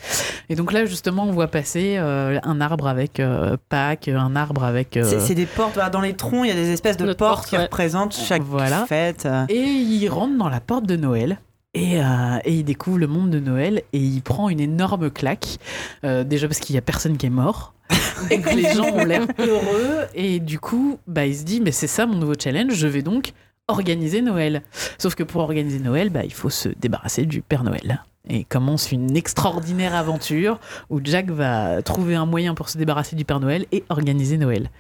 Et 0.48 0.54
donc 0.54 0.72
là, 0.72 0.84
justement, 0.84 1.24
on 1.24 1.32
voit 1.32 1.48
passer 1.48 1.96
euh, 1.98 2.38
un 2.44 2.60
arbre 2.60 2.86
avec 2.86 3.18
euh, 3.18 3.56
Pâques, 3.68 4.08
un 4.08 4.36
arbre 4.36 4.62
avec. 4.64 4.96
euh, 4.96 5.18
C'est 5.18 5.34
des 5.34 5.46
portes. 5.46 5.78
Dans 5.90 6.00
les 6.00 6.12
troncs, 6.14 6.44
il 6.44 6.48
y 6.48 6.52
a 6.52 6.54
des 6.54 6.70
espèces 6.70 6.96
de 6.96 7.06
De 7.06 7.14
portes, 7.14 7.36
portes, 7.38 7.48
qui 7.48 7.56
ouais. 7.56 7.62
représentent 7.64 8.14
chaque 8.14 8.42
Voilà. 8.42 8.86
fête. 8.86 9.26
Et 9.48 9.56
il 9.62 10.08
rentre 10.08 10.36
dans 10.38 10.48
la 10.48 10.60
porte 10.60 10.86
de 10.86 10.96
Noël. 10.96 11.38
Et, 11.74 12.00
euh, 12.00 12.04
et 12.44 12.54
il 12.54 12.64
découvre 12.64 12.98
le 12.98 13.06
monde 13.06 13.30
de 13.30 13.38
Noël 13.40 13.82
et 13.92 13.98
il 13.98 14.22
prend 14.22 14.48
une 14.48 14.60
énorme 14.60 15.10
claque. 15.10 15.58
Euh, 16.04 16.24
déjà 16.24 16.46
parce 16.48 16.60
qu'il 16.60 16.74
y 16.74 16.78
a 16.78 16.82
personne 16.82 17.16
qui 17.16 17.26
est 17.26 17.30
mort. 17.30 17.74
et 18.30 18.40
que 18.40 18.54
les 18.54 18.74
gens 18.74 18.84
ont 18.92 19.04
l'air 19.04 19.22
heureux. 19.38 20.06
Et 20.14 20.40
du 20.40 20.58
coup, 20.58 20.98
bah, 21.06 21.24
il 21.26 21.34
se 21.36 21.44
dit, 21.44 21.60
mais 21.60 21.72
c'est 21.72 21.86
ça 21.86 22.04
mon 22.06 22.16
nouveau 22.16 22.34
challenge, 22.38 22.74
je 22.74 22.86
vais 22.86 23.02
donc 23.02 23.32
organiser 23.68 24.22
Noël. 24.22 24.62
Sauf 24.98 25.14
que 25.14 25.22
pour 25.22 25.42
organiser 25.42 25.78
Noël, 25.78 26.10
bah, 26.10 26.24
il 26.24 26.32
faut 26.32 26.50
se 26.50 26.68
débarrasser 26.68 27.26
du 27.26 27.42
Père 27.42 27.64
Noël. 27.64 28.02
Et 28.28 28.44
commence 28.44 28.92
une 28.92 29.16
extraordinaire 29.16 29.94
aventure 29.94 30.58
où 30.90 31.00
Jack 31.02 31.30
va 31.30 31.80
trouver 31.82 32.14
un 32.14 32.26
moyen 32.26 32.54
pour 32.54 32.68
se 32.68 32.76
débarrasser 32.76 33.16
du 33.16 33.24
Père 33.24 33.40
Noël 33.40 33.66
et 33.72 33.84
organiser 33.88 34.36
Noël. 34.36 34.70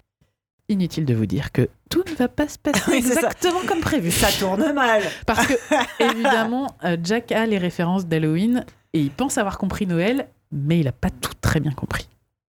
Inutile 0.70 1.06
de 1.06 1.14
vous 1.14 1.24
dire 1.24 1.50
que 1.50 1.68
tout 1.88 2.04
ne 2.10 2.14
va 2.14 2.28
pas 2.28 2.46
se 2.48 2.58
passer 2.58 2.82
Oui, 2.90 3.02
c'est 3.02 3.14
ça. 3.14 3.20
exactement 3.20 3.60
comme 3.66 3.80
prévu. 3.80 4.10
Ça 4.10 4.28
tourne 4.38 4.72
mal. 4.72 5.02
Parce 5.24 5.46
que, 5.46 5.54
évidemment, 6.12 6.66
euh, 6.84 6.96
Jack 7.02 7.32
a 7.32 7.46
les 7.46 7.56
références 7.56 8.06
d'Halloween 8.06 8.66
et 8.92 9.00
il 9.00 9.10
pense 9.10 9.38
avoir 9.38 9.56
compris 9.56 9.86
Noël, 9.86 10.28
mais 10.52 10.78
il 10.80 10.84
n'a 10.84 10.92
pas 10.92 11.10
tout 11.10 11.32
très 11.40 11.60
bien 11.60 11.72
compris. 11.72 12.06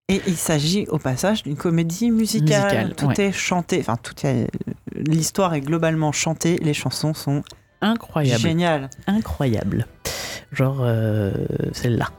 Et 0.10 0.22
il 0.26 0.38
s'agit 0.38 0.88
au 0.88 0.98
passage 0.98 1.44
d'une 1.44 1.56
comédie 1.56 2.10
musicale. 2.10 2.64
Musicale, 2.64 2.96
tout 2.96 3.06
ouais. 3.06 3.28
est 3.28 3.32
chanté. 3.32 3.78
Enfin, 3.80 3.96
tout 3.96 4.16
est... 4.26 4.48
l'histoire 4.96 5.54
est 5.54 5.62
globalement 5.62 6.12
chantée. 6.12 6.58
Les 6.64 6.74
chansons 6.74 7.14
sont 7.14 7.44
Incroyable. 7.82 8.42
géniales. 8.42 8.90
Incroyable. 9.06 9.86
Genre 10.52 10.80
euh, 10.82 11.32
celle-là. 11.74 12.10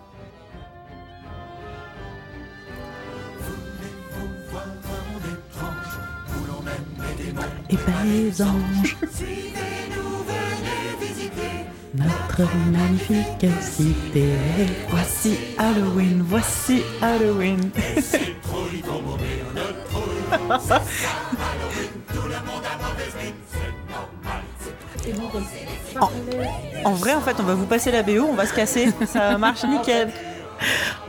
Et 7.73 7.77
pas 7.77 8.05
les 8.05 8.41
anges. 8.43 8.97
Notre 11.95 12.43
magnifique 12.71 13.47
cité. 13.61 14.29
Voici 14.89 15.37
Halloween, 15.59 16.23
voici 16.25 16.83
Halloween. 17.03 17.59
en, 26.01 26.11
en 26.85 26.93
vrai, 26.93 27.15
en 27.15 27.21
fait, 27.21 27.37
on 27.41 27.43
va 27.43 27.55
vous 27.55 27.67
passer 27.67 27.91
la 27.91 28.03
BO, 28.03 28.27
on 28.31 28.35
va 28.35 28.47
se 28.47 28.55
casser. 28.55 28.91
Ça 29.07 29.37
marche 29.39 29.65
nickel. 29.65 30.11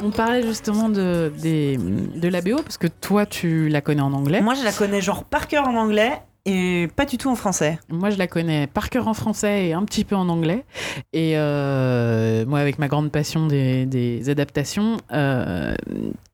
On 0.01 0.09
parlait 0.09 0.43
justement 0.43 0.89
de, 0.89 1.31
des, 1.37 1.77
de 1.77 2.27
la 2.27 2.41
BO 2.41 2.61
parce 2.63 2.77
que 2.77 2.87
toi 2.87 3.25
tu 3.25 3.67
la 3.67 3.81
connais 3.81 4.01
en 4.01 4.13
anglais. 4.13 4.41
Moi, 4.41 4.55
je 4.55 4.63
la 4.63 4.71
connais 4.71 5.01
genre 5.01 5.25
par 5.25 5.47
cœur 5.47 5.67
en 5.67 5.75
anglais 5.75 6.21
et 6.45 6.87
pas 6.95 7.05
du 7.05 7.17
tout 7.17 7.29
en 7.29 7.35
français. 7.35 7.79
Moi, 7.89 8.09
je 8.09 8.17
la 8.17 8.27
connais 8.27 8.67
par 8.67 8.89
cœur 8.89 9.07
en 9.07 9.13
français 9.13 9.67
et 9.67 9.73
un 9.73 9.83
petit 9.83 10.03
peu 10.03 10.15
en 10.15 10.29
anglais. 10.29 10.65
Et 11.13 11.33
euh, 11.35 12.45
moi, 12.45 12.59
avec 12.59 12.79
ma 12.79 12.87
grande 12.87 13.11
passion 13.11 13.47
des, 13.47 13.85
des 13.85 14.29
adaptations, 14.29 14.97
euh, 15.11 15.75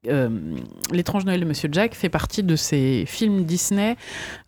euh, 0.07 0.29
L'étrange 0.91 1.25
Noël 1.25 1.41
de 1.41 1.45
Monsieur 1.45 1.69
Jack 1.71 1.95
fait 1.95 2.09
partie 2.09 2.43
de 2.43 2.55
ces 2.55 3.03
films 3.05 3.43
Disney 3.43 3.97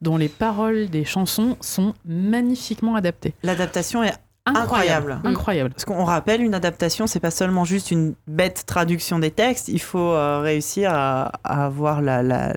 dont 0.02 0.18
les 0.18 0.30
paroles 0.30 0.90
des 0.90 1.04
chansons 1.04 1.58
sont 1.60 1.94
magnifiquement 2.06 2.96
adaptées. 2.96 3.34
L'adaptation 3.44 4.04
est 4.04 4.14
Incroyable. 4.56 5.20
Incroyable. 5.24 5.70
Parce 5.72 5.86
qu'on 5.86 6.04
rappelle, 6.04 6.42
une 6.42 6.54
adaptation, 6.54 7.08
c'est 7.08 7.20
pas 7.20 7.32
seulement 7.32 7.66
juste 7.66 7.92
une 7.92 8.14
bête 8.28 8.64
traduction 8.66 9.20
des 9.20 9.32
textes, 9.32 9.68
il 9.68 9.80
faut 9.82 10.00
euh, 10.14 10.40
réussir 10.40 10.92
à, 10.94 11.32
à 11.44 11.66
avoir 11.66 12.02
la, 12.02 12.24
la- 12.24 12.54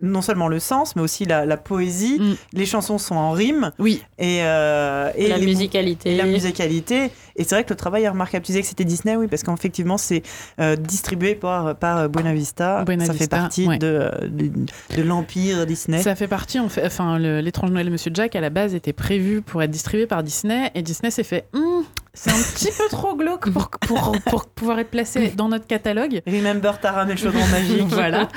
non 0.00 0.22
seulement 0.22 0.48
le 0.48 0.58
sens, 0.58 0.94
mais 0.96 1.02
aussi 1.02 1.24
la, 1.24 1.46
la 1.46 1.56
poésie. 1.56 2.18
Mm. 2.20 2.34
Les 2.52 2.66
chansons 2.66 2.98
sont 2.98 3.14
en 3.16 3.32
rime 3.32 3.72
Oui, 3.78 4.02
et, 4.18 4.40
euh, 4.42 5.10
et 5.16 5.28
la 5.28 5.38
les- 5.38 5.46
musicalité. 5.46 6.12
et 6.12 6.16
la 6.16 6.24
musicalité. 6.24 7.10
Et 7.38 7.44
c'est 7.44 7.54
vrai 7.54 7.64
que 7.64 7.70
le 7.70 7.76
travail 7.76 8.04
est 8.04 8.08
remarquable. 8.08 8.44
Tu 8.44 8.52
disais 8.52 8.62
que 8.62 8.66
c'était 8.68 8.84
Disney, 8.84 9.16
oui, 9.16 9.26
parce 9.28 9.42
qu'effectivement, 9.42 9.98
c'est 9.98 10.22
euh, 10.60 10.76
distribué 10.76 11.34
par, 11.34 11.76
par 11.76 12.08
Buena 12.08 12.32
Vista. 12.32 12.84
Buena 12.84 13.04
Ça 13.06 13.12
fait 13.12 13.18
Vista, 13.20 13.36
partie 13.36 13.66
ouais. 13.66 13.78
de, 13.78 14.10
de, 14.28 14.50
de 14.96 15.02
l'empire 15.02 15.66
Disney. 15.66 16.02
ça 16.02 16.14
fait 16.14 16.28
partie, 16.28 16.58
en 16.60 16.68
fait, 16.68 16.84
enfin, 16.86 17.18
l'étrange 17.18 17.70
Noël 17.70 17.86
de 17.86 17.90
Monsieur 17.90 18.10
Jack 18.14 18.34
à 18.36 18.40
la 18.40 18.50
base 18.50 18.74
était 18.74 18.92
prévu 18.92 19.42
pour 19.42 19.62
être 19.62 19.70
distribué 19.70 20.06
par 20.06 20.22
Disney 20.22 20.70
et 20.74 20.82
Disney 20.82 21.10
s'est 21.10 21.22
fait, 21.24 21.46
Hmm, 21.52 21.82
c'est 22.18 22.30
un 22.30 22.34
petit 22.54 22.70
peu 22.76 22.88
trop 22.90 23.14
glauque 23.14 23.50
pour, 23.50 23.68
pour, 23.68 24.16
pour 24.24 24.46
pouvoir 24.46 24.78
être 24.78 24.90
placé 24.90 25.28
dans 25.36 25.48
notre 25.48 25.66
catalogue. 25.66 26.22
Remember 26.26 26.80
Taram 26.80 27.08
et 27.10 27.12
le 27.12 27.18
chaudron 27.18 27.46
magique. 27.48 27.82
voilà. 27.88 28.28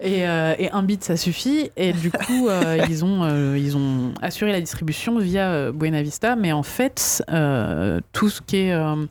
Et, 0.00 0.26
euh, 0.28 0.54
et 0.58 0.70
un 0.72 0.82
bit, 0.82 1.02
ça 1.04 1.16
suffit. 1.16 1.70
Et 1.76 1.92
du 1.92 2.10
coup, 2.10 2.48
euh, 2.48 2.78
ils, 2.90 3.04
ont, 3.04 3.22
euh, 3.22 3.56
ils 3.56 3.76
ont 3.76 4.12
assuré 4.20 4.50
la 4.52 4.60
distribution 4.60 5.18
via 5.18 5.48
euh, 5.50 5.72
Buena 5.72 6.02
Vista. 6.02 6.34
Mais 6.36 6.52
en 6.52 6.64
fait, 6.64 7.22
euh, 7.30 8.00
tout 8.12 8.28
ce 8.28 8.42
qui 8.42 8.56
est, 8.56 8.72
euh, 8.72 9.06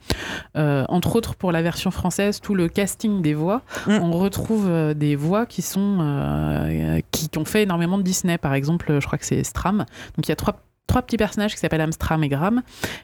euh, 0.58 0.84
entre 0.90 1.16
autres 1.16 1.36
pour 1.36 1.52
la 1.54 1.62
version 1.62 1.90
française, 1.90 2.42
tout 2.42 2.54
le 2.54 2.68
casting 2.68 3.22
des 3.22 3.34
voix, 3.34 3.62
Mm. 3.88 4.00
on 4.02 4.12
retrouve 4.12 4.68
euh, 4.68 4.94
des 4.94 5.16
voix 5.16 5.46
qui 5.46 5.62
sont 5.62 6.00
euh, 6.02 7.00
qui, 7.12 7.30
qui 7.30 7.38
ont 7.38 7.46
fait 7.46 7.64
énormément 7.64 7.98
de 7.98 8.04
Disney. 8.04 8.38
Par 8.38 8.54
exemple, 8.54 9.00
je 9.00 9.06
crois 9.08 9.18
que 9.18 9.26
c'est 9.26 9.44
Stram. 9.44 9.78
Donc 9.78 10.26
il 10.28 10.30
y 10.30 10.32
a 10.32 10.36
trois 10.36 10.60
trois 10.88 11.02
petits 11.02 11.18
personnages 11.18 11.54
qui 11.54 11.60
s'appellent 11.60 11.82
Amstram 11.82 12.24
et 12.24 12.30
Gram. 12.30 12.62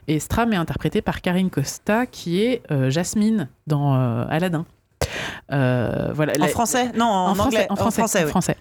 Et 0.07 0.19
Stram 0.19 0.51
est 0.53 0.57
interprété 0.57 1.01
par 1.01 1.21
Karine 1.21 1.49
Costa, 1.49 2.05
qui 2.05 2.41
est 2.43 2.61
euh, 2.71 2.89
Jasmine 2.89 3.49
dans 3.67 3.95
euh, 3.95 4.25
Aladdin. 4.29 4.65
Euh, 5.51 6.09
voilà, 6.13 6.33
En 6.39 6.41
La- 6.41 6.47
français? 6.47 6.91
Non, 6.97 7.05
en, 7.05 7.29
en 7.31 7.35
français, 7.35 7.47
anglais. 7.57 7.67
en 7.69 7.75
français, 7.75 8.01
en 8.01 8.23
oui. 8.23 8.29
français. 8.29 8.57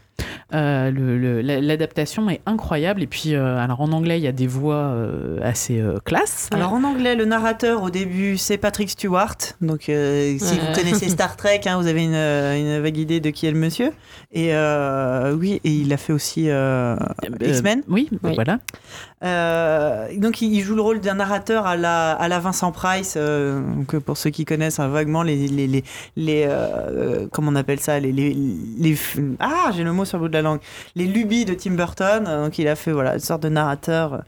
Euh, 0.55 0.91
le- 0.91 1.17
le- 1.19 1.41
la- 1.41 1.63
L'adaptation 1.63 2.29
est 2.29 2.43
incroyable. 2.45 3.03
Et 3.03 3.07
puis, 3.07 3.35
euh, 3.35 3.57
alors 3.59 3.81
en 3.81 3.91
anglais, 3.93 4.19
il 4.19 4.23
y 4.23 4.27
a 4.29 4.33
des 4.33 4.47
voix 4.47 4.75
euh, 4.75 5.39
assez 5.43 5.81
euh, 5.81 5.99
classe. 6.05 6.51
Alors 6.53 6.75
en 6.75 6.85
anglais, 6.85 7.15
le 7.15 7.25
narrateur 7.25 7.83
au 7.83 7.89
début, 7.89 8.37
c'est 8.37 8.59
Patrick 8.59 8.91
Stewart. 8.91 9.37
Donc 9.63 9.89
euh, 9.89 10.37
si 10.39 10.45
Ouais. 10.45 10.61
vous 10.61 10.75
connaissez 10.75 11.09
Star 11.17 11.37
Trek, 11.37 11.63
hein, 11.65 11.79
vous 11.81 11.87
avez 11.87 12.05
une, 12.05 12.15
une 12.15 12.83
vague 12.83 12.99
idée 12.99 13.21
de 13.21 13.31
qui 13.31 13.47
est 13.47 13.51
le 13.51 13.59
monsieur. 13.59 13.93
Et 14.31 14.55
euh, 14.55 15.33
oui, 15.35 15.61
et 15.65 15.71
il 15.71 15.91
a 15.93 15.97
fait 15.97 16.13
aussi 16.13 16.51
euh, 16.51 16.97
Euh, 16.97 17.47
X-Men. 17.49 17.83
oui, 17.89 18.11
Oui. 18.23 18.35
voilà. 18.35 18.59
Euh, 19.23 20.09
donc 20.17 20.43
il 20.43 20.61
joue 20.63 20.75
le 20.75 20.83
rôle 20.83 21.01
d'un 21.01 21.15
narrateur 21.15 21.67
à 21.67 21.77
la, 21.77 22.13
à 22.13 22.29
la 22.29 22.39
Vincent 22.41 22.73
Price. 22.73 23.15
euh, 23.17 23.61
pour 24.05 24.17
ceux 24.17 24.31
qui 24.31 24.45
connaissent 24.45 24.81
hein, 24.81 24.89
vaguement 24.89 25.23
les, 25.23 25.47
les, 25.49 25.67
les, 25.67 25.85
les, 26.17 26.47
euh, 26.49 27.27
comment 27.31 27.51
on 27.53 27.55
appelle 27.57 27.79
ça 27.81 28.01
les, 28.01 28.11
les, 28.13 28.35
les- 28.79 28.97
ah 29.39 29.71
j'ai 29.77 29.85
le 29.85 29.93
mot 29.93 30.05
sur 30.05 30.19
le 30.19 30.23
bout 30.25 30.29
de 30.29 30.35
la 30.35 30.43
langue 30.43 30.61
les 30.97 31.07
lubies 31.07 31.45
de 31.45 31.55
Tim 31.55 31.73
Burton. 31.73 32.25
Donc 32.25 32.59
il 32.59 32.67
a 32.69 32.75
fait 32.75 32.93
voilà 32.93 33.15
une 33.15 33.21
sorte 33.21 33.43
de 33.45 33.49
narrateur 33.49 34.23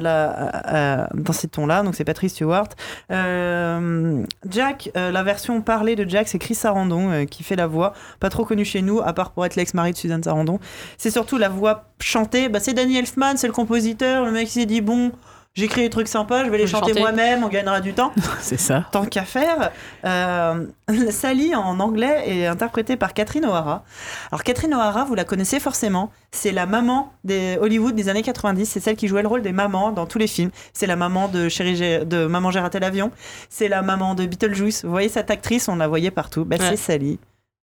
dans 0.00 1.32
ces 1.32 1.48
tons-là. 1.48 1.82
Donc 1.82 1.94
c'est 1.94 2.04
Patrick 2.04 2.30
Stewart. 2.30 2.68
Euh, 3.10 4.24
Jack, 4.48 4.90
euh, 4.96 5.10
la 5.10 5.22
version 5.22 5.60
parlée 5.60 5.96
de 5.96 6.08
Jack, 6.08 6.28
c'est 6.28 6.38
Chris 6.38 6.54
Sarandon 6.54 7.10
euh, 7.10 7.24
qui 7.24 7.42
fait 7.42 7.56
la 7.56 7.66
voix. 7.66 7.94
Pas 8.20 8.30
trop 8.30 8.44
connu 8.44 8.64
chez 8.64 8.82
nous, 8.82 9.00
à 9.00 9.12
part 9.12 9.32
pour 9.32 9.44
être 9.46 9.56
l'ex-mari 9.56 9.92
de 9.92 9.96
Suzanne 9.96 10.22
Sarandon. 10.22 10.58
C'est 10.98 11.10
surtout 11.10 11.38
la 11.38 11.48
voix 11.48 11.84
chantée. 12.00 12.48
Bah, 12.48 12.60
c'est 12.60 12.74
Danny 12.74 12.96
Elfman, 12.96 13.36
c'est 13.36 13.46
le 13.46 13.52
compositeur. 13.52 14.24
Le 14.24 14.32
mec 14.32 14.48
s'est 14.48 14.66
dit 14.66 14.80
bon. 14.80 15.12
J'écris 15.54 15.82
des 15.82 15.90
trucs 15.90 16.08
sympas, 16.08 16.44
je 16.44 16.50
vais 16.50 16.58
les 16.58 16.66
chanter 16.66 16.88
chanter. 16.88 17.00
moi-même, 17.00 17.44
on 17.44 17.48
gagnera 17.48 17.80
du 17.80 17.94
temps. 17.94 18.12
C'est 18.40 18.58
ça. 18.60 18.86
Tant 18.92 19.04
qu'à 19.06 19.24
faire, 19.24 19.70
euh, 20.04 20.66
Sally 21.10 21.54
en 21.54 21.78
anglais 21.80 22.24
est 22.26 22.46
interprétée 22.46 22.96
par 22.96 23.14
Catherine 23.14 23.44
O'Hara. 23.44 23.84
Alors 24.30 24.42
Catherine 24.42 24.74
O'Hara, 24.74 25.04
vous 25.04 25.14
la 25.14 25.24
connaissez 25.24 25.60
forcément, 25.60 26.10
c'est 26.32 26.52
la 26.52 26.66
maman 26.66 27.12
des 27.24 27.56
Hollywood 27.60 27.94
des 27.94 28.08
années 28.08 28.22
90, 28.22 28.66
c'est 28.66 28.80
celle 28.80 28.96
qui 28.96 29.08
jouait 29.08 29.22
le 29.22 29.28
rôle 29.28 29.42
des 29.42 29.52
mamans 29.52 29.92
dans 29.92 30.06
tous 30.06 30.18
les 30.18 30.26
films. 30.26 30.50
C'est 30.72 30.86
la 30.86 30.96
maman 30.96 31.28
de 31.28 31.48
Chérie, 31.48 32.04
de 32.04 32.26
Maman 32.26 32.50
j'ai 32.50 32.60
raté 32.60 32.80
l'avion, 32.80 33.10
c'est 33.48 33.68
la 33.68 33.82
maman 33.82 34.14
de 34.14 34.26
Beetlejuice. 34.26 34.84
Vous 34.84 34.90
voyez 34.90 35.08
cette 35.08 35.30
actrice, 35.30 35.68
on 35.68 35.76
la 35.76 35.88
voyait 35.88 36.10
partout. 36.10 36.44
Ben, 36.44 36.60
Ouais. 36.60 36.70
C'est 36.70 36.76
Sally. 36.76 37.18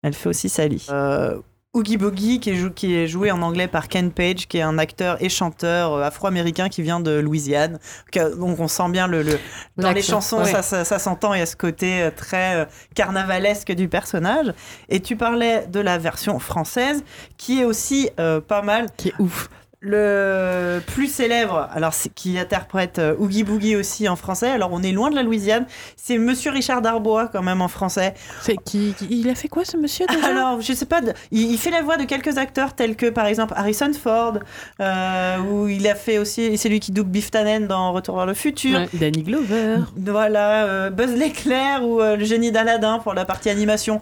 Elle 0.02 0.14
fait 0.14 0.28
aussi 0.28 0.48
Sally. 0.48 0.86
Euh, 0.90 1.38
Oogie 1.76 1.96
Boogie, 1.98 2.40
qui 2.40 2.50
est, 2.50 2.54
jou- 2.56 2.70
qui 2.70 2.94
est 2.94 3.06
joué 3.06 3.30
en 3.30 3.42
anglais 3.42 3.68
par 3.68 3.88
Ken 3.88 4.10
Page, 4.10 4.46
qui 4.48 4.56
est 4.58 4.62
un 4.62 4.78
acteur 4.78 5.22
et 5.22 5.28
chanteur 5.28 5.92
euh, 5.92 6.02
afro-américain 6.02 6.68
qui 6.70 6.80
vient 6.82 7.00
de 7.00 7.10
Louisiane. 7.18 7.78
Donc 8.14 8.58
on 8.60 8.66
sent 8.68 8.88
bien 8.88 9.06
le, 9.06 9.22
le- 9.22 9.38
dans 9.76 9.92
les 9.92 10.00
chansons, 10.02 10.38
ouais. 10.38 10.50
ça, 10.50 10.62
ça, 10.62 10.84
ça 10.84 10.98
s'entend, 10.98 11.34
il 11.34 11.40
y 11.40 11.42
a 11.42 11.46
ce 11.46 11.54
côté 11.56 12.00
euh, 12.02 12.10
très 12.10 12.56
euh, 12.56 12.64
carnavalesque 12.94 13.72
du 13.72 13.88
personnage. 13.88 14.52
Et 14.88 15.00
tu 15.00 15.16
parlais 15.16 15.66
de 15.66 15.80
la 15.80 15.98
version 15.98 16.38
française, 16.38 17.04
qui 17.36 17.60
est 17.60 17.64
aussi 17.64 18.08
euh, 18.18 18.40
pas 18.40 18.62
mal. 18.62 18.86
Qui 18.96 19.08
est 19.08 19.14
ouf. 19.18 19.50
Le 19.80 20.80
plus 20.86 21.06
célèbre, 21.06 21.68
alors 21.72 21.92
qui 22.14 22.38
interprète 22.38 22.98
euh, 22.98 23.14
Oogie 23.18 23.44
Boogie 23.44 23.76
aussi 23.76 24.08
en 24.08 24.16
français. 24.16 24.48
Alors 24.50 24.70
on 24.72 24.82
est 24.82 24.90
loin 24.92 25.10
de 25.10 25.14
la 25.14 25.22
Louisiane. 25.22 25.66
C'est 25.96 26.16
Monsieur 26.18 26.50
Richard 26.50 26.80
Darbois 26.82 27.28
quand 27.28 27.42
même 27.42 27.60
en 27.60 27.68
français. 27.68 28.14
C'est 28.40 28.56
qui, 28.56 28.94
qui- 28.98 29.06
Il 29.10 29.28
a 29.28 29.34
fait 29.34 29.48
quoi 29.48 29.64
ce 29.64 29.76
monsieur 29.76 30.06
déjà? 30.06 30.26
Alors, 30.26 30.60
je 30.60 30.72
sais 30.72 30.86
pas, 30.86 31.02
de- 31.02 31.12
il, 31.30 31.52
il 31.52 31.58
fait 31.58 31.70
la 31.70 31.82
voix 31.82 31.98
de 31.98 32.04
quelques 32.04 32.38
acteurs 32.38 32.74
tels 32.74 32.96
que 32.96 33.06
par 33.10 33.26
exemple 33.26 33.52
Harrison 33.56 33.92
Ford, 33.92 34.38
euh, 34.80 35.38
où 35.40 35.68
il 35.68 35.86
a 35.86 35.94
fait 35.94 36.18
aussi, 36.18 36.56
c'est 36.56 36.68
lui 36.70 36.80
qui 36.80 36.90
double 36.90 37.10
Biff 37.10 37.30
Tannen 37.30 37.66
dans 37.66 37.92
Retour 37.92 38.16
vers 38.16 38.26
le 38.26 38.34
futur. 38.34 38.78
Ouais. 38.78 38.88
Danny 38.94 39.22
Glover. 39.22 39.76
Voilà, 39.96 40.64
euh, 40.64 40.90
Buzz 40.90 41.12
l'éclair 41.14 41.84
ou 41.84 42.00
euh, 42.00 42.16
le 42.16 42.24
génie 42.24 42.50
d'Aladin 42.50 42.98
pour 42.98 43.12
la 43.14 43.24
partie 43.24 43.50
animation. 43.50 44.00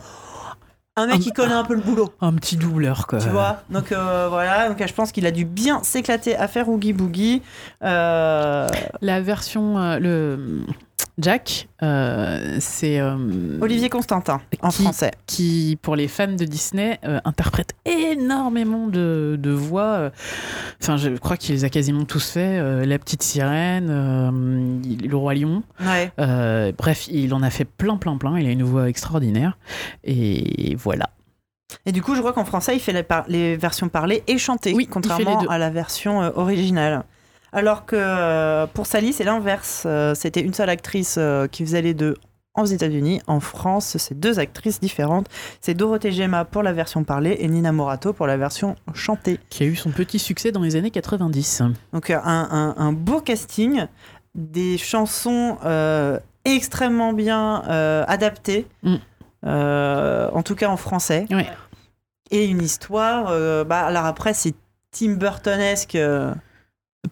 Un 0.97 1.07
mec 1.07 1.17
Un- 1.17 1.19
qui 1.19 1.33
connaît 1.33 1.53
un 1.55 1.65
peu 1.65 1.75
le 1.75 1.81
boulot, 1.81 2.13
Un 2.21 2.33
petit 2.35 2.57
doubleur, 2.57 3.07
quoi. 3.09 3.19
tu 3.19 3.29
vois. 3.29 3.63
Donc 3.69 3.91
euh, 3.91 4.29
voilà, 4.29 4.69
donc 4.69 4.81
je 4.87 4.93
pense 4.95 5.11
qu'il 5.11 5.27
a 5.27 5.33
dû 5.33 5.45
bien 5.45 5.83
s'éclater 5.83 6.37
à 6.37 6.47
faire 6.47 6.69
Oogie 6.69 6.93
Boogie. 6.93 7.43
Euh, 7.83 8.69
La 9.01 9.21
version. 9.21 9.79
euh, 9.79 9.99
le 9.99 10.61
Jack, 11.19 11.69
euh, 11.83 12.57
c'est. 12.59 12.99
euh, 12.99 13.59
Olivier 13.61 13.89
Constantin 13.89 14.41
en 14.63 14.71
Qui- 14.71 14.83
français. 14.83 15.13
qui, 15.27 15.79
pour 15.81 15.95
les 15.95 16.09
fans 16.09 16.27
de 16.27 16.45
Disney, 16.45 16.99
euh, 17.05 17.21
interprète 17.25 17.75
énormément 17.85 18.89
de, 18.89 19.37
de 19.41 19.51
voix. 19.51 20.11
Enfin, 20.83 20.97
je 20.97 21.11
crois 21.11 21.37
qu'il 21.37 21.55
les 21.55 21.65
a 21.65 21.69
quasiment 21.69 22.05
tous 22.05 22.31
fait. 22.31 22.85
la 22.85 22.99
petite 22.99 23.23
sirène, 23.23 23.87
le 25.07 25.17
roi 25.17 25.35
lion. 25.35 25.63
Ouais. 25.81 26.11
Bref, 26.77 27.07
il 27.09 27.33
en 27.33 27.43
a 27.43 27.51
fait 27.51 27.65
plein, 27.65 27.97
plein, 27.97 28.17
plein. 28.17 28.37
Il 28.39 28.47
a 28.47 28.51
une 28.51 28.65
voix 28.65 28.89
extraordinaire. 28.89 29.57
Et 30.03 30.75
voilà. 30.79 31.11
Et 31.87 31.93
du 31.93 32.03
coup, 32.03 32.15
je 32.15 32.21
crois 32.21 32.33
qu'en 32.33 32.45
français, 32.45 32.75
il 32.77 32.81
fait 32.81 32.93
les, 32.93 33.03
par- 33.03 33.25
les 33.29 33.57
versions 33.57 33.89
parlées 33.89 34.23
et 34.27 34.39
chantées, 34.39 34.75
Oui, 34.75 34.87
contrairement 34.87 35.41
à 35.49 35.59
la 35.59 35.71
version 35.71 36.19
originale. 36.37 37.05
Alors 37.55 37.87
que 37.87 37.97
euh, 37.97 38.67
pour 38.67 38.87
Sally, 38.87 39.13
c'est 39.13 39.25
l'inverse. 39.25 39.85
Euh, 39.87 40.15
C'était 40.15 40.41
une 40.41 40.53
seule 40.53 40.69
actrice 40.71 41.15
euh, 41.19 41.47
qui 41.47 41.65
faisait 41.65 41.83
les 41.83 41.95
deux 41.95 42.17
aux 42.57 42.65
États-Unis. 42.67 43.21
En 43.27 43.41
France, 43.41 43.97
c'est 43.99 44.19
deux 44.19 44.39
actrices 44.39 44.81
différentes. 44.81 45.27
C'est 45.61 45.75
Dorothée 45.75 46.13
Gemma 46.13 46.45
pour 46.45 46.63
la 46.63 46.73
version 46.73 47.03
parlée 47.05 47.37
et 47.41 47.49
Nina 47.49 47.73
Morato 47.73 48.13
pour 48.13 48.27
la 48.27 48.37
version 48.37 48.77
chantée. 48.93 49.39
Qui 49.51 49.63
a 49.63 49.67
eu 49.67 49.77
son 49.77 49.91
petit 49.91 50.19
succès 50.19 50.53
dans 50.53 50.61
les 50.63 50.77
années 50.77 50.91
90. 50.91 51.63
Donc 51.93 52.11
un, 52.11 52.21
un- 52.25 52.75
un 52.77 52.93
beau 52.93 53.21
casting, 53.21 53.87
des 54.35 54.77
chansons 54.79 55.59
euh, 55.65 56.19
extrêmement 56.45 57.13
bien 57.13 57.63
euh, 57.69 58.05
adaptées, 58.09 58.67
Mm. 58.83 58.97
euh, 59.47 60.29
en 60.33 60.43
tout 60.43 60.55
cas 60.55 60.69
en 60.69 60.77
français. 60.77 61.27
Ouais. 61.31 61.49
Et 62.31 62.47
une 62.47 62.63
histoire, 62.63 63.27
bah, 63.65 63.81
alors 63.85 64.07
après 64.07 64.33
c'est 64.35 64.55
Tim 64.93 65.15
Burtonesque, 65.15 65.99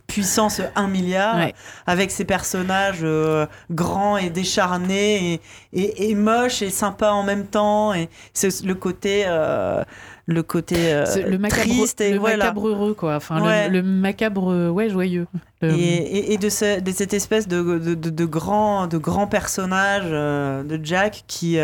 puissance 0.07 0.61
1 0.75 0.87
milliard, 0.89 1.37
Ouais. 1.37 1.55
avec 1.87 2.11
ses 2.11 2.25
personnages 2.25 3.01
euh, 3.03 3.47
grands 3.71 4.17
et 4.17 4.31
décharnés, 4.31 5.35
et, 5.35 5.41
et, 5.83 6.11
et 6.11 6.15
moches 6.15 6.63
et 6.63 6.71
sympas 6.71 7.13
en 7.13 7.23
même 7.23 7.47
temps, 7.47 7.93
et 7.95 8.09
c'est 8.33 8.63
le 8.65 8.75
côté... 8.75 9.25
euh, 9.27 9.83
le 10.27 10.45
côté 10.45 10.77
euh, 10.95 11.05
le 11.29 11.37
macabre, 11.37 11.63
triste 11.63 12.01
et 12.01 12.13
le 12.13 12.19
voilà. 12.21 12.37
macabre 12.37 12.69
heureux, 12.69 12.95
quoi. 12.95 13.17
Enfin, 13.17 13.39
le- 13.39 13.43
Ouais. 13.45 13.69
le, 13.69 13.83
macabre, 13.83 14.71
ouais, 14.71 14.89
joyeux. 14.89 15.27
Le- 15.63 15.73
Et, 15.75 16.33
et- 16.33 16.39
de, 16.39 16.49
ce- 16.49 16.79
de 16.79 16.93
cette 16.93 17.13
espèce 17.13 17.49
de, 17.49 17.61
de, 17.61 17.95
de, 17.95 18.09
de 18.09 18.25
grand, 18.25 18.87
de 18.87 18.99
grand 18.99 19.27
personnage 19.27 20.09
de 20.13 20.81
Jack 20.85 21.25
qui, 21.27 21.59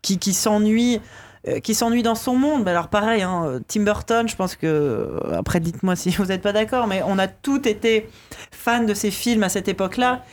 qui, 0.00 0.18
qui 0.18 0.32
s'ennuie. 0.32 1.00
Euh, 1.48 1.58
qui 1.60 1.74
s'ennuie 1.74 2.02
dans 2.02 2.14
son 2.14 2.36
monde. 2.36 2.68
Alors 2.68 2.88
pareil, 2.88 3.22
hein, 3.22 3.60
Tim 3.66 3.82
Burton, 3.82 4.28
je 4.28 4.36
pense 4.36 4.54
que 4.54 4.66
euh, 4.66 5.18
après 5.36 5.58
dites-moi 5.58 5.96
si 5.96 6.10
vous 6.10 6.26
n'êtes 6.26 6.42
pas 6.42 6.52
d'accord, 6.52 6.86
mais 6.86 7.02
on 7.04 7.18
a 7.18 7.26
tous 7.26 7.66
été 7.66 8.08
fans 8.52 8.84
de 8.84 8.94
ces 8.94 9.10
films 9.10 9.42
à 9.42 9.48
cette 9.48 9.66
époque-là. 9.68 10.24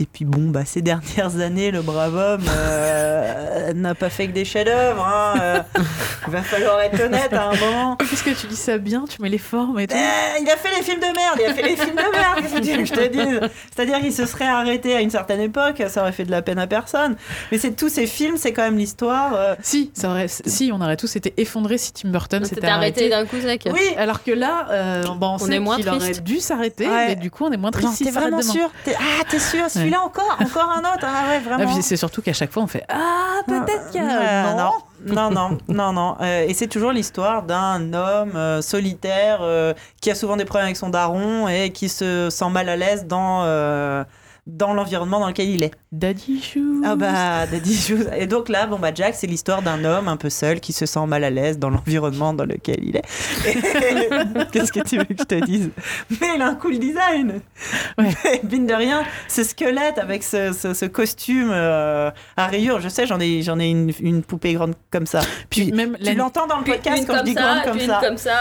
Et 0.00 0.06
puis 0.06 0.24
bon, 0.24 0.50
bah, 0.50 0.60
ces 0.64 0.80
dernières 0.80 1.40
années, 1.40 1.72
le 1.72 1.82
brave 1.82 2.14
homme 2.14 2.44
euh, 2.48 3.72
n'a 3.72 3.96
pas 3.96 4.08
fait 4.08 4.28
que 4.28 4.32
des 4.32 4.44
chefs-d'œuvre. 4.44 5.04
hein, 5.04 5.34
euh, 5.42 5.58
Il 6.28 6.32
va 6.32 6.42
falloir 6.42 6.80
être 6.82 7.00
honnête 7.04 7.32
à 7.32 7.48
un 7.48 7.56
moment. 7.56 7.96
Qu'est-ce 7.96 8.22
que 8.22 8.30
tu 8.30 8.46
dis 8.46 8.54
ça 8.54 8.78
bien 8.78 9.06
Tu 9.10 9.20
mets 9.20 9.28
les 9.28 9.38
formes 9.38 9.76
et 9.80 9.88
tout. 9.88 9.96
Eh, 9.98 10.40
il 10.40 10.48
a 10.48 10.56
fait 10.56 10.68
les 10.76 10.84
films 10.84 11.00
de 11.00 11.06
merde, 11.06 11.40
il 11.40 11.46
a 11.50 11.52
fait 11.52 11.62
les 11.62 11.74
films 11.74 11.96
de 11.96 12.16
merde, 12.16 12.38
qu'est-ce 12.40 12.54
que 12.54 12.60
tu 12.60 12.70
veux 12.76 12.78
que 12.78 12.84
je 12.84 12.92
te 12.92 13.08
dise? 13.08 13.40
C'est-à-dire 13.74 13.98
qu'il 13.98 14.12
se 14.12 14.24
serait 14.24 14.46
arrêté 14.46 14.94
à 14.94 15.00
une 15.00 15.10
certaine 15.10 15.40
époque, 15.40 15.82
ça 15.88 16.02
aurait 16.02 16.12
fait 16.12 16.24
de 16.24 16.30
la 16.30 16.42
peine 16.42 16.60
à 16.60 16.68
personne. 16.68 17.16
Mais 17.50 17.58
c'est 17.58 17.72
tous 17.72 17.88
ces 17.88 18.06
films, 18.06 18.36
c'est 18.36 18.52
quand 18.52 18.62
même 18.62 18.78
l'histoire. 18.78 19.32
euh, 19.34 19.56
Si, 19.62 19.90
ça 19.94 20.10
aurait, 20.10 20.28
si, 20.28 20.70
on 20.72 20.80
aurait 20.80 20.96
tous 20.96 21.16
été 21.16 21.34
effondrés 21.38 21.76
si 21.78 21.92
Tim 21.92 22.10
Burton 22.10 22.44
s'était 22.44 22.68
arrêté 22.68 23.10
arrêté. 23.10 23.10
d'un 23.10 23.26
coup 23.26 23.44
sec. 23.44 23.68
Oui, 23.72 23.94
Alors 23.96 24.22
que 24.22 24.30
là, 24.30 24.68
euh, 24.70 25.02
bon, 25.16 25.26
on, 25.30 25.34
On 25.34 25.38
sait 25.38 25.54
est 25.54 25.58
moins 25.58 25.74
qu'il 25.76 25.88
aurait 25.88 26.12
dû 26.12 26.38
s'arrêter, 26.38 26.86
Ouais. 26.88 27.08
mais 27.08 27.16
du 27.16 27.32
coup, 27.32 27.46
on 27.46 27.50
est 27.50 27.56
moins 27.56 27.72
triste. 27.72 27.88
non, 27.88 27.94
s'il 27.94 28.06
t'es 28.06 28.12
vraiment 28.12 28.42
sûr? 28.42 28.70
Ah, 28.86 29.24
t'es 29.28 29.40
sûr 29.40 29.64
Celui-là 29.88 30.04
encore 30.04 30.36
Encore 30.40 30.70
un 30.70 30.80
autre 30.80 31.04
Ah 31.04 31.28
ouais, 31.28 31.40
Ah, 31.44 31.56
vraiment 31.56 31.82
c'est 31.82 31.96
surtout 31.96 32.22
qu'à 32.22 32.32
chaque 32.32 32.52
fois, 32.52 32.62
on 32.62 32.66
fait 32.66 32.84
Ah, 32.88 33.40
peut-être 33.46 33.90
qu'il 33.90 34.02
y 34.02 34.06
a. 34.06 34.54
Non. 34.54 34.72
non, 35.06 35.30
non, 35.30 35.58
non, 35.68 35.92
non. 35.92 36.16
Euh, 36.20 36.46
et 36.46 36.54
c'est 36.54 36.66
toujours 36.66 36.92
l'histoire 36.92 37.42
d'un 37.42 37.92
homme 37.94 38.36
euh, 38.36 38.60
solitaire 38.62 39.38
euh, 39.40 39.72
qui 40.00 40.10
a 40.10 40.14
souvent 40.14 40.36
des 40.36 40.44
problèmes 40.44 40.66
avec 40.66 40.76
son 40.76 40.90
daron 40.90 41.48
et 41.48 41.70
qui 41.70 41.88
se 41.88 42.28
sent 42.30 42.50
mal 42.50 42.68
à 42.68 42.76
l'aise 42.76 43.06
dans, 43.06 43.44
dans 44.48 44.72
l'environnement 44.72 45.20
dans 45.20 45.28
lequel 45.28 45.48
il 45.50 45.62
est. 45.62 45.70
Daddy 45.92 46.40
Shoes. 46.42 46.82
Ah 46.84 46.96
bah, 46.96 47.46
Daddy 47.46 47.70
Issues. 47.70 48.06
Et 48.16 48.26
donc 48.26 48.48
là, 48.48 48.66
bon 48.66 48.78
bah 48.78 48.90
Jack, 48.94 49.14
c'est 49.14 49.26
l'histoire 49.26 49.62
d'un 49.62 49.84
homme 49.84 50.08
un 50.08 50.16
peu 50.16 50.30
seul 50.30 50.58
qui 50.60 50.72
se 50.72 50.86
sent 50.86 51.06
mal 51.06 51.22
à 51.22 51.30
l'aise 51.30 51.58
dans 51.58 51.70
l'environnement 51.70 52.32
dans 52.34 52.44
lequel 52.44 52.78
il 52.82 52.96
est. 52.96 53.02
Qu'est-ce 54.52 54.72
que 54.72 54.80
tu 54.80 54.98
veux 54.98 55.04
que 55.04 55.14
je 55.18 55.24
te 55.24 55.44
dise? 55.44 55.70
Mais 56.20 56.28
il 56.36 56.42
a 56.42 56.48
un 56.48 56.54
cool 56.54 56.78
design. 56.78 57.40
Ouais. 57.98 58.08
Mais, 58.24 58.40
mine 58.50 58.66
de 58.66 58.74
rien, 58.74 59.04
ce 59.28 59.44
squelette 59.44 59.98
avec 59.98 60.22
ce, 60.22 60.52
ce- 60.52 60.74
ce 60.74 60.84
costume 60.86 61.50
euh, 61.52 62.10
à 62.36 62.46
rayures, 62.46 62.80
je 62.80 62.88
sais, 62.88 63.06
j'en 63.06 63.20
ai, 63.20 63.42
j'en 63.42 63.58
ai 63.60 63.68
une, 63.70 63.92
une 64.00 64.22
poupée 64.22 64.54
grande 64.54 64.74
comme 64.90 65.06
ça. 65.06 65.20
Puis 65.50 65.72
même 65.72 65.96
tu 66.02 66.14
l'entends 66.14 66.46
dans 66.46 66.58
le 66.58 66.64
podcast 66.64 67.04
quand 67.06 67.18
je 67.18 67.22
dis 67.24 67.34
grande 67.34 67.62
comme 67.64 67.80
ça. 67.80 68.00
comme 68.02 68.16
ça. 68.16 68.36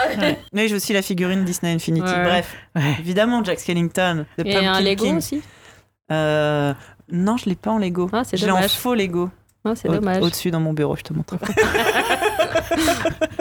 Mais 0.53 0.67
j'ai 0.67 0.75
aussi 0.75 0.93
la 0.93 1.01
figurine 1.01 1.43
Disney 1.43 1.73
Infinity. 1.73 2.07
Ouais. 2.07 2.23
Bref, 2.23 2.55
Ouais. 2.75 2.95
évidemment, 2.99 3.43
Jack 3.43 3.59
Skellington. 3.59 4.25
The 4.37 4.45
Et 4.45 4.55
un 4.55 4.79
Lego 4.81 5.03
King. 5.05 5.17
aussi. 5.17 5.41
Euh, 6.11 6.73
non, 7.11 7.37
je 7.37 7.45
l'ai 7.49 7.55
pas 7.55 7.71
en 7.71 7.77
Lego. 7.79 8.09
Ah, 8.13 8.23
c'est 8.23 8.37
je 8.37 8.45
l'ai 8.45 8.51
en 8.51 8.55
dommage. 8.55 8.71
faux 8.75 8.93
Lego. 8.95 9.29
Ah, 9.65 9.73
c'est 9.75 9.89
dommage. 9.89 10.23
Au-dessus 10.23 10.49
dans 10.51 10.59
mon 10.61 10.73
bureau, 10.73 10.95
je 10.95 11.01
te 11.03 11.13
montre. 11.13 11.35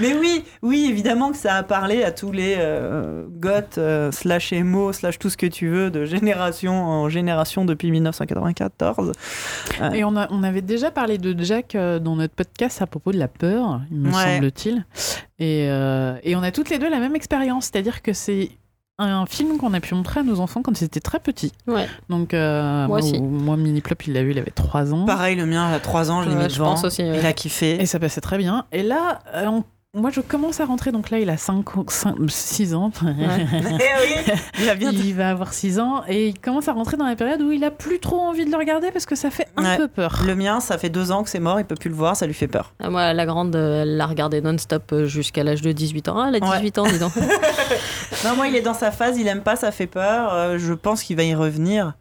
Mais 0.00 0.14
oui, 0.14 0.44
oui, 0.62 0.86
évidemment 0.88 1.32
que 1.32 1.36
ça 1.36 1.54
a 1.56 1.62
parlé 1.64 2.04
à 2.04 2.12
tous 2.12 2.30
les 2.30 2.54
euh, 2.58 3.26
goths, 3.28 3.78
euh, 3.78 4.12
slash 4.12 4.52
émo, 4.52 4.92
slash 4.92 5.18
tout 5.18 5.28
ce 5.30 5.36
que 5.36 5.46
tu 5.46 5.68
veux, 5.68 5.90
de 5.90 6.04
génération 6.04 6.72
en 6.84 7.08
génération 7.08 7.64
depuis 7.64 7.90
1994. 7.90 9.12
Et 9.94 10.04
on, 10.04 10.16
a, 10.16 10.28
on 10.30 10.42
avait 10.44 10.62
déjà 10.62 10.90
parlé 10.92 11.18
de 11.18 11.34
Jack 11.42 11.74
euh, 11.74 11.98
dans 11.98 12.14
notre 12.16 12.34
podcast 12.34 12.80
à 12.80 12.86
propos 12.86 13.10
de 13.12 13.18
la 13.18 13.28
peur, 13.28 13.80
il 13.90 13.98
me 13.98 14.08
Ouais. 14.12 14.36
semble-t-il. 14.36 14.84
Et, 15.40 15.66
euh, 15.68 16.14
et 16.22 16.36
on 16.36 16.42
a 16.42 16.50
toutes 16.52 16.70
les 16.70 16.78
deux 16.78 16.88
la 16.88 17.00
même 17.00 17.16
expérience, 17.16 17.64
c'est-à-dire 17.66 18.02
que 18.02 18.12
c'est 18.12 18.50
un 18.98 19.26
film 19.26 19.58
qu'on 19.58 19.72
a 19.74 19.80
pu 19.80 19.94
montrer 19.94 20.20
à 20.20 20.22
nos 20.22 20.40
enfants 20.40 20.62
quand 20.62 20.80
ils 20.80 20.84
étaient 20.84 21.00
très 21.00 21.20
petits. 21.20 21.52
Ouais. 21.66 21.86
Donc, 22.08 22.34
euh, 22.34 22.86
Moi 22.86 22.98
aussi. 22.98 23.20
moi, 23.20 23.56
Mini 23.56 23.80
Plop, 23.80 24.06
il 24.06 24.12
l'a 24.14 24.22
vu, 24.22 24.32
il 24.32 24.38
avait 24.38 24.50
3 24.50 24.92
ans. 24.92 25.04
Pareil, 25.04 25.36
le 25.36 25.46
mien, 25.46 25.72
à 25.72 25.78
3 25.78 26.10
ans, 26.10 26.22
je 26.22 26.28
l'ai 26.30 26.34
mis 26.34 26.42
je 26.44 26.54
devant. 26.56 26.70
pense 26.70 26.84
aussi, 26.84 27.02
ouais. 27.02 27.18
Il 27.20 27.26
a 27.26 27.32
kiffé. 27.32 27.80
Et 27.80 27.86
ça 27.86 27.98
passait 28.00 28.20
très 28.20 28.38
bien. 28.38 28.66
Et 28.72 28.82
là, 28.82 29.20
euh, 29.34 29.46
on, 29.46 29.64
moi, 29.98 30.10
je 30.10 30.20
commence 30.20 30.60
à 30.60 30.64
rentrer. 30.64 30.92
Donc 30.92 31.10
là, 31.10 31.18
il 31.18 31.28
a 31.30 31.36
5, 31.36 31.64
6 32.28 32.74
ans. 32.74 32.90
Eh 33.06 33.10
il 34.60 34.64
va 34.66 34.74
bien. 34.74 34.90
Il 34.92 35.14
va 35.14 35.30
avoir 35.30 35.52
6 35.52 35.78
ans 35.80 36.02
et 36.08 36.28
il 36.28 36.38
commence 36.38 36.68
à 36.68 36.72
rentrer 36.72 36.96
dans 36.96 37.06
la 37.06 37.16
période 37.16 37.42
où 37.42 37.52
il 37.52 37.62
a 37.64 37.70
plus 37.70 37.98
trop 38.00 38.18
envie 38.20 38.44
de 38.46 38.50
le 38.50 38.56
regarder 38.56 38.90
parce 38.90 39.06
que 39.06 39.14
ça 39.14 39.30
fait 39.30 39.46
un 39.56 39.64
Ouais. 39.64 39.76
peu 39.76 39.88
peur. 39.88 40.22
Le 40.26 40.34
mien, 40.34 40.60
ça 40.60 40.78
fait 40.78 40.88
deux 40.88 41.12
ans 41.12 41.22
que 41.22 41.30
c'est 41.30 41.40
mort, 41.40 41.60
il 41.60 41.66
peut 41.66 41.74
plus 41.74 41.90
le 41.90 41.96
voir, 41.96 42.16
ça 42.16 42.26
lui 42.26 42.34
fait 42.34 42.48
peur. 42.48 42.72
Ah, 42.80 42.88
Moi, 42.90 43.12
la 43.12 43.26
grande, 43.26 43.54
euh, 43.56 43.82
elle 43.82 43.96
l'a 43.96 44.06
regardé 44.06 44.40
non-stop 44.40 44.92
euh, 44.92 45.04
jusqu'à 45.06 45.44
l'âge 45.44 45.62
de 45.62 45.72
18 45.72 46.08
ans. 46.08 46.18
Ah, 46.20 46.30
elle 46.32 46.42
a 46.42 46.46
Ouais. 46.48 46.56
18 46.58 46.78
ans, 46.78 46.86
dis 46.86 46.98
donc. 46.98 47.12
Non, 48.24 48.34
moi, 48.36 48.48
il 48.48 48.56
est 48.56 48.62
dans 48.62 48.74
sa 48.74 48.90
phase, 48.90 49.18
il 49.18 49.26
aime 49.28 49.42
pas, 49.42 49.56
ça 49.56 49.70
fait 49.70 49.86
peur. 49.86 50.32
Euh, 50.32 50.58
je 50.58 50.72
pense 50.72 51.02
qu'il 51.02 51.16
va 51.16 51.22
y 51.24 51.34
revenir. 51.34 51.94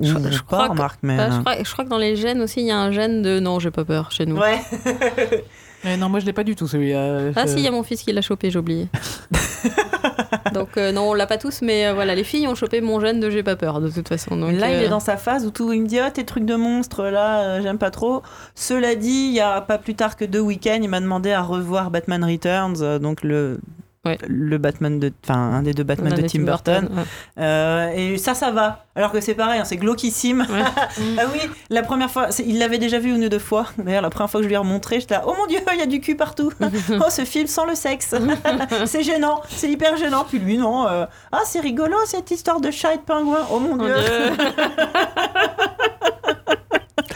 Je- 0.00 0.14
crois 0.42 0.66
que- 0.66 0.72
remarque, 0.72 0.98
mais. 1.02 1.18
Je, 1.30 1.40
crois, 1.40 1.62
je 1.62 1.70
crois 1.72 1.84
que 1.84 1.90
dans 1.90 1.98
les 1.98 2.16
gènes 2.16 2.40
aussi, 2.40 2.60
il 2.60 2.66
y 2.66 2.70
a 2.70 2.78
un 2.78 2.92
gène 2.92 3.20
de 3.22 3.40
non, 3.40 3.58
j'ai 3.60 3.70
pas 3.70 3.84
peur 3.84 4.10
chez 4.10 4.24
nous. 4.26 4.36
Ouais. 4.38 4.58
Mais 5.84 5.96
non, 5.96 6.08
moi, 6.08 6.20
je 6.20 6.26
l'ai 6.26 6.32
pas 6.32 6.44
du 6.44 6.54
tout 6.54 6.66
celui 6.66 6.92
Ah 6.94 7.46
si, 7.46 7.56
il 7.56 7.62
y 7.62 7.68
a 7.68 7.70
mon 7.70 7.82
fils 7.82 8.02
qui 8.02 8.12
l'a 8.12 8.22
chopé, 8.22 8.50
j'ai 8.50 8.58
oublié. 8.58 8.88
donc 10.52 10.76
euh, 10.76 10.92
non, 10.92 11.10
on 11.10 11.14
l'a 11.14 11.26
pas 11.26 11.38
tous, 11.38 11.62
mais 11.62 11.86
euh, 11.86 11.94
voilà, 11.94 12.14
les 12.14 12.24
filles 12.24 12.46
ont 12.48 12.54
chopé 12.54 12.80
mon 12.80 13.00
gène 13.00 13.20
de 13.20 13.30
j'ai 13.30 13.42
pas 13.42 13.56
peur 13.56 13.80
de 13.80 13.88
toute 13.88 14.08
façon. 14.08 14.36
Donc, 14.36 14.52
là, 14.52 14.70
il 14.70 14.76
euh, 14.76 14.86
est 14.86 14.88
dans 14.88 15.00
sa 15.00 15.16
phase 15.16 15.46
où 15.46 15.50
tout, 15.50 15.72
il 15.72 15.82
me 15.82 15.86
dit 15.86 15.98
Ah, 15.98 16.10
tes 16.10 16.24
trucs 16.24 16.44
de 16.44 16.54
monstres, 16.54 17.04
là, 17.04 17.40
euh, 17.40 17.62
j'aime 17.62 17.78
pas 17.78 17.90
trop. 17.90 18.22
Cela 18.54 18.94
dit, 18.94 19.28
il 19.28 19.34
y 19.34 19.40
a 19.40 19.60
pas 19.60 19.78
plus 19.78 19.94
tard 19.94 20.16
que 20.16 20.24
deux 20.24 20.40
week-ends, 20.40 20.80
il 20.82 20.88
m'a 20.88 21.00
demandé 21.00 21.32
à 21.32 21.42
revoir 21.42 21.90
Batman 21.90 22.24
Returns, 22.24 22.76
euh, 22.80 22.98
donc 22.98 23.22
le. 23.22 23.58
Ouais. 24.04 24.18
Le 24.26 24.58
Batman 24.58 24.98
de. 24.98 25.12
Enfin, 25.22 25.38
un 25.38 25.62
des 25.62 25.74
deux 25.74 25.84
Batman 25.84 26.12
de 26.12 26.26
Tim 26.26 26.40
Burton. 26.40 26.88
ouais. 26.92 27.02
Euh, 27.38 27.92
et 27.94 28.18
ça, 28.18 28.34
ça 28.34 28.50
va. 28.50 28.84
Alors 28.96 29.12
que 29.12 29.20
c'est 29.20 29.34
pareil, 29.34 29.60
hein, 29.60 29.64
c'est 29.64 29.76
glauquissime. 29.76 30.44
ah 30.50 31.22
oui, 31.32 31.38
la 31.70 31.84
première 31.84 32.10
fois, 32.10 32.28
il 32.44 32.58
l'avait 32.58 32.78
déjà 32.78 32.98
vu 32.98 33.14
une 33.14 33.24
ou 33.24 33.28
deux 33.28 33.38
fois. 33.38 33.66
D'ailleurs, 33.78 34.02
la 34.02 34.10
première 34.10 34.28
fois 34.28 34.40
que 34.40 34.42
je 34.42 34.48
lui 34.48 34.54
ai 34.54 34.58
remontré, 34.58 34.98
j'étais 34.98 35.14
là, 35.14 35.22
oh 35.26 35.34
mon 35.38 35.46
dieu, 35.46 35.60
il 35.72 35.78
y 35.78 35.82
a 35.82 35.86
du 35.86 36.00
cul 36.00 36.16
partout. 36.16 36.52
oh, 36.60 37.10
ce 37.10 37.24
film 37.24 37.46
sans 37.46 37.64
le 37.64 37.76
sexe. 37.76 38.12
c'est 38.86 39.04
gênant, 39.04 39.40
c'est 39.48 39.70
hyper 39.70 39.96
gênant. 39.96 40.24
Puis 40.28 40.40
lui, 40.40 40.58
non. 40.58 40.88
euh, 40.88 41.06
ah, 41.30 41.42
c'est 41.44 41.60
rigolo 41.60 41.96
cette 42.06 42.32
histoire 42.32 42.60
de 42.60 42.72
chat 42.72 42.94
et 42.94 42.96
de 42.96 43.02
pingouin. 43.02 43.46
Oh 43.52 43.60
mon 43.60 43.76
Mon 43.76 43.84
dieu. 43.84 43.94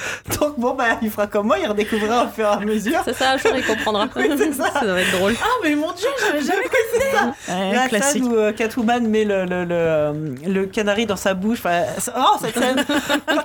Donc 0.41 0.59
bon, 0.59 0.75
bah, 0.75 0.99
il 1.03 1.11
fera 1.11 1.27
comme 1.27 1.47
moi, 1.47 1.59
il 1.59 1.67
redécouvrira 1.69 2.25
au 2.25 2.29
fur 2.29 2.45
et 2.45 2.49
à 2.49 2.59
mesure. 2.61 3.01
C'est 3.05 3.15
ça, 3.15 3.33
un 3.33 3.37
jour 3.39 3.53
il 3.57 3.65
comprendra. 3.65 4.07
Oui, 4.17 4.31
c'est 4.39 4.53
ça. 4.55 4.71
va 4.85 5.01
être 5.01 5.13
drôle. 5.19 5.35
Ah, 5.43 5.47
mais 5.63 5.75
mon 5.75 5.93
dieu, 5.93 6.09
j'avais 6.21 6.41
jamais 6.43 6.63
C'est 6.95 7.11
ça. 7.17 7.33
Ouais, 7.55 7.73
La 7.75 7.89
classique. 7.89 8.23
scène 8.23 8.33
où 8.33 8.37
euh, 8.37 8.53
Catwoman 8.53 9.07
met 9.09 9.25
le, 9.25 9.45
le, 9.45 9.65
le, 9.65 9.75
euh, 9.75 10.13
le 10.47 10.67
canari 10.67 11.07
dans 11.07 11.17
sa 11.17 11.35
bouche. 11.35 11.59
Enfin, 11.59 11.83
oh, 12.17 12.37
cette 12.41 12.59
scène 12.59 12.85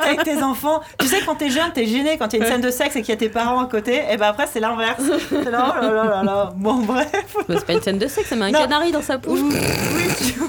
avec 0.01 0.23
tes 0.23 0.41
enfants. 0.43 0.81
Tu 0.99 1.07
sais, 1.07 1.17
quand 1.25 1.35
t'es 1.35 1.49
jeune, 1.49 1.71
t'es 1.73 1.85
gêné. 1.85 2.17
Quand 2.17 2.31
il 2.33 2.39
y 2.39 2.41
a 2.41 2.45
une 2.45 2.51
scène 2.51 2.61
de 2.61 2.71
sexe 2.71 2.95
et 2.95 3.01
qu'il 3.01 3.09
y 3.09 3.17
a 3.17 3.19
tes 3.19 3.29
parents 3.29 3.59
à 3.61 3.65
côté, 3.65 4.01
et 4.09 4.17
ben 4.17 4.27
après, 4.27 4.47
c'est 4.51 4.59
l'inverse. 4.59 5.01
Là, 5.31 5.75
oh 5.77 5.81
là 5.81 5.91
là 5.91 6.03
là 6.05 6.23
là. 6.23 6.53
Bon, 6.55 6.75
bref. 6.75 7.09
C'est 7.49 7.65
pas 7.65 7.73
une 7.73 7.81
scène 7.81 7.97
de 7.97 8.07
sexe, 8.07 8.29
ça 8.29 8.35
met 8.35 8.45
un 8.45 8.51
Non. 8.51 8.59
canari 8.59 8.91
dans 8.91 9.01
sa 9.01 9.17
bouche. 9.17 9.39
Oui, 9.41 9.55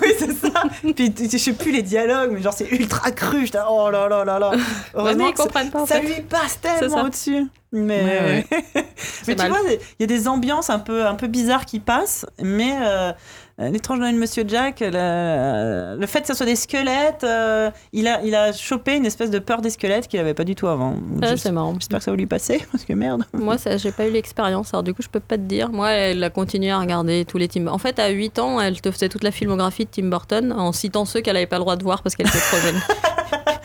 oui, 0.02 0.08
c'est 0.18 0.32
ça. 0.32 0.62
Puis 0.94 1.12
tu- 1.12 1.28
je 1.30 1.36
sais 1.38 1.52
plus 1.52 1.72
les 1.72 1.82
dialogues, 1.82 2.30
mais 2.32 2.42
genre, 2.42 2.52
c'est 2.52 2.70
ultra 2.70 3.10
cru. 3.10 3.46
J'étais, 3.46 3.58
oh 3.68 3.90
là 3.90 4.08
là 4.08 4.24
là 4.24 4.38
là. 4.38 4.50
Ouais, 4.50 4.56
Heureusement 4.94 5.26
ils 5.26 5.32
que 5.32 5.38
ça- 5.38 5.44
comprennent 5.44 5.70
pas 5.70 5.86
ça 5.92 6.00
fait. 6.00 6.06
lui 6.06 6.20
passe 6.22 6.60
tellement 6.60 7.02
au-dessus. 7.04 7.46
Mais, 7.74 8.02
Ouais, 8.04 8.46
mais 9.26 9.34
tu 9.34 9.42
mal. 9.42 9.48
vois, 9.50 9.60
il 9.70 9.78
y 10.00 10.04
a 10.04 10.06
des 10.06 10.28
ambiances 10.28 10.68
un 10.68 10.78
peu, 10.78 11.06
un 11.06 11.14
peu 11.14 11.26
bizarres 11.26 11.64
qui 11.64 11.80
passent, 11.80 12.26
mais 12.38 12.74
euh, 12.82 13.12
l'étrange 13.58 13.98
Noël 13.98 14.14
de 14.14 14.20
Monsieur 14.20 14.44
Jack, 14.46 14.80
le, 14.80 15.96
le 15.98 16.06
fait 16.06 16.20
que 16.20 16.26
ça 16.26 16.34
soit 16.34 16.44
des 16.44 16.54
squelettes, 16.54 17.24
euh, 17.24 17.70
il, 17.94 18.08
a, 18.08 18.20
il 18.24 18.34
a 18.34 18.52
chopé 18.52 18.96
une 18.96 19.06
espèce 19.06 19.30
de 19.30 19.38
peur 19.38 19.62
des 19.62 19.70
squelettes 19.70 20.06
qu'il 20.06 20.20
avait 20.20 20.34
pas 20.34 20.44
du 20.44 20.54
tout 20.54 20.66
avant. 20.68 20.96
Ah, 21.22 21.34
c'est 21.38 21.50
marrant. 21.50 21.72
J'espère 21.78 22.00
que 22.00 22.04
ça 22.04 22.10
va 22.10 22.16
lui 22.18 22.26
passer, 22.26 22.62
parce 22.72 22.84
que 22.84 22.92
merde. 22.92 23.24
Moi, 23.32 23.56
ça, 23.56 23.78
j'ai 23.78 23.90
pas 23.92 24.06
eu 24.06 24.10
l'expérience, 24.10 24.74
alors 24.74 24.82
du 24.82 24.92
coup, 24.92 25.00
je 25.00 25.08
peux 25.08 25.20
pas 25.20 25.38
te 25.38 25.42
dire. 25.42 25.70
Moi, 25.70 25.92
elle 25.92 26.22
a 26.22 26.28
continué 26.28 26.70
à 26.72 26.78
regarder 26.78 27.24
tous 27.24 27.38
les 27.38 27.48
Tim. 27.48 27.68
En 27.68 27.78
fait, 27.78 27.98
à 27.98 28.10
8 28.10 28.38
ans, 28.38 28.60
elle 28.60 28.82
te 28.82 28.90
faisait 28.90 29.08
toute 29.08 29.24
la 29.24 29.30
filmographie 29.30 29.86
de 29.86 29.90
Tim 29.90 30.08
Burton 30.10 30.52
en 30.52 30.72
citant 30.72 31.06
ceux 31.06 31.22
qu'elle 31.22 31.36
avait 31.38 31.46
pas 31.46 31.56
le 31.56 31.62
droit 31.62 31.76
de 31.76 31.82
voir 31.84 32.02
parce 32.02 32.16
qu'elle 32.16 32.26
était 32.28 32.36
trop 32.38 32.58
jeune. 32.58 32.80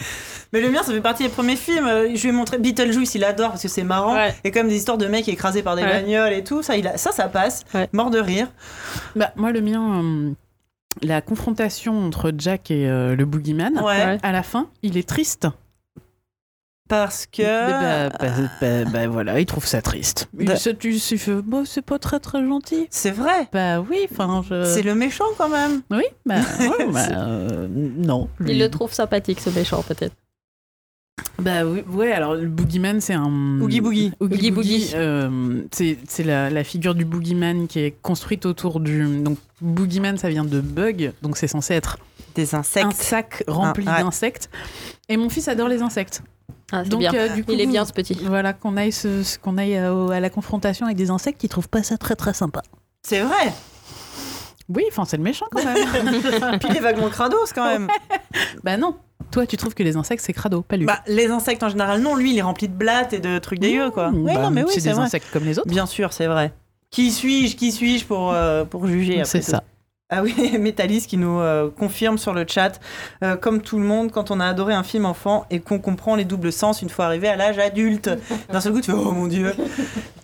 Mais 0.54 0.62
le 0.62 0.70
mien, 0.72 0.82
ça 0.84 0.92
fait 0.94 1.02
partie 1.02 1.24
des 1.24 1.30
premiers 1.30 1.56
films. 1.56 1.86
Euh, 1.88 2.10
Je 2.16 2.22
lui 2.22 2.30
ai 2.30 2.32
montré 2.32 2.58
Beetlejuice, 2.58 3.16
il 3.16 3.24
adore 3.24 3.50
parce 3.52 3.62
que 3.64 3.68
c'est 3.68 3.84
marrant. 3.84 4.14
Ouais. 4.16 4.34
Et 4.44 4.52
comme 4.52 4.68
des 4.68 4.76
histoires 4.76 4.98
de 4.98 5.06
mecs 5.08 5.28
écrasés 5.28 5.64
par 5.64 5.76
des 5.76 5.84
Ouais. 5.84 5.90
bagnoles 6.02 6.34
et 6.34 6.44
tout, 6.44 6.62
ça, 6.64 6.78
il 6.78 6.88
a- 6.88 6.98
ça, 6.98 7.12
ça 7.12 7.28
passe. 7.28 7.64
Ouais. 7.74 7.90
Mort 7.94 8.10
de 8.10 8.20
rire. 8.20 8.48
Bah, 9.16 9.32
moi, 9.36 9.52
le 9.52 9.62
mien, 9.62 10.02
euh, 10.04 10.32
la 11.02 11.22
confrontation 11.22 12.06
entre 12.06 12.32
Jack 12.38 12.72
et 12.72 12.88
euh, 12.90 13.16
le 13.16 13.26
boogeyman, 13.26 13.78
à 13.78 14.32
la 14.32 14.44
fin, 14.44 14.68
il 14.84 14.98
est 14.98 15.08
triste. 15.08 15.48
Parce 16.90 17.26
que. 17.26 17.42
Bah, 17.44 18.10
bah, 18.18 18.28
bah, 18.62 18.86
bah, 18.86 19.08
voilà, 19.10 19.42
il 19.42 19.46
trouve 19.46 19.66
ça 19.66 19.82
triste. 19.82 20.30
Il 20.40 20.46
Bah- 20.48 20.56
se 20.56 20.70
tu 20.70 20.98
se 21.00 21.16
fait, 21.18 21.34
bah, 21.44 21.64
c'est 21.66 21.82
pas 21.82 22.00
très 22.00 22.20
très 22.22 22.42
gentil. 22.48 22.88
C'est 22.90 23.12
vrai. 23.12 23.50
Bah 23.52 23.82
oui, 23.82 24.08
enfin, 24.10 24.42
je... 24.50 24.64
C'est 24.64 24.84
le 24.84 24.96
méchant 24.96 25.26
quand 25.38 25.50
même. 25.50 25.82
Oui, 25.92 26.04
bah, 26.26 26.36
ouais, 26.62 26.86
bah, 26.94 27.08
euh, 27.12 27.68
non. 27.70 28.30
Il 28.48 28.58
le 28.58 28.70
trouve 28.70 28.94
sympathique, 28.94 29.42
ce 29.42 29.50
méchant, 29.50 29.84
peut-être. 29.84 30.16
Bah 31.40 31.66
oui, 31.66 31.84
ouais, 31.92 32.12
alors 32.12 32.34
le 32.36 32.48
boogeyman, 32.48 33.00
c'est 33.00 33.14
un. 33.14 33.60
Oogie 33.62 33.80
Boogie. 33.82 34.12
Oogie 34.20 34.36
Oogie 34.36 34.52
Boogie. 34.52 34.80
Boogie. 34.80 34.92
euh, 34.96 35.62
c'est 35.72 35.98
c'est 36.08 36.24
la, 36.24 36.50
la 36.50 36.64
figure 36.64 36.96
du 36.96 37.06
boogeyman 37.06 37.68
qui 37.68 37.80
est 37.80 37.92
construite 38.02 38.46
autour 38.46 38.80
du. 38.80 39.06
Donc, 39.22 39.38
boogeyman, 39.62 40.18
ça 40.18 40.30
vient 40.30 40.46
de 40.46 40.60
bug, 40.62 41.14
donc 41.22 41.38
c'est 41.38 41.48
censé 41.48 41.76
être 41.76 41.98
Des 42.36 42.56
un 42.56 42.60
insectes. 42.60 42.92
sac 42.94 43.44
rempli 43.48 43.84
Ah, 43.88 43.98
ouais. 43.98 44.04
d'insectes. 44.04 44.50
Et 45.10 45.18
mon 45.18 45.30
fils 45.30 45.48
adore 45.48 45.68
les 45.68 45.82
insectes. 45.84 46.24
Ah, 46.72 46.84
c'est 46.84 46.90
Donc, 46.90 47.00
bien. 47.02 47.14
euh, 47.14 47.30
du 47.30 47.44
coup, 47.44 47.52
Il 47.54 47.62
est 47.62 47.68
bien, 47.68 47.86
ce 47.86 47.94
petit. 47.94 48.14
Voilà, 48.26 48.54
qu'on 48.54 48.76
aille, 48.76 48.92
ce- 48.92 49.24
ce- 49.24 49.38
qu'on 49.40 49.58
aille 49.58 49.78
à, 49.78 49.94
au- 49.96 50.10
à 50.12 50.20
la 50.20 50.30
confrontation 50.30 50.86
avec 50.86 50.98
des 50.98 51.10
insectes 51.12 51.40
qui 51.40 51.48
trouvent 51.50 51.70
pas 51.70 51.82
ça 51.84 51.98
très 51.98 52.16
très 52.16 52.34
sympa. 52.34 52.62
C'est 53.04 53.22
vrai. 53.22 53.54
Oui, 54.70 54.84
enfin, 54.90 55.06
c'est 55.06 55.18
le 55.18 55.24
méchant 55.24 55.46
quand 55.52 55.64
même. 55.64 55.78
Puis 56.60 56.70
il 56.72 56.78
est 56.78 56.82
vaguement 56.82 57.10
crados 57.10 57.52
quand 57.54 57.66
même. 57.66 57.88
bah 58.64 58.78
non. 58.78 58.96
Toi, 59.32 59.46
tu 59.46 59.58
trouves 59.58 59.74
que 59.74 59.84
les 59.84 59.96
insectes, 59.98 60.24
c'est 60.26 60.34
crado, 60.34 60.62
pas 60.62 60.78
lui. 60.78 60.86
Bah, 60.86 61.00
les 61.08 61.28
insectes 61.28 61.64
en 61.64 61.70
général, 61.70 62.02
non. 62.02 62.16
Lui, 62.16 62.32
il 62.32 62.38
est 62.38 62.42
rempli 62.42 62.68
de 62.68 62.74
blattes 62.74 63.14
et 63.14 63.20
de 63.20 63.40
trucs 63.40 63.60
dégueux, 63.60 63.92
quoi. 63.92 64.10
Mmh, 64.12 64.16
oui, 64.26 64.34
bah, 64.34 64.42
non, 64.44 64.52
mais 64.52 64.64
oui, 64.64 64.70
c'est 64.74 64.80
c'est 64.80 64.90
des 64.90 64.96
vrai. 64.96 65.06
insectes 65.06 65.28
comme 65.32 65.44
les 65.46 65.58
autres. 65.60 65.70
Bien 65.70 65.86
sûr, 65.86 66.14
c'est 66.14 66.28
vrai. 66.28 66.54
Qui 66.92 67.12
suis-je 67.12 67.56
Qui 67.58 67.72
suis-je 67.72 68.06
pour, 68.06 68.32
euh, 68.32 68.64
pour 68.66 68.88
juger 68.88 69.16
après 69.16 69.26
C'est 69.26 69.40
tout 69.42 69.52
ça. 69.52 69.64
Ah 70.10 70.24
oui, 70.24 70.58
Métalis 70.60 71.06
qui 71.06 71.18
nous 71.18 71.40
euh, 71.40 71.70
confirme 71.70 72.18
sur 72.18 72.34
le 72.34 72.46
chat, 72.48 72.80
euh, 73.24 73.36
comme 73.36 73.62
tout 73.62 73.78
le 73.78 73.84
monde, 73.84 74.10
quand 74.12 74.32
on 74.32 74.40
a 74.40 74.46
adoré 74.46 74.74
un 74.74 74.84
film 74.84 75.06
enfant 75.06 75.46
et 75.52 75.60
qu'on 75.60 75.80
comprend 75.80 76.16
les 76.16 76.24
doubles 76.24 76.54
sens 76.54 76.82
une 76.82 76.90
fois 76.90 77.06
arrivé 77.06 77.28
à 77.28 77.36
l'âge 77.36 77.60
adulte. 77.60 78.10
D'un 78.52 78.62
seul 78.62 78.72
coup, 78.72 78.80
tu 78.80 78.92
fais 78.92 78.98
Oh 78.98 79.12
mon 79.12 79.28
Dieu 79.28 79.54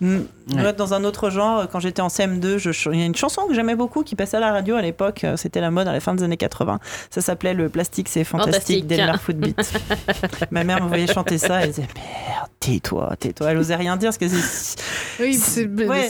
Mm. 0.01 0.17
Ouais. 0.17 0.61
Moi, 0.61 0.71
Dans 0.73 0.93
un 0.93 1.05
autre 1.05 1.29
genre, 1.29 1.65
quand 1.71 1.79
j'étais 1.79 2.01
en 2.01 2.09
CM2, 2.09 2.57
je 2.57 2.71
ch- 2.73 2.89
il 2.91 2.99
y 2.99 3.03
a 3.03 3.05
une 3.05 3.15
chanson 3.15 3.43
que 3.47 3.53
j'aimais 3.53 3.75
beaucoup 3.75 4.03
qui 4.03 4.15
passait 4.17 4.35
à 4.35 4.41
la 4.41 4.51
radio 4.51 4.75
à 4.75 4.81
l'époque, 4.81 5.23
euh, 5.23 5.37
c'était 5.37 5.61
la 5.61 5.71
mode 5.71 5.87
à 5.87 5.93
la 5.93 6.01
fin 6.01 6.13
des 6.13 6.23
années 6.23 6.35
80. 6.35 6.79
Ça 7.09 7.21
s'appelait 7.21 7.53
Le 7.53 7.69
plastique, 7.69 8.09
c'est 8.09 8.25
fantastique 8.25 8.81
Fantastique. 8.83 8.87
d'Elmer 8.87 9.17
Footbeat. 9.17 9.73
Ma 10.51 10.65
mère 10.65 10.83
me 10.83 10.89
voyait 10.89 11.07
chanter 11.07 11.37
ça, 11.37 11.61
elle 11.61 11.69
disait 11.69 11.87
Merde, 11.95 12.49
tais-toi, 12.59 13.15
tais-toi. 13.17 13.51
Elle 13.51 13.57
osait 13.59 13.75
rien 13.77 13.95
dire 13.95 14.07
parce 14.09 14.17
que 14.17 14.27
c'est. 14.27 14.75
Oui, 15.21 15.35
c'est 15.35 15.67
Ouais. 15.69 16.09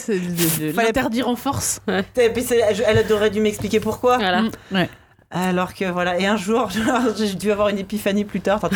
l'interdire 0.76 1.28
en 1.30 1.36
force. 1.36 1.80
Et 2.18 2.30
puis 2.30 2.44
elle 2.50 3.12
aurait 3.12 3.30
dû 3.30 3.42
m'expliquer 3.42 3.63
pourquoi. 3.82 4.18
Voilà. 4.18 4.42
Mm, 4.44 4.52
ouais. 4.72 4.90
Alors 5.32 5.74
que 5.74 5.86
voilà, 5.86 6.20
et 6.20 6.28
un 6.28 6.38
jour, 6.38 6.70
j'ai 7.18 7.34
dû 7.34 7.52
avoir 7.52 7.70
une 7.70 7.80
épiphanie 7.80 8.24
plus 8.24 8.40
tard. 8.42 8.60
Alors 8.64 8.76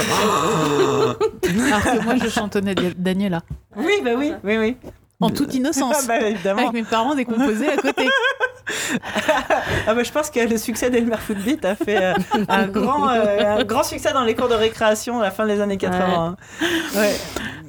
que 1.83 2.03
moi, 2.03 2.15
je 2.23 2.29
chantonnais 2.29 2.73
Da- 2.73 2.81
Daniela. 2.97 3.41
oui, 3.75 3.93
bah 4.03 4.11
oui, 4.17 4.33
oui, 4.43 4.57
oui. 4.57 4.77
En 5.19 5.29
toute 5.29 5.53
innocence. 5.53 5.95
Ah 5.99 6.03
bah 6.07 6.19
évidemment. 6.21 6.61
Avec 6.61 6.73
mes 6.73 6.83
parents 6.83 7.15
décomposés 7.15 7.69
à 7.69 7.77
côté. 7.77 8.07
Ah 9.87 9.93
bah 9.93 10.03
je 10.03 10.11
pense 10.11 10.29
que 10.29 10.39
le 10.39 10.57
succès 10.57 10.89
d'Elmer 10.89 11.17
Footbeat 11.17 11.63
a 11.65 11.75
fait 11.75 12.03
euh, 12.03 12.13
un, 12.49 12.67
grand, 12.67 13.09
euh, 13.09 13.57
un 13.59 13.63
grand 13.63 13.83
succès 13.83 14.11
dans 14.13 14.23
les 14.23 14.35
cours 14.35 14.49
de 14.49 14.53
récréation 14.55 15.19
à 15.19 15.23
la 15.23 15.31
fin 15.31 15.45
des 15.47 15.61
années 15.61 15.77
80. 15.77 16.35
Ouais. 16.95 17.15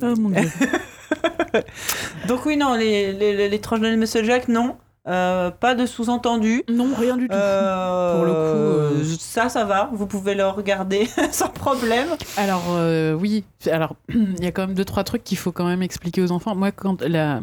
Oh 0.02 0.14
mon 0.18 0.30
dieu. 0.30 0.50
Donc 2.26 2.44
oui, 2.46 2.56
non, 2.56 2.74
les, 2.74 3.12
les, 3.12 3.34
les, 3.36 3.48
les 3.48 3.60
tranches 3.60 3.80
de 3.80 3.94
Monsieur 3.96 4.24
Jack, 4.24 4.48
non. 4.48 4.76
Euh, 5.08 5.50
pas 5.50 5.74
de 5.74 5.86
sous-entendu. 5.86 6.64
Non, 6.68 6.88
rien 6.94 7.16
du 7.16 7.28
tout. 7.28 7.34
Euh, 7.34 8.14
Pour 8.16 8.24
le 8.26 8.32
coup, 8.32 8.38
euh, 8.38 9.04
ça, 9.18 9.48
ça 9.48 9.64
va. 9.64 9.88
Vous 9.94 10.06
pouvez 10.06 10.34
le 10.34 10.46
regarder 10.46 11.08
sans 11.30 11.48
problème. 11.48 12.08
Alors 12.36 12.64
euh, 12.70 13.14
oui, 13.14 13.44
alors 13.70 13.96
il 14.14 14.42
y 14.44 14.46
a 14.46 14.52
quand 14.52 14.66
même 14.66 14.74
deux 14.76 14.84
trois 14.84 15.04
trucs 15.04 15.24
qu'il 15.24 15.38
faut 15.38 15.50
quand 15.52 15.64
même 15.66 15.82
expliquer 15.82 16.20
aux 16.22 16.30
enfants. 16.30 16.54
Moi, 16.54 16.72
quand 16.72 17.00
la 17.02 17.40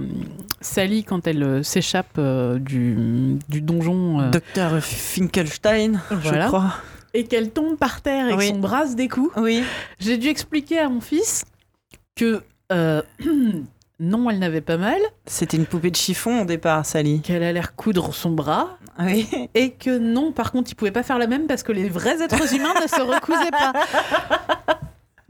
Sally, 0.61 1.03
quand 1.03 1.25
elle 1.27 1.41
euh, 1.43 1.63
s'échappe 1.63 2.17
euh, 2.19 2.59
du, 2.59 3.39
du 3.49 3.61
donjon 3.61 4.19
euh, 4.21 4.29
Docteur 4.29 4.79
Finkelstein, 4.83 6.01
Voilà. 6.11 6.43
je 6.43 6.47
crois. 6.47 6.73
et 7.13 7.23
qu'elle 7.25 7.49
tombe 7.49 7.77
par 7.77 8.01
terre 8.01 8.29
et 8.29 8.33
Oui. 8.33 8.49
que 8.49 8.53
son 8.55 8.59
bras 8.59 8.85
se 8.87 8.95
découd, 8.95 9.29
Oui. 9.37 9.63
j'ai 9.99 10.17
dû 10.17 10.27
expliquer 10.27 10.79
à 10.79 10.89
mon 10.89 11.01
fils 11.01 11.45
que 12.15 12.41
euh, 12.71 13.01
non, 13.99 14.29
elle 14.29 14.39
n'avait 14.39 14.61
pas 14.61 14.77
mal, 14.77 14.99
C'était 15.25 15.57
une 15.57 15.65
poupée 15.65 15.89
de 15.91 15.95
chiffon 15.95 16.41
au 16.41 16.45
départ, 16.45 16.85
Sally. 16.85 17.21
qu'elle 17.21 17.43
allait 17.43 17.61
recoudre 17.61 18.13
son 18.13 18.31
bras 18.31 18.77
Oui. 18.99 19.27
et 19.53 19.71
que 19.71 19.97
non, 19.97 20.31
par 20.31 20.51
contre, 20.51 20.71
il 20.71 20.75
pouvait 20.75 20.91
pas 20.91 21.03
faire 21.03 21.17
la 21.17 21.27
même 21.27 21.47
parce 21.47 21.63
que 21.63 21.71
les 21.71 21.87
vrais 21.89 22.21
êtres 22.21 22.53
humains 22.53 22.73
ne 22.81 22.87
se 22.87 23.01
recousaient 23.01 23.51
pas. 23.51 23.73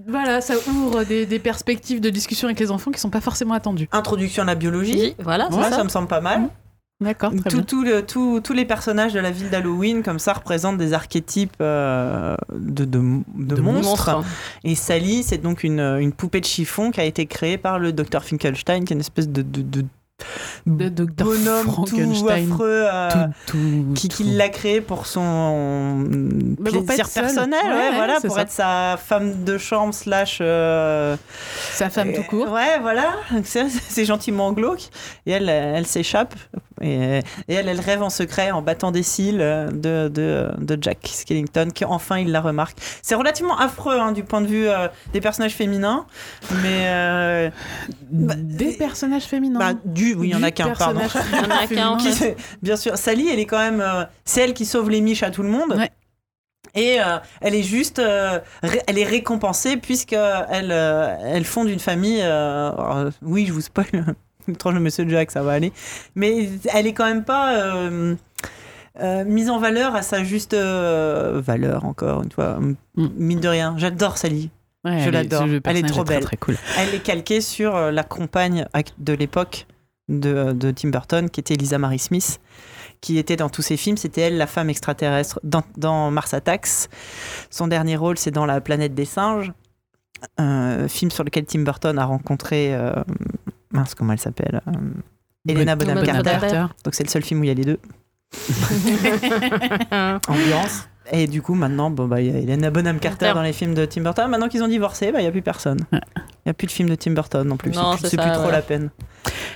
Voilà, 0.07 0.39
ça 0.39 0.53
ouvre 0.67 1.03
des, 1.03 1.25
des 1.25 1.39
perspectives 1.39 1.99
de 1.99 2.11
discussion 2.11 2.47
avec 2.47 2.59
les 2.59 2.69
enfants 2.69 2.91
qui 2.91 2.99
sont 2.99 3.09
pas 3.09 3.21
forcément 3.21 3.55
attendues. 3.55 3.87
Introduction 3.91 4.43
à 4.43 4.45
la 4.45 4.53
biologie. 4.53 5.15
Voilà, 5.17 5.47
c'est 5.49 5.55
Moi, 5.55 5.69
ça. 5.69 5.77
ça 5.77 5.83
me 5.83 5.89
semble 5.89 6.07
pas 6.07 6.21
mal. 6.21 6.49
D'accord, 7.01 7.31
très 7.35 7.49
Tout- 7.49 7.57
bien. 7.57 7.65
tout 7.65 7.83
le- 7.83 8.05
tout- 8.05 8.39
tous 8.41 8.53
les 8.53 8.63
personnages 8.63 9.11
de 9.13 9.19
la 9.19 9.29
ville 9.29 9.49
d'Halloween, 9.49 10.01
comme 10.01 10.17
ça, 10.17 10.31
représentent 10.31 10.77
des 10.77 10.93
archétypes 10.93 11.55
euh, 11.59 12.37
de, 12.53 12.85
de, 12.85 12.99
de 13.35 13.55
De 13.55 13.61
monstres. 13.61 14.13
Monstre. 14.13 14.23
Et 14.63 14.75
Sally, 14.75 15.23
c'est 15.23 15.37
donc 15.39 15.63
une, 15.65 15.81
une 15.81 16.13
poupée 16.13 16.39
de 16.39 16.45
chiffon 16.45 16.91
qui 16.91 17.01
a 17.01 17.03
été 17.03 17.25
créée 17.25 17.57
par 17.57 17.79
le 17.79 17.91
docteur 17.91 18.23
Finkelstein, 18.23 18.85
qui 18.85 18.93
est 18.93 18.95
une 18.95 19.01
espèce 19.01 19.27
de, 19.27 19.41
de, 19.41 19.61
de 19.61 19.85
De 20.65 20.87
Dr. 20.87 21.25
bonhomme 21.25 21.65
tout 21.85 22.29
affreux. 22.29 22.85
euh, 22.89 23.09
Tout, 23.45 23.57
tout, 23.93 23.93
qui, 24.07 24.23
l'a 24.23 24.47
créé 24.47 24.79
pour 24.79 25.05
son 25.07 25.97
Mais 26.07 26.71
pour 26.71 26.85
plaisir 26.85 27.03
être 27.05 27.11
seul. 27.11 27.23
personnel, 27.25 27.59
Ouais, 27.65 27.91
voilà, 27.93 28.21
pour 28.21 28.33
ça. 28.35 28.41
être 28.43 28.51
sa 28.51 28.95
femme 28.97 29.43
de 29.43 29.57
chambre 29.57 29.93
slash 29.93 30.37
euh, 30.39 31.17
Sa 31.73 31.89
femme 31.89 32.13
tout 32.13 32.23
court. 32.23 32.49
Ouais, 32.53 32.79
voilà. 32.81 33.11
C'est 33.43 34.05
gentiment 34.05 34.53
glauque. 34.53 34.87
Et 35.25 35.31
elle, 35.31 35.49
elle 35.49 35.85
s'échappe. 35.85 36.33
Et, 36.81 37.19
et 37.47 37.53
elle, 37.53 37.69
elle 37.69 37.79
rêve 37.79 38.03
en 38.03 38.09
secret 38.09 38.51
en 38.51 38.61
battant 38.61 38.91
des 38.91 39.03
cils 39.03 39.39
euh, 39.39 39.69
de, 39.71 40.09
de, 40.09 40.49
de 40.57 40.77
Jack 40.81 40.97
Skellington, 41.05 41.69
qui 41.73 41.85
enfin 41.85 42.17
il 42.19 42.31
la 42.31 42.41
remarque. 42.41 42.77
C'est 43.01 43.15
relativement 43.15 43.57
affreux 43.57 43.97
hein, 43.99 44.11
du 44.11 44.23
point 44.23 44.41
de 44.41 44.47
vue 44.47 44.67
euh, 44.67 44.87
des 45.13 45.21
personnages 45.21 45.53
féminins. 45.53 46.05
Mais. 46.63 46.83
euh, 46.87 47.49
bah, 48.11 48.33
Des 48.37 48.73
personnages 48.73 49.23
féminins. 49.23 49.59
bah, 49.59 49.73
du, 49.85 50.13
oui, 50.15 50.29
il 50.29 50.31
y 50.33 50.35
en 50.35 50.43
a 50.43 50.51
qu'un, 50.51 50.69
pardon. 50.73 50.99
Il 51.31 51.37
y 51.37 51.39
en 51.39 51.49
a 51.49 51.67
qu'un, 51.67 51.97
bien 52.61 52.75
sûr, 52.75 52.97
Sally, 52.97 53.29
elle 53.31 53.39
est 53.39 53.45
quand 53.45 53.59
même. 53.59 53.81
euh, 53.81 54.03
c'est 54.25 54.41
elle 54.41 54.53
qui 54.53 54.65
sauve 54.65 54.89
les 54.89 55.01
miches 55.01 55.23
à 55.23 55.31
tout 55.31 55.43
le 55.43 55.49
monde. 55.49 55.73
Ouais. 55.77 55.91
Et 56.73 56.99
euh, 56.99 57.19
elle 57.39 57.55
est 57.55 57.63
juste, 57.63 57.99
euh, 57.99 58.39
elle 58.87 58.97
est 58.97 59.05
récompensée 59.05 59.77
puisque 59.77 60.11
elle, 60.11 60.71
euh, 60.73 61.15
elle 61.23 61.45
fonde 61.45 61.69
une 61.69 61.79
famille. 61.79 62.19
euh, 62.21 63.09
oui, 63.21 63.45
je 63.47 63.53
vous 63.53 63.61
spoil 63.61 63.85
de 64.73 64.79
Monsieur 64.79 65.07
Jack, 65.07 65.31
ça 65.31 65.43
va 65.43 65.53
aller. 65.53 65.71
Mais 66.15 66.49
elle 66.73 66.87
est 66.87 66.93
quand 66.93 67.05
même 67.05 67.23
pas 67.23 67.55
euh, 67.55 68.15
euh, 69.01 69.25
mise 69.25 69.49
en 69.49 69.59
valeur 69.59 69.95
à 69.95 70.01
sa 70.01 70.23
juste 70.23 70.53
euh, 70.53 71.41
valeur 71.43 71.85
encore 71.85 72.23
une 72.23 72.31
fois. 72.31 72.59
Mm. 72.95 73.07
Mine 73.17 73.39
de 73.39 73.47
rien, 73.47 73.75
j'adore 73.77 74.17
Sally. 74.17 74.49
Ouais, 74.83 74.99
je 74.99 75.09
l'adore. 75.09 75.45
Elle 75.63 75.77
est 75.77 75.87
trop 75.87 76.03
belle. 76.03 76.23
Très 76.23 76.37
cool. 76.37 76.57
Elle 76.77 76.93
est 76.93 77.03
calquée 77.03 77.41
sur 77.41 77.73
la 77.91 78.03
compagne 78.03 78.67
de 78.99 79.13
l'époque 79.13 79.65
de, 80.09 80.51
de 80.51 80.71
Tim 80.71 80.89
Burton, 80.89 81.29
qui 81.29 81.39
était 81.39 81.55
Lisa 81.55 81.79
Marie 81.79 81.97
Smith, 81.97 82.39
qui 83.01 83.17
était 83.17 83.35
dans 83.35 83.49
tous 83.49 83.63
ses 83.63 83.77
films. 83.77 83.97
C'était 83.97 84.21
elle, 84.21 84.37
la 84.37 84.45
femme 84.45 84.69
extraterrestre, 84.69 85.39
dans, 85.43 85.63
dans 85.77 86.11
Mars 86.11 86.35
Attacks. 86.35 86.89
Son 87.49 87.67
dernier 87.67 87.95
rôle, 87.95 88.19
c'est 88.19 88.29
dans 88.29 88.45
La 88.45 88.61
planète 88.61 88.93
des 88.93 89.05
singes, 89.05 89.51
un 90.37 90.87
film 90.87 91.11
sur 91.11 91.23
lequel 91.23 91.45
Tim 91.45 91.61
Burton 91.61 91.97
a 91.97 92.05
rencontré. 92.05 92.73
euh, 92.73 92.93
mince, 93.71 93.95
comment 93.95 94.13
elle 94.13 94.19
s'appelle 94.19 94.61
euh, 94.67 94.71
Helena 95.47 95.75
Bonham. 95.75 96.03
Carter. 96.03 96.65
Donc 96.83 96.93
c'est 96.95 97.03
le 97.03 97.09
seul 97.09 97.23
film 97.23 97.41
où 97.41 97.43
il 97.43 97.47
y 97.47 97.51
a 97.51 97.53
les 97.53 97.65
deux. 97.65 97.79
Ambiance. 100.27 100.87
Et 101.11 101.27
du 101.27 101.41
coup, 101.41 101.53
maintenant, 101.53 101.89
bon, 101.91 102.07
bah, 102.07 102.19
il 102.21 102.27
y 102.27 102.35
a 102.35 102.39
Helena 102.39 102.71
Bonham 102.71 102.99
Carter 102.99 103.25
Carter. 103.25 103.35
dans 103.35 103.43
les 103.43 103.53
films 103.53 103.73
de 103.75 103.85
Tim 103.85 104.01
Burton. 104.01 104.27
Maintenant 104.29 104.47
qu'ils 104.49 104.63
ont 104.63 104.67
divorcé, 104.67 105.11
bah, 105.11 105.19
il 105.19 105.23
n'y 105.23 105.27
a 105.27 105.31
plus 105.31 105.41
personne. 105.43 105.79
Il 105.91 105.99
n'y 106.47 106.49
a 106.49 106.53
plus 106.53 106.67
de 106.67 106.71
films 106.71 106.89
de 106.89 106.95
Tim 106.95 107.11
Burton 107.11 107.47
non 107.47 107.57
plus. 107.57 107.71
Non, 107.71 107.91
c'est 107.93 107.97
plus, 107.97 108.01
c'est 108.01 108.09
c'est 108.11 108.15
ça, 108.17 108.23
plus 108.23 108.31
trop 108.31 108.49
la 108.51 108.61
peine. 108.61 108.89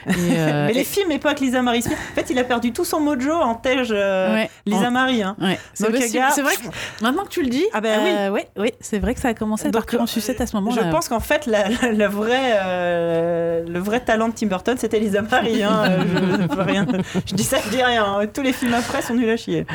Et, 0.08 0.12
euh, 0.38 0.66
Mais 0.68 0.74
les 0.74 0.82
et- 0.82 0.84
films 0.84 1.12
époque 1.12 1.40
Lisa 1.40 1.62
Marie 1.62 1.82
Smith, 1.82 1.98
en 2.12 2.16
fait, 2.16 2.28
il 2.32 2.40
a 2.40 2.44
perdu 2.44 2.72
tout 2.72 2.86
son 2.86 3.00
mojo 3.00 3.32
en 3.34 3.54
tège 3.56 3.90
euh, 3.92 4.34
ouais, 4.34 4.50
Lisa 4.66 4.88
en- 4.88 4.92
Marie. 4.92 5.22
Hein. 5.22 5.36
ouais. 5.42 5.60
C'est 5.74 5.92
gars, 6.14 6.30
C'est 6.32 6.42
vrai 6.42 6.56
que 6.56 7.04
maintenant 7.04 7.24
que 7.24 7.30
tu 7.30 7.42
le 7.44 7.50
dis, 7.50 7.66
Ah 7.74 7.82
ben 7.82 8.00
oui. 8.04 8.10
euh, 8.12 8.30
ouais, 8.32 8.48
ouais, 8.58 8.74
c'est 8.80 8.98
vrai 9.00 9.14
que 9.14 9.20
ça 9.20 9.28
a 9.30 9.34
commencé 9.34 9.64
à 9.68 9.72
Donc, 9.72 9.82
partir 9.84 10.00
en 10.02 10.04
euh, 10.04 10.08
sucette 10.08 10.42
à 10.42 10.48
ce 10.48 10.52
Je 10.54 10.58
moment-là. 10.58 10.90
pense 10.90 11.10
qu'en 11.10 11.20
fait, 11.20 11.46
la, 11.46 11.68
la- 11.70 11.92
la 11.92 12.08
vraie, 12.08 12.54
euh, 12.64 13.64
le 13.68 13.80
vrai 13.80 14.00
talent 14.00 14.30
de 14.30 14.34
Tim 14.34 14.48
Burton, 14.48 14.76
c'était 14.78 15.00
Lisa 15.00 15.22
Marie. 15.22 15.64
Hein. 15.64 15.84
Je, 16.00 16.56
je 16.56 16.62
rien- 16.62 16.86
je 17.26 17.36
dis 17.36 17.44
ça, 17.44 17.58
je 17.64 17.70
dis 17.70 17.84
rien. 17.84 18.04
hein. 18.06 18.26
Tous 18.34 18.42
les 18.42 18.54
films 18.54 18.74
après 18.74 19.02
sont 19.02 19.14
nuls 19.14 19.30
à 19.30 19.38
chier. 19.38 19.66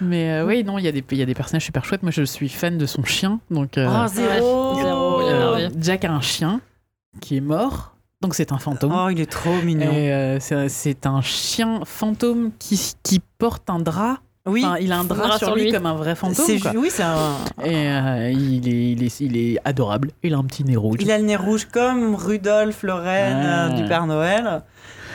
Mais 0.00 0.32
euh, 0.32 0.46
oui, 0.46 0.64
non, 0.64 0.78
il 0.78 0.84
y, 0.84 0.88
a 0.88 0.92
des- 0.92 1.02
il 1.14 1.18
y 1.18 1.22
a 1.22 1.26
des 1.26 1.34
personnages 1.34 1.64
super 1.64 1.84
chouettes. 1.84 2.02
Moi, 2.02 2.12
je 2.12 2.22
suis 2.22 2.48
fan 2.48 2.76
de 2.78 2.86
son 2.86 3.04
chien. 3.04 3.40
Donc, 3.50 3.78
euh, 3.78 3.88
Oh, 3.88 4.06
zéro. 4.08 4.74
Zéro, 4.76 5.20
il 5.22 5.26
est 5.26 5.66
euh. 5.66 5.68
Jack 5.80 6.04
a 6.04 6.12
un 6.12 6.20
chien 6.20 6.60
qui 7.20 7.36
est 7.36 7.40
mort. 7.40 7.94
Donc, 8.20 8.34
c'est 8.34 8.52
un 8.52 8.58
fantôme. 8.58 8.92
Oh, 8.94 9.08
il 9.10 9.20
est 9.20 9.30
trop 9.30 9.54
mignon. 9.62 9.90
Euh, 9.92 10.38
c'est 10.68 11.06
un 11.06 11.20
chien 11.20 11.80
fantôme 11.84 12.50
qui, 12.58 12.94
qui 13.02 13.20
porte 13.38 13.68
un 13.68 13.78
drap. 13.78 14.18
oui, 14.46 14.64
Enfin, 14.64 14.76
il 14.80 14.92
a 14.92 14.98
un 14.98 15.04
drap, 15.04 15.36
sur 15.38 15.54
lui, 15.54 15.70
comme 15.70 15.86
un 15.86 15.94
vrai 15.94 16.14
fantôme. 16.14 16.58
quoi. 16.60 16.72
oui, 16.76 16.88
c'est 16.90 17.02
un. 17.02 17.32
Et 17.62 17.74
euh, 17.88 18.30
il, 18.32 18.66
est, 18.68 18.92
il, 18.92 19.02
est, 19.04 19.20
il 19.20 19.36
est 19.36 19.58
adorable. 19.64 20.10
Il 20.22 20.32
a 20.34 20.38
un 20.38 20.44
petit 20.44 20.64
nez 20.64 20.76
rouge. 20.76 20.98
Il 21.00 21.10
a 21.10 21.18
le 21.18 21.24
nez 21.24 21.36
rouge 21.36 21.66
comme 21.70 22.14
Rudolph 22.14 22.82
le 22.82 22.94
reine 22.94 23.42
Ah. 23.44 23.68
du 23.70 23.84
Père 23.84 24.06
Noël. 24.06 24.62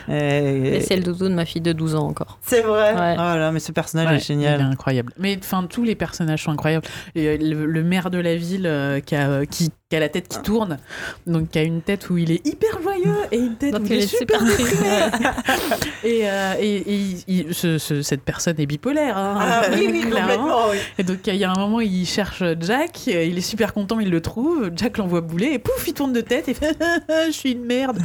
Et- 0.10 0.78
Et 0.78 0.82
c'est 0.82 0.96
le 0.96 1.04
doudou 1.04 1.30
de 1.30 1.34
ma 1.34 1.46
fille 1.46 1.62
de 1.62 1.72
12 1.74 1.96
ans 1.96 2.08
encore. 2.08 2.40
C'est 2.42 2.62
vrai. 2.62 2.94
Ouais. 2.94 3.14
Oh 3.16 3.38
là, 3.38 3.52
mais 3.52 3.60
ce 3.60 3.72
personnage 3.72 4.08
Ouais, 4.10 4.16
est 4.18 4.26
génial. 4.26 4.60
Il 4.60 4.64
est 4.64 4.70
incroyable. 4.70 5.14
Mais 5.18 5.38
enfin, 5.40 5.66
tous 5.70 5.84
les 5.84 5.96
personnages 5.96 6.44
sont 6.44 6.52
incroyables. 6.52 6.86
Et 7.16 7.28
euh, 7.28 7.38
le, 7.40 7.66
le 7.66 7.84
maire 7.84 8.10
de 8.10 8.18
la 8.18 8.36
ville 8.36 8.66
euh, 8.66 9.00
qui, 9.00 9.16
a, 9.16 9.46
qui, 9.46 9.70
qui 9.90 9.95
a 9.95 10.00
la 10.00 10.09
tête 10.09 10.27
qui 10.27 10.40
tourne, 10.43 10.77
donc 11.26 11.50
qui 11.50 11.58
a 11.58 11.64
une 11.64 11.82
tête 11.82 12.11
où 12.11 12.18
il 12.19 12.30
est 12.32 12.45
hyper 12.45 12.80
joyeux 12.80 13.16
et 13.32 13.38
une 13.40 13.56
tête 13.56 13.72
Donc 13.74 13.82
où 13.82 13.85
il 13.88 13.93
est 13.93 14.08
super 14.08 14.43
déprimé. 14.43 14.69
et 16.03 16.30
euh, 16.30 16.53
et, 16.59 16.76
et 16.77 16.93
il- 16.93 17.24
il- 17.27 17.53
ce- 17.56 17.80
ce- 17.80 18.03
cette 18.03 18.22
personne 18.22 18.53
est 18.59 18.68
bipolaire. 18.68 19.18
hein, 19.18 19.38
Ah 19.42 19.61
oui, 19.74 19.88
oui, 19.92 20.01
clairement. 20.11 20.22
complètement, 20.35 20.69
oui. 20.69 20.77
Et 21.00 21.03
donc 21.03 21.18
il 21.26 21.35
y 21.38 21.43
a 21.43 21.50
un 21.51 21.56
moment, 21.59 21.80
il 21.82 22.06
cherche 22.06 22.43
Jack, 22.61 23.08
il 23.08 23.35
est 23.35 23.42
super 23.42 23.74
content, 23.74 24.00
il 24.00 24.11
le 24.11 24.22
trouve. 24.22 24.69
Jack 24.76 25.00
l'envoie 25.00 25.22
bouler 25.22 25.53
et 25.53 25.59
pouf, 25.59 25.88
il 25.88 25.93
tourne 25.95 26.14
de 26.14 26.22
tête 26.22 26.48
et 26.50 26.53
fait 26.53 26.77
Je 27.26 27.32
suis 27.32 27.53
une 27.53 27.66
merde. 27.66 28.00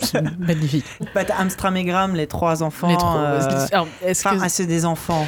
C'est 0.00 0.22
magnifique. 0.38 0.86
Bah, 1.14 1.26
t'as 1.26 1.36
Amstram 1.36 1.76
et 1.76 1.84
Graham, 1.84 2.14
les 2.16 2.26
trois 2.28 2.62
enfants. 2.62 2.88
Les 2.88 2.96
trois, 2.96 3.14
euh, 3.14 3.66
alors, 3.72 3.88
Enfin, 4.08 4.36
que- 4.38 4.42
ah, 4.42 4.48
c'est 4.48 4.64
des 4.64 4.86
enfants. 4.86 5.26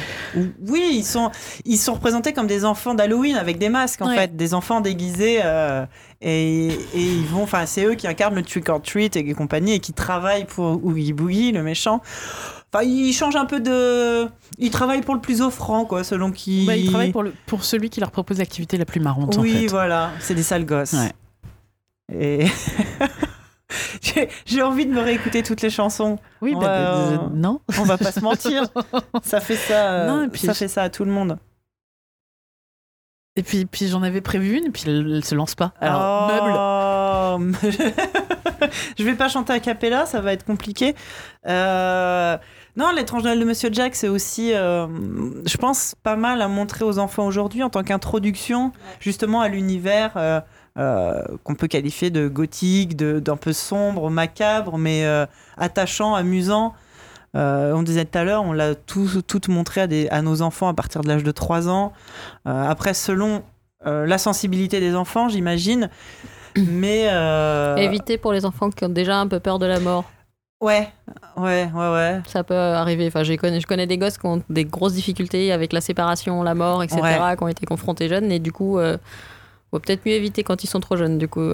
Oui, 0.67 0.89
ils 0.93 1.05
sont, 1.05 1.29
ils 1.65 1.77
sont 1.77 1.93
représentés 1.93 2.33
comme 2.33 2.47
des 2.47 2.65
enfants 2.65 2.95
d'Halloween 2.95 3.35
avec 3.35 3.59
des 3.59 3.69
masques, 3.69 4.01
en 4.01 4.07
Ouais. 4.07 4.15
fait. 4.15 4.35
Des 4.35 4.55
enfants 4.55 4.81
déguisés. 4.81 5.41
euh, 5.43 5.85
et, 6.21 6.67
et 6.67 6.71
ils 6.95 7.25
vont. 7.25 7.43
Enfin, 7.43 7.65
c'est 7.65 7.85
eux 7.85 7.95
qui 7.95 8.07
incarnent 8.07 8.35
le 8.35 8.43
trick 8.43 8.67
or 8.69 8.81
treat 8.81 9.15
et 9.15 9.33
compagnie 9.33 9.73
et 9.73 9.79
qui 9.79 9.93
travaillent 9.93 10.45
pour 10.45 10.83
Oogie 10.85 11.13
Boogie, 11.13 11.51
le 11.51 11.63
méchant. 11.63 12.01
Enfin, 12.71 12.83
ils 12.85 13.13
changent 13.13 13.35
un 13.37 13.45
peu 13.45 13.59
de. 13.59 14.27
Ils 14.57 14.69
travaillent 14.69 15.01
pour 15.01 15.15
le 15.15 15.21
plus 15.21 15.41
offrant, 15.41 15.85
quoi, 15.85 16.03
selon 16.03 16.31
qui. 16.31 16.65
Bah, 16.65 16.75
il 16.75 16.89
travaille 16.89 17.11
pour, 17.11 17.23
le, 17.23 17.33
pour 17.47 17.63
celui 17.63 17.89
qui 17.89 17.99
leur 17.99 18.11
propose 18.11 18.37
l'activité 18.37 18.77
la 18.77 18.85
plus 18.85 18.99
marrante. 18.99 19.37
en 19.37 19.41
Oui, 19.41 19.61
fait. 19.61 19.67
voilà. 19.67 20.11
C'est 20.19 20.35
des 20.35 20.43
sales 20.43 20.65
gosses. 20.65 20.93
Ouais. 20.93 21.13
Et. 22.13 22.45
J'ai- 24.45 24.61
envie 24.63 24.85
de 24.87 24.91
me 24.91 24.99
réécouter 25.01 25.43
toutes 25.43 25.61
les 25.61 25.69
chansons. 25.69 26.17
Oui, 26.41 26.55
bah, 26.55 26.67
euh, 26.67 27.11
euh, 27.13 27.17
non. 27.33 27.61
On 27.79 27.83
va 27.83 27.97
pas 27.97 28.11
se 28.11 28.19
mentir. 28.19 28.63
Ça 29.23 29.39
fait 29.39 29.55
ça. 29.55 30.05
Non, 30.07 30.23
et 30.23 30.27
puis 30.27 30.41
ça 30.41 30.53
je- 30.53 30.57
fait 30.57 30.67
ça 30.67 30.83
à 30.83 30.89
tout 30.89 31.05
le 31.05 31.11
monde. 31.11 31.37
Et 33.39 33.43
puis, 33.43 33.65
puis 33.65 33.87
j'en 33.87 34.03
avais 34.03 34.19
prévu 34.19 34.57
une, 34.57 34.65
et 34.65 34.69
puis 34.69 34.83
elle, 34.87 35.13
elle 35.15 35.23
se 35.23 35.33
lance 35.33 35.55
pas. 35.55 35.71
Alors, 35.79 37.39
meuble. 37.39 37.53
meuble. 37.63 37.93
je 38.99 39.03
vais 39.05 39.13
pas 39.15 39.29
chanter 39.29 39.53
à 39.53 39.59
cappella, 39.61 40.05
ça 40.05 40.19
va 40.19 40.33
être 40.33 40.43
compliqué. 40.45 40.93
Euh, 41.47 42.37
Non, 42.75 42.91
l'étrange 42.95 43.23
Noël 43.23 43.39
de 43.39 43.45
Monsieur 43.45 43.69
Jack, 43.71 43.95
c'est 43.95 44.09
aussi, 44.09 44.53
euh, 44.53 44.87
je 45.45 45.55
pense, 45.57 45.95
pas 46.03 46.15
mal 46.17 46.41
à 46.41 46.47
montrer 46.49 46.83
aux 46.83 46.99
enfants 46.99 47.25
aujourd'hui 47.25 47.63
en 47.63 47.69
tant 47.69 47.83
qu'introduction, 47.83 48.71
justement, 48.99 49.39
à 49.41 49.47
l'univers. 49.47 50.11
euh, 50.17 50.41
euh, 50.77 51.21
qu'on 51.43 51.55
peut 51.55 51.67
qualifier 51.67 52.09
de 52.09 52.27
gothique, 52.29 52.95
de- 52.95 53.19
d'un 53.19 53.35
peu 53.35 53.51
sombre, 53.53 54.09
macabre, 54.09 54.77
mais 54.77 55.03
euh, 55.05 55.25
attachant, 55.57 56.13
amusant. 56.13 56.73
Euh, 57.35 57.73
on 57.73 57.83
disait 57.83 58.05
tout 58.05 58.17
à 58.17 58.23
l'heure, 58.23 58.43
on 58.43 58.53
l'a 58.53 58.75
tout, 58.75 59.07
tout 59.21 59.41
montré 59.49 59.81
à, 59.81 59.87
des, 59.87 60.07
à 60.09 60.21
nos 60.21 60.41
enfants 60.41 60.67
à 60.67 60.73
partir 60.73 61.01
de 61.01 61.07
l'âge 61.07 61.23
de 61.23 61.31
3 61.31 61.69
ans. 61.69 61.93
Euh, 62.47 62.69
après, 62.69 62.93
selon 62.93 63.43
euh, 63.85 64.05
la 64.05 64.17
sensibilité 64.17 64.79
des 64.79 64.95
enfants, 64.95 65.29
j'imagine. 65.29 65.89
Mais. 66.57 67.07
Éviter 67.77 68.17
pour 68.17 68.33
les 68.33 68.45
enfants 68.45 68.69
qui 68.69 68.83
ont 68.85 68.89
déjà 68.89 69.17
un 69.19 69.27
peu 69.27 69.39
peur 69.39 69.59
de 69.59 69.65
la 69.65 69.79
mort. 69.79 70.05
Ouais, 70.61 70.89
ouais, 71.37 71.69
ouais, 71.73 71.91
ouais. 71.93 72.21
Ça 72.27 72.43
peut 72.43 72.53
arriver. 72.53 73.07
Enfin, 73.07 73.23
j'ai 73.23 73.37
connais, 73.37 73.61
je 73.61 73.67
connais 73.67 73.87
des 73.87 73.97
gosses 73.97 74.17
qui 74.17 74.25
ont 74.25 74.43
des 74.49 74.65
grosses 74.65 74.93
difficultés 74.93 75.53
avec 75.53 75.71
la 75.71 75.79
séparation, 75.79 76.43
la 76.43 76.53
mort, 76.53 76.83
etc., 76.83 76.99
Ouais. 77.01 77.37
qui 77.37 77.43
ont 77.43 77.47
été 77.47 77.65
confrontés 77.65 78.09
jeunes. 78.09 78.29
Et 78.29 78.39
du 78.39 78.51
coup, 78.51 78.77
euh, 78.77 78.97
faut 79.71 79.79
peut-être 79.79 80.05
mieux 80.05 80.13
éviter 80.13 80.43
quand 80.43 80.61
ils 80.63 80.67
sont 80.67 80.81
trop 80.81 80.97
jeunes, 80.97 81.17
du 81.17 81.29
coup, 81.29 81.49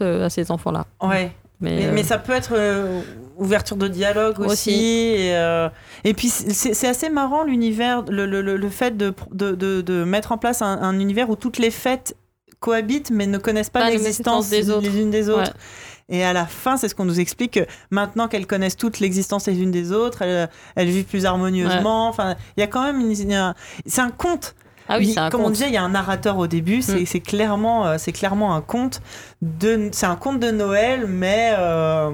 à 0.00 0.30
ces 0.30 0.50
enfants-là. 0.50 0.86
Ouais. 1.02 1.32
Mais, 1.60 1.76
Mais, 1.76 1.86
euh, 1.86 1.92
mais 1.92 2.02
ça 2.02 2.18
peut 2.18 2.32
être 2.32 2.52
euh, 2.54 3.02
ouverture 3.36 3.76
de 3.76 3.86
dialogue 3.88 4.40
aussi. 4.40 4.50
Aussi. 4.50 4.70
Et, 4.70 5.36
euh, 5.36 5.68
et 6.04 6.14
puis 6.14 6.28
c'est 6.28 6.88
assez 6.88 7.10
marrant 7.10 7.44
l'univers, 7.44 8.02
le, 8.08 8.24
le, 8.26 8.40
le- 8.40 8.68
fait 8.70 8.96
de, 8.96 9.12
de, 9.32 9.52
de, 9.52 9.80
de 9.82 10.04
mettre 10.04 10.32
en 10.32 10.38
place 10.38 10.62
un, 10.62 10.80
un 10.80 10.98
univers 10.98 11.28
où 11.28 11.36
toutes 11.36 11.58
les 11.58 11.70
fêtes 11.70 12.16
cohabitent 12.60 13.10
mais 13.10 13.26
ne 13.26 13.38
connaissent 13.38 13.70
pas, 13.70 13.80
Pas 13.80 13.90
l'existence 13.90 14.50
les 14.50 14.68
unes 15.00 15.10
des 15.10 15.28
autres. 15.28 15.52
Ouais. 15.52 16.16
Et 16.16 16.24
à 16.24 16.32
la 16.32 16.44
fin, 16.44 16.76
c'est 16.76 16.88
ce 16.88 16.94
qu'on 16.96 17.04
nous 17.04 17.20
explique 17.20 17.52
que 17.52 17.66
maintenant 17.90 18.26
qu'elles 18.26 18.46
connaissent 18.46 18.76
toutes 18.76 18.98
l'existence 18.98 19.46
les 19.46 19.60
unes 19.62 19.70
des 19.70 19.92
autres, 19.92 20.22
elles, 20.22 20.48
elles 20.74 20.88
vivent 20.88 21.04
plus 21.04 21.24
harmonieusement. 21.24 22.08
Enfin, 22.08 22.34
il 22.56 22.60
y 22.60 22.64
a 22.64 22.66
quand 22.66 22.82
même 22.82 23.00
une, 23.00 23.54
c'est 23.86 24.00
un 24.00 24.10
conte. 24.10 24.54
Ah 24.92 24.98
oui, 24.98 25.12
c'est 25.12 25.20
un 25.20 25.30
comme 25.30 25.40
on 25.42 25.44
conte. 25.44 25.52
disait, 25.54 25.68
il 25.68 25.74
y 25.74 25.76
a 25.76 25.82
un 25.82 25.90
narrateur 25.90 26.36
au 26.38 26.46
début. 26.46 26.82
C'est 26.82 27.00
Mm. 27.02 27.06
c'est 27.06 27.20
clairement, 27.20 27.86
euh, 27.86 27.96
c'est 27.98 28.12
clairement 28.12 28.54
un 28.54 28.60
conte 28.60 29.00
de, 29.40 29.88
c'est 29.92 30.06
un 30.06 30.16
conte 30.16 30.40
de 30.40 30.50
Noël, 30.50 31.06
mais 31.06 31.54
euh, 31.58 32.10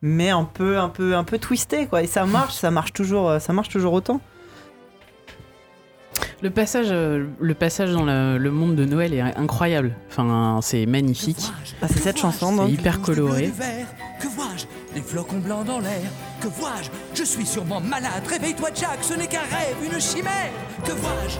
mais 0.00 0.30
un 0.30 0.44
peu, 0.44 0.78
un 0.78 0.88
peu, 0.88 1.14
un 1.16 1.24
peu 1.24 1.38
twisté, 1.38 1.86
quoi. 1.86 2.02
Et 2.02 2.06
ça 2.06 2.24
marche, 2.24 2.54
ça 2.54 2.70
marche 2.70 2.92
toujours, 2.92 3.28
euh, 3.30 3.38
ça 3.38 3.52
marche 3.52 3.68
toujours 3.68 3.92
autant. 3.92 4.20
Le 6.42 6.50
passage, 6.50 6.88
euh, 6.90 7.26
le 7.40 7.54
passage 7.54 7.92
dans 7.92 8.04
le, 8.04 8.36
le 8.36 8.50
monde 8.50 8.74
de 8.74 8.84
Noël 8.84 9.14
est 9.14 9.20
incroyable. 9.20 9.94
Enfin, 10.10 10.58
c'est 10.60 10.86
magnifique. 10.86 11.52
Ah, 11.80 11.86
c'est 11.88 12.00
cette 12.00 12.18
chanson, 12.18 12.50
C'est 12.50 12.56
donc. 12.56 12.70
hyper 12.70 13.00
coloré. 13.00 13.52
Que 14.20 14.26
vois-je? 14.26 14.64
Des 14.94 15.02
flocons 15.02 15.38
blancs 15.38 15.64
dans 15.66 15.78
l'air. 15.78 16.10
Que 16.40 16.48
vois-je? 16.48 16.90
Je 17.14 17.22
suis 17.24 17.46
sûrement 17.46 17.80
malade. 17.80 18.24
Réveille-toi, 18.28 18.70
Jack. 18.74 18.98
Ce 19.02 19.14
n'est 19.14 19.28
qu'un 19.28 19.38
rêve, 19.40 19.76
une 19.84 20.00
chimère. 20.00 20.50
Que 20.84 20.90
vois-je? 20.92 21.38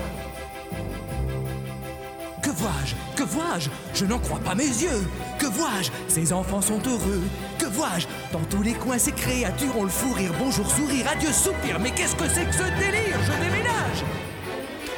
Que 2.42 2.50
vois-je? 2.50 2.94
Que 3.16 3.22
vois-je? 3.22 3.70
Je 3.94 4.04
n'en 4.04 4.18
crois 4.18 4.40
pas 4.40 4.54
mes 4.56 4.66
yeux. 4.66 5.06
Que 5.38 5.46
vois-je? 5.46 5.90
Ces 6.08 6.32
enfants 6.32 6.60
sont 6.60 6.80
heureux. 6.86 7.22
Que 7.58 7.66
vois-je? 7.66 8.06
Dans 8.32 8.40
tous 8.50 8.62
les 8.62 8.72
coins, 8.72 8.98
ces 8.98 9.12
créatures 9.12 9.76
ont 9.78 9.84
le 9.84 9.88
fou 9.88 10.12
rire. 10.12 10.32
Bonjour, 10.38 10.68
sourire, 10.68 11.06
adieu, 11.08 11.30
soupir. 11.32 11.78
Mais 11.80 11.92
qu'est-ce 11.92 12.16
que 12.16 12.28
c'est 12.28 12.44
que 12.44 12.52
ce 12.54 12.64
délire? 12.64 13.16
Je 13.24 13.32
déménage 13.32 14.04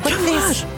Que 0.05 0.15
vois-je? 0.25 0.65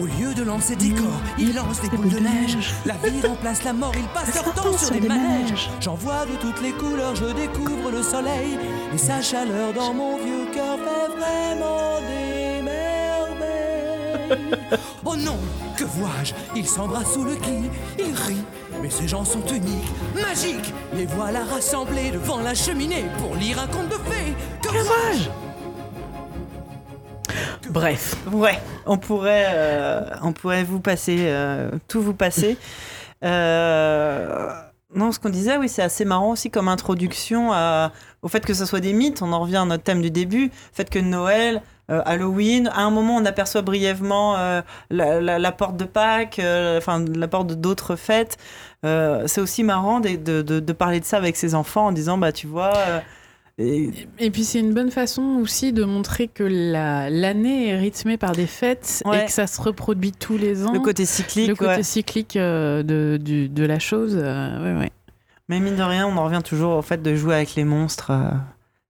Au 0.00 0.06
lieu 0.06 0.32
de 0.32 0.42
lancer 0.42 0.76
des 0.76 0.90
corps, 0.90 1.20
il 1.38 1.54
lance 1.54 1.82
des 1.82 1.88
boules 1.94 2.08
de 2.08 2.20
neige. 2.20 2.72
La 2.86 2.94
vie 2.94 3.20
remplace 3.26 3.62
la 3.64 3.74
mort, 3.74 3.92
il 3.94 4.08
passe 4.08 4.34
leur 4.34 4.54
temps 4.54 4.78
sur 4.78 4.90
des 4.92 5.06
manèges. 5.06 5.68
J'en 5.80 5.94
vois 5.96 6.24
de 6.24 6.36
toutes 6.36 6.62
les 6.62 6.72
couleurs, 6.72 7.14
je 7.14 7.26
découvre 7.26 7.90
le 7.90 8.02
soleil. 8.02 8.58
Et 8.94 8.98
sa 8.98 9.20
chaleur 9.20 9.74
dans 9.74 9.92
mon 9.92 10.16
vieux 10.16 10.46
cœur 10.54 10.78
fait 10.78 11.08
vraiment 11.18 12.00
des. 12.08 12.49
Oh 15.04 15.16
non, 15.16 15.36
que 15.76 15.84
vois-je? 15.84 16.34
Ils 16.54 16.66
s'embrassent 16.66 17.12
sous 17.14 17.24
le 17.24 17.34
quai, 17.36 17.60
ils 17.98 18.14
rient. 18.14 18.44
Mais 18.82 18.90
ces 18.90 19.08
gens 19.08 19.24
sont 19.24 19.44
uniques, 19.46 19.90
magiques. 20.14 20.72
Les 20.94 21.06
voilà 21.06 21.44
rassemblés 21.44 22.10
devant 22.12 22.38
la 22.40 22.54
cheminée 22.54 23.04
pour 23.18 23.34
lire 23.36 23.60
un 23.60 23.66
conte 23.66 23.88
de 23.88 23.94
fées. 24.10 24.34
Que 24.62 24.68
vois-je? 24.68 25.28
Bref, 27.70 28.16
Ouais, 28.32 28.58
on 28.86 28.98
pourrait, 28.98 29.46
euh, 29.50 30.00
on 30.22 30.32
pourrait 30.32 30.64
vous 30.64 30.80
passer, 30.80 31.16
euh, 31.20 31.70
tout 31.88 32.02
vous 32.02 32.14
passer. 32.14 32.56
Euh, 33.22 34.48
non, 34.94 35.12
ce 35.12 35.18
qu'on 35.20 35.28
disait, 35.28 35.58
oui, 35.58 35.68
c'est 35.68 35.82
assez 35.82 36.06
marrant 36.06 36.30
aussi 36.30 36.50
comme 36.50 36.68
introduction 36.68 37.52
à- 37.52 37.92
au 38.22 38.28
fait 38.28 38.40
que 38.46 38.54
ce 38.54 38.64
soit 38.64 38.80
des 38.80 38.94
mythes. 38.94 39.20
On 39.20 39.34
en 39.34 39.40
revient 39.40 39.58
à 39.58 39.66
notre 39.66 39.82
thème 39.82 40.00
du 40.00 40.10
début, 40.10 40.44
le 40.46 40.50
fait 40.72 40.88
que 40.88 40.98
Noël, 40.98 41.60
Halloween, 42.04 42.68
à 42.74 42.82
un 42.82 42.90
moment, 42.90 43.16
on 43.16 43.24
aperçoit 43.24 43.62
brièvement 43.62 44.36
euh, 44.38 44.62
la, 44.90 45.20
la- 45.20 45.38
la 45.38 45.52
porte 45.52 45.76
de 45.76 45.84
Pâques, 45.84 46.38
euh, 46.38 46.78
enfin 46.78 47.04
la 47.14 47.28
porte 47.28 47.52
d'autres 47.54 47.96
fêtes. 47.96 48.36
Euh, 48.84 49.24
c'est 49.26 49.40
aussi 49.40 49.62
marrant 49.64 50.00
de, 50.00 50.10
de- 50.16 50.42
de- 50.42 50.60
de 50.60 50.72
parler 50.72 51.00
de 51.00 51.04
ça 51.04 51.16
avec 51.16 51.36
ses 51.36 51.54
enfants 51.54 51.86
en 51.86 51.92
disant, 51.92 52.16
bah 52.18 52.32
tu 52.32 52.46
vois. 52.46 52.72
euh, 52.76 53.00
et- 53.58 53.90
Et 54.18 54.30
puis 54.30 54.44
c'est 54.44 54.58
une 54.60 54.72
bonne 54.72 54.90
façon 54.90 55.38
aussi 55.42 55.72
de 55.74 55.84
montrer 55.84 56.28
que 56.28 56.44
la- 56.44 57.10
l'année 57.10 57.68
est 57.68 57.76
rythmée 57.76 58.16
par 58.16 58.32
des 58.32 58.46
fêtes 58.46 59.02
Ouais. 59.04 59.22
et 59.22 59.24
que 59.26 59.30
ça 59.32 59.46
se 59.46 59.60
reproduit 59.60 60.12
tous 60.12 60.38
les 60.38 60.64
ans. 60.66 60.72
le 60.72 60.80
côté 60.80 61.04
cyclique, 61.04 61.48
Le 61.48 61.54
côté 61.54 61.70
ouais. 61.76 61.82
cyclique 61.82 62.36
euh, 62.36 62.82
de, 62.82 63.18
du- 63.22 63.48
de 63.50 63.64
la 63.66 63.78
chose. 63.78 64.16
euh, 64.18 64.62
ouais, 64.74 64.80
ouais. 64.80 64.90
Mais 65.50 65.60
mine 65.60 65.76
de 65.76 65.82
rien, 65.82 66.06
on 66.06 66.16
en 66.16 66.24
revient 66.24 66.42
toujours 66.44 66.76
au 66.76 66.82
fait 66.82 67.02
de 67.02 67.14
jouer 67.14 67.34
avec 67.34 67.54
les 67.56 67.64
monstres. 67.64 68.12
euh, 68.12 68.30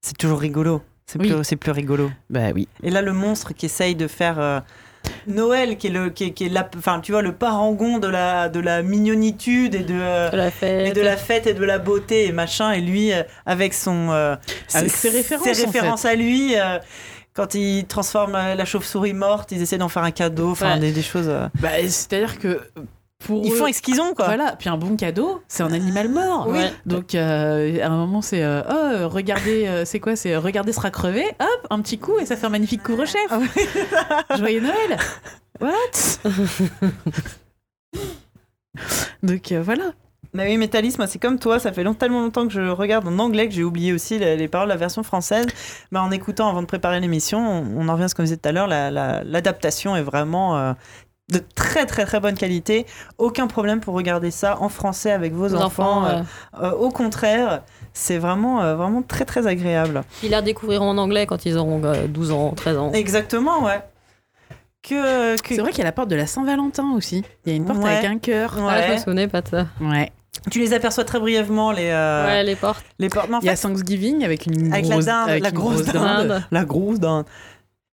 c'est 0.03 0.17
toujours 0.17 0.39
rigolo. 0.39 0.83
C'est 1.13 1.19
Oui. 1.21 1.33
plus, 1.33 1.43
c'est 1.45 1.57
plus 1.57 1.73
rigolo. 1.73 2.11
Bah 2.29 2.51
oui. 2.55 2.69
Et 2.85 2.91
là, 2.91 3.03
le 3.03 3.13
monstre 3.13 3.53
qui 3.53 3.67
essaye 3.67 3.97
de 3.97 4.07
faire 4.07 4.39
euh, 4.39 4.61
Noël, 5.27 5.77
qui 5.77 5.89
est 5.89 5.91
le, 5.91 6.11
qui 6.11 6.25
est, 6.25 6.31
qui 6.31 6.47
est 6.47 6.49
la, 6.51 6.69
enfin, 6.77 7.01
tu 7.01 7.11
vois, 7.11 7.23
le 7.23 7.33
parangon 7.33 7.99
de 7.99 8.07
la, 8.07 8.49
de 8.49 8.61
la 8.61 8.83
mignonitude 8.83 9.75
et 9.75 9.81
de, 9.81 9.95
euh, 9.99 10.31
De 10.31 10.37
la 10.37 10.47
et 10.49 10.51
fête. 10.53 10.95
de 10.95 11.01
la 11.01 11.17
fête 11.17 11.47
et 11.49 11.55
de 11.55 11.65
la 11.65 11.79
beauté 11.79 12.27
et 12.27 12.33
machin. 12.33 12.71
Et 12.73 12.81
lui, 12.81 13.13
euh, 13.13 13.23
avec 13.45 13.75
son, 13.75 14.11
euh, 14.11 14.37
Avec 14.75 14.91
ses 14.93 15.09
références, 15.11 15.47
en 15.49 15.65
références 15.67 16.05
à 16.05 16.15
lui. 16.15 16.55
euh, 16.57 16.79
quand 17.35 17.55
il 17.55 17.87
transforme 17.87 18.33
la 18.33 18.65
chauve-souris 18.65 19.13
morte, 19.15 19.53
ils 19.53 19.63
essaient 19.63 19.79
d'en 19.79 19.89
faire 19.89 20.03
un 20.05 20.11
cadeau, 20.11 20.51
enfin 20.51 20.75
Ouais. 20.75 20.81
des, 20.81 20.93
des 20.93 21.03
choses. 21.03 21.29
euh, 21.29 21.49
Bah, 21.61 21.71
C'est-à-dire 21.89 22.39
que 22.39 22.61
pour 23.21 23.45
Ils 23.45 23.53
eux- 23.53 23.57
font 23.57 23.65
avec 23.65 23.75
ce 23.77 23.83
qu'ils 23.83 24.01
ont, 24.01 24.15
quoi. 24.15 24.25
Voilà, 24.27 24.57
puis 24.59 24.69
un 24.69 24.77
bon 24.77 24.97
cadeau, 24.97 25.43
c'est 25.47 25.63
un 25.63 25.73
animal 25.73 26.09
mort. 26.09 26.47
Oui. 26.49 26.59
Donc 26.87 27.15
euh, 27.15 27.81
à 27.83 27.87
un 27.87 27.97
moment 27.97 28.23
c'est 28.23 28.43
euh, 28.43 28.63
oh 28.69 29.09
regardez 29.09 29.67
euh, 29.67 29.85
c'est 29.85 30.01
quoi 30.01 30.17
c'est 30.17 30.37
regardez 30.37 30.73
sera 30.73 30.91
crevé 30.91 31.25
hop 31.39 31.67
un 31.71 31.81
petit 31.81 31.99
coup 31.99 32.19
et 32.19 32.27
ça 32.27 32.37
fait 32.37 32.47
un 32.47 32.51
magnifique 32.51 32.83
couvre-chef. 32.83 33.31
Ah 33.31 34.37
Joyeux 34.39 34.61
Noël. 34.63 34.99
What? 35.61 35.71
Donc 39.23 39.53
voilà. 39.53 39.93
Bah 40.33 40.45
oui, 40.47 40.57
Métalis, 40.59 40.95
moi 40.97 41.09
c'est 41.09 41.19
comme 41.19 41.41
toi, 41.41 41.59
ça 41.59 41.73
fait 41.73 41.83
long- 41.83 41.93
tellement 41.95 42.21
longtemps 42.21 42.47
que 42.47 42.53
je 42.53 42.61
regarde 42.61 43.07
en 43.09 43.19
anglais 43.19 43.49
que 43.49 43.55
j'ai 43.55 43.65
oublié 43.65 43.93
aussi 43.93 44.17
les, 44.19 44.37
les 44.37 44.47
paroles 44.47 44.69
de 44.69 44.73
la 44.73 44.79
version 44.79 45.03
française. 45.03 45.47
Bah, 45.91 46.03
en 46.03 46.13
écoutant 46.13 46.49
avant 46.49 46.61
de 46.63 46.67
préparer 46.69 47.01
l'émission, 47.01 47.41
on, 47.41 47.81
on 47.81 47.89
en 47.89 47.93
revient 47.95 48.05
à 48.05 48.09
ce 48.09 48.15
qu'on 48.15 48.23
disait 48.23 48.37
tout 48.37 48.49
à 48.49 48.53
l'heure, 48.53 48.69
la- 48.69 48.93
la- 48.93 49.25
l'adaptation 49.25 49.97
est 49.97 50.03
vraiment 50.03 50.57
euh, 50.57 50.73
de 51.31 51.41
très 51.55 51.87
très 51.87 52.05
très 52.05 52.21
bonne 52.21 52.35
qualité. 52.37 52.87
Aucun 53.19 53.47
problème 53.47 53.81
pour 53.81 53.95
regarder 53.95 54.31
ça 54.31 54.59
en 54.61 54.69
français 54.69 55.13
avec 55.13 55.33
vos 55.33 55.55
enfants. 55.55 56.03
enfants. 56.03 56.07
euh, 56.07 56.63
euh, 56.65 56.71
au 56.73 56.91
contraire, 56.91 57.63
c'est 57.93 58.19
vraiment, 58.19 58.63
euh, 58.63 58.75
vraiment 58.77 59.03
très 59.03 59.25
très 59.25 59.47
agréable. 59.47 60.03
Ils 60.23 60.31
la 60.31 60.43
découvriront 60.43 60.89
en 60.91 60.99
anglais 60.99 61.27
quand 61.27 61.45
ils 61.47 61.57
auront 61.57 61.83
euh, 61.85 62.07
12 62.07 62.31
ans, 62.33 62.53
13 62.57 62.77
ans. 62.79 62.93
Exactement, 62.93 63.65
ouais. 63.65 63.81
Que, 64.83 65.37
que- 65.41 65.55
C'est 65.55 65.61
vrai 65.61 65.71
qu'il 65.71 65.81
y 65.81 65.83
a 65.83 65.85
la 65.85 65.93
porte 65.93 66.09
de 66.09 66.17
la 66.17 66.27
Saint-Valentin 66.27 66.93
aussi. 66.97 67.23
Il 67.45 67.51
y 67.51 67.53
a 67.53 67.57
une 67.57 67.67
porte 67.67 67.81
Ouais. 67.83 67.91
avec 67.97 68.05
un 68.11 68.19
cœur. 68.19 68.55
Ah, 68.59 68.81
je 68.83 68.87
me 68.89 68.93
Ouais. 68.93 68.99
souvenais 68.99 69.29
pas 69.29 69.43
de 69.43 69.49
ça. 69.49 69.67
Ouais. 69.81 70.11
tu 70.51 70.59
les 70.61 70.73
aperçois 70.73 71.05
très 71.05 71.21
brièvement, 71.21 71.71
les, 71.71 71.91
euh, 71.91 72.25
Ouais, 72.25 72.43
les 72.45 72.57
portes. 72.57 72.83
les 72.99 73.11
portes. 73.11 73.29
Il 73.43 73.47
y 73.47 73.51
a 73.51 73.57
Thanksgiving 73.57 74.25
avec 74.25 74.47
une 74.47 74.73
Avec 74.73 74.87
la 74.87 74.93
grosse 74.95 75.05
dinde, 75.05 75.29
avec 75.29 75.43
la 75.43 75.49
une 75.51 75.55
grosse 75.55 75.83
dinde. 75.85 76.29
Dinde. 76.29 76.43
La 76.51 76.65
grosse 76.65 76.99
dinde. 76.99 77.27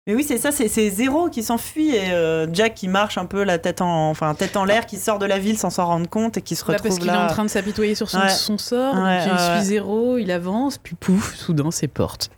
Mais 0.07 0.15
oui, 0.15 0.23
c'est 0.23 0.37
ça, 0.37 0.51
c'est 0.53 0.89
Zéro 0.89 1.29
qui 1.29 1.43
s'enfuit 1.43 1.93
et 1.93 2.11
euh, 2.11 2.47
Jack 2.53 2.75
qui 2.75 2.87
marche 2.87 3.17
un 3.17 3.25
peu 3.25 3.43
la 3.43 3.59
tête 3.59 3.81
en, 3.81 4.09
enfin, 4.09 4.33
tête 4.35 4.55
en 4.55 4.63
l'air, 4.63 4.85
qui 4.85 4.95
sort 4.97 5.19
de 5.19 5.25
la 5.25 5.37
ville 5.37 5.57
sans 5.57 5.69
s'en 5.69 5.85
rendre 5.85 6.09
compte 6.09 6.37
et 6.37 6.41
qui 6.41 6.55
se 6.55 6.63
Bah, 6.65 6.73
retrouve 6.73 6.87
parce 6.87 6.99
qu'il 6.99 7.09
est 7.09 7.13
là. 7.13 7.25
en 7.25 7.27
train 7.27 7.43
de 7.43 7.49
s'apitoyer 7.49 7.93
sur 7.93 8.09
son, 8.09 8.19
Ouais. 8.21 8.29
son 8.29 8.57
sort, 8.57 8.95
Ouais, 8.95 9.25
donc 9.27 9.37
il 9.37 9.45
ouais, 9.51 9.57
suit 9.57 9.65
zéro, 9.65 10.17
il 10.17 10.31
avance, 10.31 10.77
puis 10.77 10.95
pouf, 10.95 11.35
soudain 11.35 11.71
c'est 11.71 11.89
porte. 11.89 12.29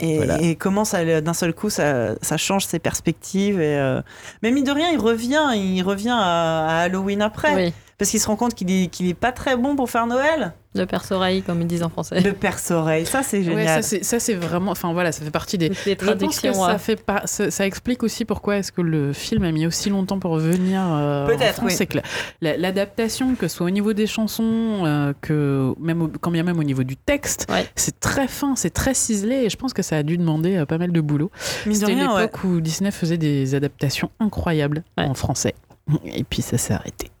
Et, 0.00 0.16
Voilà. 0.16 0.40
et 0.40 0.56
comment 0.56 0.84
ça, 0.86 1.20
d'un 1.20 1.34
seul 1.34 1.52
coup, 1.54 1.68
ça, 1.70 2.14
ça 2.22 2.36
change 2.36 2.64
ses 2.64 2.78
perspectives. 2.80 3.60
Et, 3.60 3.76
euh, 3.78 4.00
Mais 4.42 4.50
mine 4.50 4.64
de 4.64 4.72
rien, 4.72 4.88
il 4.90 4.98
revient, 4.98 5.50
il 5.54 5.82
revient 5.82 6.16
à, 6.18 6.66
à 6.66 6.80
Halloween 6.84 7.20
après, 7.22 7.54
Oui, 7.54 7.72
parce 7.98 8.10
qu'il 8.10 8.20
se 8.20 8.26
rend 8.26 8.36
compte 8.36 8.54
qu'il 8.54 8.70
est, 8.70 8.88
qu'il 8.88 9.08
est 9.08 9.14
pas 9.14 9.32
très 9.32 9.56
bon 9.56 9.76
pour 9.76 9.88
faire 9.90 10.06
Noël. 10.06 10.52
le 10.76 10.86
perce-oreille, 10.86 11.42
comme 11.42 11.60
ils 11.60 11.66
disent 11.68 11.84
en 11.84 11.88
français. 11.88 12.20
Le 12.20 12.32
perce-oreille, 12.32 13.06
ça 13.06 13.22
c'est 13.22 13.38
Ouais, 13.38 13.44
génial. 13.44 13.66
ça 13.68 13.82
c'est 13.82 14.02
ça, 14.04 14.18
c'est 14.18 14.34
vraiment, 14.34 14.72
enfin 14.72 14.92
voilà, 14.92 15.12
ça 15.12 15.24
fait 15.24 15.30
partie 15.30 15.56
des. 15.56 15.68
Les 15.68 15.74
Je 15.74 15.80
pense 15.94 15.98
que 16.00 16.04
traductions. 16.04 16.54
ça 16.54 16.72
ouais. 16.72 16.78
fait 16.78 16.96
pas, 16.96 17.22
ça, 17.26 17.50
ça 17.52 17.64
explique 17.66 18.02
aussi 18.02 18.24
pourquoi 18.24 18.56
est-ce 18.56 18.72
que 18.72 18.80
le 18.80 19.12
film 19.12 19.44
a 19.44 19.52
mis 19.52 19.66
aussi 19.66 19.88
longtemps 19.90 20.18
pour 20.18 20.36
venir. 20.36 20.80
euh, 20.84 21.26
Peut-être, 21.26 21.62
oui. 21.64 21.70
C'est 21.72 21.86
que 21.86 21.98
la- 21.98 22.02
la- 22.40 22.56
l'adaptation, 22.56 23.36
que 23.36 23.46
ce 23.46 23.56
soit 23.58 23.66
au 23.66 23.70
niveau 23.70 23.92
des 23.92 24.08
chansons, 24.08 24.82
euh, 24.84 25.12
que 25.20 25.72
même 25.78 26.02
au- 26.02 26.10
quand 26.20 26.32
bien 26.32 26.42
même 26.42 26.58
au 26.58 26.64
niveau 26.64 26.82
du 26.82 26.96
texte, 26.96 27.46
Ouais. 27.48 27.66
c'est 27.76 28.00
très 28.00 28.26
fin, 28.26 28.56
c'est 28.56 28.70
très 28.74 28.94
ciselé, 28.94 29.44
et 29.44 29.50
je 29.50 29.56
pense 29.56 29.72
que 29.72 29.82
ça 29.82 29.96
a 29.98 30.02
dû 30.02 30.18
demander 30.18 30.56
euh, 30.56 30.66
pas 30.66 30.78
mal 30.78 30.90
de 30.90 31.00
boulot. 31.00 31.30
C'était 31.70 31.86
rien, 31.86 32.12
ouais. 32.16 32.22
l'époque 32.22 32.42
où 32.42 32.60
Disney 32.60 32.90
faisait 32.90 33.18
des 33.18 33.54
adaptations 33.54 34.10
incroyables 34.18 34.82
Ouais. 34.98 35.04
en 35.04 35.14
français. 35.14 35.54
Et 36.04 36.24
puis 36.24 36.40
ça 36.40 36.56
s'est 36.56 36.72
arrêté. 36.74 37.10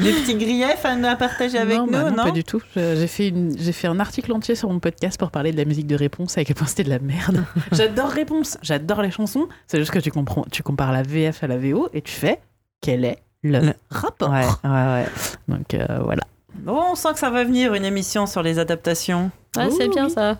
Des 0.00 0.12
petits 0.12 0.34
griefs 0.34 0.84
à, 0.84 0.90
à 1.10 1.16
partager 1.16 1.58
avec 1.58 1.76
non, 1.78 1.86
nous, 1.86 1.92
bah 1.92 2.10
non, 2.10 2.16
non 2.16 2.24
pas 2.24 2.30
du 2.32 2.42
tout. 2.44 2.60
J'ai 2.74 3.06
fait, 3.06 3.28
une- 3.28 3.56
j'ai 3.58 3.72
fait 3.72 3.86
un 3.86 4.00
article 4.00 4.32
entier 4.32 4.54
sur 4.54 4.68
mon 4.70 4.80
podcast 4.80 5.18
pour 5.18 5.30
parler 5.30 5.52
de 5.52 5.56
la 5.56 5.64
musique 5.64 5.86
de 5.86 5.94
réponse, 5.96 6.36
à 6.36 6.44
quel 6.44 6.56
point 6.56 6.66
c'était 6.66 6.84
de 6.84 6.90
la 6.90 6.98
merde. 6.98 7.44
J'adore 7.72 8.08
réponse, 8.10 8.58
j'adore 8.62 9.02
les 9.02 9.10
chansons. 9.10 9.48
C'est 9.66 9.78
juste 9.78 9.92
que 9.92 9.98
tu 10.00 10.10
comprends, 10.10 10.44
tu 10.50 10.62
compares 10.62 10.92
la 10.92 11.02
VF 11.02 11.44
à 11.44 11.46
la 11.46 11.58
VO 11.58 11.88
et 11.92 12.02
tu 12.02 12.12
fais 12.12 12.40
quel 12.80 13.04
est 13.04 13.18
le, 13.42 13.60
Le- 13.60 13.74
rapport. 13.90 14.30
Ouais, 14.30 14.44
ouais, 14.64 14.70
ouais. 14.70 15.06
Donc 15.48 15.74
euh, 15.74 15.86
voilà. 16.02 16.22
Bon, 16.54 16.80
on 16.92 16.94
sent 16.94 17.12
que 17.12 17.18
ça 17.18 17.30
va 17.30 17.44
venir 17.44 17.74
une 17.74 17.84
émission 17.84 18.26
sur 18.26 18.42
les 18.42 18.58
adaptations. 18.58 19.30
Ouais, 19.56 19.70
c'est 19.70 19.88
bien 19.88 20.06
oui. 20.06 20.12
ça. 20.12 20.38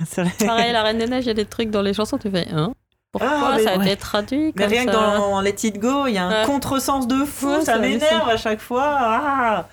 Pareil, 0.44 0.72
la 0.72 0.82
Reine 0.82 0.98
des 0.98 1.06
Neiges, 1.06 1.24
il 1.24 1.28
y 1.28 1.30
a 1.30 1.34
des 1.34 1.44
trucs 1.44 1.70
dans 1.70 1.82
les 1.82 1.94
chansons, 1.94 2.18
tu 2.18 2.28
fais, 2.30 2.48
hein? 2.50 2.72
Pourquoi 3.14 3.30
Ah, 3.54 3.58
ça 3.62 3.70
a 3.74 3.78
ouais. 3.78 3.86
été 3.86 3.96
traduit 3.96 4.52
Mais 4.56 4.66
rien 4.66 4.86
que 4.86 4.90
dans 4.90 5.40
Let 5.40 5.54
It 5.62 5.78
Go, 5.78 6.06
il 6.08 6.14
y 6.14 6.18
a 6.18 6.24
un 6.24 6.30
Ouais. 6.40 6.46
contresens 6.46 7.06
de 7.06 7.24
fou, 7.24 7.48
Ouais, 7.48 7.64
ça 7.64 7.78
m'énerve 7.78 8.28
à 8.28 8.36
chaque 8.36 8.60
fois. 8.60 8.84
Ah 8.98 9.64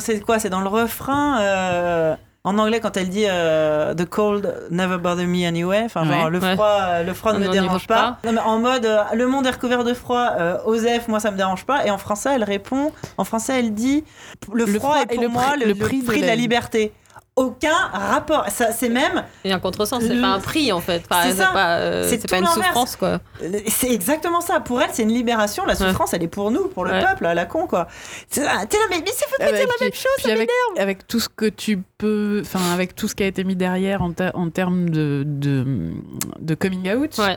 sais 0.00 0.20
quoi, 0.20 0.38
c'est 0.38 0.50
dans 0.50 0.60
le 0.60 0.68
refrain. 0.68 1.40
euh, 1.40 2.14
En 2.44 2.58
anglais, 2.58 2.78
quand 2.78 2.96
elle 2.96 3.08
dit 3.08 3.24
euh, 3.28 3.92
The 3.94 4.04
cold 4.04 4.54
never 4.70 4.98
bother 4.98 5.26
me 5.26 5.46
anyway, 5.48 5.82
enfin 5.86 6.04
genre 6.04 6.30
le 6.30 6.38
froid, 6.38 6.78
euh, 6.82 7.02
le 7.02 7.12
froid 7.14 7.32
ne 7.32 7.38
me 7.40 7.48
dérange 7.48 7.86
pas. 7.88 8.18
Non, 8.24 8.32
mais 8.32 8.40
en 8.40 8.58
mode 8.60 8.84
euh, 8.86 9.02
le 9.14 9.26
monde 9.26 9.46
est 9.46 9.50
recouvert 9.50 9.82
de 9.82 9.94
froid, 9.94 10.30
Osef, 10.66 11.08
moi 11.08 11.18
ça 11.18 11.30
me 11.32 11.36
dérange 11.36 11.64
pas. 11.64 11.84
Et 11.86 11.90
en 11.90 11.98
français, 11.98 12.30
elle 12.34 12.44
répond, 12.44 12.92
en 13.18 13.24
français, 13.24 13.58
elle 13.58 13.72
dit 13.74 14.04
le, 14.52 14.64
Le 14.64 14.78
froid 14.78 14.90
froid 14.92 15.02
est 15.02 15.14
pour 15.14 15.22
le 15.22 15.28
moi 15.28 15.42
prix- 15.56 15.64
le, 15.64 15.74
prix 15.74 16.02
prix, 16.02 16.20
de 16.20 16.26
la 16.26 16.36
liberté. 16.36 16.92
Aucun 17.36 17.76
rapport. 17.92 18.48
Ça, 18.48 18.72
c'est 18.72 18.88
même, 18.88 19.22
Et 19.44 19.52
un 19.52 19.58
contresens, 19.60 20.02
c'est 20.02 20.18
pas 20.20 20.28
un 20.28 20.40
prix 20.40 20.72
en 20.72 20.80
fait. 20.80 21.04
C'est 21.22 21.32
ça. 21.32 21.50
pas, 21.52 21.76
euh, 21.78 22.06
C'est 22.08 22.26
pas 22.28 22.38
une 22.38 22.44
l'inverse. 22.44 22.66
souffrance 22.66 22.96
quoi. 22.96 23.20
c'est 23.68 23.90
exactement 23.92 24.40
ça. 24.40 24.60
Pour 24.60 24.80
elle, 24.80 24.88
c'est 24.92 25.02
une 25.02 25.12
libération. 25.12 25.66
La 25.66 25.74
souffrance, 25.74 26.14
elle 26.14 26.22
est 26.22 26.28
pour 26.28 26.50
nous, 26.50 26.68
pour 26.68 26.84
le 26.86 26.92
Ouais. 26.92 27.04
peuple, 27.04 27.26
à 27.26 27.34
la 27.34 27.44
con, 27.44 27.66
quoi. 27.66 27.88
T'es 28.30 28.42
là, 28.42 28.64
mais, 28.90 29.00
mais 29.00 29.12
c'est 29.14 29.26
Ah 29.38 29.44
bah, 29.50 29.52
dire 29.52 29.66
la 29.66 29.74
puis- 29.76 29.84
même 29.84 29.92
chose. 29.92 30.12
Puis 30.22 30.32
avec, 30.32 30.48
avec 30.78 31.06
tout 31.06 31.20
ce 31.20 31.28
que 31.28 31.44
tu 31.46 31.82
peux, 31.98 32.40
enfin 32.42 32.72
avec 32.72 32.94
tout 32.94 33.06
ce 33.06 33.14
qui 33.14 33.22
a 33.22 33.26
été 33.26 33.44
mis 33.44 33.54
derrière 33.56 34.00
en, 34.02 34.12
termes 34.12 34.88
de, 34.88 35.22
de, 35.26 35.92
de 36.40 36.54
coming 36.54 36.90
out. 36.94 37.18
Ouais. 37.18 37.36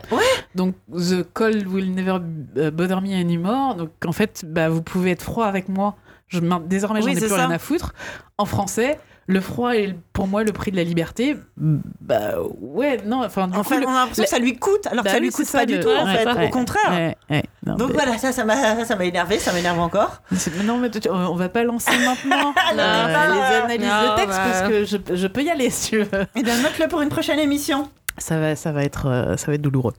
Donc 0.54 0.74
the 0.94 1.22
cold 1.34 1.66
will 1.66 1.92
never 1.94 2.16
uh, 2.56 2.70
bother 2.70 3.02
me 3.02 3.14
anymore. 3.20 3.74
Donc 3.74 3.90
en 4.06 4.12
fait, 4.12 4.44
bah, 4.46 4.70
vous 4.70 4.80
pouvez 4.82 5.10
être 5.10 5.22
froid 5.22 5.44
avec 5.46 5.68
moi. 5.68 5.94
Je, 6.28 6.38
désormais, 6.64 7.00
j'en 7.00 7.06
Oui, 7.06 7.12
ai 7.12 7.14
c'est 7.16 7.20
plus 7.26 7.30
ça. 7.30 7.46
rien 7.46 7.50
à 7.50 7.58
foutre. 7.58 7.92
En 8.38 8.44
français, 8.46 8.98
le 9.30 9.40
froid 9.40 9.74
est 9.74 9.94
pour 10.12 10.26
moi 10.26 10.44
le 10.44 10.52
prix 10.52 10.70
de 10.70 10.76
la 10.76 10.84
liberté. 10.84 11.36
Bah 11.56 12.34
ouais, 12.60 12.98
non. 13.06 13.24
Enfin, 13.24 13.46
du 13.48 13.54
coup, 13.58 13.64
on 13.72 13.76
a 13.76 13.80
l'impression 13.80 14.24
que 14.24 14.28
ça 14.28 14.38
lui 14.38 14.56
coûte, 14.58 14.86
alors 14.86 15.04
Bah 15.04 15.10
que 15.10 15.16
ça 15.16 15.20
oui, 15.20 15.26
lui 15.28 15.32
coûte 15.32 15.46
ça, 15.46 15.58
pas 15.60 15.66
du 15.66 15.80
tout, 15.80 15.88
en 15.88 16.06
fait. 16.06 16.26
ouais. 16.26 16.46
Au 16.46 16.50
contraire. 16.50 16.90
Ouais, 16.90 17.16
ouais. 17.30 17.42
Non, 17.66 17.76
Donc 17.76 17.88
mais- 17.88 17.94
voilà, 17.94 18.18
ça, 18.18 18.32
ça 18.32 18.44
m'a, 18.44 18.84
ça 18.84 18.96
m'a 18.96 19.04
énervé, 19.04 19.38
ça 19.38 19.52
m'énerve 19.52 19.78
encore. 19.78 20.22
Non, 20.64 20.76
mais 20.78 20.90
tu- 20.90 21.08
on 21.10 21.34
va 21.36 21.48
pas 21.48 21.62
lancer 21.64 21.96
maintenant 21.98 22.52
non, 22.76 22.78
euh, 22.78 23.06
les 23.06 23.56
analyses 23.56 23.86
non, 23.86 24.12
de 24.12 24.16
texte 24.16 24.38
bah. 24.38 24.44
parce 24.50 24.68
que 24.68 24.84
je, 24.84 24.96
je 25.16 25.26
peux 25.26 25.42
y 25.42 25.50
aller 25.50 25.70
si 25.70 25.90
tu 25.90 25.98
veux. 26.02 26.26
Eh 26.34 26.42
bien, 26.42 26.56
note-le 26.62 26.88
pour 26.88 27.00
une 27.02 27.08
prochaine 27.10 27.38
émission. 27.38 27.88
Ça 28.18 28.38
va, 28.38 28.56
ça 28.56 28.72
va 28.72 28.82
être, 28.84 29.06
euh, 29.06 29.36
ça 29.36 29.46
va 29.46 29.54
être 29.54 29.62
douloureux. 29.62 29.94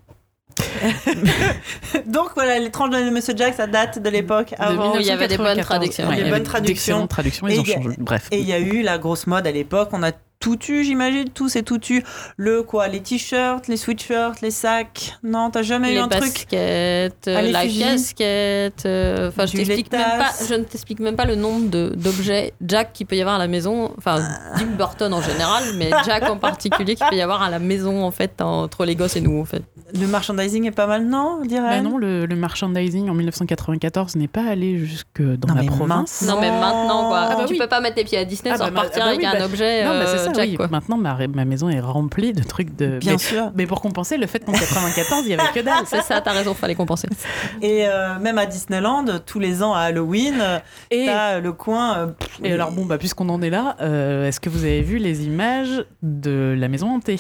Donc 2.08 2.30
voilà, 2.36 2.60
l'étrange 2.60 2.90
de 2.92 3.10
Monsieur 3.10 3.34
Jack, 3.36 3.56
ça 3.56 3.68
date 3.68 4.00
de 4.02 4.10
l'époque 4.10 4.54
avant. 4.58 4.96
Il 5.00 5.06
y 5.06 5.12
avait 5.12 5.28
des 5.28 5.38
bonnes 5.38 5.58
1994. 5.58 5.66
traductions. 5.66 6.08
Ouais, 6.10 6.24
Des 6.24 6.30
bonnes 6.30 6.44
traductions. 6.44 7.08
traductions, 7.08 7.48
ils 7.48 7.56
Et 7.56 7.60
ont 7.60 7.64
a- 7.64 7.66
changé. 7.84 7.96
Bref. 8.00 8.28
Et 8.32 8.40
il 8.40 8.48
y 8.48 8.54
a 8.54 8.60
eu 8.60 8.82
la 8.82 8.98
grosse 8.98 9.28
mode 9.28 9.48
à 9.48 9.52
l'époque, 9.52 9.90
on 9.94 10.04
a 10.04 10.12
tout 10.40 10.58
eu, 10.70 10.84
j'imagine, 10.84 11.30
tous 11.30 11.56
et 11.56 11.62
tout 11.62 11.80
eu. 11.92 12.02
Le 12.36 12.64
quoi, 12.64 12.88
les 12.88 13.00
t-shirts, 13.02 13.68
les 13.68 13.78
sweatshirts, 13.78 14.42
les 14.42 14.50
sacs. 14.50 15.14
Non, 15.22 15.52
t'as 15.52 15.62
jamais 15.62 15.92
eu 15.92 15.94
les 15.94 16.00
un 16.00 16.08
truc 16.08 16.48
Ah, 16.52 16.56
les 16.56 17.52
la 17.52 17.62
fusils. 17.62 17.84
casquette. 17.86 18.88
euh, 18.88 19.28
Enfin, 19.30 19.46
je 19.46 19.52
t'explique 19.58 19.92
même 19.92 20.02
pas. 20.18 20.32
Je 20.50 20.56
ne 20.56 20.64
t'explique 20.64 21.00
même 21.00 21.16
pas 21.16 21.26
le 21.26 21.36
nombre 21.36 21.70
d'objets 21.96 22.54
Jack 22.66 22.92
qu'il 22.94 23.06
peut 23.06 23.16
y 23.18 23.22
avoir 23.22 23.36
à 23.36 23.38
la 23.38 23.48
maison. 23.48 23.94
Enfin, 24.00 24.16
Ah. 24.20 24.58
Tim 24.58 24.66
Burton 24.76 25.14
en 25.14 25.22
général, 25.22 25.64
mais 25.76 25.92
Jack 26.08 26.28
en 26.28 26.38
particulier 26.38 26.96
qu'il 26.96 27.06
peut 27.06 27.16
y 27.18 27.22
avoir 27.22 27.44
à 27.44 27.52
la 27.52 27.60
maison 27.60 28.04
en 28.04 28.10
fait 28.10 28.42
entre 28.42 28.84
les 28.86 28.96
gosses 28.96 29.18
et 29.18 29.22
nous 29.22 29.40
en 29.40 29.46
fait. 29.46 29.62
Le 29.94 30.08
merchandising 30.08 30.71
pas 30.72 30.88
mal, 30.88 31.06
non, 31.06 31.40
on 31.42 31.46
dirait? 31.46 31.78
Bah 31.78 31.82
non, 31.82 31.98
le, 31.98 32.26
le 32.26 32.36
merchandising 32.36 33.10
en 33.10 33.14
1994 33.14 34.16
n'est 34.16 34.28
pas 34.28 34.44
allé 34.46 34.78
jusque 34.80 35.22
dans 35.22 35.54
Non, 35.54 35.62
la 35.62 35.64
province. 35.64 36.22
Non. 36.24 36.36
Non, 36.36 36.42
mais 36.42 36.50
maintenant 36.52 37.08
quoi. 37.10 37.20
Ah 37.30 37.36
bah 37.36 37.44
tu 37.46 37.54
oui. 37.54 37.60
peux 37.60 37.68
pas 37.68 37.82
mettre 37.82 37.96
tes 37.96 38.04
pieds 38.04 38.18
à 38.18 38.26
Disney 38.26 38.52
Ah 38.54 38.58
sans 38.58 38.66
bah, 38.66 38.72
bah, 38.72 38.80
repartir 38.82 39.02
ah 39.04 39.06
bah 39.06 39.12
avec 39.12 39.20
oui, 39.22 39.26
un 39.26 39.40
bah, 39.40 39.46
objet 39.46 39.84
Non, 39.84 39.90
bah, 39.92 40.06
c'est 40.08 40.14
euh, 40.20 40.26
ça, 40.26 40.34
Jack 40.34 40.50
oui. 40.50 40.56
quoi. 40.56 40.68
Maintenant, 40.68 40.98
ma, 40.98 41.18
ma 41.28 41.46
maison 41.46 41.70
est 41.70 41.80
remplie 41.80 42.34
de 42.34 42.44
trucs 42.44 42.76
de. 42.76 43.00
Bien 43.00 43.14
mais, 43.14 43.18
sûr. 43.18 43.52
mais 43.56 43.66
pour 43.68 43.82
compenser 43.82 44.18
le 44.18 44.28
fait 44.28 44.40
qu'en 44.40 44.52
94, 44.54 45.24
il 45.26 45.32
y 45.32 45.34
avait 45.34 45.52
que 45.54 45.60
dalle. 45.60 45.74
C'est 45.86 46.02
ça, 46.02 46.22
t'as 46.22 46.32
raison, 46.32 46.54
fallait 46.54 46.76
compenser. 46.76 47.08
Et 47.62 47.88
euh, 47.88 48.18
même 48.20 48.38
à 48.38 48.46
Disneyland, 48.46 49.06
tous 49.26 49.40
les 49.40 49.64
ans 49.64 49.74
à 49.74 49.82
Halloween, 49.82 50.36
euh, 50.42 50.60
Et, 50.90 51.06
t'as 51.06 51.40
le 51.40 51.52
coin. 51.54 51.98
euh, 51.98 52.08
et 52.44 52.54
alors, 52.54 52.72
bon, 52.72 52.86
bah, 52.86 52.98
puisqu'on 52.98 53.30
en 53.30 53.42
est 53.42 53.50
là, 53.50 53.76
euh, 53.82 54.28
est-ce 54.28 54.40
que 54.40 54.50
vous 54.50 54.64
avez 54.64 54.82
vu 54.82 54.98
les 54.98 55.26
images 55.26 55.86
de 56.02 56.56
la 56.58 56.68
maison 56.68 56.90
hantée? 56.96 57.20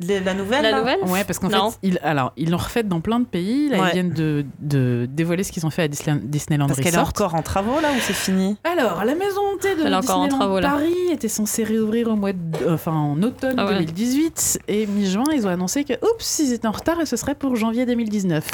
Les- 0.00 0.20
la 0.20 0.34
nouvelle 0.34 0.62
La 0.62 0.70
là 0.72 0.78
nouvelle 0.80 0.98
Ouais, 1.06 1.24
parce 1.24 1.38
qu'en 1.38 1.48
fait, 1.48 1.78
ils, 1.82 1.98
alors, 2.02 2.32
ils 2.36 2.50
l'ont 2.50 2.56
refait 2.58 2.82
dans 2.82 3.00
plein 3.00 3.18
de 3.20 3.24
pays. 3.24 3.68
Là, 3.70 3.80
Ouais. 3.80 3.88
ils 3.90 3.92
viennent 3.94 4.12
de, 4.12 4.44
de 4.60 5.08
dévoiler 5.10 5.42
ce 5.42 5.52
qu'ils 5.52 5.64
ont 5.64 5.70
fait 5.70 5.82
à 5.84 5.88
Disneyland, 5.88 6.20
Disneyland 6.24 6.66
Parce 6.66 6.78
qu'elle 6.80 6.88
est 6.94 6.98
Resort. 6.98 7.08
encore 7.08 7.34
en 7.34 7.42
travaux 7.42 7.80
là 7.80 7.88
ou 7.96 8.00
c'est 8.00 8.12
fini? 8.12 8.56
Alors, 8.64 9.04
la 9.04 9.14
maison 9.14 9.40
hantée 9.54 9.74
de 9.74 9.82
en 9.92 10.00
Disneyland 10.00 10.28
travaux, 10.28 10.60
là. 10.60 10.68
Paris 10.70 10.94
était 11.12 11.28
censée 11.28 11.64
réouvrir 11.64 12.08
au 12.08 12.16
mois 12.16 12.32
de, 12.32 12.68
enfin, 12.68 12.92
en 12.92 13.22
automne 13.22 13.54
Ah 13.58 13.64
ouais. 13.66 13.72
2018 13.78 14.58
et 14.68 14.86
mi-juin, 14.86 15.24
ils 15.34 15.46
ont 15.46 15.50
annoncé 15.50 15.84
que, 15.84 15.94
oups, 15.94 16.38
ils 16.40 16.52
étaient 16.52 16.68
en 16.68 16.72
retard 16.72 17.00
et 17.00 17.06
ce 17.06 17.16
serait 17.16 17.34
pour 17.34 17.56
janvier 17.56 17.86
2019. 17.86 18.46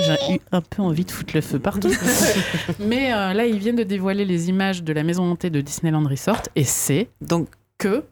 J'ai 0.00 0.34
eu 0.34 0.40
un 0.50 0.60
peu 0.62 0.82
envie 0.82 1.04
de 1.04 1.10
foutre 1.10 1.34
le 1.34 1.40
feu 1.42 1.58
partout. 1.58 1.90
Mais 2.80 3.12
euh, 3.12 3.32
là, 3.34 3.46
ils 3.46 3.58
viennent 3.58 3.76
de 3.76 3.82
dévoiler 3.82 4.24
les 4.24 4.48
images 4.48 4.82
de 4.82 4.92
la 4.92 5.02
maison 5.02 5.30
hantée 5.30 5.50
de 5.50 5.60
Disneyland 5.60 6.06
Resort 6.08 6.42
et 6.56 6.64
c'est 6.64 7.08
Donc, 7.20 7.48
que, 7.78 8.04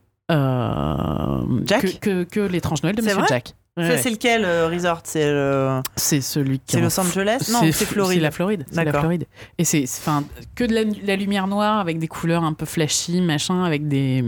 Jack 1.66 1.82
que, 1.82 1.98
que, 1.98 2.24
que 2.24 2.40
l'étrange 2.40 2.82
Noël 2.82 2.96
de 2.96 3.02
Monsieur 3.02 3.22
Jack. 3.28 3.54
Ouais. 3.78 3.96
c'est 3.98 4.10
lequel 4.10 4.44
euh, 4.44 4.68
resort? 4.68 5.00
C'est 5.04 5.30
le... 5.30 5.80
C'est 5.96 6.20
celui 6.20 6.58
qui 6.58 6.76
c'est 6.76 6.80
Los 6.80 6.98
Angeles? 7.00 7.48
Non, 7.52 7.60
c'est 7.72 7.84
Floride. 7.86 8.18
C'est 8.18 8.20
la 8.22 8.30
Floride. 8.30 8.66
C'est 8.70 8.84
la. 8.84 8.92
Floride. 8.92 9.24
Et 9.58 9.64
c'est 9.64 9.84
enfin 9.84 10.24
que 10.54 10.64
de 10.64 10.74
la, 10.74 10.82
la 11.04 11.16
lumière 11.16 11.46
noire 11.46 11.78
avec 11.78 11.98
des 11.98 12.08
couleurs 12.08 12.42
un 12.44 12.52
peu 12.52 12.66
flashy, 12.66 13.20
machin, 13.20 13.62
avec 13.64 13.86
des, 13.88 14.24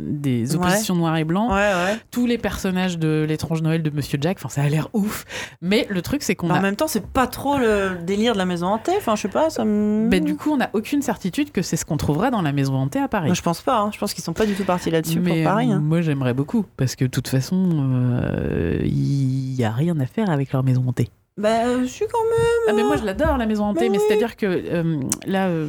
des 0.00 0.50
Ouais. 0.52 0.56
oppositions 0.56 0.94
noir 0.94 1.16
et 1.16 1.24
blanc. 1.24 1.48
Ouais, 1.48 1.54
ouais. 1.56 1.96
Tous 2.10 2.26
les 2.26 2.38
personnages 2.38 2.98
de 2.98 3.24
l'étrange 3.28 3.62
Noël 3.62 3.82
de 3.82 3.90
Monsieur 3.90 4.18
Jack, 4.20 4.36
enfin 4.38 4.48
ça 4.50 4.62
a 4.62 4.68
l'air 4.68 4.88
ouf. 4.92 5.24
Mais 5.62 5.86
le 5.88 6.02
truc 6.02 6.22
c'est 6.22 6.34
qu'on 6.36 6.48
Mais 6.48 6.52
en 6.54 6.56
a 6.56 6.60
même 6.60 6.76
temps, 6.76 6.86
c'est 6.88 7.06
pas 7.06 7.26
trop 7.26 7.56
le 7.58 7.96
délire 8.02 8.34
de 8.34 8.38
la 8.38 8.44
maison 8.44 8.66
hantée. 8.68 8.92
Enfin, 8.98 9.16
je 9.16 9.22
sais 9.22 9.28
pas, 9.28 9.50
ça 9.50 9.64
me. 9.64 10.08
ben, 10.08 10.22
du 10.22 10.36
coup, 10.36 10.50
on 10.52 10.58
n'a 10.58 10.70
aucune 10.74 11.02
certitude 11.02 11.50
que 11.50 11.62
c'est 11.62 11.76
ce 11.76 11.84
qu'on 11.84 11.96
trouvera 11.96 12.30
dans 12.30 12.42
la 12.42 12.52
maison 12.52 12.74
hantée 12.74 13.00
à 13.00 13.08
Paris. 13.08 13.26
Moi, 13.28 13.34
je 13.34 13.42
pense 13.42 13.62
pas. 13.62 13.78
hein. 13.80 13.90
Je 13.92 13.98
pense 13.98 14.12
qu'ils 14.14 14.22
sont 14.24 14.32
pas 14.34 14.46
du 14.46 14.54
tout 14.54 14.64
partis 14.64 14.90
là-dessus 14.90 15.20
pour 15.20 15.34
Paris. 15.42 15.70
euh, 15.70 15.76
hein. 15.76 15.80
moi, 15.82 16.02
j'aimerais 16.02 16.34
beaucoup 16.34 16.64
parce 16.76 16.94
que 16.94 17.04
de 17.06 17.10
toute 17.10 17.28
façon, 17.28 17.70
euh, 17.72 18.78
il 18.84 19.54
y 19.54 19.64
a 19.64 19.70
rien 19.70 19.98
à 20.00 20.06
faire 20.06 20.30
avec 20.30 20.52
leur 20.52 20.62
maison 20.62 20.84
hantée. 20.86 21.08
Bah, 21.38 21.64
euh, 21.66 21.80
je 21.80 21.86
suis 21.86 22.04
quand 22.12 22.22
même. 22.24 22.62
Ah 22.68 22.72
mais 22.74 22.84
moi 22.84 22.96
je 22.98 23.04
l'adore 23.04 23.38
la 23.38 23.46
maison 23.46 23.64
hantée, 23.64 23.88
Mais 23.88 23.96
mais, 23.96 23.98
oui. 23.98 24.04
c'est-à-dire 24.06 24.36
que 24.36 24.44
euh, 24.46 25.00
là, 25.26 25.46
euh, 25.48 25.66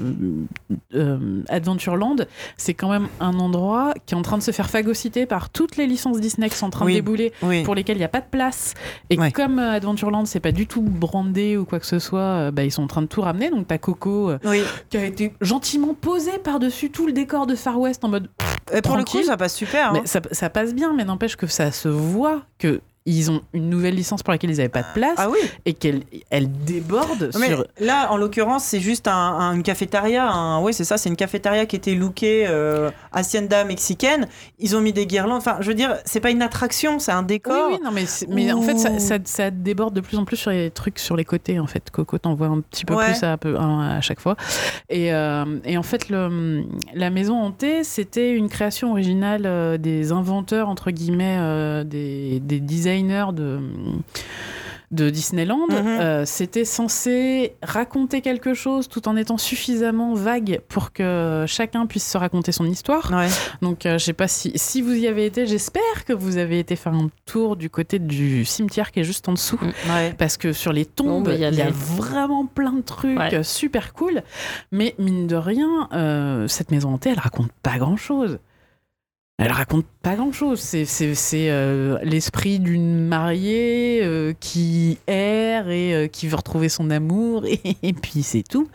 euh, 0.93 1.41
Adventureland, 1.47 2.17
c'est 2.57 2.73
quand 2.73 2.89
même 2.89 3.07
un 3.21 3.39
endroit 3.39 3.93
qui 4.05 4.13
est 4.13 4.17
en 4.17 4.21
train 4.23 4.37
de 4.37 4.43
se 4.43 4.51
faire 4.51 4.69
phagocyter 4.69 5.25
par 5.25 5.49
toutes 5.49 5.77
les 5.77 5.87
licences 5.87 6.19
Disney 6.19 6.49
qui 6.49 6.57
sont 6.57 6.65
en 6.65 6.69
train 6.69 6.85
Oui. 6.85 6.91
de 6.93 6.97
débouler, 6.97 7.31
Oui. 7.43 7.63
pour 7.63 7.75
lesquelles 7.75 7.95
il 7.95 8.01
n'y 8.01 8.05
a 8.05 8.09
pas 8.09 8.19
de 8.19 8.27
place. 8.29 8.73
Et 9.09 9.17
Ouais. 9.17 9.31
comme 9.31 9.57
euh, 9.57 9.71
Adventureland, 9.71 10.25
c'est 10.25 10.41
pas 10.41 10.51
du 10.51 10.67
tout 10.67 10.81
brandé 10.81 11.55
ou 11.55 11.63
quoi 11.63 11.79
que 11.79 11.85
ce 11.85 11.97
soit, 11.99 12.19
euh, 12.19 12.51
bah, 12.51 12.65
ils 12.65 12.71
sont 12.71 12.83
en 12.83 12.87
train 12.87 13.01
de 13.01 13.07
tout 13.07 13.21
ramener. 13.21 13.49
Donc 13.49 13.67
t'as 13.67 13.77
Coco 13.77 14.31
euh, 14.31 14.39
Oui. 14.43 14.61
qui 14.89 14.97
a 14.97 15.05
été 15.05 15.31
gentiment 15.39 15.93
posé 15.93 16.39
par-dessus 16.39 16.89
tout 16.91 17.05
le 17.07 17.13
décor 17.13 17.47
de 17.47 17.55
Far 17.55 17.79
West 17.79 18.03
en 18.03 18.09
mode 18.09 18.29
Et 18.73 18.81
pour 18.81 18.97
le 18.97 19.05
coup, 19.05 19.23
ça 19.23 19.37
passe 19.37 19.55
super. 19.55 19.91
hein. 19.91 19.93
mais 19.93 20.07
ça, 20.07 20.19
ça 20.31 20.49
passe 20.49 20.75
bien, 20.75 20.93
mais 20.93 21.05
n'empêche 21.05 21.37
que 21.37 21.47
ça 21.47 21.71
se 21.71 21.87
voit 21.87 22.41
que 22.59 22.81
ils 23.05 23.29
ont 23.31 23.41
une 23.53 23.69
nouvelle 23.69 23.95
licence 23.95 24.23
pour 24.23 24.31
laquelle 24.31 24.49
ils 24.51 24.57
n'avaient 24.57 24.69
pas 24.69 24.81
de 24.83 24.93
place 24.93 25.15
Ah 25.17 25.29
oui. 25.29 25.37
et 25.65 25.73
qu'elle 25.73 26.03
elle 26.29 26.49
déborde 26.51 27.31
Mais 27.39 27.47
sur 27.47 27.65
là, 27.79 28.11
en 28.11 28.17
l'occurrence, 28.17 28.63
c'est 28.63 28.79
juste 28.79 29.07
un, 29.07 29.13
un- 29.13 29.55
une 29.55 29.63
cafétéria. 29.63 30.31
Un... 30.31 30.61
Oui, 30.61 30.73
c'est 30.73 30.85
ça, 30.85 30.97
c'est 30.97 31.09
une 31.09 31.15
cafétéria 31.17 31.65
qui 31.65 31.75
était 31.75 31.95
lookée 31.95 32.45
euh, 32.47 32.91
hacienda 33.11 33.63
mexicaine. 33.65 34.27
Ils 34.59 34.75
ont 34.75 34.81
mis 34.81 34.93
des 34.93 35.05
guirlandes. 35.05 35.39
Enfin, 35.39 35.57
je 35.59 35.67
veux 35.67 35.73
dire, 35.73 35.95
c'est 36.05 36.19
pas 36.21 36.31
une 36.31 36.41
attraction, 36.41 36.99
c'est 36.99 37.11
un 37.11 37.23
décor. 37.23 37.69
Oui, 37.71 37.75
oui, 37.77 37.79
non, 37.83 37.91
mais, 38.29 38.51
en 38.53 38.61
fait, 38.61 38.77
ça, 38.77 38.91
Ouh. 38.91 38.99
ça, 38.99 39.15
ça 39.25 39.51
déborde 39.51 39.93
de 39.93 40.01
plus 40.01 40.17
en 40.17 40.23
plus 40.25 40.37
sur 40.37 40.51
les 40.51 40.71
trucs 40.71 40.99
sur 40.99 41.17
les 41.17 41.25
côtés. 41.25 41.59
En 41.59 41.67
fait, 41.67 41.89
Coco 41.91 42.17
t'en 42.17 42.35
voit 42.35 42.47
un 42.47 42.61
petit 42.61 42.85
peu 42.85 42.93
Ouais. 42.95 43.05
plus 43.05 43.23
à, 43.23 43.37
chaque 44.01 44.19
fois. 44.21 44.35
Et, 44.89 45.13
euh, 45.13 45.43
et 45.65 45.77
en 45.77 45.83
fait, 45.83 46.09
le, 46.09 46.63
la 46.93 47.09
maison 47.09 47.35
hantée, 47.41 47.83
c'était 47.83 48.31
une 48.31 48.47
création 48.49 48.91
originale 48.91 49.43
euh, 49.45 49.77
des 49.77 50.11
inventeurs 50.11 50.69
entre 50.69 50.91
guillemets, 50.91 51.37
euh, 51.39 51.83
des, 51.83 52.39
des 52.39 52.59
designers 52.93 53.33
de 53.33 53.59
de 54.91 55.09
Disneyland, 55.09 55.65
Mhm. 55.71 55.87
Euh, 55.87 56.23
c'était 56.23 56.65
censé 56.65 57.55
raconter 57.63 58.21
quelque 58.21 58.53
chose 58.53 58.87
tout 58.87 59.07
en 59.07 59.15
étant 59.17 59.39
suffisamment 59.39 60.13
vague 60.13 60.61
pour 60.69 60.93
que 60.93 61.45
chacun 61.47 61.87
puisse 61.87 62.07
se 62.07 62.15
raconter 62.15 62.51
son 62.51 62.65
histoire. 62.65 63.09
Ouais. 63.11 63.27
Donc, 63.63 63.87
euh, 63.87 63.97
je 63.97 64.05
sais 64.05 64.13
pas 64.13 64.27
si, 64.27 64.51
si 64.55 64.83
vous 64.83 64.93
y 64.93 65.07
avez 65.07 65.25
été, 65.25 65.47
j'espère 65.47 66.05
que 66.05 66.13
vous 66.13 66.37
avez 66.37 66.59
été 66.59 66.75
faire 66.75 66.93
un 66.93 67.09
tour 67.25 67.55
du 67.55 67.71
côté 67.71 67.97
du 67.97 68.45
cimetière 68.45 68.91
qui 68.91 68.99
est 68.99 69.03
juste 69.03 69.27
en 69.27 69.33
dessous. 69.33 69.59
Ouais. 69.89 70.13
Parce 70.15 70.37
que 70.37 70.53
sur 70.53 70.71
les 70.71 70.85
tombes, 70.85 71.25
bah, 71.25 71.33
il 71.33 71.37
y 71.39 71.55
y, 71.57 71.61
a 71.63 71.71
vraiment 71.71 72.45
plein 72.45 72.73
de 72.73 72.81
trucs 72.81 73.17
Ouais. 73.17 73.41
super 73.43 73.93
cool. 73.93 74.21
Mais 74.71 74.93
mine 74.99 75.25
de 75.25 75.35
rien, 75.35 75.89
euh, 75.93 76.47
cette 76.47 76.69
maison 76.69 76.93
hantée, 76.93 77.09
elle 77.09 77.19
raconte 77.19 77.51
pas 77.63 77.79
grand 77.79 77.97
chose. 77.97 78.37
Elle 79.39 79.51
raconte 79.51 79.85
pas 80.03 80.15
grand 80.15 80.31
chose. 80.31 80.59
C'est, 80.59 80.85
c'est, 80.85 81.15
c'est, 81.15 81.49
euh, 81.49 81.97
l'esprit 82.03 82.59
d'une 82.59 83.07
mariée 83.07 84.01
euh, 84.03 84.31
qui 84.39 84.99
erre 85.07 85.69
et 85.71 85.93
euh, 85.95 86.07
qui 86.07 86.27
veut 86.27 86.35
retrouver 86.35 86.69
son 86.69 86.91
amour, 86.91 87.43
et, 87.47 87.59
et 87.81 87.93
puis 87.93 88.21
c'est 88.21 88.43
tout. 88.43 88.67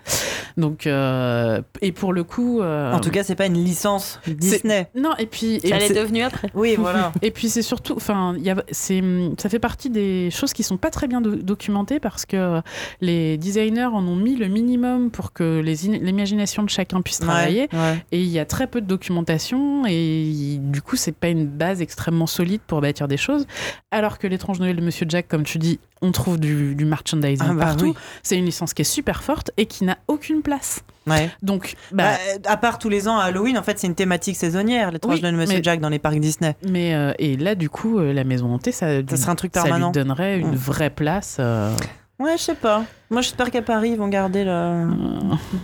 Donc, 0.56 0.88
euh, 0.88 1.62
et 1.80 1.92
pour 1.92 2.12
le 2.12 2.24
coup. 2.24 2.60
euh, 2.60 2.92
En 2.92 2.98
tout 2.98 3.10
cas, 3.10 3.22
c'est 3.22 3.36
pas 3.36 3.46
une 3.46 3.62
licence 3.64 4.18
Disney. 4.26 4.88
non, 4.96 5.10
et 5.18 5.26
puis. 5.26 5.60
et 5.62 5.68
Ça 5.68 5.78
c'est- 5.78 5.94
l'est 5.94 6.00
devenu 6.00 6.22
après. 6.22 6.48
Oui, 6.54 6.74
voilà. 6.76 7.12
et 7.22 7.30
puis 7.30 7.48
c'est 7.48 7.62
surtout, 7.62 7.94
enfin, 7.94 8.34
ça 8.72 9.48
fait 9.48 9.58
partie 9.60 9.90
des 9.90 10.28
choses 10.32 10.52
qui 10.52 10.64
sont 10.64 10.76
pas 10.76 10.90
très 10.90 11.06
bien 11.06 11.20
do- 11.20 11.36
documentées 11.36 12.00
parce 12.00 12.26
que 12.26 12.60
les 13.00 13.36
designers 13.38 13.84
en 13.92 14.04
ont 14.06 14.16
mis 14.16 14.34
le 14.34 14.48
minimum 14.48 15.12
pour 15.12 15.32
que 15.32 15.60
les 15.60 15.88
in- 15.88 15.98
l'imagination 15.98 16.64
de 16.64 16.70
chacun 16.70 17.00
puisse 17.00 17.20
travailler. 17.20 17.68
Ouais, 17.72 17.78
ouais. 17.78 18.04
Et 18.10 18.20
il 18.20 18.28
y 18.28 18.40
a 18.40 18.44
très 18.44 18.66
peu 18.66 18.80
de 18.80 18.86
documentation 18.86 19.86
et 19.86 20.47
du 20.56 20.80
coup 20.80 20.96
c'est 20.96 21.12
pas 21.12 21.28
une 21.28 21.46
base 21.46 21.82
extrêmement 21.82 22.26
solide 22.26 22.62
pour 22.66 22.80
bâtir 22.80 23.06
des 23.08 23.18
choses. 23.18 23.46
Alors 23.90 24.18
que 24.18 24.26
l'étrange 24.26 24.58
Noël 24.60 24.74
de 24.76 24.80
Monsieur 24.80 25.04
Jack, 25.06 25.28
comme 25.28 25.42
tu 25.44 25.58
dis, 25.58 25.78
on 26.00 26.10
trouve 26.12 26.40
du, 26.40 26.74
du 26.74 26.86
merchandising 26.86 27.46
Ah 27.50 27.52
bah 27.52 27.64
partout. 27.66 27.84
oui. 27.86 27.94
C'est 28.22 28.38
une 28.38 28.46
licence 28.46 28.72
qui 28.72 28.82
est 28.82 28.84
super 28.86 29.22
forte 29.22 29.50
et 29.58 29.66
qui 29.66 29.84
n'a 29.84 29.98
aucune 30.08 30.40
place. 30.42 30.80
Ouais. 31.06 31.30
Donc, 31.42 31.74
bah, 31.92 32.12
Bah, 32.44 32.50
à 32.50 32.56
part 32.56 32.78
tous 32.78 32.88
les 32.88 33.08
ans 33.08 33.18
à 33.18 33.24
Halloween, 33.24 33.58
en 33.58 33.62
fait, 33.62 33.78
c'est 33.78 33.86
une 33.86 33.94
thématique 33.94 34.36
saisonnière, 34.36 34.90
l'étrange 34.92 35.14
Oui, 35.14 35.20
de 35.20 35.30
Monsieur 35.30 35.56
mais- 35.58 35.62
Jack 35.62 35.80
dans 35.80 35.88
les 35.88 35.98
parcs 35.98 36.20
Disney. 36.20 36.54
mais 36.68 36.94
euh, 36.94 37.12
et 37.18 37.36
là, 37.36 37.54
du 37.54 37.68
coup, 37.68 37.98
euh, 37.98 38.12
la 38.12 38.24
maison 38.24 38.52
hantée, 38.54 38.72
ça, 38.72 38.86
Ça 39.08 39.16
serait 39.16 39.30
un 39.30 39.34
truc 39.34 39.52
ça 39.54 39.64
lui 39.64 39.90
donnerait 39.92 40.38
une 40.38 40.54
vraie 40.54 40.90
place. 40.90 41.36
euh, 41.40 41.74
Ouais, 42.20 42.36
je 42.36 42.42
sais 42.42 42.54
pas. 42.56 42.82
Moi, 43.10 43.20
j'espère 43.22 43.48
qu'à 43.50 43.62
Paris, 43.62 43.90
ils 43.90 43.96
vont 43.96 44.08
garder 44.08 44.44
le- 44.44 44.88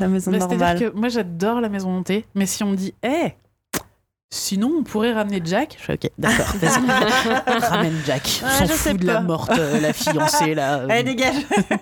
la 0.01 0.07
maison 0.09 0.31
Bah, 0.31 0.39
normale. 0.39 0.59
C'est-à-dire 0.59 0.93
que 0.93 0.97
moi 0.97 1.09
j'adore 1.09 1.61
la 1.61 1.69
maison 1.69 1.91
hantée, 1.99 2.27
mais 2.37 2.47
si 2.47 2.63
on 2.63 2.71
me 2.71 2.77
dit, 2.77 2.95
hé, 3.03 3.35
sinon 4.35 4.73
on 4.81 4.83
pourrait 4.83 5.13
ramener 5.13 5.41
Jack, 5.45 5.77
je 5.79 5.85
fais 5.85 5.95
ok, 5.95 6.11
d'accord, 6.19 6.47
vas-y, 6.61 7.61
ramène 7.61 7.95
Jack. 8.05 8.41
Ouais, 8.43 8.67
s'en 8.67 8.67
fout 8.67 8.97
de 9.01 9.07
la 9.07 9.21
morte, 9.21 9.51
euh, 9.57 9.81
la 9.81 9.93
fiancée 9.93 10.55
là. 10.55 10.79
euh, 10.81 10.87
Allez, 10.91 11.03
dégage 11.05 11.35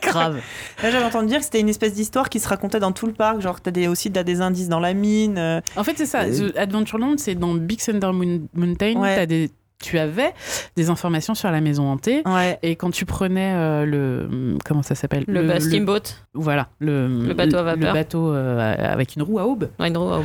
grave. 0.02 0.36
Là, 0.82 0.90
j'avais 0.90 1.04
entendu 1.04 1.28
dire 1.28 1.38
que 1.38 1.44
c'était 1.44 1.60
une 1.60 1.68
espèce 1.68 1.94
d'histoire 1.94 2.28
qui 2.28 2.40
se 2.40 2.48
racontait 2.48 2.80
dans 2.80 2.92
tout 2.92 3.06
le 3.06 3.12
parc. 3.12 3.40
Genre, 3.40 3.60
t'as 3.60 3.70
des, 3.70 3.88
aussi 3.88 4.10
t'as 4.10 4.22
des 4.22 4.40
indices 4.40 4.68
dans 4.68 4.80
la 4.80 4.92
mine. 4.94 5.38
euh, 5.38 5.60
En 5.76 5.84
fait, 5.84 5.94
c'est 5.96 6.06
ça. 6.06 6.22
Euh, 6.22 6.50
The 6.50 6.56
Adventureland, 6.58 7.14
c'est 7.18 7.34
dans 7.34 7.54
Big 7.54 7.80
Thunder 7.80 8.10
Moon- 8.12 8.48
Mountain. 8.54 8.96
Ouais. 8.96 9.16
t'as 9.16 9.26
des, 9.26 9.50
tu 9.82 9.98
avais 9.98 10.32
des 10.76 10.88
informations 10.88 11.34
sur 11.34 11.50
la 11.50 11.60
maison 11.60 11.90
hantée. 11.90 12.22
Ouais. 12.26 12.58
Et 12.62 12.76
quand 12.76 12.90
tu 12.90 13.04
prenais 13.04 13.52
euh, 13.54 13.84
le. 13.84 14.56
Comment 14.64 14.82
ça 14.82 14.94
s'appelle? 14.94 15.24
Le, 15.28 15.42
bah, 15.46 15.60
steamboat, 15.60 16.00
Voilà. 16.34 16.68
Le, 16.78 17.08
Le 17.08 17.34
bateau 17.34 17.56
à 17.58 17.62
vapeur. 17.62 17.88
Le 17.88 17.92
bateau 17.92 18.32
euh, 18.32 18.74
avec 18.78 19.16
une 19.16 19.22
roue 19.22 19.38
à 19.38 19.46
aube. 19.46 19.68
Hydro, 19.80 20.10
oh, 20.18 20.22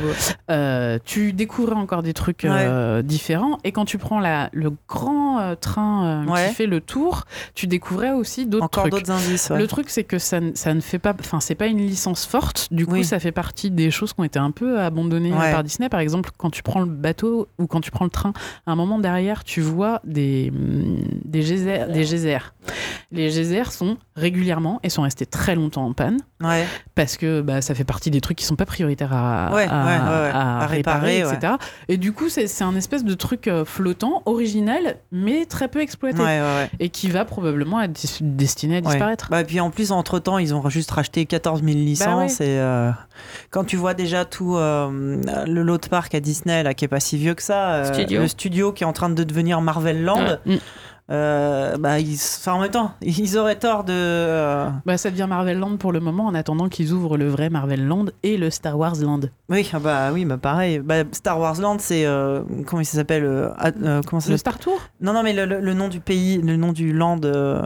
Euh, 0.50 0.98
tu 1.04 1.32
découvrais 1.32 1.74
encore 1.76 2.02
des 2.02 2.14
trucs 2.14 2.44
euh, 2.44 3.02
différents. 3.02 3.58
Et 3.64 3.72
quand 3.72 3.84
tu 3.84 3.98
prends 3.98 4.20
la, 4.20 4.48
le 4.52 4.72
grand 4.88 5.40
euh, 5.40 5.54
train 5.54 6.24
euh, 6.24 6.24
Ouais. 6.28 6.48
qui 6.48 6.54
fait 6.54 6.66
le 6.66 6.80
tour, 6.80 7.24
tu 7.54 7.66
découvrais 7.66 8.12
aussi 8.12 8.46
d'autres 8.46 8.64
Encore 8.64 8.84
trucs. 8.84 8.92
d'autres 8.92 9.10
indices. 9.10 9.50
ouais. 9.50 9.58
Le 9.58 9.66
truc, 9.66 9.90
c'est 9.90 10.04
que 10.04 10.18
ça, 10.18 10.40
ne- 10.40 10.54
ça 10.54 10.72
ne 10.74 10.80
fait 10.80 10.98
pas. 10.98 11.14
Enfin, 11.18 11.40
c'est 11.40 11.54
pas 11.54 11.66
une 11.66 11.78
licence 11.78 12.24
forte. 12.26 12.68
Du 12.72 12.86
coup, 12.86 12.92
Oui. 12.94 13.04
ça 13.04 13.18
fait 13.18 13.32
partie 13.32 13.70
des 13.70 13.90
choses 13.90 14.12
qui 14.12 14.20
ont 14.20 14.24
été 14.24 14.38
un 14.38 14.50
peu 14.50 14.80
abandonnées 14.80 15.32
Ouais. 15.32 15.52
par 15.52 15.64
Disney. 15.64 15.88
Par 15.88 16.00
exemple, 16.00 16.30
quand 16.36 16.50
tu 16.50 16.62
prends 16.62 16.80
le 16.80 16.86
bateau 16.86 17.48
ou 17.58 17.66
quand 17.66 17.80
tu 17.80 17.90
prends 17.90 18.04
le 18.04 18.10
train, 18.10 18.32
à 18.66 18.72
un 18.72 18.76
moment 18.76 18.98
derrière, 18.98 19.44
tu 19.48 19.62
vois 19.62 20.02
des, 20.04 20.50
hum, 20.54 20.98
des, 21.24 21.40
geysers, 21.40 21.88
des 21.88 22.04
geysers. 22.04 22.54
Les 23.10 23.30
geysers 23.30 23.72
sont 23.72 23.96
régulièrement 24.16 24.80
et 24.82 24.90
sont 24.90 25.00
restés 25.00 25.24
très 25.24 25.54
longtemps 25.54 25.86
en 25.86 25.94
panne 25.94 26.18
Ouais. 26.42 26.66
parce 26.94 27.16
que 27.16 27.40
bah, 27.40 27.62
ça 27.62 27.74
fait 27.74 27.84
partie 27.84 28.10
des 28.10 28.20
trucs 28.20 28.36
qui 28.36 28.44
sont 28.44 28.54
pas 28.54 28.66
prioritaires 28.66 29.14
à, 29.14 29.50
Ouais, 29.54 29.66
à- 29.66 29.84
ouais, 29.86 29.92
ouais, 29.92 30.24
ouais. 30.24 30.30
à 30.34 30.58
À 30.58 30.66
réparer, 30.66 31.16
réparer, 31.22 31.34
etc. 31.36 31.54
Et 31.88 31.96
du 31.96 32.12
coup, 32.12 32.28
c'est 32.28 32.62
un 32.62 32.76
espèce 32.76 33.04
de 33.04 33.14
truc 33.14 33.48
euh, 33.48 33.64
flottant, 33.64 34.22
original, 34.26 34.96
mais 35.10 35.46
très 35.46 35.68
peu 35.68 35.80
exploité. 35.80 36.18
Ouais, 36.18 36.26
ouais, 36.38 36.40
ouais. 36.42 36.70
Et 36.80 36.90
qui 36.90 37.08
va 37.08 37.24
probablement 37.24 37.80
être 37.80 37.98
destiné 38.20 38.74
à 38.76 38.80
Ouais. 38.80 38.82
disparaître. 38.82 39.28
Bah, 39.30 39.40
et 39.40 39.44
puis 39.44 39.58
en 39.60 39.70
plus, 39.70 39.90
entre 39.90 40.18
temps, 40.18 40.36
ils 40.36 40.54
ont 40.54 40.68
juste 40.68 40.90
racheté 40.90 41.24
14 41.24 41.62
000 41.62 41.78
licences. 41.78 42.38
Bah 42.40 42.44
Et 42.44 42.58
euh, 42.58 42.90
quand 43.50 43.64
tu 43.64 43.76
vois 43.76 43.94
déjà 43.94 44.26
tout 44.26 44.56
euh, 44.56 45.16
le 45.46 45.62
lot 45.62 45.78
de 45.78 45.88
parc 45.88 46.14
à 46.14 46.20
Disney, 46.20 46.62
là, 46.62 46.74
qui 46.74 46.84
est 46.84 46.88
pas 46.88 47.00
si 47.00 47.16
vieux 47.16 47.32
que 47.34 47.42
ça, 47.42 47.70
euh, 47.72 47.92
Studio. 47.94 48.20
le 48.20 48.28
studio 48.28 48.72
qui 48.72 48.84
est 48.84 48.86
en 48.86 48.92
train 48.92 49.08
de 49.08 49.24
devenir 49.24 49.62
Marvel 49.62 50.04
Land, 50.04 50.36
Ouais. 50.46 50.58
Euh, 51.10 51.76
bah, 51.78 51.98
ils, 52.00 52.14
enfin, 52.16 52.52
en 52.52 52.60
même 52.60 52.70
temps, 52.70 52.92
ils 53.02 53.38
auraient 53.38 53.56
tort 53.58 53.84
de. 53.84 53.92
euh, 53.94 54.68
Bah, 54.84 54.98
ça 54.98 55.10
devient 55.10 55.26
Marvel 55.28 55.58
Land 55.58 55.76
pour 55.78 55.92
le 55.92 56.00
moment, 56.00 56.26
en 56.26 56.34
attendant 56.34 56.68
qu'ils 56.68 56.92
ouvrent 56.92 57.16
le 57.16 57.28
vrai 57.28 57.48
Marvel 57.48 57.86
Land 57.86 58.06
et 58.22 58.36
le 58.36 58.50
Star 58.50 58.78
Wars 58.78 58.96
Land. 59.00 59.20
Oui, 59.48 59.68
ah 59.72 59.78
bah 59.78 60.10
oui, 60.12 60.26
bah 60.26 60.36
pareil. 60.36 60.80
Bah, 60.80 61.04
Star 61.12 61.40
Wars 61.40 61.58
Land, 61.60 61.76
c'est 61.78 62.04
euh, 62.04 62.40
comment 62.66 62.82
il 62.82 62.84
s'appelle 62.84 63.24
euh, 63.24 63.48
ah, 63.58 63.70
euh, 63.82 64.00
Comment 64.06 64.20
ça 64.20 64.30
Le 64.30 64.36
Star 64.36 64.58
Tour? 64.58 64.78
Non, 65.00 65.14
non, 65.14 65.22
mais 65.22 65.32
le, 65.32 65.46
le- 65.46 65.60
le 65.60 65.74
nom 65.74 65.88
du 65.88 66.00
pays, 66.00 66.38
le 66.42 66.56
nom 66.56 66.72
du 66.72 66.92
land, 66.92 67.20
euh, 67.24 67.62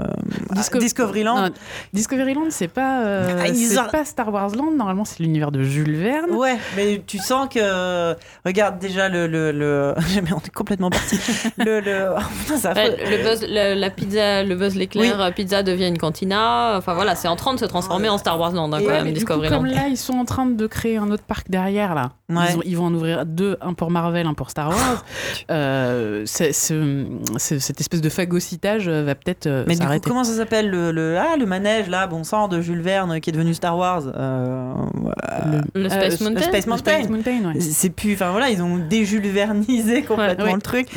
Disco- 0.52 0.78
Discovery 0.78 1.24
Land. 1.24 1.40
Non, 1.48 1.50
Discovery 1.92 2.34
Land, 2.34 2.46
c'est 2.50 2.68
pas, 2.68 3.02
euh, 3.04 3.40
Ah, 3.42 3.48
ils 3.48 3.56
c'est 3.56 3.90
pas 3.90 4.04
Star 4.04 4.32
Wars 4.32 4.50
Land. 4.54 4.70
Normalement, 4.76 5.04
c'est 5.04 5.20
l'univers 5.20 5.50
de 5.50 5.62
Jules 5.64 5.96
Verne. 5.96 6.30
Ouais, 6.30 6.56
mais 6.76 7.02
tu 7.04 7.18
sens 7.18 7.48
que 7.48 8.14
regarde 8.44 8.78
déjà 8.78 9.08
le 9.08 9.26
le, 9.26 9.50
le... 9.50 9.94
mais 10.22 10.32
on 10.32 10.38
est 10.38 10.52
complètement 10.54 10.90
parti. 10.90 11.18
le 11.58 11.80
le 11.80 12.10
oh, 12.16 12.20
putain, 12.42 12.56
ça 12.56 12.72
Ouais, 12.74 12.96
le 13.10 13.24
buzz, 13.40 13.46
le- 13.48 13.74
la 13.74 13.90
pizza, 13.90 14.42
le 14.44 14.54
buzz 14.54 14.74
l'éclair, 14.76 15.20
euh, 15.20 15.30
pizza 15.30 15.62
devient 15.62 15.88
une 15.88 15.98
cantina. 15.98 16.74
Enfin 16.78 16.94
voilà, 16.94 17.14
c'est 17.14 17.28
en 17.28 17.36
train 17.36 17.54
de 17.54 17.58
se 17.58 17.64
transformer 17.64 18.08
en 18.08 18.18
Star 18.18 18.38
Wars 18.38 18.52
Land 18.52 18.72
hein, 18.72 18.78
quand 18.80 18.86
ouais, 18.86 19.02
même, 19.04 19.24
comme 19.24 19.66
Land. 19.66 19.74
là, 19.74 19.88
ils 19.88 19.96
sont 19.96 20.14
en 20.14 20.24
train 20.24 20.46
de 20.46 20.66
créer 20.66 20.96
un 20.96 21.10
autre 21.10 21.24
parc 21.24 21.50
derrière, 21.50 21.94
là. 21.94 22.12
Ouais. 22.28 22.36
Ils, 22.50 22.56
ont- 22.56 22.62
ils 22.64 22.76
vont 22.76 22.86
en 22.86 22.94
ouvrir 22.94 23.26
deux, 23.26 23.56
un 23.60 23.74
pour 23.74 23.90
Marvel, 23.90 24.26
un 24.26 24.34
pour 24.34 24.50
Star 24.50 24.68
Wars. 24.70 25.04
Euh, 25.50 26.22
cette 26.26 27.80
espèce 27.80 28.00
de 28.00 28.08
phagocytage 28.08 28.88
euh, 28.88 29.02
va 29.04 29.14
peut-être 29.14 29.46
euh, 29.46 29.64
Mais 29.66 29.74
du 29.74 29.80
coup, 29.80 29.84
s'arrêter. 29.86 30.08
comment 30.08 30.24
ça 30.24 30.32
s'appelle 30.34 30.70
le, 30.70 30.92
le 30.92 31.18
ah 31.18 31.36
le 31.38 31.46
manège 31.46 31.88
là, 31.88 32.06
bon 32.06 32.24
sang 32.24 32.48
de 32.48 32.60
Jules 32.60 32.80
Verne 32.80 33.20
qui 33.20 33.30
est 33.30 33.32
devenu 33.32 33.54
Star 33.54 33.76
Wars. 33.76 34.02
euh, 34.14 34.72
Le 35.74 35.88
Space 35.88 36.20
euh, 36.20 36.24
Mountain 36.24 36.40
le 36.40 36.42
Space 36.46 36.66
Mountain. 36.66 36.92
Space 36.92 37.08
Mountain, 37.08 37.52
ouais. 37.54 37.60
C'est 37.60 37.90
plus, 37.90 38.14
enfin 38.14 38.30
voilà, 38.30 38.50
ils 38.50 38.62
ont 38.62 38.78
déjulvernisé 38.78 40.02
complètement 40.02 40.44
Ouais, 40.46 40.54
le 40.54 40.60
truc. 40.60 40.88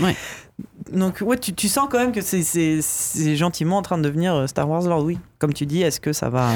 Donc 0.91 1.21
ouais, 1.21 1.37
tu, 1.37 1.53
tu 1.53 1.67
sens 1.67 1.87
quand 1.89 1.97
même 1.99 2.11
que 2.11 2.21
c'est- 2.21 2.43
c'est 2.43 2.79
c'est 2.81 3.35
gentiment 3.35 3.77
en 3.77 3.81
train 3.81 3.97
de 3.97 4.03
devenir 4.03 4.33
euh, 4.35 4.47
Star 4.47 4.69
Wars 4.69 4.83
Land, 4.83 5.01
oui. 5.03 5.17
Comme 5.39 5.53
tu 5.53 5.65
dis, 5.65 5.81
est-ce 5.81 5.99
que 5.99 6.13
ça 6.13 6.29
va 6.29 6.49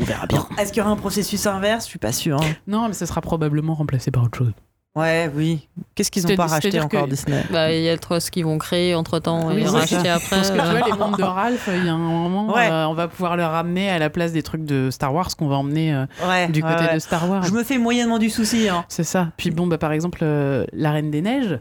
On 0.00 0.04
verra 0.04 0.26
bien. 0.26 0.46
Est-ce 0.58 0.72
qu'il 0.72 0.80
y 0.80 0.82
aura 0.82 0.90
un 0.92 0.96
processus 0.96 1.46
inverse? 1.46 1.84
Je 1.84 1.90
suis 1.90 1.98
pas 1.98 2.12
sûr. 2.12 2.40
hein. 2.42 2.46
Non, 2.66 2.88
mais 2.88 2.94
ça 2.94 3.06
sera 3.06 3.20
probablement 3.20 3.74
remplacé 3.74 4.10
par 4.10 4.24
autre 4.24 4.36
chose. 4.38 4.52
Ouais, 4.96 5.28
oui. 5.34 5.68
Qu'est-ce 5.96 6.10
qu'ils 6.10 6.24
ont 6.26 6.36
pas 6.36 6.46
racheté 6.46 6.80
encore 6.80 7.06
que- 7.06 7.10
Disney? 7.10 7.42
Bah, 7.50 7.72
il 7.72 7.82
y 7.82 7.88
a 7.88 7.98
trop 7.98 8.20
ce 8.20 8.30
qu'ils 8.30 8.44
vont 8.44 8.58
créer 8.58 8.94
entre 8.94 9.18
temps 9.18 9.48
Oui, 9.48 9.62
et 9.62 9.64
c'est 9.64 9.70
racheter 9.70 10.04
ça. 10.04 10.14
après. 10.14 10.36
Parce 10.36 10.50
que 10.50 10.54
tu 10.54 10.60
euh, 10.60 10.70
vois, 10.70 10.86
les 10.86 10.92
mondes 10.92 11.16
de 11.18 11.22
Ralph, 11.24 11.68
il 11.74 11.84
y 11.84 11.88
a 11.88 11.94
un 11.94 11.98
moment, 11.98 12.52
Ouais. 12.54 12.70
euh, 12.70 12.86
on 12.86 12.94
va 12.94 13.08
pouvoir 13.08 13.36
le 13.36 13.44
ramener 13.44 13.90
à 13.90 13.98
la 13.98 14.08
place 14.08 14.30
des 14.32 14.44
trucs 14.44 14.64
de 14.64 14.90
Star 14.92 15.12
Wars 15.12 15.34
qu'on 15.36 15.48
va 15.48 15.56
emmener 15.56 15.92
euh, 15.92 16.06
Ouais. 16.28 16.46
du 16.48 16.62
ouais, 16.62 16.70
côté 16.70 16.84
ouais. 16.84 16.94
de 16.94 16.98
Star 17.00 17.28
Wars. 17.28 17.42
Je 17.42 17.50
me 17.52 17.64
fais 17.64 17.78
moyennement 17.78 18.18
du 18.18 18.30
souci. 18.30 18.68
Hein. 18.68 18.84
C'est 18.88 19.02
ça. 19.02 19.32
Puis 19.36 19.50
bon, 19.50 19.66
bah, 19.66 19.78
par 19.78 19.90
exemple, 19.90 20.20
euh, 20.22 20.64
La 20.72 20.92
Reine 20.92 21.10
des 21.10 21.22
Neiges, 21.22 21.58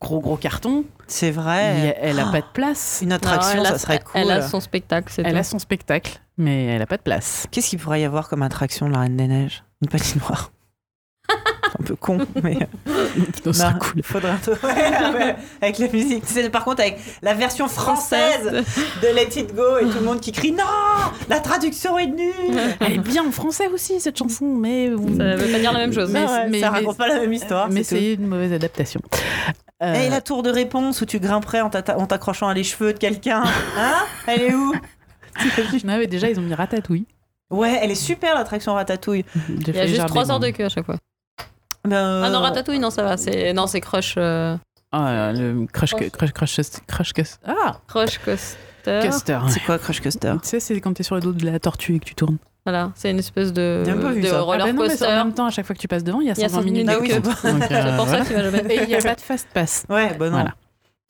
gros 0.00 0.20
gros 0.20 0.36
carton, 0.36 0.84
C'est 1.06 1.30
vrai. 1.30 1.94
a- 1.96 1.98
elle 2.04 2.20
a 2.20 2.26
pas 2.26 2.40
de 2.40 2.46
place. 2.52 2.98
Une 3.02 3.08
non, 3.10 3.16
attraction, 3.16 3.62
a- 3.62 3.64
ça 3.66 3.78
serait 3.78 4.00
cool. 4.00 4.20
Elle 4.20 4.30
a 4.30 4.42
son 4.42 4.60
spectacle, 4.60 5.12
c'est 5.14 5.22
Elle 5.24 5.32
tout. 5.32 5.38
a 5.38 5.42
son 5.44 5.58
spectacle, 5.58 6.20
mais 6.36 6.66
elle 6.66 6.82
a 6.82 6.86
pas 6.86 6.96
de 6.98 7.02
place. 7.02 7.46
Qu'est-ce 7.50 7.70
qu'il 7.70 7.78
pourrait 7.78 8.00
y 8.00 8.04
avoir 8.04 8.28
comme 8.28 8.42
attraction 8.42 8.86
de 8.88 8.92
la 8.92 9.00
Reine 9.00 9.16
des 9.16 9.26
Neiges? 9.28 9.64
Une 9.82 9.88
patinoire. 9.88 10.50
Un 11.80 11.82
peu 11.82 11.96
con, 11.96 12.18
mais. 12.42 12.56
Ça 13.42 13.52
serait 13.52 13.72
Non, 13.72 13.78
cool. 13.80 14.02
Faudrait 14.04 14.30
un 14.30 14.36
peu- 14.36 14.52
Ouais, 14.62 15.12
ouais, 15.14 15.36
avec 15.62 15.78
la 15.78 15.88
musique. 15.88 16.22
Par 16.52 16.64
contre, 16.64 16.82
avec 16.82 16.98
la 17.22 17.34
version 17.34 17.66
française 17.66 18.44
de 19.02 19.06
Let 19.08 19.40
It 19.40 19.54
Go 19.54 19.78
et 19.80 19.84
tout 19.88 19.98
le 19.98 20.04
monde 20.04 20.20
qui 20.20 20.30
crie 20.30 20.52
Non 20.52 20.62
La 21.28 21.40
traduction 21.40 21.98
est 21.98 22.06
nulle 22.06 22.76
Elle 22.80 22.92
est 22.92 22.98
bien 22.98 23.26
en 23.26 23.32
français 23.32 23.66
aussi, 23.68 23.98
cette 24.00 24.16
chanson, 24.18 24.44
mais... 24.46 24.86
Ça 25.16 25.34
veut 25.36 25.50
pas 25.52 25.58
dire 25.58 25.72
la 25.72 25.78
même 25.80 25.92
chose. 25.92 26.10
Mais- 26.12 26.20
ouais, 26.24 26.48
mais- 26.48 26.60
Ça 26.60 26.70
mais- 26.70 26.78
raconte 26.78 26.96
pas 26.98 27.08
la 27.08 27.18
même 27.20 27.32
histoire. 27.32 27.68
mais 27.70 27.82
c'est 27.82 28.12
une 28.14 28.26
mauvaise 28.28 28.52
adaptation. 28.52 29.00
Euh, 29.82 29.94
Et 29.94 30.08
la 30.08 30.20
tour 30.20 30.42
de 30.42 30.50
réponse 30.50 31.00
où 31.00 31.06
tu 31.06 31.18
grimperais 31.18 31.60
en 31.60 31.68
t'accrochant 31.70 32.48
à 32.48 32.54
les 32.54 32.64
cheveux 32.64 32.92
de 32.92 32.98
quelqu'un 32.98 33.42
Hein? 33.78 34.04
Elle 34.26 34.42
est 34.42 34.54
où? 34.54 34.72
Non, 35.84 35.98
mais 35.98 36.06
déjà, 36.06 36.30
ils 36.30 36.38
ont 36.38 36.42
mis 36.42 36.54
Ratatouille. 36.54 37.06
Ouais, 37.50 37.78
elle 37.82 37.90
est 37.90 37.96
super 37.96 38.34
l'attraction 38.36 38.74
Ratatouille. 38.74 39.24
Il 39.48 39.74
y 39.74 39.80
a 39.80 39.86
juste 39.86 40.06
3 40.06 40.30
heures 40.30 40.38
de 40.38 40.50
queue 40.50 40.66
à 40.66 40.68
chaque 40.68 40.86
fois. 40.86 40.96
Ben, 41.84 42.22
Ah 42.24 42.30
non, 42.30 42.38
euh, 42.38 42.42
Ratatouille, 42.42 42.78
non, 42.78 42.90
ça 42.90 43.02
va. 43.02 43.16
C'est... 43.16 43.52
Non, 43.52 43.66
c'est 43.66 43.80
Crush, 43.80 44.14
euh, 44.16 44.56
Ah, 44.92 45.32
le 45.32 45.66
Crush... 45.66 45.94
Crush. 45.94 46.10
Crush... 46.12 46.32
Crush... 46.32 46.52
Crush... 46.86 47.12
Crush... 47.12 47.34
Ah 47.44 47.80
Crush 47.88 48.18
Coaster. 48.18 49.00
Custer. 49.02 49.38
C'est 49.48 49.60
quoi 49.60 49.78
Crush 49.78 50.00
Coaster 50.00 50.34
Tu 50.42 50.48
sais, 50.48 50.60
c'est 50.60 50.80
quand 50.80 50.94
t'es 50.94 51.02
sur 51.02 51.16
le 51.16 51.20
dos 51.20 51.32
de 51.32 51.44
la 51.44 51.58
tortue 51.58 51.96
et 51.96 51.98
que 51.98 52.04
tu 52.04 52.14
tournes. 52.14 52.38
Voilà, 52.66 52.92
c'est 52.94 53.10
une 53.10 53.18
espèce 53.18 53.52
de, 53.52 53.82
J'ai 53.84 53.90
un 53.90 53.98
peu 53.98 54.08
vu 54.12 54.22
de 54.22 54.26
ça. 54.26 54.40
roller 54.40 54.62
Ah 54.62 54.66
bah 54.68 54.72
non, 54.72 54.82
mais 54.82 54.88
coaster. 54.88 55.04
en 55.06 55.24
même 55.24 55.34
temps, 55.34 55.44
à 55.46 55.50
chaque 55.50 55.66
fois 55.66 55.74
que 55.76 55.80
tu 55.80 55.86
passes 55.88 56.02
devant, 56.04 56.20
il 56.22 56.28
y 56.28 56.30
a 56.30 56.34
Il 56.34 56.40
y 56.40 56.44
a 56.44 56.48
120 56.48 56.60
100 56.60 56.64
minutes 56.64 56.86
de 56.88 56.92
de 56.94 56.98
queue. 57.06 57.20
Donc, 57.20 57.32
C'est 57.68 57.74
euh, 57.74 57.96
pour 57.96 58.06
ça 58.08 58.22
voilà. 58.22 58.24
que 58.24 58.28
tu 58.28 58.34
vas 58.34 58.42
jamais. 58.44 58.74
Et 58.74 58.82
il 58.82 58.88
n'y 58.88 58.94
a 58.94 59.02
pas 59.02 59.14
de 59.14 59.20
fast 59.20 59.48
pass. 59.52 59.84
Ouais, 59.90 60.14
bah 60.18 60.26
non. 60.30 60.36
Voilà. 60.36 60.54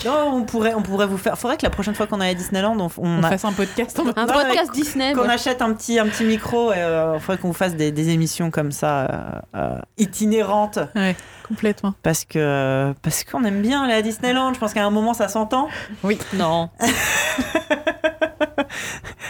Non, 0.05 0.33
on 0.35 0.43
pourrait, 0.45 0.75
on 0.75 0.83
pourrait 0.83 1.07
vous 1.07 1.17
faire. 1.17 1.39
Faudrait 1.39 1.57
que 1.57 1.63
la 1.63 1.71
prochaine 1.71 1.95
fois 1.95 2.07
qu'on 2.07 2.21
aille 2.21 2.33
à 2.33 2.35
Disneyland, 2.35 2.77
on, 2.79 2.91
on 2.99 3.21
On 3.21 3.23
a- 3.23 3.31
fasse 3.31 3.45
un 3.47 3.53
podcast. 3.53 3.99
Un 3.99 4.05
Non, 4.27 4.33
podcast 4.33 4.71
Disney. 4.73 5.13
qu'on 5.15 5.25
moi. 5.25 5.33
achète 5.33 5.63
un 5.63 5.73
petit, 5.73 5.99
un 5.99 6.07
petit 6.07 6.25
micro 6.25 6.73
et 6.73 6.77
euh, 6.79 7.19
faudrait 7.21 7.39
qu'on 7.41 7.49
vous 7.49 7.55
fasse 7.55 7.75
des, 7.75 7.91
des 7.91 8.11
émissions 8.11 8.51
comme 8.51 8.71
ça, 8.71 9.07
euh, 9.07 9.41
euh, 9.57 9.79
itinérantes. 9.97 10.79
Ouais, 10.95 11.17
complètement. 11.49 11.95
Parce 12.03 12.25
que 12.27 12.93
parce 13.01 13.25
qu'on 13.25 13.45
aime 13.45 13.63
bien 13.63 13.83
aller 13.85 13.95
à 13.95 14.03
Disneyland. 14.03 14.53
Je 14.53 14.59
pense 14.59 14.75
qu'à 14.75 14.85
un 14.85 14.91
moment, 14.91 15.15
ça 15.15 15.29
s'entend. 15.29 15.69
Non. 16.35 16.69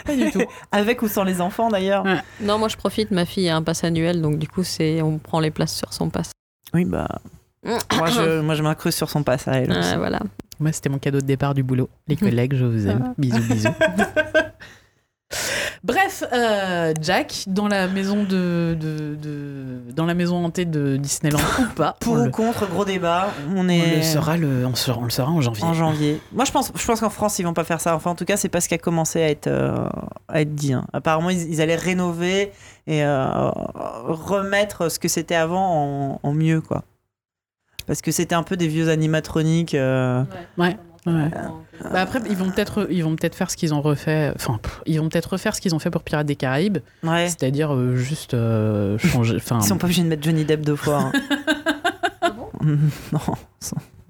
Pas 0.07 0.17
du 0.17 0.31
tout. 0.33 0.43
Avec 0.73 1.03
ou 1.03 1.09
sans 1.09 1.23
les 1.25 1.41
enfants 1.41 1.69
d'ailleurs. 1.69 2.05
Ouais. 2.05 2.19
non, 2.41 2.59
moi 2.59 2.67
je 2.69 2.77
profite. 2.77 3.11
Ma 3.13 3.27
fille 3.27 3.49
a 3.49 3.55
un 3.57 3.63
pass 3.63 3.85
annuel, 3.85 4.21
donc 4.21 4.39
du 4.39 4.49
coup, 4.49 4.65
c'est 4.65 5.03
on 5.03 5.19
prend 5.19 5.39
les 5.41 5.51
places 5.53 5.75
sur 5.77 5.93
son 5.93 6.11
pass. 6.11 6.33
Oui, 6.73 6.85
bah. 6.85 7.07
Moi, 7.65 8.09
je, 8.11 8.41
moi, 8.41 8.55
je 8.57 8.63
m'incruste 8.63 8.99
sur 8.99 9.09
son 9.09 9.23
pass 9.23 9.49
à 9.49 9.53
elle. 9.53 9.73
voilà. 9.97 10.19
Moi, 10.61 10.73
c'était 10.73 10.89
mon 10.89 10.99
cadeau 10.99 11.21
de 11.21 11.27
départ 11.27 11.55
du 11.55 11.63
boulot. 11.63 11.89
Les 12.09 12.17
collègues, 12.17 12.55
je 12.55 12.65
vous 12.65 12.87
aime. 12.87 13.05
Ah. 13.09 13.15
Bisous, 13.19 13.43
bisous. 13.53 13.69
Bref, 15.83 16.23
euh, 16.33 16.95
Jack, 17.03 17.45
dans 17.47 17.67
la 17.69 17.89
maison 17.89 18.23
de, 18.23 18.75
de, 18.81 19.17
de- 19.21 19.93
dans 19.95 20.07
la 20.07 20.15
maison 20.15 20.43
hantée 20.45 20.65
de 20.65 20.97
Disneyland 20.97 21.39
ou 21.61 21.75
pas, 21.75 21.97
Pour 22.01 22.15
on 22.15 22.21
ou 22.21 22.25
le, 22.25 22.31
contre, 22.31 22.67
gros 22.71 22.85
débat. 22.87 23.29
On 23.55 23.67
on 23.67 23.69
est 23.69 23.97
le 23.97 24.03
saura 24.03 24.37
le, 24.39 24.65
on, 24.67 24.75
saura- 24.75 25.01
on 25.01 25.05
le 25.05 25.11
saura 25.11 25.31
en 25.33 25.41
janvier. 25.43 25.65
en 25.65 25.75
janvier. 25.75 26.21
Moi, 26.33 26.45
je 26.47 26.53
pense, 26.53 26.73
je 26.75 26.87
pense 26.87 27.01
qu'en 27.01 27.11
France, 27.11 27.39
ils 27.39 27.43
vont 27.43 27.53
pas 27.53 27.65
faire 27.65 27.81
ça. 27.81 27.95
Enfin, 27.97 28.11
en 28.13 28.15
tout 28.15 28.25
cas, 28.25 28.37
c'est 28.39 28.49
pas 28.49 28.61
ce 28.63 28.69
qui 28.69 28.75
a 28.75 28.79
commencé 28.79 29.21
à 29.23 29.29
être, 29.29 29.49
euh, 29.49 29.75
à 30.29 30.41
être 30.41 30.55
dit. 30.55 30.73
hein. 30.73 30.87
Apparemment, 30.95 31.31
ils, 31.31 31.51
ils 31.53 31.61
allaient 31.61 31.75
rénover 31.77 32.53
et 32.87 33.05
euh, 33.05 33.51
remettre 34.07 34.89
ce 34.91 34.99
que 34.99 35.09
c'était 35.09 35.35
avant 35.35 36.15
en, 36.15 36.21
en 36.23 36.33
mieux, 36.33 36.61
quoi. 36.63 36.85
Parce 37.87 38.01
que 38.03 38.11
c'était 38.13 38.35
un 38.35 38.43
peu 38.43 38.57
des 38.57 38.69
vieux 38.69 38.89
animatroniques. 38.89 39.75
euh, 39.75 40.23
Ouais. 40.59 40.77
ouais. 41.07 41.31
Bah 41.93 42.01
après, 42.01 42.21
ils 42.31 42.37
vont 42.37 42.51
peut-être, 42.51 42.87
ils 42.91 43.05
vont 43.05 43.15
peut-être 43.17 43.35
faire 43.35 43.51
ce 43.51 43.57
qu'ils 43.57 43.75
ont 43.75 43.83
refait. 43.83 44.33
Enfin, 44.37 44.59
ils 44.87 44.99
vont 45.01 45.09
peut-être 45.09 45.33
refaire 45.33 45.55
ce 45.55 45.61
qu'ils 45.61 45.75
ont 45.75 45.79
fait 45.79 45.91
pour 45.91 46.03
Pirates 46.03 46.27
des 46.27 46.37
Caraïbes, 46.37 46.79
Ouais. 47.03 47.29
c'est-à-dire 47.29 47.75
euh, 47.75 47.95
juste 47.97 48.33
euh, 48.35 48.97
changer. 48.99 49.37
Enfin, 49.37 49.59
Ils 49.61 49.67
sont 49.67 49.77
pas 49.77 49.85
obligés 49.87 50.03
de 50.03 50.09
mettre 50.09 50.23
Johnny 50.23 50.45
Depp 50.45 50.63
deux 50.65 50.77
fois. 50.77 51.11
hein. 51.13 51.13
non, 53.13 53.21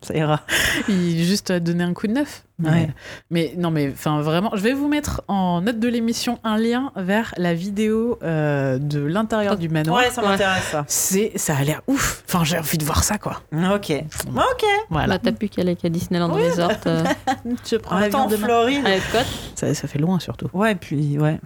ça, 0.05 0.15
ira. 0.15 0.41
ils- 0.89 1.24
juste 1.24 1.50
euh, 1.50 1.60
donner 1.60 1.84
un 1.84 1.92
coup 1.94 2.07
de 2.07 2.12
neuf. 2.12 2.44
Mais, 2.60 2.70
Ouais. 2.70 2.89
mais 3.31 3.55
non, 3.57 3.70
mais 3.73 3.91
enfin 3.92 4.20
vraiment, 4.20 4.50
je 4.55 4.60
vais 4.62 4.73
vous 4.74 4.86
mettre 4.86 5.23
en 5.26 5.60
note 5.60 5.81
de 5.81 5.89
l'émission 5.89 6.39
un 6.44 6.57
lien 6.57 6.92
vers 6.94 7.34
la 7.36 7.52
vidéo 7.52 8.16
euh, 8.23 8.78
de 8.78 9.00
l'intérieur 9.00 9.57
du 9.57 9.68
manoir. 9.68 9.99
Ouais, 9.99 10.10
ça 10.10 10.23
m'intéresse 10.23 10.62
ça. 10.70 10.84
C'est, 10.86 11.33
ça 11.36 11.57
a 11.57 11.65
l'air 11.65 11.83
ouf. 11.89 12.23
Enfin, 12.28 12.44
j'ai 12.44 12.57
envie 12.58 12.78
de 12.78 12.84
voir 12.84 13.02
ça, 13.02 13.18
quoi. 13.18 13.41
Ok. 13.52 13.92
Ok. 14.36 14.65
Voilà. 14.91 15.08
Bah, 15.08 15.18
t'as 15.23 15.33
plus 15.33 15.49
qu'à 15.49 15.62
aller 15.62 15.74
qu'à 15.74 15.89
Disneyland 15.89 16.33
Oui, 16.33 16.49
Resort 16.49 16.70
euh, 16.86 17.02
Je 17.68 17.76
prends 17.76 17.99
l'avion 17.99 18.26
demain. 18.26 18.47
Floride. 18.47 18.86
à 18.86 18.97
Epcot. 18.97 19.18
Ça, 19.57 19.74
ça 19.74 19.89
fait 19.89 19.99
loin 19.99 20.20
surtout. 20.20 20.49
Ouais, 20.52 20.73
et 20.73 20.76
puis, 20.76 21.18
ouais. 21.18 21.41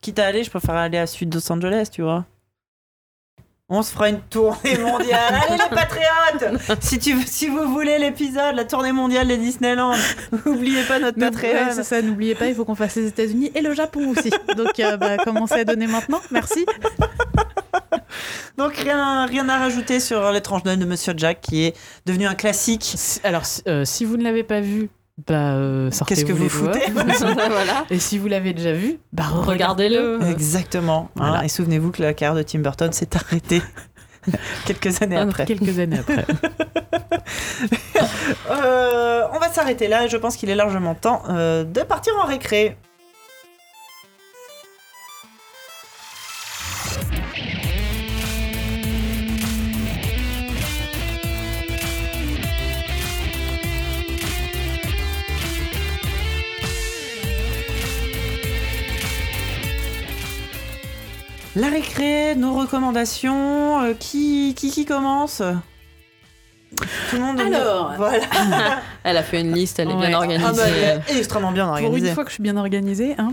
Quitte 0.00 0.18
à 0.18 0.26
aller, 0.26 0.44
je 0.44 0.50
préfère 0.50 0.74
aller 0.76 0.98
à 0.98 1.06
Sud 1.06 1.34
Los 1.34 1.50
Angeles, 1.52 1.88
tu 1.92 2.00
vois. 2.02 2.24
On 3.70 3.82
se 3.82 3.92
fera 3.92 4.10
une 4.10 4.20
tournée 4.20 4.76
mondiale. 4.78 5.34
Allez 5.48 5.56
les 5.56 5.74
patriotes 5.74 6.60
si, 6.82 6.98
tu, 6.98 7.16
si 7.26 7.48
vous 7.48 7.72
voulez 7.72 7.98
l'épisode, 7.98 8.54
la 8.56 8.64
tournée 8.66 8.92
mondiale 8.92 9.26
des 9.28 9.38
Disneyland, 9.38 9.94
n'oubliez 10.46 10.82
pas 10.82 10.98
notre 10.98 11.18
Patreon. 11.18 11.70
c'est 11.72 11.82
ça, 11.82 12.02
n'oubliez 12.02 12.34
pas, 12.34 12.46
il 12.46 12.54
faut 12.54 12.66
qu'on 12.66 12.74
fasse 12.74 12.96
les 12.96 13.06
États-Unis 13.06 13.50
et 13.54 13.62
le 13.62 13.72
Japon 13.72 14.10
aussi. 14.10 14.30
Donc, 14.56 14.78
euh, 14.80 14.98
bah, 14.98 15.16
commencez 15.16 15.54
à 15.60 15.64
donner 15.64 15.86
maintenant. 15.86 16.20
Merci. 16.30 16.66
Donc 18.58 18.74
rien, 18.76 19.26
rien 19.26 19.48
à 19.48 19.58
rajouter 19.58 19.98
sur 19.98 20.30
l'étrange 20.30 20.64
Noël 20.64 20.78
de 20.78 20.84
Monsieur 20.84 21.14
Jack 21.16 21.40
qui 21.40 21.64
est 21.64 21.76
devenu 22.06 22.26
un 22.26 22.34
classique. 22.34 22.92
Si- 22.96 23.20
Alors, 23.24 23.46
si, 23.46 23.62
euh, 23.66 23.84
si 23.84 24.04
vous 24.04 24.16
ne 24.16 24.22
l'avez 24.24 24.44
pas 24.44 24.60
vu, 24.60 24.90
bah, 25.26 25.54
euh, 25.54 25.90
Qu'est-ce 26.06 26.24
que 26.24 26.32
vous 26.32 26.48
foutez 26.48 26.90
voilà. 26.92 27.84
Et 27.90 27.98
si 27.98 28.18
vous 28.18 28.26
l'avez 28.26 28.52
déjà 28.52 28.72
vu, 28.72 28.98
bah, 29.12 29.24
Regardez-le. 29.30 30.20
Exactement. 30.28 31.10
hein. 31.20 31.40
Et 31.42 31.48
souvenez-vous 31.48 31.90
que 31.92 32.02
la 32.02 32.14
carrière 32.14 32.34
de 32.36 32.42
Tim 32.42 32.58
Burton 32.60 32.92
s'est 32.92 33.16
arrêtée 33.16 33.62
quelques 34.66 35.02
années 35.02 35.16
Ah, 35.16 35.22
après. 35.22 35.44
quelques 35.44 35.78
années 35.78 35.98
après. 35.98 36.24
Euh, 38.50 39.22
on 39.32 39.38
va 39.38 39.48
s'arrêter 39.50 39.88
là 39.88 40.04
et 40.04 40.08
je 40.08 40.16
pense 40.16 40.36
qu'il 40.36 40.50
est 40.50 40.54
largement 40.54 40.94
temps 40.94 41.22
euh, 41.28 41.64
de 41.64 41.80
partir 41.80 42.12
en 42.22 42.26
récré. 42.26 42.76
La 61.56 61.68
récré, 61.68 62.34
nos 62.34 62.54
recommandations, 62.54 63.80
euh, 63.82 63.92
qui, 63.98 64.54
qui 64.56 64.70
qui 64.70 64.84
commence 64.84 65.40
Tout 67.10 67.16
le 67.16 67.20
monde. 67.22 67.40
Alors. 67.40 67.94
voilà. 67.96 68.18
Elle 69.04 69.16
a 69.16 69.22
fait 69.22 69.40
une 69.40 69.52
liste, 69.52 69.78
elle 69.78 69.90
est 69.90 69.94
Ouais. 69.94 70.08
bien 70.08 70.16
organisée. 70.16 70.44
Ah 70.48 70.52
bah, 70.52 70.62
elle 71.08 71.16
est 71.16 71.18
extrêmement 71.18 71.52
bien 71.52 71.66
Pour 71.68 71.76
une 71.78 71.84
organisée. 71.86 72.12
fois 72.14 72.24
que 72.24 72.30
je 72.30 72.34
suis 72.34 72.42
bien 72.42 72.56
organisée. 72.56 73.14
Hein. 73.18 73.32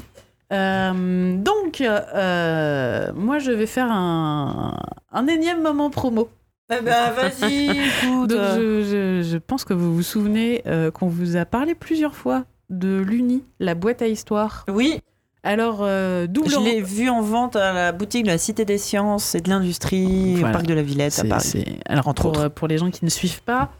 Euh, 0.53 1.35
donc, 1.37 1.81
euh, 1.81 3.11
moi, 3.15 3.39
je 3.39 3.51
vais 3.51 3.65
faire 3.65 3.87
un, 3.89 4.77
un 5.11 5.27
énième 5.27 5.61
moment 5.63 5.89
promo. 5.89 6.29
Eh 6.71 6.81
ben, 6.81 7.11
vas-y, 7.11 7.69
écoute. 7.69 8.29
Donc, 8.29 8.39
je, 8.55 8.83
je- 9.23 9.27
je 9.31 9.37
pense 9.37 9.63
que 9.65 9.73
vous 9.73 9.95
vous 9.95 10.03
souvenez 10.03 10.61
euh, 10.67 10.91
qu'on 10.91 11.07
vous 11.07 11.37
a 11.37 11.45
parlé 11.45 11.73
plusieurs 11.73 12.15
fois 12.15 12.43
de 12.69 12.97
l'Uni, 12.99 13.43
la 13.59 13.73
boîte 13.75 14.01
à 14.01 14.07
histoire. 14.07 14.65
Oui, 14.69 14.99
Alors, 15.43 15.79
euh, 15.81 16.27
d'où 16.27 16.47
je 16.47 16.59
l'ai 16.59 16.81
vu 16.81 17.09
en 17.09 17.21
vente 17.21 17.55
à 17.55 17.73
la 17.73 17.91
boutique 17.91 18.23
de 18.23 18.27
la 18.29 18.37
Cité 18.37 18.63
des 18.63 18.77
Sciences 18.77 19.33
et 19.35 19.41
de 19.41 19.49
l'Industrie, 19.49 20.35
Voilà. 20.35 20.49
au 20.49 20.51
parc 20.53 20.65
de 20.67 20.73
la 20.75 20.83
Villette 20.83 21.17
à 21.19 21.23
Paris. 21.23 21.79
Alors, 21.87 22.07
Entre 22.07 22.21
pour, 22.21 22.31
autres. 22.31 22.41
euh, 22.41 22.49
pour 22.49 22.67
les 22.67 22.77
gens 22.77 22.91
qui 22.91 23.03
ne 23.03 23.09
suivent 23.09 23.41
pas, 23.41 23.71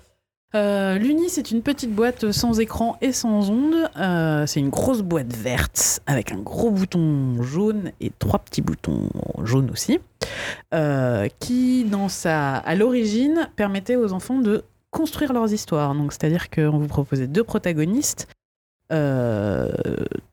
euh, 0.56 0.98
l'Uni, 0.98 1.30
c'est 1.30 1.52
une 1.52 1.62
petite 1.62 1.94
boîte 1.94 2.32
sans 2.32 2.60
écran 2.60 2.98
et 3.00 3.12
sans 3.12 3.50
ondes. 3.52 3.90
Euh, 3.98 4.46
c'est 4.48 4.60
une 4.60 4.70
grosse 4.70 5.02
boîte 5.02 5.34
verte 5.34 6.02
avec 6.08 6.32
un 6.32 6.40
gros 6.40 6.72
bouton 6.72 7.42
jaune 7.44 7.92
et 8.02 8.12
trois 8.18 8.40
petits 8.40 8.62
boutons 8.62 9.08
jaunes 9.44 9.70
aussi, 9.70 10.00
euh, 10.74 11.28
qui, 11.40 11.84
dans 11.86 12.10
sa, 12.10 12.56
à 12.58 12.76
l'origine, 12.76 13.50
permettait 13.56 13.96
aux 13.96 14.14
enfants 14.14 14.40
de 14.40 14.64
construire 14.90 15.32
leurs 15.32 15.54
histoires. 15.54 15.94
Donc, 15.96 16.12
c'est-à-dire 16.12 16.50
qu'on 16.50 16.80
vous 16.80 16.88
proposait 16.88 17.28
deux 17.28 17.44
protagonistes, 17.46 18.28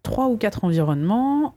trois 0.03 0.29
ou 0.29 0.37
quatre 0.37 0.65
environnements, 0.65 1.55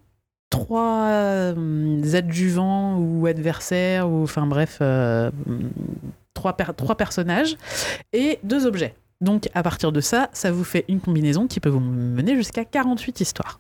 trois 0.50 1.08
euh, 1.08 2.02
adjuvants 2.14 2.98
ou 2.98 3.26
adversaires, 3.26 4.10
ou 4.10 4.24
enfin 4.24 4.46
bref, 4.46 4.78
euh, 4.82 5.32
trois, 6.34 6.54
per- 6.58 6.74
trois 6.76 6.96
personnages 6.96 7.58
et 8.14 8.40
deux 8.44 8.66
objets. 8.66 8.96
Donc 9.22 9.50
à 9.54 9.64
partir 9.64 9.92
de 9.92 10.02
ça, 10.02 10.30
ça 10.34 10.52
vous 10.52 10.64
fait 10.64 10.86
une 10.88 11.00
combinaison 11.00 11.48
qui 11.48 11.60
peut 11.60 11.70
vous 11.70 11.80
mener 11.80 12.36
jusqu'à 12.36 12.66
48 12.66 13.22
histoires. 13.22 13.60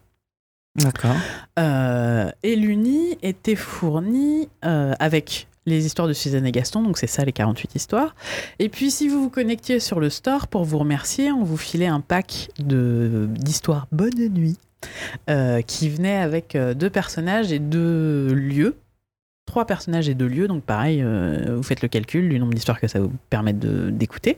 D'accord. 0.75 1.15
Euh, 1.59 2.31
et 2.43 2.55
l'Uni 2.55 3.17
était 3.21 3.55
fourni 3.57 4.47
euh, 4.65 4.93
avec 4.99 5.47
les 5.65 5.85
histoires 5.85 6.07
de 6.07 6.13
Suzanne 6.13 6.45
et 6.45 6.51
Gaston, 6.51 6.81
donc 6.81 6.97
c'est 6.97 7.07
ça 7.07 7.23
les 7.23 7.31
48 7.31 7.75
histoires. 7.75 8.15
Et 8.59 8.69
puis 8.69 8.91
si 8.91 9.07
vous 9.07 9.21
vous 9.21 9.29
connectiez 9.29 9.79
sur 9.79 9.99
le 9.99 10.09
store 10.09 10.47
pour 10.47 10.63
vous 10.63 10.79
remercier, 10.79 11.31
on 11.31 11.43
vous 11.43 11.57
filait 11.57 11.87
un 11.87 12.01
pack 12.01 12.49
d'histoires 12.59 13.87
Bonne 13.91 14.29
Nuit 14.29 14.57
euh, 15.29 15.61
qui 15.61 15.89
venait 15.89 16.17
avec 16.17 16.55
euh, 16.55 16.73
deux 16.73 16.89
personnages 16.89 17.51
et 17.51 17.59
deux 17.59 18.33
lieux. 18.33 18.75
Trois 19.45 19.65
personnages 19.65 20.07
et 20.07 20.13
deux 20.13 20.27
lieux, 20.27 20.47
donc 20.47 20.63
pareil, 20.63 21.01
euh, 21.03 21.55
vous 21.57 21.63
faites 21.63 21.81
le 21.81 21.89
calcul 21.89 22.29
du 22.29 22.39
nombre 22.39 22.53
d'histoires 22.53 22.79
que 22.79 22.87
ça 22.87 22.99
vous 22.99 23.11
permet 23.29 23.53
d'écouter. 23.53 24.37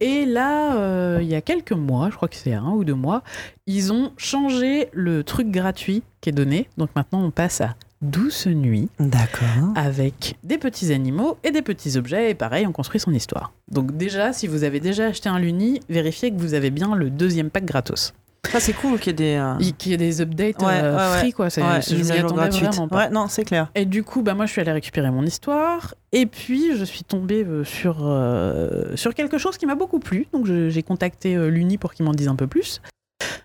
Et 0.00 0.26
là, 0.26 1.20
il 1.20 1.28
y 1.28 1.36
a 1.36 1.40
quelques 1.40 1.72
mois, 1.72 2.10
je 2.10 2.16
crois 2.16 2.28
que 2.28 2.34
c'est 2.34 2.54
un 2.54 2.70
ou 2.70 2.82
deux 2.82 2.94
mois, 2.94 3.22
ils 3.66 3.92
ont 3.92 4.12
changé 4.16 4.88
le 4.92 5.22
truc 5.22 5.48
gratuit 5.48 6.02
qui 6.20 6.30
est 6.30 6.32
donné. 6.32 6.68
Donc 6.76 6.90
maintenant, 6.96 7.22
on 7.22 7.30
passe 7.30 7.60
à 7.60 7.76
Douce 8.02 8.46
Nuit 8.46 8.88
D'accord. 8.98 9.48
avec 9.76 10.36
des 10.42 10.58
petits 10.58 10.92
animaux 10.92 11.38
et 11.44 11.52
des 11.52 11.62
petits 11.62 11.96
objets. 11.96 12.30
Et 12.30 12.34
pareil, 12.34 12.66
on 12.66 12.72
construit 12.72 13.00
son 13.00 13.12
histoire. 13.12 13.52
Donc 13.70 13.96
déjà, 13.96 14.32
si 14.32 14.46
vous 14.48 14.64
avez 14.64 14.80
déjà 14.80 15.06
acheté 15.06 15.28
un 15.28 15.38
Luni, 15.38 15.80
vérifiez 15.88 16.30
que 16.32 16.36
vous 16.38 16.54
avez 16.54 16.70
bien 16.70 16.94
le 16.96 17.10
deuxième 17.10 17.48
pack 17.50 17.64
gratos. 17.64 18.12
Ça, 18.50 18.58
c'est 18.58 18.72
cool 18.72 18.98
qu'il 18.98 19.10
y 19.10 19.10
ait 19.10 19.34
des. 19.34 19.34
euh, 19.36 19.70
Qu'il 19.78 19.92
y 19.92 19.94
ait 19.94 19.98
des 19.98 20.20
updates 20.20 20.60
Ouais, 20.60 20.80
euh, 20.82 21.12
ouais, 21.12 21.18
free, 21.20 21.32
quoi. 21.32 21.48
C'est- 21.48 21.62
ouais, 21.62 21.80
je 21.80 21.94
m'y 21.94 22.10
attendais 22.10 22.34
gratuite. 22.34 22.64
vraiment 22.66 22.88
pas. 22.88 22.96
Ouais, 22.96 23.10
non, 23.10 23.28
c'est 23.28 23.44
clair. 23.44 23.70
Et 23.76 23.84
du 23.84 24.02
coup, 24.02 24.22
bah, 24.22 24.34
moi, 24.34 24.46
je 24.46 24.50
suis 24.50 24.60
allée 24.60 24.72
récupérer 24.72 25.12
mon 25.12 25.22
histoire. 25.24 25.94
Et 26.10 26.26
puis, 26.26 26.76
je 26.76 26.84
suis 26.84 27.04
tombée 27.04 27.44
euh, 27.44 27.62
sur, 27.62 27.98
euh, 28.02 28.96
sur 28.96 29.14
quelque 29.14 29.38
chose 29.38 29.56
qui 29.58 29.64
m'a 29.66 29.76
beaucoup 29.76 30.00
plu. 30.00 30.26
Donc, 30.32 30.46
j'ai 30.46 30.82
contacté 30.82 31.36
l'Uni 31.50 31.78
pour 31.78 31.94
qu'ils 31.94 32.04
m'en 32.04 32.12
disent 32.12 32.26
un 32.28 32.34
peu 32.36 32.48
plus. 32.48 32.82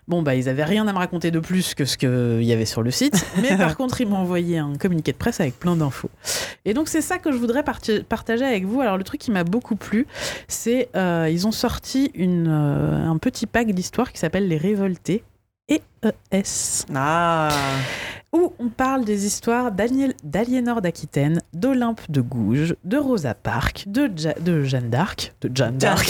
Bon, 0.08 0.22
bah, 0.22 0.34
ils 0.34 0.48
avaient 0.48 0.64
rien 0.64 0.88
à 0.88 0.92
me 0.92 0.98
raconter 0.98 1.30
de 1.30 1.38
plus 1.38 1.74
que 1.74 1.84
ce 1.84 1.98
qu'il 1.98 2.42
y 2.42 2.52
avait 2.52 2.64
sur 2.64 2.82
le 2.82 2.90
site. 2.90 3.26
Mais 3.42 3.56
par 3.56 3.76
contre, 3.76 4.00
ils 4.00 4.08
m'ont 4.08 4.16
envoyé 4.16 4.56
un 4.56 4.74
communiqué 4.74 5.12
de 5.12 5.18
presse 5.18 5.38
avec 5.40 5.58
plein 5.58 5.76
d'infos. 5.76 6.10
Et 6.64 6.72
donc, 6.72 6.88
c'est 6.88 7.02
ça 7.02 7.18
que 7.18 7.30
je 7.30 7.36
voudrais 7.36 7.62
partager 7.62 8.44
avec 8.44 8.64
vous. 8.64 8.80
Alors, 8.80 8.96
le 8.96 9.04
truc 9.04 9.20
qui 9.20 9.30
m'a 9.30 9.44
beaucoup 9.44 9.76
plu, 9.76 10.06
c'est 10.48 10.88
euh, 10.96 11.28
ils 11.30 11.46
ont 11.46 11.52
sorti 11.52 12.10
une, 12.14 12.48
euh, 12.48 13.06
un 13.06 13.18
petit 13.18 13.46
pack 13.46 13.70
d'histoires 13.72 14.10
qui 14.10 14.18
s'appelle 14.18 14.48
Les 14.48 14.56
Révoltés. 14.56 15.22
EES 15.68 16.86
Ah. 16.94 17.50
Où 18.32 18.52
on 18.58 18.68
parle 18.68 19.04
des 19.04 19.24
histoires 19.24 19.72
d'Alié- 19.72 20.14
d'Aliénor 20.22 20.82
d'Aquitaine, 20.82 21.40
d'Olympe 21.54 22.02
de 22.10 22.20
Gouges, 22.20 22.76
de 22.84 22.98
Rosa 22.98 23.32
Parks, 23.34 23.84
de, 23.86 24.10
Ja- 24.16 24.34
de 24.34 24.62
Jeanne 24.64 24.90
d'Arc, 24.90 25.34
de 25.40 25.50
Jeanne 25.54 25.76
d'Arc, 25.78 26.06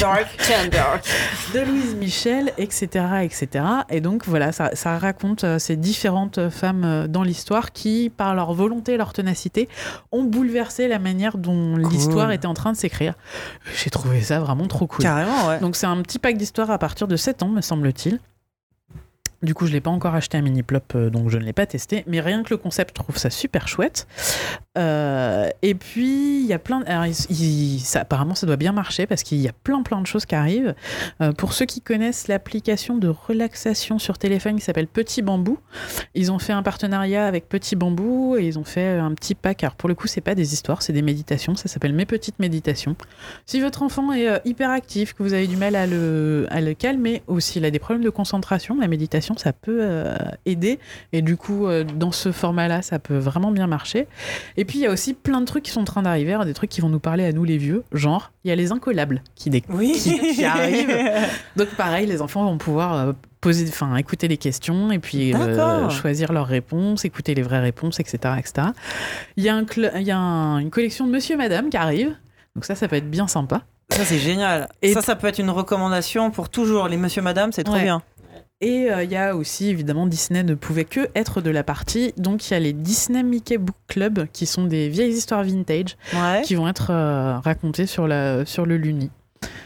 de 1.54 1.60
Louise 1.60 1.94
Michel, 1.94 2.52
etc., 2.58 3.04
etc. 3.22 3.64
Et 3.88 4.00
donc 4.00 4.24
voilà, 4.26 4.50
ça, 4.50 4.70
ça 4.74 4.98
raconte 4.98 5.44
euh, 5.44 5.58
ces 5.60 5.76
différentes 5.76 6.48
femmes 6.50 6.84
euh, 6.84 7.06
dans 7.06 7.22
l'histoire 7.22 7.72
qui, 7.72 8.10
par 8.14 8.34
leur 8.34 8.52
volonté 8.52 8.94
et 8.94 8.96
leur 8.96 9.12
ténacité, 9.12 9.68
ont 10.10 10.24
bouleversé 10.24 10.88
la 10.88 10.98
manière 10.98 11.38
dont 11.38 11.76
l'histoire 11.76 12.32
était 12.32 12.46
en 12.46 12.54
train 12.54 12.72
de 12.72 12.76
s'écrire. 12.76 13.14
J'ai 13.76 13.90
trouvé 13.90 14.22
ça 14.22 14.40
vraiment 14.40 14.66
trop 14.66 14.86
cool. 14.88 15.04
Carrément, 15.04 15.46
ouais. 15.48 15.60
Donc 15.60 15.76
c'est 15.76 15.86
un 15.86 16.00
petit 16.02 16.18
pack 16.18 16.36
d'histoires 16.36 16.70
à 16.72 16.78
partir 16.78 17.06
de 17.06 17.16
7 17.16 17.44
ans, 17.44 17.48
me 17.48 17.60
semble-t-il. 17.60 18.18
Du 19.40 19.54
coup, 19.54 19.66
je 19.66 19.72
l'ai 19.72 19.80
pas 19.80 19.90
encore 19.90 20.16
acheté 20.16 20.36
à 20.36 20.40
Miniplop, 20.40 20.96
euh, 20.96 21.10
donc 21.10 21.28
je 21.28 21.38
ne 21.38 21.44
l'ai 21.44 21.52
pas 21.52 21.64
testé. 21.64 22.02
Mais 22.08 22.20
rien 22.20 22.42
que 22.42 22.50
le 22.50 22.56
concept, 22.56 22.96
je 22.96 23.02
trouve 23.02 23.16
ça 23.16 23.30
super 23.30 23.68
chouette. 23.68 24.08
Euh, 24.76 25.48
et 25.62 25.76
puis, 25.76 26.40
il 26.40 26.46
y 26.46 26.52
a 26.52 26.58
plein. 26.58 26.82
ça, 27.12 28.00
apparemment, 28.00 28.34
ça 28.34 28.46
doit 28.48 28.56
bien 28.56 28.72
marcher 28.72 29.06
parce 29.06 29.22
qu'il 29.22 29.38
y 29.38 29.46
a 29.46 29.52
plein, 29.52 29.82
plein 29.82 30.00
de 30.00 30.08
choses 30.08 30.26
qui 30.26 30.34
arrivent. 30.34 30.74
Euh, 31.20 31.32
pour 31.32 31.52
ceux 31.52 31.66
qui 31.66 31.80
connaissent 31.80 32.26
l'application 32.26 32.96
de 32.96 33.06
relaxation 33.06 34.00
sur 34.00 34.18
téléphone 34.18 34.56
qui 34.56 34.62
s'appelle 34.62 34.88
Petit 34.88 35.22
Bambou, 35.22 35.58
ils 36.14 36.32
ont 36.32 36.40
fait 36.40 36.52
un 36.52 36.64
partenariat 36.64 37.24
avec 37.24 37.48
Petit 37.48 37.76
Bambou 37.76 38.36
et 38.36 38.44
ils 38.44 38.58
ont 38.58 38.64
fait 38.64 38.98
un 38.98 39.14
petit 39.14 39.36
pack. 39.36 39.62
Alors, 39.62 39.76
pour 39.76 39.88
le 39.88 39.94
coup, 39.94 40.08
c'est 40.08 40.20
pas 40.20 40.34
des 40.34 40.52
histoires, 40.52 40.82
c'est 40.82 40.92
des 40.92 41.02
méditations. 41.02 41.54
Ça 41.54 41.68
s'appelle 41.68 41.92
Mes 41.92 42.06
petites 42.06 42.40
méditations. 42.40 42.96
Si 43.46 43.60
votre 43.60 43.84
enfant 43.84 44.12
est 44.12 44.40
hyperactif, 44.44 45.12
que 45.12 45.22
vous 45.22 45.32
avez 45.32 45.46
du 45.46 45.56
mal 45.56 45.76
à 45.76 45.86
le 45.86 46.72
calmer, 46.76 47.22
ou 47.28 47.38
s'il 47.38 47.64
a 47.64 47.70
des 47.70 47.78
problèmes 47.78 48.04
de 48.04 48.10
concentration, 48.10 48.80
la 48.80 48.88
méditation, 48.88 49.27
ça 49.36 49.52
peut 49.52 49.78
euh, 49.82 50.14
aider. 50.46 50.78
Et 51.12 51.22
du 51.22 51.36
coup, 51.36 51.66
euh, 51.66 51.84
dans 51.84 52.12
ce 52.12 52.32
format-là, 52.32 52.82
ça 52.82 52.98
peut 52.98 53.18
vraiment 53.18 53.50
bien 53.50 53.66
marcher. 53.66 54.06
Et 54.56 54.64
puis, 54.64 54.78
il 54.78 54.82
y 54.82 54.86
a 54.86 54.90
aussi 54.90 55.14
plein 55.14 55.40
de 55.40 55.46
trucs 55.46 55.64
qui 55.64 55.70
sont 55.70 55.80
en 55.80 55.84
train 55.84 56.02
d'arriver, 56.02 56.32
hein, 56.34 56.44
des 56.44 56.54
trucs 56.54 56.70
qui 56.70 56.80
vont 56.80 56.88
nous 56.88 57.00
parler 57.00 57.24
à 57.24 57.32
nous, 57.32 57.44
les 57.44 57.58
vieux. 57.58 57.84
Genre, 57.92 58.30
il 58.44 58.48
y 58.48 58.52
a 58.52 58.56
les 58.56 58.72
incollables 58.72 59.22
qui, 59.34 59.50
Oui. 59.68 59.92
qui, 59.92 60.18
qui 60.34 60.44
arrivent. 60.44 60.96
Donc, 61.56 61.68
pareil, 61.76 62.06
les 62.06 62.22
enfants 62.22 62.44
vont 62.44 62.58
pouvoir. 62.58 62.94
euh, 62.94 63.12
Poser, 63.40 63.66
enfin, 63.68 63.94
écouter 63.94 64.26
les 64.26 64.36
questions 64.36 64.90
et 64.90 64.98
puis 64.98 65.32
euh, 65.32 65.88
choisir 65.90 66.32
leurs 66.32 66.48
réponses, 66.48 67.04
écouter 67.04 67.36
les 67.36 67.42
vraies 67.42 67.60
réponses, 67.60 68.00
etc., 68.00 68.34
etc. 68.36 68.66
Il 69.36 69.44
y 69.44 69.48
a, 69.48 69.54
un 69.54 69.64
il 69.94 70.02
y 70.02 70.10
a 70.10 70.18
un- 70.18 70.58
une 70.58 70.70
collection 70.70 71.06
de 71.06 71.12
Monsieur 71.12 71.34
et 71.34 71.38
Madame 71.38 71.70
qui 71.70 71.76
arrive, 71.76 72.16
donc 72.56 72.64
ça, 72.64 72.74
ça 72.74 72.88
peut 72.88 72.96
être 72.96 73.08
bien 73.08 73.28
sympa. 73.28 73.62
Ça, 73.90 74.04
c'est 74.04 74.18
génial. 74.18 74.68
Et- 74.82 74.92
ça, 74.92 75.02
ça 75.02 75.14
peut 75.14 75.28
être 75.28 75.38
une 75.38 75.50
recommandation 75.50 76.32
pour 76.32 76.48
toujours. 76.48 76.88
Les 76.88 76.96
monsieur, 76.96 77.22
madame, 77.22 77.52
c'est 77.52 77.62
trop 77.62 77.76
Ouais. 77.76 77.84
bien. 77.84 78.02
Et 78.60 78.90
euh, 78.90 79.04
il 79.04 79.10
y 79.12 79.16
a 79.16 79.36
aussi, 79.36 79.68
évidemment, 79.68 80.06
Disney 80.06 80.42
ne 80.42 80.54
pouvait 80.54 80.84
que 80.84 81.08
être 81.14 81.40
de 81.40 81.50
la 81.50 81.62
partie. 81.62 82.12
Donc, 82.16 82.48
il 82.48 82.54
y 82.54 82.56
a 82.56 82.58
les 82.60 82.72
Disney 82.72 83.22
Mickey 83.22 83.56
Book 83.56 83.76
Club, 83.86 84.26
qui 84.32 84.46
sont 84.46 84.64
des 84.64 84.88
vieilles 84.88 85.12
histoires 85.14 85.44
vintage, 85.44 85.96
Ouais. 86.12 86.42
qui 86.42 86.56
vont 86.56 86.66
être 86.68 86.90
euh, 86.90 87.38
racontées 87.38 87.86
sur, 87.86 88.08
la, 88.08 88.44
sur 88.46 88.66
le 88.66 88.76
Luni. 88.76 89.10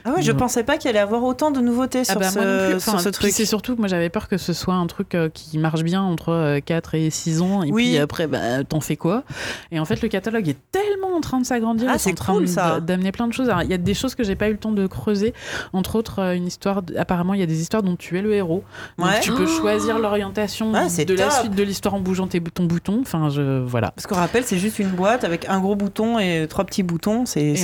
Ah 0.05 0.13
ouais, 0.15 0.23
je 0.23 0.33
pensais 0.33 0.65
pas 0.65 0.79
qu'il 0.79 0.89
allait 0.91 0.99
y 0.99 1.03
avoir 1.03 1.23
autant 1.23 1.53
de 1.53 1.61
nouveautés 1.61 2.03
sur, 2.05 2.17
Ah 2.17 2.19
bah, 2.19 2.29
ce, 2.31 2.79
sur 2.81 2.95
Enfin, 2.95 2.99
ce 2.99 3.09
truc. 3.09 3.31
C'est 3.33 3.45
surtout 3.47 3.75
que 3.77 3.81
moi, 3.81 3.87
j'avais 3.89 4.09
peur 4.11 4.27
que 4.29 4.37
ce 4.37 4.53
soit 4.53 4.75
un 4.75 4.87
truc 4.89 5.15
euh, 5.15 5.29
qui 5.33 5.59
marche 5.59 5.85
bien 5.85 6.03
entre 6.03 6.31
euh, 6.31 6.59
4 6.61 6.97
et 6.97 7.09
6 7.11 7.41
ans. 7.41 7.63
Et 7.63 7.71
Oui. 7.71 7.91
puis 7.91 7.99
après, 7.99 8.27
bah, 8.27 8.65
t'en 8.65 8.81
fais 8.81 8.97
quoi? 8.97 9.23
Et 9.71 9.79
en 9.79 9.85
fait, 9.85 10.03
le 10.03 10.09
catalogue 10.09 10.49
est 10.49 10.59
tellement 10.73 11.17
en 11.17 11.21
train 11.21 11.39
de 11.41 11.47
s'agrandir. 11.47 11.89
Ah, 11.89 11.99
c'est 11.99 12.21
en 12.29 12.35
cool. 12.35 12.47
D'amener 12.85 13.13
plein 13.13 13.29
de 13.29 13.33
choses. 13.33 13.49
Il 13.63 13.71
y 13.71 13.75
a 13.75 13.79
des 13.79 13.95
choses 13.95 14.17
que 14.17 14.25
j'ai 14.25 14.35
pas 14.35 14.49
eu 14.49 14.53
le 14.53 14.59
temps 14.59 14.73
de 14.73 14.87
creuser. 14.89 15.35
Entre 15.73 15.95
autres, 15.95 16.19
euh, 16.21 16.35
une 16.35 16.49
histoire. 16.49 16.83
Apparemment, 16.99 17.35
il 17.35 17.41
y 17.41 17.45
a 17.45 17.47
des 17.47 17.61
histoires 17.61 17.85
dont 17.85 17.95
tu 17.95 18.19
es 18.19 18.23
le 18.23 18.35
héros. 18.35 18.65
Donc, 18.99 19.07
Ouais. 19.07 19.21
tu 19.21 19.31
peux 19.33 19.47
choisir 19.47 20.01
l'orientation 20.01 20.73
Ah, 20.75 20.89
de 20.89 21.15
la 21.15 21.31
suite 21.31 21.55
de 21.55 21.63
l'histoire 21.63 21.95
en 21.95 22.01
bougeant 22.01 22.27
tes, 22.27 22.41
ton 22.41 22.65
bouton. 22.65 22.99
Enfin, 23.03 23.29
je, 23.31 23.61
voilà. 23.61 23.93
Parce 23.93 24.09
qu'on 24.09 24.17
rappelle, 24.17 24.43
c'est 24.45 24.59
juste 24.59 24.81
une 24.81 24.91
boîte 24.91 25.23
avec 25.23 25.49
un 25.49 25.61
gros 25.61 25.77
bouton 25.77 26.19
et 26.19 26.47
trois 26.49 26.65
petits 26.65 26.83
boutons. 26.83 27.25
C'est- 27.25 27.55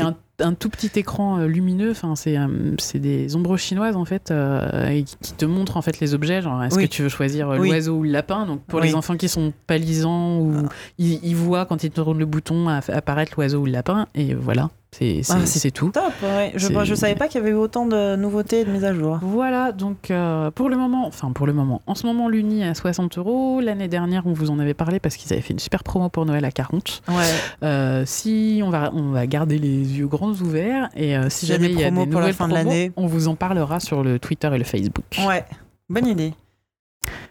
un, 0.40 0.54
tout 0.54 0.68
petit 0.68 0.90
écran 0.96 1.38
euh, 1.38 1.46
lumineux. 1.46 1.90
Enfin, 1.90 2.14
c'est 2.16 2.36
euh, 2.38 2.74
c'est 2.78 2.98
des 2.98 3.34
ombres 3.36 3.56
chinoises 3.56 3.96
en 3.96 4.04
fait, 4.04 4.30
euh, 4.30 5.02
qui 5.20 5.32
te 5.34 5.44
montrent 5.44 5.76
en 5.76 5.82
fait 5.82 6.00
les 6.00 6.14
objets. 6.14 6.42
Genre, 6.42 6.62
est-ce 6.62 6.76
Oui. 6.76 6.84
que 6.88 6.92
tu 6.92 7.02
veux 7.02 7.08
choisir 7.08 7.48
Oui. 7.58 7.68
l'oiseau 7.68 7.96
ou 7.96 8.02
le 8.02 8.10
lapin? 8.10 8.46
Donc, 8.46 8.62
pour 8.64 8.80
Oui. 8.80 8.88
les 8.88 8.94
enfants 8.94 9.16
qui 9.16 9.28
sont 9.28 9.52
palisants 9.66 10.38
ou 10.40 10.54
Ah. 10.64 10.68
ils, 10.98 11.20
ils 11.24 11.36
voient 11.36 11.66
quand 11.66 11.82
ils 11.84 11.90
tournent 11.90 12.18
le 12.18 12.26
bouton 12.26 12.68
apparaître 12.68 13.32
l'oiseau 13.36 13.60
ou 13.60 13.66
le 13.66 13.72
lapin. 13.72 14.06
Et 14.14 14.34
voilà, 14.34 14.70
c'est 14.90 15.20
Ah, 15.28 15.36
c'est 15.44 15.58
c'est 15.58 15.70
tout. 15.70 15.90
top. 15.90 16.12
Ouais. 16.22 16.52
Je, 16.54 16.68
je 16.84 16.94
savais 16.94 17.14
pas 17.14 17.28
qu'il 17.28 17.40
y 17.40 17.44
avait 17.44 17.52
eu 17.52 17.56
autant 17.58 17.86
de 17.86 18.16
nouveautés 18.16 18.60
et 18.60 18.64
de 18.64 18.70
mises 18.70 18.84
à 18.84 18.94
jour. 18.94 19.18
Voilà, 19.22 19.70
donc 19.72 20.10
euh, 20.10 20.50
pour 20.50 20.68
le 20.70 20.76
moment, 20.76 21.06
enfin 21.06 21.30
pour 21.32 21.46
le 21.46 21.52
moment, 21.52 21.82
en 21.86 21.94
ce 21.94 22.06
moment 22.06 22.28
l'Uni 22.28 22.62
est 22.62 22.68
à 22.68 22.74
60 22.74 23.18
euros. 23.18 23.60
L'année 23.60 23.88
dernière, 23.88 24.26
on 24.26 24.32
vous 24.32 24.50
en 24.50 24.58
avait 24.58 24.74
parlé 24.74 24.98
parce 24.98 25.16
qu'ils 25.16 25.32
avaient 25.32 25.42
fait 25.42 25.52
une 25.52 25.58
super 25.58 25.84
promo 25.84 26.08
pour 26.08 26.24
Noël 26.26 26.44
à 26.44 26.50
40. 26.50 27.02
Ouais. 27.08 27.14
Euh, 27.62 28.04
si 28.06 28.60
on 28.64 28.70
va, 28.70 28.90
on 28.94 29.10
va 29.10 29.26
garder 29.26 29.58
les 29.58 29.98
yeux 29.98 30.06
grands 30.08 30.32
ouverts 30.32 30.88
et 30.96 31.16
euh, 31.16 31.28
si 31.28 31.46
Il 31.46 31.48
y 31.50 31.52
a 31.52 31.54
jamais 31.56 31.68
des 31.68 31.74
il 31.74 31.80
y 31.80 31.84
a 31.84 31.86
promos 31.88 32.04
des 32.06 32.10
pour 32.10 32.20
la 32.20 32.26
nouvelles 32.28 32.34
fin 32.36 32.48
de 32.48 32.54
promos, 32.54 32.68
l'année. 32.70 32.92
on 32.96 33.06
vous 33.06 33.28
en 33.28 33.34
parlera 33.34 33.80
sur 33.80 34.02
le 34.02 34.18
Twitter 34.18 34.48
et 34.54 34.58
le 34.58 34.64
Facebook. 34.64 35.04
Ouais. 35.26 35.44
Bonne 35.90 36.06
idée. 36.06 36.32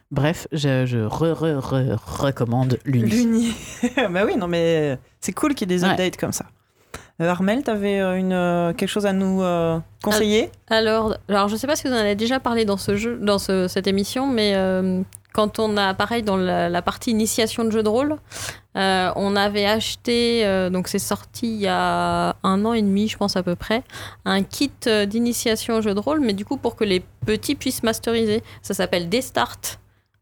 Bref, 0.10 0.48
je, 0.54 0.86
je 0.86 1.00
re, 1.00 1.34
re, 1.38 1.60
re- 1.60 1.98
recommande 2.06 2.80
l'Uni. 2.86 3.10
L'Uni. 3.10 3.52
bah 4.12 4.24
oui, 4.26 4.38
non, 4.38 4.48
mais 4.48 4.98
c'est 5.20 5.34
cool 5.34 5.54
qu'il 5.54 5.70
y 5.70 5.74
ait 5.74 5.78
des 5.78 5.84
Ouais. 5.84 5.92
updates 5.92 6.16
comme 6.18 6.32
ça. 6.32 6.46
Euh, 7.22 7.30
Armel, 7.30 7.64
t'avais 7.64 8.00
euh, 8.00 8.16
une, 8.18 8.34
euh, 8.34 8.74
quelque 8.74 8.90
chose 8.90 9.06
à 9.08 9.14
nous 9.14 9.42
conseiller? 10.04 10.52
Alors, 10.70 11.16
alors, 11.30 11.48
je 11.48 11.56
sais 11.56 11.68
pas 11.68 11.76
si 11.76 11.88
vous 11.88 11.94
en 11.94 11.98
avez 11.98 12.16
déjà 12.16 12.40
parlé 12.40 12.64
dans 12.66 12.78
ce 12.78 12.96
jeu, 12.96 13.18
dans 13.22 13.40
ce- 13.40 13.68
cette 13.68 13.88
émission, 13.88 14.28
mais 14.28 14.56
quand 15.34 15.60
on 15.60 15.78
a, 15.78 15.94
pareil, 15.94 16.24
dans 16.24 16.38
la, 16.38 16.82
partie 16.82 17.12
initiation 17.12 17.64
de 17.64 17.70
jeu 17.72 17.84
de 17.84 17.90
rôle, 17.90 18.16
on 18.76 19.36
avait 19.36 19.66
acheté, 19.66 20.70
donc 20.72 20.88
c'est 20.88 21.00
sorti 21.00 21.48
il 21.48 21.62
y 21.62 21.68
a 21.68 22.36
un 22.44 22.66
an 22.66 22.74
et 22.74 22.82
demi, 22.82 23.08
je 23.08 23.18
pense 23.18 23.36
à 23.36 23.44
peu 23.44 23.56
près, 23.56 23.84
un 24.26 24.44
kit 24.44 24.72
d'initiation 25.08 25.76
au 25.78 25.82
jeu 25.82 25.94
de 25.94 26.00
rôle, 26.00 26.20
mais 26.22 26.34
du 26.34 26.46
coup 26.46 26.58
pour 26.58 26.76
que 26.76 26.84
les 26.84 27.02
petits 27.26 27.56
puissent 27.56 27.84
masteriser. 27.84 28.44
Ça 28.62 28.74
s'appelle 28.74 29.10
Destart. 29.10 29.58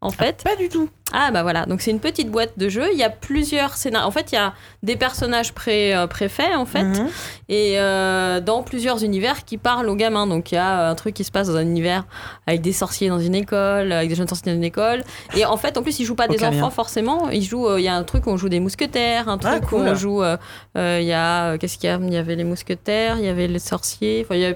En 0.02 0.10
fait, 0.10 0.42
Pas 0.44 0.54
du 0.56 0.68
tout. 0.68 0.88
ah 1.12 1.30
bah 1.32 1.42
voilà, 1.42 1.64
donc 1.64 1.80
c'est 1.80 1.90
une 1.90 2.00
petite 2.00 2.30
boîte 2.30 2.58
de 2.58 2.68
jeu. 2.68 2.84
Il 2.92 2.98
y 2.98 3.02
a 3.02 3.08
plusieurs 3.10 3.76
scénarios. 3.76 4.06
En 4.06 4.10
fait, 4.10 4.30
il 4.30 4.34
y 4.34 4.38
a 4.38 4.52
des 4.82 4.94
personnages 4.94 5.52
pré, 5.54 5.96
euh, 5.96 6.06
préfaits 6.06 6.54
en 6.54 6.66
fait, 6.66 6.82
Mhm. 6.84 7.08
et 7.48 7.80
euh, 7.80 8.40
dans 8.40 8.62
plusieurs 8.62 9.02
univers 9.02 9.44
qui 9.46 9.56
parlent 9.56 9.88
aux 9.88 9.96
gamins. 9.96 10.26
Donc 10.26 10.52
il 10.52 10.56
y 10.56 10.58
a 10.58 10.88
un 10.90 10.94
truc 10.94 11.14
qui 11.14 11.24
se 11.24 11.32
passe 11.32 11.48
dans 11.48 11.56
un 11.56 11.62
univers 11.62 12.04
avec 12.46 12.60
des 12.60 12.72
sorciers 12.72 13.08
dans 13.08 13.18
une 13.18 13.34
école, 13.34 13.90
avec 13.90 14.10
des 14.10 14.14
jeunes 14.14 14.28
sorciers 14.28 14.52
dans 14.52 14.58
une 14.58 14.64
école. 14.64 15.02
Et 15.34 15.46
en 15.46 15.56
fait, 15.56 15.76
en 15.78 15.82
plus, 15.82 15.98
ils 15.98 16.04
jouent 16.04 16.14
pas 16.14 16.28
des 16.28 16.36
Aucun 16.36 16.50
enfants 16.50 16.70
forcément. 16.70 17.30
Ils 17.30 17.42
jouent. 17.42 17.66
euh, 17.66 17.80
Il 17.80 17.84
y 17.84 17.88
a 17.88 17.94
un 17.96 18.04
truc 18.04 18.26
où 18.26 18.30
on 18.30 18.36
joue 18.36 18.50
des 18.50 18.60
mousquetaires, 18.60 19.28
un 19.30 19.38
Ah, 19.42 19.58
truc 19.58 19.72
où 19.72 19.76
on 19.76 19.94
joue. 19.94 20.22
euh, 20.22 20.36
euh, 20.76 20.98
Il 21.00 21.06
y 21.06 21.12
a 21.14 21.52
euh, 21.54 21.58
qu'est-ce 21.58 21.78
qu'il 21.78 21.88
y 21.88 21.92
a? 21.92 21.98
Il 22.00 22.12
y 22.12 22.18
avait 22.18 22.36
les 22.36 22.44
mousquetaires, 22.44 23.16
il 23.18 23.24
y 23.24 23.28
avait 23.28 23.48
les 23.48 23.58
sorciers. 23.58 24.22
Enfin, 24.24 24.34
il 24.34 24.42
y 24.42 24.46
a. 24.46 24.54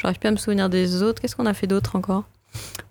J'arrive 0.00 0.18
plus 0.20 0.28
à 0.28 0.30
me 0.30 0.36
souvenir 0.36 0.68
des 0.70 1.02
autres. 1.02 1.20
Qu'est-ce 1.20 1.34
qu'on 1.34 1.46
a 1.46 1.54
fait 1.54 1.66
d'autre 1.66 1.96
encore? 1.96 2.22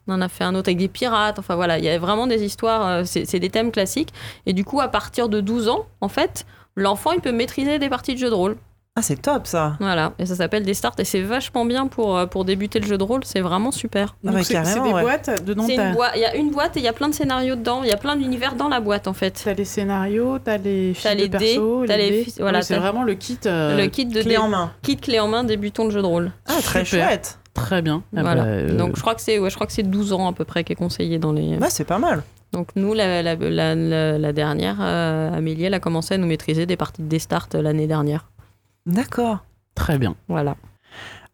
On 0.08 0.14
en 0.14 0.22
a 0.22 0.30
fait 0.30 0.44
un 0.44 0.56
autre 0.56 0.70
avec 0.70 0.78
des 0.78 0.88
pirates. 0.88 1.40
Enfin 1.40 1.56
voilà, 1.56 1.78
il 1.78 1.84
y 1.86 1.90
a 1.90 1.98
vraiment 2.00 2.28
des 2.28 2.44
histoires, 2.44 2.88
euh, 2.88 3.04
c'est 3.06 3.40
des 3.40 3.50
thèmes 3.50 3.72
classiques. 3.72 4.14
Et 4.46 4.54
du 4.54 4.64
coup, 4.66 4.80
à 4.82 4.88
partir 4.88 5.30
de 5.30 5.42
12 5.42 5.68
ans, 5.70 5.86
en 6.02 6.10
fait, 6.10 6.46
l'enfant, 6.76 7.12
il 7.12 7.22
peut 7.22 7.32
maîtriser 7.32 7.80
des 7.80 7.90
parties 7.90 8.14
de 8.14 8.20
jeu 8.20 8.30
de 8.30 8.36
rôle. 8.36 8.58
Ah, 9.00 9.04
c'est 9.04 9.22
top 9.22 9.46
ça. 9.46 9.76
Voilà, 9.80 10.14
et 10.18 10.26
ça 10.26 10.34
s'appelle 10.36 10.64
des 10.64 10.74
starts. 10.74 10.96
Et 10.98 11.04
c'est 11.06 11.22
vachement 11.22 11.66
bien 11.66 11.86
pour, 11.86 12.18
euh, 12.18 12.26
pour 12.26 12.46
débuter 12.46 12.80
le 12.80 12.88
jeu 12.88 12.98
de 12.98 13.04
rôle. 13.04 13.24
C'est 13.26 13.42
vraiment 13.42 13.70
super. 13.70 14.16
Ah 14.26 14.32
bah, 14.32 14.44
c'est 14.44 14.56
des 14.56 14.80
ouais. 14.92 15.02
boîtes 15.04 15.30
boi- 15.94 16.10
Il 16.16 16.22
y 16.22 16.26
a 16.26 16.36
une 16.36 16.50
boîte 16.50 16.78
et 16.78 16.80
il 16.80 16.84
y 16.84 16.88
a 16.88 16.94
plein 16.94 17.08
de 17.08 17.14
scénarios 17.14 17.56
dedans. 17.56 17.82
Il 17.84 17.90
y 17.90 17.92
a 17.92 17.98
plein 17.98 18.16
d'univers 18.16 18.56
dans 18.56 18.70
la 18.70 18.80
boîte, 18.80 19.08
en 19.08 19.14
fait. 19.14 19.40
T'as 19.46 19.54
les 19.54 19.66
scénarios, 19.66 20.40
t'as 20.40 20.58
les 20.58 20.96
fiches 20.96 21.04
T'as 21.04 21.14
de 21.14 21.20
les 21.20 21.28
dés, 21.30 21.38
perso, 21.38 21.84
t'as 21.86 21.98
les 21.98 22.10
dés. 22.10 22.24
fiches- 22.24 22.40
voilà, 22.40 22.58
Ouais, 22.58 22.64
c'est 22.64 22.78
vraiment 22.80 23.04
le 23.04 23.14
kit. 23.14 23.38
euh, 23.46 23.78
le 23.78 23.86
kit 23.86 24.08
de 24.08 24.20
Clé 24.20 24.36
en 24.38 24.48
main. 24.50 24.72
kit 24.82 24.98
clé 24.98 25.20
en 25.20 25.28
main 25.28 25.44
débutant 25.44 25.86
de 25.86 25.92
jeu 25.92 26.02
de 26.02 26.08
rôle. 26.08 26.32
Ah, 26.48 26.54
très 26.64 26.84
Super. 26.84 27.08
chouette. 27.08 27.38
Très 27.58 27.82
bien. 27.82 28.04
Ah 28.16 28.22
voilà. 28.22 28.44
bah, 28.44 28.50
euh, 28.50 28.78
Donc 28.78 28.96
je 28.96 29.02
crois 29.02 29.16
que 29.16 29.22
c'est 29.22 29.40
ouais, 29.40 29.50
je 29.50 29.56
crois 29.56 29.68
que 29.68 29.74
c'est 29.74 29.84
12 29.84 30.14
ans 30.14 30.28
à 30.30 30.34
peu 30.34 30.46
près 30.46 30.64
qui 30.64 30.74
est 30.74 30.76
conseillé 30.76 31.20
dans 31.20 31.34
les. 31.34 31.58
Bah, 31.58 31.70
c'est 31.70 31.84
pas 31.86 32.00
mal. 32.00 32.24
Donc 32.54 32.70
nous 32.76 32.94
la, 32.94 33.22
la, 33.22 33.36
la, 33.36 33.76
la- 33.76 34.18
la 34.18 34.34
dernière 34.34 34.78
euh, 34.80 35.34
Amélie 35.34 35.66
elle 35.66 35.74
a 35.74 35.80
commencé 35.82 36.14
à 36.14 36.18
nous 36.18 36.28
maîtriser 36.28 36.66
des 36.66 36.78
parties 36.78 37.02
de 37.02 37.08
Destart 37.08 37.50
euh, 37.56 37.62
l'année 37.62 37.88
dernière. 37.88 38.30
D'accord. 38.86 39.40
Très 39.76 39.98
bien. 39.98 40.16
Voilà. 40.30 40.56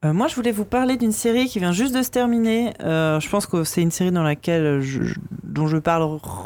Euh, 0.05 0.11
moi, 0.11 0.27
je 0.27 0.35
voulais 0.35 0.51
vous 0.51 0.65
parler 0.65 0.97
d'une 0.97 1.11
série 1.13 1.47
qui 1.47 1.59
vient 1.59 1.71
juste 1.71 1.95
de 1.95 2.01
se 2.01 2.09
terminer. 2.09 2.73
Euh, 2.83 3.19
je 3.21 3.29
pense 3.29 3.45
que 3.45 3.63
c'est 3.63 3.81
une 3.81 3.91
série 3.91 4.11
dans 4.11 4.23
laquelle 4.23 4.81
je, 4.81 5.01
je- 5.03 5.15
dont 5.43 5.67
je 5.67 5.77
parle 5.77 6.03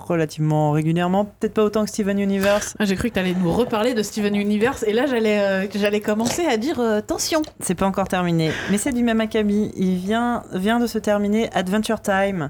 relativement 0.08 0.72
régulièrement. 0.72 1.26
Peut-être 1.26 1.54
pas 1.54 1.64
autant 1.64 1.84
que 1.86 1.90
Steven 1.90 2.20
Universe. 2.20 2.76
Ah, 2.78 2.86
J'ai 2.86 2.96
cru 2.96 3.10
que 3.10 3.14
tu 3.16 3.20
allais 3.20 3.34
nous 3.34 3.52
reparler 3.52 3.94
de 3.94 4.04
Steven 4.04 4.36
Universe 4.36 4.84
et 4.86 4.92
là 4.94 5.06
j'allais 5.08 5.40
euh, 5.40 5.66
j'allais 5.74 6.02
commencer 6.02 6.46
à 6.46 6.58
dire 6.58 6.80
attention. 6.80 7.42
C'est 7.62 7.74
pas 7.76 7.86
encore 7.88 8.08
terminé, 8.10 8.52
mais 8.70 8.78
c'est 8.78 8.92
du 8.92 9.04
même 9.04 9.22
acabit. 9.22 9.72
Il 9.78 9.96
vient, 9.96 10.44
vient 10.54 10.80
de 10.80 10.88
se 10.88 10.98
terminer 11.00 11.50
Adventure 11.54 12.02
Time 12.02 12.50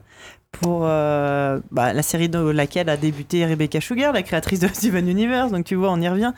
pour 0.52 0.82
euh, 0.84 1.60
bah, 1.72 1.94
la 1.94 2.02
série 2.02 2.30
de 2.30 2.40
laquelle 2.40 2.90
a 2.90 2.98
débuté 2.98 3.46
Rebecca 3.46 3.80
Sugar, 3.82 4.14
la 4.14 4.24
créatrice 4.24 4.60
de 4.60 4.68
Steven 4.74 5.08
Universe. 5.08 5.52
Donc 5.52 5.66
tu 5.66 5.76
vois, 5.76 5.92
on 5.92 6.02
y 6.02 6.08
revient. 6.10 6.34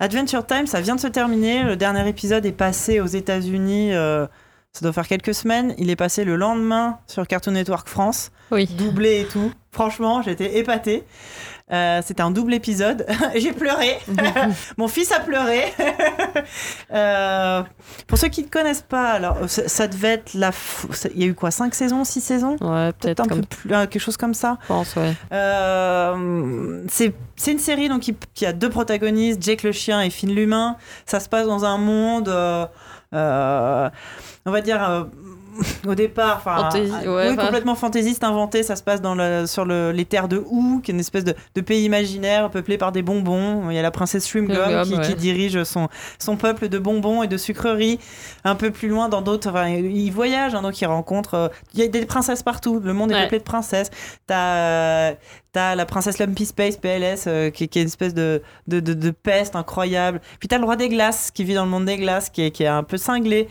Adventure 0.00 0.46
Time, 0.46 0.66
ça 0.66 0.80
vient 0.80 0.94
de 0.96 1.00
se 1.00 1.06
terminer. 1.08 1.62
Le 1.64 1.76
dernier 1.76 2.08
épisode 2.08 2.46
est 2.46 2.52
passé 2.52 3.00
aux 3.00 3.06
États-Unis. 3.06 3.92
euh, 3.94 4.26
ça 4.72 4.80
doit 4.82 4.92
faire 4.92 5.08
quelques 5.08 5.34
semaines. 5.34 5.74
Il 5.78 5.88
est 5.90 5.96
passé 5.96 6.24
le 6.24 6.36
lendemain 6.36 6.98
sur 7.06 7.26
Cartoon 7.26 7.52
Network 7.52 7.88
France, 7.88 8.30
Oui. 8.50 8.66
doublé 8.66 9.22
et 9.22 9.24
tout. 9.24 9.50
Franchement, 9.72 10.20
j'étais 10.22 10.58
épatée. 10.58 11.02
Euh, 11.72 12.00
C'était 12.04 12.22
un 12.22 12.30
double 12.30 12.54
épisode. 12.54 13.04
J'ai 13.34 13.52
pleuré. 13.52 13.98
Mon 14.76 14.86
fils 14.88 15.10
a 15.12 15.20
pleuré. 15.20 15.64
Euh, 16.92 17.62
pour 18.06 18.18
ceux 18.18 18.28
qui 18.28 18.42
ne 18.44 18.48
connaissent 18.48 18.82
pas, 18.88 19.10
alors 19.10 19.36
ça, 19.48 19.66
ça 19.68 19.88
devait 19.88 20.14
être 20.14 20.34
la. 20.34 20.50
f- 20.50 21.10
Il 21.14 21.20
y 21.20 21.24
a 21.24 21.26
eu 21.26 21.34
quoi 21.34 21.50
5 21.50 21.74
saisons 21.74 22.04
6 22.04 22.20
saisons 22.20 22.56
Ouais, 22.60 22.92
Peut-être 22.92 23.20
un 23.20 23.26
comme 23.26 23.40
peu 23.40 23.46
plus. 23.56 23.74
euh, 23.74 23.86
quelque 23.86 23.98
chose 24.00 24.16
comme 24.16 24.34
ça. 24.34 24.58
je 24.62 24.66
pense, 24.68 24.94
ouais. 24.94 25.12
Euh, 25.32 26.82
c'est 26.88 27.12
c'est 27.34 27.50
une 27.52 27.58
série 27.58 27.88
donc, 27.88 28.02
qui, 28.02 28.16
qui 28.34 28.46
a 28.46 28.52
deux 28.52 28.70
protagonistes, 28.70 29.42
Jake 29.42 29.64
le 29.64 29.72
chien 29.72 30.00
et 30.02 30.10
Finn 30.10 30.32
l'humain. 30.32 30.76
Ça 31.06 31.18
se 31.18 31.28
passe 31.28 31.46
dans 31.46 31.64
un 31.64 31.78
monde, 31.78 32.28
on 33.12 34.50
va 34.50 34.60
dire, 34.62 35.06
au 35.86 35.94
départ, 35.94 36.36
enfin, 36.38 36.56
Fantasy, 36.70 36.92
ah, 37.04 37.10
ouais, 37.10 37.28
oui, 37.30 37.36
complètement 37.36 37.74
fantaisiste, 37.74 38.24
inventé. 38.24 38.62
Ça 38.62 38.76
se 38.76 38.82
passe 38.82 39.00
dans 39.00 39.14
le, 39.14 39.46
sur 39.46 39.64
le- 39.64 39.92
les 39.92 40.04
terres 40.04 40.28
de 40.28 40.42
Ou, 40.46 40.80
qui 40.82 40.90
est 40.90 40.94
une 40.94 41.00
espèce 41.00 41.24
de, 41.24 41.34
de 41.54 41.60
pays 41.60 41.84
imaginaire 41.84 42.50
peuplé 42.50 42.78
par 42.78 42.92
des 42.92 43.02
bonbons. 43.02 43.70
Il 43.70 43.74
y 43.76 43.78
a 43.78 43.82
la 43.82 43.90
princesse 43.90 44.26
Shrimgum 44.28 44.82
qui, 45.02 45.14
dirige 45.14 45.62
son, 45.64 45.88
son 46.18 46.36
peuple 46.36 46.68
de 46.68 46.78
bonbons 46.78 47.22
et 47.22 47.28
de 47.28 47.36
sucreries. 47.36 47.98
Un 48.44 48.54
peu 48.54 48.70
plus 48.70 48.88
loin, 48.88 49.08
dans 49.08 49.22
d'autres, 49.22 49.50
enfin, 49.50 49.68
il 49.68 50.10
voyage, 50.10 50.54
hein, 50.54 50.62
donc 50.62 50.80
il 50.80 50.86
rencontre. 50.86 51.34
euh, 51.34 51.48
Il 51.74 51.80
y 51.80 51.82
a 51.82 51.88
des 51.88 52.06
princesses 52.06 52.42
partout. 52.42 52.80
Le 52.82 52.92
monde 52.92 53.10
est 53.10 53.14
Ouais. 53.14 53.22
peuplé 53.22 53.38
de 53.38 53.44
princesses. 53.44 53.90
T'as 54.26 55.14
T'as 55.52 55.74
la 55.74 55.86
princesse 55.86 56.18
Lumpy 56.18 56.44
Space, 56.44 56.76
PLS, 56.76 57.24
euh, 57.28 57.48
qui, 57.48 57.66
qui 57.66 57.78
est 57.78 57.82
une 57.82 57.88
espèce 57.88 58.12
de, 58.12 58.42
de, 58.66 58.78
de- 58.78 58.92
de 58.92 59.10
peste 59.10 59.56
incroyable. 59.56 60.20
Puis 60.38 60.48
t'as 60.48 60.58
le 60.58 60.64
roi 60.64 60.76
des 60.76 60.90
glaces, 60.90 61.30
qui 61.30 61.44
vit 61.44 61.54
dans 61.54 61.64
le 61.64 61.70
monde 61.70 61.86
des 61.86 61.96
glaces, 61.96 62.28
qui 62.28 62.42
est, 62.42 62.50
qui 62.50 62.64
est 62.64 62.66
un 62.68 62.82
peu 62.82 62.98
cinglé. 62.98 63.48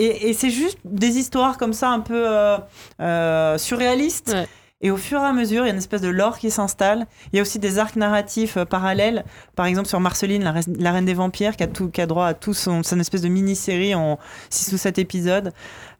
Et, 0.00 0.30
et 0.30 0.32
c'est 0.32 0.50
juste 0.50 0.78
des 0.84 1.18
histoires 1.18 1.58
comme 1.58 1.72
ça, 1.72 1.90
un 1.90 2.00
peu 2.00 2.24
euh, 2.28 2.58
euh, 3.00 3.58
surréalistes. 3.58 4.32
Ouais. 4.34 4.48
Et 4.82 4.90
au 4.90 4.96
fur 4.96 5.20
et 5.20 5.24
à 5.26 5.34
mesure, 5.34 5.64
il 5.64 5.66
y 5.66 5.70
a 5.70 5.72
une 5.72 5.78
espèce 5.78 6.00
de 6.00 6.08
lore 6.08 6.38
qui 6.38 6.50
s'installe. 6.50 7.06
Il 7.32 7.36
y 7.36 7.38
a 7.38 7.42
aussi 7.42 7.58
des 7.58 7.78
arcs 7.78 7.96
narratifs 7.96 8.56
euh, 8.56 8.64
parallèles. 8.64 9.24
Par 9.54 9.66
exemple, 9.66 9.88
sur 9.88 10.00
Marceline, 10.00 10.42
la, 10.42 10.52
reine- 10.52 10.76
la 10.78 10.92
reine 10.92 11.04
des 11.04 11.12
vampires, 11.12 11.54
qui 11.56 11.62
a, 11.62 11.66
tout, 11.66 11.90
qui 11.90 12.00
a 12.00 12.06
droit 12.06 12.26
à 12.28 12.32
tout 12.34 12.54
son, 12.54 12.82
son 12.82 12.98
espèce 12.98 13.20
de 13.20 13.28
mini-série 13.28 13.94
en 13.94 14.18
6 14.48 14.72
ou 14.72 14.78
7 14.78 14.98
épisodes. 14.98 15.52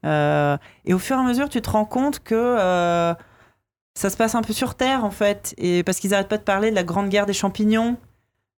Euh, 0.06 0.56
et 0.86 0.94
au 0.94 0.98
fur 0.98 1.16
et 1.16 1.20
à 1.20 1.22
mesure, 1.24 1.50
tu 1.50 1.60
te 1.60 1.68
rends 1.68 1.84
compte 1.84 2.20
que 2.20 2.34
euh, 2.34 3.12
ça 3.94 4.08
se 4.08 4.16
passe 4.16 4.34
un 4.34 4.40
peu 4.40 4.54
sur 4.54 4.74
Terre, 4.74 5.04
en 5.04 5.10
fait. 5.10 5.54
Et 5.58 5.82
parce 5.82 5.98
qu'ils 5.98 6.12
n'arrêtent 6.12 6.28
pas 6.28 6.38
de 6.38 6.42
parler 6.42 6.70
de 6.70 6.74
la 6.74 6.84
grande 6.84 7.10
guerre 7.10 7.26
des 7.26 7.34
champignons. 7.34 7.98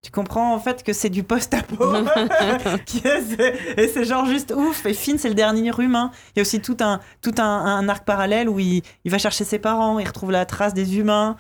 Tu 0.05 0.11
comprends 0.11 0.53
en 0.53 0.59
fait 0.59 0.83
que 0.83 0.93
c'est 0.93 1.11
du 1.11 1.23
post-apo. 1.23 1.77
Et 3.77 3.87
c'est 3.89 4.05
genre 4.05 4.27
juste 4.27 4.53
ouf. 4.55 4.85
Et 4.85 4.95
Finn, 4.95 5.17
c'est 5.17 5.29
le 5.29 5.35
dernier 5.37 5.71
humain. 5.79 6.11
Il 6.35 6.39
y 6.39 6.41
a 6.41 6.43
aussi 6.43 6.61
tout 6.61 6.77
un, 6.81 6.99
tout 7.21 7.35
un, 7.39 7.45
un 7.45 7.89
arc 7.89 8.05
parallèle 8.05 8.49
où 8.49 8.59
il, 8.59 8.83
il 9.05 9.11
va 9.13 9.19
chercher 9.19 9.45
ses 9.45 9.61
parents, 9.61 10.01
il 10.01 10.07
retrouve 10.07 10.33
la 10.33 10.45
trace 10.45 10.75
des 10.75 10.99
humains. 10.99 11.37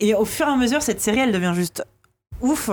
Et 0.00 0.14
au 0.14 0.24
fur 0.24 0.48
et 0.48 0.50
à 0.50 0.56
mesure, 0.56 0.80
cette 0.80 1.00
série, 1.02 1.18
elle 1.18 1.32
devient 1.32 1.52
juste 1.54 1.84
ouf. 2.40 2.70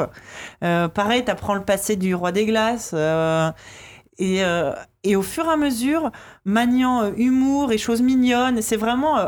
Euh, 0.64 0.88
pareil, 0.88 1.26
t'apprends 1.26 1.56
le 1.56 1.64
passé 1.64 1.98
du 1.98 2.16
roi 2.16 2.32
des 2.32 2.46
glaces. 2.46 2.92
euh, 2.94 3.52
et, 4.20 4.46
euh, 4.46 4.72
et 5.04 5.18
au 5.18 5.22
fur 5.24 5.46
et 5.46 5.50
à 5.50 5.58
mesure, 5.58 6.10
maniant 6.46 7.04
euh, 7.04 7.12
humour 7.18 7.74
et 7.74 7.78
choses 7.78 8.02
mignonnes, 8.02 8.62
c'est 8.62 8.78
vraiment. 8.78 9.18
euh, 9.20 9.26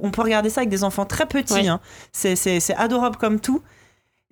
on 0.00 0.12
peut 0.12 0.22
regarder 0.22 0.48
ça 0.48 0.60
avec 0.60 0.70
des 0.70 0.84
enfants 0.84 1.06
très 1.06 1.26
petits. 1.26 1.54
Ouais. 1.54 1.66
hein. 1.68 1.80
C'est 2.12 2.72
adorable 2.76 3.16
comme 3.16 3.40
tout. 3.40 3.62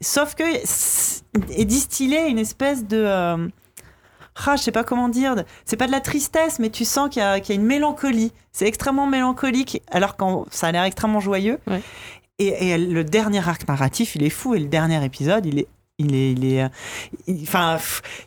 Sauf 0.01 0.35
que 0.35 0.45
est 0.45 1.65
distillé 1.65 2.29
une 2.29 2.39
espèce 2.39 2.87
de. 2.87 3.03
euh, 3.05 3.49
ah, 4.47 4.55
je 4.57 4.63
sais 4.63 4.73
pas 4.73 4.85
comment 4.85 5.09
dire. 5.09 5.35
C'est 5.65 5.77
pas 5.77 5.87
de 5.89 5.93
la 5.93 6.01
tristesse, 6.01 6.59
mais 6.61 6.71
tu 6.71 6.85
sens 6.85 7.09
qu'il 7.11 7.21
y, 7.21 7.25
a 7.25 7.41
qu'il 7.41 7.55
y 7.55 7.59
a 7.59 7.61
une 7.61 7.67
mélancolie. 7.67 8.33
C'est 8.53 8.67
extrêmement 8.69 9.07
mélancolique, 9.07 9.83
alors 9.91 10.17
que 10.17 10.25
ça 10.51 10.69
a 10.69 10.73
l'air 10.73 10.85
extrêmement 10.85 11.21
joyeux. 11.21 11.59
Ouais. 11.67 11.83
Et, 12.39 12.69
et 12.71 12.79
le 12.79 13.03
dernier 13.03 13.47
arc 13.49 13.67
narratif, 13.67 14.15
il 14.15 14.23
est 14.23 14.31
fou. 14.31 14.55
Et 14.55 14.61
le 14.61 14.67
dernier 14.69 15.05
épisode, 15.05 15.45
il 15.47 15.59
est. 15.61 15.69
Il 16.01 16.15
est, 16.15 16.31
il 16.31 16.45
est, 16.45 16.63
euh, 16.63 16.69
il- 17.27 17.43
enfin, 17.43 17.77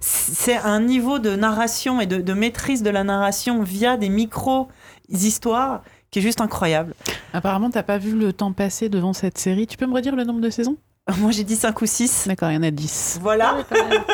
c'est 0.02 0.58
un 0.58 0.82
niveau 0.82 1.20
de 1.20 1.38
narration 1.38 2.02
et 2.02 2.06
de, 2.06 2.18
de 2.18 2.34
maîtrise 2.34 2.84
de 2.84 2.90
la 2.90 3.06
narration 3.06 3.64
via 3.64 3.96
des 3.96 4.10
micro 4.10 4.68
histoires 5.08 5.82
qui 6.10 6.20
est 6.20 6.22
juste 6.22 6.42
incroyable. 6.42 6.94
Apparemment, 7.32 7.70
t'as 7.70 7.84
pas 7.84 7.98
vu 7.98 8.12
le 8.12 8.34
temps 8.34 8.52
passer 8.52 8.90
devant 8.90 9.14
cette 9.14 9.38
série. 9.38 9.68
Tu 9.68 9.78
peux 9.78 9.86
me 9.86 9.94
redire 9.94 10.18
le 10.18 10.26
nombre 10.26 10.42
de 10.42 10.50
saisons? 10.50 10.76
Moi, 11.18 11.32
j'ai 11.32 11.44
dit 11.44 11.56
5 11.56 11.82
ou 11.82 11.86
6. 11.86 12.28
D'accord, 12.28 12.52
il 12.52 12.56
y 12.56 12.58
en 12.58 12.64
a 12.64 12.72
10. 12.72 13.20
Voilà, 13.22 13.58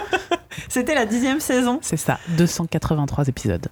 c'était 0.69 0.95
la 0.95 1.05
dixième 1.05 1.39
saison. 1.39 1.79
C'est 1.81 1.97
ça, 1.97 2.19
283 2.37 3.27
épisodes. 3.27 3.67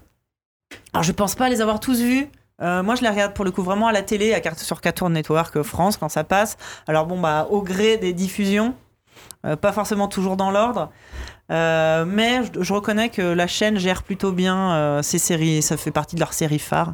Alors, 0.93 1.03
je 1.03 1.11
pense 1.11 1.35
pas 1.35 1.49
les 1.49 1.61
avoir 1.61 1.79
tous 1.79 1.99
vus. 2.01 2.27
Euh, 2.61 2.83
moi, 2.83 2.95
je 2.95 3.01
les 3.01 3.09
regarde 3.09 3.33
pour 3.33 3.43
le 3.43 3.51
coup 3.51 3.63
vraiment 3.63 3.87
à 3.87 3.91
la 3.91 4.01
télé, 4.01 4.33
à 4.33 4.39
carte 4.39 4.59
sur 4.59 4.79
Cartoon 4.81 5.09
Network 5.09 5.57
euh, 5.57 5.63
France 5.63 5.97
quand 5.97 6.07
ça 6.09 6.23
passe. 6.23 6.57
Alors 6.87 7.05
bon, 7.05 7.19
bah 7.19 7.47
au 7.49 7.61
gré 7.61 7.97
des 7.97 8.13
diffusions, 8.13 8.73
euh, 9.45 9.57
pas 9.57 9.73
forcément 9.73 10.07
toujours 10.07 10.37
dans 10.37 10.51
l'ordre, 10.51 10.89
Euh, 11.51 12.05
mais 12.07 12.41
je, 12.43 12.63
je 12.63 12.73
reconnais 12.73 13.09
que 13.09 13.21
la 13.21 13.45
chaîne 13.45 13.77
gère 13.77 14.01
plutôt 14.01 14.31
bien 14.31 14.71
euh, 14.73 15.01
ces 15.03 15.19
séries. 15.19 15.61
Ça 15.61 15.77
fait 15.77 15.91
partie 15.91 16.15
de 16.15 16.19
leur 16.21 16.33
série 16.33 16.57
phare. 16.57 16.93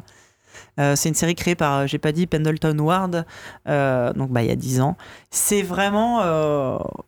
Euh, 0.80 0.96
c'est 0.96 1.08
une 1.08 1.14
série 1.14 1.34
créée 1.34 1.54
par, 1.54 1.80
euh, 1.80 1.86
j'ai 1.86 1.98
pas 1.98 2.12
dit, 2.12 2.26
Pendleton 2.26 2.78
Ward, 2.78 3.26
euh, 3.68 4.12
donc 4.14 4.30
bah, 4.30 4.42
il 4.42 4.48
y 4.48 4.52
a 4.52 4.56
10 4.56 4.80
ans. 4.80 4.96
C'est 5.30 5.62
vraiment 5.62 6.22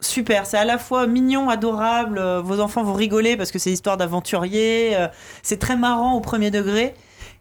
super. 0.01 0.47
C'est 0.47 0.57
à 0.57 0.65
la 0.65 0.79
fois 0.79 1.07
mignon, 1.07 1.49
adorable. 1.49 2.21
vos 2.43 2.61
enfants 2.61 2.83
vont 2.83 2.95
rigoler 2.95 3.37
parce 3.37 3.51
que 3.51 3.59
c'est 3.59 3.71
histoire 3.71 3.97
d'aventuriers. 3.97 4.97
c'est 5.43 5.59
très 5.59 5.77
marrant 5.77 6.15
au 6.15 6.21
premier 6.21 6.51
degré. 6.51 6.95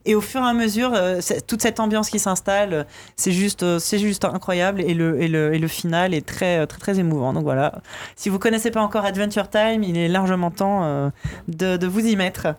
Et 0.05 0.15
au 0.15 0.21
fur 0.21 0.41
et 0.41 0.45
à 0.45 0.53
mesure, 0.53 0.91
toute 1.47 1.61
cette 1.61 1.79
ambiance 1.79 2.09
qui 2.09 2.19
s'installe, 2.19 2.85
c'est 3.15 3.31
juste, 3.31 3.79
c'est 3.79 3.99
juste 3.99 4.25
incroyable. 4.25 4.81
Et 4.81 4.93
le, 4.93 5.21
et, 5.21 5.29
le, 5.29 5.53
et 5.53 5.59
le 5.59 5.67
final 5.69 6.13
est 6.13 6.25
très, 6.25 6.67
très, 6.67 6.99
émouvant. 6.99 7.31
Donc 7.31 7.43
voilà. 7.43 7.81
Si 8.17 8.29
vous 8.29 8.39
connaissez 8.39 8.71
pas 8.71 8.81
encore 8.81 9.05
Adventure 9.05 9.49
Time, 9.49 9.83
il 9.83 9.97
est 9.97 10.09
largement 10.09 10.51
temps 10.51 11.11
de, 11.47 11.77
de 11.77 11.87
vous 11.87 12.05
y 12.05 12.15
mettre. 12.17 12.55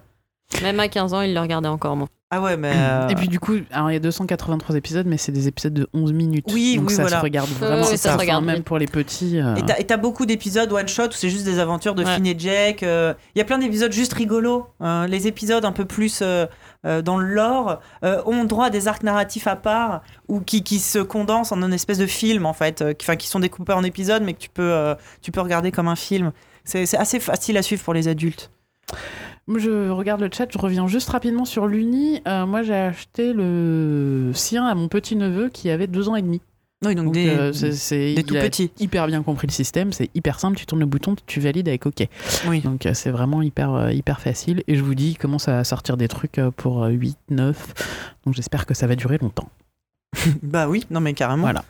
Même 0.62 0.80
à 0.80 0.88
15 0.88 1.12
ans, 1.12 1.20
il 1.20 1.34
le 1.34 1.40
regardait 1.40 1.68
encore, 1.68 1.96
moi. 1.96 2.08
Ah 2.36 2.40
ouais, 2.40 2.56
mais. 2.56 2.72
euh, 2.74 3.08
Et 3.08 3.14
puis 3.14 3.28
du 3.28 3.38
coup, 3.38 3.54
alors, 3.70 3.90
il 3.90 3.94
y 3.94 3.96
a 3.96 4.00
283 4.00 4.74
épisodes, 4.76 5.06
mais 5.06 5.16
c'est 5.16 5.30
des 5.32 5.46
épisodes 5.48 5.72
de 5.74 5.88
11 5.94 6.12
minutes. 6.12 6.46
Oui, 6.52 6.76
donc 6.76 6.88
oui, 6.88 6.94
ça 6.94 7.02
voilà. 7.02 7.18
se 7.18 7.22
regarde 7.22 7.48
vraiment. 7.50 7.84
ça 7.84 7.96
se 7.96 8.18
regarde 8.18 8.44
même 8.44 8.62
pour 8.62 8.78
les 8.78 8.86
petits. 8.86 9.38
euh, 9.40 9.54
Et 9.78 9.84
t'as- 9.84 9.96
beaucoup 9.96 10.26
d'épisodes 10.26 10.72
one 10.72 10.88
shot 10.88 11.06
où 11.06 11.12
c'est 11.12 11.30
juste 11.30 11.44
des 11.44 11.58
aventures 11.60 11.94
de 11.94 12.02
Ouais. 12.04 12.14
Finn 12.16 12.26
et 12.26 12.34
Jack. 12.38 12.82
euh, 12.82 13.14
Il 13.34 13.38
y 13.38 13.42
a 13.42 13.44
plein 13.44 13.58
d'épisodes 13.58 13.92
juste 13.92 14.12
rigolos. 14.14 14.66
Euh, 14.82 15.06
les 15.06 15.26
épisodes 15.28 15.64
un 15.64 15.72
peu 15.72 15.84
plus 15.84 16.20
euh, 16.22 16.46
euh, 16.84 17.00
dans 17.00 17.16
le 17.16 17.26
lore 17.32 17.80
euh, 18.04 18.20
ont 18.26 18.44
droit 18.44 18.66
à 18.66 18.70
des 18.70 18.88
arcs 18.88 19.02
narratifs 19.04 19.46
à 19.46 19.56
part 19.56 20.02
ou 20.28 20.40
qui, 20.40 20.62
qui 20.64 20.78
se 20.80 20.98
condensent 20.98 21.52
en 21.52 21.62
une 21.62 21.72
espèce 21.72 21.98
de 21.98 22.06
film 22.06 22.44
en 22.46 22.52
fait, 22.52 22.82
euh, 22.82 22.92
qui, 22.92 23.28
sont 23.28 23.40
découpés 23.40 23.72
en 23.72 23.84
épisodes 23.84 24.22
mais 24.24 24.34
que 24.34 24.40
tu 24.40 24.50
peux, 24.50 24.62
euh, 24.72 24.94
tu 25.22 25.30
peux 25.32 25.40
regarder 25.40 25.70
comme 25.70 25.88
un 25.88 25.96
film. 25.96 26.32
C'est 26.64 26.96
assez 26.96 27.20
facile 27.20 27.56
à 27.58 27.62
suivre 27.62 27.82
pour 27.84 27.94
les 27.94 28.08
adultes. 28.08 28.50
Je 29.48 29.90
regarde 29.90 30.20
le 30.20 30.30
chat, 30.32 30.46
je 30.50 30.58
reviens 30.58 30.86
juste 30.86 31.08
rapidement 31.10 31.44
sur 31.44 31.66
l'Uni. 31.66 32.22
Euh, 32.26 32.46
moi, 32.46 32.62
j'ai 32.62 32.74
acheté 32.74 33.32
le 33.32 34.30
sien 34.34 34.64
à 34.66 34.74
mon 34.74 34.88
petit-neveu 34.88 35.50
qui 35.50 35.68
avait 35.70 35.86
deux 35.86 36.08
ans 36.08 36.16
et 36.16 36.22
demi. 36.22 36.40
Oui, 36.84 36.94
donc, 36.94 37.06
Donc, 37.06 37.14
des, 37.14 37.28
euh, 37.28 37.50
des 37.52 38.12
il 38.12 38.24
tout 38.24 38.36
a 38.36 38.40
petits. 38.40 38.70
hyper 38.78 39.06
bien 39.06 39.22
compris 39.22 39.46
le 39.46 39.52
système, 39.52 39.92
c'est 39.92 40.10
hyper 40.14 40.38
simple, 40.38 40.56
tu 40.58 40.66
tournes 40.66 40.80
le 40.80 40.86
bouton, 40.86 41.14
tu 41.26 41.40
valides 41.40 41.68
avec 41.68 41.86
OK. 41.86 42.06
Oui. 42.46 42.60
Donc 42.60 42.84
euh, 42.84 42.92
c'est 42.92 43.10
vraiment 43.10 43.40
hyper, 43.40 43.72
euh, 43.72 43.92
hyper 43.92 44.20
facile. 44.20 44.62
Et 44.66 44.76
je 44.76 44.82
vous 44.82 44.94
dis, 44.94 45.10
il 45.12 45.18
commence 45.18 45.48
à 45.48 45.64
sortir 45.64 45.96
des 45.96 46.08
trucs 46.08 46.38
euh, 46.38 46.50
pour 46.50 46.84
euh, 46.84 46.90
8, 46.90 47.16
9. 47.30 47.74
Donc 48.26 48.34
j'espère 48.34 48.66
que 48.66 48.74
ça 48.74 48.86
va 48.86 48.96
durer 48.96 49.18
longtemps. 49.18 49.48
Bah 50.42 50.68
oui, 50.68 50.84
non 50.90 51.00
mais 51.00 51.14
carrément. 51.14 51.42
Voilà. 51.42 51.64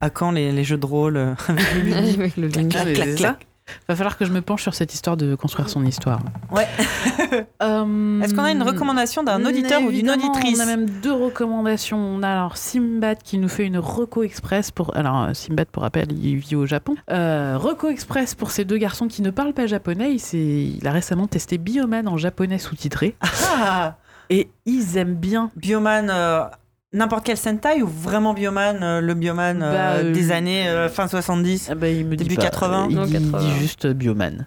À 0.00 0.10
quand 0.10 0.30
les, 0.30 0.52
les 0.52 0.64
jeux 0.64 0.78
de 0.78 0.86
rôle 0.86 1.16
euh, 1.16 1.34
avec 1.48 2.36
le 2.36 2.46
Avec 2.78 3.16
clac. 3.16 3.46
Va 3.88 3.96
falloir 3.96 4.16
que 4.16 4.24
je 4.24 4.32
me 4.32 4.40
penche 4.40 4.62
sur 4.62 4.74
cette 4.74 4.94
histoire 4.94 5.16
de 5.16 5.34
construire 5.34 5.68
son 5.68 5.84
histoire. 5.84 6.20
Ouais. 6.50 6.68
Euh, 7.62 8.20
Est-ce 8.22 8.34
qu'on 8.34 8.42
a 8.42 8.50
une 8.50 8.62
recommandation 8.62 9.22
d'un 9.22 9.44
auditeur 9.44 9.82
ou 9.82 9.90
d'une 9.90 10.10
auditrice 10.10 10.58
On 10.58 10.62
a 10.62 10.66
même 10.66 10.88
deux 10.88 11.12
recommandations. 11.12 11.98
On 11.98 12.22
a 12.22 12.28
alors 12.28 12.56
Simbad 12.56 13.22
qui 13.22 13.38
nous 13.38 13.48
fait 13.48 13.66
une 13.66 13.78
Reco 13.78 14.22
Express 14.22 14.70
pour. 14.70 14.96
Alors 14.96 15.24
euh, 15.24 15.34
Simbad, 15.34 15.68
pour 15.68 15.82
rappel, 15.82 16.10
il 16.12 16.36
vit 16.36 16.56
au 16.56 16.66
Japon. 16.66 16.96
Euh, 17.10 17.56
Reco 17.58 17.88
Express 17.88 18.34
pour 18.34 18.50
ces 18.50 18.64
deux 18.64 18.78
garçons 18.78 19.08
qui 19.08 19.22
ne 19.22 19.30
parlent 19.30 19.52
pas 19.52 19.66
japonais. 19.66 20.16
Il 20.32 20.86
a 20.86 20.92
récemment 20.92 21.26
testé 21.26 21.58
Bioman 21.58 22.08
en 22.08 22.16
japonais 22.16 22.58
sous-titré 22.58 23.16
Ah 23.20 23.96
et 24.30 24.48
ils 24.64 24.96
aiment 24.96 25.16
bien. 25.16 25.50
Bioman, 25.56 26.08
euh, 26.08 26.44
n'importe 26.92 27.24
quel 27.26 27.36
Sentai 27.36 27.82
ou 27.82 27.86
vraiment 27.86 28.34
Bioman, 28.34 28.82
euh, 28.82 29.00
le 29.00 29.14
Bioman 29.14 29.62
euh, 29.62 29.72
Bah, 29.72 29.90
euh, 29.98 30.12
des 30.12 30.32
années 30.32 30.68
euh, 30.68 30.88
fin 30.88 31.06
70 31.08 31.68
Ah 31.70 31.74
bah, 31.74 31.88
il 31.88 32.04
me 32.06 32.16
Début 32.16 32.30
dit 32.30 32.36
pas. 32.36 32.42
80. 32.42 32.86
Il 32.90 32.96
Non, 32.96 33.04
dit, 33.04 33.12
80. 33.12 33.38
dit 33.38 33.58
juste 33.60 33.86
Bioman. 33.86 34.46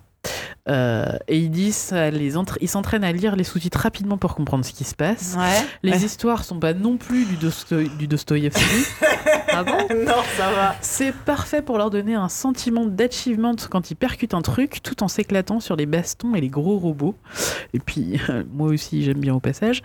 Euh, 0.69 1.05
et 1.27 1.37
ils 1.39 1.51
disent, 1.51 1.75
ça 1.75 2.09
les 2.09 2.37
entra- 2.37 2.57
ils 2.61 2.69
s'entraînent 2.69 3.03
à 3.03 3.11
lire 3.11 3.35
les 3.35 3.43
sous-titres 3.43 3.79
rapidement 3.79 4.17
pour 4.17 4.33
comprendre 4.35 4.63
ce 4.63 4.71
qui 4.71 4.85
se 4.85 4.95
passe. 4.95 5.35
Ouais. 5.37 5.65
Les 5.83 6.05
histoires 6.05 6.43
sont 6.45 6.59
pas 6.59 6.73
non 6.73 6.95
plus 6.97 7.25
du, 7.25 7.35
Dosto- 7.35 7.97
du 7.97 8.07
Dostoïevski. 8.07 8.63
Ah 9.55 9.63
bon 9.63 9.77
non, 9.95 10.15
ça 10.35 10.49
va. 10.51 10.75
C'est 10.81 11.13
parfait 11.13 11.61
pour 11.61 11.77
leur 11.77 11.91
donner 11.91 12.15
un 12.15 12.27
sentiment 12.27 12.87
d'achievement 12.87 13.53
quand 13.69 13.91
ils 13.91 13.95
percutent 13.95 14.33
un 14.33 14.41
truc, 14.41 14.81
tout 14.81 15.03
en 15.03 15.07
s'éclatant 15.07 15.59
sur 15.59 15.75
les 15.75 15.85
bastons 15.85 16.33
et 16.33 16.41
les 16.41 16.47
gros 16.49 16.79
robots. 16.79 17.13
Et 17.75 17.79
puis, 17.79 18.19
moi 18.51 18.69
aussi, 18.69 19.03
j'aime 19.03 19.19
bien 19.19 19.35
au 19.35 19.39
passage. 19.39 19.83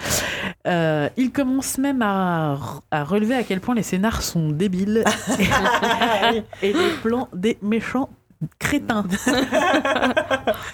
Euh, 0.66 1.10
ils 1.18 1.30
commencent 1.30 1.76
même 1.76 2.00
à, 2.00 2.58
à 2.90 3.04
relever 3.04 3.34
à 3.34 3.42
quel 3.42 3.60
point 3.60 3.74
les 3.74 3.82
scénars 3.82 4.22
sont 4.22 4.48
débiles 4.48 5.04
et 6.62 6.72
les 6.72 6.90
plans 7.02 7.28
des 7.34 7.58
méchants 7.60 8.08
crétins. 8.58 9.04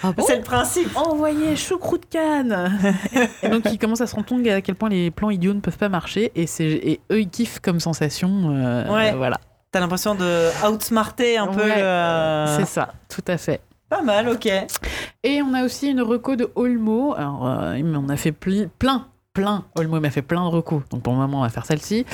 Ah 0.03 0.11
bon 0.11 0.23
C'est 0.27 0.37
le 0.37 0.43
principe. 0.43 0.95
Envoyez 0.95 1.55
choucroute 1.55 2.07
canne 2.09 2.77
Et 3.43 3.49
donc 3.49 3.63
ils 3.71 3.79
commencent 3.79 4.01
à 4.01 4.07
se 4.07 4.15
rendre 4.15 4.27
compte 4.27 4.45
à 4.47 4.61
quel 4.61 4.75
point 4.75 4.89
les 4.89 5.09
plans 5.09 5.29
idiots 5.29 5.53
ne 5.53 5.59
peuvent 5.59 5.77
pas 5.77 5.89
marcher 5.89 6.31
et, 6.35 6.45
c'est, 6.47 6.65
et 6.65 6.99
eux 7.11 7.21
ils 7.21 7.29
kiffent 7.29 7.59
comme 7.59 7.79
sensation. 7.79 8.51
euh, 8.51 8.93
Ouais. 8.93 9.13
Voilà, 9.13 9.39
T'as 9.71 9.79
l'impression 9.79 10.15
de 10.15 10.49
outsmarter 10.71 11.37
un 11.37 11.47
peu. 11.47 11.61
Euh, 11.61 12.57
c'est 12.57 12.65
ça, 12.65 12.93
tout 13.09 13.23
à 13.27 13.37
fait. 13.37 13.61
Pas 13.89 14.01
mal, 14.01 14.29
ok. 14.29 14.47
Et 15.23 15.41
on 15.41 15.53
a 15.53 15.63
aussi 15.63 15.89
une 15.89 16.01
reco 16.01 16.35
de 16.35 16.49
Olmo. 16.55 17.13
Alors, 17.15 17.47
euh, 17.47 17.81
on 17.83 18.09
a 18.09 18.15
fait 18.17 18.31
plein 18.31 19.07
plein. 19.35 19.65
Olmo 19.75 19.99
m'a 19.99 20.09
fait 20.09 20.23
plein 20.23 20.43
de 20.49 20.55
recours. 20.55 20.81
Donc 20.89 21.03
pour 21.03 21.13
le 21.13 21.19
moment, 21.19 21.39
on 21.39 21.43
va 21.43 21.49
faire 21.49 21.65
celle-ci. 21.65 22.05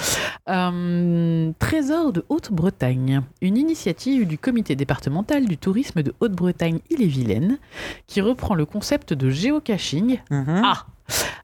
Euh, 0.50 1.52
Trésor 1.60 2.12
de 2.12 2.26
Haute-Bretagne. 2.28 3.22
Une 3.42 3.58
initiative 3.58 4.28
du 4.28 4.38
comité 4.38 4.76
départemental 4.76 5.46
du 5.46 5.58
tourisme 5.58 6.02
de 6.02 6.14
Haute-Bretagne 6.20 6.80
Île-et-Vilaine 6.90 7.60
qui 8.08 8.20
reprend 8.20 8.56
le 8.56 8.66
concept 8.66 9.14
de 9.14 9.30
géocaching. 9.30 10.20
Mhm. 10.32 10.62
Ah 10.66 10.86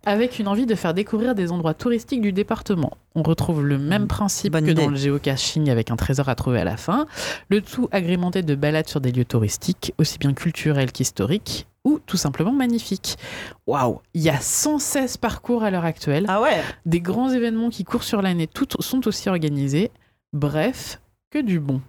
avec 0.06 0.40
une 0.40 0.48
envie 0.48 0.66
de 0.66 0.76
faire 0.76 0.94
découvrir 0.94 1.36
des 1.36 1.52
endroits 1.52 1.74
touristiques 1.74 2.22
du 2.22 2.32
département. 2.32 2.98
On 3.16 3.24
retrouve 3.24 3.66
le 3.66 3.78
même 3.78 4.08
principe 4.08 4.54
Bonne 4.54 4.66
que 4.66 4.72
idée. 4.72 4.84
dans 4.84 4.90
le 4.90 4.96
géocaching 4.96 5.70
avec 5.70 5.92
un 5.92 5.96
trésor 5.96 6.30
à 6.30 6.36
trouver 6.36 6.60
à 6.60 6.64
la 6.64 6.78
fin, 6.78 7.08
le 7.50 7.62
tout 7.62 7.90
agrémenté 7.92 8.42
de 8.44 8.56
balades 8.56 8.88
sur 8.88 9.02
des 9.02 9.12
lieux 9.12 9.26
touristiques, 9.26 9.94
aussi 9.98 10.18
bien 10.18 10.34
culturels 10.34 10.92
qu'historiques, 10.92 11.68
ou 11.84 12.00
tout 12.06 12.18
simplement 12.18 12.52
magnifiques. 12.52 13.18
Waouh 13.66 14.02
Il 14.14 14.22
y 14.22 14.30
a 14.30 14.40
116 14.40 15.18
parcours 15.18 15.64
à 15.64 15.72
l'heure 15.72 15.86
actuelle, 15.86 16.26
Ah 16.28 16.42
ouais 16.42 16.62
des 16.86 17.00
grands 17.02 17.30
événements 17.30 17.70
qui 17.70 17.84
courent 17.84 18.04
sur 18.04 18.22
l'année 18.22 18.48
toutes 18.48 18.82
sont 18.82 19.08
aussi 19.08 19.30
organisés. 19.30 19.92
Bref, 20.34 21.00
que 21.32 21.40
du 21.40 21.60
bon. 21.60 21.82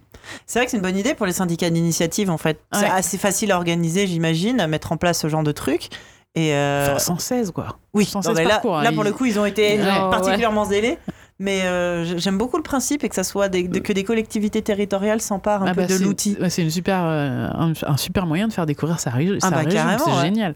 C'est 0.45 0.59
vrai 0.59 0.65
que 0.65 0.71
c'est 0.71 0.77
une 0.77 0.83
bonne 0.83 0.97
idée 0.97 1.13
pour 1.13 1.25
les 1.25 1.33
syndicats 1.33 1.69
d'initiative 1.69 2.29
en 2.29 2.37
fait. 2.37 2.59
C'est 2.73 2.85
assez 2.85 3.17
facile 3.17 3.51
à 3.51 3.57
organiser, 3.57 4.07
j'imagine, 4.07 4.59
à 4.59 4.67
mettre 4.67 4.91
en 4.91 4.97
place 4.97 5.19
ce 5.19 5.29
genre 5.29 5.43
de 5.43 5.51
truc. 5.51 5.89
Et 6.35 6.53
euh, 6.53 6.87
Enfin, 6.89 6.99
116 6.99 7.51
quoi. 7.51 7.77
oui, 7.93 8.05
116 8.05 8.29
non, 8.29 8.35
mais 8.37 8.43
là, 8.43 8.49
parcours, 8.55 8.77
hein, 8.77 8.83
là 8.83 8.91
pour 8.91 9.03
ils- 9.03 9.07
le 9.07 9.13
coup, 9.13 9.25
ils 9.25 9.39
ont 9.39 9.45
été 9.45 9.79
Ouais. 9.79 9.85
particulièrement 10.11 10.65
zélés. 10.65 10.97
Mais 11.41 11.61
euh, 11.63 12.17
j'aime 12.17 12.37
beaucoup 12.37 12.57
le 12.57 12.63
principe 12.63 13.01
et 13.05 13.07
que 13.09 13.15
ça 13.15 13.23
soit 13.23 13.47
des- 13.47 13.65
de- 13.69 13.79
que 13.79 13.93
des 13.93 14.03
collectivités 14.03 14.61
territoriales 14.61 15.21
s'emparent 15.21 15.63
un 15.63 15.67
Ah 15.67 15.73
peu 15.73 15.81
bah, 15.83 15.87
de 15.87 16.03
l'outil. 16.03 16.37
C'est 16.49 16.61
une 16.63 16.69
super, 16.69 16.99
euh, 17.05 17.47
un, 17.53 17.71
un 17.87 17.95
super 17.95 18.25
moyen 18.25 18.49
de 18.49 18.53
faire 18.53 18.65
découvrir 18.65 18.99
sa, 18.99 19.11
sa 19.11 19.17
bah, 19.49 19.57
région. 19.63 19.81
C'est 20.03 20.11
ouais. 20.11 20.21
génial. 20.21 20.53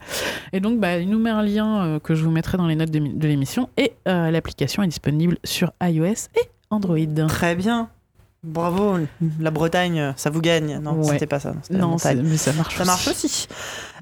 Et 0.52 0.60
donc, 0.60 0.80
bah, 0.82 0.98
il 0.98 1.10
nous 1.10 1.20
met 1.20 1.30
un 1.30 1.42
lien 1.42 1.84
euh, 1.86 2.00
que 2.00 2.16
je 2.16 2.24
vous 2.26 2.32
mettrai 2.32 2.58
dans 2.58 2.68
les 2.68 2.76
notes 2.76 2.92
de, 2.92 3.00
mi- 3.00 3.14
de 3.14 3.28
l'émission. 3.30 3.70
Et 3.78 3.94
l'application 4.06 4.84
est 4.84 4.88
disponible 4.88 5.38
sur 5.46 5.72
iOS 5.82 6.06
et 6.36 6.50
Android. 6.70 6.98
Très 7.30 7.56
bien. 7.56 7.88
Bravo, 8.44 8.98
la 9.40 9.52
Bretagne, 9.52 10.12
ça 10.18 10.30
vous 10.30 10.42
gagne. 10.42 10.80
Non, 10.84 10.96
Ouais. 10.96 11.14
c'était 11.14 11.28
pas 11.28 11.40
ça. 11.40 11.54
la 11.70 11.78
Non, 11.80 11.96
mais 12.24 12.36
ça 12.36 12.52
marche 12.52 12.76
Ça 12.76 12.82
aussi. 12.82 12.88
marche 12.92 13.08
aussi. 13.08 13.48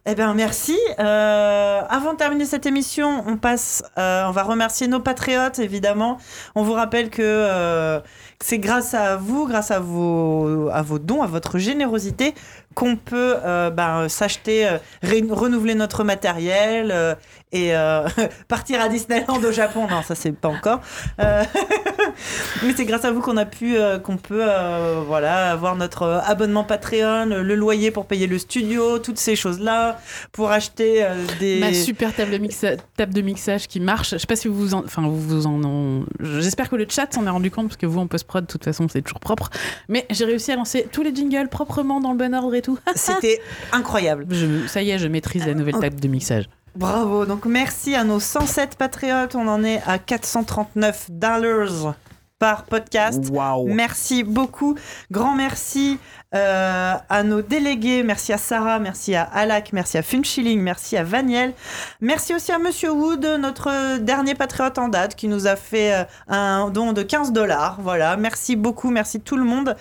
Eh 0.08 0.16
bien, 0.16 0.34
merci. 0.34 0.76
Euh, 0.98 1.82
avant 1.88 2.14
de 2.14 2.18
terminer 2.18 2.46
cette 2.46 2.66
émission, 2.66 3.24
on 3.28 3.38
passe, 3.38 3.84
euh, 4.00 4.24
on 4.26 4.32
va 4.32 4.42
remercier 4.42 4.88
nos 4.88 5.00
patriotes, 5.00 5.60
évidemment. 5.60 6.18
On 6.56 6.64
vous 6.64 6.74
rappelle 6.74 7.12
que, 7.12 7.22
euh, 7.22 8.00
que 8.00 8.46
c'est 8.46 8.58
grâce 8.58 8.96
à 8.96 9.18
vous, 9.18 9.46
grâce 9.48 9.70
à 9.70 9.80
vos, 9.80 10.70
à 10.74 10.82
vos 10.82 10.98
dons, 10.98 11.22
à 11.22 11.28
votre 11.28 11.60
générosité, 11.60 12.34
qu'on 12.74 12.96
peut 12.96 13.36
ben, 13.74 14.10
s'acheter, 14.10 14.78
renouveler 15.04 15.76
notre 15.76 16.04
matériel 16.04 17.18
et 17.52 17.76
euh, 17.76 18.08
partir 18.48 18.80
à 18.82 18.88
Disneyland 18.90 19.38
au 19.44 19.52
Japon. 19.52 19.88
Non, 19.90 20.02
ça 20.04 20.16
c'est 20.16 20.32
pas 20.32 20.48
encore. 20.50 20.80
Euh, 21.20 21.44
Mais 22.64 22.74
c'est 22.76 22.86
grâce 22.86 23.06
à 23.06 23.12
vous 23.12 23.22
qu'on 23.22 23.38
a 23.38 23.46
pu, 23.46 23.78
euh, 23.78 24.00
qu'on 24.00 24.18
peut, 24.18 24.42
euh, 24.44 25.02
voilà, 25.06 25.52
avoir 25.52 25.76
notre 25.76 26.22
abonnement 26.26 26.64
Patreon, 26.64 27.26
le 27.26 27.56
loyer 27.56 27.92
pour 27.92 28.06
payer 28.06 28.28
le 28.28 28.38
studio, 28.40 29.00
toutes 29.00 29.18
ces 29.18 29.36
choses-là, 29.36 30.00
pour 30.32 30.52
acheter 30.52 31.06
des. 31.40 31.60
Ma 31.60 31.74
super 31.74 32.14
table 32.14 32.32
de, 32.32 32.38
mixa- 32.38 32.78
table 32.98 33.14
de 33.14 33.22
mixage 33.22 33.68
qui 33.68 33.80
marche. 33.80 34.12
Je 34.12 34.18
sais 34.18 34.28
pas 34.28 34.36
si 34.36 34.48
vous 34.48 34.74
en, 34.74 34.84
enfin 34.86 35.02
vous 35.04 35.20
vous 35.20 35.48
en, 35.48 36.04
j'espère 36.20 36.70
que 36.70 36.76
le 36.76 36.86
chat 36.90 37.14
s'en 37.14 37.26
est 37.26 37.30
rendu 37.30 37.52
compte 37.52 37.68
parce 37.68 37.78
que 37.78 37.86
vous 37.86 38.00
en 38.00 38.08
post 38.08 38.26
prod 38.26 38.46
de 38.46 38.52
toute 38.52 38.64
façon 38.64 38.88
c'est 38.92 39.02
toujours 39.02 39.20
propre. 39.20 39.50
Mais 39.90 40.06
j'ai 40.10 40.26
réussi 40.26 40.52
à 40.52 40.56
lancer 40.56 40.88
tous 40.92 41.02
les 41.04 41.14
jingles 41.16 41.50
proprement 41.50 42.00
dans 42.00 42.12
le 42.12 42.18
bon 42.18 42.34
ordre 42.34 42.54
et 42.56 42.62
tout. 42.62 42.78
C'était 42.96 43.42
incroyable. 43.72 44.26
Je- 44.30 44.68
ça 44.68 44.82
y 44.82 44.92
est, 44.92 45.00
je 45.00 45.08
maîtrise 45.08 45.46
la 45.46 45.54
nouvelle 45.54 45.80
table 45.80 46.00
de 46.00 46.08
mixage. 46.08 46.46
Bravo. 46.75 47.25
Donc 47.25 47.45
merci 47.45 47.95
à 47.95 48.03
nos 48.03 48.19
107 48.19 48.75
patriotes. 48.77 49.35
On 49.35 49.48
en 49.48 49.64
est 49.64 49.82
à 49.85 50.00
439 50.00 51.11
dollars 51.11 51.95
par 52.41 52.64
podcast. 52.64 53.32
Merci 53.67 54.24
beaucoup. 54.24 54.75
Grand 55.11 55.35
merci 55.35 56.00
euh, 56.33 56.93
à 57.08 57.24
nos 57.24 57.43
délégués. 57.43 58.01
Merci 58.01 58.33
à 58.33 58.40
Sarah, 58.40 58.80
merci 58.80 59.14
à 59.14 59.22
Alak, 59.22 59.74
merci 59.74 60.00
à 60.00 60.01
Funchilling, 60.01 60.59
merci 60.59 60.98
à 60.98 61.03
Vaniel. 61.03 61.53
Merci 62.01 62.33
aussi 62.33 62.51
à 62.51 62.58
Monsieur 62.58 62.91
Wood, 62.91 63.24
notre 63.40 64.00
dernier 64.00 64.33
patriote 64.33 64.80
en 64.80 64.88
date, 64.88 65.14
qui 65.14 65.27
nous 65.27 65.45
a 65.45 65.56
fait 65.56 65.93
euh, 65.93 66.03
un 66.30 66.72
don 66.72 66.93
de 66.93 67.03
15 67.03 67.32
dollars. 67.32 67.77
Voilà. 67.80 68.17
Merci 68.17 68.56
beaucoup. 68.56 68.90
Merci 68.90 69.22
tout 69.22 69.38
le 69.38 69.43
monde. 69.43 69.75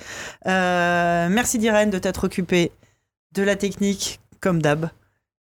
Euh, 0.47 1.29
merci 1.31 1.57
d'Irène 1.57 1.89
de 1.89 1.99
t'être 1.99 2.25
occupée 2.25 2.73
de 3.33 3.43
la 3.43 3.57
technique, 3.57 4.21
comme 4.43 4.61
d'hab. 4.61 4.91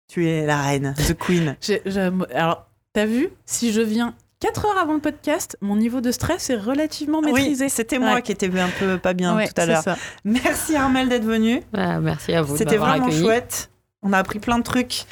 Tu 0.07 0.27
es 0.27 0.45
la 0.45 0.61
reine, 0.61 0.93
the 1.07 1.13
queen. 1.17 1.55
Alors, 2.35 2.67
t'as 2.93 3.05
vu 3.05 3.29
Si 3.45 3.73
je 3.73 3.81
viens 3.81 4.13
4 4.39 4.65
heures 4.65 4.77
avant 4.77 4.93
le 4.93 4.99
podcast, 4.99 5.57
mon 5.61 5.75
niveau 5.75 6.01
de 6.01 6.11
stress 6.11 6.49
est 6.49 6.55
relativement 6.57 7.21
maîtrisé. 7.21 7.65
Oui, 7.65 7.69
c'était 7.69 7.97
moi 7.99 8.15
Ouais. 8.15 8.21
qui 8.21 8.31
étais 8.31 8.47
un 8.59 8.69
peu 8.79 8.97
pas 8.97 9.13
bien 9.13 9.35
Ouais, 9.35 9.47
tout 9.47 9.59
à 9.59 9.65
l'heure. 9.65 9.83
Merci 10.23 10.75
Armel 10.75 11.09
d'être 11.09 11.23
venu. 11.25 11.61
Ah, 11.73 11.99
merci 11.99 12.33
à 12.33 12.41
vous. 12.41 12.55
C'était 12.55 12.77
vraiment 12.77 13.05
accueilli. 13.07 13.23
chouette. 13.23 13.69
On 14.03 14.13
a 14.13 14.19
appris 14.19 14.39
plein 14.39 14.59
de 14.59 14.63
trucs. 14.63 15.05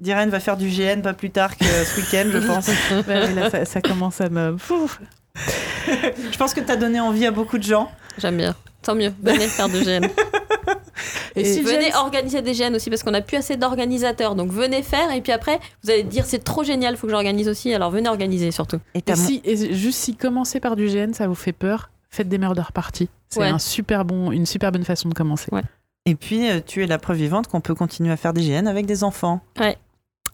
Diren 0.00 0.30
va 0.30 0.40
faire 0.40 0.56
du 0.56 0.68
GN 0.68 1.02
pas 1.02 1.12
plus 1.12 1.30
tard 1.30 1.56
que 1.56 1.64
ce 1.64 2.00
week-end, 2.00 2.28
je 2.32 2.38
pense. 2.38 2.68
Ouais, 2.90 3.02
mais 3.06 3.34
là, 3.34 3.50
ça, 3.50 3.64
ça 3.66 3.80
commence 3.80 4.20
à 4.20 4.28
me. 4.30 4.56
Je 4.56 6.36
pense 6.38 6.54
que 6.54 6.60
tu 6.60 6.70
as 6.72 6.76
donné 6.76 6.98
envie 7.00 7.26
à 7.26 7.30
beaucoup 7.30 7.58
de 7.58 7.62
gens. 7.62 7.90
J'aime 8.18 8.38
bien. 8.38 8.56
Tant 8.82 8.94
mieux. 8.94 9.12
Venez 9.22 9.46
faire 9.46 9.68
du 9.68 9.78
GN. 9.84 10.08
Et, 11.36 11.40
Et 11.40 11.44
si 11.44 11.62
venez 11.62 11.90
James- 11.90 12.00
organiser 12.04 12.42
des 12.42 12.52
GN 12.52 12.74
aussi 12.74 12.90
parce 12.90 13.02
qu'on 13.02 13.10
n'a 13.12 13.20
plus 13.22 13.36
assez 13.36 13.56
d'organisateurs. 13.56 14.34
Donc 14.34 14.50
venez 14.50 14.82
faire 14.82 15.12
et 15.12 15.20
puis 15.20 15.32
après 15.32 15.58
vous 15.84 15.90
allez 15.90 16.02
dire 16.02 16.24
c'est 16.26 16.42
trop 16.44 16.64
génial, 16.64 16.96
faut 16.96 17.06
que 17.06 17.12
j'organise 17.12 17.48
aussi. 17.48 17.72
Alors 17.74 17.90
venez 17.90 18.08
organiser 18.08 18.50
surtout. 18.50 18.78
Et 18.94 19.02
Et 19.06 19.14
si, 19.16 19.40
et 19.44 19.74
juste 19.74 19.98
si 19.98 20.16
commencer 20.16 20.60
par 20.60 20.76
du 20.76 20.86
GN, 20.86 21.12
ça 21.12 21.26
vous 21.28 21.34
fait 21.34 21.52
peur, 21.52 21.90
faites 22.10 22.28
des 22.28 22.38
murder 22.38 22.62
parties. 22.74 23.08
C'est 23.28 23.40
Ouais. 23.40 23.48
un 23.48 23.58
super 23.58 24.04
bon, 24.04 24.32
une 24.32 24.46
super 24.46 24.72
bonne 24.72 24.84
façon 24.84 25.08
de 25.08 25.14
commencer. 25.14 25.48
Ouais. 25.52 25.62
Et 26.06 26.14
puis, 26.16 26.48
euh, 26.50 26.60
tu 26.66 26.82
es 26.82 26.86
la 26.86 26.98
preuve 26.98 27.18
vivante 27.18 27.46
qu'on 27.46 27.60
peut 27.60 27.74
continuer 27.74 28.10
à 28.10 28.16
faire 28.16 28.32
des 28.32 28.40
GN 28.42 28.66
avec 28.66 28.86
des 28.86 29.04
enfants. 29.04 29.40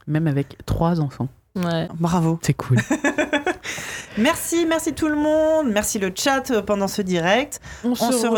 Même 0.07 0.27
avec 0.29 0.57
trois 0.65 1.01
enfants. 1.01 1.29
Ouais. 1.57 1.89
Bravo. 1.99 2.39
C'est 2.43 2.55
cool. 2.55 2.79
Merci, 4.19 4.65
merci 4.67 4.95
tout 4.95 5.09
le 5.09 5.17
monde. 5.17 5.69
Merci 5.71 5.99
le 5.99 6.11
chat 6.15 6.51
euh, 6.51 6.63
pendant 6.63 6.89
ce 6.89 7.03
direct. 7.03 7.61
On, 7.85 7.95
se 7.95 8.05
se, 8.13 8.27
retrouve. 8.27 8.31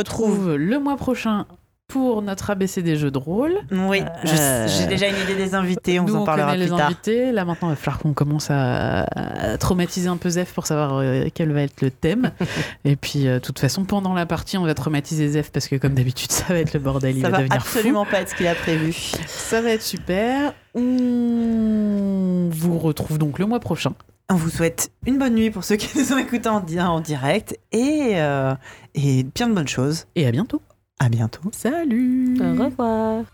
retrouve 0.48 0.54
le 0.56 0.78
mois 0.80 0.96
prochain 0.96 1.46
pour 1.88 2.20
notre 2.20 2.50
ABC 2.50 2.82
des 2.82 2.96
jeux 2.96 3.10
de 3.10 3.16
rôle. 3.16 3.54
Oui, 3.72 4.02
Euh, 4.26 4.68
j'ai 4.68 4.86
déjà 4.86 5.08
une 5.08 5.16
idée 5.16 5.34
des 5.34 5.54
invités, 5.54 5.98
on 5.98 6.02
Nous, 6.04 6.08
vous 6.12 6.18
en 6.18 6.22
on 6.22 6.24
parlera 6.26 6.52
connaît 6.52 6.64
plus 6.66 6.70
les 6.72 6.76
tard. 6.76 6.86
invités. 6.88 7.32
Là, 7.32 7.46
maintenant, 7.46 7.68
il 7.68 7.72
va 7.72 7.76
falloir 7.76 7.98
qu'on 7.98 8.12
commence 8.12 8.50
à, 8.50 9.04
à 9.04 9.56
traumatiser 9.56 10.08
un 10.08 10.18
peu 10.18 10.28
Zef 10.28 10.52
pour 10.52 10.66
savoir 10.66 10.98
euh, 10.98 11.28
quel 11.32 11.50
va 11.50 11.62
être 11.62 11.80
le 11.80 11.90
thème. 11.90 12.30
Et 12.84 12.94
puis, 12.96 13.26
euh, 13.26 13.34
de 13.34 13.38
toute 13.38 13.58
façon, 13.58 13.84
pendant 13.86 14.12
la 14.12 14.26
partie, 14.26 14.58
on 14.58 14.64
va 14.64 14.74
traumatiser 14.74 15.28
Zef 15.28 15.50
parce 15.50 15.66
que, 15.66 15.76
comme 15.76 15.94
d'habitude, 15.94 16.30
ça 16.30 16.44
va 16.52 16.58
être 16.60 16.74
le 16.74 16.80
bordel. 16.80 17.16
Il 17.16 17.22
Ça 17.22 17.30
va, 17.30 17.38
va 17.38 17.42
devenir 17.44 17.62
fou. 17.64 17.78
absolument 17.78 18.04
pas 18.04 18.20
être 18.20 18.28
ce 18.28 18.34
qu'il 18.34 18.46
a 18.48 18.54
prévu. 18.54 18.92
Ça 19.26 19.62
va 19.62 19.70
être 19.70 19.82
super. 19.82 20.52
On 20.74 22.50
vous 22.52 22.78
retrouve 22.78 23.16
donc 23.16 23.38
le 23.38 23.46
mois 23.46 23.60
prochain. 23.60 23.92
On 24.30 24.34
vous 24.34 24.50
souhaite 24.50 24.90
une 25.06 25.16
bonne 25.16 25.34
nuit 25.34 25.50
pour 25.50 25.64
ceux 25.64 25.76
qui 25.76 25.96
nous 25.98 26.12
ont 26.12 26.18
écoutés 26.18 26.50
en, 26.50 26.60
di- 26.60 26.78
en 26.78 27.00
direct 27.00 27.58
et, 27.72 28.12
euh, 28.16 28.54
et 28.94 29.24
plein 29.24 29.48
de 29.48 29.54
bonnes 29.54 29.66
choses. 29.68 30.04
Et 30.16 30.26
à 30.26 30.30
bientôt. 30.32 30.60
À 31.00 31.08
bientôt. 31.08 31.50
Salut. 31.52 32.38
Au 32.40 32.64
revoir. 32.64 33.24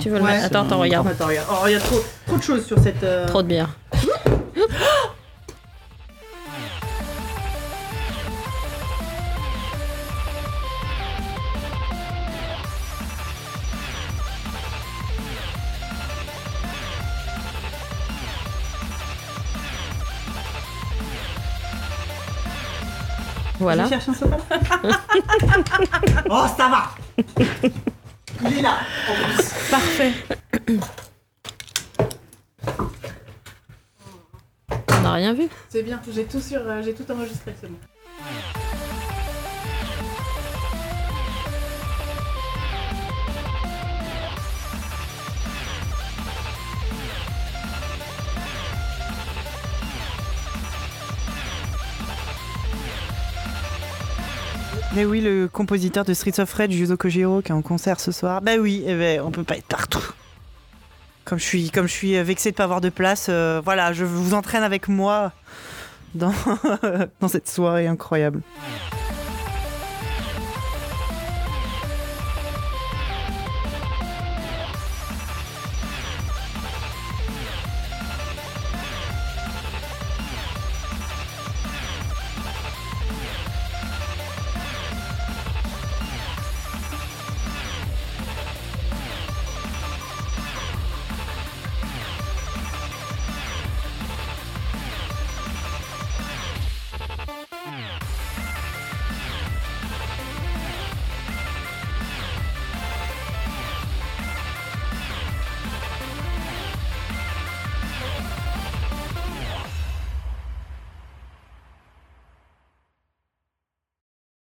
Tu 0.00 0.08
veux 0.08 0.18
le 0.18 0.24
Ouais. 0.24 0.32
mettre? 0.32 0.46
Attends, 0.46 0.62
attends, 0.62 0.78
regarde. 0.78 1.06
Attends, 1.08 1.26
regarde. 1.26 1.48
Oh, 1.50 1.64
il 1.66 1.72
y 1.72 1.74
a 1.74 1.80
trop, 1.80 2.00
trop 2.26 2.36
de 2.38 2.42
choses 2.42 2.64
sur 2.64 2.78
cette. 2.78 3.02
euh, 3.02 3.26
Trop 3.28 3.42
de 3.42 3.48
bière. 3.48 3.68
Voilà. 23.62 23.84
Je 23.84 23.90
cherche 23.90 24.08
un 24.08 24.14
sopalin. 24.14 24.42
oh, 26.30 26.46
ça 26.56 26.68
va. 26.68 26.90
Il 28.44 28.58
est 28.58 28.62
là. 28.62 28.78
en 29.08 29.36
plus. 29.36 29.70
Parfait. 29.70 30.12
On 34.88 35.00
n'a 35.02 35.12
rien 35.12 35.32
vu. 35.32 35.48
C'est 35.68 35.84
bien. 35.84 36.02
J'ai 36.12 36.24
tout 36.24 36.40
sur, 36.40 36.60
euh, 36.60 36.82
j'ai 36.82 36.92
tout 36.92 37.08
enregistré. 37.12 37.54
C'est 37.60 37.70
bon. 37.70 37.78
Mais 54.94 55.06
oui, 55.06 55.22
le 55.22 55.48
compositeur 55.48 56.04
de 56.04 56.12
Streets 56.12 56.38
of 56.38 56.52
Rage, 56.52 56.74
Yuzo 56.74 56.98
Kojiro, 56.98 57.40
qui 57.40 57.50
est 57.50 57.54
en 57.54 57.62
concert 57.62 57.98
ce 57.98 58.12
soir. 58.12 58.42
Bah 58.42 58.52
oui, 58.60 58.84
eh 58.86 58.94
ben, 58.94 59.22
on 59.22 59.30
peut 59.30 59.42
pas 59.42 59.56
être 59.56 59.66
partout. 59.66 60.04
Comme 61.24 61.38
je 61.38 61.44
suis, 61.44 61.70
comme 61.70 61.86
je 61.86 61.92
suis 61.92 62.22
vexée 62.22 62.50
de 62.50 62.56
pas 62.56 62.64
avoir 62.64 62.82
de 62.82 62.90
place, 62.90 63.28
euh, 63.30 63.62
voilà, 63.64 63.94
je 63.94 64.04
vous 64.04 64.34
entraîne 64.34 64.62
avec 64.62 64.88
moi 64.88 65.32
dans, 66.14 66.34
dans 67.20 67.28
cette 67.28 67.48
soirée 67.48 67.86
incroyable. 67.86 68.42